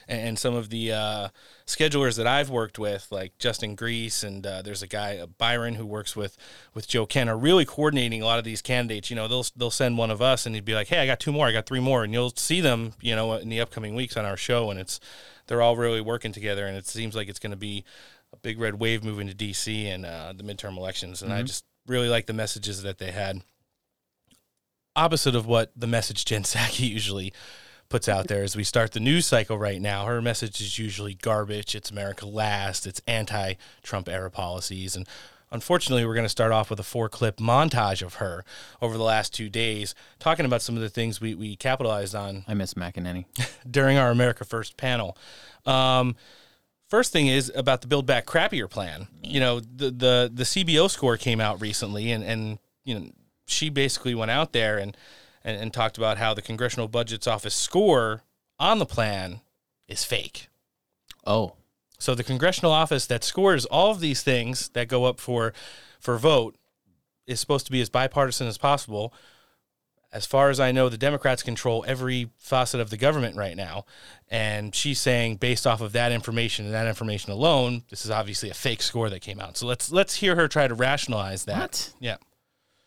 and, 0.09 0.39
some 0.39 0.55
of 0.55 0.71
the 0.71 0.93
uh, 0.93 1.29
schedulers 1.67 2.17
that 2.17 2.27
I've 2.27 2.49
worked 2.49 2.79
with, 2.79 3.09
like 3.11 3.37
Justin 3.39 3.75
Grease, 3.75 4.23
and 4.23 4.47
uh, 4.47 4.63
there's 4.63 4.83
a 4.83 4.87
guy 4.87 5.19
uh, 5.19 5.27
Byron 5.27 5.75
who 5.75 5.85
works 5.85 6.15
with 6.17 6.37
with 6.73 6.89
Joe 6.89 7.07
Kent, 7.07 7.29
are 7.29 7.37
really 7.37 7.65
coordinating 7.65 8.23
a 8.23 8.25
lot 8.25 8.39
of 8.39 8.45
these 8.45 8.63
candidates. 8.63 9.11
You 9.11 9.17
know, 9.17 9.29
they'll 9.29 9.47
they'll 9.57 9.71
send 9.71 9.99
one 9.99 10.11
of 10.11 10.23
us, 10.23 10.47
and 10.47 10.55
he'd 10.55 10.65
be 10.65 10.75
like, 10.75 10.89
"Hey, 10.89 10.99
I 10.99 11.07
got 11.07 11.21
two 11.21 11.33
more, 11.33 11.47
I 11.47 11.53
got 11.53 11.67
three 11.67 11.81
more," 11.81 12.03
and 12.05 12.13
you'll 12.13 12.31
see 12.37 12.61
them, 12.61 12.95
you 13.01 13.15
know, 13.17 13.35
in 13.35 13.49
the 13.49 13.61
upcoming 13.61 13.95
weeks 13.95 14.17
on 14.17 14.25
our 14.25 14.37
show, 14.37 14.71
and 14.71 14.79
it's 14.81 15.01
they're 15.49 15.61
all 15.63 15.77
really 15.77 16.01
working 16.01 16.33
together, 16.33 16.67
and 16.67 16.77
it 16.77 16.87
seems 16.87 17.15
like 17.17 17.29
it's 17.29 17.41
going 17.41 17.51
to 17.51 17.57
be 17.57 17.85
a 18.33 18.37
big 18.37 18.61
red 18.61 18.79
wave 18.81 19.03
moving 19.03 19.27
to 19.27 19.35
DC 19.35 19.85
and 19.87 20.07
uh, 20.07 20.33
the 20.37 20.45
midterm 20.45 20.77
elections, 20.77 21.21
and 21.23 21.33
I 21.33 21.43
Mhm. 21.43 21.47
just 21.47 21.65
really 21.87 22.09
like 22.09 22.27
the 22.27 22.33
messages 22.33 22.83
that 22.83 22.99
they 22.99 23.11
had. 23.11 23.43
Opposite 24.97 25.35
of 25.35 25.47
what 25.47 25.73
the 25.77 25.87
message 25.87 26.25
Jen 26.25 26.43
Psaki 26.43 26.89
usually 26.89 27.33
puts 27.91 28.09
out 28.09 28.29
there 28.29 28.43
as 28.43 28.57
we 28.57 28.65
start 28.65 28.93
the 28.93 29.01
news 29.01 29.27
cycle 29.27 29.59
right 29.59 29.83
now. 29.83 30.07
Her 30.07 30.23
message 30.23 30.61
is 30.61 30.79
usually 30.79 31.15
garbage. 31.15 31.75
It's 31.75 31.91
America 31.91 32.25
last. 32.25 32.87
It's 32.87 33.03
anti-Trump 33.07 34.09
era 34.09 34.31
policies, 34.31 34.97
and 34.97 35.07
unfortunately, 35.51 36.07
we're 36.07 36.15
going 36.15 36.25
to 36.25 36.31
start 36.31 36.53
off 36.53 36.71
with 36.71 36.79
a 36.79 36.85
four-clip 36.85 37.39
montage 37.39 38.01
of 38.01 38.15
her 38.15 38.45
over 38.81 38.97
the 38.97 39.03
last 39.03 39.35
two 39.35 39.51
days, 39.51 39.95
talking 40.21 40.47
about 40.47 40.63
some 40.63 40.77
of 40.77 40.81
the 40.81 40.89
things 40.89 41.21
we 41.21 41.35
we 41.35 41.57
capitalized 41.57 42.15
on. 42.15 42.45
I 42.49 42.55
miss 42.55 42.75
McEnany 42.75 43.27
during 43.71 43.99
our 43.99 44.11
America 44.11 44.45
First 44.45 44.77
panel. 44.77 45.19
Um, 45.67 46.17
first 46.89 47.13
thing 47.13 47.27
is 47.27 47.53
about 47.55 47.83
the 47.83 47.89
Build 47.89 48.07
Back 48.07 48.25
Crappier 48.25 48.71
plan. 48.71 49.09
You 49.23 49.41
know, 49.41 49.61
the 49.61 49.91
the 49.91 50.31
the 50.33 50.45
CBO 50.45 50.89
score 50.89 51.17
came 51.17 51.41
out 51.41 51.61
recently, 51.61 52.13
and 52.13 52.23
and 52.23 52.59
you 52.85 52.95
know 52.95 53.11
she 53.47 53.69
basically 53.69 54.15
went 54.15 54.31
out 54.31 54.53
there 54.53 54.79
and 54.79 54.97
and, 55.43 55.57
and 55.57 55.73
talked 55.73 55.99
about 55.99 56.19
how 56.19 56.35
the 56.35 56.43
Congressional 56.43 56.89
Budget's 56.89 57.27
Office 57.27 57.55
score 57.55 58.23
on 58.59 58.79
the 58.79 58.87
plan 58.87 59.41
is 59.89 60.05
fake. 60.05 60.49
Oh. 61.27 61.55
So 61.99 62.15
the 62.15 62.25
congressional 62.25 62.73
office 62.73 63.07
that 63.09 63.25
scores 63.25 63.67
all 63.67 63.91
of 63.91 64.01
these 64.01 64.23
things 64.23 64.71
that 64.71 64.89
go 64.89 65.05
up 65.05 65.21
for 65.21 65.53
for 65.99 66.17
vote 66.17 66.57
is 67.27 67.39
supposed 67.41 67.67
to 67.67 67.73
be 67.73 67.81
as 67.83 67.91
bipartisan 67.91 68.47
as 68.47 68.57
possible. 68.57 69.13
as 70.13 70.27
far 70.27 70.51
as 70.51 70.59
I 70.59 70.73
know, 70.73 70.89
the 70.89 70.99
Democrats 70.99 71.43
control 71.43 71.85
every 71.87 72.31
facet 72.37 72.81
of 72.81 72.91
the 72.91 72.97
government 72.97 73.37
right 73.37 73.57
now. 73.57 73.85
And 74.29 74.75
she's 74.75 75.01
saying, 75.01 75.37
based 75.37 75.67
off 75.67 75.81
of 75.81 75.93
that 75.93 76.11
information 76.11 76.65
and 76.65 76.75
that 76.75 76.89
information 76.89 77.33
alone, 77.33 77.85
this 77.91 78.05
is 78.05 78.11
obviously 78.11 78.51
a 78.51 78.55
fake 78.55 78.83
score 78.83 79.09
that 79.11 79.21
came 79.21 79.41
out. 79.41 79.57
So 79.57 79.67
let's 79.67 79.93
let's 79.93 80.17
hear 80.17 80.35
her 80.37 80.49
try 80.49 80.67
to 80.67 80.75
rationalize 80.75 81.45
that. 81.45 81.59
What? 81.59 81.93
Yeah. 82.01 82.17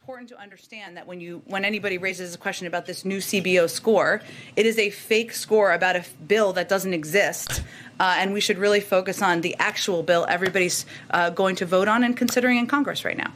Important 0.03 0.27
to 0.27 0.37
understand 0.37 0.97
that 0.97 1.07
when 1.07 1.21
you 1.21 1.41
when 1.45 1.63
anybody 1.63 1.97
raises 1.97 2.35
a 2.35 2.37
question 2.37 2.67
about 2.67 2.85
this 2.85 3.05
new 3.05 3.19
CBO 3.19 3.69
score, 3.69 4.21
it 4.57 4.65
is 4.65 4.77
a 4.77 4.89
fake 4.89 5.31
score 5.31 5.71
about 5.71 5.95
a 5.95 5.99
f- 5.99 6.13
bill 6.27 6.51
that 6.51 6.67
doesn't 6.67 6.93
exist, 6.93 7.63
uh, 8.01 8.15
and 8.17 8.33
we 8.33 8.41
should 8.41 8.57
really 8.57 8.81
focus 8.81 9.21
on 9.21 9.39
the 9.39 9.55
actual 9.59 10.03
bill 10.03 10.25
everybody's 10.27 10.85
uh, 11.11 11.29
going 11.29 11.55
to 11.55 11.65
vote 11.65 11.87
on 11.87 12.03
and 12.03 12.17
considering 12.17 12.57
in 12.57 12.67
Congress 12.67 13.05
right 13.05 13.15
now. 13.17 13.31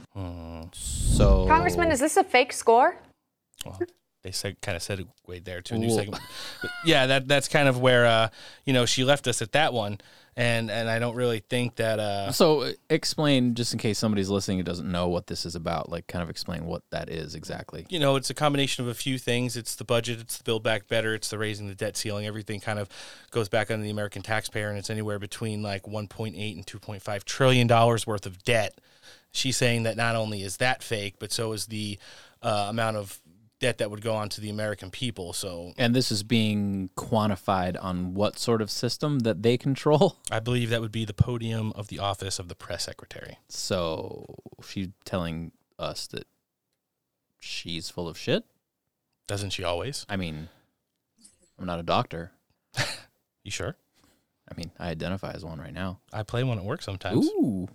So 0.74 1.48
Congressman, 1.48 1.90
is 1.90 2.02
this 2.02 2.18
a 2.18 2.24
fake 2.26 2.52
score? 2.52 2.98
Well, 3.66 3.80
They 4.24 4.32
said 4.32 4.60
kind 4.62 4.76
of 4.76 4.84
segued 4.84 5.08
there 5.46 5.62
to 5.62 5.76
a 5.76 5.78
new 5.78 5.88
Cool. 5.88 5.98
segment. 5.98 6.24
Yeah, 6.86 7.06
that 7.06 7.30
that's 7.30 7.48
kind 7.48 7.70
of 7.70 7.80
where 7.80 8.06
uh, 8.06 8.28
you 8.66 8.74
know 8.74 8.86
she 8.86 9.06
left 9.06 9.26
us 9.28 9.42
at 9.42 9.54
that 9.54 9.72
one, 9.72 10.00
and 10.38 10.70
and 10.70 10.88
I 10.88 11.00
don't 11.00 11.16
really 11.16 11.40
think 11.40 11.76
that. 11.78 12.00
Uh, 12.00 12.32
So 12.32 12.62
uh, 12.62 12.72
explain, 12.92 13.56
just 13.56 13.74
in 13.74 13.80
case 13.80 13.98
somebody's 13.98 14.30
listening 14.30 14.60
who 14.60 14.64
doesn't 14.64 14.90
know 14.90 15.08
what 15.10 15.26
this 15.26 15.46
is 15.46 15.56
about, 15.56 15.90
like 15.90 16.06
kind 16.06 16.22
of 16.22 16.30
explain 16.30 16.66
what 16.66 16.84
that 16.92 17.10
is 17.10 17.34
exactly. 17.34 17.88
you 17.90 18.00
know, 18.00 18.16
it's 18.16 18.30
a 18.30 18.36
combination 18.36 18.86
of 18.86 18.90
a 18.90 18.94
few 18.94 19.18
things. 19.18 19.58
It's 19.58 19.76
the 19.76 19.84
budget, 19.84 20.22
it's 20.22 20.38
the 20.38 20.44
Build 20.44 20.62
Back 20.62 20.88
Better, 20.88 21.16
it's 21.16 21.30
the 21.30 21.40
raising 21.40 21.68
the 21.68 21.76
debt 21.76 21.98
ceiling. 21.98 22.28
Everything 22.28 22.60
kind 22.60 22.78
of 22.78 22.88
goes 23.32 23.50
back 23.50 23.72
on 23.72 23.82
the 23.82 23.90
American 23.90 24.22
taxpayer, 24.22 24.70
and 24.70 24.78
it's 24.78 24.92
anywhere 24.92 25.18
between 25.18 25.64
like 25.64 25.84
1.8 25.84 26.56
and 26.56 26.66
2.5 26.66 27.24
trillion 27.24 27.66
dollars 27.66 28.06
worth 28.06 28.28
of 28.28 28.44
debt. 28.44 28.80
She's 29.32 29.58
saying 29.58 29.84
that 29.84 29.98
not 29.98 30.16
only 30.16 30.44
is 30.44 30.58
that 30.58 30.84
fake, 30.84 31.16
but 31.20 31.32
so 31.32 31.52
is 31.52 31.66
the 31.66 31.98
uh, 32.44 32.68
amount 32.70 32.98
of 32.98 33.20
debt 33.60 33.78
that 33.80 33.90
would 33.90 34.02
go 34.02 34.14
on 34.14 34.30
to 34.30 34.42
the 34.42 34.50
American 34.50 34.92
people. 34.92 35.34
So 35.34 35.74
And 35.78 35.96
this 35.96 36.12
is 36.12 36.24
being 36.24 36.90
quantified 36.96 37.82
on 37.82 38.14
what 38.14 38.38
sort 38.38 38.62
of 38.62 38.70
system 38.70 39.20
that 39.20 39.44
they 39.44 39.58
control? 39.58 40.18
I 40.32 40.40
believe 40.40 40.70
that 40.70 40.82
would 40.82 40.92
be 40.92 41.06
the 41.06 41.14
podium 41.14 41.72
of 41.76 41.88
the 41.88 42.00
office 42.00 42.40
of 42.40 42.48
the 42.48 42.56
press 42.56 42.84
secretary. 42.84 43.40
So 43.50 44.26
she's 44.66 44.90
telling 45.06 45.52
us 45.80 46.08
that 46.08 46.28
she's 47.40 47.90
full 47.90 48.08
of 48.08 48.18
shit? 48.18 48.44
Doesn't 49.28 49.52
she 49.52 49.64
always? 49.64 50.06
I 50.08 50.16
mean, 50.16 50.50
I'm 51.60 51.66
not 51.66 51.80
a 51.80 51.84
doctor. 51.84 52.32
You 53.44 53.52
sure? 53.52 53.78
I 54.52 54.56
mean, 54.58 54.72
I 54.78 54.90
identify 54.90 55.32
as 55.32 55.46
one 55.46 55.58
right 55.62 55.74
now. 55.74 56.00
I 56.12 56.24
play 56.24 56.44
one 56.44 56.58
at 56.58 56.66
work 56.66 56.82
sometimes. 56.82 57.26
Ooh. 57.28 57.70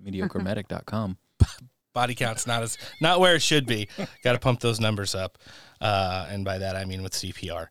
Mediocremedic.com. 0.00 1.16
body 1.96 2.14
count's 2.14 2.46
not 2.46 2.62
as 2.62 2.76
not 3.00 3.18
where 3.18 3.34
it 3.34 3.42
should 3.42 3.66
be. 3.66 3.88
Got 4.22 4.34
to 4.34 4.38
pump 4.38 4.60
those 4.60 4.78
numbers 4.78 5.14
up, 5.14 5.38
uh, 5.80 6.28
and 6.30 6.44
by 6.44 6.58
that 6.58 6.76
I 6.76 6.84
mean 6.84 7.02
with 7.02 7.12
CPR. 7.12 7.68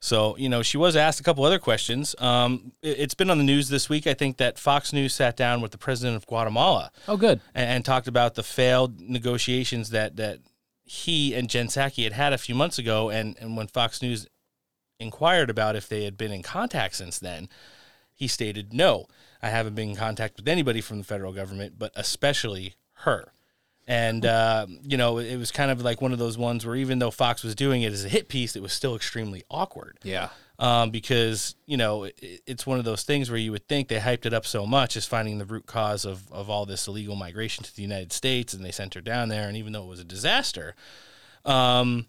So 0.00 0.36
you 0.36 0.48
know, 0.48 0.62
she 0.62 0.76
was 0.76 0.96
asked 0.96 1.20
a 1.20 1.22
couple 1.22 1.44
other 1.44 1.60
questions. 1.60 2.16
Um, 2.18 2.72
it, 2.82 2.98
has 2.98 3.14
been 3.14 3.30
on 3.30 3.38
the 3.38 3.44
news 3.44 3.68
this 3.68 3.88
week. 3.88 4.06
I 4.06 4.14
think 4.14 4.38
that 4.38 4.58
Fox 4.58 4.92
News 4.92 5.14
sat 5.14 5.36
down 5.36 5.60
with 5.60 5.70
the 5.70 5.78
president 5.78 6.16
of 6.16 6.26
Guatemala. 6.26 6.90
Oh, 7.06 7.16
good. 7.16 7.40
And, 7.54 7.70
and 7.70 7.84
talked 7.84 8.08
about 8.08 8.34
the 8.34 8.42
failed 8.42 9.00
negotiations 9.00 9.90
that 9.90 10.16
that 10.16 10.40
he 10.84 11.34
and 11.34 11.48
Jen 11.48 11.68
Psaki 11.68 12.02
had 12.02 12.14
had 12.14 12.32
a 12.32 12.38
few 12.38 12.56
months 12.56 12.78
ago. 12.78 13.08
And 13.08 13.36
and 13.40 13.56
when 13.56 13.68
Fox 13.68 14.02
News 14.02 14.26
inquired 14.98 15.48
about 15.48 15.76
if 15.76 15.88
they 15.88 16.04
had 16.04 16.16
been 16.18 16.32
in 16.32 16.42
contact 16.42 16.96
since 16.96 17.20
then, 17.20 17.48
he 18.12 18.26
stated, 18.26 18.72
"No, 18.72 19.06
I 19.40 19.50
haven't 19.50 19.74
been 19.76 19.90
in 19.90 19.96
contact 19.96 20.38
with 20.38 20.48
anybody 20.48 20.80
from 20.80 20.98
the 20.98 21.04
federal 21.04 21.32
government, 21.32 21.78
but 21.78 21.92
especially 21.94 22.74
her." 23.04 23.32
And 23.90 24.24
uh, 24.24 24.68
you 24.84 24.96
know, 24.96 25.18
it 25.18 25.36
was 25.36 25.50
kind 25.50 25.68
of 25.68 25.82
like 25.82 26.00
one 26.00 26.12
of 26.12 26.20
those 26.20 26.38
ones 26.38 26.64
where 26.64 26.76
even 26.76 27.00
though 27.00 27.10
Fox 27.10 27.42
was 27.42 27.56
doing 27.56 27.82
it 27.82 27.92
as 27.92 28.04
a 28.04 28.08
hit 28.08 28.28
piece, 28.28 28.54
it 28.54 28.62
was 28.62 28.72
still 28.72 28.94
extremely 28.94 29.42
awkward. 29.50 29.98
Yeah. 30.04 30.28
Um, 30.60 30.90
because 30.90 31.56
you 31.66 31.76
know 31.76 32.04
it, 32.04 32.42
it's 32.46 32.64
one 32.64 32.78
of 32.78 32.84
those 32.84 33.02
things 33.02 33.30
where 33.30 33.38
you 33.38 33.50
would 33.50 33.66
think 33.66 33.88
they 33.88 33.98
hyped 33.98 34.26
it 34.26 34.32
up 34.32 34.46
so 34.46 34.64
much 34.64 34.96
as 34.96 35.06
finding 35.06 35.38
the 35.38 35.44
root 35.44 35.66
cause 35.66 36.04
of 36.04 36.30
of 36.30 36.48
all 36.48 36.66
this 36.66 36.86
illegal 36.86 37.16
migration 37.16 37.64
to 37.64 37.74
the 37.74 37.82
United 37.82 38.12
States, 38.12 38.54
and 38.54 38.64
they 38.64 38.70
sent 38.70 38.94
her 38.94 39.00
down 39.00 39.28
there. 39.28 39.48
And 39.48 39.56
even 39.56 39.72
though 39.72 39.82
it 39.82 39.88
was 39.88 39.98
a 39.98 40.04
disaster, 40.04 40.76
um, 41.44 42.06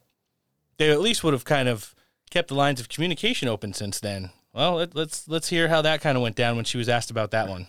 they 0.77 0.91
at 0.91 1.01
least 1.01 1.23
would 1.23 1.33
have 1.33 1.45
kind 1.45 1.67
of 1.67 1.95
kept 2.29 2.49
the 2.49 2.55
lines 2.55 2.79
of 2.79 2.89
communication 2.89 3.47
open 3.47 3.73
since 3.73 3.99
then. 3.99 4.29
Well, 4.53 4.75
let, 4.75 4.93
let's 4.93 5.27
let's 5.27 5.49
hear 5.49 5.67
how 5.67 5.81
that 5.81 6.01
kind 6.01 6.15
of 6.15 6.21
went 6.21 6.35
down 6.35 6.57
when 6.57 6.65
she 6.65 6.77
was 6.77 6.89
asked 6.89 7.09
about 7.09 7.31
that 7.31 7.49
one. 7.49 7.65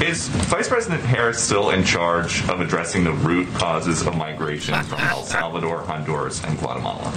Is 0.00 0.28
Vice 0.28 0.68
President 0.68 1.02
Harris 1.02 1.42
still 1.42 1.70
in 1.70 1.82
charge 1.82 2.48
of 2.48 2.60
addressing 2.60 3.02
the 3.02 3.10
root 3.10 3.52
causes 3.54 4.06
of 4.06 4.16
migration 4.16 4.80
from 4.84 5.00
El 5.00 5.24
Salvador, 5.24 5.80
Honduras, 5.80 6.44
and 6.44 6.56
Guatemala? 6.56 7.12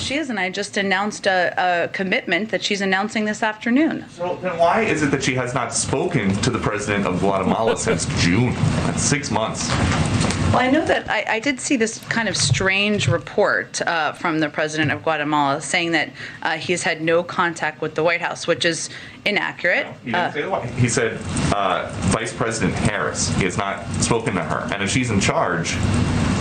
She 0.00 0.16
is, 0.16 0.30
and 0.30 0.40
I 0.40 0.50
just 0.50 0.76
announced 0.76 1.26
a, 1.26 1.54
a 1.84 1.88
commitment 1.88 2.50
that 2.50 2.62
she's 2.64 2.80
announcing 2.80 3.24
this 3.26 3.42
afternoon. 3.42 4.04
So 4.10 4.36
then 4.42 4.58
why 4.58 4.82
is 4.82 5.02
it 5.02 5.10
that 5.12 5.22
she 5.22 5.34
has 5.34 5.54
not 5.54 5.72
spoken 5.72 6.30
to 6.42 6.50
the 6.50 6.58
president 6.58 7.06
of 7.06 7.20
Guatemala 7.20 7.76
since 7.76 8.06
June? 8.22 8.54
That's 8.86 9.02
six 9.02 9.30
months. 9.30 9.68
Well, 9.68 10.58
I 10.58 10.70
know 10.70 10.84
that 10.84 11.08
I, 11.08 11.24
I 11.36 11.38
did 11.38 11.60
see 11.60 11.76
this 11.76 11.98
kind 12.08 12.28
of 12.28 12.36
strange 12.36 13.06
report 13.06 13.80
uh, 13.82 14.12
from 14.14 14.40
the 14.40 14.48
president 14.48 14.90
of 14.90 15.04
Guatemala 15.04 15.60
saying 15.60 15.92
that 15.92 16.10
uh, 16.42 16.56
he's 16.56 16.82
had 16.82 17.02
no 17.02 17.22
contact 17.22 17.80
with 17.80 17.94
the 17.94 18.02
White 18.02 18.20
House, 18.20 18.48
which 18.48 18.64
is 18.64 18.90
inaccurate. 19.24 19.86
He, 20.04 20.12
Uh, 20.12 20.22
didn't 20.30 20.32
say 20.34 20.42
the 20.42 20.50
why. 20.50 20.66
he 20.66 20.88
said 20.88 21.20
uh, 21.54 21.88
Vice 22.06 22.32
President 22.32 22.74
Harris. 22.74 23.28
He 23.36 23.44
has 23.44 23.56
not 23.56 23.86
spoken 24.02 24.34
to 24.34 24.42
her, 24.42 24.68
and 24.74 24.82
if 24.82 24.90
she's 24.90 25.10
in 25.10 25.20
charge, 25.20 25.74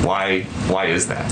why 0.03 0.41
why 0.69 0.85
is 0.85 1.05
that? 1.07 1.31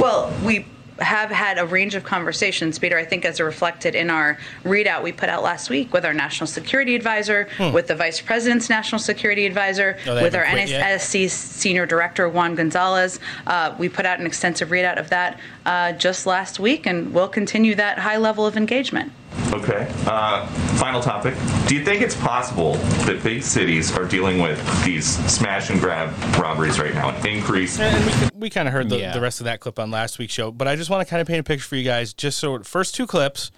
Well, 0.00 0.32
we 0.42 0.66
have 1.00 1.30
had 1.30 1.58
a 1.58 1.66
range 1.66 1.94
of 1.94 2.04
conversations, 2.04 2.78
Peter, 2.78 2.98
I 2.98 3.04
think 3.04 3.24
as 3.24 3.40
reflected 3.40 3.94
in 3.94 4.10
our 4.10 4.38
readout 4.64 5.02
we 5.02 5.12
put 5.12 5.28
out 5.28 5.42
last 5.42 5.70
week 5.70 5.92
with 5.92 6.04
our 6.04 6.12
national 6.14 6.46
security 6.46 6.94
advisor, 6.94 7.48
Hmm. 7.56 7.72
with 7.72 7.86
the 7.86 7.94
vice 7.94 8.20
president's 8.20 8.68
national 8.68 8.98
security 8.98 9.46
advisor, 9.46 9.96
Oh, 10.06 10.22
with 10.22 10.34
our 10.34 10.44
haven't 10.44 10.64
quit 10.66 10.70
yet? 10.70 10.84
NSC 11.00 11.28
senior 11.28 11.86
director, 11.86 12.28
Juan 12.28 12.54
Gonzalez. 12.54 13.18
Uh, 13.46 13.74
we 13.78 13.88
put 13.88 14.04
out 14.06 14.20
an 14.20 14.26
extensive 14.26 14.68
readout 14.68 14.98
of 14.98 15.08
that 15.10 15.38
uh, 15.66 15.92
just 15.92 16.26
last 16.26 16.58
week, 16.60 16.86
and 16.86 17.12
we'll 17.14 17.28
continue 17.28 17.74
that 17.74 17.98
high 17.98 18.16
level 18.16 18.46
of 18.46 18.56
engagement. 18.56 19.12
Okay. 19.52 19.92
Uh, 20.06 20.46
final 20.78 21.00
topic. 21.02 21.34
Do 21.66 21.74
you 21.74 21.84
think 21.84 22.02
it's 22.02 22.14
possible 22.14 22.74
that 23.06 23.20
big 23.22 23.42
cities 23.42 23.96
are 23.96 24.04
dealing 24.04 24.38
with 24.40 24.58
these 24.84 25.06
smash 25.30 25.70
and 25.70 25.80
grab 25.80 26.10
robberies 26.38 26.78
right 26.78 26.94
now? 26.94 27.08
An 27.10 27.26
increase. 27.26 27.78
And 27.80 28.30
we, 28.32 28.38
we 28.42 28.50
kind 28.50 28.68
of 28.68 28.74
heard 28.74 28.88
the, 28.88 28.98
Yeah. 28.98 29.12
the 29.12 29.20
rest 29.20 29.40
of 29.40 29.44
that 29.46 29.60
clip 29.60 29.78
on 29.78 29.90
last 29.90 30.18
week's 30.18 30.32
show, 30.32 30.50
but 30.52 30.68
I 30.68 30.76
just 30.76 30.88
want 30.88 31.06
to 31.06 31.10
kind 31.10 31.20
of 31.20 31.26
paint 31.26 31.40
a 31.40 31.42
picture 31.44 31.66
for 31.66 31.76
you 31.76 31.84
guys. 31.84 32.12
Just 32.14 32.38
so, 32.38 32.62
first 32.62 32.94
two 32.94 33.06
clips 33.06 33.50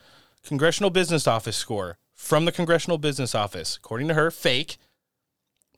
Congressional 0.45 0.91
Business 0.91 1.27
Office 1.27 1.57
score 1.57 1.99
from 2.15 2.45
the 2.47 2.53
Congressional 2.53 2.99
Business 2.99 3.35
Office, 3.35 3.77
according 3.77 4.09
to 4.09 4.15
her, 4.15 4.31
fake. 4.31 4.79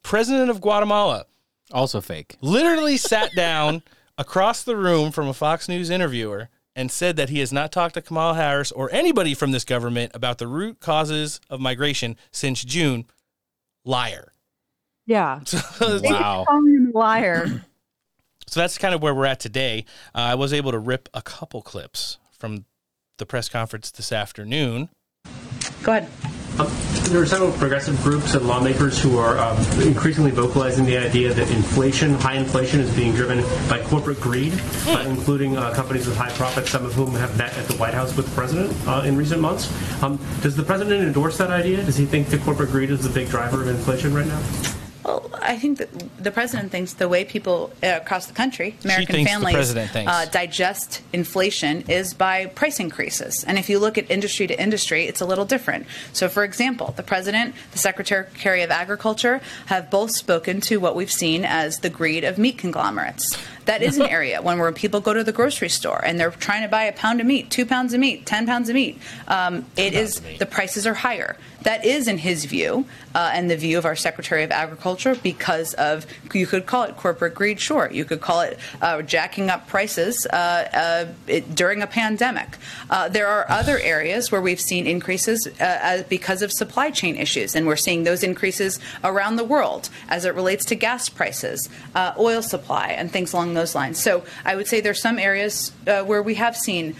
President 0.02 0.50
of 0.50 0.60
Guatemala, 0.60 1.24
also 1.72 2.00
fake, 2.00 2.36
literally 2.40 2.96
sat 2.96 3.34
down 3.34 3.82
across 4.18 4.62
the 4.62 4.76
room 4.76 5.10
from 5.10 5.26
a 5.28 5.34
Fox 5.34 5.68
News 5.68 5.90
interviewer 5.90 6.50
and 6.76 6.90
said 6.90 7.16
that 7.16 7.28
he 7.28 7.38
has 7.40 7.52
not 7.52 7.72
talked 7.72 7.94
to 7.94 8.02
Kamala 8.02 8.34
Harris 8.34 8.72
or 8.72 8.90
anybody 8.92 9.34
from 9.34 9.52
this 9.52 9.64
government 9.64 10.12
about 10.14 10.38
the 10.38 10.46
root 10.46 10.80
causes 10.80 11.40
of 11.48 11.60
migration 11.60 12.16
since 12.30 12.64
June. 12.64 13.06
Liar. 13.84 14.32
Yeah. 15.06 15.40
Wow. 15.80 15.98
They 15.98 16.08
just 16.08 16.20
call 16.20 16.44
him 16.58 16.92
a 16.94 16.98
liar. 16.98 17.64
So 18.46 18.60
that's 18.60 18.76
kind 18.76 18.94
of 18.94 19.02
where 19.02 19.14
we're 19.14 19.24
at 19.24 19.40
today. 19.40 19.86
Uh, 20.14 20.18
I 20.18 20.34
was 20.34 20.52
able 20.52 20.70
to 20.70 20.78
rip 20.78 21.08
a 21.14 21.22
couple 21.22 21.62
clips 21.62 22.18
from 22.38 22.66
the 23.16 23.24
press 23.24 23.48
conference 23.48 23.90
this 23.90 24.12
afternoon. 24.12 24.90
Go 25.82 25.92
ahead. 25.92 26.33
Um, 26.56 26.70
there 27.10 27.20
are 27.20 27.26
several 27.26 27.50
progressive 27.50 28.00
groups 28.04 28.34
and 28.34 28.46
lawmakers 28.46 29.00
who 29.00 29.18
are 29.18 29.38
um, 29.38 29.58
increasingly 29.80 30.30
vocalizing 30.30 30.84
the 30.84 30.96
idea 30.96 31.34
that 31.34 31.50
inflation, 31.50 32.14
high 32.14 32.36
inflation, 32.36 32.78
is 32.78 32.94
being 32.94 33.12
driven 33.12 33.42
by 33.68 33.82
corporate 33.82 34.20
greed, 34.20 34.52
uh, 34.86 35.04
including 35.08 35.56
uh, 35.56 35.74
companies 35.74 36.06
with 36.06 36.16
high 36.16 36.30
profits, 36.30 36.70
some 36.70 36.86
of 36.86 36.94
whom 36.94 37.12
have 37.14 37.36
met 37.36 37.56
at 37.58 37.66
the 37.66 37.74
White 37.74 37.92
House 37.92 38.16
with 38.16 38.26
the 38.26 38.34
president 38.36 38.72
uh, 38.86 39.02
in 39.04 39.16
recent 39.16 39.40
months. 39.40 39.68
Um, 40.00 40.16
does 40.42 40.54
the 40.54 40.62
president 40.62 41.02
endorse 41.02 41.38
that 41.38 41.50
idea? 41.50 41.82
Does 41.82 41.96
he 41.96 42.06
think 42.06 42.28
that 42.28 42.40
corporate 42.42 42.70
greed 42.70 42.90
is 42.90 43.02
the 43.02 43.10
big 43.10 43.28
driver 43.28 43.60
of 43.60 43.66
inflation 43.66 44.14
right 44.14 44.26
now? 44.26 44.40
Well, 45.04 45.30
I 45.34 45.58
think 45.58 45.78
that 45.78 45.88
the 46.22 46.30
president 46.30 46.72
thinks 46.72 46.94
the 46.94 47.08
way 47.08 47.24
people 47.24 47.70
uh, 47.82 47.98
across 48.00 48.26
the 48.26 48.32
country, 48.32 48.76
American 48.84 49.16
families. 49.26 49.54
Uh, 50.08 50.24
digest 50.26 51.02
inflation 51.12 51.82
is 51.88 52.14
by 52.14 52.46
price 52.46 52.80
increases. 52.80 53.44
And 53.44 53.58
if 53.58 53.68
you 53.68 53.78
look 53.78 53.98
at 53.98 54.10
industry 54.10 54.46
to 54.46 54.58
industry, 54.60 55.04
it's 55.04 55.20
a 55.20 55.26
little 55.26 55.44
different. 55.44 55.86
So, 56.14 56.28
for 56.28 56.42
example, 56.42 56.94
the 56.96 57.02
president, 57.02 57.54
the 57.72 57.78
secretary 57.78 58.62
of 58.62 58.70
agriculture 58.70 59.42
have 59.66 59.90
both 59.90 60.12
spoken 60.12 60.62
to 60.62 60.78
what 60.78 60.96
we've 60.96 61.12
seen 61.12 61.44
as 61.44 61.80
the 61.80 61.90
greed 61.90 62.24
of 62.24 62.38
meat 62.38 62.56
conglomerates. 62.56 63.36
That 63.66 63.82
is 63.82 63.98
an 63.98 64.06
area 64.08 64.40
when 64.40 64.58
where 64.58 64.72
people 64.72 65.00
go 65.00 65.12
to 65.12 65.24
the 65.24 65.32
grocery 65.32 65.68
store 65.68 66.02
and 66.04 66.18
they're 66.18 66.30
trying 66.30 66.62
to 66.62 66.68
buy 66.68 66.84
a 66.84 66.92
pound 66.92 67.20
of 67.20 67.26
meat, 67.26 67.50
two 67.50 67.66
pounds 67.66 67.92
of 67.92 68.00
meat, 68.00 68.26
ten 68.26 68.46
pounds 68.46 68.68
of 68.68 68.74
meat. 68.74 68.98
Um, 69.28 69.66
it 69.76 69.94
is 69.94 70.20
the 70.38 70.46
prices 70.46 70.86
are 70.86 70.94
higher. 70.94 71.36
That 71.64 71.84
is, 71.84 72.08
in 72.08 72.18
his 72.18 72.44
view, 72.44 72.86
uh, 73.14 73.30
and 73.32 73.50
the 73.50 73.56
view 73.56 73.78
of 73.78 73.84
our 73.84 73.96
Secretary 73.96 74.42
of 74.44 74.50
Agriculture, 74.50 75.14
because 75.14 75.74
of 75.74 76.06
you 76.32 76.46
could 76.46 76.66
call 76.66 76.84
it 76.84 76.96
corporate 76.96 77.34
greed. 77.34 77.58
Sure, 77.58 77.90
you 77.90 78.04
could 78.04 78.20
call 78.20 78.42
it 78.42 78.58
uh, 78.82 79.02
jacking 79.02 79.50
up 79.50 79.66
prices 79.66 80.26
uh, 80.26 80.36
uh, 80.36 81.06
it, 81.26 81.54
during 81.54 81.82
a 81.82 81.86
pandemic. 81.86 82.58
Uh, 82.90 83.08
there 83.08 83.26
are 83.26 83.46
other 83.48 83.78
areas 83.78 84.30
where 84.30 84.40
we've 84.40 84.60
seen 84.60 84.86
increases 84.86 85.48
as, 85.58 86.02
because 86.04 86.42
of 86.42 86.52
supply 86.52 86.90
chain 86.90 87.16
issues, 87.16 87.56
and 87.56 87.66
we're 87.66 87.76
seeing 87.76 88.04
those 88.04 88.22
increases 88.22 88.78
around 89.02 89.36
the 89.36 89.44
world 89.44 89.88
as 90.08 90.24
it 90.24 90.34
relates 90.34 90.64
to 90.66 90.74
gas 90.74 91.08
prices, 91.08 91.68
oil 92.18 92.42
supply, 92.42 92.88
and 92.88 93.10
things 93.10 93.32
along 93.32 93.54
those 93.54 93.74
lines. 93.74 93.98
So 93.98 94.24
I 94.44 94.54
would 94.54 94.66
say 94.66 94.80
there's 94.80 95.00
some 95.00 95.18
areas 95.18 95.72
where 95.84 96.22
we 96.22 96.34
have 96.34 96.56
seen 96.56 96.94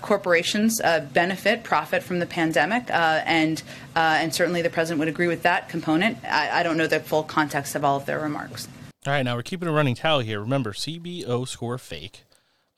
corporations 0.00 0.80
benefit, 1.12 1.64
profit 1.64 2.02
from 2.04 2.20
the 2.20 2.26
pandemic, 2.26 2.84
and 2.90 3.62
uh, 3.96 4.18
and 4.20 4.32
certainly 4.32 4.60
the 4.60 4.70
president 4.70 4.98
would 4.98 5.08
agree 5.08 5.26
with 5.26 5.42
that 5.42 5.70
component. 5.70 6.18
I, 6.22 6.60
I 6.60 6.62
don't 6.62 6.76
know 6.76 6.86
the 6.86 7.00
full 7.00 7.22
context 7.22 7.74
of 7.74 7.84
all 7.84 7.96
of 7.96 8.04
their 8.04 8.20
remarks. 8.20 8.68
All 9.06 9.12
right, 9.12 9.22
now 9.22 9.34
we're 9.34 9.42
keeping 9.42 9.68
a 9.68 9.72
running 9.72 9.94
tally 9.94 10.26
here. 10.26 10.38
Remember, 10.38 10.72
CBO 10.72 11.48
score 11.48 11.78
fake. 11.78 12.24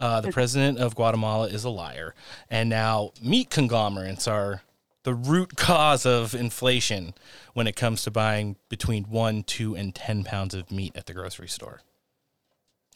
Uh, 0.01 0.21
the 0.21 0.31
president 0.31 0.79
of 0.79 0.95
Guatemala 0.95 1.49
is 1.49 1.65
a 1.65 1.71
liar, 1.71 2.15
and 2.49 2.69
now 2.69 3.11
meat 3.21 3.51
conglomerates 3.51 4.29
are 4.29 4.63
the 5.03 5.13
root 5.13 5.57
cause 5.57 6.07
of 6.07 6.37
inflation 6.37 7.15
when 7.53 7.67
it 7.67 7.75
comes 7.75 8.03
to 8.05 8.11
buying 8.13 8.55
between 8.69 9.05
one, 9.05 9.43
two, 9.43 9.75
and 9.75 9.97
ten 9.97 10.23
pounds 10.23 10.55
of 10.55 10.71
meat 10.71 10.93
at 10.95 11.07
the 11.07 11.15
grocery 11.15 11.49
store. 11.49 11.81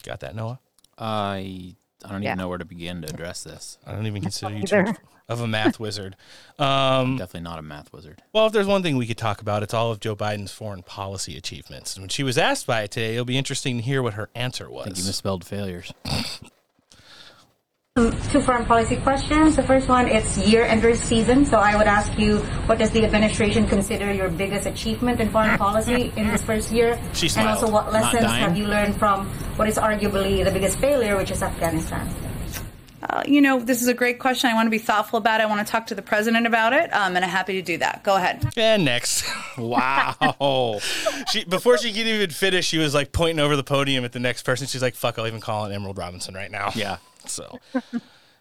Got 0.03 0.21
that, 0.21 0.33
Noah? 0.33 0.59
I 0.97 1.75
I 2.05 2.11
don't 2.11 2.23
even 2.23 2.37
know 2.37 2.47
where 2.47 2.57
to 2.57 2.65
begin 2.65 3.01
to 3.01 3.09
address 3.09 3.43
this. 3.43 3.77
I 3.85 3.91
don't 3.91 4.07
even 4.07 4.21
consider 4.21 4.53
you 4.53 4.59
either. 4.63 4.83
too 4.83 4.83
much 4.83 4.97
of 5.29 5.41
a 5.41 5.47
math 5.47 5.79
wizard. 5.79 6.15
Um, 6.59 7.17
Definitely 7.17 7.41
not 7.41 7.59
a 7.59 7.61
math 7.61 7.91
wizard. 7.93 8.21
Well, 8.33 8.45
if 8.45 8.53
there's 8.53 8.67
one 8.67 8.83
thing 8.83 8.97
we 8.97 9.07
could 9.07 9.17
talk 9.17 9.41
about, 9.41 9.63
it's 9.63 9.73
all 9.73 9.91
of 9.91 9.99
Joe 9.99 10.15
Biden's 10.15 10.51
foreign 10.51 10.83
policy 10.83 11.37
achievements. 11.37 11.95
And 11.95 12.03
when 12.03 12.09
she 12.09 12.23
was 12.23 12.37
asked 12.37 12.67
by 12.67 12.81
it 12.83 12.91
today, 12.91 13.13
it'll 13.13 13.25
be 13.25 13.37
interesting 13.37 13.77
to 13.77 13.83
hear 13.83 14.01
what 14.03 14.13
her 14.13 14.29
answer 14.35 14.69
was. 14.69 14.81
I 14.81 14.85
think 14.85 14.97
you 14.97 15.05
misspelled 15.05 15.45
failures. 15.45 15.93
Um, 17.95 18.11
Two 18.31 18.41
foreign 18.41 18.65
policy 18.65 18.95
questions. 18.97 19.55
The 19.55 19.61
first 19.61 19.87
one, 19.87 20.07
it's 20.07 20.35
year-ender 20.35 20.95
season, 20.95 21.45
so 21.45 21.59
I 21.59 21.75
would 21.75 21.85
ask 21.85 22.17
you, 22.17 22.39
what 22.65 22.79
does 22.79 22.89
the 22.89 23.05
administration 23.05 23.67
consider 23.67 24.11
your 24.11 24.29
biggest 24.29 24.65
achievement 24.65 25.19
in 25.19 25.29
foreign 25.29 25.59
policy 25.59 26.11
in 26.15 26.27
this 26.27 26.41
first 26.41 26.71
year? 26.71 26.99
She 27.13 27.29
and 27.37 27.47
also, 27.47 27.69
what 27.69 27.93
lessons 27.93 28.25
have 28.25 28.57
you 28.57 28.65
learned 28.65 28.95
from 28.97 29.27
what 29.57 29.67
is 29.67 29.77
arguably 29.77 30.43
the 30.43 30.49
biggest 30.49 30.79
failure, 30.79 31.15
which 31.15 31.29
is 31.29 31.43
Afghanistan? 31.43 32.09
Uh, 33.09 33.21
you 33.25 33.41
know, 33.41 33.59
this 33.59 33.81
is 33.81 33.87
a 33.89 33.93
great 33.93 34.17
question. 34.19 34.49
I 34.49 34.53
want 34.53 34.67
to 34.67 34.71
be 34.71 34.77
thoughtful 34.77 35.17
about 35.17 35.41
it. 35.41 35.43
I 35.43 35.45
want 35.47 35.65
to 35.65 35.69
talk 35.69 35.87
to 35.87 35.95
the 35.95 36.01
president 36.01 36.47
about 36.47 36.71
it, 36.71 36.93
um, 36.93 37.15
and 37.15 37.25
I'm 37.25 37.29
happy 37.29 37.53
to 37.53 37.61
do 37.61 37.77
that. 37.79 38.01
Go 38.03 38.15
ahead. 38.15 38.53
And 38.57 38.85
next. 38.85 39.25
Wow. 39.55 40.79
she 41.31 41.43
before 41.43 41.77
she 41.77 41.93
could 41.93 42.07
even 42.07 42.31
finish, 42.31 42.65
she 42.65 42.79
was 42.79 42.95
like 42.95 43.11
pointing 43.11 43.39
over 43.39 43.55
the 43.55 43.63
podium 43.63 44.03
at 44.03 44.11
the 44.11 44.19
next 44.19 44.41
person. 44.41 44.65
She's 44.65 44.81
like, 44.81 44.95
fuck, 44.95 45.19
I'll 45.19 45.27
even 45.27 45.41
call 45.41 45.65
it 45.65 45.73
Emerald 45.73 45.99
Robinson 45.99 46.33
right 46.33 46.49
now. 46.49 46.71
Yeah. 46.73 46.97
So 47.25 47.59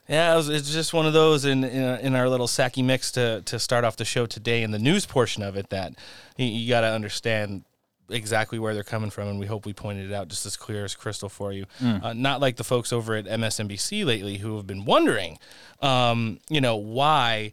yeah, 0.09 0.33
it 0.33 0.37
was, 0.37 0.49
it's 0.49 0.73
just 0.73 0.93
one 0.93 1.07
of 1.07 1.13
those 1.13 1.45
in 1.45 1.63
in, 1.63 2.01
in 2.01 2.15
our 2.17 2.29
little 2.29 2.49
Psaki 2.49 2.85
mix 2.85 3.13
to 3.13 3.43
to 3.43 3.59
start 3.59 3.85
off 3.85 3.97
the 3.97 4.05
show 4.05 4.27
today 4.27 4.63
in 4.63 4.73
the 4.73 4.79
news 4.79 5.07
portion 5.07 5.43
of 5.43 5.55
it 5.57 5.69
that 5.71 5.93
you, 6.37 6.47
you 6.47 6.69
got 6.69 6.81
to 6.81 6.89
understand 6.89 7.65
exactly 8.11 8.59
where 8.59 8.75
they're 8.75 8.83
coming 8.83 9.11
from, 9.11 9.29
and 9.29 9.39
we 9.39 9.47
hope 9.47 9.67
we 9.67 9.73
pointed 9.73 10.11
it 10.11 10.15
out 10.15 10.29
just 10.29 10.47
as 10.47 10.57
clear 10.57 10.85
as 10.85 10.95
crystal 10.95 11.29
for 11.29 11.53
you. 11.53 11.67
Mm. 11.81 12.03
Uh, 12.03 12.13
not 12.13 12.41
like 12.41 12.57
the 12.57 12.65
folks 12.65 12.93
over 12.93 13.15
at 13.15 13.27
MSNBC 13.27 14.05
lately 14.05 14.39
who 14.39 14.57
have 14.57 14.67
been 14.67 14.85
wondering, 14.85 15.39
um, 15.81 16.39
you 16.49 16.61
know, 16.61 16.77
why 16.77 17.53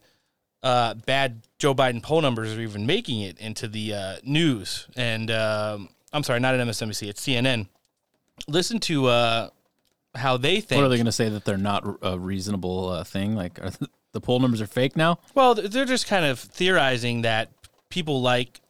uh, 0.64 0.94
bad 0.94 1.42
Joe 1.58 1.74
Biden 1.74 2.02
poll 2.02 2.22
numbers 2.22 2.56
are 2.56 2.62
even 2.62 2.86
making 2.86 3.22
it 3.22 3.38
into 3.40 3.68
the 3.68 3.94
uh, 3.94 4.16
news. 4.24 4.88
And 4.96 5.32
um, 5.32 5.90
I'm 6.12 6.24
sorry, 6.24 6.40
not 6.40 6.56
at 6.56 6.68
MSNBC, 6.68 7.10
it's 7.10 7.26
CNN. 7.26 7.68
Listen 8.48 8.80
to 8.82 9.08
uh, 9.08 9.50
how 10.16 10.38
they 10.38 10.62
think. 10.62 10.80
What 10.80 10.86
are 10.86 10.90
they 10.90 10.98
going 10.98 11.06
to 11.06 11.12
say 11.12 11.30
that 11.30 11.46
they're 11.46 11.58
not 11.58 11.86
a 12.02 12.18
reasonable 12.18 12.90
uh, 12.90 13.04
thing? 13.04 13.36
Like 13.36 13.60
are 13.60 13.72
the 14.12 14.22
poll 14.22 14.40
numbers 14.40 14.62
are 14.62 14.68
fake 14.68 14.96
now? 14.96 15.20
Well, 15.36 15.56
they're 15.56 15.86
just 15.86 16.08
kind 16.08 16.26
of 16.26 16.40
theorizing 16.40 17.22
that 17.22 17.52
people 17.90 18.22
like 18.22 18.62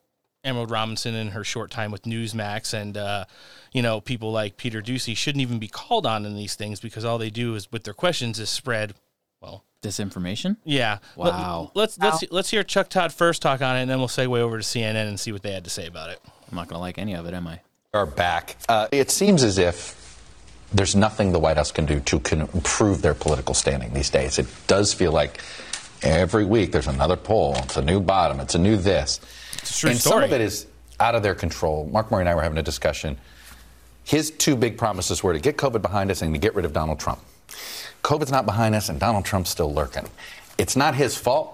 Emerald 0.49 0.71
Robinson 0.71 1.15
in 1.15 1.29
her 1.29 1.43
short 1.43 1.71
time 1.71 1.91
with 1.91 2.03
Newsmax 2.03 2.73
and, 2.73 2.97
uh, 2.97 3.25
you 3.71 3.81
know, 3.81 4.01
people 4.01 4.31
like 4.31 4.57
Peter 4.57 4.81
Doocy 4.81 5.15
shouldn't 5.15 5.41
even 5.41 5.59
be 5.59 5.67
called 5.67 6.05
on 6.05 6.25
in 6.25 6.35
these 6.35 6.55
things 6.55 6.79
because 6.79 7.05
all 7.05 7.17
they 7.17 7.29
do 7.29 7.55
is 7.55 7.71
with 7.71 7.83
their 7.83 7.93
questions 7.93 8.39
is 8.39 8.49
spread, 8.49 8.95
well, 9.41 9.63
disinformation. 9.83 10.57
Yeah. 10.65 10.97
Let- 11.15 11.33
Wow. 11.33 11.71
Let's 11.75 11.97
let's 11.99 12.23
let's 12.31 12.49
hear 12.49 12.63
Chuck 12.63 12.89
Todd 12.89 13.13
first 13.13 13.41
talk 13.41 13.61
on 13.61 13.77
it, 13.77 13.81
and 13.83 13.89
then 13.91 13.99
we'll 13.99 14.07
segue 14.07 14.37
over 14.39 14.57
to 14.57 14.63
CNN 14.63 15.07
and 15.07 15.19
see 15.19 15.31
what 15.31 15.43
they 15.43 15.51
had 15.53 15.63
to 15.63 15.69
say 15.69 15.85
about 15.85 16.09
it. 16.09 16.19
I'm 16.51 16.55
not 16.55 16.67
going 16.67 16.77
to 16.77 16.81
like 16.81 16.97
any 16.97 17.13
of 17.15 17.25
it, 17.27 17.33
am 17.33 17.47
I? 17.47 17.61
Are 17.93 18.05
back. 18.07 18.57
Uh, 18.67 18.87
it 18.91 19.09
seems 19.11 19.43
as 19.43 19.57
if 19.57 19.95
there's 20.73 20.95
nothing 20.95 21.31
the 21.31 21.39
White 21.39 21.57
House 21.57 21.71
can 21.71 21.85
do 21.85 21.99
to 22.01 22.19
can 22.19 22.41
improve 22.41 23.01
their 23.01 23.13
political 23.13 23.53
standing 23.53 23.93
these 23.93 24.09
days. 24.09 24.37
It 24.39 24.47
does 24.67 24.93
feel 24.93 25.11
like 25.11 25.39
every 26.01 26.45
week 26.45 26.71
there's 26.71 26.87
another 26.87 27.15
poll. 27.15 27.55
It's 27.57 27.77
a 27.77 27.81
new 27.83 27.99
bottom. 27.99 28.39
It's 28.39 28.55
a 28.55 28.59
new 28.59 28.77
this. 28.77 29.19
True 29.63 29.91
and 29.91 29.99
some 29.99 30.23
of 30.23 30.31
it 30.31 30.41
is 30.41 30.67
out 30.99 31.15
of 31.15 31.23
their 31.23 31.35
control. 31.35 31.87
Mark 31.91 32.11
Murray 32.11 32.21
and 32.21 32.29
I 32.29 32.35
were 32.35 32.41
having 32.41 32.57
a 32.57 32.63
discussion. 32.63 33.17
His 34.03 34.31
two 34.31 34.55
big 34.55 34.77
promises 34.77 35.23
were 35.23 35.33
to 35.33 35.39
get 35.39 35.57
COVID 35.57 35.81
behind 35.81 36.11
us 36.11 36.21
and 36.21 36.33
to 36.33 36.39
get 36.39 36.55
rid 36.55 36.65
of 36.65 36.73
Donald 36.73 36.99
Trump. 36.99 37.19
COVID's 38.03 38.31
not 38.31 38.45
behind 38.45 38.75
us, 38.75 38.89
and 38.89 38.99
Donald 38.99 39.25
Trump's 39.25 39.49
still 39.49 39.73
lurking. 39.73 40.07
It's 40.57 40.75
not 40.75 40.95
his 40.95 41.17
fault, 41.17 41.53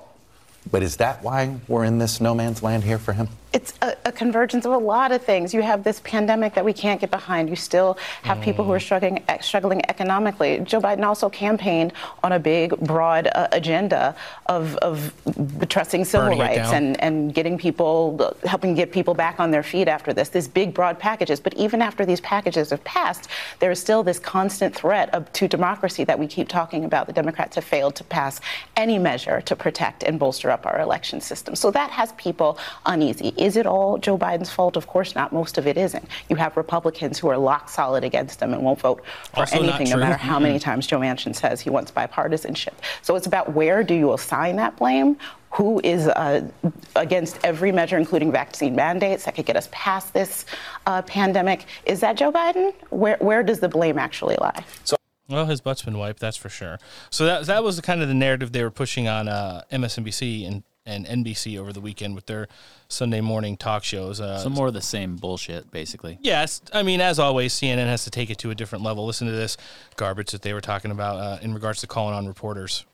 but 0.72 0.84
is 0.84 0.98
that 0.98 1.24
why 1.24 1.58
we're 1.68 1.84
in 1.84 2.00
this 2.00 2.22
no 2.22 2.34
man's 2.34 2.64
land 2.64 2.84
here 2.84 2.98
for 2.98 3.14
him? 3.14 3.30
It's 3.56 3.74
a, 3.82 3.96
a 4.04 4.12
convergence 4.12 4.66
of 4.66 4.74
a 4.74 4.78
lot 4.78 5.14
of 5.14 5.22
things. 5.22 5.54
You 5.54 5.62
have 5.62 5.82
this 5.86 6.02
pandemic 6.04 6.54
that 6.56 6.66
we 6.66 6.74
can't 6.74 7.00
get 7.00 7.10
behind. 7.10 7.50
You 7.50 7.56
still 7.56 7.98
have 8.24 8.42
people 8.42 8.66
who 8.66 8.74
are 8.74 8.82
struggling, 8.82 9.24
eh, 9.30 9.40
struggling 9.40 9.82
economically. 9.90 10.60
Joe 10.60 10.82
Biden 10.82 11.06
also 11.06 11.30
campaigned 11.30 11.94
on 12.22 12.34
a 12.34 12.40
big, 12.40 12.78
broad 12.82 13.28
uh, 13.28 13.48
agenda 13.54 14.14
of, 14.48 14.76
of 14.78 15.14
addressing 15.62 16.04
civil 16.04 16.28
Burning 16.28 16.40
rights 16.40 16.74
and, 16.74 17.00
and 17.02 17.34
getting 17.34 17.58
people, 17.58 18.36
helping 18.44 18.76
get 18.76 18.92
people 18.92 19.14
back 19.14 19.40
on 19.40 19.52
their 19.52 19.64
feet 19.64 19.88
after 19.88 20.12
this. 20.12 20.28
These 20.28 20.50
big, 20.50 20.74
broad 20.74 21.00
packages. 21.00 21.40
But 21.40 21.54
even 21.54 21.82
after 21.82 22.06
these 22.06 22.20
packages 22.20 22.72
have 22.72 22.84
passed, 22.84 23.30
there 23.60 23.72
is 23.72 23.80
still 23.80 24.04
this 24.04 24.20
constant 24.20 24.76
threat 24.76 25.14
of, 25.14 25.32
to 25.32 25.48
democracy 25.48 26.04
that 26.04 26.20
we 26.20 26.28
keep 26.28 26.50
talking 26.50 26.84
about. 26.84 27.08
The 27.08 27.14
Democrats 27.14 27.56
have 27.56 27.64
failed 27.64 27.96
to 27.96 28.04
pass 28.04 28.42
any 28.76 29.00
measure 29.00 29.40
to 29.40 29.56
protect 29.56 30.04
and 30.04 30.20
bolster 30.20 30.52
up 30.52 30.66
our 30.66 30.82
election 30.82 31.22
system. 31.22 31.56
So 31.56 31.72
that 31.72 31.90
has 31.92 32.12
people 32.18 32.58
uneasy. 32.86 33.34
Is 33.46 33.58
it 33.58 33.68
all 33.68 34.00
Joe 34.00 34.18
Biden's 34.18 34.52
fault? 34.52 34.76
Of 34.76 34.88
course 34.88 35.14
not. 35.14 35.32
Most 35.32 35.60
of 35.60 35.68
it 35.68 35.78
isn't. 35.78 36.04
You 36.30 36.36
have 36.36 36.58
Republicans 36.58 37.20
who 37.20 37.28
are 37.28 37.38
lock 37.38 37.70
solid 37.70 38.04
against 38.04 38.42
him 38.42 38.54
and 38.54 38.64
won't 38.64 38.80
vote 38.80 39.04
for 39.34 39.42
Also 39.42 39.60
anything, 39.60 39.88
no 39.92 39.98
matter 39.98 40.18
how 40.18 40.40
many 40.40 40.58
times 40.58 40.88
Joe 40.88 41.00
Manchin 41.00 41.36
says 41.36 41.62
he 41.62 41.70
wants 41.70 41.92
bipartisanship. 41.92 42.74
So 43.04 43.16
it's 43.16 43.28
about 43.28 43.54
where 43.54 43.84
do 43.84 43.94
you 43.94 44.14
assign 44.14 44.56
that 44.56 44.76
blame? 44.78 45.16
Who 45.52 45.80
is 45.84 46.08
uh, 46.08 46.50
against 46.96 47.38
every 47.44 47.72
measure, 47.72 48.00
including 48.00 48.32
vaccine 48.32 48.74
mandates, 48.76 49.26
that 49.26 49.36
could 49.36 49.46
get 49.46 49.56
us 49.56 49.70
past 49.72 50.12
this 50.12 50.48
uh, 50.88 51.04
pandemic? 51.04 51.66
Is 51.86 52.00
that 52.00 52.18
Joe 52.18 52.32
Biden? 52.32 52.74
Where, 52.90 53.18
where 53.20 53.44
does 53.44 53.60
the 53.60 53.70
blame 53.70 54.00
actually 54.00 54.38
lie? 54.42 54.66
Well, 55.30 55.46
his 55.46 55.62
butt's 55.62 55.84
been 55.84 56.00
wiped, 56.00 56.20
that's 56.20 56.38
for 56.38 56.50
sure. 56.50 56.80
So 57.12 57.26
that 57.26 57.46
that 57.46 57.64
was 57.64 57.80
kind 57.82 58.02
of 58.02 58.08
the 58.08 58.14
narrative 58.16 58.52
they 58.54 58.64
were 58.64 58.72
pushing 58.72 59.08
on 59.08 59.28
uh, 59.28 59.62
MSNBC 59.72 60.48
and, 60.48 60.64
and 60.86 61.06
NBC 61.06 61.58
over 61.58 61.74
the 61.74 61.82
weekend 61.82 62.16
with 62.16 62.28
their 62.28 62.48
Sunday 62.88 63.22
morning 63.22 63.58
talk 63.58 63.84
shows. 63.84 64.22
Uh, 64.22 64.38
Some 64.40 64.54
more 64.54 64.68
of 64.68 64.74
the 64.74 64.82
same 64.82 65.16
bullshit, 65.16 65.72
basically. 65.72 66.20
Yes, 66.22 66.62
I 66.74 66.84
mean, 66.84 67.02
as 67.02 67.18
always, 67.20 67.54
CNN 67.54 67.88
has 67.88 68.04
to 68.04 68.12
take 68.12 68.30
it 68.30 68.38
to 68.40 68.52
a 68.52 68.56
different 68.56 68.84
level. 68.84 69.06
Listen 69.06 69.28
to 69.28 69.34
this 69.34 69.58
garbage 69.96 70.32
that 70.32 70.44
they 70.44 70.54
were 70.54 70.62
talking 70.62 70.92
about 70.92 71.18
uh, 71.18 71.40
in 71.42 71.54
regards 71.54 71.82
to 71.82 71.88
calling 71.88 72.14
on 72.14 72.28
reporters. 72.28 72.86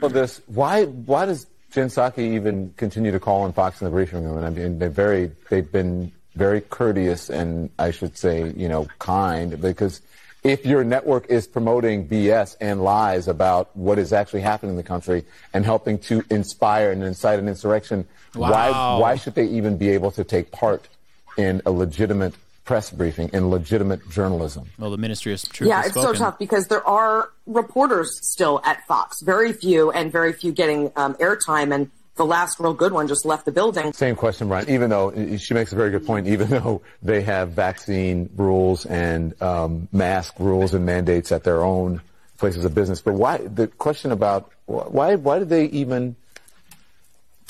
Well, 0.00 0.10
this 0.10 0.40
why 0.46 0.84
why 0.84 1.26
does 1.26 1.46
Jen 1.72 1.88
Psaki 1.88 2.34
even 2.34 2.72
continue 2.76 3.10
to 3.10 3.20
call 3.20 3.42
on 3.42 3.52
Fox 3.52 3.80
in 3.80 3.86
the 3.86 3.90
briefing 3.90 4.24
room? 4.24 4.36
And 4.36 4.46
I 4.46 4.50
mean, 4.50 4.78
they're 4.78 4.88
very 4.88 5.32
they've 5.48 5.70
been 5.70 6.12
very 6.36 6.60
courteous 6.60 7.28
and 7.28 7.70
I 7.78 7.90
should 7.90 8.16
say 8.16 8.52
you 8.56 8.68
know 8.68 8.86
kind 9.00 9.60
because 9.60 10.00
if 10.42 10.64
your 10.64 10.84
network 10.84 11.26
is 11.28 11.46
promoting 11.46 12.08
BS 12.08 12.56
and 12.60 12.82
lies 12.82 13.28
about 13.28 13.74
what 13.76 13.98
is 13.98 14.12
actually 14.12 14.40
happening 14.40 14.70
in 14.70 14.76
the 14.76 14.82
country 14.82 15.24
and 15.52 15.64
helping 15.64 15.98
to 15.98 16.24
inspire 16.30 16.92
and 16.92 17.02
incite 17.02 17.38
an 17.38 17.48
insurrection, 17.48 18.06
why 18.34 18.70
Wow. 18.70 19.00
why 19.00 19.16
should 19.16 19.34
they 19.34 19.46
even 19.46 19.76
be 19.76 19.90
able 19.90 20.10
to 20.12 20.24
take 20.24 20.50
part 20.50 20.88
in 21.36 21.60
a 21.66 21.70
legitimate 21.70 22.34
press 22.64 22.90
briefing 22.90 23.28
in 23.32 23.50
legitimate 23.50 24.08
journalism? 24.10 24.68
Well, 24.78 24.90
the 24.90 24.96
Ministry 24.96 25.32
of 25.32 25.42
Truth 25.42 25.68
yeah, 25.68 25.78
has 25.82 25.86
it's 25.86 25.94
so 25.94 26.12
tough 26.12 26.38
because 26.38 26.68
there 26.68 26.86
are 26.86 27.30
reporters 27.46 28.20
still 28.22 28.60
at 28.64 28.86
Fox, 28.86 29.22
very 29.22 29.52
few, 29.52 29.90
and 29.90 30.12
very 30.12 30.32
few 30.32 30.52
getting 30.52 30.92
um, 30.96 31.14
airtime. 31.14 31.74
And 31.74 31.90
the 32.20 32.26
last 32.26 32.60
real 32.60 32.74
good 32.74 32.92
one 32.92 33.08
just 33.08 33.24
left 33.24 33.46
the 33.46 33.50
building. 33.50 33.94
Same 33.94 34.14
question, 34.14 34.48
Brian. 34.48 34.68
Even 34.68 34.90
though 34.90 35.10
she 35.38 35.54
makes 35.54 35.72
a 35.72 35.74
very 35.74 35.90
good 35.90 36.04
point, 36.04 36.26
even 36.28 36.50
though 36.50 36.82
they 37.02 37.22
have 37.22 37.52
vaccine 37.52 38.28
rules 38.36 38.84
and 38.84 39.40
um, 39.42 39.88
mask 39.90 40.34
rules 40.38 40.74
and 40.74 40.84
mandates 40.84 41.32
at 41.32 41.44
their 41.44 41.64
own 41.64 42.02
places 42.36 42.66
of 42.66 42.74
business, 42.74 43.00
but 43.00 43.14
why? 43.14 43.38
The 43.38 43.68
question 43.68 44.12
about 44.12 44.52
why? 44.66 45.14
Why 45.14 45.38
did 45.38 45.48
they 45.48 45.64
even 45.66 46.14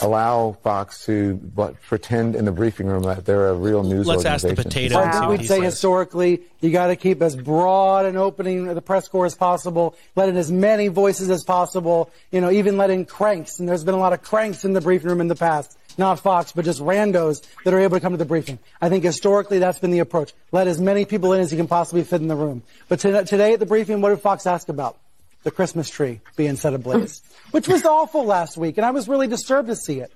allow 0.02 0.52
Fox 0.62 1.04
to 1.06 1.34
but 1.34 1.80
pretend 1.82 2.36
in 2.36 2.44
the 2.44 2.52
briefing 2.52 2.86
room 2.86 3.02
that 3.04 3.24
they're 3.24 3.48
a 3.48 3.54
real 3.54 3.82
news 3.82 4.06
Let's 4.06 4.24
ask 4.24 4.42
the 4.42 4.50
organization? 4.50 4.90
potato 4.90 4.98
I 4.98 5.28
would 5.28 5.46
say 5.46 5.60
historically, 5.60 6.42
you 6.60 6.70
got 6.70 6.88
to 6.88 6.96
keep 6.96 7.22
as 7.22 7.36
broad 7.36 8.06
an 8.06 8.16
opening 8.16 8.68
of 8.68 8.74
the 8.74 8.82
press 8.82 9.08
corps 9.08 9.26
as 9.26 9.34
possible, 9.34 9.96
let 10.16 10.28
in 10.28 10.36
as 10.36 10.50
many 10.50 10.88
voices 10.88 11.30
as 11.30 11.44
possible, 11.44 12.10
you 12.30 12.40
know, 12.40 12.50
even 12.50 12.76
let 12.76 12.90
in 12.90 13.04
cranks. 13.04 13.58
And 13.60 13.68
there's 13.68 13.84
been 13.84 13.94
a 13.94 13.98
lot 13.98 14.12
of 14.12 14.22
cranks 14.22 14.64
in 14.64 14.72
the 14.72 14.80
briefing 14.80 15.08
room 15.08 15.20
in 15.20 15.28
the 15.28 15.36
past. 15.36 15.76
Not 15.98 16.20
Fox, 16.20 16.52
but 16.52 16.64
just 16.64 16.80
randos 16.80 17.44
that 17.64 17.74
are 17.74 17.80
able 17.80 17.96
to 17.96 18.00
come 18.00 18.12
to 18.12 18.16
the 18.16 18.24
briefing. 18.24 18.58
I 18.80 18.88
think 18.88 19.04
historically 19.04 19.58
that's 19.58 19.80
been 19.80 19.90
the 19.90 19.98
approach. 19.98 20.32
Let 20.52 20.66
as 20.66 20.80
many 20.80 21.04
people 21.04 21.32
in 21.32 21.40
as 21.40 21.50
you 21.50 21.58
can 21.58 21.66
possibly 21.66 22.04
fit 22.04 22.20
in 22.20 22.28
the 22.28 22.36
room. 22.36 22.62
But 22.88 23.00
to, 23.00 23.24
today 23.24 23.54
at 23.54 23.60
the 23.60 23.66
briefing, 23.66 24.00
what 24.00 24.10
did 24.10 24.20
Fox 24.20 24.46
ask 24.46 24.68
about? 24.68 24.96
The 25.42 25.50
Christmas 25.50 25.88
tree 25.88 26.20
being 26.36 26.56
set 26.56 26.74
ablaze, 26.74 27.22
which 27.50 27.66
was 27.66 27.84
awful 27.84 28.24
last 28.24 28.56
week, 28.56 28.76
and 28.76 28.84
I 28.84 28.90
was 28.90 29.08
really 29.08 29.26
disturbed 29.26 29.68
to 29.68 29.76
see 29.76 30.00
it. 30.00 30.12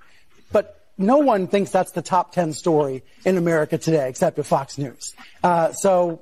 But 0.51 0.79
no 0.97 1.17
one 1.17 1.47
thinks 1.47 1.71
that's 1.71 1.91
the 1.91 2.01
top 2.01 2.31
10 2.31 2.53
story 2.53 3.03
in 3.25 3.37
America 3.37 3.77
today, 3.77 4.07
except 4.07 4.37
at 4.39 4.45
Fox 4.45 4.77
News. 4.77 5.13
Uh, 5.43 5.71
so 5.73 6.21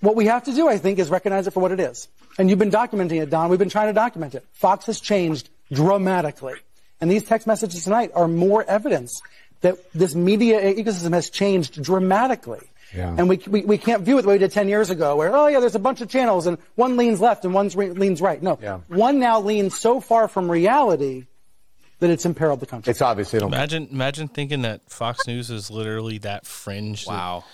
what 0.00 0.16
we 0.16 0.26
have 0.26 0.44
to 0.44 0.52
do, 0.52 0.68
I 0.68 0.78
think, 0.78 0.98
is 0.98 1.10
recognize 1.10 1.46
it 1.46 1.52
for 1.52 1.60
what 1.60 1.72
it 1.72 1.80
is. 1.80 2.08
And 2.38 2.48
you've 2.48 2.58
been 2.58 2.70
documenting 2.70 3.22
it, 3.22 3.30
Don. 3.30 3.50
We've 3.50 3.58
been 3.58 3.70
trying 3.70 3.88
to 3.88 3.92
document 3.92 4.34
it. 4.34 4.44
Fox 4.52 4.86
has 4.86 5.00
changed 5.00 5.48
dramatically. 5.72 6.54
And 7.00 7.10
these 7.10 7.24
text 7.24 7.46
messages 7.46 7.84
tonight 7.84 8.10
are 8.14 8.28
more 8.28 8.64
evidence 8.64 9.20
that 9.60 9.76
this 9.92 10.14
media 10.14 10.60
ecosystem 10.74 11.12
has 11.12 11.30
changed 11.30 11.82
dramatically. 11.82 12.69
Yeah. 12.94 13.14
And 13.16 13.28
we, 13.28 13.36
we, 13.46 13.62
we 13.62 13.78
can't 13.78 14.02
view 14.02 14.18
it 14.18 14.22
the 14.22 14.28
way 14.28 14.34
we 14.34 14.38
did 14.38 14.52
10 14.52 14.68
years 14.68 14.90
ago, 14.90 15.16
where, 15.16 15.34
oh, 15.34 15.46
yeah, 15.46 15.60
there's 15.60 15.74
a 15.74 15.78
bunch 15.80 16.00
of 16.00 16.08
channels 16.08 16.46
and 16.46 16.58
one 16.74 16.96
leans 16.96 17.20
left 17.20 17.44
and 17.44 17.54
one 17.54 17.68
leans 17.68 18.20
right. 18.20 18.42
No. 18.42 18.58
Yeah. 18.60 18.80
One 18.88 19.18
now 19.18 19.40
leans 19.40 19.78
so 19.78 20.00
far 20.00 20.28
from 20.28 20.50
reality 20.50 21.26
that 22.00 22.10
it's 22.10 22.24
imperiled 22.24 22.60
the 22.60 22.66
country. 22.66 22.90
It's 22.90 23.02
obviously 23.02 23.40
Imagine, 23.40 23.88
imagine 23.90 24.28
thinking 24.28 24.62
that 24.62 24.90
Fox 24.90 25.26
News 25.26 25.50
is 25.50 25.70
literally 25.70 26.18
that 26.18 26.46
fringe. 26.46 27.04
that- 27.04 27.12
Wow. 27.12 27.44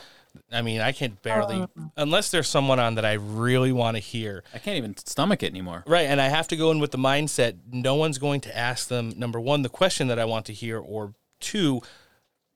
I 0.52 0.60
mean, 0.62 0.82
I 0.82 0.92
can't 0.92 1.20
barely, 1.22 1.66
unless 1.96 2.30
there's 2.30 2.46
someone 2.46 2.78
on 2.78 2.96
that 2.96 3.06
I 3.06 3.14
really 3.14 3.72
want 3.72 3.96
to 3.96 4.00
hear. 4.00 4.44
I 4.54 4.58
can't 4.58 4.76
even 4.76 4.94
stomach 4.98 5.42
it 5.42 5.50
anymore. 5.50 5.82
Right, 5.86 6.06
and 6.06 6.20
I 6.20 6.28
have 6.28 6.46
to 6.48 6.56
go 6.56 6.70
in 6.70 6.78
with 6.78 6.90
the 6.90 6.98
mindset 6.98 7.56
no 7.72 7.94
one's 7.94 8.18
going 8.18 8.42
to 8.42 8.56
ask 8.56 8.88
them 8.88 9.14
number 9.16 9.40
one 9.40 9.62
the 9.62 9.70
question 9.70 10.08
that 10.08 10.18
I 10.18 10.26
want 10.26 10.44
to 10.46 10.52
hear, 10.52 10.78
or 10.78 11.14
two, 11.40 11.80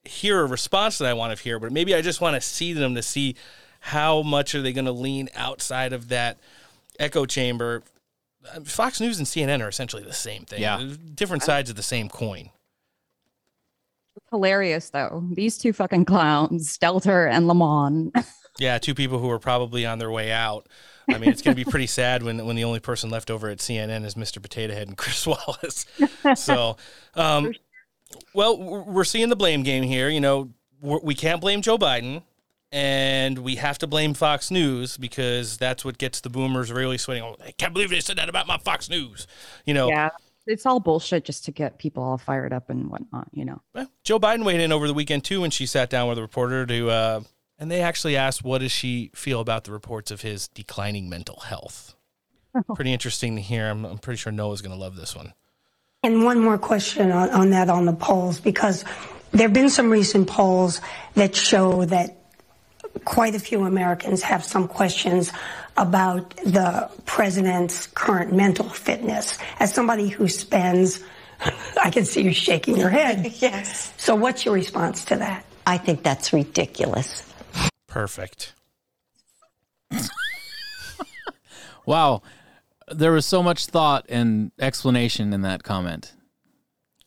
hear 0.05 0.41
a 0.41 0.47
response 0.47 0.99
that 0.99 1.09
I 1.09 1.15
want 1.15 1.37
to 1.37 1.43
hear. 1.43 1.59
But 1.59 1.73
maybe 1.73 1.95
I 1.95 2.03
just 2.03 2.21
want 2.21 2.35
to 2.35 2.41
see 2.41 2.73
them 2.73 2.95
to 2.95 3.03
see 3.03 3.37
how 3.81 4.23
much 4.23 4.55
are 4.55 4.63
they 4.63 4.73
going 4.73 4.85
to 4.85 4.93
lean 4.93 5.29
outside 5.35 5.93
of 5.93 6.09
that 6.09 6.39
echo 6.99 7.27
chamber. 7.27 7.83
Uh, 8.55 8.61
Fox 8.61 9.01
News 9.01 9.19
and 9.19 9.27
CNN 9.27 9.63
are 9.65 9.69
essentially 9.69 10.03
the 10.03 10.13
same 10.13 10.45
thing. 10.45 10.61
Yeah. 10.61 10.83
Different 11.15 11.43
sides 11.43 11.71
of 11.71 11.77
the 11.77 11.83
same 11.83 12.09
coin. 12.09 12.51
Hilarious 14.31 14.91
though. 14.91 15.25
These 15.33 15.59
two 15.59 15.73
fucking 15.73 16.05
clowns, 16.05 16.77
Stelter 16.77 17.31
and 17.31 17.49
Lamont. 17.49 18.15
Yeah, 18.59 18.79
two 18.79 18.95
people 18.95 19.19
who 19.19 19.31
are 19.31 19.39
probably 19.39 19.87
on 19.87 19.99
their 19.99 20.11
way 20.11 20.31
out. 20.31 20.69
I 21.09 21.17
mean, 21.17 21.31
it's 21.31 21.41
going 21.41 21.57
to 21.57 21.65
be 21.65 21.69
pretty 21.69 21.87
sad 21.87 22.23
when 22.23 22.45
when 22.45 22.57
the 22.57 22.65
only 22.65 22.81
person 22.81 23.09
left 23.09 23.31
over 23.31 23.49
at 23.49 23.59
CNN 23.59 24.05
is 24.05 24.17
Mr. 24.17 24.43
Potato 24.43 24.75
Head 24.75 24.87
and 24.87 24.99
Chris 24.99 25.27
Wallace. 25.27 25.87
So, 26.35 26.77
um, 27.15 27.55
well, 28.35 28.57
we're 28.59 29.05
seeing 29.05 29.29
the 29.29 29.37
blame 29.37 29.63
game 29.63 29.83
here. 29.83 30.09
You 30.09 30.21
know, 30.21 30.51
we're, 30.81 31.15
can't 31.15 31.41
blame 31.41 31.63
Joe 31.63 31.79
Biden, 31.79 32.23
and 32.73 33.39
we 33.41 33.57
have 33.57 33.79
to 33.79 33.87
blame 33.87 34.15
Fox 34.15 34.51
News 34.51 34.97
because 34.97 35.57
that's 35.57 35.85
what 35.85 35.99
gets 35.99 36.21
the 36.21 36.31
boomers 36.31 36.73
really 36.73 36.99
sweating. 36.99 37.25
Oh, 37.25 37.37
I 37.45 37.53
can't 37.53 37.73
believe 37.73 37.91
they 37.91 38.01
said 38.01 38.17
that 38.19 38.29
about 38.29 38.47
my 38.47 38.59
Fox 38.59 38.89
News. 38.89 39.27
You 39.65 39.75
know, 39.75 39.89
yeah. 39.89 40.11
It's 40.47 40.67
all 40.67 40.81
bullshit 40.81 41.25
just 41.25 41.45
to 41.45 41.53
get 41.53 41.79
people 41.79 42.03
all 42.03 42.19
fired 42.19 42.53
up 42.53 42.71
and 42.71 42.91
whatnot, 42.91 43.29
you 43.33 43.45
know. 43.45 43.61
Well, 43.75 43.89
Joe 44.03 44.19
Biden 44.19 44.45
weighed 44.45 44.61
in 44.61 44.73
over 44.73 44.89
the 44.89 44.95
weekend 44.95 45.23
too 45.23 45.43
when 45.43 45.51
she 45.51 45.67
sat 45.67 45.91
down 45.91 46.09
with 46.09 46.19
a 46.19 46.23
reporter 46.23 46.67
to, 46.67 46.91
uh, 46.91 47.21
and 47.59 47.71
they 47.71 47.83
actually 47.83 48.17
asked, 48.17 48.43
"What 48.43 48.59
does 48.59 48.73
she 48.73 49.11
feel 49.15 49.41
about 49.41 49.65
the 49.65 49.73
reports 49.73 50.11
of 50.11 50.23
his 50.23 50.49
declining 50.49 51.09
mental 51.09 51.41
health?" 51.41 51.95
Pretty 52.75 52.93
interesting 52.93 53.37
to 53.37 53.43
hear. 53.43 53.69
I'm, 53.69 53.85
I'm 53.85 53.99
pretty 53.99 54.17
sure 54.17 54.33
Noah's 54.33 54.63
going 54.63 54.75
to 54.75 54.81
love 54.81 54.97
this 54.97 55.15
one. 55.15 55.35
And 56.03 56.25
one 56.25 56.41
more 56.41 56.57
question 56.57 57.13
on, 57.13 57.29
on 57.31 57.51
that 57.51 57.69
on 57.69 57.85
the 57.85 57.93
polls, 57.93 58.41
because 58.41 58.85
there 59.33 59.43
have 59.43 59.53
been 59.53 59.69
some 59.69 59.91
recent 59.91 60.29
polls 60.29 60.81
that 61.15 61.35
show 61.35 61.85
that 61.85 62.17
quite 63.05 63.35
a 63.35 63.39
few 63.39 63.65
Americans 63.65 64.23
have 64.23 64.43
some 64.43 64.67
questions 64.67 65.31
about 65.77 66.35
the 66.39 66.91
president's 67.05 67.87
current 67.89 68.33
mental 68.33 68.69
fitness. 68.69 69.39
As 69.59 69.75
somebody 69.75 70.09
who 70.09 70.27
spends, 70.27 71.05
I 71.83 71.91
can 71.91 72.07
see 72.07 72.23
you 72.23 72.33
shaking 72.33 72.77
your 72.77 72.91
head. 72.91 73.35
Yes. 73.41 73.93
So, 73.97 74.15
what's 74.15 74.45
your 74.45 74.55
response 74.55 75.05
to 75.07 75.17
that? 75.17 75.45
I 75.67 75.77
think 75.79 76.03
that's 76.03 76.33
ridiculous. 76.33 77.23
Perfect. 77.87 78.55
Wow. 81.87 82.23
There 82.91 83.13
was 83.13 83.27
so 83.27 83.43
much 83.43 83.67
thought 83.67 84.07
and 84.09 84.51
explanation 84.59 85.33
in 85.33 85.43
that 85.43 85.63
comment. 85.63 86.13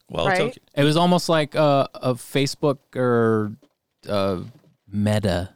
Well, 0.09 0.27
it's 0.27 0.39
Right. 0.39 0.49
okay. 0.49 0.57
It 0.75 0.83
was 0.83 0.95
almost 0.97 1.29
like 1.29 1.55
a, 1.55 1.89
a 1.95 2.13
Facebook 2.13 2.79
or 2.95 3.53
uh 4.07 4.41
Meta 4.91 5.49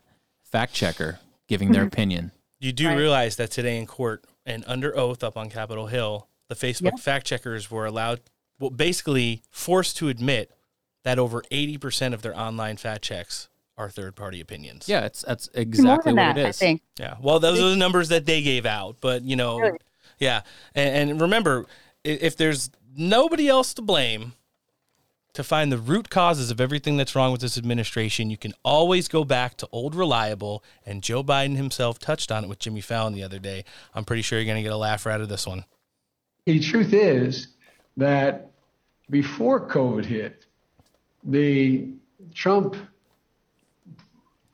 fact 0.43 0.73
checker 0.73 1.19
giving 1.47 1.71
their 1.71 1.83
opinion. 1.91 2.31
You 2.59 2.71
do 2.71 2.95
realize 2.95 3.35
that 3.35 3.51
today 3.51 3.77
in 3.77 3.85
court 3.85 4.25
and 4.45 4.63
under 4.67 4.97
oath 4.97 5.23
up 5.23 5.37
on 5.37 5.49
Capitol 5.49 5.87
Hill, 5.87 6.27
the 6.49 6.55
Facebook 6.55 6.91
Yeah. 6.91 6.95
fact 6.97 7.25
checkers 7.27 7.69
were 7.69 7.85
allowed, 7.85 8.21
well, 8.59 8.69
basically 8.71 9.43
forced 9.51 9.97
to 9.97 10.09
admit 10.09 10.51
that 11.03 11.19
over 11.19 11.43
80% 11.51 12.13
of 12.13 12.21
their 12.21 12.37
online 12.37 12.77
fact 12.77 13.03
checks 13.03 13.49
are 13.77 13.89
third 13.89 14.15
party 14.15 14.41
opinions. 14.41 14.89
Yeah, 14.89 15.05
it's 15.05 15.21
that's 15.21 15.49
exactly 15.53 16.13
what 16.13 16.17
that, 16.17 16.37
it 16.39 16.45
I 16.47 16.51
think. 16.51 16.81
Yeah. 16.99 17.17
Well, 17.21 17.39
those 17.39 17.59
are 17.59 17.69
the 17.69 17.75
numbers 17.75 18.09
that 18.09 18.25
they 18.25 18.41
gave 18.41 18.65
out, 18.65 18.97
but 19.01 19.21
you 19.21 19.35
know, 19.35 19.59
Really? 19.59 19.77
Yeah. 20.19 20.41
And, 20.75 21.11
and 21.11 21.21
remember, 21.21 21.65
if 22.03 22.35
there's 22.37 22.69
nobody 22.95 23.47
else 23.47 23.73
to 23.75 23.81
blame 23.81 24.33
to 25.33 25.43
find 25.43 25.71
the 25.71 25.77
root 25.77 26.09
causes 26.09 26.49
of 26.49 26.59
everything 26.59 26.97
that's 26.97 27.15
wrong 27.15 27.31
with 27.31 27.41
this 27.41 27.57
administration, 27.57 28.29
you 28.29 28.37
can 28.37 28.53
always 28.63 29.07
go 29.07 29.23
back 29.23 29.55
to 29.57 29.67
old 29.71 29.93
reliable. 29.93 30.63
And 30.85 31.03
Joe 31.03 31.23
Biden 31.23 31.55
himself 31.55 31.99
touched 31.99 32.31
on 32.31 32.43
it 32.43 32.47
with 32.47 32.59
Jimmy 32.59 32.81
Fallon 32.81 33.13
the 33.13 33.23
other 33.23 33.39
day. 33.39 33.63
I'm 33.93 34.03
pretty 34.03 34.23
sure 34.23 34.39
you're 34.39 34.45
going 34.45 34.57
to 34.57 34.63
get 34.63 34.71
a 34.71 34.77
laugh 34.77 35.05
out 35.05 35.21
of 35.21 35.29
this 35.29 35.45
one. 35.45 35.65
The 36.45 36.59
truth 36.59 36.93
is 36.93 37.49
that 37.97 38.51
before 39.09 39.67
COVID 39.67 40.05
hit, 40.05 40.45
the 41.23 41.89
Trump 42.33 42.75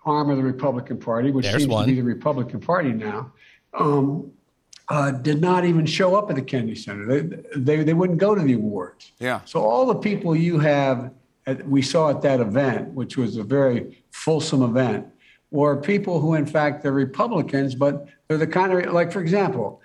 arm 0.06 0.30
of 0.30 0.38
the 0.38 0.44
Republican 0.44 0.98
Party, 0.98 1.32
which 1.32 1.46
There's 1.46 1.62
seems 1.62 1.72
one. 1.72 1.86
to 1.86 1.92
be 1.92 1.96
the 1.96 2.06
Republican 2.06 2.60
Party 2.60 2.92
now, 2.92 3.32
um, 3.74 4.32
uh, 4.94 5.10
did 5.10 5.42
not 5.42 5.66
even 5.66 5.88
show 5.88 6.16
up 6.16 6.30
at 6.30 6.36
the 6.36 6.42
Kennedy 6.42 6.76
Center. 6.76 7.06
They, 7.08 7.22
they, 7.56 7.84
they 7.84 7.94
wouldn't 7.96 8.20
go 8.20 8.36
to 8.36 8.42
the 8.44 8.54
awards. 8.54 9.12
Yeah. 9.20 9.42
So 9.46 9.62
all 9.62 9.88
the 9.88 9.96
people 9.96 10.36
you 10.36 10.60
have, 10.60 11.12
at, 11.48 11.68
we 11.68 11.82
saw 11.82 12.12
at 12.12 12.22
that 12.22 12.40
event, 12.40 12.90
which 12.90 13.18
was 13.18 13.38
a 13.38 13.44
very 13.44 14.04
fulsome 14.12 14.62
event, 14.62 15.08
were 15.50 15.78
people 15.78 16.20
who, 16.20 16.36
in 16.36 16.46
fact, 16.46 16.84
they're 16.84 16.92
Republicans, 16.92 17.74
but 17.74 18.08
they're 18.28 18.38
the 18.38 18.46
kind 18.46 18.72
of 18.72 18.94
like, 18.94 19.12
for 19.12 19.20
example, 19.20 19.82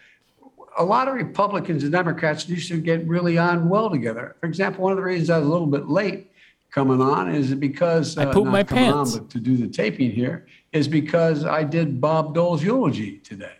a 0.77 0.85
lot 0.85 1.09
of 1.09 1.15
Republicans 1.15 1.85
and 1.85 1.93
Democrats 1.93 2.47
used 2.47 2.69
to 2.69 2.79
get 2.79 3.07
really 3.09 3.39
on 3.39 3.71
well 3.71 3.89
together. 3.89 4.37
For 4.41 4.47
example, 4.47 4.85
one 4.85 4.93
of 4.93 4.99
the 4.99 5.05
reasons 5.05 5.31
I 5.31 5.39
was 5.39 5.47
a 5.47 5.51
little 5.51 5.67
bit 5.67 5.89
late 5.89 6.31
coming 6.71 7.01
on 7.01 7.35
is 7.35 7.55
because 7.55 8.19
I 8.19 8.27
pooped 8.27 8.51
my 8.51 8.63
pants. 8.63 9.15
On, 9.15 9.21
but 9.21 9.31
to 9.31 9.41
do 9.41 9.57
the 9.57 9.69
taping 9.69 10.11
here 10.11 10.47
is 10.73 10.87
because 10.87 11.47
I 11.47 11.65
did 11.65 11.99
Bob 11.99 12.35
Dole's 12.35 12.63
eulogy 12.63 13.19
today. 13.21 13.53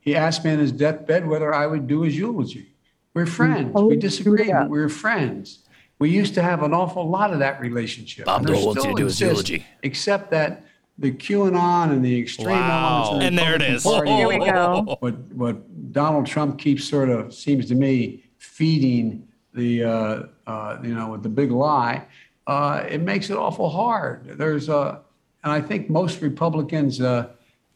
He 0.00 0.16
asked 0.16 0.44
me 0.44 0.52
on 0.52 0.58
his 0.58 0.72
deathbed 0.72 1.26
whether 1.26 1.52
I 1.54 1.66
would 1.66 1.86
do 1.86 2.02
his 2.02 2.16
eulogy. 2.16 2.72
We're 3.14 3.26
friends. 3.26 3.72
Oh, 3.74 3.86
we 3.86 3.96
disagree, 3.96 4.50
but 4.50 4.68
we're 4.70 4.88
friends. 4.88 5.60
We 5.98 6.10
used 6.10 6.34
to 6.34 6.42
have 6.42 6.62
an 6.62 6.72
awful 6.72 7.08
lot 7.08 7.32
of 7.32 7.40
that 7.40 7.60
relationship. 7.60 8.24
Bob 8.24 8.46
Dole 8.46 8.66
wants 8.66 8.84
you 8.84 8.90
to 8.90 8.96
do 8.96 9.04
his 9.04 9.20
eulogy. 9.20 9.66
Except 9.82 10.30
that 10.30 10.64
the 10.96 11.12
QAnon 11.12 11.90
and 11.92 12.04
the 12.04 12.18
extreme 12.18 12.48
Wow. 12.48 13.02
elements 13.02 13.10
of 13.10 13.20
the 13.20 13.26
And 13.26 13.38
there 13.38 13.54
it 13.54 13.62
is. 13.62 13.84
Republican 13.84 13.84
is. 13.84 13.84
Party, 13.84 14.10
Here 14.12 14.28
we 14.28 14.38
go. 14.46 14.96
What 15.00 15.14
what 15.34 15.92
Donald 15.92 16.26
Trump 16.26 16.58
keeps 16.58 16.84
sort 16.84 17.10
of 17.10 17.34
seems 17.34 17.66
to 17.66 17.74
me 17.74 18.24
feeding 18.38 19.26
the 19.54 19.84
uh, 19.84 20.22
uh, 20.46 20.78
you 20.82 20.94
know 20.94 21.10
with 21.10 21.22
the 21.22 21.28
big 21.28 21.50
lie, 21.50 22.06
uh, 22.46 22.84
it 22.88 23.00
makes 23.02 23.28
it 23.28 23.36
awful 23.36 23.68
hard. 23.68 24.38
There's 24.38 24.68
a 24.68 25.00
and 25.42 25.52
I 25.52 25.60
think 25.60 25.88
most 25.90 26.20
Republicans, 26.22 27.00
uh, 27.00 27.28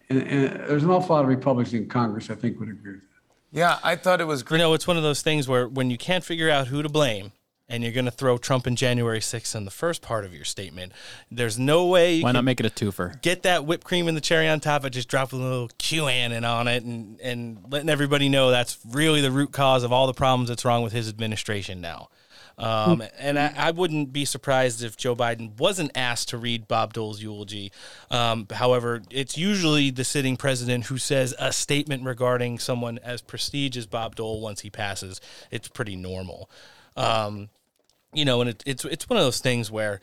and, 0.08 0.22
and 0.22 0.50
there's 0.68 0.84
an 0.84 0.90
awful 0.90 1.14
lot 1.16 1.22
of 1.22 1.28
Republicans 1.28 1.74
in 1.74 1.88
Congress, 1.88 2.30
I 2.30 2.34
think, 2.34 2.58
would 2.60 2.68
agree 2.68 2.92
with 2.92 3.00
that. 3.00 3.58
Yeah, 3.58 3.78
I 3.82 3.96
thought 3.96 4.20
it 4.20 4.26
was 4.26 4.42
great. 4.42 4.58
You 4.58 4.64
know, 4.64 4.74
it's 4.74 4.86
one 4.86 4.96
of 4.96 5.02
those 5.02 5.22
things 5.22 5.46
where 5.48 5.68
when 5.68 5.90
you 5.90 5.98
can't 5.98 6.24
figure 6.24 6.50
out 6.50 6.68
who 6.68 6.82
to 6.82 6.88
blame, 6.88 7.32
and 7.68 7.82
you're 7.82 7.92
going 7.92 8.04
to 8.04 8.10
throw 8.10 8.36
Trump 8.36 8.66
and 8.66 8.76
January 8.76 9.20
6th 9.20 9.54
in 9.54 9.64
the 9.64 9.70
first 9.70 10.02
part 10.02 10.24
of 10.24 10.34
your 10.34 10.44
statement, 10.44 10.92
there's 11.30 11.58
no 11.58 11.86
way. 11.86 12.16
You 12.16 12.22
Why 12.22 12.28
can 12.28 12.34
not 12.34 12.44
make 12.44 12.60
it 12.60 12.66
a 12.66 12.70
twofer? 12.70 13.20
Get 13.22 13.42
that 13.44 13.64
whipped 13.64 13.84
cream 13.84 14.06
and 14.06 14.16
the 14.16 14.20
cherry 14.20 14.48
on 14.48 14.60
top. 14.60 14.84
I 14.84 14.90
just 14.90 15.08
drop 15.08 15.32
a 15.32 15.36
little 15.36 15.68
QAnon 15.78 16.48
on 16.48 16.68
it, 16.68 16.84
and 16.84 17.20
and 17.20 17.64
letting 17.70 17.88
everybody 17.88 18.28
know 18.28 18.50
that's 18.50 18.78
really 18.90 19.20
the 19.20 19.30
root 19.30 19.52
cause 19.52 19.82
of 19.82 19.92
all 19.92 20.06
the 20.06 20.14
problems 20.14 20.48
that's 20.48 20.64
wrong 20.64 20.82
with 20.82 20.92
his 20.92 21.08
administration 21.08 21.80
now. 21.80 22.08
Um, 22.56 23.02
and 23.18 23.38
I, 23.38 23.52
I 23.56 23.70
wouldn't 23.70 24.12
be 24.12 24.24
surprised 24.24 24.82
if 24.82 24.96
Joe 24.96 25.16
Biden 25.16 25.58
wasn't 25.58 25.90
asked 25.94 26.28
to 26.30 26.38
read 26.38 26.68
Bob 26.68 26.92
Dole's 26.92 27.20
eulogy. 27.20 27.72
Um, 28.10 28.46
however, 28.52 29.02
it's 29.10 29.36
usually 29.36 29.90
the 29.90 30.04
sitting 30.04 30.36
president 30.36 30.86
who 30.86 30.98
says 30.98 31.34
a 31.38 31.52
statement 31.52 32.04
regarding 32.04 32.58
someone 32.58 32.98
as 33.02 33.20
prestigious 33.20 33.74
as 33.76 33.86
Bob 33.86 34.16
Dole 34.16 34.40
once 34.40 34.60
he 34.60 34.70
passes. 34.70 35.20
It's 35.50 35.68
pretty 35.68 35.96
normal. 35.96 36.48
Um, 36.96 37.48
you 38.12 38.24
know, 38.24 38.40
and 38.40 38.50
it, 38.50 38.62
it's 38.64 38.84
it's 38.84 39.08
one 39.08 39.16
of 39.16 39.24
those 39.24 39.40
things 39.40 39.70
where 39.70 40.00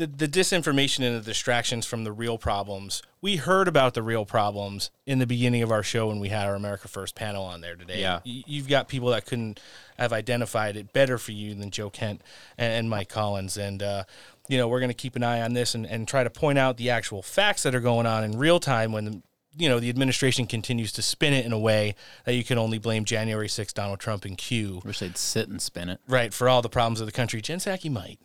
the 0.00 0.06
the 0.06 0.26
disinformation 0.26 1.06
and 1.06 1.16
the 1.16 1.20
distractions 1.20 1.86
from 1.86 2.04
the 2.04 2.12
real 2.12 2.38
problems. 2.38 3.02
We 3.20 3.36
heard 3.36 3.68
about 3.68 3.94
the 3.94 4.02
real 4.02 4.24
problems 4.24 4.90
in 5.06 5.18
the 5.18 5.26
beginning 5.26 5.62
of 5.62 5.70
our 5.70 5.82
show 5.82 6.08
when 6.08 6.18
we 6.18 6.30
had 6.30 6.46
our 6.46 6.54
America 6.54 6.88
First 6.88 7.14
panel 7.14 7.44
on 7.44 7.60
there 7.60 7.76
today. 7.76 8.00
Yeah. 8.00 8.20
You've 8.24 8.68
got 8.68 8.88
people 8.88 9.10
that 9.10 9.26
couldn't 9.26 9.60
have 9.98 10.12
identified 10.12 10.76
it 10.76 10.92
better 10.92 11.18
for 11.18 11.32
you 11.32 11.54
than 11.54 11.70
Joe 11.70 11.90
Kent 11.90 12.22
and, 12.56 12.88
Mike 12.88 13.10
Collins, 13.10 13.58
and 13.58 13.82
uh, 13.82 14.04
you 14.48 14.56
know 14.56 14.66
we're 14.66 14.80
going 14.80 14.90
to 14.90 14.94
keep 14.94 15.16
an 15.16 15.22
eye 15.22 15.42
on 15.42 15.52
this 15.52 15.74
and, 15.74 15.86
and 15.86 16.08
try 16.08 16.24
to 16.24 16.30
point 16.30 16.58
out 16.58 16.78
the 16.78 16.90
actual 16.90 17.22
facts 17.22 17.62
that 17.62 17.74
are 17.74 17.80
going 17.80 18.06
on 18.06 18.24
in 18.24 18.38
real 18.38 18.58
time 18.58 18.92
when. 18.92 19.04
The, 19.04 19.22
you 19.56 19.68
know, 19.68 19.80
the 19.80 19.88
administration 19.88 20.46
continues 20.46 20.92
to 20.92 21.02
spin 21.02 21.32
it 21.32 21.44
in 21.44 21.52
a 21.52 21.58
way 21.58 21.96
that 22.24 22.34
you 22.34 22.44
can 22.44 22.56
only 22.56 22.78
blame 22.78 23.04
January 23.04 23.48
6th, 23.48 23.74
Donald 23.74 23.98
Trump 23.98 24.24
and 24.24 24.38
Q. 24.38 24.80
Wish 24.84 25.00
they'd 25.00 25.18
sit 25.18 25.48
and 25.48 25.60
spin 25.60 25.88
it. 25.88 25.98
Right, 26.06 26.32
for 26.32 26.48
all 26.48 26.62
the 26.62 26.68
problems 26.68 27.00
of 27.00 27.06
the 27.06 27.12
country. 27.12 27.40
Jen 27.40 27.58
Psaki 27.58 27.90
might. 27.90 28.20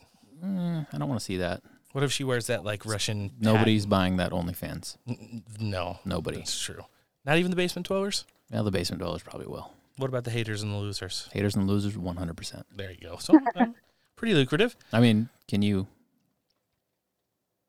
Mm, 0.45 0.87
I 0.93 0.97
don't 0.97 1.07
want 1.09 1.19
to 1.19 1.25
see 1.25 1.37
that. 1.37 1.61
What 1.93 2.03
if 2.03 2.11
she 2.11 2.23
wears 2.23 2.47
that 2.47 2.63
like 2.63 2.85
Russian? 2.85 3.31
Nobody's 3.39 3.85
buying 3.85 4.17
that 4.17 4.31
OnlyFans. 4.31 4.97
N- 5.07 5.43
No, 5.59 5.99
Nobody. 6.05 6.37
That's 6.37 6.59
true. 6.59 6.83
Not 7.25 7.37
even 7.37 7.49
the 7.51 7.57
basement 7.57 7.87
dwellers. 7.87 8.25
Yeah, 8.51 8.61
the 8.61 8.71
basement 8.71 9.01
dwellers 9.01 9.23
probably 9.23 9.47
will. 9.47 9.71
What 9.97 10.07
about 10.09 10.25
the 10.25 10.31
haters 10.31 10.61
and 10.61 10.71
the 10.73 10.77
losers? 10.77 11.29
Haters 11.31 11.55
and 11.55 11.67
losers, 11.67 11.97
one 11.97 12.17
hundred 12.17 12.35
percent. 12.37 12.65
There 12.75 12.91
you 12.91 12.97
go. 13.01 13.15
So 13.17 13.39
uh, 13.55 13.67
pretty 14.17 14.33
lucrative. 14.33 14.75
I 14.91 14.99
mean, 14.99 15.29
can 15.47 15.61
you 15.61 15.87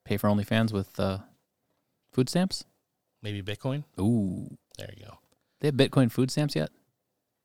pay 0.05 0.16
for 0.16 0.28
OnlyFans 0.28 0.73
with 0.73 0.98
uh, 1.01 1.19
food 2.12 2.28
stamps? 2.28 2.65
Maybe 3.23 3.43
Bitcoin. 3.43 3.85
Ooh, 4.01 4.57
There 4.77 4.90
you 4.97 5.05
go. 5.07 5.19
they 5.61 5.69
have 5.69 5.74
Bitcoin 5.77 6.11
food 6.11 6.31
stamps 6.31 6.55
yet? 6.57 6.70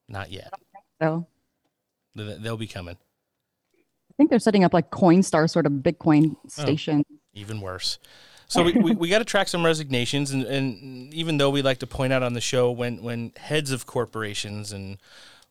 Not 0.09 0.31
yet. 0.31 0.51
So 1.01 1.27
Th- 2.17 2.39
They'll 2.39 2.57
be 2.57 2.67
coming. 2.67 2.97
I 4.21 4.23
think 4.23 4.29
they're 4.29 4.37
setting 4.39 4.63
up 4.63 4.71
like 4.71 4.91
Coinstar 4.91 5.49
sort 5.49 5.65
of 5.65 5.71
Bitcoin 5.71 6.35
Oh. 6.35 6.47
station. 6.47 7.03
Even 7.33 7.59
worse. 7.59 7.97
So 8.47 8.61
we, 8.63 8.73
we, 8.73 8.91
we 8.93 9.09
got 9.09 9.17
to 9.19 9.25
track 9.25 9.47
some 9.47 9.65
resignations, 9.65 10.29
and, 10.29 10.43
and 10.43 11.11
even 11.11 11.37
though 11.37 11.49
we 11.49 11.63
like 11.63 11.79
to 11.79 11.87
point 11.87 12.13
out 12.13 12.21
on 12.21 12.33
the 12.33 12.41
show 12.41 12.69
when, 12.69 13.01
when 13.01 13.31
heads 13.37 13.71
of 13.71 13.87
corporations 13.87 14.71
and 14.71 14.97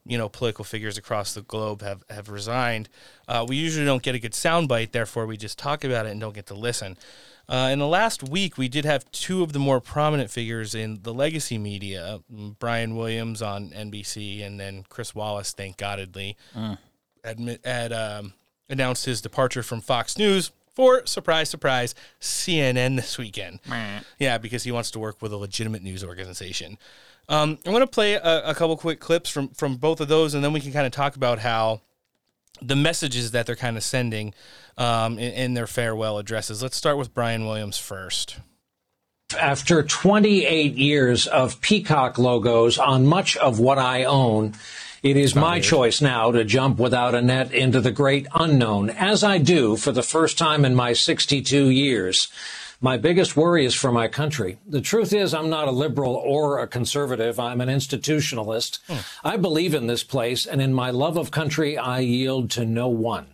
you 0.07 0.17
know 0.17 0.29
political 0.29 0.65
figures 0.65 0.97
across 0.97 1.35
the 1.35 1.43
globe 1.43 1.83
have 1.83 2.05
have 2.11 2.29
resigned, 2.29 2.89
uh, 3.27 3.45
we 3.49 3.57
usually 3.57 3.87
don't 3.87 4.03
get 4.05 4.15
a 4.15 4.21
good 4.21 4.35
soundbite. 4.35 4.93
Therefore, 4.93 5.27
we 5.27 5.37
just 5.37 5.59
talk 5.59 5.83
about 5.83 6.07
it 6.07 6.11
and 6.11 6.21
don't 6.21 6.35
get 6.35 6.47
to 6.47 6.55
listen. 6.55 6.97
Uh, 7.49 7.71
in 7.73 7.81
the 7.81 7.87
last 7.89 8.23
week, 8.29 8.57
we 8.57 8.69
did 8.69 8.85
have 8.85 9.11
two 9.11 9.43
of 9.43 9.53
the 9.53 9.59
more 9.59 9.81
prominent 9.81 10.31
figures 10.31 10.77
in 10.77 11.01
the 11.03 11.13
legacy 11.15 11.59
media: 11.59 12.21
mm, 12.33 12.57
Brian 12.61 12.95
Williams 12.95 13.43
on 13.43 13.71
NBC, 13.71 14.45
and 14.47 14.61
then 14.61 14.85
Chris 14.89 15.13
Wallace, 15.13 15.53
thank 15.53 15.77
Godly, 15.79 16.37
Mm. 16.55 16.79
admit, 17.25 17.61
had 17.65 17.93
um, 17.95 18.35
announced 18.71 19.05
his 19.05 19.21
departure 19.21 19.63
from 19.63 19.81
Fox 19.81 20.17
News 20.17 20.53
for 20.75 21.05
surprise, 21.05 21.51
surprise, 21.51 21.95
CNN 22.21 22.97
this 22.97 23.19
weekend. 23.19 23.61
Yeah, 24.19 24.39
because 24.39 24.65
he 24.65 24.73
wants 24.73 24.91
to 24.93 24.99
work 24.99 25.21
with 25.21 25.33
a 25.33 25.37
legitimate 25.37 25.83
news 25.83 26.05
organization. 26.05 26.79
Um, 27.29 27.59
I'm 27.65 27.73
going 27.73 27.81
to 27.81 27.87
play 27.87 28.15
a, 28.15 28.51
a 28.51 28.55
couple 28.55 28.77
quick 28.77 28.99
clips 28.99 29.31
from 29.31 29.49
from 29.49 29.77
both 29.77 30.01
of 30.01 30.09
those, 30.09 30.35
and 30.35 30.43
then 30.43 30.53
we 30.53 30.61
can 30.61 30.73
kind 30.73 30.87
of 30.87 30.93
talk 30.93 31.17
about 31.17 31.39
how 31.39 31.81
the 32.63 32.77
messages 32.77 33.31
that 33.31 33.47
they're 33.47 33.57
kind 33.57 33.77
of 33.77 33.83
sending 33.83 34.35
um, 34.77 35.19
in, 35.19 35.33
in 35.33 35.55
their 35.55 35.67
farewell 35.67 36.19
addresses. 36.19 36.63
Let's 36.63 36.77
start 36.77 36.97
with 36.97 37.15
Brian 37.15 37.47
Williams 37.47 37.79
first. 37.79 38.39
After 39.39 39.85
28 39.85 40.75
years 40.75 41.29
of 41.29 41.61
Peacock 41.61 42.19
logos 42.19 42.79
on 42.79 43.07
much 43.07 43.37
of 43.37 43.61
what 43.61 43.79
I 43.79 44.05
own, 44.05 44.55
it 45.03 45.17
is 45.17 45.35
my 45.35 45.61
choice 45.61 46.03
now 46.03 46.31
to 46.31 46.45
jump 46.45 46.79
without 46.79 47.15
a 47.15 47.23
net 47.23 47.53
into 47.53 47.81
the 47.81 47.91
great 47.91 48.27
unknown, 48.35 48.91
as 48.91 49.25
I 49.25 49.39
do 49.39 49.77
for 49.77 49.93
the 49.93 50.03
first 50.03 50.37
time 50.37 50.65
in 50.65 50.75
my 50.75 50.93
62 50.93 51.71
years. 51.71 52.29
My 52.83 52.97
biggest 52.97 53.37
worry 53.37 53.65
is 53.65 53.75
for 53.75 53.93
my 53.93 54.09
country. 54.09 54.59
The 54.67 54.81
truth 54.81 55.13
is, 55.13 55.33
I'm 55.33 55.49
not 55.49 55.69
a 55.69 55.71
liberal 55.73 56.15
or 56.15 56.59
a 56.59 56.67
conservative. 56.67 57.41
I'm 57.41 57.61
an 57.61 57.69
institutionalist. 57.69 58.79
I 59.25 59.37
believe 59.37 59.75
in 59.75 59.87
this 59.87 60.05
place, 60.05 60.47
and 60.47 60.61
in 60.61 60.75
my 60.75 60.91
love 60.91 61.17
of 61.17 61.31
country, 61.31 61.79
I 61.79 62.01
yield 62.01 62.51
to 62.53 62.65
no 62.65 62.89
one. 62.89 63.29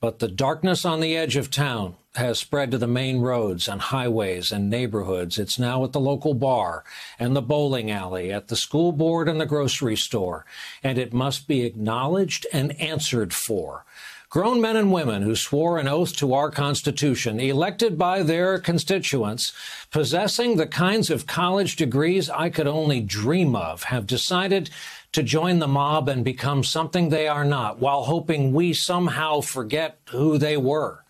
But 0.00 0.18
the 0.20 0.28
darkness 0.28 0.84
on 0.84 1.00
the 1.00 1.16
edge 1.16 1.36
of 1.36 1.50
town 1.50 1.96
has 2.18 2.38
spread 2.38 2.70
to 2.70 2.78
the 2.78 2.86
main 2.86 3.20
roads 3.20 3.66
and 3.66 3.80
highways 3.80 4.52
and 4.52 4.70
neighborhoods. 4.70 5.38
It's 5.38 5.58
now 5.58 5.82
at 5.82 5.92
the 5.92 6.00
local 6.00 6.34
bar 6.34 6.84
and 7.18 7.34
the 7.34 7.42
bowling 7.42 7.90
alley, 7.90 8.30
at 8.30 8.48
the 8.48 8.56
school 8.56 8.92
board 8.92 9.28
and 9.28 9.40
the 9.40 9.46
grocery 9.46 9.96
store. 9.96 10.44
And 10.82 10.98
it 10.98 11.12
must 11.12 11.48
be 11.48 11.64
acknowledged 11.64 12.46
and 12.52 12.78
answered 12.80 13.32
for. 13.32 13.84
Grown 14.30 14.60
men 14.60 14.76
and 14.76 14.92
women 14.92 15.22
who 15.22 15.34
swore 15.34 15.78
an 15.78 15.88
oath 15.88 16.14
to 16.16 16.34
our 16.34 16.50
Constitution, 16.50 17.40
elected 17.40 17.96
by 17.96 18.22
their 18.22 18.58
constituents, 18.58 19.54
possessing 19.90 20.56
the 20.56 20.66
kinds 20.66 21.08
of 21.08 21.26
college 21.26 21.76
degrees 21.76 22.28
I 22.28 22.50
could 22.50 22.66
only 22.66 23.00
dream 23.00 23.56
of, 23.56 23.84
have 23.84 24.06
decided 24.06 24.68
to 25.12 25.22
join 25.22 25.60
the 25.60 25.66
mob 25.66 26.10
and 26.10 26.22
become 26.22 26.62
something 26.62 27.08
they 27.08 27.26
are 27.26 27.44
not, 27.44 27.78
while 27.78 28.02
hoping 28.02 28.52
we 28.52 28.74
somehow 28.74 29.40
forget 29.40 29.98
who 30.10 30.36
they 30.36 30.58
were. 30.58 31.04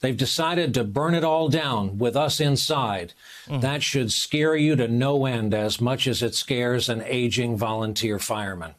They've 0.00 0.16
decided 0.16 0.74
to 0.74 0.84
burn 0.84 1.14
it 1.14 1.24
all 1.24 1.48
down 1.48 1.98
with 1.98 2.14
us 2.14 2.38
inside. 2.38 3.14
Mm. 3.48 3.60
That 3.62 3.82
should 3.82 4.12
scare 4.12 4.54
you 4.54 4.76
to 4.76 4.86
no 4.86 5.26
end 5.26 5.52
as 5.52 5.80
much 5.80 6.06
as 6.06 6.22
it 6.22 6.34
scares 6.36 6.88
an 6.88 7.02
aging 7.04 7.56
volunteer 7.56 8.20
fireman. 8.20 8.74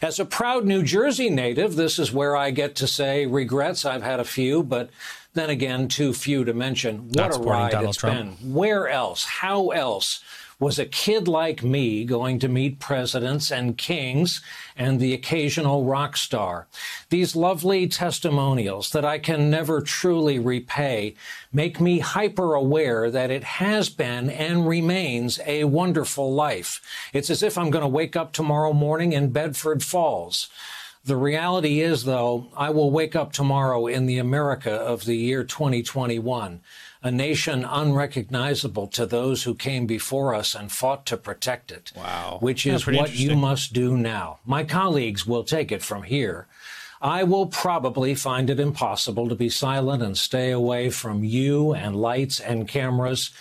As 0.00 0.20
a 0.20 0.24
proud 0.24 0.64
New 0.64 0.84
Jersey 0.84 1.30
native, 1.30 1.74
this 1.74 1.98
is 1.98 2.12
where 2.12 2.36
I 2.36 2.52
get 2.52 2.76
to 2.76 2.86
say 2.86 3.26
regrets. 3.26 3.84
I've 3.84 4.04
had 4.04 4.20
a 4.20 4.24
few, 4.24 4.62
but 4.62 4.90
then 5.34 5.50
again, 5.50 5.88
too 5.88 6.12
few 6.12 6.44
to 6.44 6.54
mention. 6.54 7.10
Not 7.12 7.30
What 7.30 7.40
a 7.40 7.42
ride 7.42 7.72
Donald 7.72 7.88
it's 7.90 7.98
Trump. 7.98 8.38
been. 8.38 8.52
Where 8.54 8.88
else? 8.88 9.24
How 9.24 9.70
else? 9.70 10.22
Was 10.62 10.78
a 10.78 10.86
kid 10.86 11.26
like 11.26 11.64
me 11.64 12.04
going 12.04 12.38
to 12.38 12.48
meet 12.48 12.78
presidents 12.78 13.50
and 13.50 13.76
kings 13.76 14.40
and 14.76 15.00
the 15.00 15.12
occasional 15.12 15.84
rock 15.84 16.16
star? 16.16 16.68
These 17.10 17.34
lovely 17.34 17.88
testimonials 17.88 18.90
that 18.90 19.04
I 19.04 19.18
can 19.18 19.50
never 19.50 19.80
truly 19.80 20.38
repay 20.38 21.16
make 21.52 21.80
me 21.80 21.98
hyper 21.98 22.54
aware 22.54 23.10
that 23.10 23.28
it 23.28 23.42
has 23.42 23.88
been 23.88 24.30
and 24.30 24.68
remains 24.68 25.40
a 25.46 25.64
wonderful 25.64 26.32
life. 26.32 26.80
It's 27.12 27.28
as 27.28 27.42
if 27.42 27.58
I'm 27.58 27.70
going 27.70 27.82
to 27.82 27.88
wake 27.88 28.14
up 28.14 28.32
tomorrow 28.32 28.72
morning 28.72 29.12
in 29.12 29.32
Bedford 29.32 29.82
Falls. 29.82 30.48
The 31.04 31.16
reality 31.16 31.80
is, 31.80 32.04
though, 32.04 32.46
I 32.56 32.70
will 32.70 32.92
wake 32.92 33.16
up 33.16 33.32
tomorrow 33.32 33.88
in 33.88 34.06
the 34.06 34.18
America 34.18 34.70
of 34.70 35.06
the 35.06 35.16
year 35.16 35.42
2021, 35.42 36.60
a 37.02 37.10
nation 37.10 37.64
unrecognizable 37.64 38.86
to 38.86 39.06
those 39.06 39.42
who 39.42 39.54
came 39.54 39.86
before 39.86 40.34
us 40.34 40.54
and 40.54 40.70
fought 40.70 41.04
to 41.06 41.16
protect 41.16 41.72
it. 41.72 41.92
Wow. 41.96 42.38
Which 42.40 42.66
is 42.66 42.86
what 42.86 43.14
you 43.14 43.36
must 43.36 43.72
do 43.72 43.96
now. 43.96 44.38
My 44.44 44.64
colleagues 44.64 45.26
will 45.26 45.44
take 45.44 45.72
it 45.72 45.82
from 45.82 46.04
here. 46.04 46.46
I 47.00 47.24
will 47.24 47.46
probably 47.46 48.14
find 48.14 48.48
it 48.48 48.60
impossible 48.60 49.28
to 49.28 49.34
be 49.34 49.48
silent 49.48 50.02
and 50.02 50.16
stay 50.16 50.52
away 50.52 50.90
from 50.90 51.24
you 51.24 51.74
and 51.74 51.96
lights 51.96 52.38
and 52.38 52.68
cameras 52.68 53.32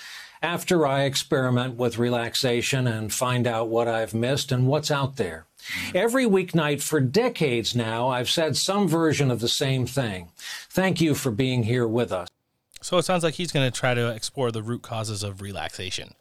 after 0.41 0.87
I 0.87 1.03
experiment 1.03 1.75
with 1.75 1.99
relaxation 1.99 2.87
and 2.87 3.13
find 3.13 3.45
out 3.45 3.69
what 3.69 3.87
I've 3.87 4.15
missed 4.15 4.51
and 4.51 4.67
what's 4.67 4.89
out 4.89 5.17
there. 5.17 5.45
Every 5.93 6.25
weeknight 6.25 6.81
for 6.81 6.99
decades 6.99 7.75
now, 7.75 8.07
I've 8.07 8.29
said 8.29 8.57
some 8.57 8.87
version 8.87 9.29
of 9.29 9.39
the 9.39 9.47
same 9.47 9.85
thing. 9.85 10.29
Thank 10.69 10.99
you 10.99 11.13
for 11.13 11.29
being 11.29 11.61
here 11.61 11.87
with 11.87 12.11
us. 12.11 12.27
So 12.81 12.97
it 12.97 13.03
sounds 13.03 13.23
like 13.23 13.35
he's 13.35 13.51
going 13.51 13.69
to 13.71 13.77
try 13.79 13.93
to 13.93 14.09
explore 14.09 14.51
the 14.51 14.61
root 14.63 14.81
causes 14.81 15.23
of 15.23 15.41
relaxation 15.41 16.13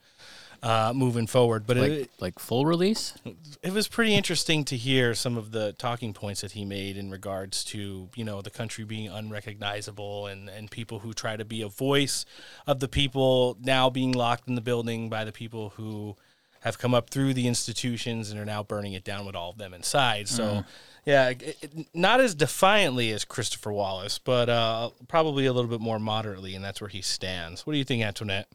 uh, 0.62 0.92
moving 0.94 1.26
forward. 1.26 1.66
But 1.66 1.78
Like, 1.78 1.90
it, 1.90 2.10
like 2.20 2.38
full 2.38 2.66
release? 2.66 3.14
it 3.62 3.72
was 3.72 3.88
pretty 3.88 4.14
interesting 4.14 4.64
to 4.66 4.76
hear 4.76 5.14
some 5.14 5.36
of 5.38 5.52
the 5.52 5.72
talking 5.72 6.12
points 6.12 6.42
that 6.42 6.52
he 6.52 6.64
made 6.64 6.96
in 6.98 7.10
regards 7.10 7.64
to 7.64 8.10
you 8.14 8.24
know 8.24 8.42
the 8.42 8.50
country 8.50 8.84
being 8.84 9.08
unrecognizable 9.08 10.26
and 10.26 10.48
and 10.48 10.70
people 10.70 10.98
who 11.00 11.12
try 11.12 11.36
to 11.36 11.44
be 11.44 11.62
a 11.62 11.68
voice 11.68 12.24
of 12.66 12.80
the 12.80 12.88
people 12.88 13.56
now 13.62 13.88
being 13.90 14.12
locked 14.12 14.48
in 14.48 14.54
the 14.54 14.60
building 14.60 15.08
by 15.08 15.24
the 15.24 15.32
people 15.32 15.70
who 15.76 16.16
have 16.60 16.78
come 16.78 16.92
up 16.92 17.08
through 17.08 17.32
the 17.32 17.48
institutions 17.48 18.30
and 18.30 18.38
are 18.38 18.44
now 18.44 18.62
burning 18.62 18.92
it 18.92 19.02
down 19.02 19.24
with 19.24 19.34
all 19.34 19.48
of 19.50 19.56
them 19.56 19.72
inside. 19.72 20.28
So, 20.28 20.44
Mm. 20.44 20.64
Yeah, 21.04 21.28
it, 21.30 21.56
it- 21.62 21.86
not 21.94 22.20
as 22.20 22.34
defiantly 22.34 23.10
as 23.12 23.24
Christopher 23.24 23.72
Wallace, 23.72 24.18
but 24.18 24.48
uh, 24.48 24.90
probably 25.08 25.46
a 25.46 25.52
little 25.52 25.70
bit 25.70 25.80
more 25.80 25.98
moderately, 25.98 26.54
and 26.54 26.64
that's 26.64 26.80
where 26.80 26.88
he 26.88 27.00
stands. 27.02 27.66
What 27.66 27.72
do 27.72 27.78
you 27.78 27.84
think, 27.84 28.02
Antoinette? 28.04 28.48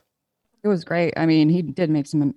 It 0.63 0.67
was 0.67 0.83
great. 0.83 1.13
I 1.17 1.25
mean, 1.25 1.49
he 1.49 1.61
did 1.61 1.89
make 1.89 2.07
some 2.07 2.33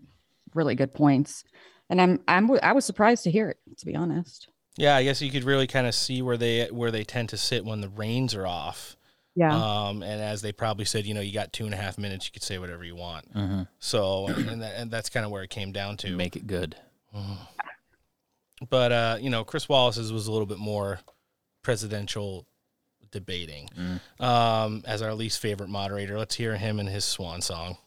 really 0.54 0.74
good 0.74 0.92
points, 0.92 1.44
and 1.90 2.00
I'm 2.00 2.20
I'm 2.28 2.50
I 2.62 2.72
was 2.72 2.84
surprised 2.84 3.24
to 3.24 3.30
hear 3.30 3.48
it. 3.50 3.58
To 3.78 3.86
be 3.86 3.94
honest. 3.96 4.48
Yeah, 4.76 4.94
I 4.94 5.02
guess 5.02 5.20
you 5.20 5.30
could 5.30 5.44
really 5.44 5.66
kind 5.66 5.86
of 5.86 5.94
see 5.94 6.22
where 6.22 6.36
they 6.36 6.66
where 6.66 6.90
they 6.90 7.02
tend 7.04 7.30
to 7.30 7.36
sit 7.36 7.64
when 7.64 7.80
the 7.80 7.88
reins 7.88 8.34
are 8.34 8.46
off. 8.46 8.96
Yeah. 9.34 9.54
Um, 9.54 10.02
and 10.02 10.20
as 10.20 10.42
they 10.42 10.50
probably 10.52 10.84
said, 10.84 11.06
you 11.06 11.14
know, 11.14 11.20
you 11.20 11.32
got 11.32 11.52
two 11.52 11.64
and 11.64 11.72
a 11.72 11.76
half 11.76 11.96
minutes, 11.96 12.26
you 12.26 12.32
could 12.32 12.42
say 12.42 12.58
whatever 12.58 12.84
you 12.84 12.96
want. 12.96 13.32
Mhm. 13.34 13.68
So, 13.78 14.26
and, 14.26 14.62
that, 14.62 14.74
and 14.76 14.90
that's 14.90 15.08
kind 15.10 15.24
of 15.24 15.30
where 15.30 15.44
it 15.44 15.50
came 15.50 15.70
down 15.70 15.96
to. 15.98 16.16
Make 16.16 16.34
it 16.34 16.46
good. 16.48 16.74
But 18.68 18.92
uh, 18.92 19.18
you 19.20 19.30
know, 19.30 19.44
Chris 19.44 19.68
Wallace's 19.68 20.12
was 20.12 20.26
a 20.26 20.32
little 20.32 20.46
bit 20.46 20.58
more 20.58 21.00
presidential 21.62 22.46
debating. 23.10 23.68
Um, 24.20 24.82
as 24.86 25.02
our 25.02 25.14
least 25.14 25.40
favorite 25.40 25.68
moderator, 25.68 26.18
let's 26.18 26.34
hear 26.34 26.56
him 26.56 26.78
and 26.80 26.88
his 26.88 27.04
swan 27.04 27.40
song. 27.40 27.78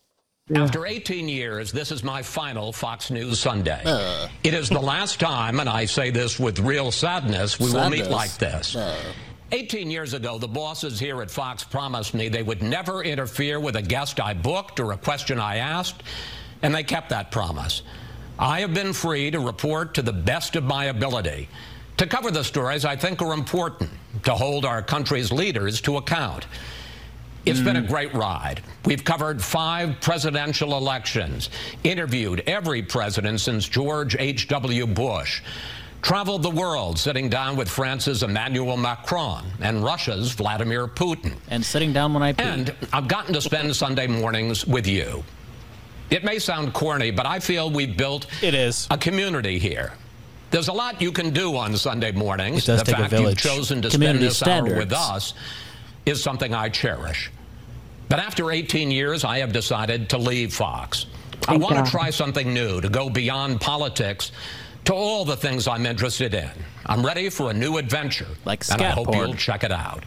After 0.56 0.86
18 0.86 1.30
years, 1.30 1.72
this 1.72 1.92
is 1.92 2.04
my 2.04 2.24
final 2.24 2.74
Fox 2.74 3.10
News 3.10 3.40
Sunday. 3.40 3.82
It 4.44 4.54
is 4.54 4.70
the 4.70 4.82
last 4.82 5.20
time, 5.20 5.60
and 5.60 5.70
I 5.70 5.86
say 5.86 6.10
this 6.10 6.40
with 6.40 6.60
real 6.60 6.92
sadness, 6.92 7.60
we 7.60 7.72
will 7.72 7.90
meet 7.90 8.06
Sadness? 8.06 8.12
like 8.12 8.38
this. 8.38 8.78
18 9.54 9.92
years 9.92 10.14
ago, 10.14 10.38
the 10.38 10.48
bosses 10.48 11.00
here 11.00 11.22
at 11.22 11.30
Fox 11.30 11.64
promised 11.64 12.14
me 12.14 12.28
they 12.30 12.44
would 12.44 12.62
never 12.62 13.04
interfere 13.04 13.60
with 13.60 13.76
a 13.76 13.82
guest 13.82 14.20
I 14.20 14.34
booked 14.34 14.80
or 14.80 14.92
a 14.92 14.98
question 14.98 15.40
I 15.40 15.58
asked, 15.58 16.04
and 16.62 16.74
they 16.74 16.84
kept 16.84 17.10
that 17.10 17.32
promise. 17.32 17.82
I 18.42 18.62
have 18.62 18.74
been 18.74 18.92
free 18.92 19.30
to 19.30 19.40
report 19.40 19.94
to 19.94 20.02
the 20.02 20.12
best 20.12 20.56
of 20.56 20.64
my 20.64 20.86
ability, 20.86 21.48
to 21.98 22.08
cover 22.08 22.32
the 22.32 22.44
stories 22.44 22.86
I 22.86 22.96
think 22.96 23.22
are 23.22 23.34
important, 23.34 23.92
to 24.24 24.34
hold 24.34 24.66
our 24.66 24.82
country's 24.82 25.32
leaders 25.32 25.80
to 25.82 25.98
account. 25.98 26.48
It's 27.46 27.60
been 27.60 27.76
a 27.76 27.82
mm. 27.84 27.88
great 27.88 28.12
ride. 28.16 28.64
We've 28.84 29.04
covered 29.04 29.44
five 29.44 30.02
presidential 30.02 30.76
elections, 30.76 31.52
interviewed 31.84 32.42
every 32.48 32.82
president 32.82 33.42
since 33.42 33.70
George 33.70 34.16
H.W. 34.18 34.88
Bush, 34.88 35.44
traveled 36.02 36.42
the 36.42 36.50
world 36.50 36.98
sitting 36.98 37.30
down 37.30 37.56
with 37.56 37.70
France's 37.70 38.24
Emmanuel 38.24 38.76
Macron 38.76 39.46
and 39.60 39.84
Russia's 39.84 40.32
Vladimir 40.32 40.88
Putin. 40.88 41.36
And 41.50 41.64
sitting 41.64 41.94
down 41.94 42.12
when 42.12 42.24
I 42.24 42.34
pee. 42.34 42.44
And 42.44 42.74
I've 42.92 43.08
gotten 43.08 43.36
to 43.36 43.42
spend 43.42 43.76
Sunday 43.76 44.08
mornings 44.08 44.66
with 44.66 44.88
you. 44.88 45.24
It 46.12 46.24
may 46.26 46.40
sound 46.40 46.74
corny, 46.74 47.10
but 47.10 47.26
I 47.26 47.40
feel 47.40 47.72
we've 47.72 47.96
built 47.98 48.28
it 48.44 48.54
is 48.54 48.88
a 48.92 48.98
community 48.98 49.58
here. 49.58 49.94
There's 50.52 50.68
a 50.68 50.74
lot 50.74 51.02
you 51.02 51.14
can 51.14 51.30
do 51.32 51.56
on 51.56 51.76
Sunday 51.78 52.12
mornings. 52.12 52.64
It 52.64 52.68
does 52.68 52.80
the 52.82 52.86
take 52.88 52.96
a 52.96 52.98
fact 53.04 53.12
village. 53.12 53.46
you've 53.46 53.54
chosen 53.56 53.82
to 53.82 53.90
Community 53.90 54.30
spend 54.30 54.68
this 54.68 54.74
hour 54.74 54.78
with 54.78 54.92
us 54.92 55.34
is 56.06 56.22
something 56.22 56.54
I 56.54 56.68
cherish. 56.68 57.32
But 58.10 58.20
after 58.20 58.52
18 58.52 58.92
years, 58.92 59.24
I 59.24 59.38
have 59.38 59.54
decided 59.54 60.10
to 60.10 60.18
leave 60.18 60.54
Fox. 60.54 61.06
I 61.48 61.52
Thank 61.52 61.64
want 61.64 61.76
God. 61.76 61.86
to 61.86 61.92
try 61.92 62.10
something 62.10 62.54
new, 62.54 62.82
to 62.82 62.90
go 62.90 63.10
beyond 63.10 63.62
politics 63.62 64.34
to 64.84 64.94
all 64.94 65.24
the 65.24 65.38
things 65.38 65.68
I'm 65.68 65.86
interested 65.86 66.34
in. 66.34 66.50
I'm 66.88 67.06
ready 67.06 67.30
for 67.30 67.52
a 67.52 67.54
new 67.54 67.78
adventure. 67.78 68.28
Like 68.44 68.70
and 68.70 68.82
I 68.82 68.90
hope 68.90 69.08
porn. 69.08 69.20
you'll 69.30 69.38
check 69.38 69.64
it 69.64 69.72
out. 69.72 70.04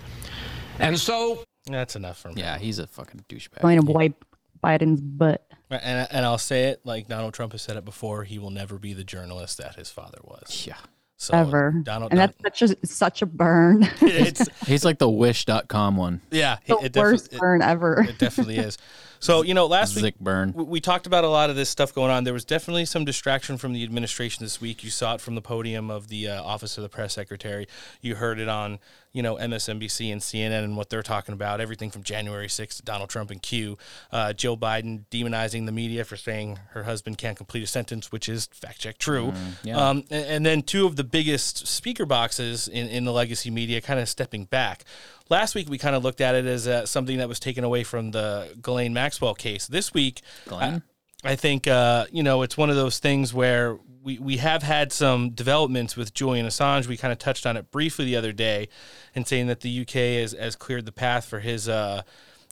And 0.78 0.98
so 0.98 1.42
That's 1.66 1.96
enough 1.96 2.18
for 2.18 2.28
me. 2.28 2.42
Yeah, 2.42 2.58
he's 2.58 2.78
a 2.78 2.86
fucking 2.86 3.24
douchebag. 3.30 3.62
Going 3.62 3.80
to 3.80 3.90
wipe 3.90 4.24
Biden's 4.62 5.00
butt. 5.00 5.46
And, 5.82 6.08
and 6.10 6.24
I'll 6.26 6.38
say 6.38 6.64
it 6.64 6.80
like 6.84 7.08
Donald 7.08 7.34
Trump 7.34 7.52
has 7.52 7.62
said 7.62 7.76
it 7.76 7.84
before. 7.84 8.24
He 8.24 8.38
will 8.38 8.50
never 8.50 8.78
be 8.78 8.92
the 8.92 9.04
journalist 9.04 9.58
that 9.58 9.76
his 9.76 9.90
father 9.90 10.18
was. 10.22 10.66
Yeah. 10.66 10.76
So 11.16 11.32
Ever. 11.32 11.70
Donald, 11.84 12.10
and 12.10 12.18
that's 12.20 12.36
such 12.42 12.62
a 12.62 12.86
such 12.86 13.22
a 13.22 13.26
burn. 13.26 13.82
it's 14.00 14.48
He's 14.66 14.84
like 14.84 14.98
the 14.98 15.08
wish.com 15.08 15.96
one. 15.96 16.20
yeah, 16.30 16.56
the 16.66 16.76
it 16.78 16.92
defi- 16.92 17.00
worst 17.04 17.32
it- 17.32 17.38
burn 17.38 17.62
ever. 17.62 18.04
It 18.08 18.18
definitely 18.18 18.58
is. 18.58 18.76
So 19.20 19.42
you 19.42 19.54
know, 19.54 19.66
last 19.66 19.94
week 20.00 20.18
burn. 20.18 20.52
we- 20.54 20.64
we 20.64 20.80
talked 20.80 21.06
about 21.06 21.22
a 21.22 21.28
lot 21.28 21.50
of 21.50 21.56
this 21.56 21.70
stuff 21.70 21.94
going 21.94 22.10
on. 22.10 22.24
There 22.24 22.34
was 22.34 22.44
definitely 22.44 22.84
some 22.84 23.04
distraction 23.04 23.56
from 23.58 23.72
the 23.72 23.84
administration 23.84 24.44
this 24.44 24.60
week. 24.60 24.82
You 24.82 24.90
saw 24.90 25.14
it 25.14 25.20
from 25.20 25.36
the 25.36 25.40
podium 25.40 25.88
of 25.88 26.08
the 26.08 26.28
uh, 26.28 26.42
office 26.42 26.76
of 26.78 26.82
the 26.82 26.88
press 26.90 27.14
secretary. 27.14 27.68
You 28.02 28.16
heard 28.16 28.40
it 28.40 28.48
on 28.48 28.80
you 29.14 29.22
know 29.22 29.36
MSNBC 29.36 30.12
and 30.12 30.20
CNN 30.20 30.64
and 30.64 30.76
what 30.76 30.90
they're 30.90 31.02
talking 31.02 31.32
about. 31.32 31.60
Everything 31.60 31.90
from 31.90 32.02
January 32.02 32.48
6th 32.48 32.76
to 32.76 32.82
Donald 32.82 33.08
Trump 33.08 33.30
and 33.30 33.40
Q. 33.40 33.78
Uh, 34.12 34.34
Joe 34.34 34.56
Biden 34.56 35.04
demonizing 35.10 35.64
the 35.64 35.72
media 35.72 36.04
for 36.04 36.16
saying 36.16 36.58
her 36.72 36.82
husband 36.82 37.16
can't 37.16 37.36
complete 37.36 37.62
a 37.62 37.66
sentence, 37.66 38.12
which 38.12 38.28
is 38.28 38.46
fact 38.52 38.80
check 38.80 38.98
true. 38.98 39.32
yeah. 39.62 39.76
Um, 39.76 40.04
and, 40.10 40.26
and 40.26 40.46
then 40.46 40.62
two 40.62 40.84
of 40.84 40.96
the 40.96 41.04
biggest 41.04 41.66
speaker 41.66 42.04
boxes 42.04 42.68
in, 42.68 42.88
in 42.88 43.04
the 43.04 43.12
legacy 43.12 43.50
media 43.50 43.80
kind 43.80 44.00
of 44.00 44.08
stepping 44.08 44.44
back. 44.44 44.84
Last 45.30 45.54
week 45.54 45.70
we 45.70 45.78
kind 45.78 45.96
of 45.96 46.02
looked 46.02 46.20
at 46.20 46.34
it 46.34 46.44
as 46.44 46.66
uh, 46.68 46.84
something 46.84 47.18
that 47.18 47.28
was 47.28 47.40
taken 47.40 47.64
away 47.64 47.84
from 47.84 48.10
the 48.10 48.48
Ghislaine 48.60 48.92
Maxwell 48.92 49.34
case. 49.34 49.66
This 49.68 49.94
week, 49.94 50.20
Ghislaine? 50.44 50.82
I, 51.24 51.32
I 51.32 51.36
think 51.36 51.66
uh, 51.68 52.06
you 52.10 52.22
know 52.22 52.42
it's 52.42 52.56
one 52.56 52.68
of 52.68 52.76
those 52.76 52.98
things 52.98 53.32
where 53.32 53.78
we 54.04 54.18
we 54.18 54.36
have 54.36 54.62
had 54.62 54.92
some 54.92 55.30
developments 55.30 55.96
with 55.96 56.14
Julian 56.14 56.46
Assange. 56.46 56.86
We 56.86 56.96
kind 56.96 57.12
of 57.12 57.18
touched 57.18 57.46
on 57.46 57.56
it 57.56 57.70
briefly 57.70 58.04
the 58.04 58.16
other 58.16 58.32
day, 58.32 58.68
and 59.14 59.26
saying 59.26 59.46
that 59.46 59.60
the 59.60 59.80
UK 59.82 59.94
has 60.20 60.32
has 60.32 60.56
cleared 60.56 60.86
the 60.86 60.92
path 60.92 61.24
for 61.24 61.40
his. 61.40 61.68
Uh, 61.68 62.02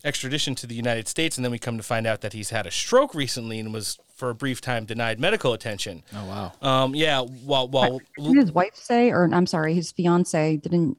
extradition 0.05 0.55
to 0.57 0.67
the 0.67 0.75
United 0.75 1.07
States 1.07 1.39
and 1.39 1.45
then 1.45 1.53
we 1.53 1.61
come 1.61 1.77
to 1.77 1.83
find 1.83 2.09
out 2.09 2.23
that 2.23 2.33
he's 2.33 2.51
had 2.51 2.67
a 2.67 2.73
stroke 2.73 3.15
recently 3.15 3.61
and 3.61 3.73
was 3.73 4.01
for 4.17 4.31
a 4.31 4.35
brief 4.35 4.61
time 4.61 4.85
denied 4.85 5.21
medical 5.21 5.53
attention. 5.53 6.03
Oh 6.13 6.25
wow. 6.25 6.53
Um 6.61 6.95
yeah, 6.95 7.21
while 7.21 7.69
while 7.69 8.01
Didn't 8.17 8.37
his 8.37 8.53
wife 8.53 8.75
say, 8.75 9.11
or 9.11 9.29
I'm 9.33 9.47
sorry, 9.47 9.75
his 9.75 9.93
fiance 9.93 10.57
didn't, 10.57 10.99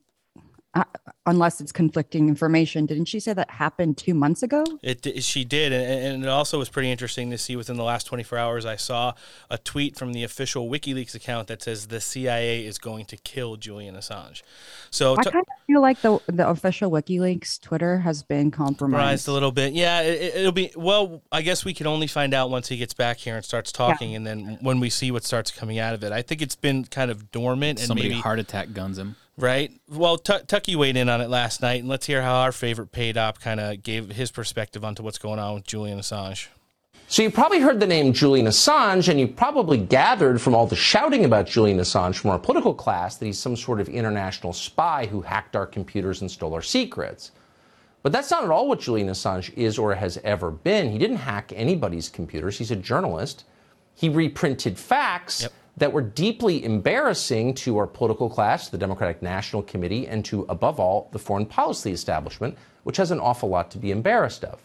uh, 0.76 0.84
unless 1.26 1.62
it's 1.62 1.72
conflicting 1.72 2.28
information, 2.28 2.86
didn't 2.86 3.06
she 3.06 3.20
say 3.20 3.32
that 3.34 3.50
happened 3.50 3.98
two 3.98 4.14
months 4.14 4.41
ago? 4.41 4.64
It 4.82 5.24
she 5.24 5.45
did, 5.45 5.72
and, 5.72 6.16
and 6.16 6.24
it 6.24 6.30
also 6.30 6.58
was 6.58 6.70
pretty 6.70 6.90
interesting 6.90 7.30
to 7.30 7.38
see 7.38 7.56
within 7.56 7.78
the 7.78 7.84
last 7.84 8.06
24 8.06 8.38
hours. 8.38 8.66
I 8.66 8.76
saw 8.76 9.14
a 9.50 9.58
tweet 9.58 9.98
from 9.98 10.14
the 10.14 10.24
official 10.24 10.68
WikiLeaks 10.68 11.14
account 11.14 11.48
that 11.48 11.62
says 11.62 11.88
the 11.88 12.02
CIA 12.02 12.66
is 12.66 12.80
going 12.80 13.06
to 13.06 13.18
kill 13.18 13.56
Julian 13.56 13.95
Assange. 13.95 14.41
So 14.90 15.16
I 15.16 15.24
kind 15.24 15.36
of 15.36 15.44
feel 15.68 15.82
like 15.82 16.02
the 16.02 16.20
the 16.28 16.48
official 16.48 16.90
WikiLeaks 16.90 17.62
Twitter 17.62 18.00
has 18.00 18.24
been 18.24 18.50
compromised. 18.50 19.28
a 19.28 19.32
little 19.32 19.52
bit. 19.52 19.74
Yeah, 19.74 20.02
it, 20.02 20.36
it'll 20.36 20.52
be 20.52 20.72
well. 20.76 21.22
I 21.32 21.44
guess 21.44 21.64
we 21.64 21.74
can 21.74 21.86
only 21.86 22.08
find 22.08 22.34
out 22.34 22.50
once 22.50 22.68
he 22.68 22.78
gets 22.78 22.94
back 22.94 23.18
here 23.18 23.36
and 23.36 23.45
starts 23.45 23.72
talking, 23.72 24.16
and 24.16 24.26
then 24.26 24.58
when 24.62 24.80
we 24.80 24.90
see 24.90 25.12
what 25.12 25.24
starts 25.24 25.52
coming 25.52 25.78
out 25.78 25.94
of 25.94 26.04
it. 26.04 26.12
I 26.12 26.22
think 26.22 26.41
it's 26.41 26.56
been 26.56 26.86
kind 26.86 27.12
of 27.12 27.32
dormant 27.32 27.80
and 27.80 27.88
Somebody 27.88 28.10
maybe 28.10 28.22
heart 28.22 28.40
attack 28.40 28.74
guns 28.74 28.98
him. 28.98 29.16
Right. 29.38 29.72
Well, 29.89 30.18
T- 30.18 30.43
Tucky 30.47 30.76
weighed 30.76 30.97
in 30.97 31.10
on 31.10 31.22
it 31.22 31.30
last 31.30 31.61
night, 31.61 31.81
and 31.81 31.89
let's 31.89 32.05
hear 32.05 32.22
how 32.22 32.35
our 32.35 32.51
favorite 32.51 32.91
paid 32.91 33.18
op 33.18 33.39
kind 33.39 33.60
of 33.60 33.84
gave 33.84 34.10
his 34.10 34.31
perspective 34.31 34.84
onto 34.84 35.03
what's 35.03 35.18
going 35.18 35.39
on 35.39 35.55
with 35.55 35.65
Julian 35.65 35.99
Assange. 35.99 36.47
So 37.07 37.22
you 37.22 37.30
probably 37.30 37.60
heard 37.60 37.80
the 37.80 37.85
name 37.85 38.14
Julian 38.14 38.47
Assange, 38.47 39.07
and 39.07 39.19
you 39.19 39.27
probably 39.27 39.77
gathered 39.77 40.41
from 40.41 40.55
all 40.55 40.65
the 40.65 40.76
shouting 40.76 41.26
about 41.26 41.45
Julian 41.45 41.77
Assange 41.77 42.15
from 42.15 42.31
our 42.31 42.39
political 42.39 42.73
class 42.73 43.18
that 43.18 43.26
he's 43.26 43.38
some 43.38 43.55
sort 43.55 43.80
of 43.80 43.88
international 43.89 44.53
spy 44.53 45.05
who 45.05 45.22
hacked 45.22 45.55
our 45.55 45.68
computers 45.68 46.22
and 46.22 46.31
stole 46.31 46.53
our 46.53 46.61
secrets. 46.61 47.31
But 48.01 48.11
that's 48.11 48.31
not 48.31 48.43
at 48.43 48.49
all 48.49 48.68
what 48.68 48.80
Julian 48.80 49.10
Assange 49.10 49.53
is 49.55 49.77
or 49.77 49.93
has 49.95 50.18
ever 50.23 50.51
been. 50.51 50.91
He 50.91 50.97
didn't 50.97 51.18
hack 51.18 51.53
anybody's 51.55 52.10
computers. 52.10 52.57
He's 52.57 52.72
a 52.72 52.76
journalist. 52.76 53.45
He 53.95 54.10
reprinted 54.10 54.77
facts 54.77 55.47
that 55.78 55.91
were 55.91 56.02
deeply 56.02 56.64
embarrassing 56.64 57.54
to 57.56 57.78
our 57.78 57.88
political 57.88 58.30
class, 58.30 58.70
the 58.70 58.78
Democratic 58.78 59.22
National 59.22 59.64
Committee, 59.64 60.08
and 60.08 60.24
to, 60.26 60.45
above 60.50 60.80
all, 60.80 61.10
the 61.11 61.19
foreign 61.19 61.45
policy 61.45 61.92
establishment, 61.92 62.56
which 62.84 62.98
has 62.98 63.11
an 63.11 63.19
awful 63.19 63.50
lot 63.50 63.72
to 63.72 63.77
be 63.77 63.92
embarrassed 63.92 64.43
of. 64.43 64.60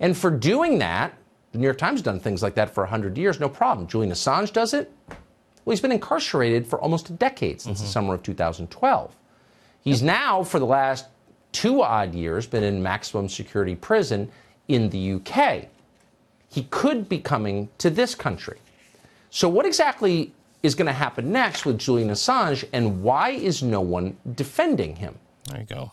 And 0.00 0.16
for 0.16 0.30
doing 0.30 0.78
that, 0.80 1.14
the 1.52 1.58
New 1.58 1.64
York 1.64 1.78
Times 1.78 2.00
has 2.00 2.02
done 2.02 2.20
things 2.20 2.42
like 2.42 2.54
that 2.54 2.74
for 2.74 2.82
100 2.82 3.16
years, 3.16 3.40
no 3.40 3.48
problem. 3.48 3.86
Julian 3.86 4.12
Assange 4.12 4.52
does 4.52 4.74
it. 4.74 4.92
Well, 5.08 5.72
he's 5.72 5.80
been 5.80 5.92
incarcerated 5.92 6.66
for 6.66 6.80
almost 6.80 7.08
a 7.08 7.12
decade 7.12 7.60
since 7.60 7.78
the 7.78 7.84
mm-hmm. 7.84 7.92
summer 7.92 8.14
of 8.14 8.22
2012. 8.22 9.14
He's 9.82 10.02
now, 10.02 10.42
for 10.42 10.58
the 10.58 10.66
last 10.66 11.06
two 11.52 11.82
odd 11.82 12.14
years, 12.14 12.46
been 12.46 12.64
in 12.64 12.82
maximum 12.82 13.28
security 13.28 13.74
prison 13.74 14.30
in 14.68 14.90
the 14.90 15.14
UK. 15.14 15.66
He 16.48 16.64
could 16.64 17.08
be 17.08 17.18
coming 17.18 17.68
to 17.78 17.90
this 17.90 18.14
country. 18.14 18.58
So, 19.30 19.48
what 19.48 19.66
exactly 19.66 20.32
is 20.62 20.74
going 20.74 20.86
to 20.86 20.92
happen 20.92 21.32
next 21.32 21.64
with 21.66 21.78
Julian 21.78 22.08
Assange, 22.10 22.64
and 22.72 23.02
why 23.02 23.30
is 23.30 23.62
no 23.62 23.80
one 23.80 24.16
defending 24.34 24.96
him? 24.96 25.18
There 25.48 25.60
you 25.60 25.66
go. 25.66 25.92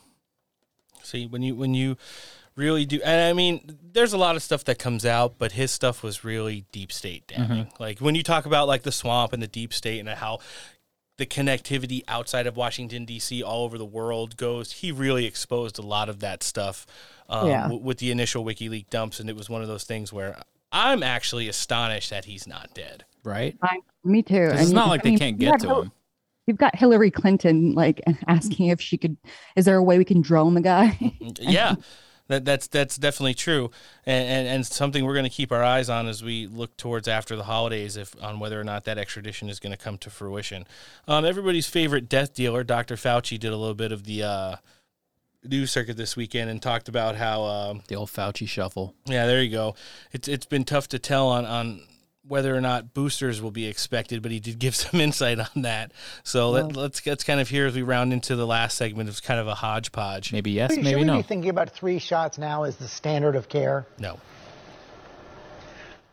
See, 1.04 1.26
when 1.26 1.42
you 1.42 1.56
when 1.56 1.74
you 1.74 1.98
really 2.56 2.86
do, 2.86 3.02
and 3.04 3.22
I 3.22 3.34
mean, 3.34 3.78
there's 3.94 4.14
a 4.14 4.18
lot 4.18 4.36
of 4.36 4.44
stuff 4.44 4.64
that 4.66 4.78
comes 4.78 5.06
out, 5.06 5.36
but 5.38 5.54
his 5.54 5.72
stuff 5.72 6.04
was 6.04 6.24
really 6.24 6.66
deep 6.72 6.92
state 6.92 7.26
damning. 7.28 7.72
Like 7.80 8.00
when 8.00 8.16
you 8.16 8.24
talk 8.24 8.46
about 8.46 8.68
like 8.68 8.84
the 8.84 8.92
swamp 8.92 9.34
and 9.34 9.42
the 9.42 9.48
deep 9.48 9.74
state 9.74 10.00
and 10.00 10.10
how 10.10 10.40
the 11.18 11.26
connectivity 11.26 12.04
outside 12.08 12.48
of 12.48 12.56
Washington 12.56 13.06
D.C. 13.06 13.42
all 13.42 13.64
over 13.66 13.78
the 13.78 13.86
world 13.86 14.38
goes, 14.38 14.72
he 14.74 14.92
really 14.92 15.26
exposed 15.26 15.80
a 15.80 15.82
lot 15.82 16.10
of 16.10 16.20
that 16.20 16.44
stuff 16.44 16.86
um, 17.28 17.48
Yeah. 17.48 17.64
w- 17.64 17.82
with 17.82 17.98
the 17.98 18.12
initial 18.12 18.46
WikiLeaks 18.46 18.90
dumps, 18.90 19.20
and 19.20 19.30
it 19.30 19.36
was 19.36 19.50
one 19.50 19.62
of 19.62 19.68
those 19.68 19.84
things 19.84 20.14
where 20.14 20.38
I'm 20.72 21.02
actually 21.04 21.48
astonished 21.50 22.10
that 22.12 22.26
he's 22.26 22.46
not 22.48 22.74
dead. 22.74 23.04
Right? 23.24 23.58
I, 23.62 23.80
me 24.04 24.22
too. 24.24 24.50
'Cause 24.50 24.62
it's 24.62 24.72
not 24.72 24.86
you- 24.86 24.90
like 24.92 25.02
I 25.02 25.04
they 25.04 25.10
mean, 25.12 25.20
can't 25.20 25.34
you 25.34 25.46
get 25.48 25.52
have 25.52 25.62
to 25.62 25.68
Hil- 25.68 25.82
him. 25.84 25.92
You've 26.48 26.58
got 26.58 26.76
Hillary 26.76 27.12
Clinton 27.12 27.74
like 27.74 28.02
asking 28.28 28.68
if 28.68 28.82
she 28.82 28.98
could. 28.98 29.18
Is 29.56 29.66
there 29.66 29.76
a 29.78 29.84
way 29.84 29.98
we 29.98 30.06
can 30.06 30.22
drone 30.22 30.54
the 30.56 30.62
guy? 30.62 30.98
yeah 31.40 31.76
that, 32.28 32.46
that's 32.46 32.68
that's 32.68 32.96
definitely 32.98 33.34
true 33.34 33.72
and, 34.06 34.28
and 34.30 34.48
and 34.48 34.66
something 34.66 35.04
we're 35.04 35.14
going 35.16 35.24
to 35.26 35.32
keep 35.32 35.52
our 35.52 35.64
eyes 35.64 35.90
on 35.90 36.08
as 36.08 36.24
we 36.24 36.46
look 36.46 36.78
towards 36.78 37.08
after 37.08 37.36
the 37.36 37.44
holidays 37.46 37.98
if 37.98 38.16
on 38.22 38.40
whether 38.40 38.60
or 38.60 38.64
not 38.64 38.84
that 38.86 38.98
extradition 39.00 39.50
is 39.50 39.60
going 39.60 39.72
to 39.72 39.78
come 39.84 39.98
to 39.98 40.12
fruition 40.12 40.66
um, 41.08 41.26
everybody's 41.26 41.68
favorite 41.68 42.08
death 42.08 42.36
dealer 42.36 42.64
dr 42.64 42.96
fauci 42.98 43.40
did 43.40 43.52
a 43.52 43.58
little 43.58 43.74
bit 43.74 43.92
of 43.92 44.04
the 44.04 44.22
uh, 44.22 44.56
news 45.44 45.72
circuit 45.72 45.98
this 45.98 46.16
weekend 46.16 46.52
and 46.52 46.62
talked 46.62 46.88
about 46.88 47.16
how 47.16 47.44
um, 47.46 47.82
the 47.88 47.96
old 47.96 48.10
fauci 48.10 48.48
shuffle 48.48 48.94
yeah 49.06 49.26
there 49.26 49.42
you 49.42 49.50
go 49.50 49.74
it's 50.12 50.28
it's 50.28 50.46
been 50.46 50.64
tough 50.64 50.88
to 50.88 51.00
tell 51.00 51.30
on 51.30 51.46
on 51.46 51.82
whether 52.30 52.56
or 52.56 52.62
not 52.62 52.94
boosters 52.94 53.42
will 53.42 53.52
be 53.52 53.66
expected, 53.66 54.22
but 54.22 54.32
he 54.32 54.40
did 54.40 54.60
give 54.60 54.76
some 54.84 55.02
insight 55.02 55.40
on 55.40 55.64
that. 55.64 55.92
So 56.24 56.52
let, 56.52 56.76
let's 56.76 57.06
let's 57.06 57.24
kind 57.24 57.42
of 57.42 57.50
hear 57.50 57.66
as 57.66 57.76
we 57.76 57.82
round 57.82 58.14
into 58.14 58.36
the 58.36 58.48
last 58.48 58.78
segment. 58.78 59.10
It's 59.10 59.20
kind 59.20 59.40
of 59.40 59.48
a 59.48 59.56
hodgepodge. 59.56 60.32
Maybe 60.32 60.52
yes, 60.52 60.70
maybe 60.78 60.90
Should 61.02 61.10
we 61.10 61.18
be 61.18 61.22
thinking 61.24 61.50
about 61.50 61.72
three 61.72 62.00
shots 62.00 62.38
now 62.38 62.64
as 62.64 62.78
the 62.78 62.88
standard 62.88 63.36
of 63.36 63.50
care? 63.50 63.86
No. 63.98 64.20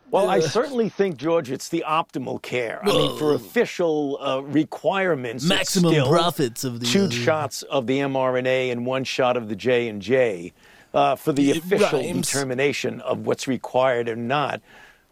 Well, 0.09 0.31
I 0.31 0.39
certainly 0.39 0.89
think, 0.89 1.17
George, 1.17 1.51
it's 1.51 1.69
the 1.69 1.85
optimal 1.87 2.41
care. 2.41 2.79
I 2.83 2.87
mean, 2.87 3.19
for 3.19 3.35
official 3.35 4.19
uh, 4.23 4.41
requirements, 4.41 5.43
it's 5.43 5.49
Maximum 5.49 5.93
still 5.93 6.09
profits 6.09 6.63
of 6.63 6.79
the- 6.79 6.87
two 6.87 7.11
shots 7.11 7.63
of 7.65 7.87
the 7.89 7.99
mRNA 7.99 8.71
and 8.71 8.87
one 8.87 9.03
shot 9.03 9.37
of 9.37 9.49
the 9.49 9.57
J 9.57 9.89
and 9.89 10.01
J. 10.01 10.53
Uh, 10.95 11.17
for 11.17 11.33
the 11.33 11.51
It 11.51 11.57
official 11.59 12.01
rhymes. 12.01 12.29
determination 12.29 13.01
of 13.03 13.27
what's 13.27 13.47
required 13.49 14.09
or 14.09 14.17
not. 14.17 14.63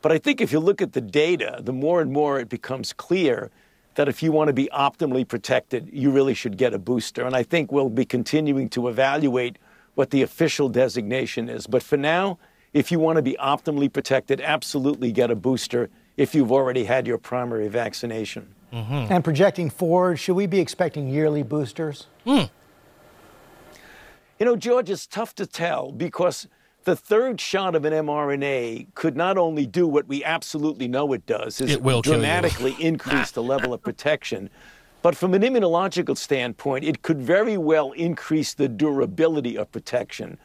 But 0.05 0.13
I 0.13 0.19
think 0.19 0.43
if 0.43 0.53
you 0.53 0.61
look 0.61 0.83
at 0.83 0.93
the 0.93 1.01
data, 1.01 1.61
the 1.63 1.73
more 1.73 2.03
and 2.03 2.13
more 2.13 2.39
it 2.39 2.51
becomes 2.51 2.93
clear 2.93 3.51
that 3.95 4.07
if 4.07 4.23
you 4.23 4.33
want 4.33 4.49
to 4.49 4.53
be 4.53 4.69
optimally 4.71 5.27
protected, 5.27 5.89
you 5.91 6.11
really 6.11 6.35
should 6.35 6.59
get 6.59 6.75
a 6.75 6.79
booster. 6.79 7.25
And 7.25 7.35
I 7.35 7.43
think 7.43 7.73
we'll 7.73 7.89
be 7.89 8.05
continuing 8.05 8.69
to 8.69 8.89
evaluate 8.89 9.57
what 9.95 10.11
the 10.11 10.21
official 10.21 10.69
designation 10.69 11.49
is. 11.49 11.67
But 11.67 11.83
for 11.83 11.97
now, 11.97 12.39
if 12.75 12.93
you 12.93 12.99
want 12.99 13.17
to 13.17 13.23
be 13.23 13.35
optimally 13.41 13.91
protected, 13.91 14.43
absolutely 14.43 15.11
get 15.11 15.31
a 15.31 15.35
booster 15.35 15.89
if 16.19 16.35
you've 16.35 16.53
already 16.53 16.85
had 16.85 17.07
your 17.07 17.17
primary 17.17 17.69
vaccination. 17.69 18.55
Mm-hmm. 18.75 19.11
And 19.11 19.25
projecting 19.25 19.71
forward, 19.71 20.17
should 20.19 20.35
we 20.35 20.47
be 20.47 20.61
expecting 20.61 21.09
yearly 21.09 21.43
boosters? 21.43 22.09
Hmm. 22.25 22.43
You 24.39 24.45
know, 24.45 24.57
George, 24.57 24.91
it's 24.91 25.07
tough 25.07 25.35
to 25.37 25.47
tell 25.47 25.93
because 25.93 26.47
the 26.85 26.97
third 26.97 27.41
shot 27.41 27.75
of 27.75 27.85
an 27.85 27.93
mRNA 27.93 28.95
could 28.95 29.17
not 29.17 29.39
only 29.39 29.67
do 29.67 29.87
what 29.87 30.07
we 30.09 30.25
absolutely 30.25 30.89
know 30.89 31.13
it 31.13 31.27
does, 31.27 31.61
is 31.61 31.71
It 31.71 31.83
will 31.83 32.03
dramatically 32.03 32.77
increase 32.79 33.31
the 33.31 33.43
level 33.43 33.73
of 33.73 33.83
protection, 33.83 34.51
but 35.03 35.17
from 35.17 35.35
an 35.35 35.43
immunological 35.43 36.17
standpoint, 36.17 36.85
it 36.85 37.03
could 37.03 37.21
very 37.21 37.57
well 37.57 37.93
increase 37.93 38.55
the 38.55 38.69
durability 38.69 39.57
of 39.57 39.71
protection 39.71 40.39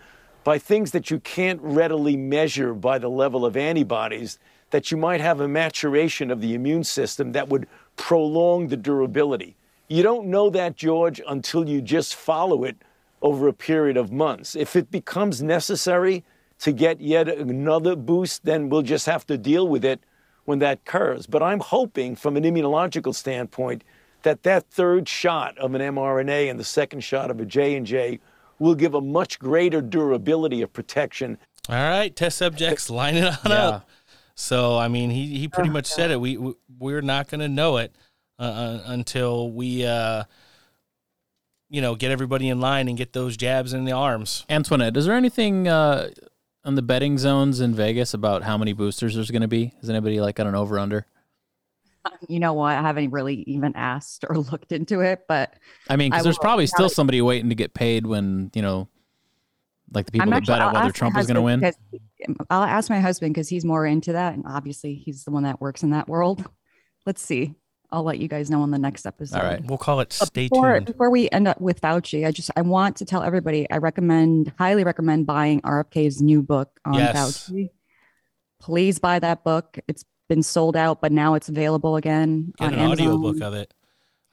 by 0.43 0.57
things 0.57 0.91
that 0.91 1.11
you 1.11 1.19
can't 1.19 1.61
readily 1.61 2.17
measure 2.17 2.73
by 2.73 2.97
the 2.97 3.09
level 3.09 3.45
of 3.45 3.55
antibodies, 3.55 4.39
that 4.71 4.91
you 4.91 4.97
might 4.97 5.21
have 5.21 5.41
a 5.41 5.47
maturation 5.47 6.31
of 6.31 6.41
the 6.41 6.53
immune 6.53 6.83
system 6.83 7.31
that 7.33 7.49
would 7.49 7.67
prolong 7.95 8.67
the 8.67 8.77
durability. 8.77 9.55
You 9.87 10.03
don't 10.03 10.27
know 10.27 10.49
that, 10.51 10.75
George, 10.75 11.21
until 11.27 11.67
you 11.67 11.81
just 11.81 12.15
follow 12.15 12.63
it 12.63 12.77
over 13.21 13.47
a 13.47 13.53
period 13.53 13.97
of 13.97 14.11
months. 14.11 14.55
If 14.55 14.75
it 14.75 14.91
becomes 14.91 15.41
necessary 15.41 16.23
to 16.59 16.71
get 16.71 16.99
yet 17.01 17.27
another 17.29 17.95
boost, 17.95 18.45
then 18.45 18.69
we'll 18.69 18.81
just 18.81 19.05
have 19.05 19.25
to 19.27 19.37
deal 19.37 19.67
with 19.67 19.85
it 19.85 20.01
when 20.45 20.59
that 20.59 20.79
occurs. 20.85 21.25
But 21.27 21.41
I'm 21.43 21.59
hoping, 21.59 22.15
from 22.15 22.35
an 22.37 22.43
immunological 22.43 23.15
standpoint, 23.15 23.83
that 24.23 24.43
that 24.43 24.65
third 24.69 25.07
shot 25.07 25.57
of 25.57 25.73
an 25.75 25.81
mRNA 25.81 26.49
and 26.49 26.59
the 26.59 26.63
second 26.65 27.01
shot 27.01 27.31
of 27.31 27.39
a 27.39 27.45
J&J 27.45 28.19
will 28.57 28.75
give 28.75 28.93
a 28.93 28.99
much 29.01 29.39
greater 29.39 29.81
durability 29.81 30.61
of 30.61 30.73
protection 30.73 31.37
All 31.69 31.75
right, 31.75 32.13
test 32.13 32.37
subjects, 32.37 32.89
line 33.01 33.15
it 33.15 33.23
on 33.45 33.51
Yeah. 33.51 33.67
up. 33.67 33.89
So 34.35 34.77
I 34.77 34.87
mean, 34.87 35.09
he 35.09 35.37
he 35.37 35.47
pretty 35.47 35.69
much 35.69 35.85
said 35.85 36.11
it. 36.11 36.19
We, 36.19 36.37
we 36.37 36.53
we're 36.79 37.01
not 37.01 37.27
going 37.29 37.41
to 37.41 37.49
know 37.49 37.77
it 37.77 37.93
uh, 38.39 38.43
uh, 38.43 38.83
until 38.85 39.51
we, 39.51 39.85
uh, 39.85 40.23
you 41.69 41.81
know, 41.81 41.95
get 41.95 42.11
everybody 42.11 42.49
in 42.49 42.59
line 42.59 42.87
and 42.87 42.97
get 42.97 43.13
those 43.13 43.37
jabs 43.37 43.73
in 43.73 43.85
the 43.85 43.91
arms. 43.91 44.45
Antoinette, 44.49 44.97
is 44.97 45.05
there 45.05 45.15
anything 45.15 45.67
uh, 45.67 46.09
on 46.65 46.75
the 46.75 46.81
betting 46.81 47.17
zones 47.17 47.59
in 47.59 47.73
Vegas 47.75 48.13
about 48.13 48.43
how 48.43 48.57
many 48.57 48.73
boosters 48.73 49.15
there's 49.15 49.31
going 49.31 49.41
to 49.43 49.47
be? 49.47 49.73
Is 49.81 49.89
anybody 49.89 50.19
like 50.19 50.39
on 50.39 50.47
an 50.47 50.55
over 50.55 50.79
under? 50.79 51.05
you 52.27 52.39
know 52.39 52.53
what? 52.53 52.75
I 52.75 52.81
haven't 52.81 53.11
really 53.11 53.43
even 53.45 53.73
asked 53.75 54.25
or 54.27 54.37
looked 54.51 54.71
into 54.71 55.01
it, 55.01 55.25
but 55.27 55.53
I 55.89 55.95
mean, 55.95 56.11
because 56.11 56.23
there's 56.23 56.37
probably 56.39 56.65
still 56.67 56.87
that- 56.87 56.95
somebody 56.95 57.21
waiting 57.21 57.49
to 57.49 57.55
get 57.55 57.73
paid 57.73 58.05
when 58.07 58.51
you 58.53 58.61
know, 58.61 58.87
like 59.93 60.05
the 60.05 60.13
people 60.13 60.23
I'm 60.23 60.29
that 60.31 60.37
actually- 60.37 60.53
bet 60.55 60.61
on 60.61 60.73
whether 60.73 60.91
Trump 60.91 61.17
is 61.17 61.27
going 61.27 61.35
to 61.35 61.41
win. 61.41 61.59
because- 61.59 61.77
I'll 62.49 62.63
ask 62.63 62.89
my 62.89 62.99
husband 62.99 63.33
because 63.33 63.47
he's 63.49 63.63
more 63.63 63.85
into 63.85 64.13
that, 64.13 64.33
and 64.33 64.43
obviously 64.47 64.95
he's 64.95 65.23
the 65.23 65.31
one 65.31 65.43
that 65.43 65.61
works 65.61 65.83
in 65.83 65.91
that 65.91 66.07
world. 66.09 66.45
Let's 67.05 67.21
see. 67.21 67.55
I'll 67.91 68.03
let 68.03 68.19
you 68.19 68.27
guys 68.27 68.49
know 68.51 68.61
on 68.61 68.71
the 68.71 68.77
next 68.77 69.05
episode. 69.05 69.37
All 69.39 69.43
right, 69.43 69.63
we'll 69.65 69.77
call 69.79 69.99
it 69.99 70.15
But 70.19 70.27
stay 70.27 70.47
before, 70.47 70.73
tuned. 70.75 70.85
Before 70.85 71.09
we 71.09 71.29
end 71.31 71.47
up 71.47 71.59
with 71.59 71.81
Fauci, 71.81 72.25
I 72.27 72.31
just 72.31 72.51
I 72.55 72.61
want 72.61 72.97
to 72.97 73.05
tell 73.05 73.23
everybody 73.23 73.69
I 73.69 73.77
recommend, 73.77 74.53
highly 74.59 74.83
recommend 74.83 75.25
buying 75.25 75.61
RFK's 75.61 76.21
new 76.21 76.41
book 76.41 76.79
on 76.85 76.93
Yes. 76.95 77.49
Fauci. 77.49 77.69
Please 78.59 78.99
buy 78.99 79.19
that 79.19 79.43
book. 79.43 79.79
It's 79.87 80.05
been 80.27 80.43
sold 80.43 80.75
out, 80.75 81.01
but 81.01 81.11
now 81.11 81.33
it's 81.33 81.49
available 81.49 81.95
again 81.95 82.53
Get 82.57 82.67
on 82.67 82.73
an 82.73 82.79
Amazon. 82.79 83.07
audiobook 83.07 83.41
of 83.41 83.53
it. 83.55 83.73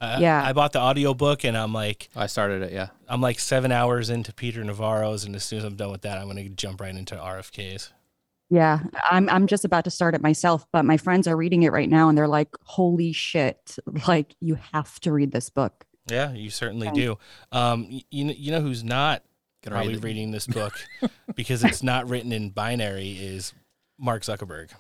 I, 0.01 0.19
Yeah. 0.21 0.43
I 0.45 0.53
bought 0.53 0.73
the 0.73 0.81
audiobook 0.81 1.45
and 1.45 1.57
I'm 1.57 1.73
like, 1.73 2.11
I 2.15 2.27
started 2.27 2.61
it. 2.63 2.73
Yeah, 2.73 2.89
I'm 3.09 3.21
like 3.23 3.39
seven 3.39 3.73
hours 3.73 4.11
into 4.11 4.35
Peter 4.35 4.63
Navarro's, 4.63 5.25
and 5.25 5.35
as 5.35 5.45
soon 5.45 5.61
as 5.61 5.65
I'm 5.65 5.77
done 5.77 5.91
with 5.93 6.03
that, 6.03 6.19
I'm 6.19 6.25
going 6.29 6.37
to 6.43 6.49
jump 6.51 6.81
right 6.83 6.95
into 6.95 7.15
RFK's. 7.15 7.93
Yeah, 8.49 8.81
I'm 9.11 9.29
I'm 9.29 9.47
just 9.49 9.65
about 9.65 9.85
to 9.85 9.91
start 9.91 10.15
it 10.15 10.23
myself, 10.23 10.67
but 10.73 10.85
my 10.85 10.97
friends 10.97 11.27
are 11.27 11.37
reading 11.37 11.65
it 11.65 11.73
right 11.73 11.89
now 11.89 12.09
and 12.09 12.17
they're 12.17 12.29
like, 12.29 12.49
"Holy 12.63 13.13
shit. 13.13 13.77
Like 14.07 14.35
you 14.41 14.57
have 14.73 15.01
to 15.01 15.13
read 15.13 15.33
this 15.33 15.51
book." 15.51 15.85
Yeah, 16.09 16.33
you 16.33 16.51
certainly 16.51 16.87
Okay. 16.89 17.01
do. 17.01 17.19
Um, 17.51 17.87
you, 18.11 18.27
kn- 18.27 18.37
you 18.39 18.53
know 18.53 18.61
who's 18.61 18.85
not 18.85 19.25
Gonna 19.65 19.75
probably 19.77 19.95
read 19.95 20.05
reading 20.05 20.31
this 20.31 20.47
book 20.59 20.75
because 21.35 21.65
it's 21.65 21.83
not 21.83 22.09
written 22.09 22.31
in 22.31 22.51
binary 22.51 23.11
is 23.13 23.53
Mark 23.99 24.23
Zuckerberg, 24.23 24.71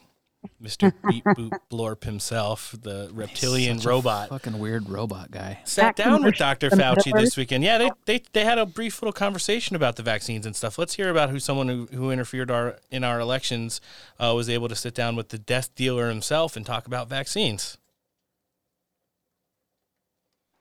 Mr. 0.63 0.93
Beep 1.09 1.25
Boop 1.25 1.59
Blorp 1.71 2.05
himself, 2.05 2.75
the 2.81 3.11
reptilian 3.13 3.79
Such 3.79 3.87
a 3.87 3.89
robot. 3.89 4.29
fucking 4.29 4.59
weird 4.59 4.89
robot 4.89 5.31
guy. 5.31 5.61
Sat 5.65 5.97
That 5.97 6.05
down 6.05 6.25
with 6.25 6.37
Dr. 6.37 6.71
Fauci 6.71 7.13
this 7.13 7.37
weekend. 7.37 7.65
Yeah, 7.65 7.79
they, 7.79 7.91
they 8.07 8.23
they 8.33 8.45
had 8.45 8.59
a 8.59 8.67
brief 8.67 9.01
little 9.03 9.13
conversation 9.13 9.77
about 9.77 9.97
the 9.97 10.03
vaccines 10.03 10.47
and 10.47 10.55
stuff. 10.57 10.79
Let's 10.79 10.95
hear 10.95 11.11
about 11.11 11.31
who 11.31 11.39
someone 11.39 11.69
who, 11.69 11.87
who 11.93 12.11
interfered 12.11 12.51
our 12.51 12.79
in 12.91 13.05
our 13.05 13.21
elections 13.21 13.81
uh, 14.19 14.33
was 14.35 14.49
able 14.49 14.69
to 14.69 14.77
sit 14.77 14.95
down 14.95 15.17
with 15.17 15.29
the 15.29 15.39
death 15.39 15.75
dealer 15.75 16.09
himself 16.09 16.57
and 16.57 16.65
talk 16.65 16.87
about 16.87 17.09
vaccines. 17.09 17.79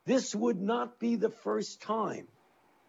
This 0.06 0.36
would 0.36 0.62
not 0.62 1.00
be 1.00 1.16
the 1.16 1.32
first 1.32 1.82
time, 1.82 2.28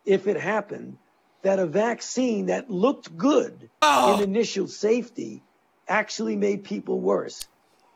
if 0.04 0.26
it 0.26 0.36
happened, 0.36 0.98
that 1.42 1.58
a 1.58 1.66
vaccine 1.66 2.46
that 2.46 2.70
looked 2.70 3.16
good 3.16 3.70
in 3.82 4.20
initial 4.20 4.68
safety 4.68 5.42
actually 5.88 6.36
made 6.36 6.64
people 6.64 7.00
worse. 7.00 7.46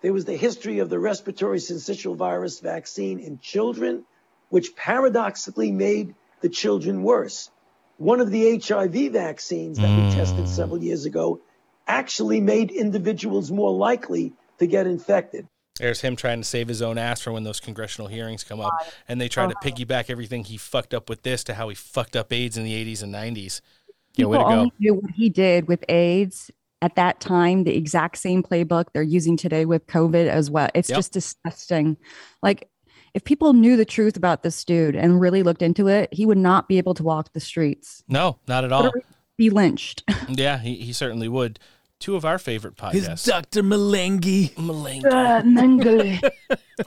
There 0.02 0.12
was 0.12 0.24
the 0.24 0.36
history 0.36 0.78
of 0.78 0.88
the 0.88 0.98
respiratory 0.98 1.58
syncytial 1.58 2.16
virus 2.16 2.60
vaccine 2.60 3.18
in 3.18 3.38
children, 3.38 4.04
which 4.48 4.74
paradoxically 4.74 5.72
made 5.72 6.14
the 6.40 6.48
children 6.48 7.02
worse. 7.02 7.50
One 7.98 8.20
of 8.20 8.30
the 8.30 8.58
HIV 8.58 9.12
vaccines 9.12 9.78
that 9.78 9.94
we 9.94 10.10
hmm. 10.10 10.16
tested 10.16 10.48
several 10.48 10.82
years 10.82 11.04
ago 11.04 11.40
actually 11.86 12.40
made 12.40 12.70
individuals 12.70 13.50
more 13.50 13.72
likely 13.72 14.32
to 14.58 14.66
get 14.66 14.86
infected. 14.86 15.46
There's 15.78 16.00
him 16.00 16.16
trying 16.16 16.40
to 16.40 16.44
save 16.44 16.68
his 16.68 16.82
own 16.82 16.98
ass 16.98 17.20
for 17.20 17.32
when 17.32 17.42
those 17.42 17.60
congressional 17.60 18.06
hearings 18.06 18.44
come 18.44 18.60
up, 18.60 18.72
and 19.08 19.20
they 19.20 19.28
try 19.28 19.46
to 19.46 19.54
uh-huh. 19.54 19.68
piggyback 19.68 20.10
everything 20.10 20.44
he 20.44 20.56
fucked 20.56 20.94
up 20.94 21.08
with 21.08 21.22
this 21.22 21.44
to 21.44 21.54
how 21.54 21.68
he 21.68 21.74
fucked 21.74 22.16
up 22.16 22.32
AIDS 22.32 22.56
in 22.56 22.64
the 22.64 22.72
80s 22.72 23.02
and 23.02 23.14
90s. 23.14 23.60
Yeah, 24.16 24.26
way 24.26 24.38
to 24.38 24.44
People 24.44 24.50
go. 24.50 24.58
only 24.60 24.72
do 24.80 24.94
what 24.94 25.10
he 25.12 25.28
did 25.28 25.68
with 25.68 25.84
AIDS 25.88 26.50
at 26.82 26.96
that 26.96 27.20
time, 27.20 27.64
the 27.64 27.76
exact 27.76 28.18
same 28.18 28.42
playbook 28.42 28.86
they're 28.92 29.02
using 29.02 29.36
today 29.36 29.64
with 29.64 29.86
COVID 29.86 30.28
as 30.28 30.50
well. 30.50 30.68
It's 30.74 30.88
Yep. 30.88 30.96
just 30.98 31.12
disgusting. 31.12 31.96
Like, 32.42 32.68
if 33.12 33.24
people 33.24 33.52
knew 33.52 33.76
the 33.76 33.84
truth 33.84 34.16
about 34.16 34.42
this 34.42 34.64
dude 34.64 34.94
and 34.96 35.20
really 35.20 35.42
looked 35.42 35.62
into 35.62 35.88
it, 35.88 36.08
he 36.12 36.24
would 36.26 36.38
not 36.38 36.68
be 36.68 36.78
able 36.78 36.94
to 36.94 37.02
walk 37.02 37.32
the 37.32 37.40
streets. 37.40 38.02
No, 38.08 38.38
not 38.46 38.64
at 38.64 38.72
all. 38.72 38.84
Literally 38.84 39.04
Be 39.36 39.50
lynched. 39.50 40.04
Mm, 40.10 40.38
yeah, 40.38 40.58
he, 40.58 40.76
he 40.76 40.92
certainly 40.92 41.28
would. 41.28 41.58
Two 41.98 42.14
of 42.16 42.24
our 42.24 42.38
favorite 42.38 42.74
His 42.92 43.06
podcasts. 43.08 43.26
Dr. 43.26 43.62
Malengi. 43.62 44.54
Malengi. 44.54 46.30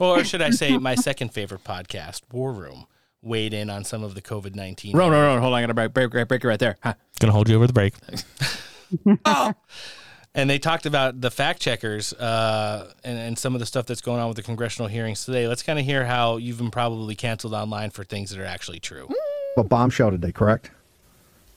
or 0.00 0.24
should 0.24 0.42
I 0.42 0.50
say, 0.50 0.76
my 0.78 0.94
second 0.96 1.32
favorite 1.32 1.62
podcast, 1.62 2.22
War 2.32 2.52
Room, 2.52 2.86
weighed 3.22 3.54
in 3.54 3.70
on 3.70 3.84
some 3.84 4.02
of 4.02 4.14
the 4.14 4.22
COVID 4.22 4.54
19. 4.56 4.96
No, 4.96 5.08
no, 5.10 5.34
no. 5.34 5.40
Hold 5.40 5.52
on. 5.52 5.58
I 5.58 5.62
got 5.62 5.66
to 5.68 5.74
break, 5.74 5.92
break, 5.94 6.10
break, 6.10 6.26
break 6.28 6.42
it 6.44 6.48
right 6.48 6.58
there. 6.58 6.76
Huh. 6.82 6.94
Gonna 7.20 7.32
hold 7.32 7.48
you 7.48 7.54
over 7.56 7.66
the 7.66 7.72
break. 7.72 7.94
And 10.36 10.50
they 10.50 10.58
talked 10.58 10.84
about 10.84 11.20
the 11.20 11.30
fact 11.30 11.62
checkers 11.62 12.12
uh, 12.12 12.92
and, 13.04 13.18
and 13.18 13.38
some 13.38 13.54
of 13.54 13.60
the 13.60 13.66
stuff 13.66 13.86
that's 13.86 14.00
going 14.00 14.20
on 14.20 14.26
with 14.26 14.36
the 14.36 14.42
congressional 14.42 14.88
hearings 14.88 15.24
today. 15.24 15.46
Let's 15.46 15.62
kind 15.62 15.78
of 15.78 15.84
hear 15.84 16.04
how 16.04 16.38
you've 16.38 16.58
been 16.58 16.72
probably 16.72 17.14
canceled 17.14 17.54
online 17.54 17.90
for 17.90 18.02
things 18.02 18.30
that 18.30 18.40
are 18.40 18.44
actually 18.44 18.80
true. 18.80 19.08
A 19.56 19.62
bombshell 19.62 20.10
today, 20.10 20.32
correct? 20.32 20.72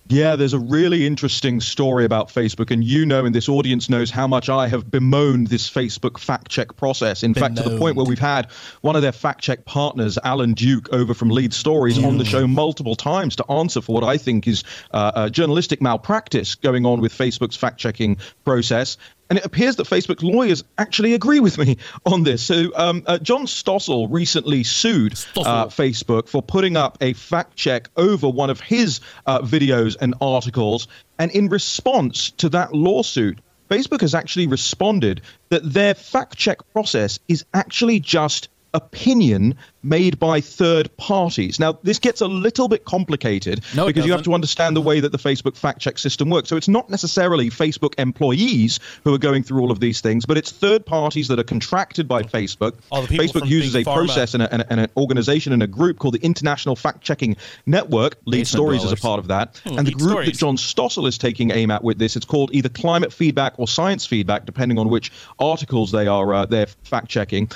Yeah, 0.09 0.35
there's 0.35 0.53
a 0.53 0.59
really 0.59 1.05
interesting 1.05 1.59
story 1.59 2.05
about 2.05 2.29
Facebook, 2.29 2.71
and 2.71 2.83
you 2.83 3.05
know, 3.05 3.25
and 3.25 3.35
this 3.35 3.49
audience 3.49 3.89
knows 3.89 4.09
how 4.09 4.27
much 4.27 4.47
I 4.47 4.67
have 4.67 4.89
bemoaned 4.89 5.47
this 5.47 5.69
Facebook 5.69 6.17
fact 6.17 6.49
check 6.49 6.75
process. 6.77 7.23
In 7.23 7.33
fact, 7.33 7.57
to 7.57 7.63
the 7.63 7.77
point 7.77 7.97
where 7.97 8.05
we've 8.05 8.17
had 8.17 8.49
one 8.81 8.95
of 8.95 9.01
their 9.01 9.11
fact 9.11 9.41
check 9.41 9.65
partners, 9.65 10.17
Alan 10.23 10.53
Duke, 10.53 10.93
over 10.93 11.13
from 11.13 11.29
Lead 11.29 11.53
Stories, 11.53 12.01
on 12.03 12.17
the 12.17 12.25
show 12.25 12.47
multiple 12.47 12.95
times 12.95 13.35
to 13.37 13.51
answer 13.51 13.81
for 13.81 13.93
what 13.93 14.03
I 14.03 14.17
think 14.17 14.47
is 14.47 14.63
uh, 14.91 15.11
a 15.15 15.29
journalistic 15.29 15.81
malpractice 15.81 16.55
going 16.55 16.85
on 16.85 17.01
with 17.01 17.13
Facebook's 17.13 17.55
fact 17.55 17.77
checking 17.77 18.17
process. 18.45 18.97
And 19.29 19.37
it 19.39 19.45
appears 19.45 19.75
that 19.75 19.87
Facebook 19.87 20.23
lawyers 20.23 20.63
actually 20.77 21.13
agree 21.13 21.39
with 21.39 21.57
me 21.57 21.77
on 22.05 22.23
this. 22.23 22.41
So, 22.41 22.71
um, 22.75 23.03
uh, 23.05 23.17
John 23.17 23.45
Stossel 23.45 24.07
recently 24.09 24.63
sued 24.63 25.13
uh, 25.35 25.67
Facebook 25.67 26.29
for 26.29 26.41
putting 26.41 26.77
up 26.77 26.97
a 27.01 27.13
fact 27.13 27.55
check 27.55 27.89
over 27.97 28.29
one 28.29 28.49
of 28.49 28.59
his 28.59 29.01
uh, 29.25 29.41
videos 29.41 29.97
and 29.99 30.15
articles. 30.21 30.87
And 31.19 31.31
in 31.31 31.49
response 31.49 32.31
to 32.31 32.49
that 32.49 32.73
lawsuit, 32.73 33.39
Facebook 33.69 34.01
has 34.01 34.15
actually 34.15 34.47
responded 34.47 35.21
that 35.49 35.61
their 35.63 35.93
fact 35.93 36.37
check 36.37 36.59
process 36.71 37.19
is 37.27 37.43
actually 37.53 37.99
just 37.99 38.49
opinion 38.77 39.55
made 39.83 40.19
by 40.19 40.41
third 40.41 40.95
parties. 40.97 41.59
Now, 41.59 41.79
this 41.83 41.99
gets 41.99 42.21
a 42.21 42.27
little 42.27 42.67
bit 42.67 42.85
complicated 42.85 43.63
No, 43.75 43.87
because 43.87 44.05
you 44.05 44.11
have 44.11 44.23
to 44.23 44.33
understand 44.33 44.75
the 44.75 44.81
way 44.81 44.99
that 44.99 45.11
the 45.11 45.17
Facebook 45.17 45.55
fact 45.55 45.79
check 45.79 45.97
system 45.97 46.29
works. 46.29 46.49
So 46.49 46.57
it's 46.57 46.67
not 46.67 46.89
necessarily 46.89 47.49
Facebook 47.49 47.93
employees 47.97 48.79
who 49.03 49.13
are 49.13 49.17
going 49.17 49.43
through 49.43 49.61
all 49.61 49.71
of 49.71 49.79
these 49.79 50.01
things, 50.01 50.25
but 50.25 50.37
it's 50.37 50.51
third 50.51 50.85
parties 50.85 51.27
that 51.29 51.39
are 51.39 51.43
contracted 51.43 52.07
by 52.07 52.23
Facebook. 52.23 52.75
All 52.91 53.01
the 53.01 53.07
people 53.07 53.41
Facebook 53.41 53.47
uses 53.47 53.75
a 53.75 53.83
process 53.83 54.33
and, 54.33 54.43
a, 54.43 54.53
and, 54.53 54.61
a- 54.61 54.71
and 54.71 54.79
an 54.81 54.89
organization 54.97 55.53
and 55.53 55.63
a 55.63 55.67
group 55.67 55.99
called 55.99 56.15
the 56.15 56.23
International 56.23 56.75
Fact 56.75 57.01
Checking 57.01 57.37
Network. 57.65 58.17
Lead 58.25 58.39
Basement 58.39 58.47
Stories 58.47 58.83
is 58.83 58.91
a 58.91 58.97
part 58.97 59.19
of 59.19 59.27
that. 59.27 59.57
Hmm, 59.63 59.77
and 59.79 59.87
the 59.87 59.91
group 59.91 60.11
Stories. 60.11 60.31
that 60.31 60.37
John 60.37 60.57
Stossel 60.57 61.07
is 61.07 61.17
taking 61.17 61.51
aim 61.51 61.71
at 61.71 61.83
with 61.83 61.97
this, 61.97 62.15
it's 62.15 62.25
called 62.25 62.53
either 62.53 62.69
climate 62.69 63.13
feedback 63.13 63.53
or 63.57 63.67
science 63.67 64.05
feedback, 64.05 64.45
depending 64.45 64.77
on 64.77 64.89
which 64.89 65.11
articles 65.39 65.91
they 65.91 66.07
are 66.07 66.33
uh, 66.33 66.45
they're 66.45 66.67
fact 66.83 67.07
checking. 67.07 67.49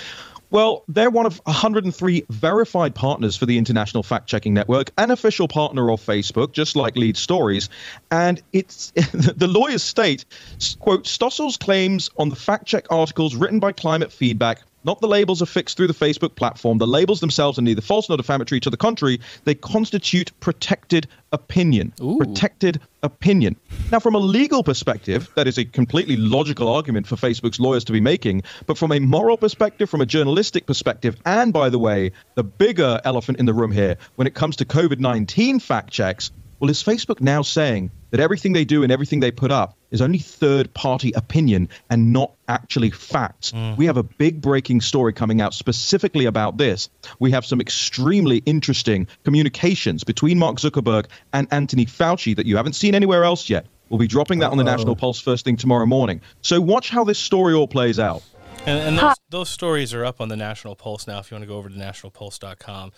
Well, 0.51 0.83
they're 0.89 1.09
one 1.09 1.25
of 1.25 1.38
103 1.45 2.25
verified 2.30 2.93
partners 2.93 3.38
for 3.38 3.45
the 3.45 3.57
International 3.57 4.03
Fact 4.03 4.27
Checking 4.27 4.53
Network, 4.53 4.91
an 4.97 5.09
official 5.09 5.47
partner 5.47 5.89
of 5.89 6.01
Facebook, 6.01 6.51
just 6.51 6.75
like 6.75 6.97
Lead 6.97 7.15
Stories. 7.15 7.69
And 8.11 8.41
it's 8.51 8.91
the 8.91 9.47
lawyers 9.47 9.81
state, 9.81 10.25
quote, 10.80 11.07
Stossel's 11.07 11.55
claims 11.55 12.09
on 12.17 12.27
the 12.27 12.35
fact 12.35 12.65
check 12.65 12.88
articles 12.91 13.33
written 13.33 13.59
by 13.59 13.71
Climate 13.71 14.11
Feedback 14.11 14.61
not 14.84 15.01
the 15.01 15.08
labels 15.08 15.42
affixed 15.42 15.77
through 15.77 15.88
the 15.88 15.93
Facebook 15.93 16.35
platform. 16.35 16.77
The 16.77 16.88
labels 16.88 17.19
themselves 17.19 17.60
are 17.60 17.61
neither 17.61 17.82
false 17.82 18.10
nor 18.10 18.18
defamatory. 18.18 18.60
To 18.61 18.69
the 18.69 18.77
contrary, 18.77 19.19
they 19.43 19.56
constitute 19.56 20.32
protected 20.40 21.08
opinion. 21.32 21.93
Protected 22.18 22.82
opinion. 23.03 23.56
Now, 23.92 24.00
from 24.00 24.16
a 24.16 24.19
legal 24.19 24.64
perspective, 24.64 25.30
that 25.35 25.48
is 25.48 25.58
a 25.58 25.66
completely 25.66 26.18
logical 26.18 26.68
argument 26.68 27.08
for 27.08 27.16
Facebook's 27.16 27.60
lawyers 27.60 27.84
to 27.85 27.92
be 27.92 28.01
making. 28.01 28.43
But 28.66 28.77
from 28.77 28.92
a 28.92 29.00
moral 29.00 29.38
perspective, 29.38 29.90
from 29.90 30.01
a 30.01 30.06
journalistic 30.06 30.66
perspective, 30.66 31.16
and 31.26 31.53
by 31.53 31.69
the 31.69 31.80
way, 31.80 32.11
the 32.35 32.43
bigger 32.43 33.00
elephant 33.03 33.40
in 33.40 33.45
the 33.45 33.53
room 33.53 33.72
here, 33.72 33.98
when 34.16 34.27
it 34.27 34.34
comes 34.34 34.56
to 34.58 34.66
COVID 34.66 35.00
19 35.00 35.60
fact 35.60 35.92
checks, 35.92 36.32
well, 36.60 36.69
is 36.69 36.84
Facebook 36.84 37.22
now 37.22 37.42
saying 37.42 37.92
that 38.11 38.19
everything 38.19 38.53
they 38.53 38.65
do 38.65 38.83
and 38.83 38.91
everything 38.91 39.19
they 39.19 39.31
put 39.31 39.51
up 39.51 39.77
is 39.90 40.01
only 40.01 40.19
third 40.19 40.73
party 40.73 41.11
opinion 41.15 41.67
and 41.90 42.14
not 42.14 42.31
actually 42.48 42.91
facts? 42.91 43.53
We 43.77 43.85
have 43.88 43.98
a 43.98 44.03
big 44.03 44.41
breaking 44.41 44.81
story 44.81 45.14
coming 45.14 45.41
out 45.41 45.53
specifically 45.53 46.25
about 46.25 46.57
this. 46.57 46.90
We 47.19 47.31
have 47.31 47.45
some 47.45 47.59
extremely 47.59 48.38
interesting 48.45 49.07
communications 49.23 50.03
between 50.03 50.38
Mark 50.38 50.57
Zuckerberg 50.57 51.07
and 51.33 51.48
Anthony 51.51 51.85
Fauci 51.85 52.35
that 52.35 52.45
you 52.45 52.57
haven't 52.57 52.73
seen 52.73 52.95
anywhere 52.95 53.23
else 53.23 53.49
yet. 53.49 53.65
We'll 53.90 53.99
be 53.99 54.07
dropping 54.07 54.40
that 54.40 54.51
on 54.51 54.57
the 54.57 54.64
National 54.64 54.95
Pulse 54.95 55.19
first 55.19 55.43
thing 55.43 55.57
tomorrow 55.57 55.85
morning. 55.85 56.22
So 56.41 56.61
watch 56.61 56.90
how 56.90 57.03
this 57.03 57.19
story 57.19 57.53
all 57.53 57.67
plays 57.67 57.99
out. 57.99 58.23
And, 58.65 58.80
and 58.80 58.98
those, 58.98 59.15
those 59.30 59.49
stories 59.49 59.93
are 59.93 60.06
up 60.06 60.22
on 60.22 60.30
the 60.30 60.38
National 60.38 60.75
Pulse 60.75 61.07
now. 61.07 61.19
If 61.19 61.31
you 61.31 61.35
want 61.35 61.43
to 61.43 61.48
go 61.48 61.57
over 61.57 61.67
to 61.67 61.75
nationalpulse.com, 61.75 62.91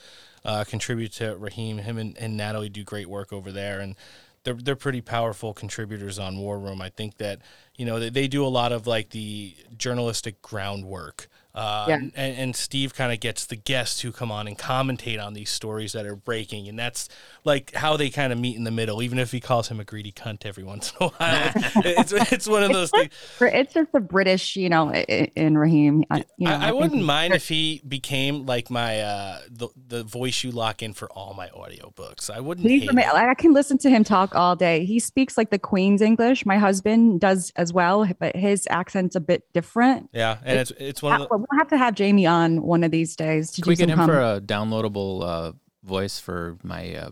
uh, 0.46 0.64
contribute 0.66 1.14
to 1.14 1.36
Raheem. 1.36 1.78
Him 1.78 1.98
and, 1.98 2.18
and 2.18 2.36
Natalie 2.36 2.70
do 2.70 2.84
great 2.84 3.08
work 3.08 3.32
over 3.32 3.52
there, 3.52 3.80
and 3.80 3.96
they're 4.44 4.54
they're 4.54 4.76
pretty 4.76 5.02
powerful 5.02 5.54
contributors 5.54 6.20
on 6.20 6.38
War 6.38 6.60
Room. 6.60 6.82
I 6.82 6.90
think 6.90 7.18
that 7.18 7.40
you 7.76 7.86
know 7.86 8.00
they, 8.00 8.10
they 8.10 8.28
do 8.28 8.46
a 8.46 8.48
lot 8.50 8.72
of 8.72 8.88
like 8.88 9.10
the 9.12 9.56
journalistic 9.78 10.42
groundwork. 10.42 11.28
Uh, 11.56 11.86
Yeah. 11.88 11.96
and, 11.96 12.14
and 12.16 12.56
Steve 12.56 12.96
kind 12.96 13.14
of 13.14 13.20
gets 13.20 13.46
the 13.46 13.56
guests 13.56 14.02
who 14.02 14.12
come 14.12 14.32
on 14.32 14.48
and 14.48 14.58
commentate 14.58 15.24
on 15.24 15.34
these 15.34 15.52
stories 15.52 15.94
that 15.94 16.06
are 16.06 16.16
breaking, 16.16 16.68
and 16.68 16.80
that's 16.80 17.08
like 17.46 17.74
how 17.74 17.98
they 17.98 18.10
kind 18.10 18.32
of 18.32 18.40
meet 18.40 18.56
in 18.56 18.64
the 18.64 18.72
middle. 18.72 19.02
Even 19.02 19.20
if 19.20 19.32
he 19.32 19.40
calls 19.40 19.68
him 19.68 19.80
a 19.80 19.84
greedy 19.84 20.12
cunt 20.12 20.46
every 20.46 20.64
once 20.64 20.92
in 21.00 21.08
a 21.08 21.10
while, 21.18 21.52
it's 21.86 22.12
it's 22.32 22.48
one 22.48 22.64
of 22.64 22.72
those 22.72 22.90
things. 22.92 23.14
For- 23.38 23.48
It's 23.48 23.74
just 23.74 23.92
the 23.92 24.00
British, 24.00 24.56
you 24.56 24.70
know, 24.70 24.90
i- 24.90 25.06
i- 25.10 25.32
in 25.36 25.58
Raheem. 25.58 26.04
I, 26.10 26.26
you 26.38 26.48
know, 26.48 26.52
I, 26.54 26.56
I 26.56 26.60
think 26.68 26.76
wouldn't 26.76 26.94
he's- 26.96 27.06
mind 27.08 27.34
if 27.34 27.48
he 27.50 27.82
became 27.88 28.46
like 28.46 28.70
my 28.70 29.02
uh 29.02 29.40
the, 29.50 29.68
the 29.88 30.04
voice 30.04 30.44
you 30.44 30.52
lock 30.52 30.82
in 30.82 30.94
for 30.94 31.10
all 31.12 31.34
my 31.34 31.50
audiobooks. 31.50 32.30
I 32.30 32.40
wouldn't 32.40 32.66
Please 32.66 32.82
hate 32.82 32.90
admit- 32.90 33.08
it. 33.08 33.14
like, 33.14 33.28
I 33.28 33.34
can 33.34 33.54
listen 33.54 33.78
to 33.80 33.90
him 33.90 34.04
talk 34.04 34.36
all 34.36 34.56
day. 34.56 34.86
He 34.86 35.00
speaks 35.00 35.38
like 35.38 35.50
the 35.50 35.60
Queen's 35.60 36.02
English. 36.02 36.46
My 36.46 36.58
husband 36.58 37.20
does 37.22 37.52
as 37.56 37.74
well, 37.74 38.08
but 38.20 38.36
his 38.36 38.68
accent's 38.70 39.16
a 39.16 39.20
bit 39.20 39.44
different. 39.54 40.10
Yeah, 40.14 40.38
and 40.46 40.60
it's 40.60 40.72
it's 40.78 41.02
one 41.02 41.22
of 41.22 41.28
the 41.30 41.38
We'll 41.38 41.46
have 41.60 41.68
to 41.70 41.78
have 41.78 41.96
Jamie 41.96 42.26
on 42.26 42.62
one 42.62 42.84
of 42.84 42.92
these 42.92 43.16
days 43.16 43.52
to 43.52 43.62
Can 43.62 43.70
we 43.70 43.76
get 43.76 43.90
some 43.90 44.00
him 44.00 44.06
for 44.08 44.20
a 44.20 44.40
downloadable 44.40 45.24
uh, 45.24 45.52
voice 45.84 46.20
for 46.20 46.58
my 46.64 46.96
uh, 46.96 47.10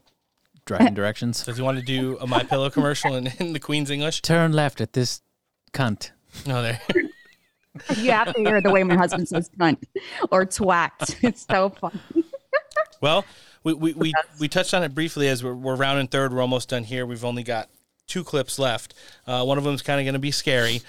driving 0.77 0.93
directions? 0.93 1.43
Does 1.43 1.58
he 1.58 1.64
want 1.64 1.77
to 1.77 1.83
do 1.83 2.17
a 2.19 2.27
My 2.27 2.43
Pillow 2.43 2.69
commercial 2.69 3.16
in, 3.16 3.27
in 3.40 3.53
the 3.53 3.59
Queen's 3.59 3.90
English? 3.90 4.22
Turn 4.22 4.53
left 4.53 4.82
at 4.82 4.93
this 4.93 5.22
cunt. 5.74 6.11
No, 6.45 6.61
there. 6.61 6.80
you 7.95 8.11
have 8.11 8.33
to 8.33 8.40
hear 8.40 8.61
the 8.61 8.72
way 8.72 8.83
my 8.83 8.95
husband 8.95 9.27
says 9.27 9.50
cunt 9.59 9.77
or 10.32 10.45
twat. 10.45 10.91
It's 11.24 11.45
so 11.50 11.69
fun. 11.69 12.00
Well, 13.01 13.25
we 13.64 13.74
we, 13.74 13.93
we, 13.93 14.14
we 14.40 14.48
touched 14.48 14.74
on 14.74 14.83
it 14.83 14.95
briefly 14.95 15.27
as 15.27 15.43
we're, 15.43 15.53
we're 15.53 15.75
rounding 15.75 16.08
third. 16.08 16.33
We're 16.33 16.41
almost 16.41 16.69
done 16.69 16.83
here. 16.83 17.06
We've 17.06 17.25
only 17.25 17.43
got 17.43 17.69
two 18.08 18.24
clips 18.24 18.59
left. 18.59 18.93
Uh, 19.25 19.43
one 19.43 19.58
of 19.58 19.64
them 19.64 19.74
is 19.74 19.82
kind 19.82 20.00
of 20.00 20.06
going 20.06 20.14
to 20.14 20.19
be 20.19 20.32
scary. 20.32 20.82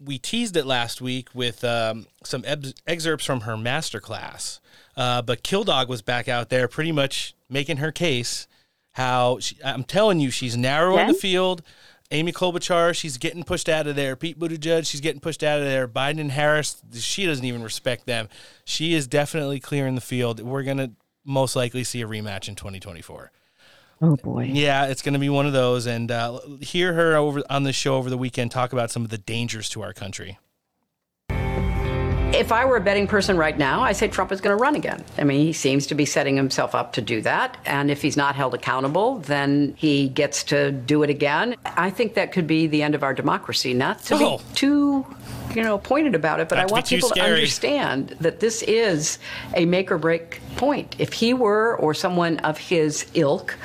We 0.00 0.18
teased 0.18 0.56
it 0.56 0.66
last 0.66 1.00
week 1.00 1.28
with 1.34 1.62
um, 1.64 2.06
some 2.24 2.44
eb- 2.46 2.74
excerpts 2.86 3.24
from 3.24 3.42
her 3.42 3.56
master 3.56 4.00
class, 4.00 4.60
uh, 4.96 5.22
but 5.22 5.44
Killdog 5.44 5.88
was 5.88 6.02
back 6.02 6.28
out 6.28 6.48
there 6.48 6.66
pretty 6.66 6.92
much 6.92 7.34
making 7.48 7.76
her 7.76 7.92
case. 7.92 8.48
How 8.92 9.38
she, 9.38 9.56
I'm 9.64 9.84
telling 9.84 10.20
you, 10.20 10.30
she's 10.30 10.56
narrowing 10.56 11.06
the 11.08 11.14
field. 11.14 11.62
Amy 12.10 12.30
Klobuchar, 12.30 12.94
she's 12.94 13.16
getting 13.16 13.42
pushed 13.42 13.70
out 13.70 13.86
of 13.86 13.96
there. 13.96 14.16
Pete 14.16 14.38
Buttigieg, 14.38 14.86
she's 14.86 15.00
getting 15.00 15.20
pushed 15.20 15.42
out 15.42 15.60
of 15.60 15.64
there. 15.64 15.88
Biden 15.88 16.20
and 16.20 16.32
Harris, 16.32 16.82
she 16.92 17.24
doesn't 17.24 17.44
even 17.44 17.62
respect 17.62 18.04
them. 18.04 18.28
She 18.66 18.92
is 18.92 19.06
definitely 19.06 19.60
clearing 19.60 19.94
the 19.94 20.02
field. 20.02 20.40
We're 20.40 20.62
gonna 20.62 20.90
most 21.24 21.56
likely 21.56 21.84
see 21.84 22.02
a 22.02 22.06
rematch 22.06 22.48
in 22.48 22.54
2024. 22.54 23.30
Oh 24.02 24.16
boy. 24.16 24.50
Yeah, 24.52 24.86
it's 24.86 25.00
going 25.00 25.12
to 25.12 25.20
be 25.20 25.28
one 25.28 25.46
of 25.46 25.52
those, 25.52 25.86
and 25.86 26.10
uh, 26.10 26.40
hear 26.60 26.92
her 26.92 27.14
over 27.14 27.42
on 27.48 27.62
the 27.62 27.72
show 27.72 27.94
over 27.94 28.10
the 28.10 28.18
weekend 28.18 28.50
talk 28.50 28.72
about 28.72 28.90
some 28.90 29.04
of 29.04 29.10
the 29.10 29.18
dangers 29.18 29.68
to 29.70 29.82
our 29.82 29.92
country. 29.92 30.38
If 32.34 32.50
I 32.50 32.64
were 32.64 32.76
a 32.76 32.80
betting 32.80 33.06
person 33.06 33.36
right 33.36 33.56
now, 33.56 33.82
I 33.82 33.92
say 33.92 34.08
Trump 34.08 34.32
is 34.32 34.40
going 34.40 34.56
to 34.56 34.60
run 34.60 34.74
again. 34.74 35.04
I 35.18 35.24
mean, 35.24 35.44
he 35.44 35.52
seems 35.52 35.86
to 35.88 35.94
be 35.94 36.06
setting 36.06 36.34
himself 36.34 36.74
up 36.74 36.94
to 36.94 37.02
do 37.02 37.20
that. 37.22 37.58
And 37.66 37.90
if 37.90 38.00
he's 38.00 38.16
not 38.16 38.34
held 38.34 38.54
accountable, 38.54 39.18
then 39.18 39.74
he 39.76 40.08
gets 40.08 40.42
to 40.44 40.72
do 40.72 41.02
it 41.02 41.10
again. 41.10 41.56
I 41.64 41.90
think 41.90 42.14
that 42.14 42.32
could 42.32 42.46
be 42.46 42.66
the 42.66 42.82
end 42.82 42.94
of 42.94 43.02
our 43.02 43.12
democracy. 43.12 43.74
Not 43.74 44.02
to 44.04 44.14
Oh. 44.14 44.38
be 44.38 44.44
too, 44.54 45.06
you 45.54 45.62
know, 45.62 45.76
pointed 45.76 46.14
about 46.14 46.40
it, 46.40 46.48
but 46.48 46.56
Not 46.56 46.70
I 46.70 46.72
want 46.72 46.86
people 46.86 47.10
to 47.10 47.20
understand 47.20 48.16
that 48.20 48.40
this 48.40 48.62
is 48.62 49.18
a 49.54 49.66
make 49.66 49.92
or 49.92 49.98
break 49.98 50.40
point. 50.56 50.96
If 50.98 51.12
he 51.12 51.34
were, 51.34 51.76
or 51.76 51.92
someone 51.92 52.38
of 52.38 52.56
his 52.56 53.04
ilk, 53.14 53.56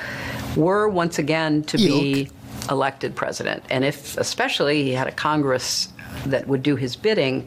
were 0.56 0.88
once 0.88 1.18
again 1.18 1.62
to 1.64 1.78
be 1.78 2.28
elected 2.70 3.16
president, 3.16 3.62
and 3.70 3.82
if 3.82 4.18
especially 4.18 4.82
he 4.84 4.92
had 4.92 5.06
a 5.06 5.12
Congress 5.12 5.88
that 6.26 6.46
would 6.48 6.62
do 6.62 6.76
his 6.76 6.96
bidding, 6.96 7.46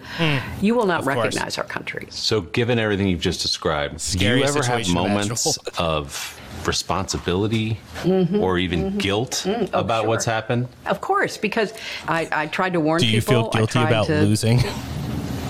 you 0.62 0.76
will 0.76 0.86
not 0.86 1.00
Of 1.00 1.06
course. 1.06 1.18
recognize 1.18 1.58
our 1.58 1.64
country. 1.64 2.08
So, 2.10 2.42
given 2.42 2.80
everything 2.80 3.08
you've 3.08 3.22
just 3.22 3.42
described, 3.42 4.12
do 4.18 4.26
you 4.26 4.44
ever 4.44 4.64
have 4.64 4.88
moments 4.90 5.58
imaginable. 5.58 5.74
of 5.78 6.38
responsibility 6.68 7.80
Mhm, 8.04 8.40
or 8.40 8.58
even 8.60 8.92
mhm. 8.94 8.98
guilt 9.00 9.44
Mm, 9.48 9.70
oh, 9.74 9.80
about 9.80 10.06
what's 10.08 10.26
happened? 10.26 10.68
Of 10.86 11.02
course, 11.02 11.38
because 11.38 11.74
I, 12.08 12.28
I 12.32 12.48
tried 12.48 12.74
to 12.74 12.80
warn 12.80 13.00
people. 13.00 13.10
Do 13.12 13.16
you 13.16 13.22
people. 13.22 13.44
feel 13.44 13.50
guilty 13.52 13.80
I 13.80 13.88
about 13.88 14.06
to, 14.08 14.22
losing? 14.22 14.60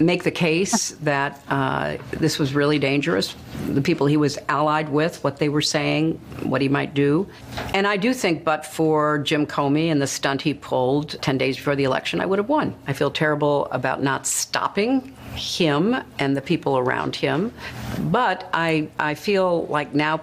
make 0.06 0.24
the 0.24 0.32
case 0.32 0.92
that 1.02 1.42
uh, 1.50 1.98
this 2.12 2.40
was 2.40 2.54
really 2.54 2.80
dangerous. 2.80 3.36
The 3.68 3.82
people 3.82 4.08
he 4.08 4.18
was 4.18 4.38
allied 4.50 4.90
with, 4.90 5.24
what 5.24 5.38
they 5.38 5.50
were 5.50 5.62
saying, 5.62 6.14
what 6.44 6.62
he 6.62 6.70
might 6.70 6.94
do. 6.94 7.28
And 7.74 7.88
I 7.88 7.98
do 7.98 8.14
think, 8.14 8.44
but 8.44 8.66
for 8.66 9.20
Jim 9.20 9.46
Comey 9.46 9.92
and 9.92 10.02
the 10.02 10.08
stunt 10.08 10.42
he 10.42 10.54
pulled 10.54 11.22
10 11.22 11.38
days 11.38 11.58
before 11.58 11.76
the 11.76 11.84
election, 11.84 12.22
I 12.22 12.26
would 12.26 12.40
have 12.40 12.50
won. 12.50 12.76
I 12.88 12.94
feel 12.94 13.12
terrible 13.12 13.68
about 13.72 14.02
not 14.02 14.26
stopping 14.26 15.16
him 15.36 15.96
and 16.20 16.36
the 16.36 16.42
people 16.42 16.78
around 16.78 17.16
him. 17.16 17.54
But 18.00 18.50
I, 18.54 18.90
I 19.00 19.16
feel 19.16 19.66
like 19.68 19.94
now 19.94 20.22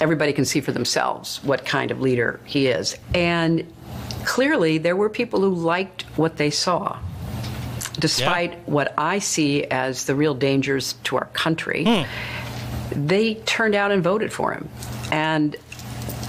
everybody 0.00 0.32
can 0.32 0.44
see 0.44 0.60
for 0.60 0.72
themselves 0.72 1.42
what 1.44 1.64
kind 1.64 1.90
of 1.90 2.00
leader 2.00 2.40
he 2.44 2.68
is. 2.68 2.96
And 3.14 3.70
clearly, 4.24 4.78
there 4.78 4.96
were 4.96 5.08
people 5.08 5.40
who 5.40 5.54
liked 5.54 6.02
what 6.16 6.36
they 6.36 6.50
saw 6.50 6.98
despite 8.00 8.68
what 8.68 8.94
I 8.98 9.18
see 9.18 9.64
as 9.64 10.04
the 10.04 10.14
real 10.14 10.34
dangers 10.34 10.94
to 11.04 11.16
our 11.16 11.26
country, 11.26 11.86
they 12.90 13.34
turned 13.34 13.74
out 13.74 13.92
and 13.92 14.02
voted 14.02 14.32
for 14.32 14.52
him. 14.52 14.68
And 15.12 15.56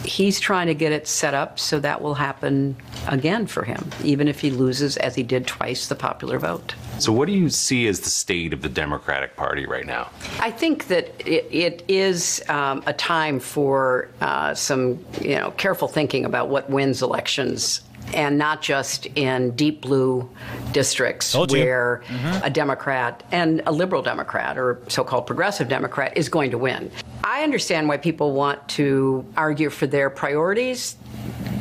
he's 0.04 0.40
trying 0.40 0.68
to 0.68 0.74
get 0.74 0.92
it 0.92 1.08
set 1.08 1.34
up 1.34 1.60
so 1.60 1.80
that 1.80 2.02
will 2.02 2.16
happen 2.16 2.76
again 3.08 3.48
for 3.48 3.64
him, 3.64 3.90
even 4.04 4.28
if 4.28 4.40
he 4.40 4.52
loses, 4.52 4.98
as 4.98 5.16
he 5.16 5.24
did 5.24 5.48
twice, 5.48 5.88
the 5.88 5.96
popular 5.96 6.40
vote. 6.40 6.76
So, 7.00 7.12
what 7.12 7.26
do 7.28 7.34
you 7.34 7.50
see 7.50 7.88
as 7.88 8.02
the 8.02 8.10
state 8.10 8.54
of 8.54 8.62
the 8.62 8.70
Democratic 8.70 9.36
Party 9.36 9.66
right 9.66 9.86
now? 9.86 10.10
I 10.40 10.52
think 10.52 10.88
that 10.88 11.10
it, 11.26 11.48
it 11.50 11.84
is 11.88 12.44
um, 12.48 12.84
a 12.86 12.94
time 12.94 13.40
for 13.40 14.10
uh, 14.22 14.54
some, 14.54 15.04
you 15.20 15.36
know, 15.36 15.52
careful 15.52 15.88
thinking 15.88 16.26
about 16.26 16.50
what 16.50 16.70
wins 16.70 17.02
elections. 17.02 17.82
And 18.14 18.38
not 18.38 18.62
just 18.62 19.06
in 19.16 19.52
deep 19.56 19.82
blue 19.82 20.30
districts 20.72 21.36
where 21.36 22.04
a 22.44 22.50
Democrat 22.50 23.24
and 23.32 23.62
a 23.66 23.72
liberal 23.72 24.02
Democrat 24.02 24.58
or 24.58 24.82
so 24.88 25.04
called 25.04 25.28
progressive 25.28 25.68
Democrat 25.68 26.18
is 26.18 26.30
going 26.30 26.52
to 26.52 26.58
win. 26.58 26.92
I 27.24 27.44
understand 27.44 27.88
why 27.88 27.98
people 27.98 28.34
want 28.34 28.68
to 28.70 29.26
argue 29.38 29.70
for 29.70 29.88
their 29.88 30.10
priorities. 30.10 30.96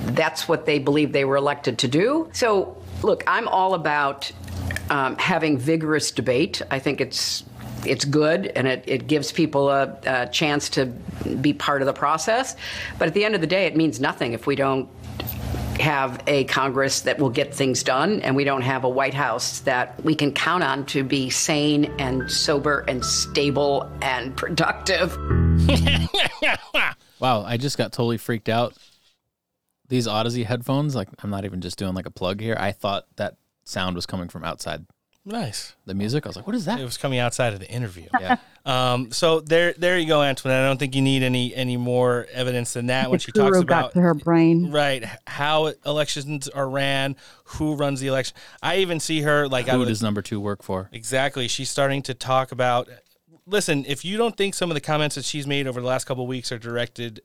That's 0.07 0.49
what 0.49 0.67
they 0.67 0.79
believe 0.79 1.13
they 1.13 1.25
were 1.25 1.37
elected 1.37 1.79
to 1.79 1.89
do. 1.89 2.29
So, 2.33 2.77
look, 3.03 3.23
I'm 3.27 3.47
all 3.49 3.75
about 3.75 4.31
um, 4.91 5.17
having 5.17 5.57
vigorous 5.57 6.11
debate. 6.11 6.63
I 6.71 6.79
think 6.79 7.01
it's 7.01 7.45
it's 7.87 8.05
good 8.05 8.47
and 8.49 8.69
it, 8.69 8.85
it 8.87 9.07
gives 9.07 9.33
people 9.33 9.71
a, 9.71 9.97
a 10.05 10.27
chance 10.27 10.69
to 10.69 10.87
be 11.41 11.53
part 11.53 11.81
of 11.81 11.87
the 11.87 11.93
process. 11.93 12.57
But 12.99 13.09
at 13.09 13.15
the 13.15 13.25
end 13.25 13.35
of 13.35 13.41
the 13.41 13.47
day, 13.47 13.65
it 13.67 13.77
means 13.77 14.01
nothing 14.01 14.33
if 14.33 14.47
we 14.47 14.55
don't 14.55 14.89
have 15.81 16.23
a 16.27 16.45
Congress 16.45 17.01
that 17.01 17.19
will 17.19 17.31
get 17.31 17.55
things 17.55 17.83
done 17.83 18.21
and 18.23 18.37
we 18.37 18.45
don't 18.45 18.63
have 18.63 18.85
a 18.85 18.89
White 18.89 19.15
House 19.15 19.61
that 19.61 20.03
we 20.05 20.15
can 20.15 20.33
count 20.33 20.63
on 20.63 20.87
to 20.87 21.03
be 21.03 21.31
sane 21.31 21.87
and 21.99 22.31
sober 22.31 22.85
and 22.87 23.05
stable 23.05 23.91
and 24.03 24.37
productive. 24.37 25.17
Wow, 27.19 27.43
I 27.43 27.57
just 27.59 27.77
got 27.77 27.93
totally 27.93 28.17
freaked 28.17 28.49
out. 28.49 28.75
These 29.89 30.07
Audeze 30.07 30.45
headphones, 30.45 30.95
like 30.95 31.09
I'm 31.23 31.31
not 31.31 31.45
even 31.45 31.61
just 31.61 31.79
doing 31.79 31.95
like 31.95 32.07
a 32.07 32.11
plug 32.11 32.41
here. 32.41 32.57
I 32.59 32.73
thought 32.73 33.07
that 33.17 33.37
sound 33.65 33.97
was 33.97 34.07
coming 34.07 34.29
from 34.29 34.45
outside 34.45 34.87
Nice. 35.25 35.75
the 35.87 35.95
music. 35.95 36.25
I 36.27 36.29
was 36.31 36.37
like, 36.37 36.47
what 36.47 36.57
is 36.57 36.65
that? 36.65 36.81
It 36.81 36.85
was 36.85 36.97
coming 36.97 37.19
outside 37.19 37.53
of 37.53 37.61
the 37.61 37.71
interview. 37.71 38.09
Yeah. 38.21 38.37
Um, 38.67 39.11
so 39.11 39.41
there, 39.41 39.73
there 39.79 39.99
you 39.99 40.07
go, 40.07 40.23
Antoinette. 40.23 40.61
I 40.63 40.67
don't 40.67 40.77
think 40.79 40.95
you 40.95 41.01
need 41.01 41.23
any 41.23 41.55
any 41.55 41.79
more 41.79 42.27
evidence 42.33 42.75
than 42.75 42.87
that 42.87 43.11
when 43.11 43.19
she 43.19 43.33
talks 43.33 43.53
guru 43.53 43.63
about 43.63 43.95
to 43.95 44.01
her 44.01 44.13
brain. 44.13 44.71
right 44.71 45.03
how 45.27 45.73
elections 45.87 46.49
are 46.49 46.69
ran, 46.69 47.17
who 47.45 47.75
runs 47.75 48.01
the 48.01 48.09
election. 48.09 48.37
I 48.63 48.77
even 48.79 49.01
see 49.01 49.23
her 49.23 49.49
like 49.49 49.69
I 49.69 49.73
Who 49.73 49.79
would, 49.81 49.89
does 49.89 50.03
number 50.03 50.21
two 50.21 50.39
work 50.41 50.63
for? 50.63 50.91
Exactly. 50.93 51.49
She's 51.49 51.71
starting 51.71 52.03
to 52.03 52.13
talk 52.15 52.53
about. 52.53 52.89
Listen, 53.47 53.87
if 53.89 54.05
you 54.05 54.19
don't 54.19 54.37
think 54.37 54.55
some 54.55 54.71
of 54.71 54.75
the 54.75 54.81
comments 54.83 55.15
that 55.15 55.25
she's 55.25 55.47
made 55.47 55.67
over 55.67 55.81
the 55.81 55.87
last 55.87 56.05
couple 56.05 56.25
of 56.25 56.29
weeks 56.29 56.53
are 56.53 56.59
directed 56.59 57.23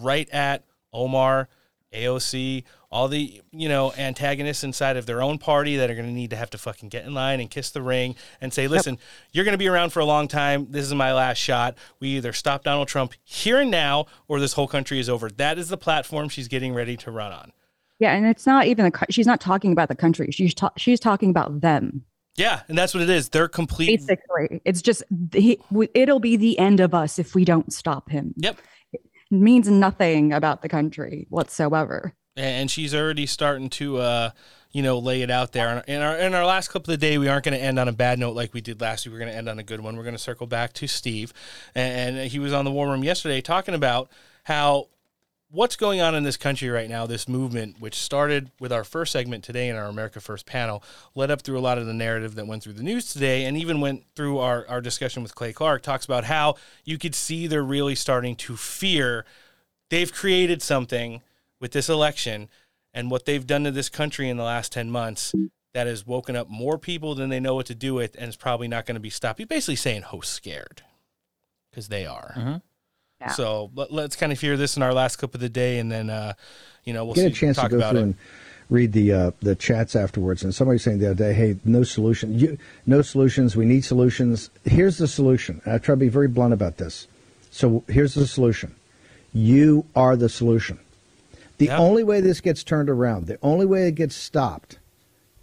right 0.00 0.28
at 0.30 0.64
Omar, 0.94 1.48
AOC, 1.92 2.64
all 2.90 3.06
the 3.08 3.40
you 3.52 3.68
know 3.68 3.92
antagonists 3.96 4.64
inside 4.64 4.96
of 4.96 5.06
their 5.06 5.22
own 5.22 5.38
party 5.38 5.76
that 5.76 5.90
are 5.90 5.94
going 5.94 6.06
to 6.06 6.12
need 6.12 6.30
to 6.30 6.36
have 6.36 6.50
to 6.50 6.58
fucking 6.58 6.88
get 6.88 7.04
in 7.04 7.14
line 7.14 7.40
and 7.40 7.50
kiss 7.50 7.70
the 7.70 7.82
ring 7.82 8.16
and 8.40 8.52
say, 8.52 8.66
listen, 8.68 8.98
you're 9.32 9.44
going 9.44 9.54
to 9.54 9.58
be 9.58 9.68
around 9.68 9.90
for 9.90 10.00
a 10.00 10.04
long 10.04 10.28
time. 10.28 10.66
This 10.70 10.84
is 10.84 10.94
my 10.94 11.12
last 11.12 11.38
shot. 11.38 11.76
We 12.00 12.08
either 12.16 12.32
stop 12.32 12.64
Donald 12.64 12.88
Trump 12.88 13.14
here 13.22 13.58
and 13.58 13.70
now, 13.70 14.06
or 14.28 14.40
this 14.40 14.54
whole 14.54 14.68
country 14.68 14.98
is 14.98 15.08
over. 15.08 15.30
That 15.30 15.58
is 15.58 15.68
the 15.68 15.76
platform 15.76 16.28
she's 16.28 16.48
getting 16.48 16.74
ready 16.74 16.96
to 16.98 17.10
run 17.10 17.32
on. 17.32 17.52
Yeah, 18.00 18.14
and 18.14 18.26
it's 18.26 18.46
not 18.46 18.66
even 18.66 18.86
the 18.86 19.06
She's 19.10 19.26
not 19.26 19.40
talking 19.40 19.72
about 19.72 19.88
the 19.88 19.94
country. 19.94 20.30
She's 20.32 20.54
ta- 20.54 20.72
she's 20.76 20.98
talking 20.98 21.30
about 21.30 21.60
them. 21.60 22.04
Yeah, 22.36 22.62
and 22.68 22.78
that's 22.78 22.94
what 22.94 23.02
it 23.02 23.10
is. 23.10 23.28
They're 23.28 23.48
complete. 23.48 24.00
Basically, 24.00 24.62
it's 24.64 24.80
just 24.80 25.02
he, 25.32 25.60
it'll 25.94 26.20
be 26.20 26.36
the 26.36 26.58
end 26.58 26.80
of 26.80 26.94
us 26.94 27.18
if 27.18 27.34
we 27.34 27.44
don't 27.44 27.72
stop 27.72 28.08
him. 28.08 28.32
Yep. 28.38 28.58
It 28.94 29.02
means 29.30 29.68
nothing 29.68 30.32
about 30.32 30.62
the 30.62 30.68
country 30.68 31.26
whatsoever. 31.28 32.14
And 32.40 32.70
she's 32.70 32.94
already 32.94 33.26
starting 33.26 33.70
to 33.70 33.98
uh 33.98 34.30
you 34.72 34.82
know 34.82 34.98
lay 34.98 35.22
it 35.22 35.30
out 35.30 35.52
there. 35.52 35.82
In 35.86 36.00
our 36.00 36.16
in 36.16 36.34
our 36.34 36.46
last 36.46 36.68
clip 36.68 36.84
of 36.84 36.86
the 36.86 36.96
day 36.96 37.18
we 37.18 37.28
aren't 37.28 37.44
going 37.44 37.58
to 37.58 37.62
end 37.62 37.78
on 37.78 37.88
a 37.88 37.92
bad 37.92 38.18
note 38.18 38.34
like 38.34 38.54
we 38.54 38.60
did 38.60 38.80
last 38.80 39.06
week. 39.06 39.12
We're 39.12 39.18
going 39.18 39.32
to 39.32 39.36
end 39.36 39.48
on 39.48 39.58
a 39.58 39.62
good 39.62 39.80
one. 39.80 39.96
We're 39.96 40.04
going 40.04 40.14
to 40.14 40.18
circle 40.18 40.46
back 40.46 40.72
to 40.74 40.86
steve. 40.86 41.32
And, 41.74 42.30
he 42.30 42.38
was 42.38 42.52
on 42.52 42.64
the 42.64 42.70
war 42.70 42.88
room 42.88 43.02
yesterday 43.02 43.40
talking 43.40 43.74
about 43.74 44.10
how 44.44 44.88
what's 45.50 45.74
going 45.74 46.00
on 46.00 46.14
in 46.14 46.22
this 46.22 46.36
country 46.36 46.68
right 46.68 46.88
now 46.88 47.06
this 47.06 47.26
movement 47.26 47.76
which 47.80 47.94
started 47.94 48.50
with 48.60 48.72
our 48.72 48.84
first 48.84 49.10
segment 49.10 49.42
today 49.42 49.68
in 49.68 49.76
our 49.76 49.86
america 49.86 50.20
first 50.20 50.46
panel 50.46 50.82
led 51.14 51.30
up 51.30 51.42
through 51.42 51.58
a 51.58 51.60
lot 51.60 51.76
of 51.76 51.86
the 51.86 51.94
narrative 51.94 52.36
that 52.36 52.46
went 52.46 52.62
through 52.62 52.72
the 52.72 52.82
news 52.82 53.12
today 53.12 53.44
and 53.44 53.56
even 53.56 53.80
went 53.80 54.04
through 54.14 54.38
our, 54.38 54.64
our 54.68 54.80
discussion 54.80 55.22
with 55.22 55.34
clay 55.34 55.52
clark 55.52 55.82
talks 55.82 56.04
about 56.04 56.24
how 56.24 56.54
you 56.84 56.98
could 56.98 57.14
see 57.14 57.46
they're 57.46 57.64
really 57.64 57.96
starting 57.96 58.36
to 58.36 58.56
fear 58.56 59.24
they've 59.88 60.12
created 60.12 60.62
something 60.62 61.20
with 61.60 61.72
this 61.72 61.88
election 61.88 62.48
and 62.92 63.10
what 63.10 63.24
they've 63.26 63.46
done 63.46 63.64
to 63.64 63.70
this 63.70 63.88
country 63.88 64.28
in 64.28 64.36
the 64.36 64.42
last 64.42 64.72
10 64.72 64.90
months 64.90 65.34
that 65.74 65.86
has 65.86 66.06
woken 66.06 66.34
up 66.34 66.48
more 66.48 66.78
people 66.78 67.14
than 67.14 67.30
they 67.30 67.38
know 67.38 67.54
what 67.54 67.66
to 67.66 67.74
do 67.74 67.94
with 67.94 68.16
and 68.18 68.28
is 68.28 68.36
probably 68.36 68.66
not 68.66 68.86
going 68.86 68.96
to 68.96 69.00
be 69.00 69.10
stopped. 69.10 69.38
He's 69.38 69.46
basically 69.46 69.76
saying 69.76 70.02
host 70.02 70.32
scared 70.32 70.82
because 71.70 71.88
they 71.88 72.06
are. 72.06 72.34
Mm-hmm. 72.36 72.56
Yeah. 73.20 73.28
So 73.28 73.70
let, 73.74 73.92
us 73.92 74.16
kind 74.16 74.32
of 74.32 74.40
hear 74.40 74.56
this 74.56 74.76
in 74.76 74.82
our 74.82 74.94
last 74.94 75.16
clip 75.16 75.34
of 75.34 75.40
the 75.40 75.48
day 75.48 75.78
and 75.78 75.92
then, 75.92 76.10
uh, 76.10 76.32
you 76.84 76.92
know, 76.92 77.04
we'll 77.04 77.14
get 77.14 77.22
see, 77.22 77.26
a 77.28 77.30
chance 77.30 77.56
to 77.56 77.62
talk 77.62 77.70
go 77.70 77.76
about 77.76 77.90
through 77.90 78.00
it. 78.00 78.02
and 78.04 78.14
read 78.70 78.92
the 78.92 79.12
uh, 79.12 79.30
the 79.40 79.54
chats 79.54 79.94
afterwards. 79.94 80.42
And 80.42 80.54
somebody 80.54 80.78
saying 80.78 81.00
the 81.00 81.10
other 81.10 81.24
day, 81.24 81.32
"Hey, 81.34 81.56
no 81.64 81.82
solution. 81.82 82.38
You, 82.38 82.56
no 82.86 83.02
solutions. 83.02 83.56
We 83.56 83.66
need 83.66 83.84
solutions." 83.84 84.48
Here's 84.64 84.96
the 84.96 85.08
solution. 85.08 85.60
I 85.66 85.78
try 85.78 85.92
to 85.92 85.96
be 85.96 86.08
very 86.08 86.28
blunt 86.28 86.54
about 86.54 86.78
this. 86.78 87.06
So 87.50 87.84
here's 87.88 88.14
the 88.14 88.26
solution. 88.26 88.74
You 89.34 89.84
are 89.94 90.16
the 90.16 90.28
solution. 90.28 90.78
The 91.60 91.66
Yeah. 91.66 91.78
only 91.78 92.02
way 92.02 92.22
this 92.22 92.40
gets 92.40 92.64
turned 92.64 92.88
around, 92.88 93.26
the 93.26 93.38
only 93.42 93.66
way 93.66 93.86
it 93.86 93.94
gets 93.94 94.14
stopped, 94.14 94.78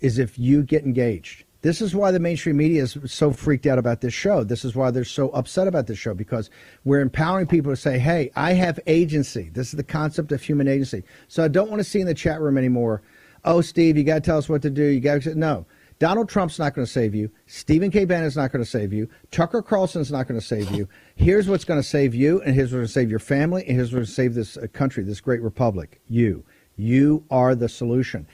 is 0.01 0.17
if 0.17 0.39
you 0.39 0.63
get 0.63 0.83
engaged. 0.83 1.43
This 1.61 1.79
is 1.79 1.93
why 1.93 2.09
the 2.09 2.19
mainstream 2.19 2.57
media 2.57 2.81
is 2.81 2.97
so 3.05 3.31
freaked 3.31 3.67
out 3.67 3.77
about 3.77 4.01
this 4.01 4.15
show. 4.15 4.43
This 4.43 4.65
is 4.65 4.75
why 4.75 4.89
they're 4.89 5.03
so 5.03 5.29
upset 5.29 5.67
about 5.67 5.85
this 5.85 5.99
show 5.99 6.15
because 6.15 6.49
we're 6.83 7.01
empowering 7.01 7.45
people 7.45 7.71
to 7.71 7.75
say, 7.75 7.99
hey, 7.99 8.31
I 8.35 8.53
have 8.53 8.79
agency. 8.87 9.51
This 9.53 9.67
is 9.67 9.73
the 9.73 9.83
concept 9.83 10.31
of 10.31 10.41
human 10.41 10.67
agency. 10.67 11.03
So 11.27 11.43
I 11.43 11.49
don't 11.49 11.69
want 11.69 11.81
to 11.81 11.83
see 11.83 11.99
in 11.99 12.07
the 12.07 12.15
chat 12.15 12.41
room 12.41 12.57
anymore, 12.57 13.03
oh, 13.45 13.61
Steve, 13.61 13.95
you 13.95 14.03
got 14.03 14.15
to 14.15 14.21
tell 14.21 14.39
us 14.39 14.49
what 14.49 14.63
to 14.63 14.71
do. 14.71 14.85
You 14.85 14.99
got 14.99 15.21
to. 15.21 15.21
Say 15.21 15.33
No. 15.35 15.67
Donald 15.99 16.29
Trump's 16.29 16.59
not 16.59 16.75
going 16.75 16.85
to 16.85 16.91
save 16.91 17.15
you. 17.15 17.31
Stephen 17.47 17.89
K. 17.89 18.05
Bannon's 18.05 18.35
not 18.35 18.51
going 18.51 18.63
to 18.63 18.69
save 18.69 18.93
you. 18.93 19.09
Tucker 19.31 19.61
Carlson's 19.61 20.11
not 20.11 20.27
going 20.27 20.39
to 20.39 20.45
save 20.45 20.69
you. 20.71 20.87
Here's 21.15 21.49
what's 21.49 21.65
going 21.65 21.79
to 21.79 21.87
save 21.87 22.13
you, 22.13 22.41
and 22.41 22.53
here's 22.53 22.67
what's 22.67 22.73
going 22.73 22.85
to 22.85 22.91
save 22.91 23.09
your 23.09 23.19
family, 23.19 23.63
and 23.67 23.75
here's 23.75 23.91
what's 23.91 23.93
going 23.93 24.05
to 24.05 24.11
save 24.11 24.33
this 24.35 24.57
uh, 24.57 24.67
country, 24.73 25.03
this 25.03 25.21
great 25.21 25.41
republic. 25.41 25.99
You. 26.07 26.43
You 26.75 27.23
are 27.31 27.55
the 27.55 27.67
solution 27.67 28.27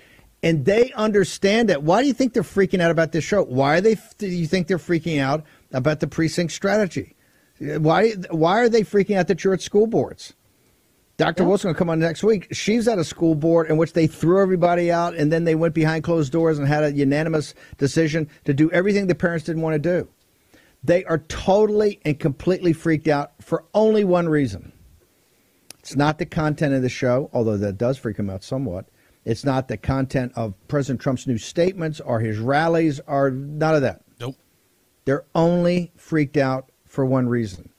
and 0.44 0.66
they 0.66 0.92
understand 0.92 1.70
that. 1.70 1.84
Why 1.84 2.02
do 2.02 2.08
you 2.08 2.14
think 2.14 2.34
they're 2.34 2.44
freaking 2.44 2.82
out 2.82 2.92
about 2.92 3.14
this 3.14 3.24
show? 3.24 3.44
Why 3.44 3.78
are 3.78 3.82
they? 3.82 3.98
Do 4.18 4.28
you 4.28 4.46
think 4.46 4.68
they're 4.68 4.78
freaking 4.78 5.20
out 5.20 5.46
about 5.72 6.02
the 6.02 6.08
precinct 6.08 6.52
strategy? 6.52 7.16
Why? 7.60 8.12
Why 8.30 8.60
are 8.60 8.70
they 8.70 8.82
freaking 8.82 9.16
out 9.16 9.28
that 9.30 9.44
you're 9.44 9.54
at 9.54 9.62
school 9.62 9.88
boards? 9.88 10.34
Dr. 11.18 11.44
Wilson 11.44 11.70
will 11.70 11.76
come 11.76 11.92
on 11.92 12.00
next 12.00 12.24
week. 12.24 12.48
She's 12.52 12.88
at 12.88 12.98
a 12.98 13.04
school 13.04 13.36
board 13.36 13.70
in 13.70 13.78
which 13.78 13.94
they 13.94 14.08
threw 14.08 14.42
everybody 14.42 14.92
out, 14.92 15.16
and 15.16 15.32
then 15.32 15.44
they 15.44 15.54
went 15.54 15.76
behind 15.76 16.04
closed 16.04 16.32
doors 16.32 16.58
and 16.58 16.68
had 16.68 16.84
a 16.84 16.92
unanimous 16.92 17.54
decision 17.78 18.28
to 18.46 18.54
do 18.54 18.72
everything 18.72 19.06
the 19.06 19.16
parents 19.16 19.46
didn't 19.46 19.62
want 19.62 19.76
to 19.76 19.80
do. 19.80 20.08
They 20.84 21.06
are 21.06 21.20
totally 21.20 22.00
and 22.04 22.20
completely 22.20 22.74
freaked 22.74 23.08
out 23.08 23.34
for 23.42 23.64
only 23.74 24.04
one 24.04 24.28
reason. 24.28 24.74
It's 25.80 25.96
not 25.96 26.18
the 26.18 26.26
content 26.26 26.74
of 26.74 26.82
the 26.82 26.90
show, 26.90 27.30
although 27.32 27.58
that 27.58 27.78
does 27.78 27.98
freak 27.98 28.18
them 28.18 28.30
out 28.30 28.44
somewhat. 28.44 28.88
It's 29.26 29.46
not 29.46 29.68
the 29.68 29.78
content 29.78 30.34
of 30.36 30.56
President 30.68 31.00
Trump's 31.00 31.28
new 31.28 31.38
statements 31.38 32.02
or 32.02 32.20
his 32.20 32.40
rallies 32.40 33.00
or 33.08 33.32
none 33.32 33.76
of 33.76 33.82
that. 33.84 34.02
Nope. 34.20 34.36
They're 35.06 35.26
only 35.36 35.92
freaked 35.96 36.38
out 36.38 36.70
for 36.86 37.06
one 37.06 37.30
reason 37.30 37.70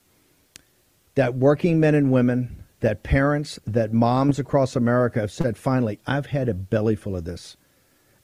that 1.15 1.35
working 1.35 1.79
men 1.79 1.95
and 1.95 2.11
women, 2.11 2.64
that 2.85 3.03
parents, 3.03 3.59
that 3.67 3.95
moms 3.95 4.39
across 4.39 4.77
America 4.77 5.19
have 5.21 5.33
said, 5.33 5.57
finally, 5.57 5.99
I've 6.07 6.27
had 6.27 6.51
a 6.51 6.55
belly 6.55 6.95
full 6.95 7.17
of 7.17 7.25
this. 7.25 7.57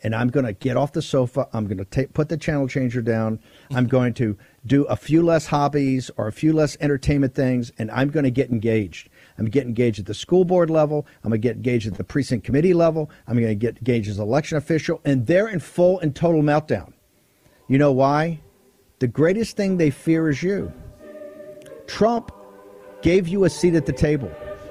and 0.03 0.15
I'm 0.15 0.29
going 0.29 0.45
to 0.45 0.53
get 0.53 0.77
off 0.77 0.93
the 0.93 1.01
sofa. 1.01 1.49
I'm 1.55 1.67
going 1.67 1.83
to 1.83 2.09
put 2.09 2.29
the 2.29 2.37
channel 2.37 2.69
changer 2.69 3.01
down. 3.01 3.41
I'm 3.71 3.87
going 3.97 4.13
to 4.15 4.37
do 4.67 4.85
a 4.85 4.97
few 4.97 5.23
less 5.23 5.47
hobbies 5.47 6.11
or 6.19 6.27
a 6.29 6.33
few 6.33 6.53
less 6.53 6.77
entertainment 6.79 7.35
things, 7.35 7.73
and 7.79 7.91
I'm 7.91 8.11
going 8.11 8.25
to 8.25 8.31
get 8.31 8.51
engaged. 8.51 9.09
I'm 9.39 9.45
going 9.45 9.51
to 9.51 9.59
get 9.59 9.67
engaged 9.67 9.99
at 9.99 10.05
the 10.05 10.13
school 10.13 10.45
board 10.45 10.69
level. 10.69 11.07
I'm 11.25 11.31
going 11.31 11.41
to 11.41 11.49
get 11.49 11.57
engaged 11.57 11.87
at 11.87 11.95
the 11.95 12.05
precinct 12.05 12.45
committee 12.45 12.75
level. 12.75 13.11
I'm 13.27 13.37
going 13.37 13.49
to 13.49 13.55
get 13.55 13.79
engaged 13.79 14.11
as 14.11 14.19
election 14.19 14.59
official, 14.59 15.01
and 15.07 15.27
they're 15.27 15.49
in 15.49 15.61
full 15.61 16.01
and 16.01 16.15
total 16.15 16.43
meltdown. 16.43 16.93
You 17.67 17.79
know 17.79 17.93
why? 17.93 18.41
The 18.99 19.09
greatest 19.09 19.57
thing 19.57 19.79
they 19.79 19.89
fear 19.89 20.29
is 20.29 20.43
you. 20.43 20.71
Trump 21.87 22.31
gave 23.01 23.27
you 23.27 23.45
a 23.45 23.51
seat 23.51 23.75
at 23.75 23.87
the 23.87 23.93
table 23.95 24.31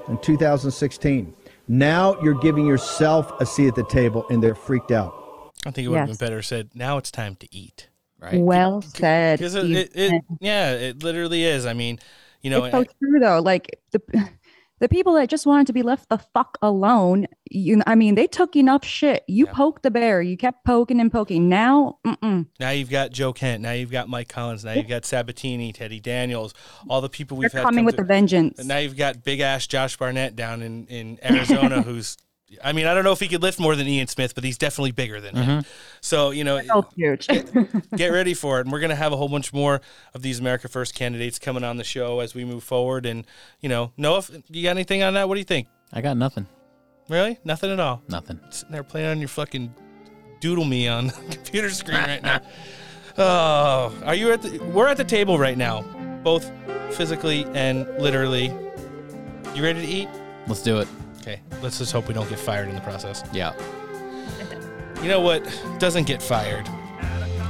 in 0.10 0.18
2016. 0.20 1.34
Now 1.68 2.20
you're 2.22 2.40
giving 2.40 2.66
yourself 2.66 3.32
a 3.40 3.46
seat 3.46 3.68
at 3.68 3.76
the 3.76 3.86
table, 3.86 4.26
and 4.30 4.42
they're 4.42 4.56
freaked 4.56 4.92
out. 4.92 5.54
I 5.66 5.72
think 5.72 5.86
it 5.86 5.90
would 5.90 6.00
have 6.00 6.08
been 6.08 6.18
better 6.18 6.42
said. 6.42 6.72
Now 6.74 6.98
it's 6.98 7.12
time 7.12 7.36
to 7.38 7.56
eat. 7.56 7.90
Right. 8.20 8.40
Well 8.40 8.82
said. 8.82 9.40
Because 9.40 9.56
it, 9.56 9.66
it, 9.72 9.92
it, 9.94 10.22
yeah, 10.42 10.72
it 10.72 11.04
literally 11.04 11.44
is. 11.44 11.66
I 11.66 11.74
mean, 11.74 12.00
you 12.42 12.50
know, 12.50 12.66
it's 12.66 12.74
so 12.74 12.82
eh 12.82 12.86
true 13.00 13.20
though. 13.20 13.40
Like 13.40 13.80
the 13.92 14.02
the 14.80 14.90
people 14.90 15.14
that 15.14 15.30
just 15.30 15.46
wanted 15.46 15.68
to 15.68 15.74
be 15.74 15.82
left 15.84 16.10
the 16.10 16.18
fuck 16.18 16.58
alone. 16.62 17.28
You, 17.52 17.82
I 17.88 17.96
mean, 17.96 18.16
they 18.16 18.28
took 18.28 18.56
enough 18.56 18.86
shit. 18.86 19.24
You 19.28 19.48
poked 19.48 19.84
the 19.84 19.92
bear. 19.92 20.22
You 20.22 20.38
kept 20.38 20.66
poking 20.66 21.00
and 21.00 21.12
poking. 21.12 21.50
Now, 21.50 21.98
mm-mm. 22.06 22.48
now 22.60 22.70
you've 22.70 22.90
got 22.90 23.12
Joe 23.12 23.34
Kent. 23.34 23.62
Now 23.62 23.72
you've 23.72 23.92
got 23.92 24.08
Mike 24.10 24.30
Collins. 24.30 24.64
Now 24.64 24.74
you've 24.74 24.88
got 24.88 25.06
Sabatini, 25.06 25.74
Teddy 25.74 26.00
Daniels, 26.00 26.54
all 26.90 27.02
the 27.02 27.10
people 27.10 27.38
we've 27.38 27.52
They're 27.52 27.62
had 27.62 27.66
coming 27.66 27.86
with 27.86 27.96
to- 27.96 28.02
a 28.02 28.06
vengeance. 28.06 28.64
Now 28.64 28.78
you've 28.78 28.98
got 28.98 29.24
big 29.24 29.40
ass 29.40 29.68
Josh 29.68 29.98
Barnett 29.98 30.36
down 30.36 30.62
in 30.62 30.86
in 30.88 31.20
Arizona, 31.24 31.82
who's. 31.84 32.18
I 32.64 32.74
mean, 32.74 32.88
I 32.88 32.94
don't 32.94 33.04
know 33.04 33.12
if 33.12 33.20
he 33.20 33.28
could 33.28 33.42
lift 33.42 33.60
more 33.60 33.76
than 33.76 33.88
Ian 33.88 34.08
Smith, 34.08 34.34
but 34.36 34.44
he's 34.44 34.58
definitely 34.58 34.92
bigger 34.92 35.22
than 35.22 35.36
him. 35.36 35.46
Mm-hmm. 35.46 35.70
So 36.02 36.32
you 36.32 36.44
know, 36.44 36.62
both 36.68 36.94
huge. 36.96 37.28
get 37.96 38.10
ready 38.10 38.34
for 38.34 38.60
it. 38.60 38.62
And 38.62 38.72
we're 38.72 38.80
going 38.80 38.90
to 38.90 38.96
have 38.96 39.14
a 39.14 39.18
whole 39.18 39.30
bunch 39.30 39.54
more 39.54 39.82
of 40.14 40.22
these 40.22 40.40
America 40.40 40.68
First 40.68 40.96
candidates 40.96 41.38
coming 41.40 41.64
on 41.64 41.78
the 41.78 41.84
show 41.84 42.20
as 42.20 42.34
we 42.34 42.46
move 42.46 42.64
forward. 42.64 43.06
And, 43.06 43.26
you 43.60 43.70
know, 43.70 43.92
Noah, 43.98 44.24
you 44.50 44.64
got 44.64 44.72
anything 44.72 45.04
on 45.04 45.14
that? 45.14 45.28
What 45.28 45.36
do 45.36 45.40
you 45.40 45.46
think? 45.46 45.68
I 45.94 46.02
got 46.02 46.18
nothing. 46.18 46.48
Really? 47.08 47.40
Nothing 47.44 47.72
at 47.72 47.80
all? 47.80 48.04
Nothing. 48.08 48.40
Sitting 48.50 48.72
there 48.72 48.84
playing 48.84 49.08
on 49.08 49.20
your 49.20 49.28
fucking 49.28 49.74
doodle 50.40 50.66
me 50.66 50.88
on 50.88 51.08
the 51.08 51.14
computer 51.32 51.70
screen 51.70 51.98
right 51.98 52.24
now. 52.24 52.42
Oh, 53.18 53.94
are 54.06 54.16
you 54.16 54.32
at 54.32 54.42
the, 54.42 54.60
we're 54.74 54.88
at 54.88 54.96
the 54.96 55.04
table 55.04 55.38
right 55.38 55.58
now, 55.58 55.82
both 56.24 56.50
physically 56.92 57.44
and 57.54 57.86
literally. 58.00 58.46
You 59.54 59.62
ready 59.62 59.82
to 59.82 59.88
eat? 59.88 60.08
Let's 60.48 60.62
do 60.64 60.80
it. 60.80 60.88
Okay. 61.20 61.40
Let's 61.62 61.78
just 61.78 61.92
hope 61.92 62.08
we 62.08 62.14
don't 62.14 62.30
get 62.30 62.40
fired 62.40 62.70
in 62.70 62.76
the 62.76 62.82
process. 62.82 63.24
Yeah. 63.32 63.54
You 65.02 65.08
know 65.08 65.22
what 65.22 65.44
doesn't 65.80 66.08
get 66.08 66.22
fired? 66.22 66.68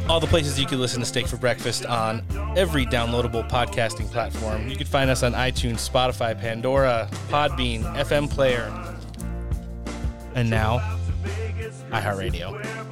All 0.08 0.20
the 0.20 0.28
places 0.28 0.60
you 0.60 0.66
can 0.66 0.80
listen 0.80 1.00
to 1.02 1.06
Steak 1.06 1.28
for 1.28 1.38
Breakfast 1.38 1.86
on 1.86 2.24
every 2.58 2.86
downloadable 2.86 3.48
podcasting 3.48 4.10
platform. 4.12 4.68
You 4.68 4.76
can 4.76 4.88
find 4.88 5.10
us 5.10 5.22
on 5.22 5.34
iTunes, 5.34 5.88
Spotify, 5.88 6.40
Pandora, 6.40 7.08
Podbean, 7.30 7.84
FM 7.96 8.30
Player, 8.30 8.72
and 10.34 10.50
now 10.50 10.80
iHeartRadio. 11.92 12.89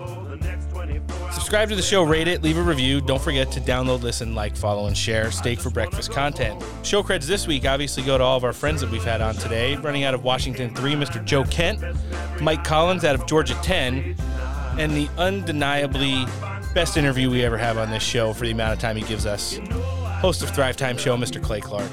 Subscribe 1.32 1.70
to 1.70 1.76
the 1.76 1.82
show, 1.82 2.04
rate 2.04 2.28
it, 2.28 2.42
leave 2.42 2.58
a 2.58 2.62
review. 2.62 3.00
Don't 3.00 3.22
forget 3.22 3.52
to 3.52 3.62
download, 3.62 4.02
listen, 4.02 4.36
like, 4.36 4.56
follow, 4.56 4.88
and 4.88 4.98
share 4.98 5.32
Steak 5.32 5.60
for 5.60 5.70
Breakfast 5.70 6.12
content. 6.12 6.64
Show 6.84 7.04
creds 7.04 7.26
this 7.26 7.48
week 7.48 7.66
obviously 7.66 8.04
go 8.04 8.18
to 8.18 8.24
all 8.24 8.38
of 8.38 8.44
our 8.44 8.54
friends 8.54 8.82
that 8.82 8.92
we've 8.92 9.04
had 9.04 9.22
on 9.22 9.36
today. 9.36 9.76
Running 9.76 10.04
out 10.04 10.14
of 10.14 10.24
Washington 10.24 10.74
3, 10.76 10.94
Mr. 10.94 11.24
Joe 11.24 11.44
Kent, 11.46 11.84
Mike 12.42 12.64
Collins 12.64 13.06
out 13.06 13.16
of 13.16 13.26
Georgia 13.28 13.54
10, 13.64 14.16
and 14.78 14.92
the 14.94 15.10
undeniably 15.18 16.26
best 16.74 16.98
interview 16.98 17.30
we 17.30 17.44
ever 17.44 17.58
have 17.58 17.78
on 17.78 17.90
this 17.90 18.04
show 18.04 18.34
for 18.34 18.46
the 18.46 18.52
amount 18.52 18.74
of 18.74 18.80
time 18.80 18.96
he 18.96 19.04
gives 19.04 19.26
us. 19.26 19.60
Host 20.20 20.42
of 20.42 20.50
Thrive 20.50 20.76
Time 20.76 20.98
Show, 20.98 21.16
Mr. 21.16 21.42
Clay 21.42 21.62
Clark. 21.62 21.92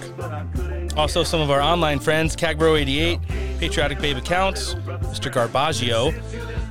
Also, 0.96 1.22
some 1.22 1.40
of 1.40 1.50
our 1.50 1.60
online 1.60 1.98
friends, 1.98 2.34
Cagbro88, 2.34 3.58
Patriotic 3.58 4.00
Babe 4.00 4.16
Accounts, 4.16 4.74
Mr. 4.74 5.30
Garbaggio, 5.30 6.14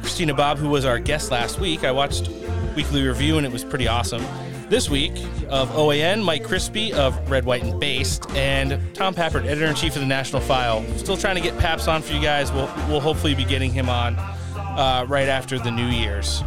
Christina 0.04 0.34
Bobb, 0.34 0.58
who 0.58 0.68
was 0.68 0.84
our 0.84 1.00
guest 1.00 1.32
last 1.32 1.60
week. 1.60 1.86
I 1.86 1.92
watched 1.92 2.30
weekly 2.76 3.08
review 3.08 3.38
and 3.38 3.46
it 3.46 3.52
was 3.54 3.64
pretty 3.64 3.88
awesome. 3.88 4.22
This 4.70 4.90
week 4.90 5.14
of 5.48 5.70
OAN, 5.70 6.22
Mike 6.22 6.44
Crispi 6.44 6.92
of 6.92 7.32
Red, 7.32 7.46
White, 7.46 7.64
and 7.64 7.80
Based, 7.80 8.30
and 8.32 8.94
Tom 8.94 9.16
Pappert, 9.16 9.46
editor 9.46 9.66
in 9.66 9.76
chief 9.76 9.96
of 9.96 10.02
the 10.02 10.08
National 10.08 10.42
File. 10.42 10.84
Still 10.98 11.16
trying 11.16 11.36
to 11.36 11.42
get 11.42 11.58
Paps 11.58 11.88
on 11.88 12.02
for 12.02 12.12
you 12.14 12.22
guys. 12.22 12.52
We'll, 12.52 12.70
we'll 12.90 13.00
hopefully 13.00 13.34
be 13.34 13.46
getting 13.46 13.72
him 13.72 13.88
on 13.88 14.16
uh, 14.18 15.06
right 15.08 15.30
after 15.30 15.58
the 15.58 15.72
New 15.72 15.88
Year's. 15.88 16.44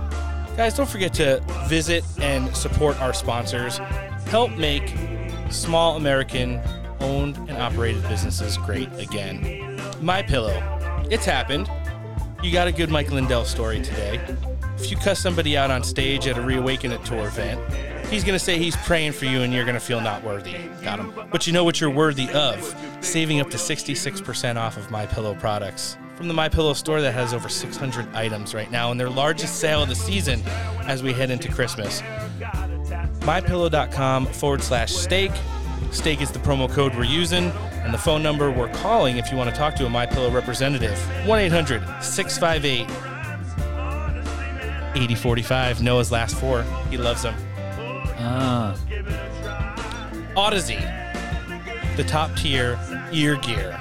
Guys, 0.57 0.75
don't 0.75 0.89
forget 0.89 1.15
to 1.15 1.43
visit 1.67 2.05
and 2.21 2.55
support 2.55 3.01
our 3.01 3.15
sponsors. 3.15 3.79
Help 4.29 4.51
make 4.59 4.95
small 5.51 5.97
American 5.97 6.61
owned 7.01 7.39
and 7.49 7.57
operated 7.57 8.03
businesses 8.03 8.59
great 8.59 8.93
again. 8.99 9.81
My 10.03 10.23
Pillow. 10.23 10.63
It's 11.11 11.25
happened. 11.25 11.71
You 12.47 12.53
got 12.53 12.69
a 12.69 12.73
good 12.73 12.91
Mike 12.91 13.11
Lindell 13.11 13.45
story 13.45 13.83
today. 13.83 14.21
If 14.79 14.89
you 14.93 14.97
cuss 14.97 15.19
somebody 15.19 15.57
out 15.57 15.73
on 15.73 15.83
stage 15.83 16.29
at 16.29 16.39
a 16.39 16.41
Reawaken 16.41 16.93
It 16.93 17.05
tour 17.05 17.27
event, 17.27 17.61
he's 18.07 18.23
going 18.23 18.39
to 18.39 18.45
say 18.45 18.57
he's 18.57 18.77
praying 18.77 19.13
for 19.13 19.25
you 19.25 19.43
and 19.43 19.53
you're 19.53 19.65
going 19.65 19.75
to 19.75 19.81
feel 19.81 20.01
not 20.01 20.23
worthy. 20.23 20.57
Got 20.81 21.01
him. 21.01 21.13
But 21.33 21.49
you 21.49 21.53
know 21.53 21.65
what 21.65 21.81
you're 21.81 21.91
worthy 21.91 22.31
of? 22.31 22.63
Saving 23.01 23.41
up 23.41 23.51
to 23.51 23.57
66% 23.57 24.55
off 24.55 24.77
of 24.77 24.93
My 24.93 25.07
Pillow 25.07 25.35
products. 25.35 25.99
From 26.15 26.29
the 26.29 26.35
My 26.35 26.49
Pillow 26.49 26.73
store 26.75 27.01
that 27.01 27.11
has 27.15 27.35
over 27.35 27.49
600 27.49 28.15
items 28.15 28.55
right 28.55 28.71
now 28.71 28.93
and 28.93 29.01
their 29.01 29.11
largest 29.11 29.57
sale 29.57 29.83
of 29.83 29.89
the 29.89 29.97
season 29.97 30.41
as 30.83 31.03
we 31.03 31.13
head 31.13 31.33
into 31.33 31.51
Christmas. 31.51 32.01
MyPillow.com 33.23 34.27
forward 34.27 34.63
slash 34.63 34.93
steak. 34.93 35.33
Steak 35.91 36.21
is 36.21 36.31
the 36.31 36.39
promo 36.39 36.71
code 36.71 36.95
we're 36.95 37.05
using, 37.05 37.51
and 37.85 37.93
the 37.93 37.99
phone 37.99 38.23
number 38.23 38.51
we're 38.51 38.73
calling 38.75 39.17
if 39.17 39.31
you 39.31 39.37
want 39.37 39.51
to 39.51 39.57
talk 39.57 39.75
to 39.77 39.87
a 39.87 39.89
My 39.89 40.07
Pillow 40.07 40.31
representative 40.31 40.99
1 41.27 41.39
800 41.39 41.83
658 42.03 42.89
8045. 44.97 45.83
Noah's 45.83 46.11
last 46.11 46.37
four. 46.37 46.63
He 46.91 46.97
loves 46.97 47.23
them. 47.23 47.35
Ah. 48.19 48.77
Audeze, 50.37 50.77
the 51.97 52.05
top 52.05 52.35
tier 52.37 52.79
ear 53.13 53.37
gear. 53.37 53.79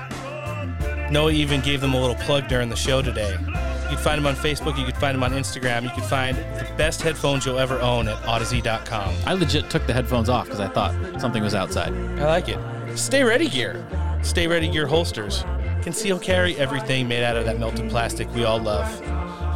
Noah 1.11 1.31
even 1.31 1.61
gave 1.61 1.81
them 1.81 1.93
a 1.93 1.99
little 1.99 2.15
plug 2.15 2.47
during 2.47 2.69
the 2.69 2.75
show 2.75 3.01
today. 3.01 3.37
You 3.85 3.95
can 3.95 4.03
find 4.03 4.17
them 4.17 4.25
on 4.25 4.35
Facebook, 4.35 4.77
you 4.79 4.85
can 4.85 4.95
find 4.95 5.15
them 5.15 5.23
on 5.23 5.31
Instagram, 5.31 5.83
you 5.83 5.91
can 5.91 6.01
find 6.01 6.35
the 6.35 6.67
best 6.75 7.03
headphones 7.03 7.45
you'll 7.45 7.59
ever 7.59 7.79
own 7.79 8.07
at 8.07 8.17
audeze.com. 8.23 9.15
I 9.25 9.33
legit 9.33 9.69
took 9.69 9.85
the 9.85 9.93
headphones 9.93 10.27
off 10.27 10.45
because 10.45 10.59
I 10.59 10.67
thought 10.67 11.21
something 11.21 11.43
was 11.43 11.53
outside. 11.53 11.93
I 12.19 12.25
like 12.25 12.49
it. 12.49 12.57
Stay 12.97 13.23
Ready 13.23 13.47
gear. 13.47 13.85
Stay 14.23 14.47
Ready 14.47 14.69
gear 14.69 14.87
holsters. 14.87 15.43
Conceal 15.83 16.17
carry 16.17 16.55
everything 16.57 17.07
made 17.07 17.23
out 17.23 17.37
of 17.37 17.45
that 17.45 17.59
melted 17.59 17.91
plastic 17.91 18.27
we 18.33 18.43
all 18.43 18.59
love. 18.59 18.91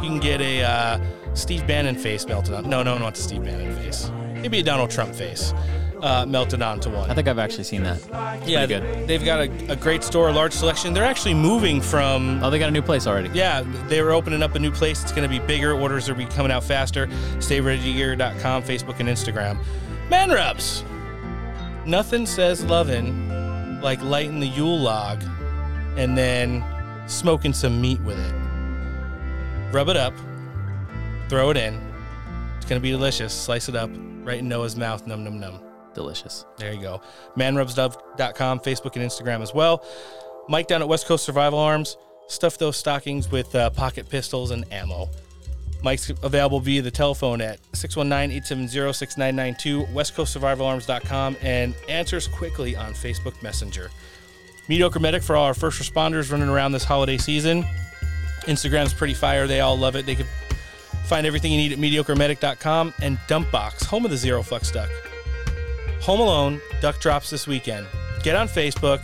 You 0.00 0.08
can 0.08 0.20
get 0.20 0.40
a 0.40 0.62
uh, 0.62 1.00
Steve 1.34 1.66
Bannon 1.66 1.96
face 1.96 2.24
melted 2.26 2.54
on. 2.54 2.70
No, 2.70 2.84
no 2.84 2.92
one 2.92 3.02
wants 3.02 3.18
a 3.18 3.22
Steve 3.24 3.42
Bannon 3.44 3.74
face. 3.74 4.12
Maybe 4.34 4.60
a 4.60 4.62
Donald 4.62 4.90
Trump 4.90 5.12
face 5.12 5.52
uh, 6.02 6.26
melted 6.26 6.62
onto 6.62 6.90
one. 6.90 7.10
I 7.10 7.14
think 7.14 7.28
I've 7.28 7.38
actually 7.38 7.64
seen 7.64 7.82
that. 7.82 8.00
Yeah, 8.46 8.66
good. 8.66 9.06
they've 9.06 9.24
got 9.24 9.40
a, 9.40 9.72
a 9.72 9.76
great 9.76 10.02
store, 10.02 10.28
a 10.28 10.32
large 10.32 10.52
selection. 10.52 10.92
They're 10.92 11.04
actually 11.04 11.34
moving 11.34 11.80
from. 11.80 12.42
Oh, 12.42 12.50
they 12.50 12.58
got 12.58 12.68
a 12.68 12.72
new 12.72 12.82
place 12.82 13.06
already. 13.06 13.30
Yeah, 13.30 13.62
they 13.88 14.02
were 14.02 14.12
opening 14.12 14.42
up 14.42 14.54
a 14.54 14.58
new 14.58 14.70
place. 14.70 15.02
It's 15.02 15.12
going 15.12 15.28
to 15.28 15.28
be 15.28 15.44
bigger. 15.46 15.72
Orders 15.78 16.08
are 16.08 16.14
be 16.14 16.26
coming 16.26 16.52
out 16.52 16.64
faster. 16.64 17.06
StayReadyGear.com, 17.06 18.62
Facebook, 18.62 19.00
and 19.00 19.08
Instagram. 19.08 19.58
Man 20.08 20.30
rubs. 20.30 20.84
Nothing 21.86 22.26
says 22.26 22.64
lovin' 22.64 23.80
like 23.80 24.02
lighting 24.02 24.40
the 24.40 24.46
Yule 24.46 24.78
log 24.78 25.22
and 25.96 26.16
then 26.16 26.64
smoking 27.06 27.52
some 27.52 27.80
meat 27.80 28.00
with 28.02 28.18
it. 28.18 28.34
Rub 29.72 29.88
it 29.88 29.96
up, 29.96 30.14
throw 31.28 31.50
it 31.50 31.56
in. 31.56 31.74
It's 32.56 32.66
going 32.66 32.80
to 32.80 32.82
be 32.82 32.90
delicious. 32.90 33.32
Slice 33.32 33.68
it 33.68 33.76
up 33.76 33.90
right 34.22 34.38
in 34.38 34.48
Noah's 34.48 34.76
mouth. 34.76 35.06
Num, 35.06 35.24
num, 35.24 35.40
num. 35.40 35.69
Delicious. 35.94 36.44
There 36.56 36.72
you 36.72 36.80
go. 36.80 37.00
Manrubsdove.com, 37.36 38.60
Facebook 38.60 38.96
and 38.96 39.04
Instagram 39.04 39.42
as 39.42 39.54
well. 39.54 39.84
Mike 40.48 40.66
down 40.66 40.82
at 40.82 40.88
West 40.88 41.06
Coast 41.06 41.24
Survival 41.24 41.58
Arms. 41.58 41.96
Stuff 42.28 42.58
those 42.58 42.76
stockings 42.76 43.30
with 43.30 43.54
uh, 43.54 43.70
pocket 43.70 44.08
pistols 44.08 44.50
and 44.50 44.70
ammo. 44.72 45.08
Mike's 45.82 46.10
available 46.22 46.60
via 46.60 46.82
the 46.82 46.90
telephone 46.90 47.40
at 47.40 47.60
619-870-6992, 47.72 49.92
westcoastsurvivalarms.com, 49.92 51.36
and 51.42 51.74
answers 51.88 52.28
quickly 52.28 52.76
on 52.76 52.92
Facebook 52.92 53.42
Messenger. 53.42 53.90
Mediocre 54.68 55.00
Medic 55.00 55.22
for 55.22 55.36
all 55.36 55.46
our 55.46 55.54
first 55.54 55.82
responders 55.82 56.30
running 56.30 56.48
around 56.48 56.72
this 56.72 56.84
holiday 56.84 57.16
season. 57.16 57.64
Instagram's 58.42 58.94
pretty 58.94 59.14
fire. 59.14 59.46
They 59.46 59.60
all 59.60 59.76
love 59.76 59.96
it. 59.96 60.06
They 60.06 60.14
can 60.14 60.26
find 61.04 61.26
everything 61.26 61.52
you 61.52 61.58
need 61.58 61.72
at 61.72 61.78
mediocremedic.com 61.78 62.94
and 63.02 63.18
Dumpbox, 63.28 63.84
home 63.84 64.04
of 64.04 64.10
the 64.10 64.16
Zero 64.16 64.42
Flux 64.42 64.70
Duck. 64.70 64.88
Home 66.02 66.20
Alone, 66.20 66.60
Duck 66.80 66.98
drops 67.00 67.30
this 67.30 67.46
weekend. 67.46 67.86
Get 68.22 68.36
on 68.36 68.48
Facebook, 68.48 69.02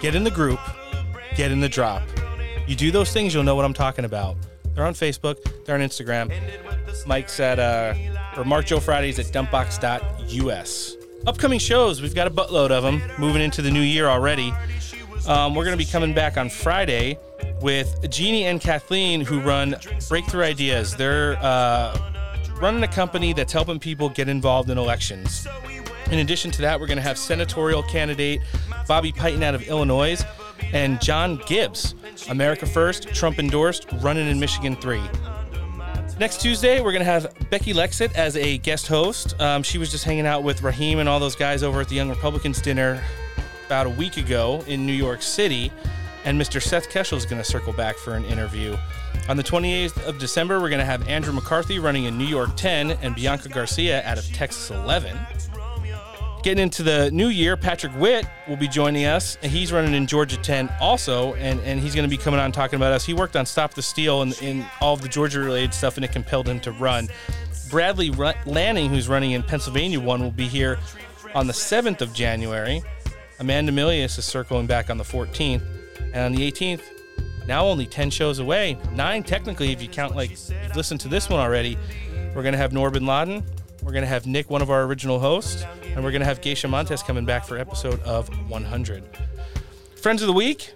get 0.00 0.14
in 0.14 0.24
the 0.24 0.30
group, 0.30 0.60
get 1.36 1.50
in 1.52 1.60
the 1.60 1.68
drop. 1.68 2.02
You 2.66 2.76
do 2.76 2.90
those 2.90 3.12
things, 3.12 3.32
you'll 3.32 3.42
know 3.42 3.54
what 3.54 3.64
I'm 3.64 3.74
talking 3.74 4.04
about. 4.04 4.36
They're 4.74 4.86
on 4.86 4.94
Facebook. 4.94 5.64
They're 5.64 5.74
on 5.74 5.82
Instagram. 5.82 6.32
Mike's 7.06 7.38
at 7.40 7.58
uh, 7.58 7.94
or 8.36 8.44
Mark 8.44 8.66
Joe 8.66 8.80
Fridays 8.80 9.18
at 9.18 9.26
dumpbox.us. 9.26 10.96
Upcoming 11.26 11.58
shows, 11.58 12.00
we've 12.00 12.14
got 12.14 12.26
a 12.26 12.30
buttload 12.30 12.70
of 12.70 12.82
them 12.82 13.02
moving 13.18 13.42
into 13.42 13.62
the 13.62 13.70
new 13.70 13.82
year 13.82 14.06
already. 14.06 14.54
Um, 15.26 15.54
we're 15.54 15.64
going 15.64 15.76
to 15.76 15.84
be 15.84 15.90
coming 15.90 16.14
back 16.14 16.38
on 16.38 16.48
Friday 16.48 17.18
with 17.60 18.08
Jeannie 18.10 18.46
and 18.46 18.60
Kathleen, 18.60 19.20
who 19.20 19.40
run 19.40 19.76
Breakthrough 20.08 20.44
Ideas. 20.44 20.96
They're 20.96 21.36
uh, 21.42 21.98
running 22.56 22.82
a 22.82 22.88
company 22.88 23.32
that's 23.34 23.52
helping 23.52 23.78
people 23.78 24.08
get 24.08 24.28
involved 24.28 24.70
in 24.70 24.78
elections. 24.78 25.46
In 26.10 26.18
addition 26.18 26.50
to 26.52 26.62
that, 26.62 26.80
we're 26.80 26.86
going 26.86 26.96
to 26.96 27.02
have 27.02 27.16
senatorial 27.16 27.82
candidate 27.84 28.40
Bobby 28.88 29.12
Piton 29.12 29.42
out 29.42 29.54
of 29.54 29.62
Illinois 29.68 30.20
and 30.72 31.00
John 31.00 31.40
Gibbs, 31.46 31.94
America 32.28 32.66
First, 32.66 33.08
Trump 33.14 33.38
endorsed, 33.38 33.86
running 34.00 34.28
in 34.28 34.40
Michigan 34.40 34.76
3. 34.76 35.00
Next 36.18 36.40
Tuesday, 36.40 36.80
we're 36.80 36.92
going 36.92 37.04
to 37.04 37.10
have 37.10 37.32
Becky 37.48 37.72
Lexit 37.72 38.14
as 38.14 38.36
a 38.36 38.58
guest 38.58 38.88
host. 38.88 39.40
Um, 39.40 39.62
she 39.62 39.78
was 39.78 39.90
just 39.90 40.04
hanging 40.04 40.26
out 40.26 40.42
with 40.42 40.62
Raheem 40.62 40.98
and 40.98 41.08
all 41.08 41.18
those 41.18 41.36
guys 41.36 41.62
over 41.62 41.80
at 41.80 41.88
the 41.88 41.94
Young 41.94 42.10
Republicans 42.10 42.60
dinner 42.60 43.02
about 43.66 43.86
a 43.86 43.90
week 43.90 44.16
ago 44.16 44.62
in 44.66 44.84
New 44.84 44.92
York 44.92 45.22
City. 45.22 45.72
And 46.24 46.38
Mr. 46.38 46.60
Seth 46.60 46.90
Keshel 46.90 47.16
is 47.16 47.24
going 47.24 47.40
to 47.40 47.48
circle 47.48 47.72
back 47.72 47.96
for 47.96 48.14
an 48.14 48.24
interview. 48.26 48.76
On 49.28 49.36
the 49.36 49.42
28th 49.42 50.06
of 50.06 50.18
December, 50.18 50.60
we're 50.60 50.68
going 50.68 50.80
to 50.80 50.84
have 50.84 51.08
Andrew 51.08 51.32
McCarthy 51.32 51.78
running 51.78 52.04
in 52.04 52.18
New 52.18 52.26
York 52.26 52.50
10 52.56 52.90
and 52.90 53.14
Bianca 53.14 53.48
Garcia 53.48 54.02
out 54.04 54.18
of 54.18 54.26
Texas 54.32 54.70
11. 54.70 55.16
Getting 56.42 56.62
into 56.62 56.82
the 56.82 57.10
new 57.10 57.28
year, 57.28 57.54
Patrick 57.54 57.94
Witt 57.96 58.26
will 58.48 58.56
be 58.56 58.66
joining 58.66 59.04
us, 59.04 59.36
and 59.42 59.52
he's 59.52 59.72
running 59.72 59.92
in 59.92 60.06
Georgia 60.06 60.38
10 60.38 60.72
also, 60.80 61.34
and, 61.34 61.60
and 61.60 61.78
he's 61.78 61.94
going 61.94 62.08
to 62.08 62.16
be 62.16 62.16
coming 62.16 62.40
on 62.40 62.50
talking 62.50 62.78
about 62.78 62.92
us. 62.92 63.04
He 63.04 63.12
worked 63.12 63.36
on 63.36 63.44
Stop 63.44 63.74
the 63.74 63.82
Steal 63.82 64.22
and 64.22 64.32
in 64.40 64.64
all 64.80 64.94
of 64.94 65.02
the 65.02 65.08
Georgia 65.08 65.40
related 65.40 65.74
stuff, 65.74 65.96
and 65.96 66.04
it 66.04 66.12
compelled 66.12 66.48
him 66.48 66.58
to 66.60 66.72
run. 66.72 67.08
Bradley 67.68 68.10
Lanning, 68.46 68.88
who's 68.88 69.06
running 69.06 69.32
in 69.32 69.42
Pennsylvania 69.42 70.00
1, 70.00 70.22
will 70.22 70.30
be 70.30 70.48
here 70.48 70.78
on 71.34 71.46
the 71.46 71.52
7th 71.52 72.00
of 72.00 72.14
January. 72.14 72.82
Amanda 73.38 73.70
Milius 73.70 74.16
is 74.18 74.24
circling 74.24 74.66
back 74.66 74.88
on 74.88 74.96
the 74.96 75.04
14th, 75.04 75.62
and 76.14 76.24
on 76.24 76.32
the 76.32 76.50
18th, 76.50 76.80
now 77.46 77.66
only 77.66 77.84
10 77.84 78.08
shows 78.08 78.38
away, 78.38 78.78
nine 78.92 79.22
technically 79.22 79.72
if 79.72 79.82
you 79.82 79.88
count 79.88 80.16
like 80.16 80.30
you've 80.30 80.76
listened 80.76 81.00
to 81.00 81.08
this 81.08 81.28
one 81.28 81.38
already. 81.38 81.76
We're 82.34 82.42
going 82.42 82.52
to 82.52 82.58
have 82.58 82.72
Norbin 82.72 83.06
Laden, 83.06 83.44
we're 83.82 83.92
going 83.92 84.02
to 84.02 84.08
have 84.08 84.26
Nick, 84.26 84.50
one 84.50 84.62
of 84.62 84.70
our 84.70 84.84
original 84.84 85.18
hosts, 85.18 85.64
and 85.84 86.04
we're 86.04 86.10
going 86.10 86.20
to 86.20 86.26
have 86.26 86.40
Geisha 86.40 86.68
Montes 86.68 87.02
coming 87.02 87.24
back 87.24 87.44
for 87.44 87.58
episode 87.58 88.00
of 88.02 88.28
100. 88.50 89.04
Friends 89.96 90.22
of 90.22 90.26
the 90.26 90.32
week, 90.32 90.72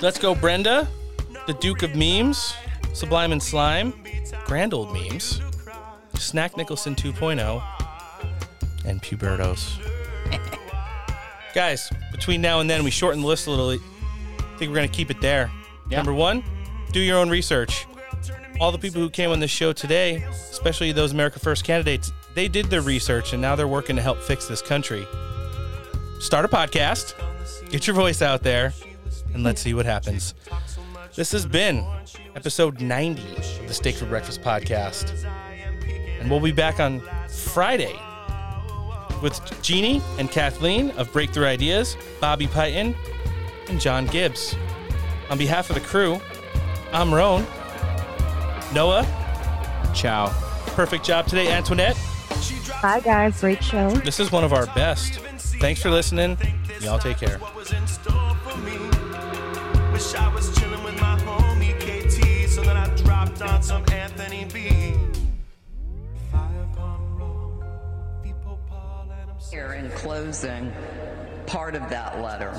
let's 0.00 0.18
go 0.18 0.34
Brenda, 0.34 0.88
the 1.46 1.54
Duke 1.54 1.82
of 1.82 1.94
Memes, 1.94 2.54
Sublime 2.92 3.32
and 3.32 3.42
Slime, 3.42 3.92
Grand 4.44 4.74
Old 4.74 4.92
Memes, 4.92 5.40
Snack 6.14 6.56
Nicholson 6.56 6.94
2.0, 6.94 7.62
and 8.84 9.02
Pubertos. 9.02 9.78
Guys, 11.54 11.90
between 12.12 12.40
now 12.40 12.60
and 12.60 12.68
then, 12.68 12.84
we 12.84 12.90
shorten 12.90 13.20
the 13.20 13.26
list 13.26 13.46
a 13.46 13.50
little. 13.50 13.70
I 13.70 14.56
think 14.58 14.70
we're 14.70 14.76
going 14.76 14.88
to 14.88 14.94
keep 14.94 15.10
it 15.10 15.20
there. 15.20 15.50
Yeah. 15.90 15.98
Number 15.98 16.12
one, 16.12 16.44
do 16.92 17.00
your 17.00 17.18
own 17.18 17.28
research 17.28 17.86
all 18.60 18.70
the 18.70 18.78
people 18.78 19.00
who 19.00 19.10
came 19.10 19.30
on 19.30 19.40
this 19.40 19.50
show 19.50 19.72
today, 19.72 20.24
especially 20.50 20.92
those 20.92 21.12
America 21.12 21.38
First 21.38 21.64
candidates, 21.64 22.12
they 22.34 22.48
did 22.48 22.66
their 22.66 22.82
research 22.82 23.32
and 23.32 23.42
now 23.42 23.56
they're 23.56 23.68
working 23.68 23.96
to 23.96 24.02
help 24.02 24.20
fix 24.20 24.46
this 24.46 24.62
country. 24.62 25.06
Start 26.20 26.44
a 26.44 26.48
podcast, 26.48 27.14
get 27.70 27.86
your 27.86 27.96
voice 27.96 28.22
out 28.22 28.42
there, 28.42 28.72
and 29.34 29.42
let's 29.42 29.60
see 29.60 29.74
what 29.74 29.86
happens. 29.86 30.34
This 31.14 31.32
has 31.32 31.46
been 31.46 31.84
episode 32.36 32.80
90 32.80 33.22
of 33.36 33.68
the 33.68 33.74
Steak 33.74 33.96
for 33.96 34.06
Breakfast 34.06 34.42
podcast. 34.42 35.24
And 36.20 36.30
we'll 36.30 36.40
be 36.40 36.52
back 36.52 36.80
on 36.80 37.00
Friday 37.28 37.98
with 39.22 39.40
Jeannie 39.62 40.00
and 40.18 40.30
Kathleen 40.30 40.90
of 40.92 41.12
Breakthrough 41.12 41.46
Ideas, 41.46 41.96
Bobby 42.20 42.46
Piton, 42.46 42.94
and 43.68 43.80
John 43.80 44.06
Gibbs. 44.06 44.56
On 45.30 45.38
behalf 45.38 45.70
of 45.70 45.74
the 45.74 45.80
crew, 45.80 46.20
I'm 46.92 47.12
Roan. 47.12 47.46
Noah. 48.72 49.06
Ciao. 49.94 50.28
Perfect 50.74 51.04
job 51.04 51.26
today, 51.26 51.52
Antoinette. 51.52 51.96
Bye, 52.82 53.00
guys. 53.00 53.40
Great 53.40 53.62
show. 53.62 53.90
This 53.90 54.20
is 54.20 54.32
one 54.32 54.44
of 54.44 54.52
our 54.52 54.66
best. 54.74 55.20
Thanks 55.60 55.80
for 55.80 55.90
listening. 55.90 56.36
Y'all 56.80 56.98
take 56.98 57.18
care. 57.18 57.38
Wish 59.92 60.14
I 60.14 60.32
was 60.34 60.54
chilling 60.58 60.82
with 60.82 61.00
my 61.00 61.16
homie 61.20 61.78
KT, 61.78 62.50
so 62.50 62.62
then 62.62 62.76
I 62.76 62.88
dropped 62.96 63.40
on 63.42 63.62
some 63.62 63.84
Anthony 63.92 64.46
B. 64.52 64.94
Here 69.50 69.74
in 69.74 69.88
closing, 69.90 70.72
part 71.46 71.76
of 71.76 71.88
that 71.90 72.20
letter, 72.20 72.52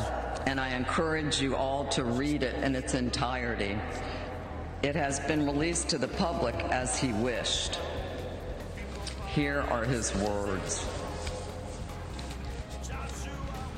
and 0.48 0.62
I 0.62 0.70
encourage 0.70 1.42
you 1.42 1.56
all 1.56 1.86
to 1.90 2.06
read 2.06 2.42
it 2.42 2.56
in 2.64 2.74
its 2.74 2.94
entirety. 2.94 3.78
It 4.86 4.96
has 4.96 5.20
been 5.22 5.48
released 5.48 5.90
to 5.90 5.98
the 5.98 6.08
public 6.08 6.54
as 6.66 7.00
he 7.00 7.12
wished. 7.14 7.80
Here 9.34 9.62
are 9.72 9.84
his 9.84 10.14
words. 10.18 10.86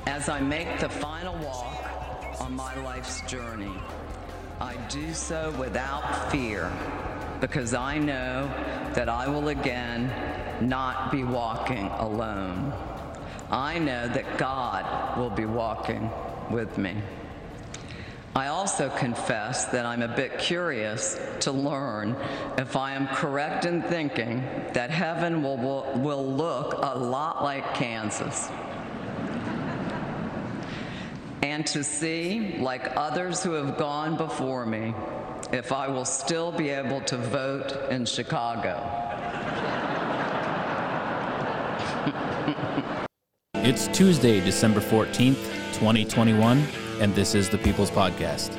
As 0.06 0.28
I 0.28 0.38
make 0.40 0.78
the 0.80 0.88
final 0.90 1.34
walk 1.38 2.42
on 2.42 2.52
my 2.52 2.76
life's 2.82 3.22
journey, 3.22 3.72
I 4.60 4.76
do 4.90 5.14
so 5.14 5.50
without 5.58 6.30
fear 6.30 6.70
because 7.40 7.72
I 7.72 7.96
know 7.96 8.46
that 8.92 9.08
I 9.08 9.28
will 9.28 9.48
again 9.48 10.12
not 10.60 11.10
be 11.10 11.24
walking 11.24 11.86
alone. 11.86 12.70
I 13.50 13.78
know 13.78 14.08
that 14.08 14.36
God 14.36 15.16
will 15.16 15.30
be 15.30 15.46
walking 15.46 16.10
with 16.50 16.76
me. 16.76 16.96
I 18.36 18.48
also 18.48 18.88
confess 18.90 19.64
that 19.66 19.84
I'm 19.84 20.02
a 20.02 20.08
bit 20.08 20.38
curious 20.38 21.20
to 21.40 21.50
learn 21.50 22.14
if 22.56 22.76
I 22.76 22.92
am 22.92 23.08
correct 23.08 23.64
in 23.64 23.82
thinking 23.82 24.44
that 24.74 24.90
heaven 24.90 25.42
will, 25.42 25.56
will, 25.56 25.92
will 25.94 26.24
look 26.24 26.74
a 26.74 26.96
lot 26.96 27.42
like 27.42 27.74
Kansas. 27.74 28.48
And 31.42 31.66
to 31.68 31.82
see, 31.82 32.58
like 32.58 32.96
others 32.96 33.42
who 33.42 33.52
have 33.52 33.76
gone 33.78 34.16
before 34.16 34.66
me, 34.66 34.94
if 35.52 35.72
I 35.72 35.88
will 35.88 36.04
still 36.04 36.52
be 36.52 36.68
able 36.68 37.00
to 37.02 37.16
vote 37.16 37.90
in 37.90 38.04
Chicago. 38.04 38.84
it's 43.54 43.88
Tuesday, 43.88 44.40
December 44.40 44.80
14th, 44.80 45.42
2021 45.74 46.87
and 47.00 47.14
this 47.14 47.34
is 47.34 47.48
the 47.48 47.58
People's 47.58 47.90
Podcast. 47.90 48.56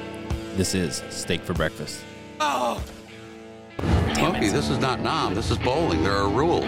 This 0.55 0.73
is 0.73 1.03
Steak 1.09 1.41
for 1.41 1.53
Breakfast. 1.53 2.03
Oh! 2.39 2.81
Smokey, 4.15 4.49
this 4.49 4.69
is 4.69 4.77
not 4.77 5.01
Nam. 5.01 5.33
This 5.33 5.51
is 5.51 5.57
bowling. 5.57 6.03
There 6.03 6.15
are 6.15 6.29
rules. 6.29 6.65